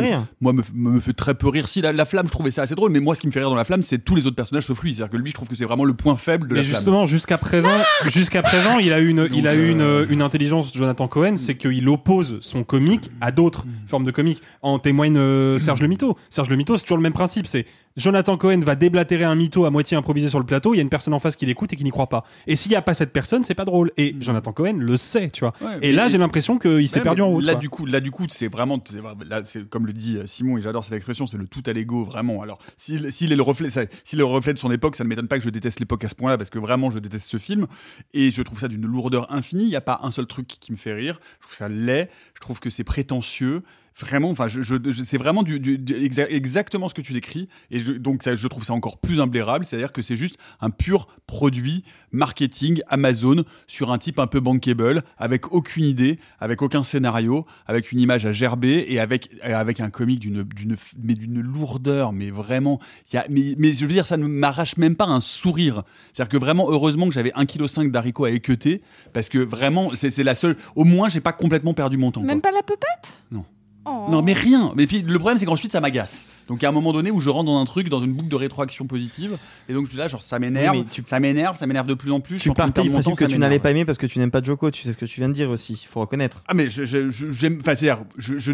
rire. 0.00 0.24
moi, 0.40 0.52
me, 0.54 0.62
me 0.74 1.00
fait 1.00 1.12
très 1.12 1.34
peu 1.34 1.48
rire. 1.48 1.68
Si 1.68 1.82
la, 1.82 1.92
la 1.92 2.06
flamme, 2.06 2.26
je 2.26 2.30
trouvais 2.32 2.50
ça 2.50 2.62
assez 2.62 2.74
drôle, 2.74 2.90
mais 2.92 3.00
moi, 3.00 3.14
ce 3.14 3.20
qui 3.20 3.26
me 3.26 3.32
fait 3.32 3.40
rire 3.40 3.50
dans 3.50 3.54
la 3.56 3.64
flamme, 3.64 3.82
c'est 3.82 3.98
tous 3.98 4.14
les 4.14 4.24
autres 4.26 4.36
personnages 4.36 4.64
sauf 4.66 4.82
lui. 4.82 4.94
C'est-à-dire 4.94 5.10
que 5.12 5.22
lui, 5.22 5.30
je 5.30 5.34
trouve 5.34 5.48
que 5.48 5.54
c'est 5.56 5.64
vraiment 5.66 5.84
le 5.84 5.92
point 5.94 6.16
faible 6.16 6.48
de 6.48 6.54
Mais 6.54 6.60
la 6.60 6.64
flamme. 6.64 6.76
justement, 6.76 7.06
jusqu'à 7.06 7.36
présent, 7.36 7.68
jusqu'à 8.06 8.42
présent, 8.42 8.78
il 8.78 8.92
a 8.92 9.00
eu 9.00 9.08
une, 9.08 9.28
il 9.34 9.46
a 9.48 9.54
eu 9.54 9.74
euh, 9.80 10.04
une, 10.06 10.12
une 10.14 10.22
intelligence, 10.22 10.72
Jonathan 10.74 11.08
Cohen, 11.08 11.36
c'est 11.36 11.56
qu'il 11.56 11.86
oppose 11.88 12.38
son 12.40 12.64
comique 12.64 13.10
à 13.20 13.32
d'autres 13.32 13.64
formes 13.86 14.04
de 14.04 14.10
comique. 14.10 14.40
En 14.62 14.78
témoigne 14.78 15.16
euh, 15.18 15.58
Serge 15.58 15.82
Le 15.82 15.88
Mito. 15.88 16.16
Serge 16.30 16.48
Le 16.48 16.56
Mito, 16.56 16.76
c'est 16.78 16.84
toujours 16.84 16.96
le 16.98 17.02
même 17.02 17.12
principe. 17.12 17.46
C'est 17.46 17.66
Jonathan 17.96 18.36
Cohen 18.36 18.58
va 18.60 18.74
déblatérer 18.74 19.22
un 19.22 19.36
mytho 19.36 19.64
à 19.66 19.70
moitié 19.70 19.96
improvisé 19.96 20.28
sur 20.28 20.40
le 20.40 20.44
plateau. 20.46 20.74
Il 20.74 20.78
y 20.78 20.80
a 20.80 20.82
une 20.82 20.88
personne 20.88 21.14
en 21.14 21.20
face 21.20 21.36
qui 21.36 21.46
l'écoute 21.46 21.72
et 21.72 21.76
qui 21.76 21.84
n'y 21.84 21.90
croit 21.90 22.08
pas. 22.08 22.24
Et 22.48 22.56
s'il 22.56 22.70
n'y 22.70 22.76
a 22.76 22.82
pas 22.82 22.92
cette 22.92 23.12
personne, 23.12 23.44
c'est 23.44 23.54
pas 23.54 23.64
drôle. 23.64 23.92
Et 23.96 24.16
Jonathan 24.18 24.52
Cohen 24.52 24.78
le 24.78 24.96
sait, 24.96 25.30
tu 25.30 25.40
vois. 25.44 25.52
Ouais, 25.60 25.78
et 25.80 25.92
là, 25.92 26.08
j'ai 26.08 26.18
l'impression 26.18 26.58
qu'il 26.58 26.88
s'est 26.88 26.98
Ouais, 26.98 27.04
perdu 27.04 27.22
en 27.22 27.28
route. 27.28 27.44
Là, 27.44 27.52
quoi. 27.52 27.60
du 27.60 27.68
coup, 27.68 27.86
là, 27.86 28.00
du 28.00 28.10
coup, 28.10 28.26
c'est 28.30 28.48
vraiment, 28.48 28.82
là, 29.24 29.42
comme 29.70 29.86
le 29.86 29.92
dit 29.92 30.16
euh, 30.16 30.26
Simon, 30.26 30.58
et 30.58 30.60
j'adore 30.62 30.84
cette 30.84 30.94
expression, 30.94 31.28
c'est 31.28 31.38
le 31.38 31.46
tout 31.46 31.62
à 31.66 31.72
l'ego, 31.72 32.04
vraiment. 32.04 32.42
Alors, 32.42 32.58
s'il 32.76 33.04
est 33.32 33.36
le 33.36 33.42
reflet, 33.42 33.68
s'il 34.02 34.18
le 34.18 34.24
reflet 34.24 34.52
de 34.54 34.58
son 34.58 34.72
époque, 34.72 34.96
ça 34.96 35.04
ne 35.04 35.08
m'étonne 35.08 35.28
pas 35.28 35.38
que 35.38 35.44
je 35.44 35.50
déteste 35.50 35.78
l'époque 35.78 36.02
à 36.02 36.08
ce 36.08 36.16
point-là, 36.16 36.36
parce 36.36 36.50
que 36.50 36.58
vraiment, 36.58 36.90
je 36.90 36.98
déteste 36.98 37.26
ce 37.28 37.36
film, 37.36 37.68
et 38.12 38.32
je 38.32 38.42
trouve 38.42 38.58
ça 38.58 38.66
d'une 38.66 38.86
lourdeur 38.86 39.32
infinie. 39.32 39.64
Il 39.64 39.68
n'y 39.70 39.76
a 39.76 39.80
pas 39.80 40.00
un 40.02 40.10
seul 40.10 40.26
truc 40.26 40.48
qui 40.48 40.72
me 40.72 40.76
fait 40.76 40.94
rire. 40.94 41.20
Je 41.40 41.46
trouve 41.46 41.56
ça 41.56 41.68
laid. 41.68 42.08
Je 42.34 42.40
trouve 42.40 42.58
que 42.58 42.70
c'est 42.70 42.82
prétentieux. 42.84 43.62
Vraiment, 44.00 44.30
enfin, 44.30 44.48
je, 44.48 44.60
je- 44.62 44.74
je- 44.90 45.04
c'est 45.04 45.18
vraiment 45.18 45.42
du, 45.44 45.60
du- 45.60 45.78
du- 45.78 45.94
exa- 45.94 46.26
exactement 46.28 46.88
ce 46.88 46.94
que 46.94 47.00
tu 47.00 47.12
décris, 47.12 47.48
et 47.70 47.80
donc 47.80 48.22
ça, 48.24 48.34
je 48.34 48.48
trouve 48.48 48.64
ça 48.64 48.72
encore 48.72 48.98
plus 48.98 49.20
imblairable, 49.20 49.64
c'est-à-dire 49.64 49.92
que 49.92 50.02
c'est 50.02 50.16
juste 50.16 50.36
un 50.60 50.70
pur 50.70 51.06
produit 51.28 51.84
marketing 52.10 52.80
Amazon 52.88 53.44
sur 53.66 53.92
un 53.92 53.98
type 53.98 54.18
un 54.18 54.26
peu 54.26 54.40
bankable, 54.40 55.02
avec 55.18 55.52
aucune 55.52 55.84
idée, 55.84 56.18
avec 56.40 56.62
aucun 56.62 56.82
scénario, 56.82 57.44
avec 57.66 57.92
une 57.92 58.00
image 58.00 58.24
à 58.26 58.32
gerber 58.32 58.84
et 58.88 58.98
avec, 58.98 59.30
avec 59.42 59.80
un 59.80 59.90
comique 59.90 60.20
d'une, 60.20 60.42
d'une, 60.42 60.76
mais 61.02 61.14
d'une 61.14 61.40
lourdeur, 61.40 62.12
mais 62.12 62.30
vraiment, 62.30 62.80
y 63.12 63.16
a, 63.16 63.26
mais, 63.30 63.54
mais 63.58 63.72
je 63.72 63.86
veux 63.86 63.92
dire, 63.92 64.06
ça 64.06 64.16
ne 64.16 64.26
m'arrache 64.26 64.76
même 64.76 64.96
pas 64.96 65.06
un 65.06 65.20
sourire. 65.20 65.82
C'est-à-dire 66.12 66.30
que 66.30 66.36
vraiment, 66.44 66.70
heureusement 66.70 67.06
que 67.08 67.14
j'avais 67.14 67.32
1,5 67.32 67.84
kg 67.86 67.90
d'haricots 67.90 68.24
à 68.24 68.30
équeuter, 68.30 68.82
parce 69.12 69.28
que 69.28 69.38
vraiment, 69.38 69.90
c'est, 69.94 70.22
la 70.24 70.34
seule, 70.34 70.56
au 70.76 70.84
moins, 70.84 71.08
j'ai 71.08 71.20
pas 71.20 71.32
complètement 71.32 71.74
perdu 71.74 71.96
mon 71.98 72.10
temps. 72.10 72.20
quoi. 72.22 72.26
Même 72.28 72.40
pas 72.40 72.52
la 72.52 72.62
pupette 72.62 73.12
Non. 73.30 73.44
Oh. 73.86 74.06
Non, 74.10 74.22
mais 74.22 74.32
rien. 74.32 74.72
Mais 74.76 74.86
puis 74.86 75.02
le 75.02 75.18
problème, 75.18 75.38
c'est 75.38 75.46
qu'ensuite, 75.46 75.72
ça 75.72 75.80
m'agace. 75.80 76.26
Donc, 76.48 76.58
il 76.60 76.62
y 76.62 76.66
a 76.66 76.68
un 76.68 76.72
moment 76.72 76.92
donné 76.92 77.10
où 77.10 77.20
je 77.20 77.30
rentre 77.30 77.46
dans 77.46 77.58
un 77.58 77.64
truc, 77.64 77.88
dans 77.88 78.02
une 78.02 78.12
boucle 78.12 78.28
de 78.28 78.36
rétroaction 78.36 78.86
positive, 78.86 79.38
et 79.68 79.72
donc 79.74 79.86
je 79.86 79.90
suis 79.90 79.98
là, 79.98 80.08
genre, 80.08 80.22
ça 80.22 80.38
m'énerve, 80.38 80.76
Oui, 80.76 80.86
ça 81.06 81.20
m'énerve, 81.20 81.56
ça 81.56 81.66
m'énerve 81.66 81.86
de 81.86 81.94
plus 81.94 82.12
en 82.12 82.20
plus. 82.20 82.38
Tu 82.38 82.50
partais 82.52 82.82
du 82.82 82.90
principe 82.90 83.14
temps, 83.14 83.26
que 83.26 83.30
tu 83.30 83.38
n'allais 83.38 83.58
pas 83.58 83.70
aimer 83.70 83.84
parce 83.84 83.98
que 83.98 84.06
tu 84.06 84.18
n'aimes 84.18 84.30
pas 84.30 84.42
Joko. 84.42 84.70
Tu 84.70 84.82
sais 84.82 84.92
ce 84.92 84.98
que 84.98 85.06
tu 85.06 85.20
viens 85.20 85.28
de 85.28 85.34
dire 85.34 85.50
aussi. 85.50 85.72
Il 85.82 85.86
faut 85.86 86.00
reconnaître. 86.00 86.42
Ah 86.48 86.54
mais 86.54 86.68
je, 86.70 86.84
je- 86.84 87.10
je- 87.10 87.32
j'aime, 87.32 87.58
enfin 87.60 87.74
c'est 87.74 87.90
je, 88.18 88.38
je- 88.38 88.52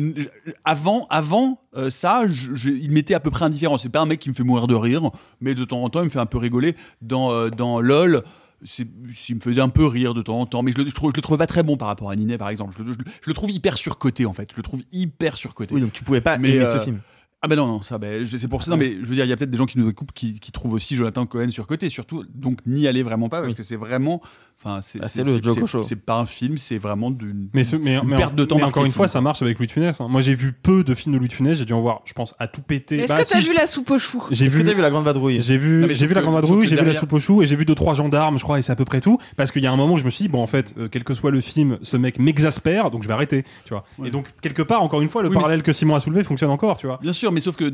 avant, 0.65 1.07
avant 1.11 1.61
euh, 1.77 1.91
ça, 1.91 2.23
je, 2.27 2.55
je- 2.55 2.71
il 2.71 2.91
m'était 2.93 3.15
à 3.15 3.21
peu 3.21 3.31
près 3.31 3.45
indifférent. 3.45 3.79
C'est 3.79 3.89
pas 3.89 4.01
un 4.01 4.07
mec 4.07 4.21
qui 4.21 4.29
me 4.29 4.35
fait 4.35 4.43
mourir 4.45 4.67
de 4.67 4.75
rire, 4.75 5.11
mais 5.41 5.55
de 5.55 5.65
temps 5.65 5.83
en 5.83 5.89
temps, 5.91 6.01
il 6.01 6.07
me 6.07 6.11
fait 6.11 6.19
un 6.19 6.27
peu 6.27 6.39
rigoler. 6.39 6.77
Dans, 7.03 7.33
euh, 7.33 7.51
dans 7.51 7.81
LOL, 7.81 8.23
il 8.63 9.35
me 9.37 9.41
faisait 9.41 9.61
un 9.61 9.69
peu 9.69 9.87
rire 9.87 10.15
de 10.15 10.23
temps 10.23 10.39
en 10.39 10.47
temps, 10.47 10.63
mais 10.63 10.73
je 10.73 10.79
le, 10.83 10.89
je 10.89 10.95
trouve, 10.95 11.11
je 11.11 11.17
le 11.17 11.23
trouvais 11.23 11.39
pas 11.39 11.47
très 11.47 11.63
bon 11.63 11.77
par 11.77 11.89
rapport 11.89 12.11
à 12.11 12.17
Ninet, 12.17 12.39
par 12.39 12.49
exemple. 12.49 12.75
Je, 12.79 12.83
le- 12.83 12.97
je 13.27 13.33
trouve 13.33 13.51
hyper 13.51 13.77
surcoté, 13.79 14.27
en 14.27 14.33
fait. 14.33 14.51
Je 14.53 14.57
le 14.57 14.63
trouve 14.63 14.83
hyper 14.93 15.37
surcoté. 15.37 15.75
Oui, 15.75 15.81
donc 15.81 15.93
tu 15.93 16.05
pouvais 16.05 16.21
pas 16.21 16.37
aimer 16.37 16.59
ce 16.67 16.77
euh, 16.77 16.81
film. 16.81 17.01
Ah 17.43 17.49
ben 17.49 17.57
non, 17.57 17.67
non, 17.67 17.81
ça, 17.81 17.97
ben, 17.97 18.27
c'est 18.27 18.49
pour 18.49 18.63
ça. 18.63 18.71
Non, 18.71 18.77
mais 18.77 18.93
je 18.93 19.07
veux 19.07 19.15
dire, 19.15 19.25
il 19.25 19.29
y 19.29 19.33
a 19.33 19.37
peut-être 19.37 19.51
des 19.51 19.57
gens 19.57 19.65
qui 19.65 19.79
nous 19.79 19.89
écoutent 19.89 20.13
qui, 20.13 20.39
qui 20.41 20.53
trouvent 20.53 20.75
aussi 20.75 20.95
Jonathan 20.95 21.25
Cohen 21.25 21.49
surcoté, 21.49 21.89
surtout. 21.89 22.25
Donc 22.35 22.59
n'y 22.67 22.87
allez 22.87 23.03
vraiment 23.03 23.31
pas 23.31 23.41
parce 23.41 23.55
que 23.55 23.63
c'est 23.63 23.77
vraiment, 23.77 24.21
enfin, 24.65 24.81
c'est, 24.83 24.99
Ah, 25.03 25.09
c'est 25.09 25.25
le 25.25 25.43
Joker 25.43 25.67
Show. 25.67 25.83
C'est 25.83 25.97
pas 25.97 26.15
un 26.19 26.27
film, 26.27 26.57
c'est 26.59 26.79
vraiment 26.79 27.11
d'une 27.11 27.49
Mais, 27.55 27.65
ce- 27.65 27.77
mais, 27.77 27.97
une 27.97 28.09
mais- 28.09 28.17
perte 28.17 28.35
de 28.35 28.45
temps. 28.45 28.57
mais 28.59 28.65
encore 28.65 28.85
une 28.85 28.91
fois, 28.93 29.09
ça 29.09 29.21
marche 29.21 29.43
avec 29.43 29.59
Louis 29.59 29.67
de 29.67 29.73
Funès. 29.73 30.01
hein. 30.01 30.07
Moi, 30.09 30.21
j'ai 30.21 30.35
vu 30.35 30.53
peu 30.53 30.85
de 30.85 30.95
films 30.95 31.15
de 31.15 31.19
Louis 31.19 31.29
de 31.29 31.33
Funès. 31.33 31.57
J'ai 31.59 31.65
dû 31.65 31.73
en 31.73 31.81
voir, 31.81 32.03
je 32.05 32.13
pense, 32.13 32.35
à 32.39 32.47
tout 32.49 32.63
péter. 32.63 32.99
Est-ce 32.99 33.09
Bah, 33.13 33.23
que 33.23 33.29
t'as 33.29 33.41
si, 33.41 33.49
vu 33.49 33.55
la 33.55 33.67
soupe 33.67 33.91
aux 33.91 33.99
choux 33.99 34.23
J'ai 34.31 34.47
Est-ce 34.47 34.57
vu, 34.57 34.63
que 34.63 34.69
t'as 34.69 34.75
vu 34.75 34.83
la 34.83 34.91
grande 34.91 35.05
vadrouille? 35.05 35.41
J'ai 35.41 35.57
vu, 35.59 35.87
j'ai 35.95 36.07
vu 36.07 36.15
la 36.15 36.23
grande 36.23 36.35
vadrouille, 36.35 36.67
j'ai 36.67 36.77
vu 36.77 36.85
la 36.87 36.95
soupe 36.95 37.13
aux 37.13 37.21
choux 37.21 37.43
et 37.43 37.47
j'ai 37.47 37.57
vu 37.57 37.65
deux 37.65 37.75
trois 37.75 37.95
gendarmes, 37.95 38.39
je 38.39 38.45
crois, 38.45 38.59
et 38.59 38.63
c'est 38.63 38.73
à 38.73 38.77
peu 38.77 38.85
près 38.85 39.01
tout. 39.01 39.19
Parce 39.37 39.51
qu'il 39.51 39.63
y 39.63 39.67
a 39.67 39.73
un 39.73 39.77
moment 39.77 39.95
où 39.95 39.99
je 39.99 40.05
me 40.05 40.11
suis 40.11 40.25
dit, 40.25 40.29
bon, 40.29 40.43
en 40.43 40.47
fait, 40.47 40.75
euh, 40.79 40.89
quel 40.91 41.05
que 41.05 41.15
soit 41.15 41.31
le 41.31 41.41
film, 41.41 41.79
ce 41.83 41.97
mec 41.97 42.19
m'exaspère, 42.19 42.91
donc 42.91 43.03
je 43.03 43.09
vais 43.09 43.15
arrêter, 43.15 43.45
tu 43.65 43.71
vois. 43.75 43.85
Et 44.05 44.11
donc 44.11 44.27
quelque 44.43 44.63
part, 44.63 44.83
encore 44.83 45.01
une 45.01 45.09
fois, 45.09 45.23
le 45.23 45.29
Oui, 45.29 45.35
parallèle 45.35 45.63
que 45.63 45.73
Simon 45.73 45.95
a 45.95 46.01
soulevé 46.01 46.23
fonctionne 46.25 46.51
encore, 46.51 46.77
tu 46.77 46.87
vois. 46.87 46.99
Bien 47.03 47.13
sûr, 47.13 47.33
mais 47.33 47.41
sauf 47.41 47.57
que 47.57 47.65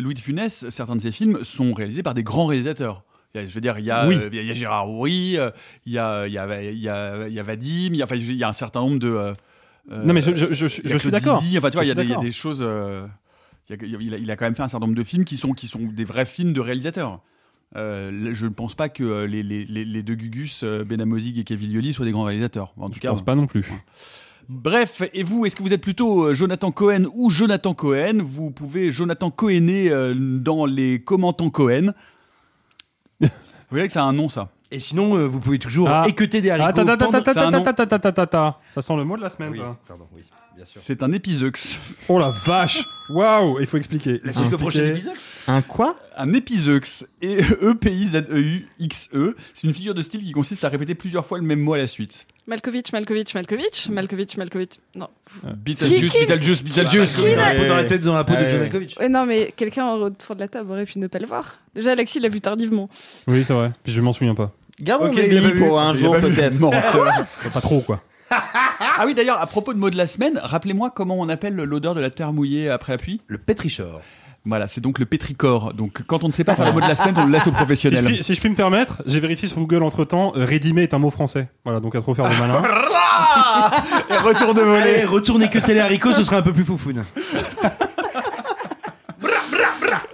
Louis 0.00 0.14
de 0.14 0.20
Funès, 0.20 0.66
certains 0.70 0.96
de 0.96 1.00
ses 1.02 1.12
films 1.12 1.38
sont 1.42 1.72
réalisés 1.74 2.02
par 2.02 2.14
des 2.14 2.22
grands 2.22 2.46
réalisateurs. 2.46 3.04
Je 3.34 3.40
veux 3.54 3.60
dire, 3.60 3.78
il 3.78 3.84
y 3.84 3.90
a, 3.90 4.06
Oui. 4.08 4.16
euh, 4.16 4.28
il 4.32 4.44
y 4.44 4.50
a 4.50 4.54
Gérard 4.54 4.88
Houry, 4.90 5.36
euh, 5.38 5.50
il 5.86 5.92
y 5.92 5.98
a, 5.98 6.26
il 6.26 6.32
y 6.32 6.38
a, 6.38 6.62
il 6.62 6.78
y 6.80 6.88
a, 6.88 7.26
il 7.28 7.32
y 7.34 7.38
a 7.38 7.42
Vadim, 7.42 7.90
il 7.92 7.96
y 7.96 8.02
a, 8.02 8.04
enfin, 8.04 8.16
il 8.16 8.32
y 8.36 8.42
a 8.44 8.48
un 8.48 8.52
certain 8.52 8.80
nombre 8.80 8.98
de. 8.98 9.08
euh, 9.08 9.34
Non, 10.04 10.12
mais 10.14 10.20
je- 10.22 10.66
suis 10.66 11.10
d'accord. 11.10 11.38
Enfin, 11.38 11.70
tu 11.70 11.76
vois, 11.76 11.84
il 11.84 11.88
y, 11.88 11.90
a 11.90 11.94
des- 11.94 12.00
suis 12.02 12.08
il 12.08 12.10
y 12.10 12.12
a 12.12 12.16
d'accord. 12.16 12.22
des 12.22 12.32
choses. 12.32 12.60
euh, 12.62 13.06
il, 13.70 14.14
a, 14.14 14.18
il 14.18 14.26
quand 14.36 14.46
même 14.46 14.54
fait 14.54 14.62
un 14.62 14.68
certain 14.68 14.86
nombre 14.86 14.98
de 14.98 15.04
films 15.04 15.24
qui 15.24 15.36
sont, 15.36 15.52
qui 15.52 15.68
sont 15.68 15.80
des 15.82 16.04
vrais 16.04 16.26
films 16.26 16.52
de 16.52 16.60
réalisateurs. 16.60 17.20
Euh, 17.76 18.30
je 18.32 18.46
ne 18.46 18.50
pense 18.52 18.74
pas 18.74 18.88
que 18.88 19.04
euh, 19.04 19.26
les, 19.26 19.42
les, 19.42 19.66
les, 19.66 20.02
deux 20.02 20.14
Gugus, 20.14 20.62
euh, 20.64 20.84
Benamozig 20.84 21.38
et 21.38 21.44
Kevin 21.44 21.70
Lioli, 21.70 21.92
soient 21.92 22.06
des 22.06 22.12
grands 22.12 22.24
réalisateurs. 22.24 22.72
En 22.78 22.88
tout 22.88 22.94
Je 22.96 23.00
cas, 23.00 23.10
pense 23.10 23.22
pas 23.24 23.34
non 23.34 23.46
plus. 23.46 23.66
Bref, 24.48 25.02
et 25.12 25.22
vous, 25.22 25.44
est-ce 25.44 25.54
que 25.54 25.62
vous 25.62 25.74
êtes 25.74 25.82
plutôt 25.82 26.24
euh, 26.28 26.34
Jonathan 26.34 26.72
Cohen 26.72 27.04
ou 27.14 27.28
Jonathan 27.28 27.74
Cohen 27.74 28.20
Vous 28.22 28.50
pouvez 28.50 28.90
Jonathan 28.90 29.30
Cohener 29.30 29.90
euh, 29.90 30.14
dans 30.16 30.64
les 30.64 31.02
commentants 31.02 31.50
Cohen. 31.50 31.92
Vous 33.70 33.74
voyez 33.76 33.86
que 33.86 33.92
ça 33.92 34.02
a 34.02 34.06
un 34.06 34.12
nom, 34.12 34.28
ça. 34.28 34.48
Et 34.70 34.80
sinon, 34.80 35.16
euh, 35.16 35.26
vous 35.26 35.40
pouvez 35.40 35.58
toujours 35.58 35.88
Ah. 35.88 36.04
équeuter 36.06 36.40
des 36.40 36.50
haricots. 36.50 36.68
Attends, 36.80 36.88
attends, 36.88 37.04
pendant- 37.06 37.18
attends, 37.18 37.32
C'est 37.32 37.38
un 37.40 37.50
nom. 37.50 37.58
attends, 37.66 37.82
attends, 37.82 37.96
attends, 37.96 38.08
attends, 38.08 38.22
attends. 38.22 38.56
Ça 38.70 38.82
sent 38.82 38.96
le 38.96 39.04
mot 39.04 39.16
de 39.16 39.22
la 39.22 39.30
semaine, 39.30 39.50
Oui, 39.52 39.58
ça. 39.58 39.76
pardon, 39.86 40.06
oui. 40.14 40.22
C'est 40.76 41.02
un 41.02 41.12
épizeux. 41.12 41.52
Oh 42.08 42.18
la 42.18 42.30
vache 42.46 42.84
Waouh 43.10 43.60
Il 43.60 43.66
faut 43.66 43.76
expliquer. 43.78 44.20
La 44.24 44.32
suite 44.32 44.52
au 44.52 44.58
prochain 44.58 44.84
épisode 44.86 45.14
Un 45.46 45.62
quoi? 45.62 45.96
Un 46.16 46.32
épizeux. 46.32 46.80
Et 47.22 47.38
E 47.42 47.70
E-P-I-Z-E-U-X-E. 47.70 49.36
C'est 49.54 49.66
une 49.66 49.72
figure 49.74 49.94
de 49.94 50.02
style 50.02 50.22
qui 50.22 50.32
consiste 50.32 50.64
à 50.64 50.68
répéter 50.68 50.94
plusieurs 50.94 51.24
fois 51.26 51.38
le 51.38 51.44
même 51.44 51.60
mot 51.60 51.74
à 51.74 51.78
la 51.78 51.86
suite. 51.86 52.26
Malkovich, 52.46 52.92
Malkovich, 52.92 53.34
Malkovich, 53.34 53.88
Malkovich, 53.90 54.36
Malkovich. 54.36 54.70
Non. 54.94 55.08
Beetlejuice, 55.56 56.12
qui- 56.12 56.26
Beetlejuice, 56.26 56.62
Beetlejuice. 56.62 57.26
N'a- 57.36 57.66
Dans 57.68 57.76
la 57.76 57.84
tête, 57.84 58.02
dans 58.02 58.14
la 58.14 58.24
peau 58.24 58.34
de. 58.34 58.46
John 58.46 58.60
Malkovich. 58.60 58.96
Ouais, 58.98 59.08
non, 59.08 59.26
mais 59.26 59.52
quelqu'un 59.56 59.90
autour 59.92 60.34
de 60.34 60.40
la 60.40 60.48
table 60.48 60.70
aurait 60.70 60.84
pu 60.86 60.98
ne 60.98 61.06
pas 61.06 61.18
le 61.18 61.26
voir. 61.26 61.58
Déjà, 61.74 61.92
Alexis 61.92 62.20
l'a 62.20 62.28
vu 62.28 62.40
tardivement. 62.40 62.88
Oui, 63.26 63.44
c'est 63.46 63.52
vrai. 63.52 63.72
Puis 63.84 63.92
je 63.92 64.00
m'en 64.00 64.12
souviens 64.12 64.34
pas. 64.34 64.52
Pas 64.98 65.08
vu. 65.50 65.58
pour 65.66 65.80
un 65.80 65.94
jour 65.94 66.16
peut-être. 66.18 66.58
Pas 67.52 67.60
trop, 67.60 67.80
quoi. 67.80 68.02
Ah 68.30 69.04
oui, 69.06 69.14
d'ailleurs, 69.14 69.40
à 69.40 69.46
propos 69.46 69.72
de 69.74 69.78
mots 69.78 69.90
de 69.90 69.96
la 69.96 70.06
semaine, 70.06 70.40
rappelez-moi 70.42 70.90
comment 70.94 71.16
on 71.18 71.28
appelle 71.28 71.54
l'odeur 71.54 71.94
de 71.94 72.00
la 72.00 72.10
terre 72.10 72.32
mouillée 72.32 72.68
après 72.68 72.92
la 72.92 72.98
pluie 72.98 73.20
Le 73.26 73.38
pétrichor. 73.38 74.00
Voilà, 74.44 74.66
c'est 74.68 74.80
donc 74.80 74.98
le 74.98 75.04
pétrichor. 75.04 75.74
Donc 75.74 76.02
quand 76.06 76.24
on 76.24 76.28
ne 76.28 76.32
sait 76.32 76.44
pas 76.44 76.54
faire 76.54 76.66
le 76.66 76.72
mot 76.72 76.80
de 76.80 76.86
la 76.86 76.94
semaine, 76.96 77.14
on 77.18 77.26
le 77.26 77.32
laisse 77.32 77.46
aux 77.46 77.50
Si 77.50 77.52
je, 77.52 77.56
professionnels. 77.56 78.04
puis, 78.04 78.22
si 78.24 78.34
je 78.34 78.40
puis 78.40 78.48
me 78.48 78.54
permettre, 78.54 79.02
j'ai 79.06 79.20
vérifié 79.20 79.46
sur 79.48 79.58
Google 79.58 79.82
entre 79.82 80.04
temps, 80.04 80.30
Redimé 80.34 80.82
est 80.84 80.94
un 80.94 80.98
mot 80.98 81.10
français. 81.10 81.48
Voilà, 81.64 81.80
donc 81.80 81.94
à 81.96 82.00
trop 82.00 82.14
faire 82.14 82.28
de 82.28 82.34
malin. 82.36 82.62
Et 84.10 84.16
retour 84.16 84.54
de 84.54 84.60
Allez, 84.62 84.70
volée. 84.70 85.04
retourne 85.04 85.42
équeuter 85.42 85.74
les 85.74 85.80
haricots, 85.80 86.12
ce 86.12 86.22
serait 86.22 86.36
un 86.36 86.42
peu 86.42 86.52
plus 86.52 86.64
foufoune. 86.64 87.04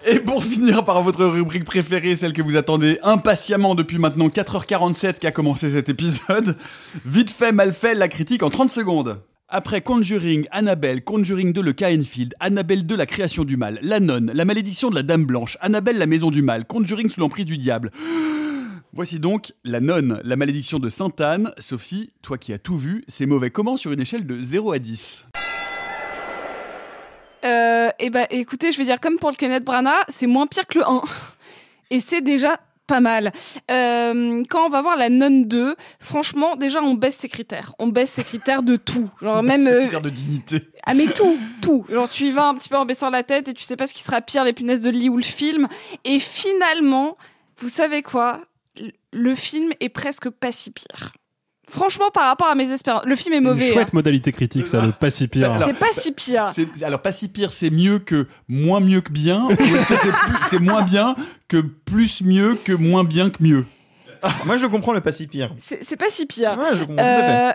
Et 0.06 0.20
pour 0.20 0.44
finir 0.44 0.84
par 0.84 1.02
votre 1.02 1.24
rubrique 1.24 1.64
préférée, 1.64 2.14
celle 2.14 2.34
que 2.34 2.42
vous 2.42 2.56
attendez 2.56 2.98
impatiemment 3.02 3.74
depuis 3.74 3.98
maintenant 3.98 4.28
4h47 4.28 5.18
qu'a 5.18 5.30
commencé 5.30 5.70
cet 5.70 5.88
épisode, 5.88 6.58
vite 7.06 7.30
fait, 7.30 7.52
mal 7.52 7.72
fait, 7.72 7.94
la 7.94 8.08
critique 8.08 8.42
en 8.42 8.50
30 8.50 8.70
secondes. 8.70 9.22
Après 9.48 9.80
Conjuring, 9.80 10.46
Annabelle, 10.50 11.02
Conjuring 11.04 11.54
2, 11.54 11.62
le 11.62 11.72
cas 11.72 11.90
Enfield, 11.90 12.34
Annabelle 12.38 12.84
2, 12.84 12.96
la 12.96 13.06
création 13.06 13.44
du 13.44 13.56
mal, 13.56 13.78
La 13.80 13.98
Nonne, 13.98 14.30
La 14.34 14.44
malédiction 14.44 14.90
de 14.90 14.94
la 14.94 15.02
Dame 15.02 15.24
Blanche, 15.24 15.56
Annabelle, 15.62 15.96
la 15.96 16.06
maison 16.06 16.30
du 16.30 16.42
mal, 16.42 16.66
Conjuring 16.66 17.08
sous 17.08 17.20
l'emprise 17.20 17.46
du 17.46 17.56
diable. 17.56 17.90
Voici 18.92 19.18
donc 19.18 19.54
La 19.64 19.80
Nonne, 19.80 20.20
la 20.22 20.36
malédiction 20.36 20.78
de 20.80 20.90
Sainte-Anne. 20.90 21.52
Sophie, 21.58 22.10
toi 22.20 22.36
qui 22.36 22.52
as 22.52 22.58
tout 22.58 22.76
vu, 22.76 23.04
c'est 23.08 23.26
mauvais 23.26 23.50
comment 23.50 23.78
sur 23.78 23.90
une 23.90 24.00
échelle 24.00 24.26
de 24.26 24.38
0 24.38 24.72
à 24.72 24.78
10 24.78 25.24
Euh, 27.44 27.90
et 27.98 28.10
bah, 28.10 28.26
écoutez, 28.30 28.72
je 28.72 28.78
vais 28.78 28.84
dire 28.84 29.00
comme 29.00 29.18
pour 29.18 29.30
le 29.30 29.36
Kenneth 29.36 29.64
Branagh, 29.64 30.04
c'est 30.08 30.26
moins 30.26 30.46
pire 30.46 30.66
que 30.66 30.78
le 30.78 30.86
1. 30.88 31.02
Et 31.90 32.00
c'est 32.00 32.20
déjà 32.22 32.58
pas 32.86 33.00
mal. 33.00 33.32
Euh, 33.70 34.42
quand 34.50 34.66
on 34.66 34.68
va 34.68 34.82
voir 34.82 34.96
la 34.96 35.08
Nonne 35.08 35.46
2, 35.46 35.74
franchement, 36.00 36.56
déjà, 36.56 36.82
on 36.82 36.94
baisse 36.94 37.16
ses 37.16 37.28
critères. 37.28 37.74
On 37.78 37.86
baisse 37.88 38.10
ses 38.12 38.24
critères 38.24 38.62
de 38.62 38.76
tout. 38.76 39.10
Genre, 39.22 39.42
même. 39.42 39.66
euh, 39.66 39.80
Critère 39.82 40.00
de 40.02 40.10
dignité. 40.10 40.68
Ah 40.86 40.92
mais 40.94 41.06
tout, 41.06 41.38
tout. 41.62 41.86
Genre 41.88 42.08
tu 42.10 42.24
y 42.24 42.30
vas 42.30 42.46
un 42.48 42.54
petit 42.54 42.68
peu 42.68 42.76
en 42.76 42.84
baissant 42.84 43.08
la 43.08 43.22
tête 43.22 43.48
et 43.48 43.54
tu 43.54 43.62
sais 43.62 43.76
pas 43.76 43.86
ce 43.86 43.94
qui 43.94 44.02
sera 44.02 44.20
pire, 44.20 44.44
les 44.44 44.52
punaises 44.52 44.82
de 44.82 44.90
lit 44.90 45.08
ou 45.08 45.16
le 45.16 45.22
film. 45.22 45.66
Et 46.04 46.18
finalement, 46.18 47.16
vous 47.58 47.70
savez 47.70 48.02
quoi? 48.02 48.42
Le 49.12 49.34
film 49.34 49.72
est 49.80 49.88
presque 49.88 50.28
pas 50.28 50.52
si 50.52 50.70
pire. 50.70 51.14
Franchement, 51.68 52.10
par 52.12 52.24
rapport 52.26 52.46
à 52.48 52.54
mes 52.54 52.70
espérances, 52.70 53.04
le 53.06 53.16
film 53.16 53.34
est 53.34 53.38
Une 53.38 53.44
mauvais. 53.44 53.72
chouette 53.72 53.88
hein. 53.88 53.92
modalité 53.94 54.32
critique, 54.32 54.66
ça, 54.66 54.84
le 54.84 54.92
pas 54.92 55.10
si 55.10 55.28
pire. 55.28 55.54
C'est 55.64 55.72
pas 55.78 55.92
si 55.92 56.12
pire. 56.12 56.48
C'est- 56.52 56.82
Alors, 56.84 57.00
pas 57.00 57.12
si 57.12 57.28
pire, 57.28 57.52
c'est 57.52 57.70
mieux 57.70 57.98
que 57.98 58.26
moins 58.48 58.80
mieux 58.80 59.00
que 59.00 59.10
bien 59.10 59.44
Ou 59.46 59.50
est-ce 59.52 59.86
que 59.88 60.10
c'est 60.50 60.60
moins 60.60 60.82
bien 60.82 61.16
que 61.48 61.58
plus 61.58 62.22
mieux 62.22 62.54
que 62.62 62.72
moins 62.72 63.04
bien 63.04 63.30
que 63.30 63.42
mieux? 63.42 63.64
Moi, 64.46 64.56
je 64.56 64.66
comprends 64.66 64.92
le 64.92 65.00
pas 65.00 65.12
si 65.12 65.26
pire. 65.26 65.54
C'est 65.58 65.96
pas 65.96 66.10
si 66.10 66.26
pire. 66.26 66.56
Ouais, 66.58 66.76
je 66.76 66.84
comprends 66.84 66.94
tout 66.96 67.00
à 67.00 67.04
fait. 67.04 67.48
Euh, 67.48 67.52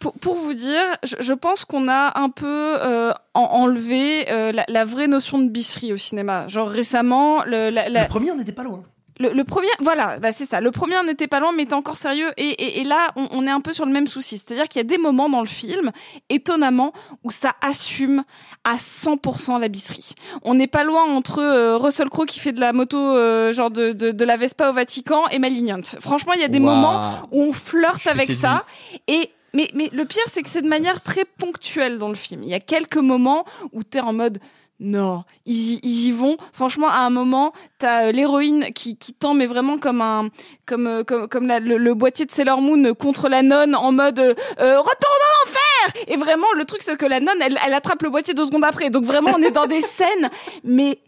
pour, 0.00 0.12
pour 0.14 0.34
vous 0.36 0.54
dire, 0.54 0.82
je, 1.04 1.14
je 1.20 1.32
pense 1.32 1.64
qu'on 1.64 1.86
a 1.88 2.18
un 2.18 2.28
peu 2.28 2.46
euh, 2.82 3.12
en- 3.34 3.40
enlevé 3.42 4.30
euh, 4.32 4.50
la, 4.52 4.64
la 4.68 4.84
vraie 4.84 5.06
notion 5.06 5.38
de 5.38 5.48
bisserie 5.48 5.92
au 5.92 5.96
cinéma. 5.96 6.48
Genre 6.48 6.68
récemment, 6.68 7.44
le, 7.44 7.70
la, 7.70 7.88
la- 7.88 8.02
Le 8.02 8.08
premier, 8.08 8.30
on 8.32 8.36
n'était 8.36 8.52
pas 8.52 8.64
loin. 8.64 8.82
Le, 9.22 9.32
le 9.32 9.44
premier, 9.44 9.68
voilà, 9.80 10.18
bah 10.18 10.32
c'est 10.32 10.44
ça. 10.44 10.60
Le 10.60 10.70
premier 10.72 10.96
n'était 11.04 11.28
pas 11.28 11.38
loin, 11.38 11.52
mais 11.52 11.62
était 11.62 11.74
encore 11.74 11.96
sérieux. 11.96 12.30
Et, 12.36 12.48
et, 12.48 12.80
et 12.80 12.84
là, 12.84 13.12
on, 13.16 13.28
on 13.30 13.46
est 13.46 13.50
un 13.50 13.60
peu 13.60 13.72
sur 13.72 13.86
le 13.86 13.92
même 13.92 14.08
souci. 14.08 14.36
C'est-à-dire 14.36 14.68
qu'il 14.68 14.80
y 14.80 14.84
a 14.84 14.88
des 14.88 14.98
moments 14.98 15.28
dans 15.28 15.40
le 15.40 15.46
film, 15.46 15.92
étonnamment, 16.28 16.92
où 17.22 17.30
ça 17.30 17.54
assume 17.60 18.24
à 18.64 18.76
100% 18.76 19.60
la 19.60 19.68
bisserie. 19.68 20.14
On 20.42 20.54
n'est 20.54 20.66
pas 20.66 20.82
loin 20.82 21.04
entre 21.04 21.38
euh, 21.38 21.76
Russell 21.78 22.08
Crowe 22.08 22.26
qui 22.26 22.40
fait 22.40 22.52
de 22.52 22.60
la 22.60 22.72
moto, 22.72 22.98
euh, 22.98 23.52
genre 23.52 23.70
de, 23.70 23.92
de, 23.92 24.10
de 24.10 24.24
la 24.24 24.36
Vespa 24.36 24.70
au 24.70 24.72
Vatican, 24.72 25.28
et 25.28 25.38
Malignant. 25.38 25.82
Franchement, 26.00 26.32
il 26.34 26.40
y 26.40 26.44
a 26.44 26.48
des 26.48 26.60
moments 26.60 27.12
où 27.30 27.42
on 27.42 27.52
flirte 27.52 28.06
avec 28.08 28.26
séduit. 28.26 28.40
ça. 28.40 28.64
Et 29.06 29.30
mais, 29.54 29.68
mais 29.74 29.90
le 29.92 30.04
pire, 30.04 30.22
c'est 30.28 30.42
que 30.42 30.48
c'est 30.48 30.62
de 30.62 30.68
manière 30.68 31.02
très 31.02 31.24
ponctuelle 31.24 31.98
dans 31.98 32.08
le 32.08 32.14
film. 32.14 32.42
Il 32.42 32.48
y 32.48 32.54
a 32.54 32.60
quelques 32.60 32.96
moments 32.96 33.44
où 33.72 33.82
t'es 33.82 34.00
en 34.00 34.12
mode 34.12 34.38
non, 34.84 35.22
ils 35.46 36.08
y, 36.08 36.10
vont. 36.10 36.36
Franchement, 36.52 36.88
à 36.88 36.98
un 36.98 37.10
moment, 37.10 37.52
t'as 37.78 38.06
euh, 38.06 38.12
l'héroïne 38.12 38.72
qui, 38.74 38.96
qui 38.98 39.12
tend, 39.12 39.32
mais 39.32 39.46
vraiment 39.46 39.78
comme 39.78 40.00
un, 40.00 40.28
comme, 40.66 40.88
euh, 40.88 41.04
comme, 41.04 41.28
comme 41.28 41.46
le 41.46 41.94
boîtier 41.94 42.26
de 42.26 42.32
Sailor 42.32 42.60
Moon 42.60 42.92
contre 42.94 43.28
la 43.28 43.42
nonne 43.42 43.76
en 43.76 43.92
mode 43.92 44.18
euh, 44.18 44.34
euh, 44.58 44.80
retourne 44.80 45.22
en 45.22 45.48
enfer. 45.48 46.02
Et 46.08 46.16
vraiment, 46.16 46.52
le 46.56 46.64
truc, 46.64 46.82
c'est 46.82 46.96
que 46.96 47.06
la 47.06 47.20
nonne, 47.20 47.40
elle, 47.40 47.60
elle 47.64 47.74
attrape 47.74 48.02
le 48.02 48.10
boîtier 48.10 48.34
deux 48.34 48.46
secondes 48.46 48.64
après. 48.64 48.90
Donc 48.90 49.04
vraiment, 49.04 49.30
on 49.36 49.42
est 49.42 49.52
dans 49.52 49.68
des 49.68 49.80
scènes, 49.80 50.30
mais 50.64 50.98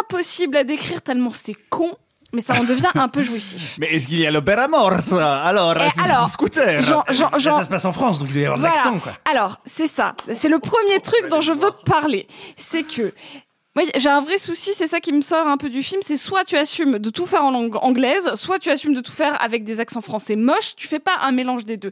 impossible 0.00 0.56
à 0.56 0.64
décrire 0.64 1.02
tellement 1.02 1.32
c'est 1.32 1.56
con. 1.68 1.94
Mais 2.32 2.40
ça 2.40 2.54
en 2.54 2.64
devient 2.64 2.90
un 2.94 3.08
peu 3.08 3.22
jouissif. 3.22 3.76
Mais 3.80 3.86
est-ce 3.94 4.06
qu'il 4.06 4.18
y 4.20 4.26
a 4.26 4.30
l'opéra 4.30 4.68
morte 4.68 5.12
Alors, 5.12 5.74
c'est 5.94 6.00
alors, 6.02 6.28
scooter 6.28 6.82
ça 6.82 7.64
se 7.64 7.68
passe 7.70 7.84
en 7.84 7.92
France, 7.92 8.18
donc 8.18 8.28
il 8.30 8.34
doit 8.34 8.42
y 8.42 8.46
avoir 8.46 8.58
de 8.58 8.62
Voilà. 8.62 8.76
l'accent, 8.76 8.98
quoi. 8.98 9.12
Alors, 9.30 9.58
c'est 9.64 9.86
ça. 9.86 10.14
C'est 10.30 10.48
le 10.48 10.58
premier 10.58 11.00
truc 11.00 11.28
dont 11.28 11.40
je 11.40 11.52
veux 11.52 11.72
parler. 11.84 12.26
C'est 12.56 12.84
que 12.84 13.12
moi, 13.74 13.86
j'ai 13.96 14.10
un 14.10 14.20
vrai 14.20 14.36
souci, 14.36 14.72
c'est 14.74 14.86
ça 14.86 15.00
qui 15.00 15.12
me 15.12 15.22
sort 15.22 15.46
un 15.46 15.56
peu 15.56 15.70
du 15.70 15.82
film, 15.82 16.02
c'est 16.02 16.18
soit 16.18 16.44
tu 16.44 16.58
assumes 16.58 16.98
de 16.98 17.08
tout 17.08 17.24
faire 17.24 17.42
en 17.42 17.50
langue 17.50 17.76
anglaise, 17.76 18.34
soit 18.34 18.58
tu 18.58 18.70
assumes 18.70 18.92
de 18.92 19.00
tout 19.00 19.12
faire 19.12 19.40
avec 19.42 19.64
des 19.64 19.80
accents 19.80 20.02
français 20.02 20.36
moches, 20.36 20.76
tu 20.76 20.88
fais 20.88 20.98
pas 20.98 21.16
un 21.22 21.32
mélange 21.32 21.64
des 21.64 21.78
deux. 21.78 21.90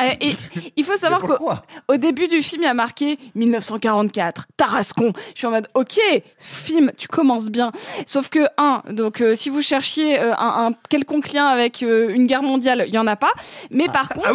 Euh, 0.00 0.10
et 0.20 0.34
il 0.76 0.84
faut 0.84 0.96
savoir 0.96 1.20
qu'au 1.20 1.38
au 1.86 1.96
début 1.98 2.26
du 2.26 2.42
film, 2.42 2.62
il 2.62 2.66
y 2.66 2.68
a 2.68 2.74
marqué 2.74 3.16
1944, 3.36 4.48
Tarascon. 4.56 5.12
Je 5.34 5.38
suis 5.38 5.46
en 5.46 5.52
mode, 5.52 5.68
ok, 5.74 6.00
film, 6.36 6.90
tu 6.96 7.06
commences 7.06 7.48
bien. 7.48 7.70
Sauf 8.06 8.28
que, 8.28 8.46
un, 8.58 8.82
donc 8.90 9.20
euh, 9.20 9.36
si 9.36 9.50
vous 9.50 9.62
cherchiez 9.62 10.18
euh, 10.18 10.34
un, 10.36 10.66
un 10.66 10.72
quelconque 10.88 11.32
lien 11.32 11.46
avec 11.46 11.82
une 11.82 12.26
guerre 12.26 12.42
mondiale, 12.42 12.84
il 12.88 12.94
y 12.94 12.98
en 12.98 13.06
a 13.06 13.14
pas. 13.14 13.32
Mais 13.70 13.88
par 13.88 14.08
contre, 14.08 14.30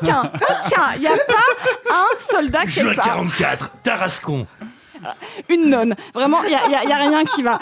aucun, 0.00 0.22
aucun, 0.34 0.86
il 0.96 1.02
y 1.02 1.06
a 1.06 1.16
pas 1.16 1.94
un 1.94 2.18
soldat 2.18 2.62
Juin 2.66 2.82
quelque 2.82 2.96
part. 2.96 3.04
44, 3.04 3.70
Tarascon. 3.84 4.46
Une 5.48 5.68
nonne. 5.70 5.94
Vraiment, 6.14 6.42
il 6.44 6.50
y 6.50 6.54
a, 6.54 6.68
y 6.68 6.92
a- 6.92 6.96
rien 6.96 7.24
qui 7.24 7.42
va. 7.42 7.58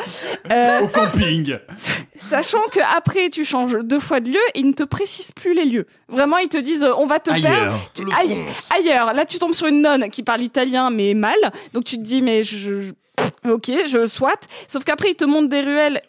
Euh, 0.50 0.80
Au 0.80 0.88
camping. 0.88 1.56
Sachant 2.14 2.62
que 2.72 2.80
après 2.96 3.30
tu 3.30 3.44
changes 3.44 3.78
deux 3.82 4.00
fois 4.00 4.20
de 4.20 4.28
lieu 4.30 4.38
et 4.54 4.60
ils 4.60 4.66
ne 4.66 4.72
te 4.72 4.82
précisent 4.82 5.32
plus 5.32 5.54
les 5.54 5.64
lieux. 5.64 5.86
Vraiment, 6.08 6.36
ils 6.38 6.48
te 6.48 6.58
disent 6.58 6.84
euh, 6.84 6.92
on 6.98 7.06
va 7.06 7.18
te 7.20 7.30
Ailleurs, 7.30 7.50
perdre. 7.50 7.90
Tu- 7.94 8.02
aille- 8.18 8.44
ailleurs. 8.76 9.14
Là, 9.14 9.24
tu 9.24 9.38
tombes 9.38 9.54
sur 9.54 9.66
une 9.66 9.80
nonne 9.82 10.10
qui 10.10 10.22
parle 10.22 10.42
italien 10.42 10.90
mais 10.90 11.14
mal. 11.14 11.36
Donc 11.72 11.84
tu 11.84 11.96
te 11.96 12.02
dis 12.02 12.22
mais 12.22 12.42
je, 12.42 12.56
je- 13.42 13.50
ok, 13.50 13.70
je 13.88 14.06
soit. 14.06 14.46
Sauf 14.68 14.84
qu'après 14.84 15.10
ils 15.10 15.16
te 15.16 15.24
montrent 15.24 15.48
des 15.48 15.60
ruelles. 15.62 16.02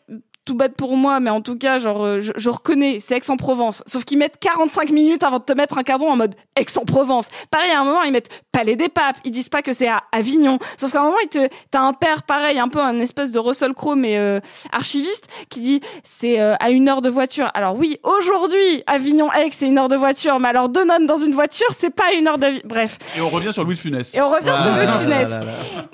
Tout 0.46 0.56
bête 0.56 0.76
pour 0.76 0.98
moi, 0.98 1.20
mais 1.20 1.30
en 1.30 1.42
tout 1.42 1.58
cas, 1.58 1.78
genre, 1.78 2.04
euh, 2.04 2.20
je, 2.20 2.32
je 2.36 2.50
reconnais, 2.50 3.00
c'est 3.00 3.16
Aix-en-Provence. 3.16 3.84
Sauf 3.86 4.06
qu'ils 4.06 4.18
mettent 4.18 4.40
45 4.40 4.90
minutes 4.90 5.24
avant 5.24 5.38
de 5.40 5.44
te 5.44 5.54
mettre 5.54 5.78
un 5.78 5.84
cadran 5.84 6.10
en 6.10 6.16
mode 6.16 6.36
Aix-en-Provence. 6.58 7.30
Pareil, 7.52 7.72
à 7.72 7.82
un 7.82 7.84
moment, 7.84 8.02
ils 8.04 8.12
mettent 8.12 8.30
Palais 8.52 8.76
des 8.76 8.90
Papes. 8.90 9.18
Ils 9.24 9.32
disent 9.32 9.50
pas 9.50 9.62
que 9.62 9.74
c'est 9.74 9.88
à 9.88 10.04
Avignon. 10.12 10.58
Sauf 10.78 10.92
qu'à 10.92 11.02
un 11.02 11.04
moment, 11.04 11.20
ils 11.24 11.30
te, 11.30 11.48
t'as 11.70 11.82
un 11.82 11.94
père, 11.94 12.24
pareil, 12.24 12.60
un 12.60 12.68
peu 12.68 12.80
un 12.80 12.98
espèce 13.00 13.32
de 13.32 13.40
Russell 13.40 13.74
Crowe, 13.74 13.96
mais 13.96 14.18
euh, 14.18 14.40
archiviste, 14.72 15.28
qui 15.50 15.60
dit 15.60 15.82
c'est 16.04 16.40
euh, 16.40 16.56
à 16.60 16.72
une 16.72 16.90
heure 16.90 17.02
de 17.02 17.10
voiture. 17.10 17.52
Alors 17.54 17.76
oui, 17.76 18.00
aujourd'hui, 18.04 18.84
Avignon-Aix, 18.88 19.50
c'est 19.52 19.68
une 19.68 19.78
heure 19.78 19.90
de 19.90 19.96
voiture, 19.96 20.40
mais 20.40 20.50
alors 20.50 20.70
deux 20.70 20.86
nonnes 20.86 21.06
dans 21.06 21.18
une 21.18 21.34
voiture, 21.34 21.68
c'est 21.72 21.94
pas 21.94 22.14
une 22.18 22.28
heure 22.28 22.38
d'avis. 22.38 22.62
Bref. 22.66 22.98
Et 23.18 23.22
on 23.22 23.30
revient 23.30 23.54
sur 23.54 23.64
Louis 23.64 23.76
de 23.76 23.80
Funès. 23.80 24.16
Et 24.16 24.22
on 24.22 24.30
revient 24.30 24.56
sur 24.64 24.76
Louis 24.76 24.88
de 24.88 24.92
Funès. 24.92 25.30
là, 25.30 25.40
là. 25.40 25.46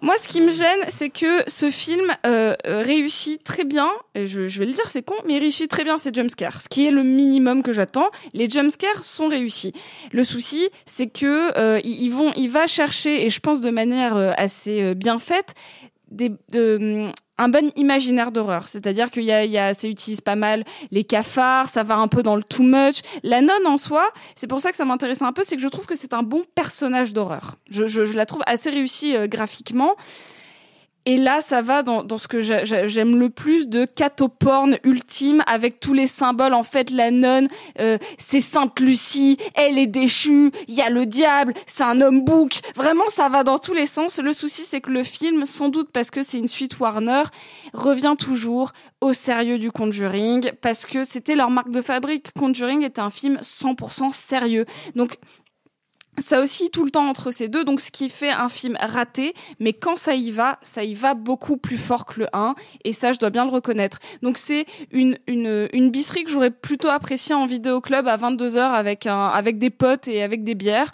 Moi, 0.02 0.16
ce 0.22 0.28
qui 0.28 0.42
me 0.42 0.52
gêne, 0.52 0.80
c'est 0.88 1.10
que 1.10 1.44
ce 1.48 1.70
film 1.70 2.14
euh, 2.26 2.56
réussit 2.66 3.44
très 3.44 3.64
bien. 3.64 3.90
Et 4.16 4.28
je, 4.28 4.37
je 4.48 4.60
vais 4.60 4.66
le 4.66 4.72
dire, 4.72 4.90
c'est 4.90 5.02
con, 5.02 5.16
mais 5.26 5.36
il 5.36 5.40
réussit 5.40 5.70
très 5.70 5.84
bien 5.84 5.98
ses 5.98 6.14
jumpscares. 6.14 6.62
Ce 6.62 6.70
qui 6.70 6.86
est 6.86 6.92
le 6.92 7.04
minimum 7.04 7.64
que 7.64 7.74
j'attends. 7.74 8.10
Les 8.34 8.50
jumpscares 8.50 9.04
sont 9.04 9.28
réussis. 9.28 9.74
Le 10.12 10.24
souci, 10.24 10.70
c'est 10.86 11.08
que 11.08 11.58
euh, 11.58 11.80
il 11.84 12.50
va 12.50 12.68
chercher, 12.68 13.26
et 13.26 13.30
je 13.30 13.40
pense 13.40 13.62
de 13.62 13.70
manière 13.70 14.16
euh, 14.16 14.32
assez 14.38 14.82
euh, 14.82 14.94
bien 14.94 15.20
faite, 15.20 15.56
hum, 16.54 17.12
un 17.40 17.50
bon 17.50 17.72
imaginaire 17.76 18.32
d'horreur. 18.32 18.68
C'est-à-dire 18.68 19.12
qu'il 19.12 19.30
utilise 19.84 20.22
pas 20.22 20.36
mal 20.36 20.64
les 20.92 21.04
cafards, 21.04 21.70
ça 21.70 21.84
va 21.84 21.96
un 21.98 22.08
peu 22.08 22.24
dans 22.24 22.36
le 22.36 22.44
too 22.44 22.64
much. 22.64 23.02
La 23.24 23.42
nonne 23.42 23.66
en 23.66 23.78
soi, 23.78 24.08
c'est 24.36 24.48
pour 24.48 24.62
ça 24.62 24.72
que 24.72 24.78
ça 24.78 24.86
m'intéresse 24.86 25.22
un 25.22 25.34
peu, 25.34 25.44
c'est 25.44 25.56
que 25.56 25.62
je 25.62 25.68
trouve 25.68 25.86
que 25.86 25.96
c'est 25.96 26.14
un 26.14 26.24
bon 26.24 26.44
personnage 26.56 27.14
d'horreur. 27.14 27.56
Je, 27.70 28.02
la 28.16 28.26
trouve 28.26 28.42
assez 28.46 28.70
réussie 28.70 29.16
graphiquement. 29.28 29.96
Et 31.10 31.16
là, 31.16 31.40
ça 31.40 31.62
va 31.62 31.84
dans, 31.84 32.04
dans 32.04 32.18
ce 32.18 32.28
que 32.28 32.42
j'a- 32.42 32.66
j'a- 32.66 32.86
j'aime 32.86 33.18
le 33.18 33.30
plus 33.30 33.70
de 33.70 33.86
catoporn 33.86 34.78
ultime 34.84 35.42
avec 35.48 35.80
tous 35.80 35.94
les 35.94 36.06
symboles. 36.06 36.54
En 36.54 36.64
fait, 36.64 36.90
la 36.90 37.12
nonne, 37.12 37.48
euh, 37.80 37.98
c'est 38.18 38.42
Sainte 38.42 38.78
Lucie, 38.82 39.38
elle 39.56 39.78
est 39.78 39.88
déchue, 39.88 40.52
il 40.68 40.74
y 40.76 40.82
a 40.82 40.90
le 40.90 41.06
diable, 41.06 41.54
c'est 41.66 41.86
un 41.86 42.02
homme 42.02 42.26
bouc. 42.26 42.60
Vraiment, 42.76 43.06
ça 43.08 43.30
va 43.30 43.46
dans 43.46 43.58
tous 43.58 43.74
les 43.74 43.86
sens. 43.86 44.20
Le 44.20 44.34
souci, 44.34 44.64
c'est 44.66 44.82
que 44.82 44.90
le 44.90 45.02
film, 45.02 45.46
sans 45.46 45.70
doute 45.70 45.92
parce 45.94 46.12
que 46.12 46.24
c'est 46.24 46.40
une 46.40 46.50
suite 46.50 46.78
Warner, 46.78 47.24
revient 47.74 48.16
toujours 48.20 48.74
au 49.00 49.14
sérieux 49.14 49.60
du 49.60 49.72
Conjuring 49.72 50.52
parce 50.60 50.86
que 50.86 51.06
c'était 51.06 51.36
leur 51.36 51.50
marque 51.52 51.72
de 51.72 51.82
fabrique. 51.82 52.34
Conjuring 52.38 52.84
était 52.84 53.00
un 53.00 53.12
film 53.12 53.38
100% 53.42 54.12
sérieux. 54.12 54.66
Donc, 54.96 55.16
ça 56.18 56.42
aussi 56.42 56.70
tout 56.72 56.84
le 56.84 56.92
temps 56.92 57.08
entre 57.08 57.32
ces 57.32 57.48
deux, 57.48 57.64
donc 57.64 57.80
ce 57.80 57.92
qui 57.92 58.10
fait 58.10 58.30
un 58.32 58.50
film 58.50 58.78
raté, 58.80 59.34
mais 59.60 59.74
quand 59.74 59.96
ça 59.96 60.16
y 60.16 60.32
va, 60.32 60.58
ça 60.62 60.84
y 60.84 60.94
va 60.94 61.14
beaucoup 61.14 61.58
plus 61.58 61.78
fort 61.78 62.06
que 62.06 62.22
le 62.22 62.28
1, 62.34 62.56
et 62.84 62.94
ça 62.94 63.12
je 63.14 63.20
dois 63.20 63.30
bien 63.30 63.46
le 63.46 63.52
reconnaître. 63.52 64.00
Donc 64.22 64.38
c'est 64.38 64.66
une, 64.92 65.18
une, 65.28 65.70
une 65.74 65.92
bisserie 65.92 66.24
que 66.24 66.32
j'aurais 66.32 66.52
plutôt 66.52 66.90
appréciée 66.90 67.36
en 67.36 67.46
vidéo 67.46 67.82
club 67.82 68.08
à 68.08 68.18
22h 68.18 68.58
avec, 68.58 69.06
un, 69.06 69.28
avec 69.28 69.60
des 69.60 69.70
potes 69.70 70.08
et 70.08 70.24
avec 70.24 70.44
des 70.44 70.56
bières. 70.56 70.92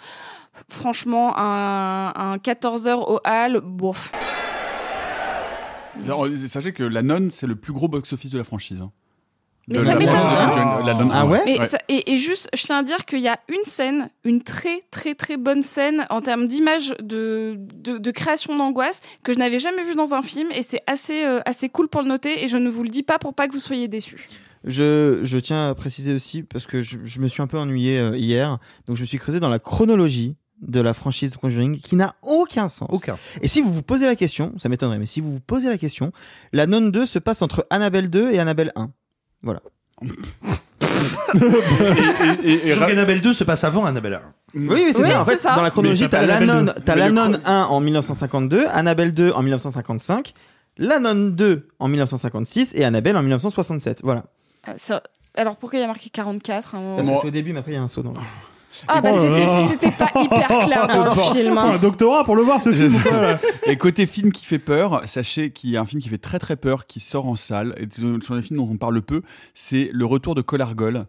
Franchement, 0.68 1.36
un, 1.36 2.12
un 2.14 2.36
14h 2.36 2.94
au 2.94 3.18
hall, 3.24 3.60
bof. 3.60 4.12
Sachez 6.46 6.72
que 6.72 6.82
La 6.84 7.02
Nonne, 7.02 7.30
c'est 7.32 7.46
le 7.46 7.56
plus 7.56 7.72
gros 7.72 7.88
box-office 7.88 8.30
de 8.32 8.38
la 8.38 8.44
franchise. 8.44 8.80
hein. 8.80 8.92
Mais 9.68 9.78
ça 9.78 9.94
m'étonne 9.94 10.14
pas. 10.14 11.10
Ah 11.12 11.26
ouais 11.26 11.42
Mais 11.46 11.58
Ouais. 11.58 11.68
ça- 11.68 11.78
et, 11.88 12.12
et 12.12 12.18
juste, 12.18 12.48
je 12.54 12.62
tiens 12.64 12.78
à 12.78 12.82
dire 12.82 13.04
qu'il 13.06 13.20
y 13.20 13.28
a 13.28 13.38
une 13.48 13.64
scène, 13.64 14.10
une 14.24 14.42
très 14.42 14.80
très 14.90 15.14
très 15.14 15.36
bonne 15.36 15.62
scène 15.62 16.06
en 16.10 16.20
termes 16.20 16.46
d'image 16.48 16.94
de, 17.02 17.56
de, 17.74 17.98
de 17.98 18.10
création 18.10 18.56
d'angoisse 18.56 19.00
que 19.22 19.32
je 19.32 19.38
n'avais 19.38 19.58
jamais 19.58 19.82
vue 19.84 19.94
dans 19.94 20.12
un 20.14 20.22
film 20.22 20.48
et 20.54 20.62
c'est 20.62 20.82
assez 20.86 21.24
euh, 21.24 21.40
assez 21.46 21.68
cool 21.68 21.88
pour 21.88 22.02
le 22.02 22.08
noter 22.08 22.44
et 22.44 22.48
je 22.48 22.56
ne 22.56 22.68
vous 22.68 22.82
le 22.82 22.90
dis 22.90 23.02
pas 23.02 23.18
pour 23.18 23.32
pas 23.34 23.48
que 23.48 23.52
vous 23.54 23.60
soyez 23.60 23.88
déçus. 23.88 24.26
Je, 24.64 25.20
je 25.22 25.38
tiens 25.38 25.68
à 25.70 25.74
préciser 25.74 26.14
aussi, 26.14 26.42
parce 26.42 26.66
que 26.66 26.80
je, 26.80 26.96
je 27.04 27.20
me 27.20 27.28
suis 27.28 27.42
un 27.42 27.46
peu 27.46 27.58
ennuyé 27.58 27.98
euh, 27.98 28.16
hier, 28.16 28.58
donc 28.86 28.96
je 28.96 29.02
me 29.02 29.06
suis 29.06 29.18
creusé 29.18 29.38
dans 29.38 29.50
la 29.50 29.58
chronologie 29.58 30.36
de 30.62 30.80
la 30.80 30.94
franchise 30.94 31.36
Conjuring 31.36 31.78
qui 31.80 31.96
n'a 31.96 32.14
aucun 32.22 32.70
sens. 32.70 32.88
Aucun. 32.90 33.18
Et 33.42 33.48
si 33.48 33.60
vous 33.60 33.70
vous 33.70 33.82
posez 33.82 34.06
la 34.06 34.16
question, 34.16 34.54
ça 34.56 34.70
m'étonnerait, 34.70 34.98
mais 34.98 35.04
si 35.04 35.20
vous 35.20 35.30
vous 35.32 35.40
posez 35.40 35.68
la 35.68 35.76
question, 35.76 36.12
la 36.54 36.66
nonne 36.66 36.90
2 36.90 37.04
se 37.04 37.18
passe 37.18 37.42
entre 37.42 37.66
Annabelle 37.68 38.08
2 38.08 38.32
et 38.32 38.38
Annabelle 38.38 38.72
1. 38.76 38.90
Voilà. 39.44 39.60
et, 42.44 42.72
Annabelle 42.72 43.20
2 43.20 43.32
se 43.32 43.44
passe 43.44 43.64
avant 43.64 43.84
Annabelle 43.84 44.14
1. 44.14 44.20
Oui, 44.54 44.84
mais 44.86 44.92
c'est 44.92 45.02
ça. 45.08 45.20
En 45.20 45.24
fait, 45.24 45.42
dans 45.42 45.62
la 45.62 45.70
chronologie, 45.70 46.08
t'as 46.08 46.24
la 46.24 46.40
nonne, 46.40 46.74
t'as 46.84 46.94
la 46.96 47.10
nonne 47.10 47.40
1 47.44 47.62
en 47.64 47.80
1952, 47.80 48.66
Annabelle 48.72 49.12
2 49.14 49.32
en 49.32 49.42
1955, 49.42 50.34
la 50.78 50.98
nonne 50.98 51.34
2 51.34 51.68
en 51.78 51.88
1956 51.88 52.72
et 52.74 52.84
Annabelle 52.84 53.16
en 53.16 53.22
1967. 53.22 54.00
Voilà. 54.02 54.24
Euh, 54.68 54.72
ça- 54.76 55.02
alors 55.36 55.56
pourquoi 55.56 55.78
il 55.78 55.82
y 55.82 55.84
a 55.84 55.88
marqué 55.88 56.10
44 56.10 56.74
à 56.74 56.78
un 56.78 56.80
moment? 56.80 56.96
Parce 56.96 57.08
que 57.08 57.14
c'est 57.22 57.28
au 57.28 57.30
début, 57.30 57.52
mais 57.52 57.58
après 57.60 57.72
il 57.72 57.74
y 57.74 57.78
a 57.78 57.82
un 57.82 57.88
saut 57.88 58.02
dans 58.02 58.12
le. 58.12 58.18
Ah 58.88 59.00
bah 59.00 59.10
Oh 59.14 59.66
c'était 59.70 59.90
pas 59.90 60.10
hyper 60.22 60.46
clair 60.64 60.86
dans 60.86 61.04
le 61.04 61.10
Faut- 61.10 61.32
film. 61.34 61.54
faut 61.54 61.60
hein. 61.60 61.72
un 61.74 61.78
doctorat 61.78 62.24
pour 62.24 62.36
le 62.36 62.42
voir 62.42 62.60
ce 62.60 62.72
film 62.72 62.94
Et 63.66 63.76
côté 63.76 64.06
film 64.06 64.32
qui 64.32 64.44
fait 64.44 64.58
peur, 64.58 65.02
sachez 65.06 65.50
qu'il 65.50 65.70
y 65.70 65.76
a 65.76 65.80
un 65.80 65.86
film 65.86 66.00
qui 66.02 66.08
fait 66.08 66.18
très 66.18 66.38
très 66.38 66.56
peur 66.56 66.84
qui 66.86 67.00
sort 67.00 67.26
en 67.26 67.36
salle. 67.36 67.74
Et 67.78 67.86
ce 67.90 68.20
sont 68.20 68.36
des 68.36 68.42
films 68.42 68.58
dont 68.58 68.68
on 68.70 68.76
parle 68.76 69.00
peu. 69.02 69.22
C'est 69.54 69.90
Le 69.92 70.04
Retour 70.04 70.34
de 70.34 70.42
Colargol. 70.42 71.06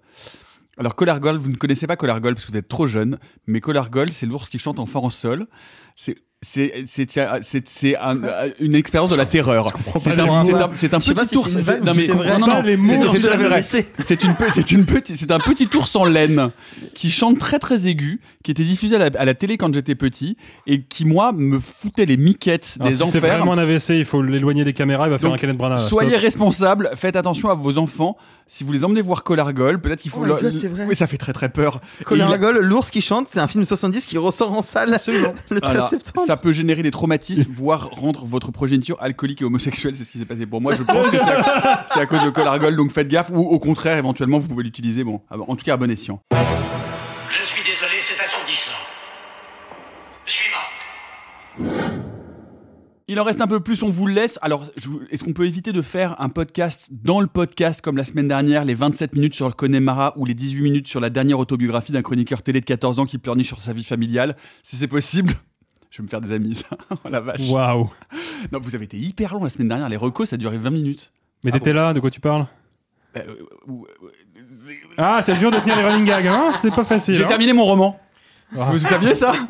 Alors 0.77 0.95
Colargol, 0.95 1.37
vous 1.37 1.49
ne 1.49 1.55
connaissez 1.55 1.87
pas 1.87 1.95
Colargol 1.95 2.33
parce 2.33 2.45
que 2.45 2.51
vous 2.51 2.57
êtes 2.57 2.67
trop 2.67 2.85
jeune, 2.87 3.17
mais 3.47 3.61
Colargol, 3.61 4.11
c'est 4.11 4.25
l'ours 4.25 4.49
qui 4.49 4.59
chante 4.59 4.79
en 4.79 4.85
en 4.93 5.09
sol. 5.09 5.47
C'est 5.95 6.15
c'est 6.47 6.83
c'est 6.85 7.09
c'est 7.09 7.27
c'est- 7.41 7.67
c'est 7.67 7.95
un- 7.97 8.19
une 8.59 8.75
expérience 8.75 9.09
de 9.09 9.15
la 9.15 9.25
terreur. 9.25 9.73
C'est 9.97 10.11
un, 10.19 10.43
c'est 10.73 10.77
c'est 10.77 10.89
petit 11.13 11.35
ours. 11.37 11.51
c'est 11.51 11.61
c'est- 11.63 11.79
non 11.81 11.93
mais 11.95 12.01
si 12.03 12.07
c'est 12.07 12.13
vrai. 12.13 12.37
non 12.37 12.47
non 12.47 12.47
non. 12.47 12.63
c'est- 13.09 13.17
c'est 13.19 13.61
c'est. 13.61 13.85
C'est 14.03 14.23
une 14.23 14.35
c'est 14.49 14.71
une 14.71 14.85
petite 14.85 15.15
c'est 15.17 15.31
un 15.31 15.39
petit 15.39 15.67
ours 15.75 15.95
en 15.95 16.05
laine 16.05 16.51
qui 16.93 17.09
chante 17.09 17.39
très 17.39 17.57
très 17.57 17.87
aigu, 17.87 18.21
qui 18.43 18.51
était 18.51 18.63
diffusé 18.63 18.95
à 18.95 18.99
la, 18.99 19.09
à 19.19 19.25
la 19.25 19.33
télé 19.33 19.57
quand 19.57 19.73
j'étais 19.73 19.95
petit 19.95 20.37
et 20.67 20.81
qui 20.83 21.05
moi 21.05 21.31
me 21.33 21.59
foutait 21.59 22.05
les 22.05 22.17
miquettes 22.17 22.77
Alors, 22.79 22.89
des 22.91 22.95
si 22.97 23.07
c'est 23.09 23.17
enfers. 23.17 23.37
vraiment 23.37 23.53
un 23.53 23.57
AVC, 23.57 23.89
il 23.97 24.05
faut 24.05 24.21
l'éloigner 24.21 24.63
des 24.63 24.73
caméras, 24.73 25.07
il 25.07 25.11
va 25.11 25.17
faire 25.19 25.29
Donc, 25.29 25.39
un 25.39 25.41
Kenneth 25.41 25.57
Branagh. 25.57 25.79
Soyez 25.79 26.17
responsables, 26.17 26.91
faites 26.95 27.15
attention 27.15 27.49
à 27.49 27.55
vos 27.55 27.77
enfants. 27.79 28.17
Si 28.47 28.63
vous 28.63 28.71
les 28.71 28.85
emmenez 28.85 29.01
voir 29.01 29.23
Colargol, 29.23 29.81
peut-être 29.81 30.01
qu'il 30.01 30.11
faut. 30.11 30.21
Oh 30.23 30.27
God, 30.27 30.55
c'est 30.59 30.67
vrai. 30.67 30.85
Oui, 30.87 30.95
ça 30.95 31.07
fait 31.07 31.17
très 31.17 31.33
très 31.33 31.49
peur. 31.49 31.81
Colargol, 32.05 32.59
l'ours 32.59 32.91
qui 32.91 33.01
chante, 33.01 33.27
c'est 33.31 33.39
un 33.39 33.47
film 33.47 33.63
de 33.63 33.67
70 33.67 34.05
qui 34.05 34.19
ressort 34.19 34.53
en 34.53 34.61
salle 34.61 34.91
le 35.49 35.61
13 35.61 35.73
Voilà. 35.73 35.89
septembre. 35.89 36.27
ça 36.27 36.37
peut 36.37 36.53
générer 36.53 36.83
des 36.83 36.91
traumatismes, 36.91 37.51
voire 37.51 37.89
rendre 37.91 38.25
votre 38.25 38.51
progéniture 38.51 38.97
alcoolique 39.01 39.41
et 39.41 39.45
homosexuelle. 39.45 39.95
C'est 39.95 40.03
ce 40.03 40.11
qui 40.11 40.19
s'est 40.19 40.25
passé 40.25 40.45
pour 40.45 40.61
moi. 40.61 40.75
Je 40.75 40.83
pense 40.83 41.09
que 41.09 41.17
c'est 41.17 41.99
à, 41.99 42.05
cause 42.05 42.23
de 42.23 42.29
Colargol, 42.29 42.75
donc 42.75 42.91
faites 42.91 43.07
gaffe. 43.07 43.31
Ou 43.33 43.39
au 43.41 43.57
contraire, 43.57 43.97
éventuellement, 43.97 44.37
vous 44.37 44.47
pouvez 44.47 44.63
l'utiliser. 44.63 45.03
Bon, 45.03 45.21
bon, 45.31 45.45
en 45.47 45.55
tout 45.55 45.65
cas, 45.65 45.73
à 45.73 45.77
bon 45.77 45.89
escient. 45.89 46.21
Il 53.07 53.19
en 53.19 53.23
reste 53.23 53.39
un 53.39 53.45
peu 53.47 53.59
plus, 53.59 53.83
on 53.83 53.89
vous 53.91 54.07
le 54.07 54.13
laisse. 54.15 54.39
Alors, 54.41 54.63
est-ce 55.11 55.23
qu'on 55.23 55.33
peut 55.33 55.45
éviter 55.45 55.71
de 55.71 55.83
faire 55.83 56.19
un 56.19 56.29
podcast 56.29 56.87
dans 56.91 57.21
le 57.21 57.27
podcast 57.27 57.81
comme 57.81 57.97
la 57.97 58.03
semaine 58.03 58.27
dernière, 58.27 58.65
les 58.65 58.73
27 58.73 59.13
minutes 59.13 59.35
sur 59.35 59.47
le 59.47 59.53
Connemara 59.53 60.13
ou 60.17 60.25
les 60.25 60.33
18 60.33 60.61
minutes 60.61 60.87
sur 60.87 60.99
la 60.99 61.11
dernière 61.11 61.37
autobiographie 61.37 61.91
d'un 61.91 62.01
chroniqueur 62.01 62.41
télé 62.41 62.61
de 62.61 62.65
14 62.65 62.97
ans 62.97 63.05
qui 63.05 63.19
pleurniche 63.19 63.45
sur 63.47 63.59
sa 63.59 63.73
vie 63.73 63.83
familiale? 63.83 64.35
Si 64.63 64.75
c'est 64.75 64.87
possible, 64.87 65.33
je 65.91 65.97
vais 65.99 66.03
me 66.03 66.07
faire 66.07 66.19
des 66.21 66.31
amis, 66.33 66.63
oh 66.91 66.95
la 67.07 67.19
vache. 67.19 67.47
Waouh. 67.47 67.91
Non, 68.51 68.59
vous 68.59 68.73
avez 68.73 68.85
été 68.85 68.97
hyper 68.97 69.35
long 69.35 69.43
la 69.43 69.51
semaine 69.51 69.67
dernière. 69.67 69.87
Les 69.87 69.97
recos, 69.97 70.29
ça 70.29 70.33
a 70.33 70.37
duré 70.37 70.57
20 70.57 70.71
minutes. 70.71 71.11
Mais 71.43 71.51
Ah 71.53 71.59
t'étais 71.59 71.73
bon 71.73 71.79
là, 71.81 71.93
de 71.93 71.99
quoi 71.99 72.09
tu 72.09 72.19
parles? 72.19 72.47
Euh, 73.17 73.21
ou- 73.67 73.85
Ah, 74.97 75.21
c'est 75.23 75.35
dur 75.37 75.51
de 75.51 75.59
tenir 75.59 75.75
les 75.75 75.83
running 75.83 76.05
gags, 76.05 76.25
hein 76.25 76.53
C'est 76.59 76.73
pas 76.73 76.83
facile. 76.83 77.13
J'ai 77.13 77.23
hein 77.23 77.27
terminé 77.27 77.53
mon 77.53 77.65
roman. 77.65 77.99
Ah. 78.57 78.69
Vous 78.71 78.79
saviez 78.79 79.13
ça? 79.13 79.35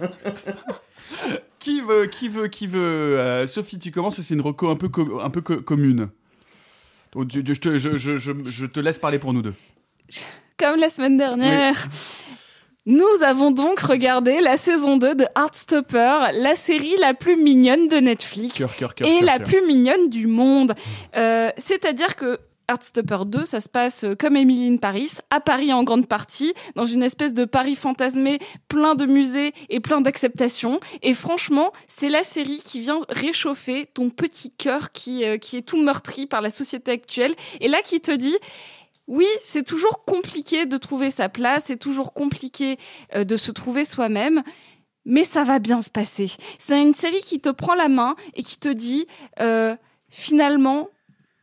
Qui 1.66 1.82
veut, 1.82 2.06
qui 2.06 2.30
veut, 2.30 2.48
qui 2.48 2.68
veut 2.68 3.18
euh, 3.20 3.48
Sophie, 3.48 3.80
tu 3.80 3.90
commences. 3.90 4.22
C'est 4.22 4.36
une 4.36 4.42
reco 4.42 4.70
un 4.70 4.76
peu, 4.76 4.88
un 5.20 5.30
peu 5.32 5.42
co- 5.42 5.62
commune. 5.62 6.10
Donc, 7.14 7.30
tu- 7.30 7.44
je, 7.44 7.54
te, 7.54 7.80
je, 7.80 7.98
je- 7.98 8.20
je- 8.20 8.66
te 8.68 8.80
laisse 8.80 9.00
parler 9.00 9.18
pour 9.18 9.34
nous 9.34 9.42
deux. 9.42 9.56
Comme 10.60 10.80
la 10.80 10.90
semaine 10.90 11.18
dernière. 11.18 11.88
Nous 12.86 13.24
avons 13.26 13.50
donc 13.50 13.80
regardé 13.80 14.42
la 14.42 14.58
saison 14.58 14.98
2 14.98 15.16
de 15.16 15.26
Heartstopper, 15.36 16.28
la 16.34 16.56
série 16.56 16.98
la 17.02 17.16
plus 17.16 17.36
mignonne 17.36 17.88
de 17.88 17.96
Netflix 17.98 18.60
Cœur, 18.60 18.76
cœur, 18.76 18.94
cœur, 18.94 19.08
et 19.08 19.22
la 19.22 19.40
plus 19.40 19.66
mignonne 19.66 20.08
du 20.08 20.28
monde. 20.28 20.76
Euh, 21.16 21.50
C'est-à-dire 21.58 22.16
que 22.16 22.38
Heartstopper 22.70 23.26
2, 23.26 23.46
ça 23.46 23.62
se 23.62 23.70
passe 23.70 24.04
euh, 24.04 24.16
comme 24.16 24.36
Emily 24.36 24.68
in 24.68 24.78
Paris, 24.78 25.18
à 25.30 25.40
Paris 25.40 25.72
en 25.72 25.84
grande 25.84 26.08
partie, 26.08 26.54
dans 26.76 26.86
une 26.86 27.04
espèce 27.04 27.34
de 27.34 27.46
Paris 27.46 27.76
fantasmé, 27.76 28.40
plein 28.68 28.96
de 28.96 29.06
musées 29.06 29.54
et 29.70 29.80
plein 29.80 30.02
d'acceptation. 30.02 30.80
Et 31.02 31.14
franchement, 31.14 31.72
c'est 31.88 32.10
la 32.10 32.24
série 32.24 32.62
qui 32.64 32.80
vient 32.80 33.00
réchauffer 33.10 33.86
ton 33.94 34.10
petit 34.10 34.52
cœur 34.52 34.92
qui, 34.92 35.24
euh, 35.24 35.38
qui 35.38 35.58
est 35.58 35.62
tout 35.62 35.82
meurtri 35.82 36.26
par 36.26 36.42
la 36.42 36.50
société 36.50 36.92
actuelle, 36.92 37.36
et 37.62 37.68
là 37.68 37.82
qui 37.84 38.02
te 38.02 38.12
dit, 38.12 38.38
oui, 39.08 39.28
c'est 39.44 39.64
toujours 39.64 40.04
compliqué 40.04 40.66
de 40.66 40.78
trouver 40.78 41.12
sa 41.12 41.30
place, 41.30 41.66
c'est 41.68 41.78
toujours 41.78 42.14
compliqué 42.14 42.78
euh, 43.16 43.24
de 43.24 43.38
se 43.38 43.52
trouver 43.52 43.86
soi-même, 43.86 44.42
mais 45.06 45.24
ça 45.24 45.44
va 45.44 45.60
bien 45.60 45.84
se 45.84 45.92
passer. 45.92 46.32
C'est 46.58 46.82
une 46.82 46.96
série 46.96 47.22
qui 47.22 47.40
te 47.40 47.50
prend 47.50 47.76
la 47.76 47.90
main 47.90 48.16
et 48.34 48.42
qui 48.42 48.58
te 48.58 48.70
dit, 48.70 49.06
finalement, 50.10 50.90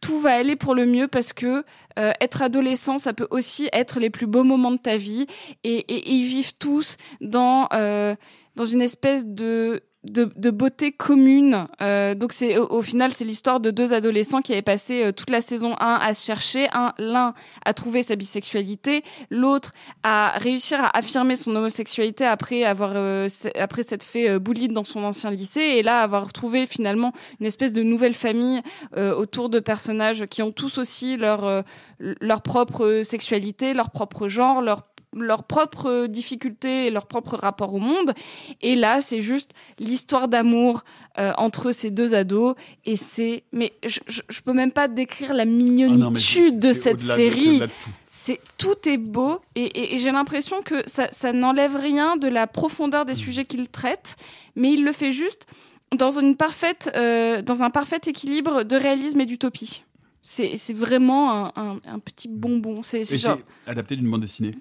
tout 0.03 0.19
va 0.20 0.35
aller 0.35 0.57
pour 0.57 0.74
le 0.74 0.85
mieux 0.85 1.09
parce 1.09 1.33
que 1.33 1.65
euh, 1.99 2.12
être 2.20 2.43
adolescent, 2.43 2.99
ça 2.99 3.15
peut 3.15 3.29
aussi 3.31 3.69
être 3.73 4.01
les 4.01 4.11
plus 4.11 4.27
beaux 4.27 4.45
moments 4.45 4.73
de 4.73 4.77
ta 4.77 4.99
vie. 4.99 5.27
Et, 5.65 5.79
et- 5.79 6.11
ils 6.12 6.27
vivent 6.27 6.59
tous 6.59 6.97
dans 7.23 7.69
euh, 7.73 8.15
dans 8.57 8.66
une 8.66 8.83
espèce 8.83 9.27
de 9.27 9.83
de, 10.05 10.31
de 10.35 10.51
beauté 10.51 10.93
commune. 10.93 11.69
Euh, 11.81 12.15
donc 12.15 12.33
c'est 12.33 12.57
au, 12.59 12.83
final 12.83 13.12
c'est 13.12 13.24
l'histoire 13.24 13.61
de 13.61 13.70
deux 13.70 13.93
adolescents 13.93 14.41
qui 14.41 14.53
avaient 14.53 14.62
passé 14.62 15.05
euh, 15.05 15.12
toute 15.12 15.31
la 15.31 15.41
saison 15.41 15.77
1 15.79 15.99
à 16.03 16.15
se 16.15 16.24
chercher, 16.24 16.69
un 16.73 16.93
l'un 16.99 17.35
à 17.65 17.73
trouver 17.73 18.03
sa 18.03 18.16
bisexualité, 18.16 19.05
l'autre 19.31 19.73
à 20.03 20.35
réussir 20.39 20.83
à 20.83 20.97
affirmer 20.97 21.37
son 21.37 21.55
homosexualité 21.55 22.24
après 22.24 22.65
avoir 22.65 22.93
euh, 22.95 23.29
après 23.59 23.83
s'être 23.83 24.05
fait 24.05 24.29
euh, 24.29 24.39
bullied 24.39 24.73
dans 24.73 24.85
son 24.85 25.05
ancien 25.05 25.31
lycée 25.31 25.61
et 25.61 25.83
là 25.83 26.01
avoir 26.01 26.27
retrouvé 26.27 26.66
finalement 26.66 27.12
une 27.41 27.47
espèce 27.47 27.73
de 27.73 27.83
nouvelle 27.83 28.15
famille 28.15 28.61
euh, 28.97 29.15
autour 29.15 29.49
de 29.49 29.61
personnages 29.61 30.27
qui 30.27 30.43
ont 30.43 30.53
tous 30.53 30.79
aussi 30.79 31.16
leur 31.16 31.65
leur 31.99 32.43
propre 32.43 33.03
sexualité, 33.05 33.74
leur 33.74 33.91
propre 33.91 34.27
genre, 34.27 34.61
leur 34.61 34.91
leurs 35.15 35.45
propres 35.45 36.07
difficultés 36.07 36.87
et 36.87 36.91
leur 36.91 37.07
propre 37.07 37.37
rapport 37.37 37.75
au 37.75 37.79
monde. 37.79 38.13
Et 38.63 38.75
là, 38.77 39.01
c'est 39.01 39.21
juste 39.21 39.53
l'histoire 39.79 40.29
d'amour 40.29 40.85
euh, 41.19 41.33
entre 41.37 41.73
ces 41.73 41.91
deux 41.91 42.15
ados. 42.15 42.55
Et 42.85 42.97
c'est, 42.97 43.45
mais 43.53 43.73
je, 43.85 44.01
je, 44.07 44.23
je 44.29 44.41
peux 44.41 44.53
même 44.55 44.73
pas 44.73 44.89
décrire 44.89 45.35
la 45.35 45.45
mignonitude 45.45 46.55
Ah 46.55 46.69
de 46.69 46.73
cette 46.73 47.01
série. 47.03 47.61
de 47.61 47.67
tout. 47.67 47.73
C'est 48.15 48.41
tout 48.59 48.75
est 48.87 48.99
beau 48.99 49.41
et, 49.55 49.65
et- 49.65 49.95
et 49.95 49.99
j'ai 49.99 50.13
l'impression 50.13 50.61
que 50.63 50.87
ça, 50.87 51.09
ça 51.13 51.33
n'enlève 51.33 51.77
rien 51.77 52.17
de 52.19 52.29
la 52.29 52.47
profondeur 52.47 53.07
des 53.07 53.15
sujets 53.15 53.47
qu'il 53.47 53.69
traite, 53.71 54.17
mais 54.55 54.73
il 54.73 54.85
le 54.85 54.93
fait 54.93 55.13
juste 55.13 55.47
dans 55.97 56.11
une 56.19 56.37
parfaite, 56.37 56.91
euh, 56.95 57.41
dans 57.43 57.63
un 57.63 57.71
parfait 57.71 58.01
équilibre 58.07 58.65
de 58.65 58.77
réalisme 58.77 59.21
et 59.21 59.27
d'utopie. 59.27 59.85
C'est 60.21 60.57
c'est 60.57 60.75
vraiment 60.75 61.33
un, 61.47 61.53
un- 61.57 61.81
un 61.87 61.99
petit 61.99 62.29
bonbon. 62.29 62.83
C'est 62.83 63.03
genre- 63.19 63.39
c'est 63.65 63.71
adapté 63.71 63.97
d'une 63.97 64.11
bande 64.11 64.21
dessinée. 64.21 64.57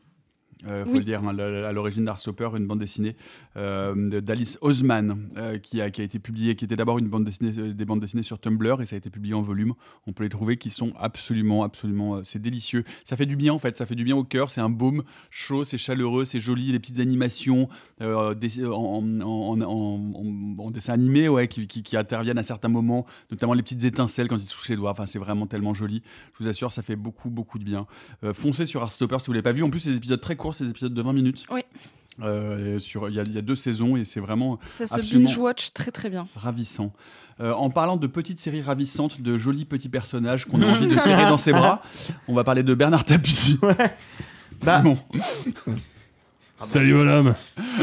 Euh, 0.67 0.85
faut 0.85 0.91
Oui. 0.91 0.99
le 0.99 1.05
dire, 1.05 1.21
hein, 1.23 1.37
à 1.37 1.71
l'origine 1.71 2.05
d'Arthstopper, 2.05 2.49
une 2.55 2.67
bande 2.67 2.79
dessinée 2.79 3.15
euh, 3.57 4.21
d'Alice 4.21 4.57
Osman 4.61 5.27
euh, 5.37 5.57
qui, 5.57 5.81
a, 5.81 5.89
qui 5.89 6.01
a 6.01 6.03
été 6.03 6.19
publiée, 6.19 6.55
qui 6.55 6.65
était 6.65 6.75
d'abord 6.75 6.99
une 6.99 7.07
bande 7.07 7.23
dessinée, 7.23 7.51
euh, 7.57 7.73
des 7.73 7.85
bandes 7.85 7.99
dessinées 7.99 8.21
sur 8.23 8.39
Tumblr 8.39 8.81
et 8.81 8.85
ça 8.85 8.95
a 8.95 8.97
été 8.97 9.09
publié 9.09 9.33
en 9.33 9.41
volume. 9.41 9.73
On 10.07 10.13
peut 10.13 10.23
les 10.23 10.29
trouver 10.29 10.57
qui 10.57 10.69
sont 10.69 10.93
absolument, 10.99 11.63
absolument, 11.63 12.23
c'est 12.23 12.39
délicieux. 12.41 12.83
Ça 13.05 13.15
fait 13.17 13.25
du 13.25 13.35
bien 13.35 13.53
en 13.53 13.59
fait, 13.59 13.75
ça 13.75 13.85
fait 13.85 13.95
du 13.95 14.03
bien 14.03 14.15
au 14.15 14.23
cœur. 14.23 14.51
C'est 14.51 14.61
un 14.61 14.69
baume 14.69 15.03
chaud, 15.31 15.63
c'est 15.63 15.77
chaleureux, 15.79 16.25
c'est 16.25 16.39
joli, 16.39 16.71
les 16.71 16.79
petites 16.79 16.99
animations 16.99 17.67
des- 17.99 18.65
en, 18.65 19.21
en- 19.61 20.71
dessin 20.71 20.93
animé, 20.93 21.27
ouais, 21.27 21.47
qui, 21.47 21.67
qui- 21.67 21.83
qui 21.83 21.97
interviennent 21.97 22.37
à 22.37 22.43
certains 22.43 22.69
moments, 22.69 23.05
notamment 23.31 23.53
les 23.53 23.63
petites 23.63 23.83
étincelles 23.83 24.27
quand 24.27 24.37
ils 24.37 24.47
touchent 24.47 24.69
les 24.69 24.75
doigts. 24.75 24.91
Enfin, 24.91 25.05
c'est 25.05 25.19
vraiment 25.19 25.47
tellement 25.47 25.73
joli. 25.73 26.01
Je 26.37 26.43
vous 26.43 26.49
assure, 26.49 26.71
ça 26.71 26.81
fait 26.81 26.95
beaucoup, 26.95 27.29
beaucoup 27.29 27.59
de 27.59 27.63
bien. 27.63 27.87
Foncez 28.33 28.65
sur 28.65 28.81
Heartstopper 28.81 29.17
si 29.19 29.25
vous 29.27 29.33
l'avez 29.33 29.43
pas 29.43 29.51
vu. 29.51 29.63
En 29.63 29.69
plus, 29.69 29.79
c'est 29.79 29.89
des 29.91 29.97
épisodes 29.97 30.21
très 30.21 30.35
courts, 30.35 30.50
des 30.59 30.69
épisodes 30.69 30.93
de 30.93 31.01
20 31.01 31.13
minutes. 31.13 31.45
Oui. 31.51 31.61
Euh, 32.21 32.77
sur, 32.77 33.07
il 33.09 33.15
y, 33.15 33.19
a- 33.19 33.23
il 33.23 33.33
y 33.33 33.37
a 33.37 33.41
deux 33.41 33.55
saisons 33.55 33.95
et 33.95 34.03
c'est 34.05 34.19
vraiment 34.19 34.59
Ça 34.69 34.85
se 34.85 34.93
absolument 34.95 35.29
binge-watch 35.29 35.71
très 35.73 35.91
très 35.91 36.09
bien. 36.09 36.27
ravissant. 36.35 36.91
Euh, 37.39 37.53
en 37.53 37.69
parlant 37.69 37.95
de 37.97 38.05
petites 38.05 38.39
séries 38.39 38.61
ravissantes, 38.61 39.21
de 39.21 39.37
jolis 39.37 39.65
petits 39.65 39.89
personnages 39.89 40.45
qu'on 40.45 40.61
a 40.61 40.65
envie 40.67 40.87
de 40.87 40.97
serrer 40.97 41.23
dans 41.25 41.37
ses 41.37 41.53
bras, 41.53 41.81
on 42.27 42.35
va 42.35 42.43
parler 42.43 42.61
de 42.63 42.73
Bernard 42.75 43.05
Tapie. 43.05 43.57
Simon. 44.59 44.97
Salut 46.61 46.93
madame. 46.93 47.35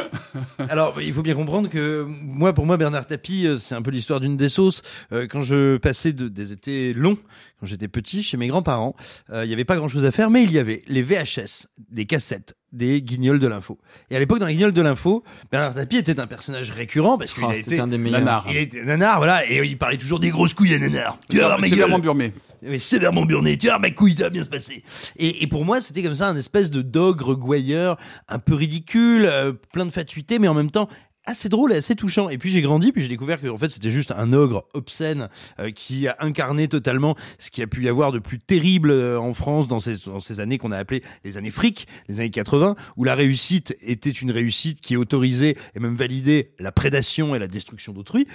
Alors, 0.69 1.01
il 1.01 1.13
faut 1.13 1.23
bien 1.23 1.35
comprendre 1.35 1.69
que 1.69 2.07
moi, 2.09 2.53
pour 2.53 2.67
moi, 2.67 2.77
Bernard 2.77 3.07
Tapie, 3.07 3.47
euh, 3.47 3.59
c'est 3.59 3.75
un 3.75 3.83
peu 3.83 3.91
l'histoire 3.91 4.21
d'une 4.21 4.37
des 4.37 4.49
sauces. 4.49 4.83
Euh, 5.13 5.27
Quand 5.29 5.41
je 5.41 5.77
passais 5.79 6.13
de, 6.13 6.29
des 6.29 6.53
étés 6.53 6.93
longs, 6.95 7.19
quand 7.61 7.67
j'étais 7.67 7.89
petit, 7.89 8.23
chez 8.23 8.37
mes 8.37 8.47
grands-parents, 8.47 8.95
euh, 9.31 9.45
il 9.45 9.49
n'y 9.49 9.55
avait 9.55 9.65
pas 9.65 9.77
grand-chose 9.77 10.05
à 10.05 10.13
faire, 10.13 10.31
mais 10.31 10.45
il 10.45 10.53
y 10.53 10.59
avait 10.59 10.83
les 10.87 11.03
VHS, 11.03 11.67
des 11.91 12.07
cassettes, 12.07 12.57
des 12.73 13.03
guignols 13.03 13.39
de 13.41 13.49
l'info. 13.49 13.79
Et 14.11 14.17
à 14.17 14.19
l'époque, 14.19 14.39
dans 14.39 14.47
les 14.47 14.55
guignols 14.55 14.73
de 14.73 14.83
l'info, 14.83 15.25
Bernard 15.51 15.75
Tapie 15.75 15.97
était 15.97 16.21
un 16.21 16.27
personnage 16.27 16.71
récurrent 16.71 17.19
parce 17.19 17.33
qu'il 17.33 17.45
Oh, 17.47 17.53
été 17.53 17.81
un 17.81 17.89
des 17.89 17.99
meilleurs. 17.99 18.21
Nanar. 18.21 18.47
Il 18.49 18.57
était 18.57 18.85
nanar, 18.85 19.19
voilà, 19.19 19.49
et 19.51 19.65
il 19.65 19.77
parlait 19.79 19.97
toujours 19.99 20.21
des 20.21 20.31
grosses 20.31 20.55
couilles 20.55 20.75
à 20.75 20.79
nanar. 20.79 21.19
Sévèrement 21.31 21.97
gueule. 21.97 22.03
burmé. 22.03 22.33
Oui, 22.63 22.81
sévèrement 22.81 23.25
burné. 23.25 23.57
Tu 23.57 23.67
voir 23.67 23.81
ma 23.81 23.91
couille, 23.91 24.15
ça 24.17 24.25
va 24.25 24.31
bien 24.31 24.45
se 24.45 24.49
passer. 24.49 24.83
Et, 25.17 25.43
et 25.43 25.47
pour 25.47 25.65
moi, 25.65 25.81
c'était 25.81 26.03
comme 26.03 26.15
ça 26.15 26.29
un 26.29 26.37
espèce 26.37 26.71
de 26.71 26.83
dogre 26.83 27.35
gouailleur, 27.35 27.99
un 28.29 28.39
peu 28.39 28.55
ridicule, 28.55 29.27
euh, 29.27 29.53
plein 29.73 29.87
de 29.87 29.91
fatuité, 29.91 30.39
mais 30.39 30.49
en 30.49 30.55
même 30.55 30.71
temps 30.71 30.89
assez 31.29 31.49
drôle 31.51 31.73
et 31.73 31.77
assez 31.77 31.95
touchant. 31.95 32.31
Et 32.31 32.39
puis 32.39 32.51
j'ai 32.51 32.63
grandi, 32.63 32.91
puis 32.91 33.03
j'ai 33.03 33.09
découvert 33.09 33.41
que 33.41 33.49
en 33.49 33.59
fait 33.59 33.69
c'était 33.69 33.91
juste 33.91 34.13
un 34.13 34.33
ogre 34.33 34.67
obscène 34.73 35.29
euh, 35.61 35.71
qui 35.71 36.09
a 36.09 36.17
incarné 36.21 36.69
totalement 36.69 37.17
ce 37.39 37.51
qui 37.51 37.63
a 37.63 37.67
pu 37.67 37.85
y 37.85 37.89
avoir 37.89 38.13
de 38.13 38.19
plus 38.19 38.39
terrible 38.39 38.91
euh, 38.91 39.21
en 39.21 39.35
France 39.35 39.69
dans 39.69 39.79
ces, 39.79 40.07
dans 40.07 40.21
ces 40.21 40.41
années 40.41 40.57
qu'on 40.57 40.73
a 40.73 40.79
appelées 40.79 41.03
les 41.25 41.37
années 41.37 41.51
fric, 41.51 41.87
les 42.09 42.21
années 42.21 42.31
80, 42.31 42.77
où 42.97 43.05
la 43.05 43.15
réussite 43.15 43.77
était 43.83 44.11
une 44.11 44.31
réussite 44.31 44.81
qui 44.81 44.97
autorisait 44.97 45.57
et 45.75 45.81
même 45.81 45.95
validait 45.97 46.53
la 46.59 46.73
prédation 46.73 47.35
et 47.35 47.39
la 47.39 47.47
destruction 47.47 47.93
d'autrui. 47.93 48.27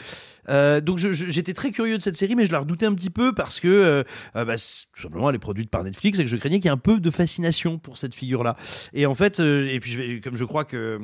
Euh, 0.50 0.82
donc 0.82 0.98
j'étais 0.98 1.54
très 1.54 1.72
curieux 1.72 1.98
de 1.98 2.02
cette 2.02 2.16
série, 2.16 2.36
mais 2.36 2.46
je 2.46 2.52
la 2.52 2.60
redoutais 2.60 2.86
un 2.86 2.94
petit 2.94 3.10
peu 3.10 3.34
parce 3.34 3.60
que 3.60 3.68
euh, 3.68 4.04
euh, 4.36 4.46
bah, 4.46 4.56
tout 4.56 5.02
simplement 5.02 5.30
elle 5.30 5.36
est 5.36 5.40
produite 5.40 5.70
par 5.70 5.84
Netflix 5.84 6.20
et 6.20 6.24
que 6.24 6.30
je 6.30 6.36
craignais 6.36 6.58
qu'il 6.58 6.66
y 6.66 6.68
ait 6.68 6.72
un 6.72 6.78
peu 6.78 7.00
de 7.00 7.12
fascination 7.12 7.78
pour 7.78 7.98
cette 7.98 8.14
figure-là. 8.16 8.56
Et 8.94 9.06
en 9.06 9.16
fait, 9.16 9.40
euh, 9.40 9.68
et 9.70 9.80
puis 9.80 9.92
je 9.92 9.98
vais, 9.98 10.20
comme 10.20 10.36
je 10.36 10.44
crois 10.46 10.66
que 10.66 11.00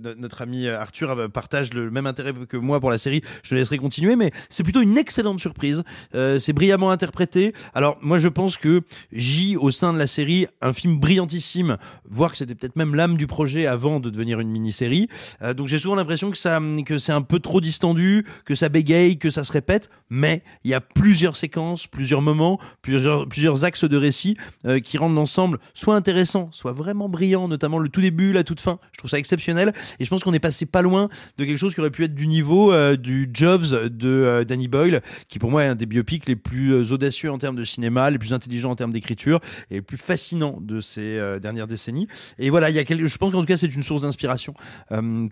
no- 0.00 0.14
notre 0.16 0.42
ami 0.42 0.68
Arthur 0.68 1.30
partage 1.32 1.72
le 1.74 1.90
même 1.90 2.06
intérêt 2.06 2.32
que 2.48 2.56
moi 2.56 2.80
pour 2.80 2.90
la 2.90 2.98
série, 2.98 3.22
je 3.42 3.50
te 3.50 3.54
laisserai 3.54 3.78
continuer, 3.78 4.16
mais 4.16 4.30
c'est 4.48 4.62
plutôt 4.62 4.80
une 4.82 4.96
excellente 4.96 5.40
surprise. 5.40 5.82
C'est 6.12 6.52
brillamment 6.52 6.90
interprété. 6.90 7.52
Alors 7.74 7.98
moi 8.00 8.18
je 8.18 8.28
pense 8.28 8.56
que 8.56 8.82
J 9.12 9.56
au 9.56 9.70
sein 9.70 9.92
de 9.92 9.98
la 9.98 10.06
série, 10.06 10.46
un 10.60 10.72
film 10.72 10.98
brillantissime, 10.98 11.76
voire 12.08 12.30
que 12.30 12.36
c'était 12.36 12.54
peut-être 12.54 12.76
même 12.76 12.94
l'âme 12.94 13.16
du 13.16 13.26
projet 13.26 13.66
avant 13.66 14.00
de 14.00 14.10
devenir 14.10 14.40
une 14.40 14.50
mini-série. 14.50 15.08
Donc 15.56 15.68
j'ai 15.68 15.78
souvent 15.78 15.94
l'impression 15.94 16.30
que 16.30 16.36
ça, 16.36 16.60
que 16.86 16.98
c'est 16.98 17.12
un 17.12 17.22
peu 17.22 17.38
trop 17.38 17.60
distendu, 17.60 18.26
que 18.44 18.54
ça 18.54 18.68
bégaye, 18.68 18.83
que 18.84 19.30
ça 19.30 19.44
se 19.44 19.52
répète, 19.52 19.90
mais 20.10 20.42
il 20.62 20.70
y 20.70 20.74
a 20.74 20.80
plusieurs 20.80 21.36
séquences, 21.36 21.86
plusieurs 21.86 22.22
moments, 22.22 22.60
plusieurs, 22.82 23.28
plusieurs 23.28 23.64
axes 23.64 23.84
de 23.84 23.96
récit 23.96 24.36
euh, 24.66 24.80
qui 24.80 24.98
rendent 24.98 25.14
l'ensemble 25.14 25.58
soit 25.74 25.96
intéressant, 25.96 26.48
soit 26.52 26.72
vraiment 26.72 27.08
brillant, 27.08 27.48
notamment 27.48 27.78
le 27.78 27.88
tout 27.88 28.00
début, 28.00 28.32
la 28.32 28.44
toute 28.44 28.60
fin. 28.60 28.78
Je 28.92 28.98
trouve 28.98 29.10
ça 29.10 29.18
exceptionnel 29.18 29.72
et 29.98 30.04
je 30.04 30.10
pense 30.10 30.22
qu'on 30.22 30.32
est 30.32 30.38
passé 30.38 30.66
pas 30.66 30.82
loin 30.82 31.08
de 31.38 31.44
quelque 31.44 31.56
chose 31.56 31.74
qui 31.74 31.80
aurait 31.80 31.90
pu 31.90 32.04
être 32.04 32.14
du 32.14 32.26
niveau 32.26 32.72
euh, 32.72 32.96
du 32.96 33.30
Jobs 33.32 33.88
de 33.88 34.08
euh, 34.08 34.44
Danny 34.44 34.68
Boyle, 34.68 35.00
qui 35.28 35.38
pour 35.38 35.50
moi 35.50 35.64
est 35.64 35.68
un 35.68 35.74
des 35.74 35.86
biopics 35.86 36.28
les 36.28 36.36
plus 36.36 36.92
audacieux 36.92 37.30
en 37.30 37.38
termes 37.38 37.56
de 37.56 37.64
cinéma, 37.64 38.10
les 38.10 38.18
plus 38.18 38.32
intelligents 38.32 38.70
en 38.70 38.76
termes 38.76 38.92
d'écriture 38.92 39.40
et 39.70 39.74
les 39.74 39.82
plus 39.82 39.96
fascinants 39.96 40.58
de 40.60 40.80
ces 40.80 41.38
dernières 41.40 41.66
décennies. 41.66 42.06
Et 42.38 42.50
voilà, 42.50 42.70
il 42.70 42.76
y 42.76 42.78
a 42.78 42.84
je 42.84 43.16
pense 43.16 43.32
qu'en 43.32 43.40
tout 43.40 43.46
cas 43.46 43.56
c'est 43.56 43.74
une 43.74 43.82
source 43.82 44.02
d'inspiration 44.02 44.54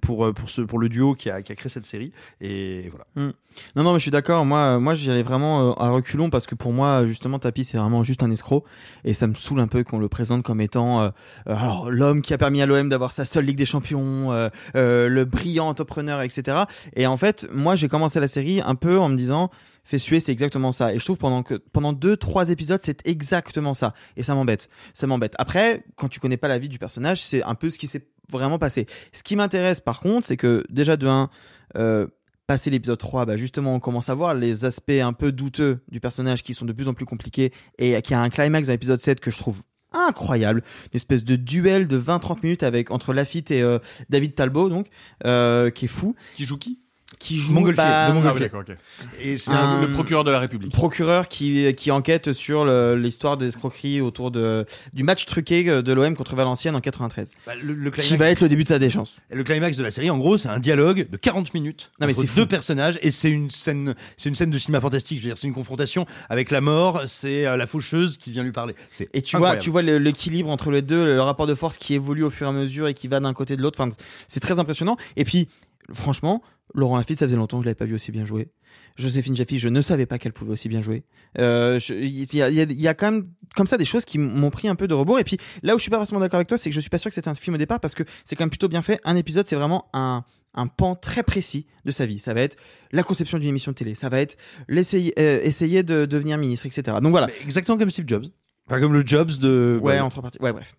pour 0.01 0.33
pour 0.33 0.51
ce 0.51 0.63
pour 0.63 0.79
le 0.79 0.89
duo 0.89 1.15
qui 1.15 1.31
a, 1.31 1.43
qui 1.43 1.53
a 1.53 1.55
créé 1.55 1.69
cette 1.69 1.85
série. 1.85 2.13
Et 2.41 2.89
voilà. 2.91 3.07
Hmm. 3.15 3.33
Non, 3.77 3.83
non, 3.83 3.93
mais 3.93 3.99
je 3.99 4.03
suis 4.03 4.11
d'accord. 4.11 4.45
Moi, 4.45 4.59
euh, 4.59 4.81
moi, 4.81 4.95
j'y 4.95 5.11
allais 5.11 5.23
vraiment 5.23 5.71
euh, 5.71 5.73
à 5.83 5.91
reculons 5.91 6.31
parce 6.31 6.47
que 6.47 6.55
pour 6.55 6.73
moi, 6.73 7.07
justement, 7.07 7.39
Tapi, 7.39 7.65
c'est 7.65 7.79
vraiment 7.79 8.03
juste 8.03 8.23
un 8.23 8.31
escroc 8.31 8.65
et 9.05 9.15
ça 9.15 9.27
me 9.27 9.35
saoule 9.35 9.61
un 9.61 9.67
peu 9.67 9.85
qu'on 9.85 9.99
le 9.99 10.09
présente 10.09 10.43
comme 10.43 10.61
étant, 10.61 11.03
euh, 11.03 11.09
euh, 11.49 11.55
alors, 11.55 11.91
l'homme 11.91 12.23
qui 12.23 12.35
a 12.35 12.39
permis 12.39 12.63
à 12.63 12.67
l'OM 12.67 12.89
d'avoir 12.89 13.13
sa 13.13 13.25
seule 13.25 13.45
Ligue 13.45 13.59
des 13.59 13.67
Champions, 13.67 14.33
euh, 14.33 14.49
euh, 14.77 15.09
le 15.09 15.25
brillant 15.25 15.69
entrepreneur, 15.69 16.23
etc. 16.23 16.63
Et 16.97 17.07
en 17.07 17.17
fait, 17.17 17.47
moi, 17.53 17.77
j'ai 17.77 17.89
commencé 17.89 18.21
la 18.21 18.29
série 18.29 18.61
un 18.65 18.75
peu 18.75 18.99
en 18.99 19.09
me 19.09 19.17
disant, 19.17 19.51
fait 19.85 19.99
suer, 19.99 20.21
c'est 20.21 20.33
exactement 20.33 20.73
ça. 20.73 20.95
Et 20.95 20.99
je 20.99 21.05
trouve 21.05 21.19
pendant 21.19 21.43
que 21.43 21.55
pendant 21.55 21.93
deux, 21.93 22.17
trois 22.17 22.51
épisodes, 22.51 22.81
c'est 22.83 23.07
exactement 23.07 23.75
ça. 23.75 23.95
Et 24.17 24.23
ça 24.23 24.35
m'embête. 24.35 24.69
Ça 24.95 25.07
m'embête. 25.07 25.35
Après, 25.39 25.85
quand 25.97 26.09
tu 26.09 26.21
connais 26.21 26.37
pas 26.37 26.49
la 26.49 26.59
vie 26.59 26.69
du 26.69 26.79
personnage, 26.79 27.23
c'est 27.23 27.43
un 27.43 27.55
peu 27.55 27.69
ce 27.69 27.79
qui 27.79 27.87
s'est 27.87 28.07
vraiment 28.31 28.59
passé. 28.59 28.87
Ce 29.13 29.23
qui 29.23 29.37
m'intéresse, 29.37 29.81
par 29.81 30.01
contre, 30.01 30.27
c'est 30.27 30.37
que 30.37 30.65
déjà 30.71 30.97
de 30.97 31.07
un, 31.07 31.29
euh, 31.77 32.07
passé 32.53 32.69
l'épisode 32.69 32.99
3, 32.99 33.25
bah 33.25 33.39
justement, 33.39 33.75
on 33.75 33.81
commence 33.81 34.11
à 34.11 34.15
voir 34.15 34.35
les 34.35 34.67
aspects 34.67 34.91
un 34.91 35.15
peu 35.15 35.33
douteux 35.33 35.83
du 35.91 36.01
personnage 36.01 36.43
qui 36.43 36.53
sont 36.53 36.67
de 36.67 36.75
plus 36.75 36.87
en 36.87 36.93
plus 36.93 37.07
compliqués 37.07 37.51
et 37.79 38.03
qui 38.03 38.13
a 38.13 38.21
un 38.21 38.29
climax 38.29 38.69
dans 38.69 38.75
l'épisode 38.75 39.01
7 39.01 39.21
que 39.21 39.31
je 39.31 39.39
trouve 39.39 39.63
incroyable, 39.95 40.63
une 40.93 40.97
espèce 40.97 41.25
de 41.25 41.37
duel 41.37 41.89
de 41.89 41.99
20-30 41.99 42.41
minutes 42.43 42.63
avec 42.63 42.91
entre 42.91 43.15
Lafitte 43.15 43.51
et 43.51 43.63
euh, 43.63 43.79
David 44.11 44.35
Talbot 44.35 44.69
donc 44.69 44.89
euh, 45.25 45.71
qui 45.71 45.87
est 45.87 45.89
fou. 45.89 46.15
Qui 46.35 46.45
joue 46.45 46.59
qui? 46.59 46.82
Qui 47.23 47.39
joue 47.39 47.53
Montgolfier, 47.53 47.77
bah, 47.85 48.09
de 48.09 48.15
Montgolfier. 48.15 48.51
Ah 48.53 48.59
oui. 48.69 48.75
Et 49.23 49.39
c'est 49.39 49.51
un- 49.53 49.81
Le 49.83 49.89
procureur 49.89 50.25
de 50.25 50.31
la 50.31 50.41
République. 50.41 50.73
procureur 50.73 51.29
qui, 51.29 51.73
qui 51.75 51.91
enquête 51.91 52.33
sur 52.33 52.65
le- 52.65 52.97
l'histoire 52.97 53.37
des 53.37 53.47
escroqueries 53.47 54.01
autour 54.01 54.31
de, 54.31 54.67
du 54.93 55.05
match 55.05 55.27
truqué 55.27 55.63
de 55.65 55.93
l'OM 55.93 56.15
contre 56.17 56.35
Valenciennes 56.35 56.75
en 56.77 56.81
93. 56.81 57.33
Bah, 57.47 57.53
le, 57.63 57.75
le 57.75 57.91
qui 57.91 58.17
va 58.17 58.29
être 58.31 58.41
le 58.41 58.49
début 58.49 58.65
de 58.65 58.69
sa 58.69 58.79
déchéance. 58.79 59.17
Et 59.31 59.37
le 59.37 59.45
climax 59.45 59.77
de 59.77 59.83
la 59.83 59.91
série, 59.91 60.11
en 60.11 60.19
gros, 60.19 60.37
c'est 60.39 60.49
un 60.49 60.59
dialogue 60.59 61.09
de 61.09 61.17
40 61.17 61.55
minutes 61.55 61.91
Non, 62.01 62.07
mais 62.07 62.19
entre 62.19 62.27
fou. 62.29 62.37
deux 62.37 62.47
personnages 62.47 62.99
et 63.03 63.11
c'est 63.11 63.31
une 63.31 63.51
scène, 63.51 63.95
c'est 64.17 64.29
une 64.29 64.35
scène 64.35 64.51
de 64.51 64.59
cinéma 64.59 64.81
fantastique. 64.81 65.19
Je 65.19 65.23
veux 65.25 65.29
dire, 65.31 65.39
c'est 65.39 65.47
une 65.47 65.55
confrontation 65.55 66.07
avec 66.29 66.51
la 66.51 66.61
mort. 66.61 67.03
C'est 67.07 67.47
euh, 67.47 67.57
la 67.57 67.67
faucheuse 67.67 68.17
qui 68.19 68.31
vient 68.33 68.43
lui 68.43 68.53
parler. 68.53 68.75
C'est 68.91 69.09
Et 69.15 69.23
tu 69.23 69.37
vois, 69.37 69.57
tu 69.57 69.71
vois 69.71 69.83
le- 69.83 69.99
l'équilibre 69.99 70.51
entre 70.51 70.71
les 70.71 70.83
deux, 70.83 71.05
le 71.05 71.23
rapport 71.23 71.47
de 71.47 71.55
force 71.55 71.79
qui 71.79 71.95
évolue 71.95 72.25
au 72.25 72.31
fur 72.31 72.47
et 72.47 72.51
à 72.51 72.53
mesure 72.53 72.89
et 72.89 72.95
qui 72.95 73.07
va 73.09 73.21
d'un 73.21 73.33
côté 73.33 73.57
de 73.57 73.63
l'autre. 73.63 73.81
Enfin, 73.81 73.95
c'est 74.29 74.41
très 74.41 74.59
impressionnant. 74.59 74.97
Et 75.17 75.25
puis, 75.25 75.49
franchement, 75.93 76.43
Laurent 76.75 76.97
Lafitte, 76.97 77.19
ça 77.19 77.27
faisait 77.27 77.37
longtemps 77.37 77.59
que 77.59 77.65
je 77.65 77.67
l'avais 77.67 77.75
pas 77.75 77.85
vu 77.85 77.95
aussi 77.95 78.13
bien 78.13 78.25
jouer. 78.25 78.51
Joséphine 78.97 79.37
Jaffi, 79.37 79.59
je 79.59 79.69
ne 79.69 79.81
savais 79.83 80.07
pas 80.07 80.19
qu'elle 80.19 80.33
pouvait 80.33 80.53
aussi 80.53 80.69
bien 80.69 80.81
jouer. 80.83 81.05
Euh, 81.39 81.79
Il 81.91 82.35
y, 82.35 82.43
a, 82.43 82.49
il 82.49 82.55
y 82.55 82.61
a- 82.61 82.65
il 82.65 82.81
y 82.81 82.89
a 82.89 82.95
quand 82.95 83.11
même 83.11 83.29
comme 83.55 83.67
ça 83.67 83.77
des 83.77 83.85
choses 83.85 84.05
qui 84.07 84.17
m'ont 84.19 84.51
pris 84.51 84.69
un 84.69 84.75
peu 84.75 84.89
de 84.89 84.95
rebours. 84.95 85.19
Et 85.19 85.25
puis 85.25 85.37
là 85.63 85.75
où 85.75 85.79
je 85.79 85.83
suis 85.83 85.91
pas 85.91 85.99
forcément 85.99 86.21
d'accord 86.21 86.37
avec 86.39 86.49
toi, 86.49 86.57
c'est 86.57 86.71
que 86.71 86.75
je 86.75 86.81
suis 86.81 86.89
pas 86.91 86.99
sûr 86.99 87.11
que 87.11 87.15
c'était 87.15 87.29
un 87.29 87.35
film 87.35 87.55
au 87.55 87.59
départ 87.59 87.81
parce 87.81 87.95
que 87.95 88.05
c'est 88.25 88.37
quand 88.37 88.45
même 88.45 88.51
plutôt 88.51 88.69
bien 88.69 88.81
fait. 88.83 89.01
Un 89.05 89.17
épisode, 89.17 89.47
c'est 89.47 89.57
vraiment 89.57 89.89
un 89.93 90.25
un 90.55 90.67
pan 90.67 90.95
très 90.95 91.23
précis 91.23 91.65
de 91.87 91.93
sa 91.93 92.05
vie. 92.05 92.19
Ça 92.19 92.35
va 92.35 92.43
être 92.43 92.57
la 92.93 93.03
conception 93.03 93.39
d'une 93.39 93.49
émission 93.49 93.73
de 93.73 93.77
télé, 93.77 93.95
ça 93.95 94.11
va 94.11 94.21
être 94.21 94.37
l'essayer, 94.69 95.15
euh, 95.19 95.41
essayer 95.43 95.83
de 95.83 96.05
devenir 96.05 96.37
ministre, 96.37 96.67
etc. 96.67 96.99
Donc 97.03 97.11
voilà. 97.13 97.29
Mais 97.29 97.33
exactement 97.43 97.79
comme 97.79 97.89
Steve 97.89 98.05
Jobs. 98.07 98.27
Enfin, 98.67 98.79
comme 98.79 98.93
le 98.93 99.03
Jobs 99.07 99.39
de. 99.39 99.79
Ouais, 99.83 99.97
bah, 99.97 100.05
entre 100.05 100.21
parties. 100.21 100.39
Ouais, 100.43 100.53
bref. 100.53 100.75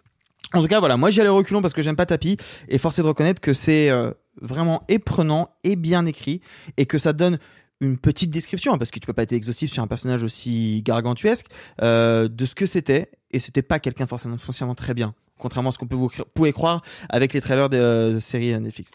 En 0.53 0.61
tout 0.61 0.67
cas, 0.67 0.79
voilà, 0.79 0.95
moi 0.95 1.09
j'y 1.09 1.21
allais 1.21 1.29
reculons 1.29 1.63
parce 1.63 1.73
que 1.73 1.81
j'aime 1.81 1.95
pas 1.95 2.05
Tapi 2.05 2.37
et 2.67 2.77
force 2.77 2.99
est 2.99 3.01
de 3.01 3.07
reconnaître 3.07 3.41
que 3.41 3.55
c'est 3.55 3.89
euh, 3.89 4.11
vraiment 4.41 4.83
éprenant 4.87 5.49
et 5.63 5.75
bien 5.75 6.05
écrit 6.05 6.41
et 6.77 6.85
que 6.85 6.97
ça 6.97 7.13
donne 7.13 7.39
une 7.81 7.97
petite 7.97 8.29
description 8.29 8.73
hein, 8.73 8.77
parce 8.77 8.91
que 8.91 8.99
tu 8.99 9.05
peux 9.05 9.13
pas 9.13 9.23
être 9.23 9.33
exhaustif 9.33 9.71
sur 9.71 9.83
un 9.83 9.87
personnage 9.87 10.23
aussi 10.23 10.81
gargantuesque 10.83 11.47
euh, 11.81 12.27
de 12.27 12.45
ce 12.45 12.55
que 12.55 12.65
c'était 12.65 13.11
et 13.31 13.39
c'était 13.39 13.61
pas 13.61 13.79
quelqu'un 13.79 14.07
forcément 14.07 14.75
très 14.75 14.93
bien 14.93 15.13
contrairement 15.37 15.69
à 15.69 15.71
ce 15.73 15.79
qu'on 15.79 15.87
peut 15.87 15.95
vous 15.95 16.09
pouvez 16.33 16.53
croire 16.53 16.81
avec 17.09 17.33
les 17.33 17.41
trailers 17.41 17.69
des 17.69 17.77
euh, 17.77 18.19
séries 18.19 18.57
Netflix. 18.59 18.93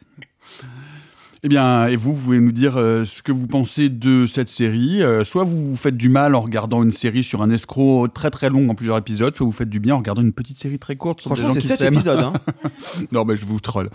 Eh 1.45 1.49
bien, 1.49 1.87
et 1.87 1.95
vous, 1.95 2.13
vous 2.15 2.21
pouvez 2.25 2.41
nous 2.41 2.51
dire 2.51 2.77
euh, 2.79 3.05
ce 3.05 3.23
que 3.23 3.31
vous 3.31 3.47
pensez 3.47 3.89
de 3.89 4.27
cette 4.27 4.49
série. 4.49 5.03
Euh, 5.05 5.23
soit 5.25 5.45
vous 5.45 5.71
vous 5.71 5.77
faites 5.77 5.97
du 5.97 6.09
mal 6.09 6.35
en 6.35 6.41
regardant 6.41 6.83
une 6.83 6.91
série 6.91 7.23
sur 7.23 7.43
un 7.43 7.51
escroc 7.51 8.09
très 8.09 8.31
très 8.31 8.51
long 8.51 8.69
en 8.69 8.75
plusieurs 8.75 8.99
épisodes, 8.99 9.37
soit 9.37 9.47
vous 9.47 9.53
faites 9.53 9.69
du 9.71 9.79
bien 9.79 9.95
en 9.95 9.99
regardant 9.99 10.23
une 10.23 10.33
petite 10.33 10.59
série 10.59 10.81
très 10.81 10.97
courte 10.97 11.21
sur 11.21 11.33
des 11.35 11.41
gens 11.43 11.55
qui 11.55 11.61
s'aiment. 11.61 11.95
épisodes, 11.95 12.19
hein. 12.19 12.33
non, 13.13 13.25
mais 13.25 13.37
je 13.37 13.47
vous 13.47 13.61
troll. 13.61 13.89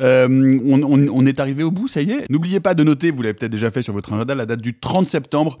Euh, 0.00 0.60
on, 0.64 0.82
on- 0.84 1.08
on 1.12 1.26
est 1.26 1.40
arrivé 1.40 1.64
au 1.64 1.72
bout, 1.72 1.88
ça 1.88 2.00
y 2.00 2.12
est. 2.12 2.30
N'oubliez 2.30 2.60
pas 2.60 2.74
de 2.74 2.84
noter, 2.84 3.10
vous 3.10 3.22
l'avez 3.22 3.34
peut-être 3.34 3.50
déjà 3.52 3.72
fait 3.72 3.82
sur 3.82 3.92
votre 3.92 4.12
agenda, 4.12 4.36
la 4.36 4.46
date 4.46 4.60
du 4.60 4.74
30 4.78 5.08
septembre, 5.08 5.58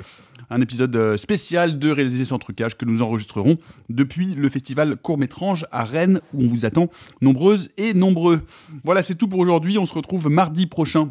un 0.50 0.60
épisode 0.60 1.16
spécial 1.16 1.80
de 1.80 1.90
Réaliser 1.90 2.24
sans 2.26 2.38
trucage 2.38 2.76
que 2.76 2.84
nous 2.84 3.02
enregistrerons 3.02 3.56
depuis 3.90 4.36
le 4.36 4.48
festival 4.48 4.96
Court-Métrange 4.96 5.66
à 5.72 5.82
Rennes, 5.82 6.20
où 6.32 6.44
on 6.44 6.46
vous 6.46 6.64
attend 6.64 6.88
nombreuses 7.22 7.70
et 7.76 7.92
nombreux. 7.92 8.40
Voilà, 8.84 9.02
c'est 9.02 9.16
tout 9.16 9.26
pour 9.26 9.40
aujourd'hui. 9.40 9.78
On 9.78 9.86
se 9.86 9.94
retrouve 9.94 10.28
mardi 10.30 10.66
prochain 10.66 11.10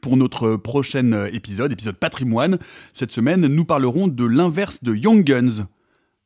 pour 0.00 0.16
notre 0.16 0.56
prochain 0.56 1.12
euh, 1.12 1.30
épisode, 1.32 1.72
épisode 1.72 1.96
patrimoine. 1.96 2.58
Cette 2.94 3.12
semaine, 3.12 3.46
nous 3.46 3.64
parlerons 3.64 4.08
de 4.08 4.24
l'inverse 4.24 4.82
de 4.84 4.94
Young 4.94 5.24
Guns. 5.24 5.66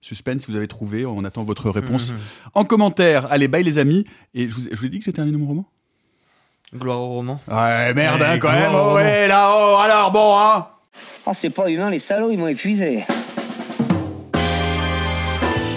Suspense, 0.01 0.49
vous 0.51 0.57
avez 0.57 0.69
trouvé, 0.69 1.07
on 1.07 1.25
attend 1.25 1.45
votre 1.45 1.71
réponse 1.71 2.13
Mhm. 2.13 2.19
en 2.55 2.65
commentaire. 2.65 3.33
Allez, 3.33 3.49
bye 3.49 3.63
les 3.65 3.79
amis. 3.79 4.05
Et 4.35 4.49
je 4.49 4.55
vous, 4.55 4.63
je 4.71 4.77
vous 4.77 4.85
ai 4.85 4.89
dit 4.91 4.99
que 4.99 5.05
j'ai 5.07 5.13
terminé 5.15 5.39
mon 5.39 5.47
roman? 5.47 5.67
Gloire 6.75 6.99
au 7.01 7.09
roman. 7.09 7.41
Ouais, 7.49 7.95
merde, 7.95 8.23
hein, 8.23 8.39
quand 8.39 8.53
même. 8.53 8.73
Oh, 8.75 8.95
ouais, 8.97 9.29
là-haut, 9.29 9.77
alors 9.79 10.11
bon, 10.13 10.37
hein 10.39 10.67
Oh, 11.27 11.31
c'est 11.35 11.49
pas 11.51 11.71
humain, 11.71 11.89
les 11.89 11.99
salauds, 11.99 12.31
ils 12.31 12.37
m'ont 12.39 12.49
épuisé. 12.49 13.05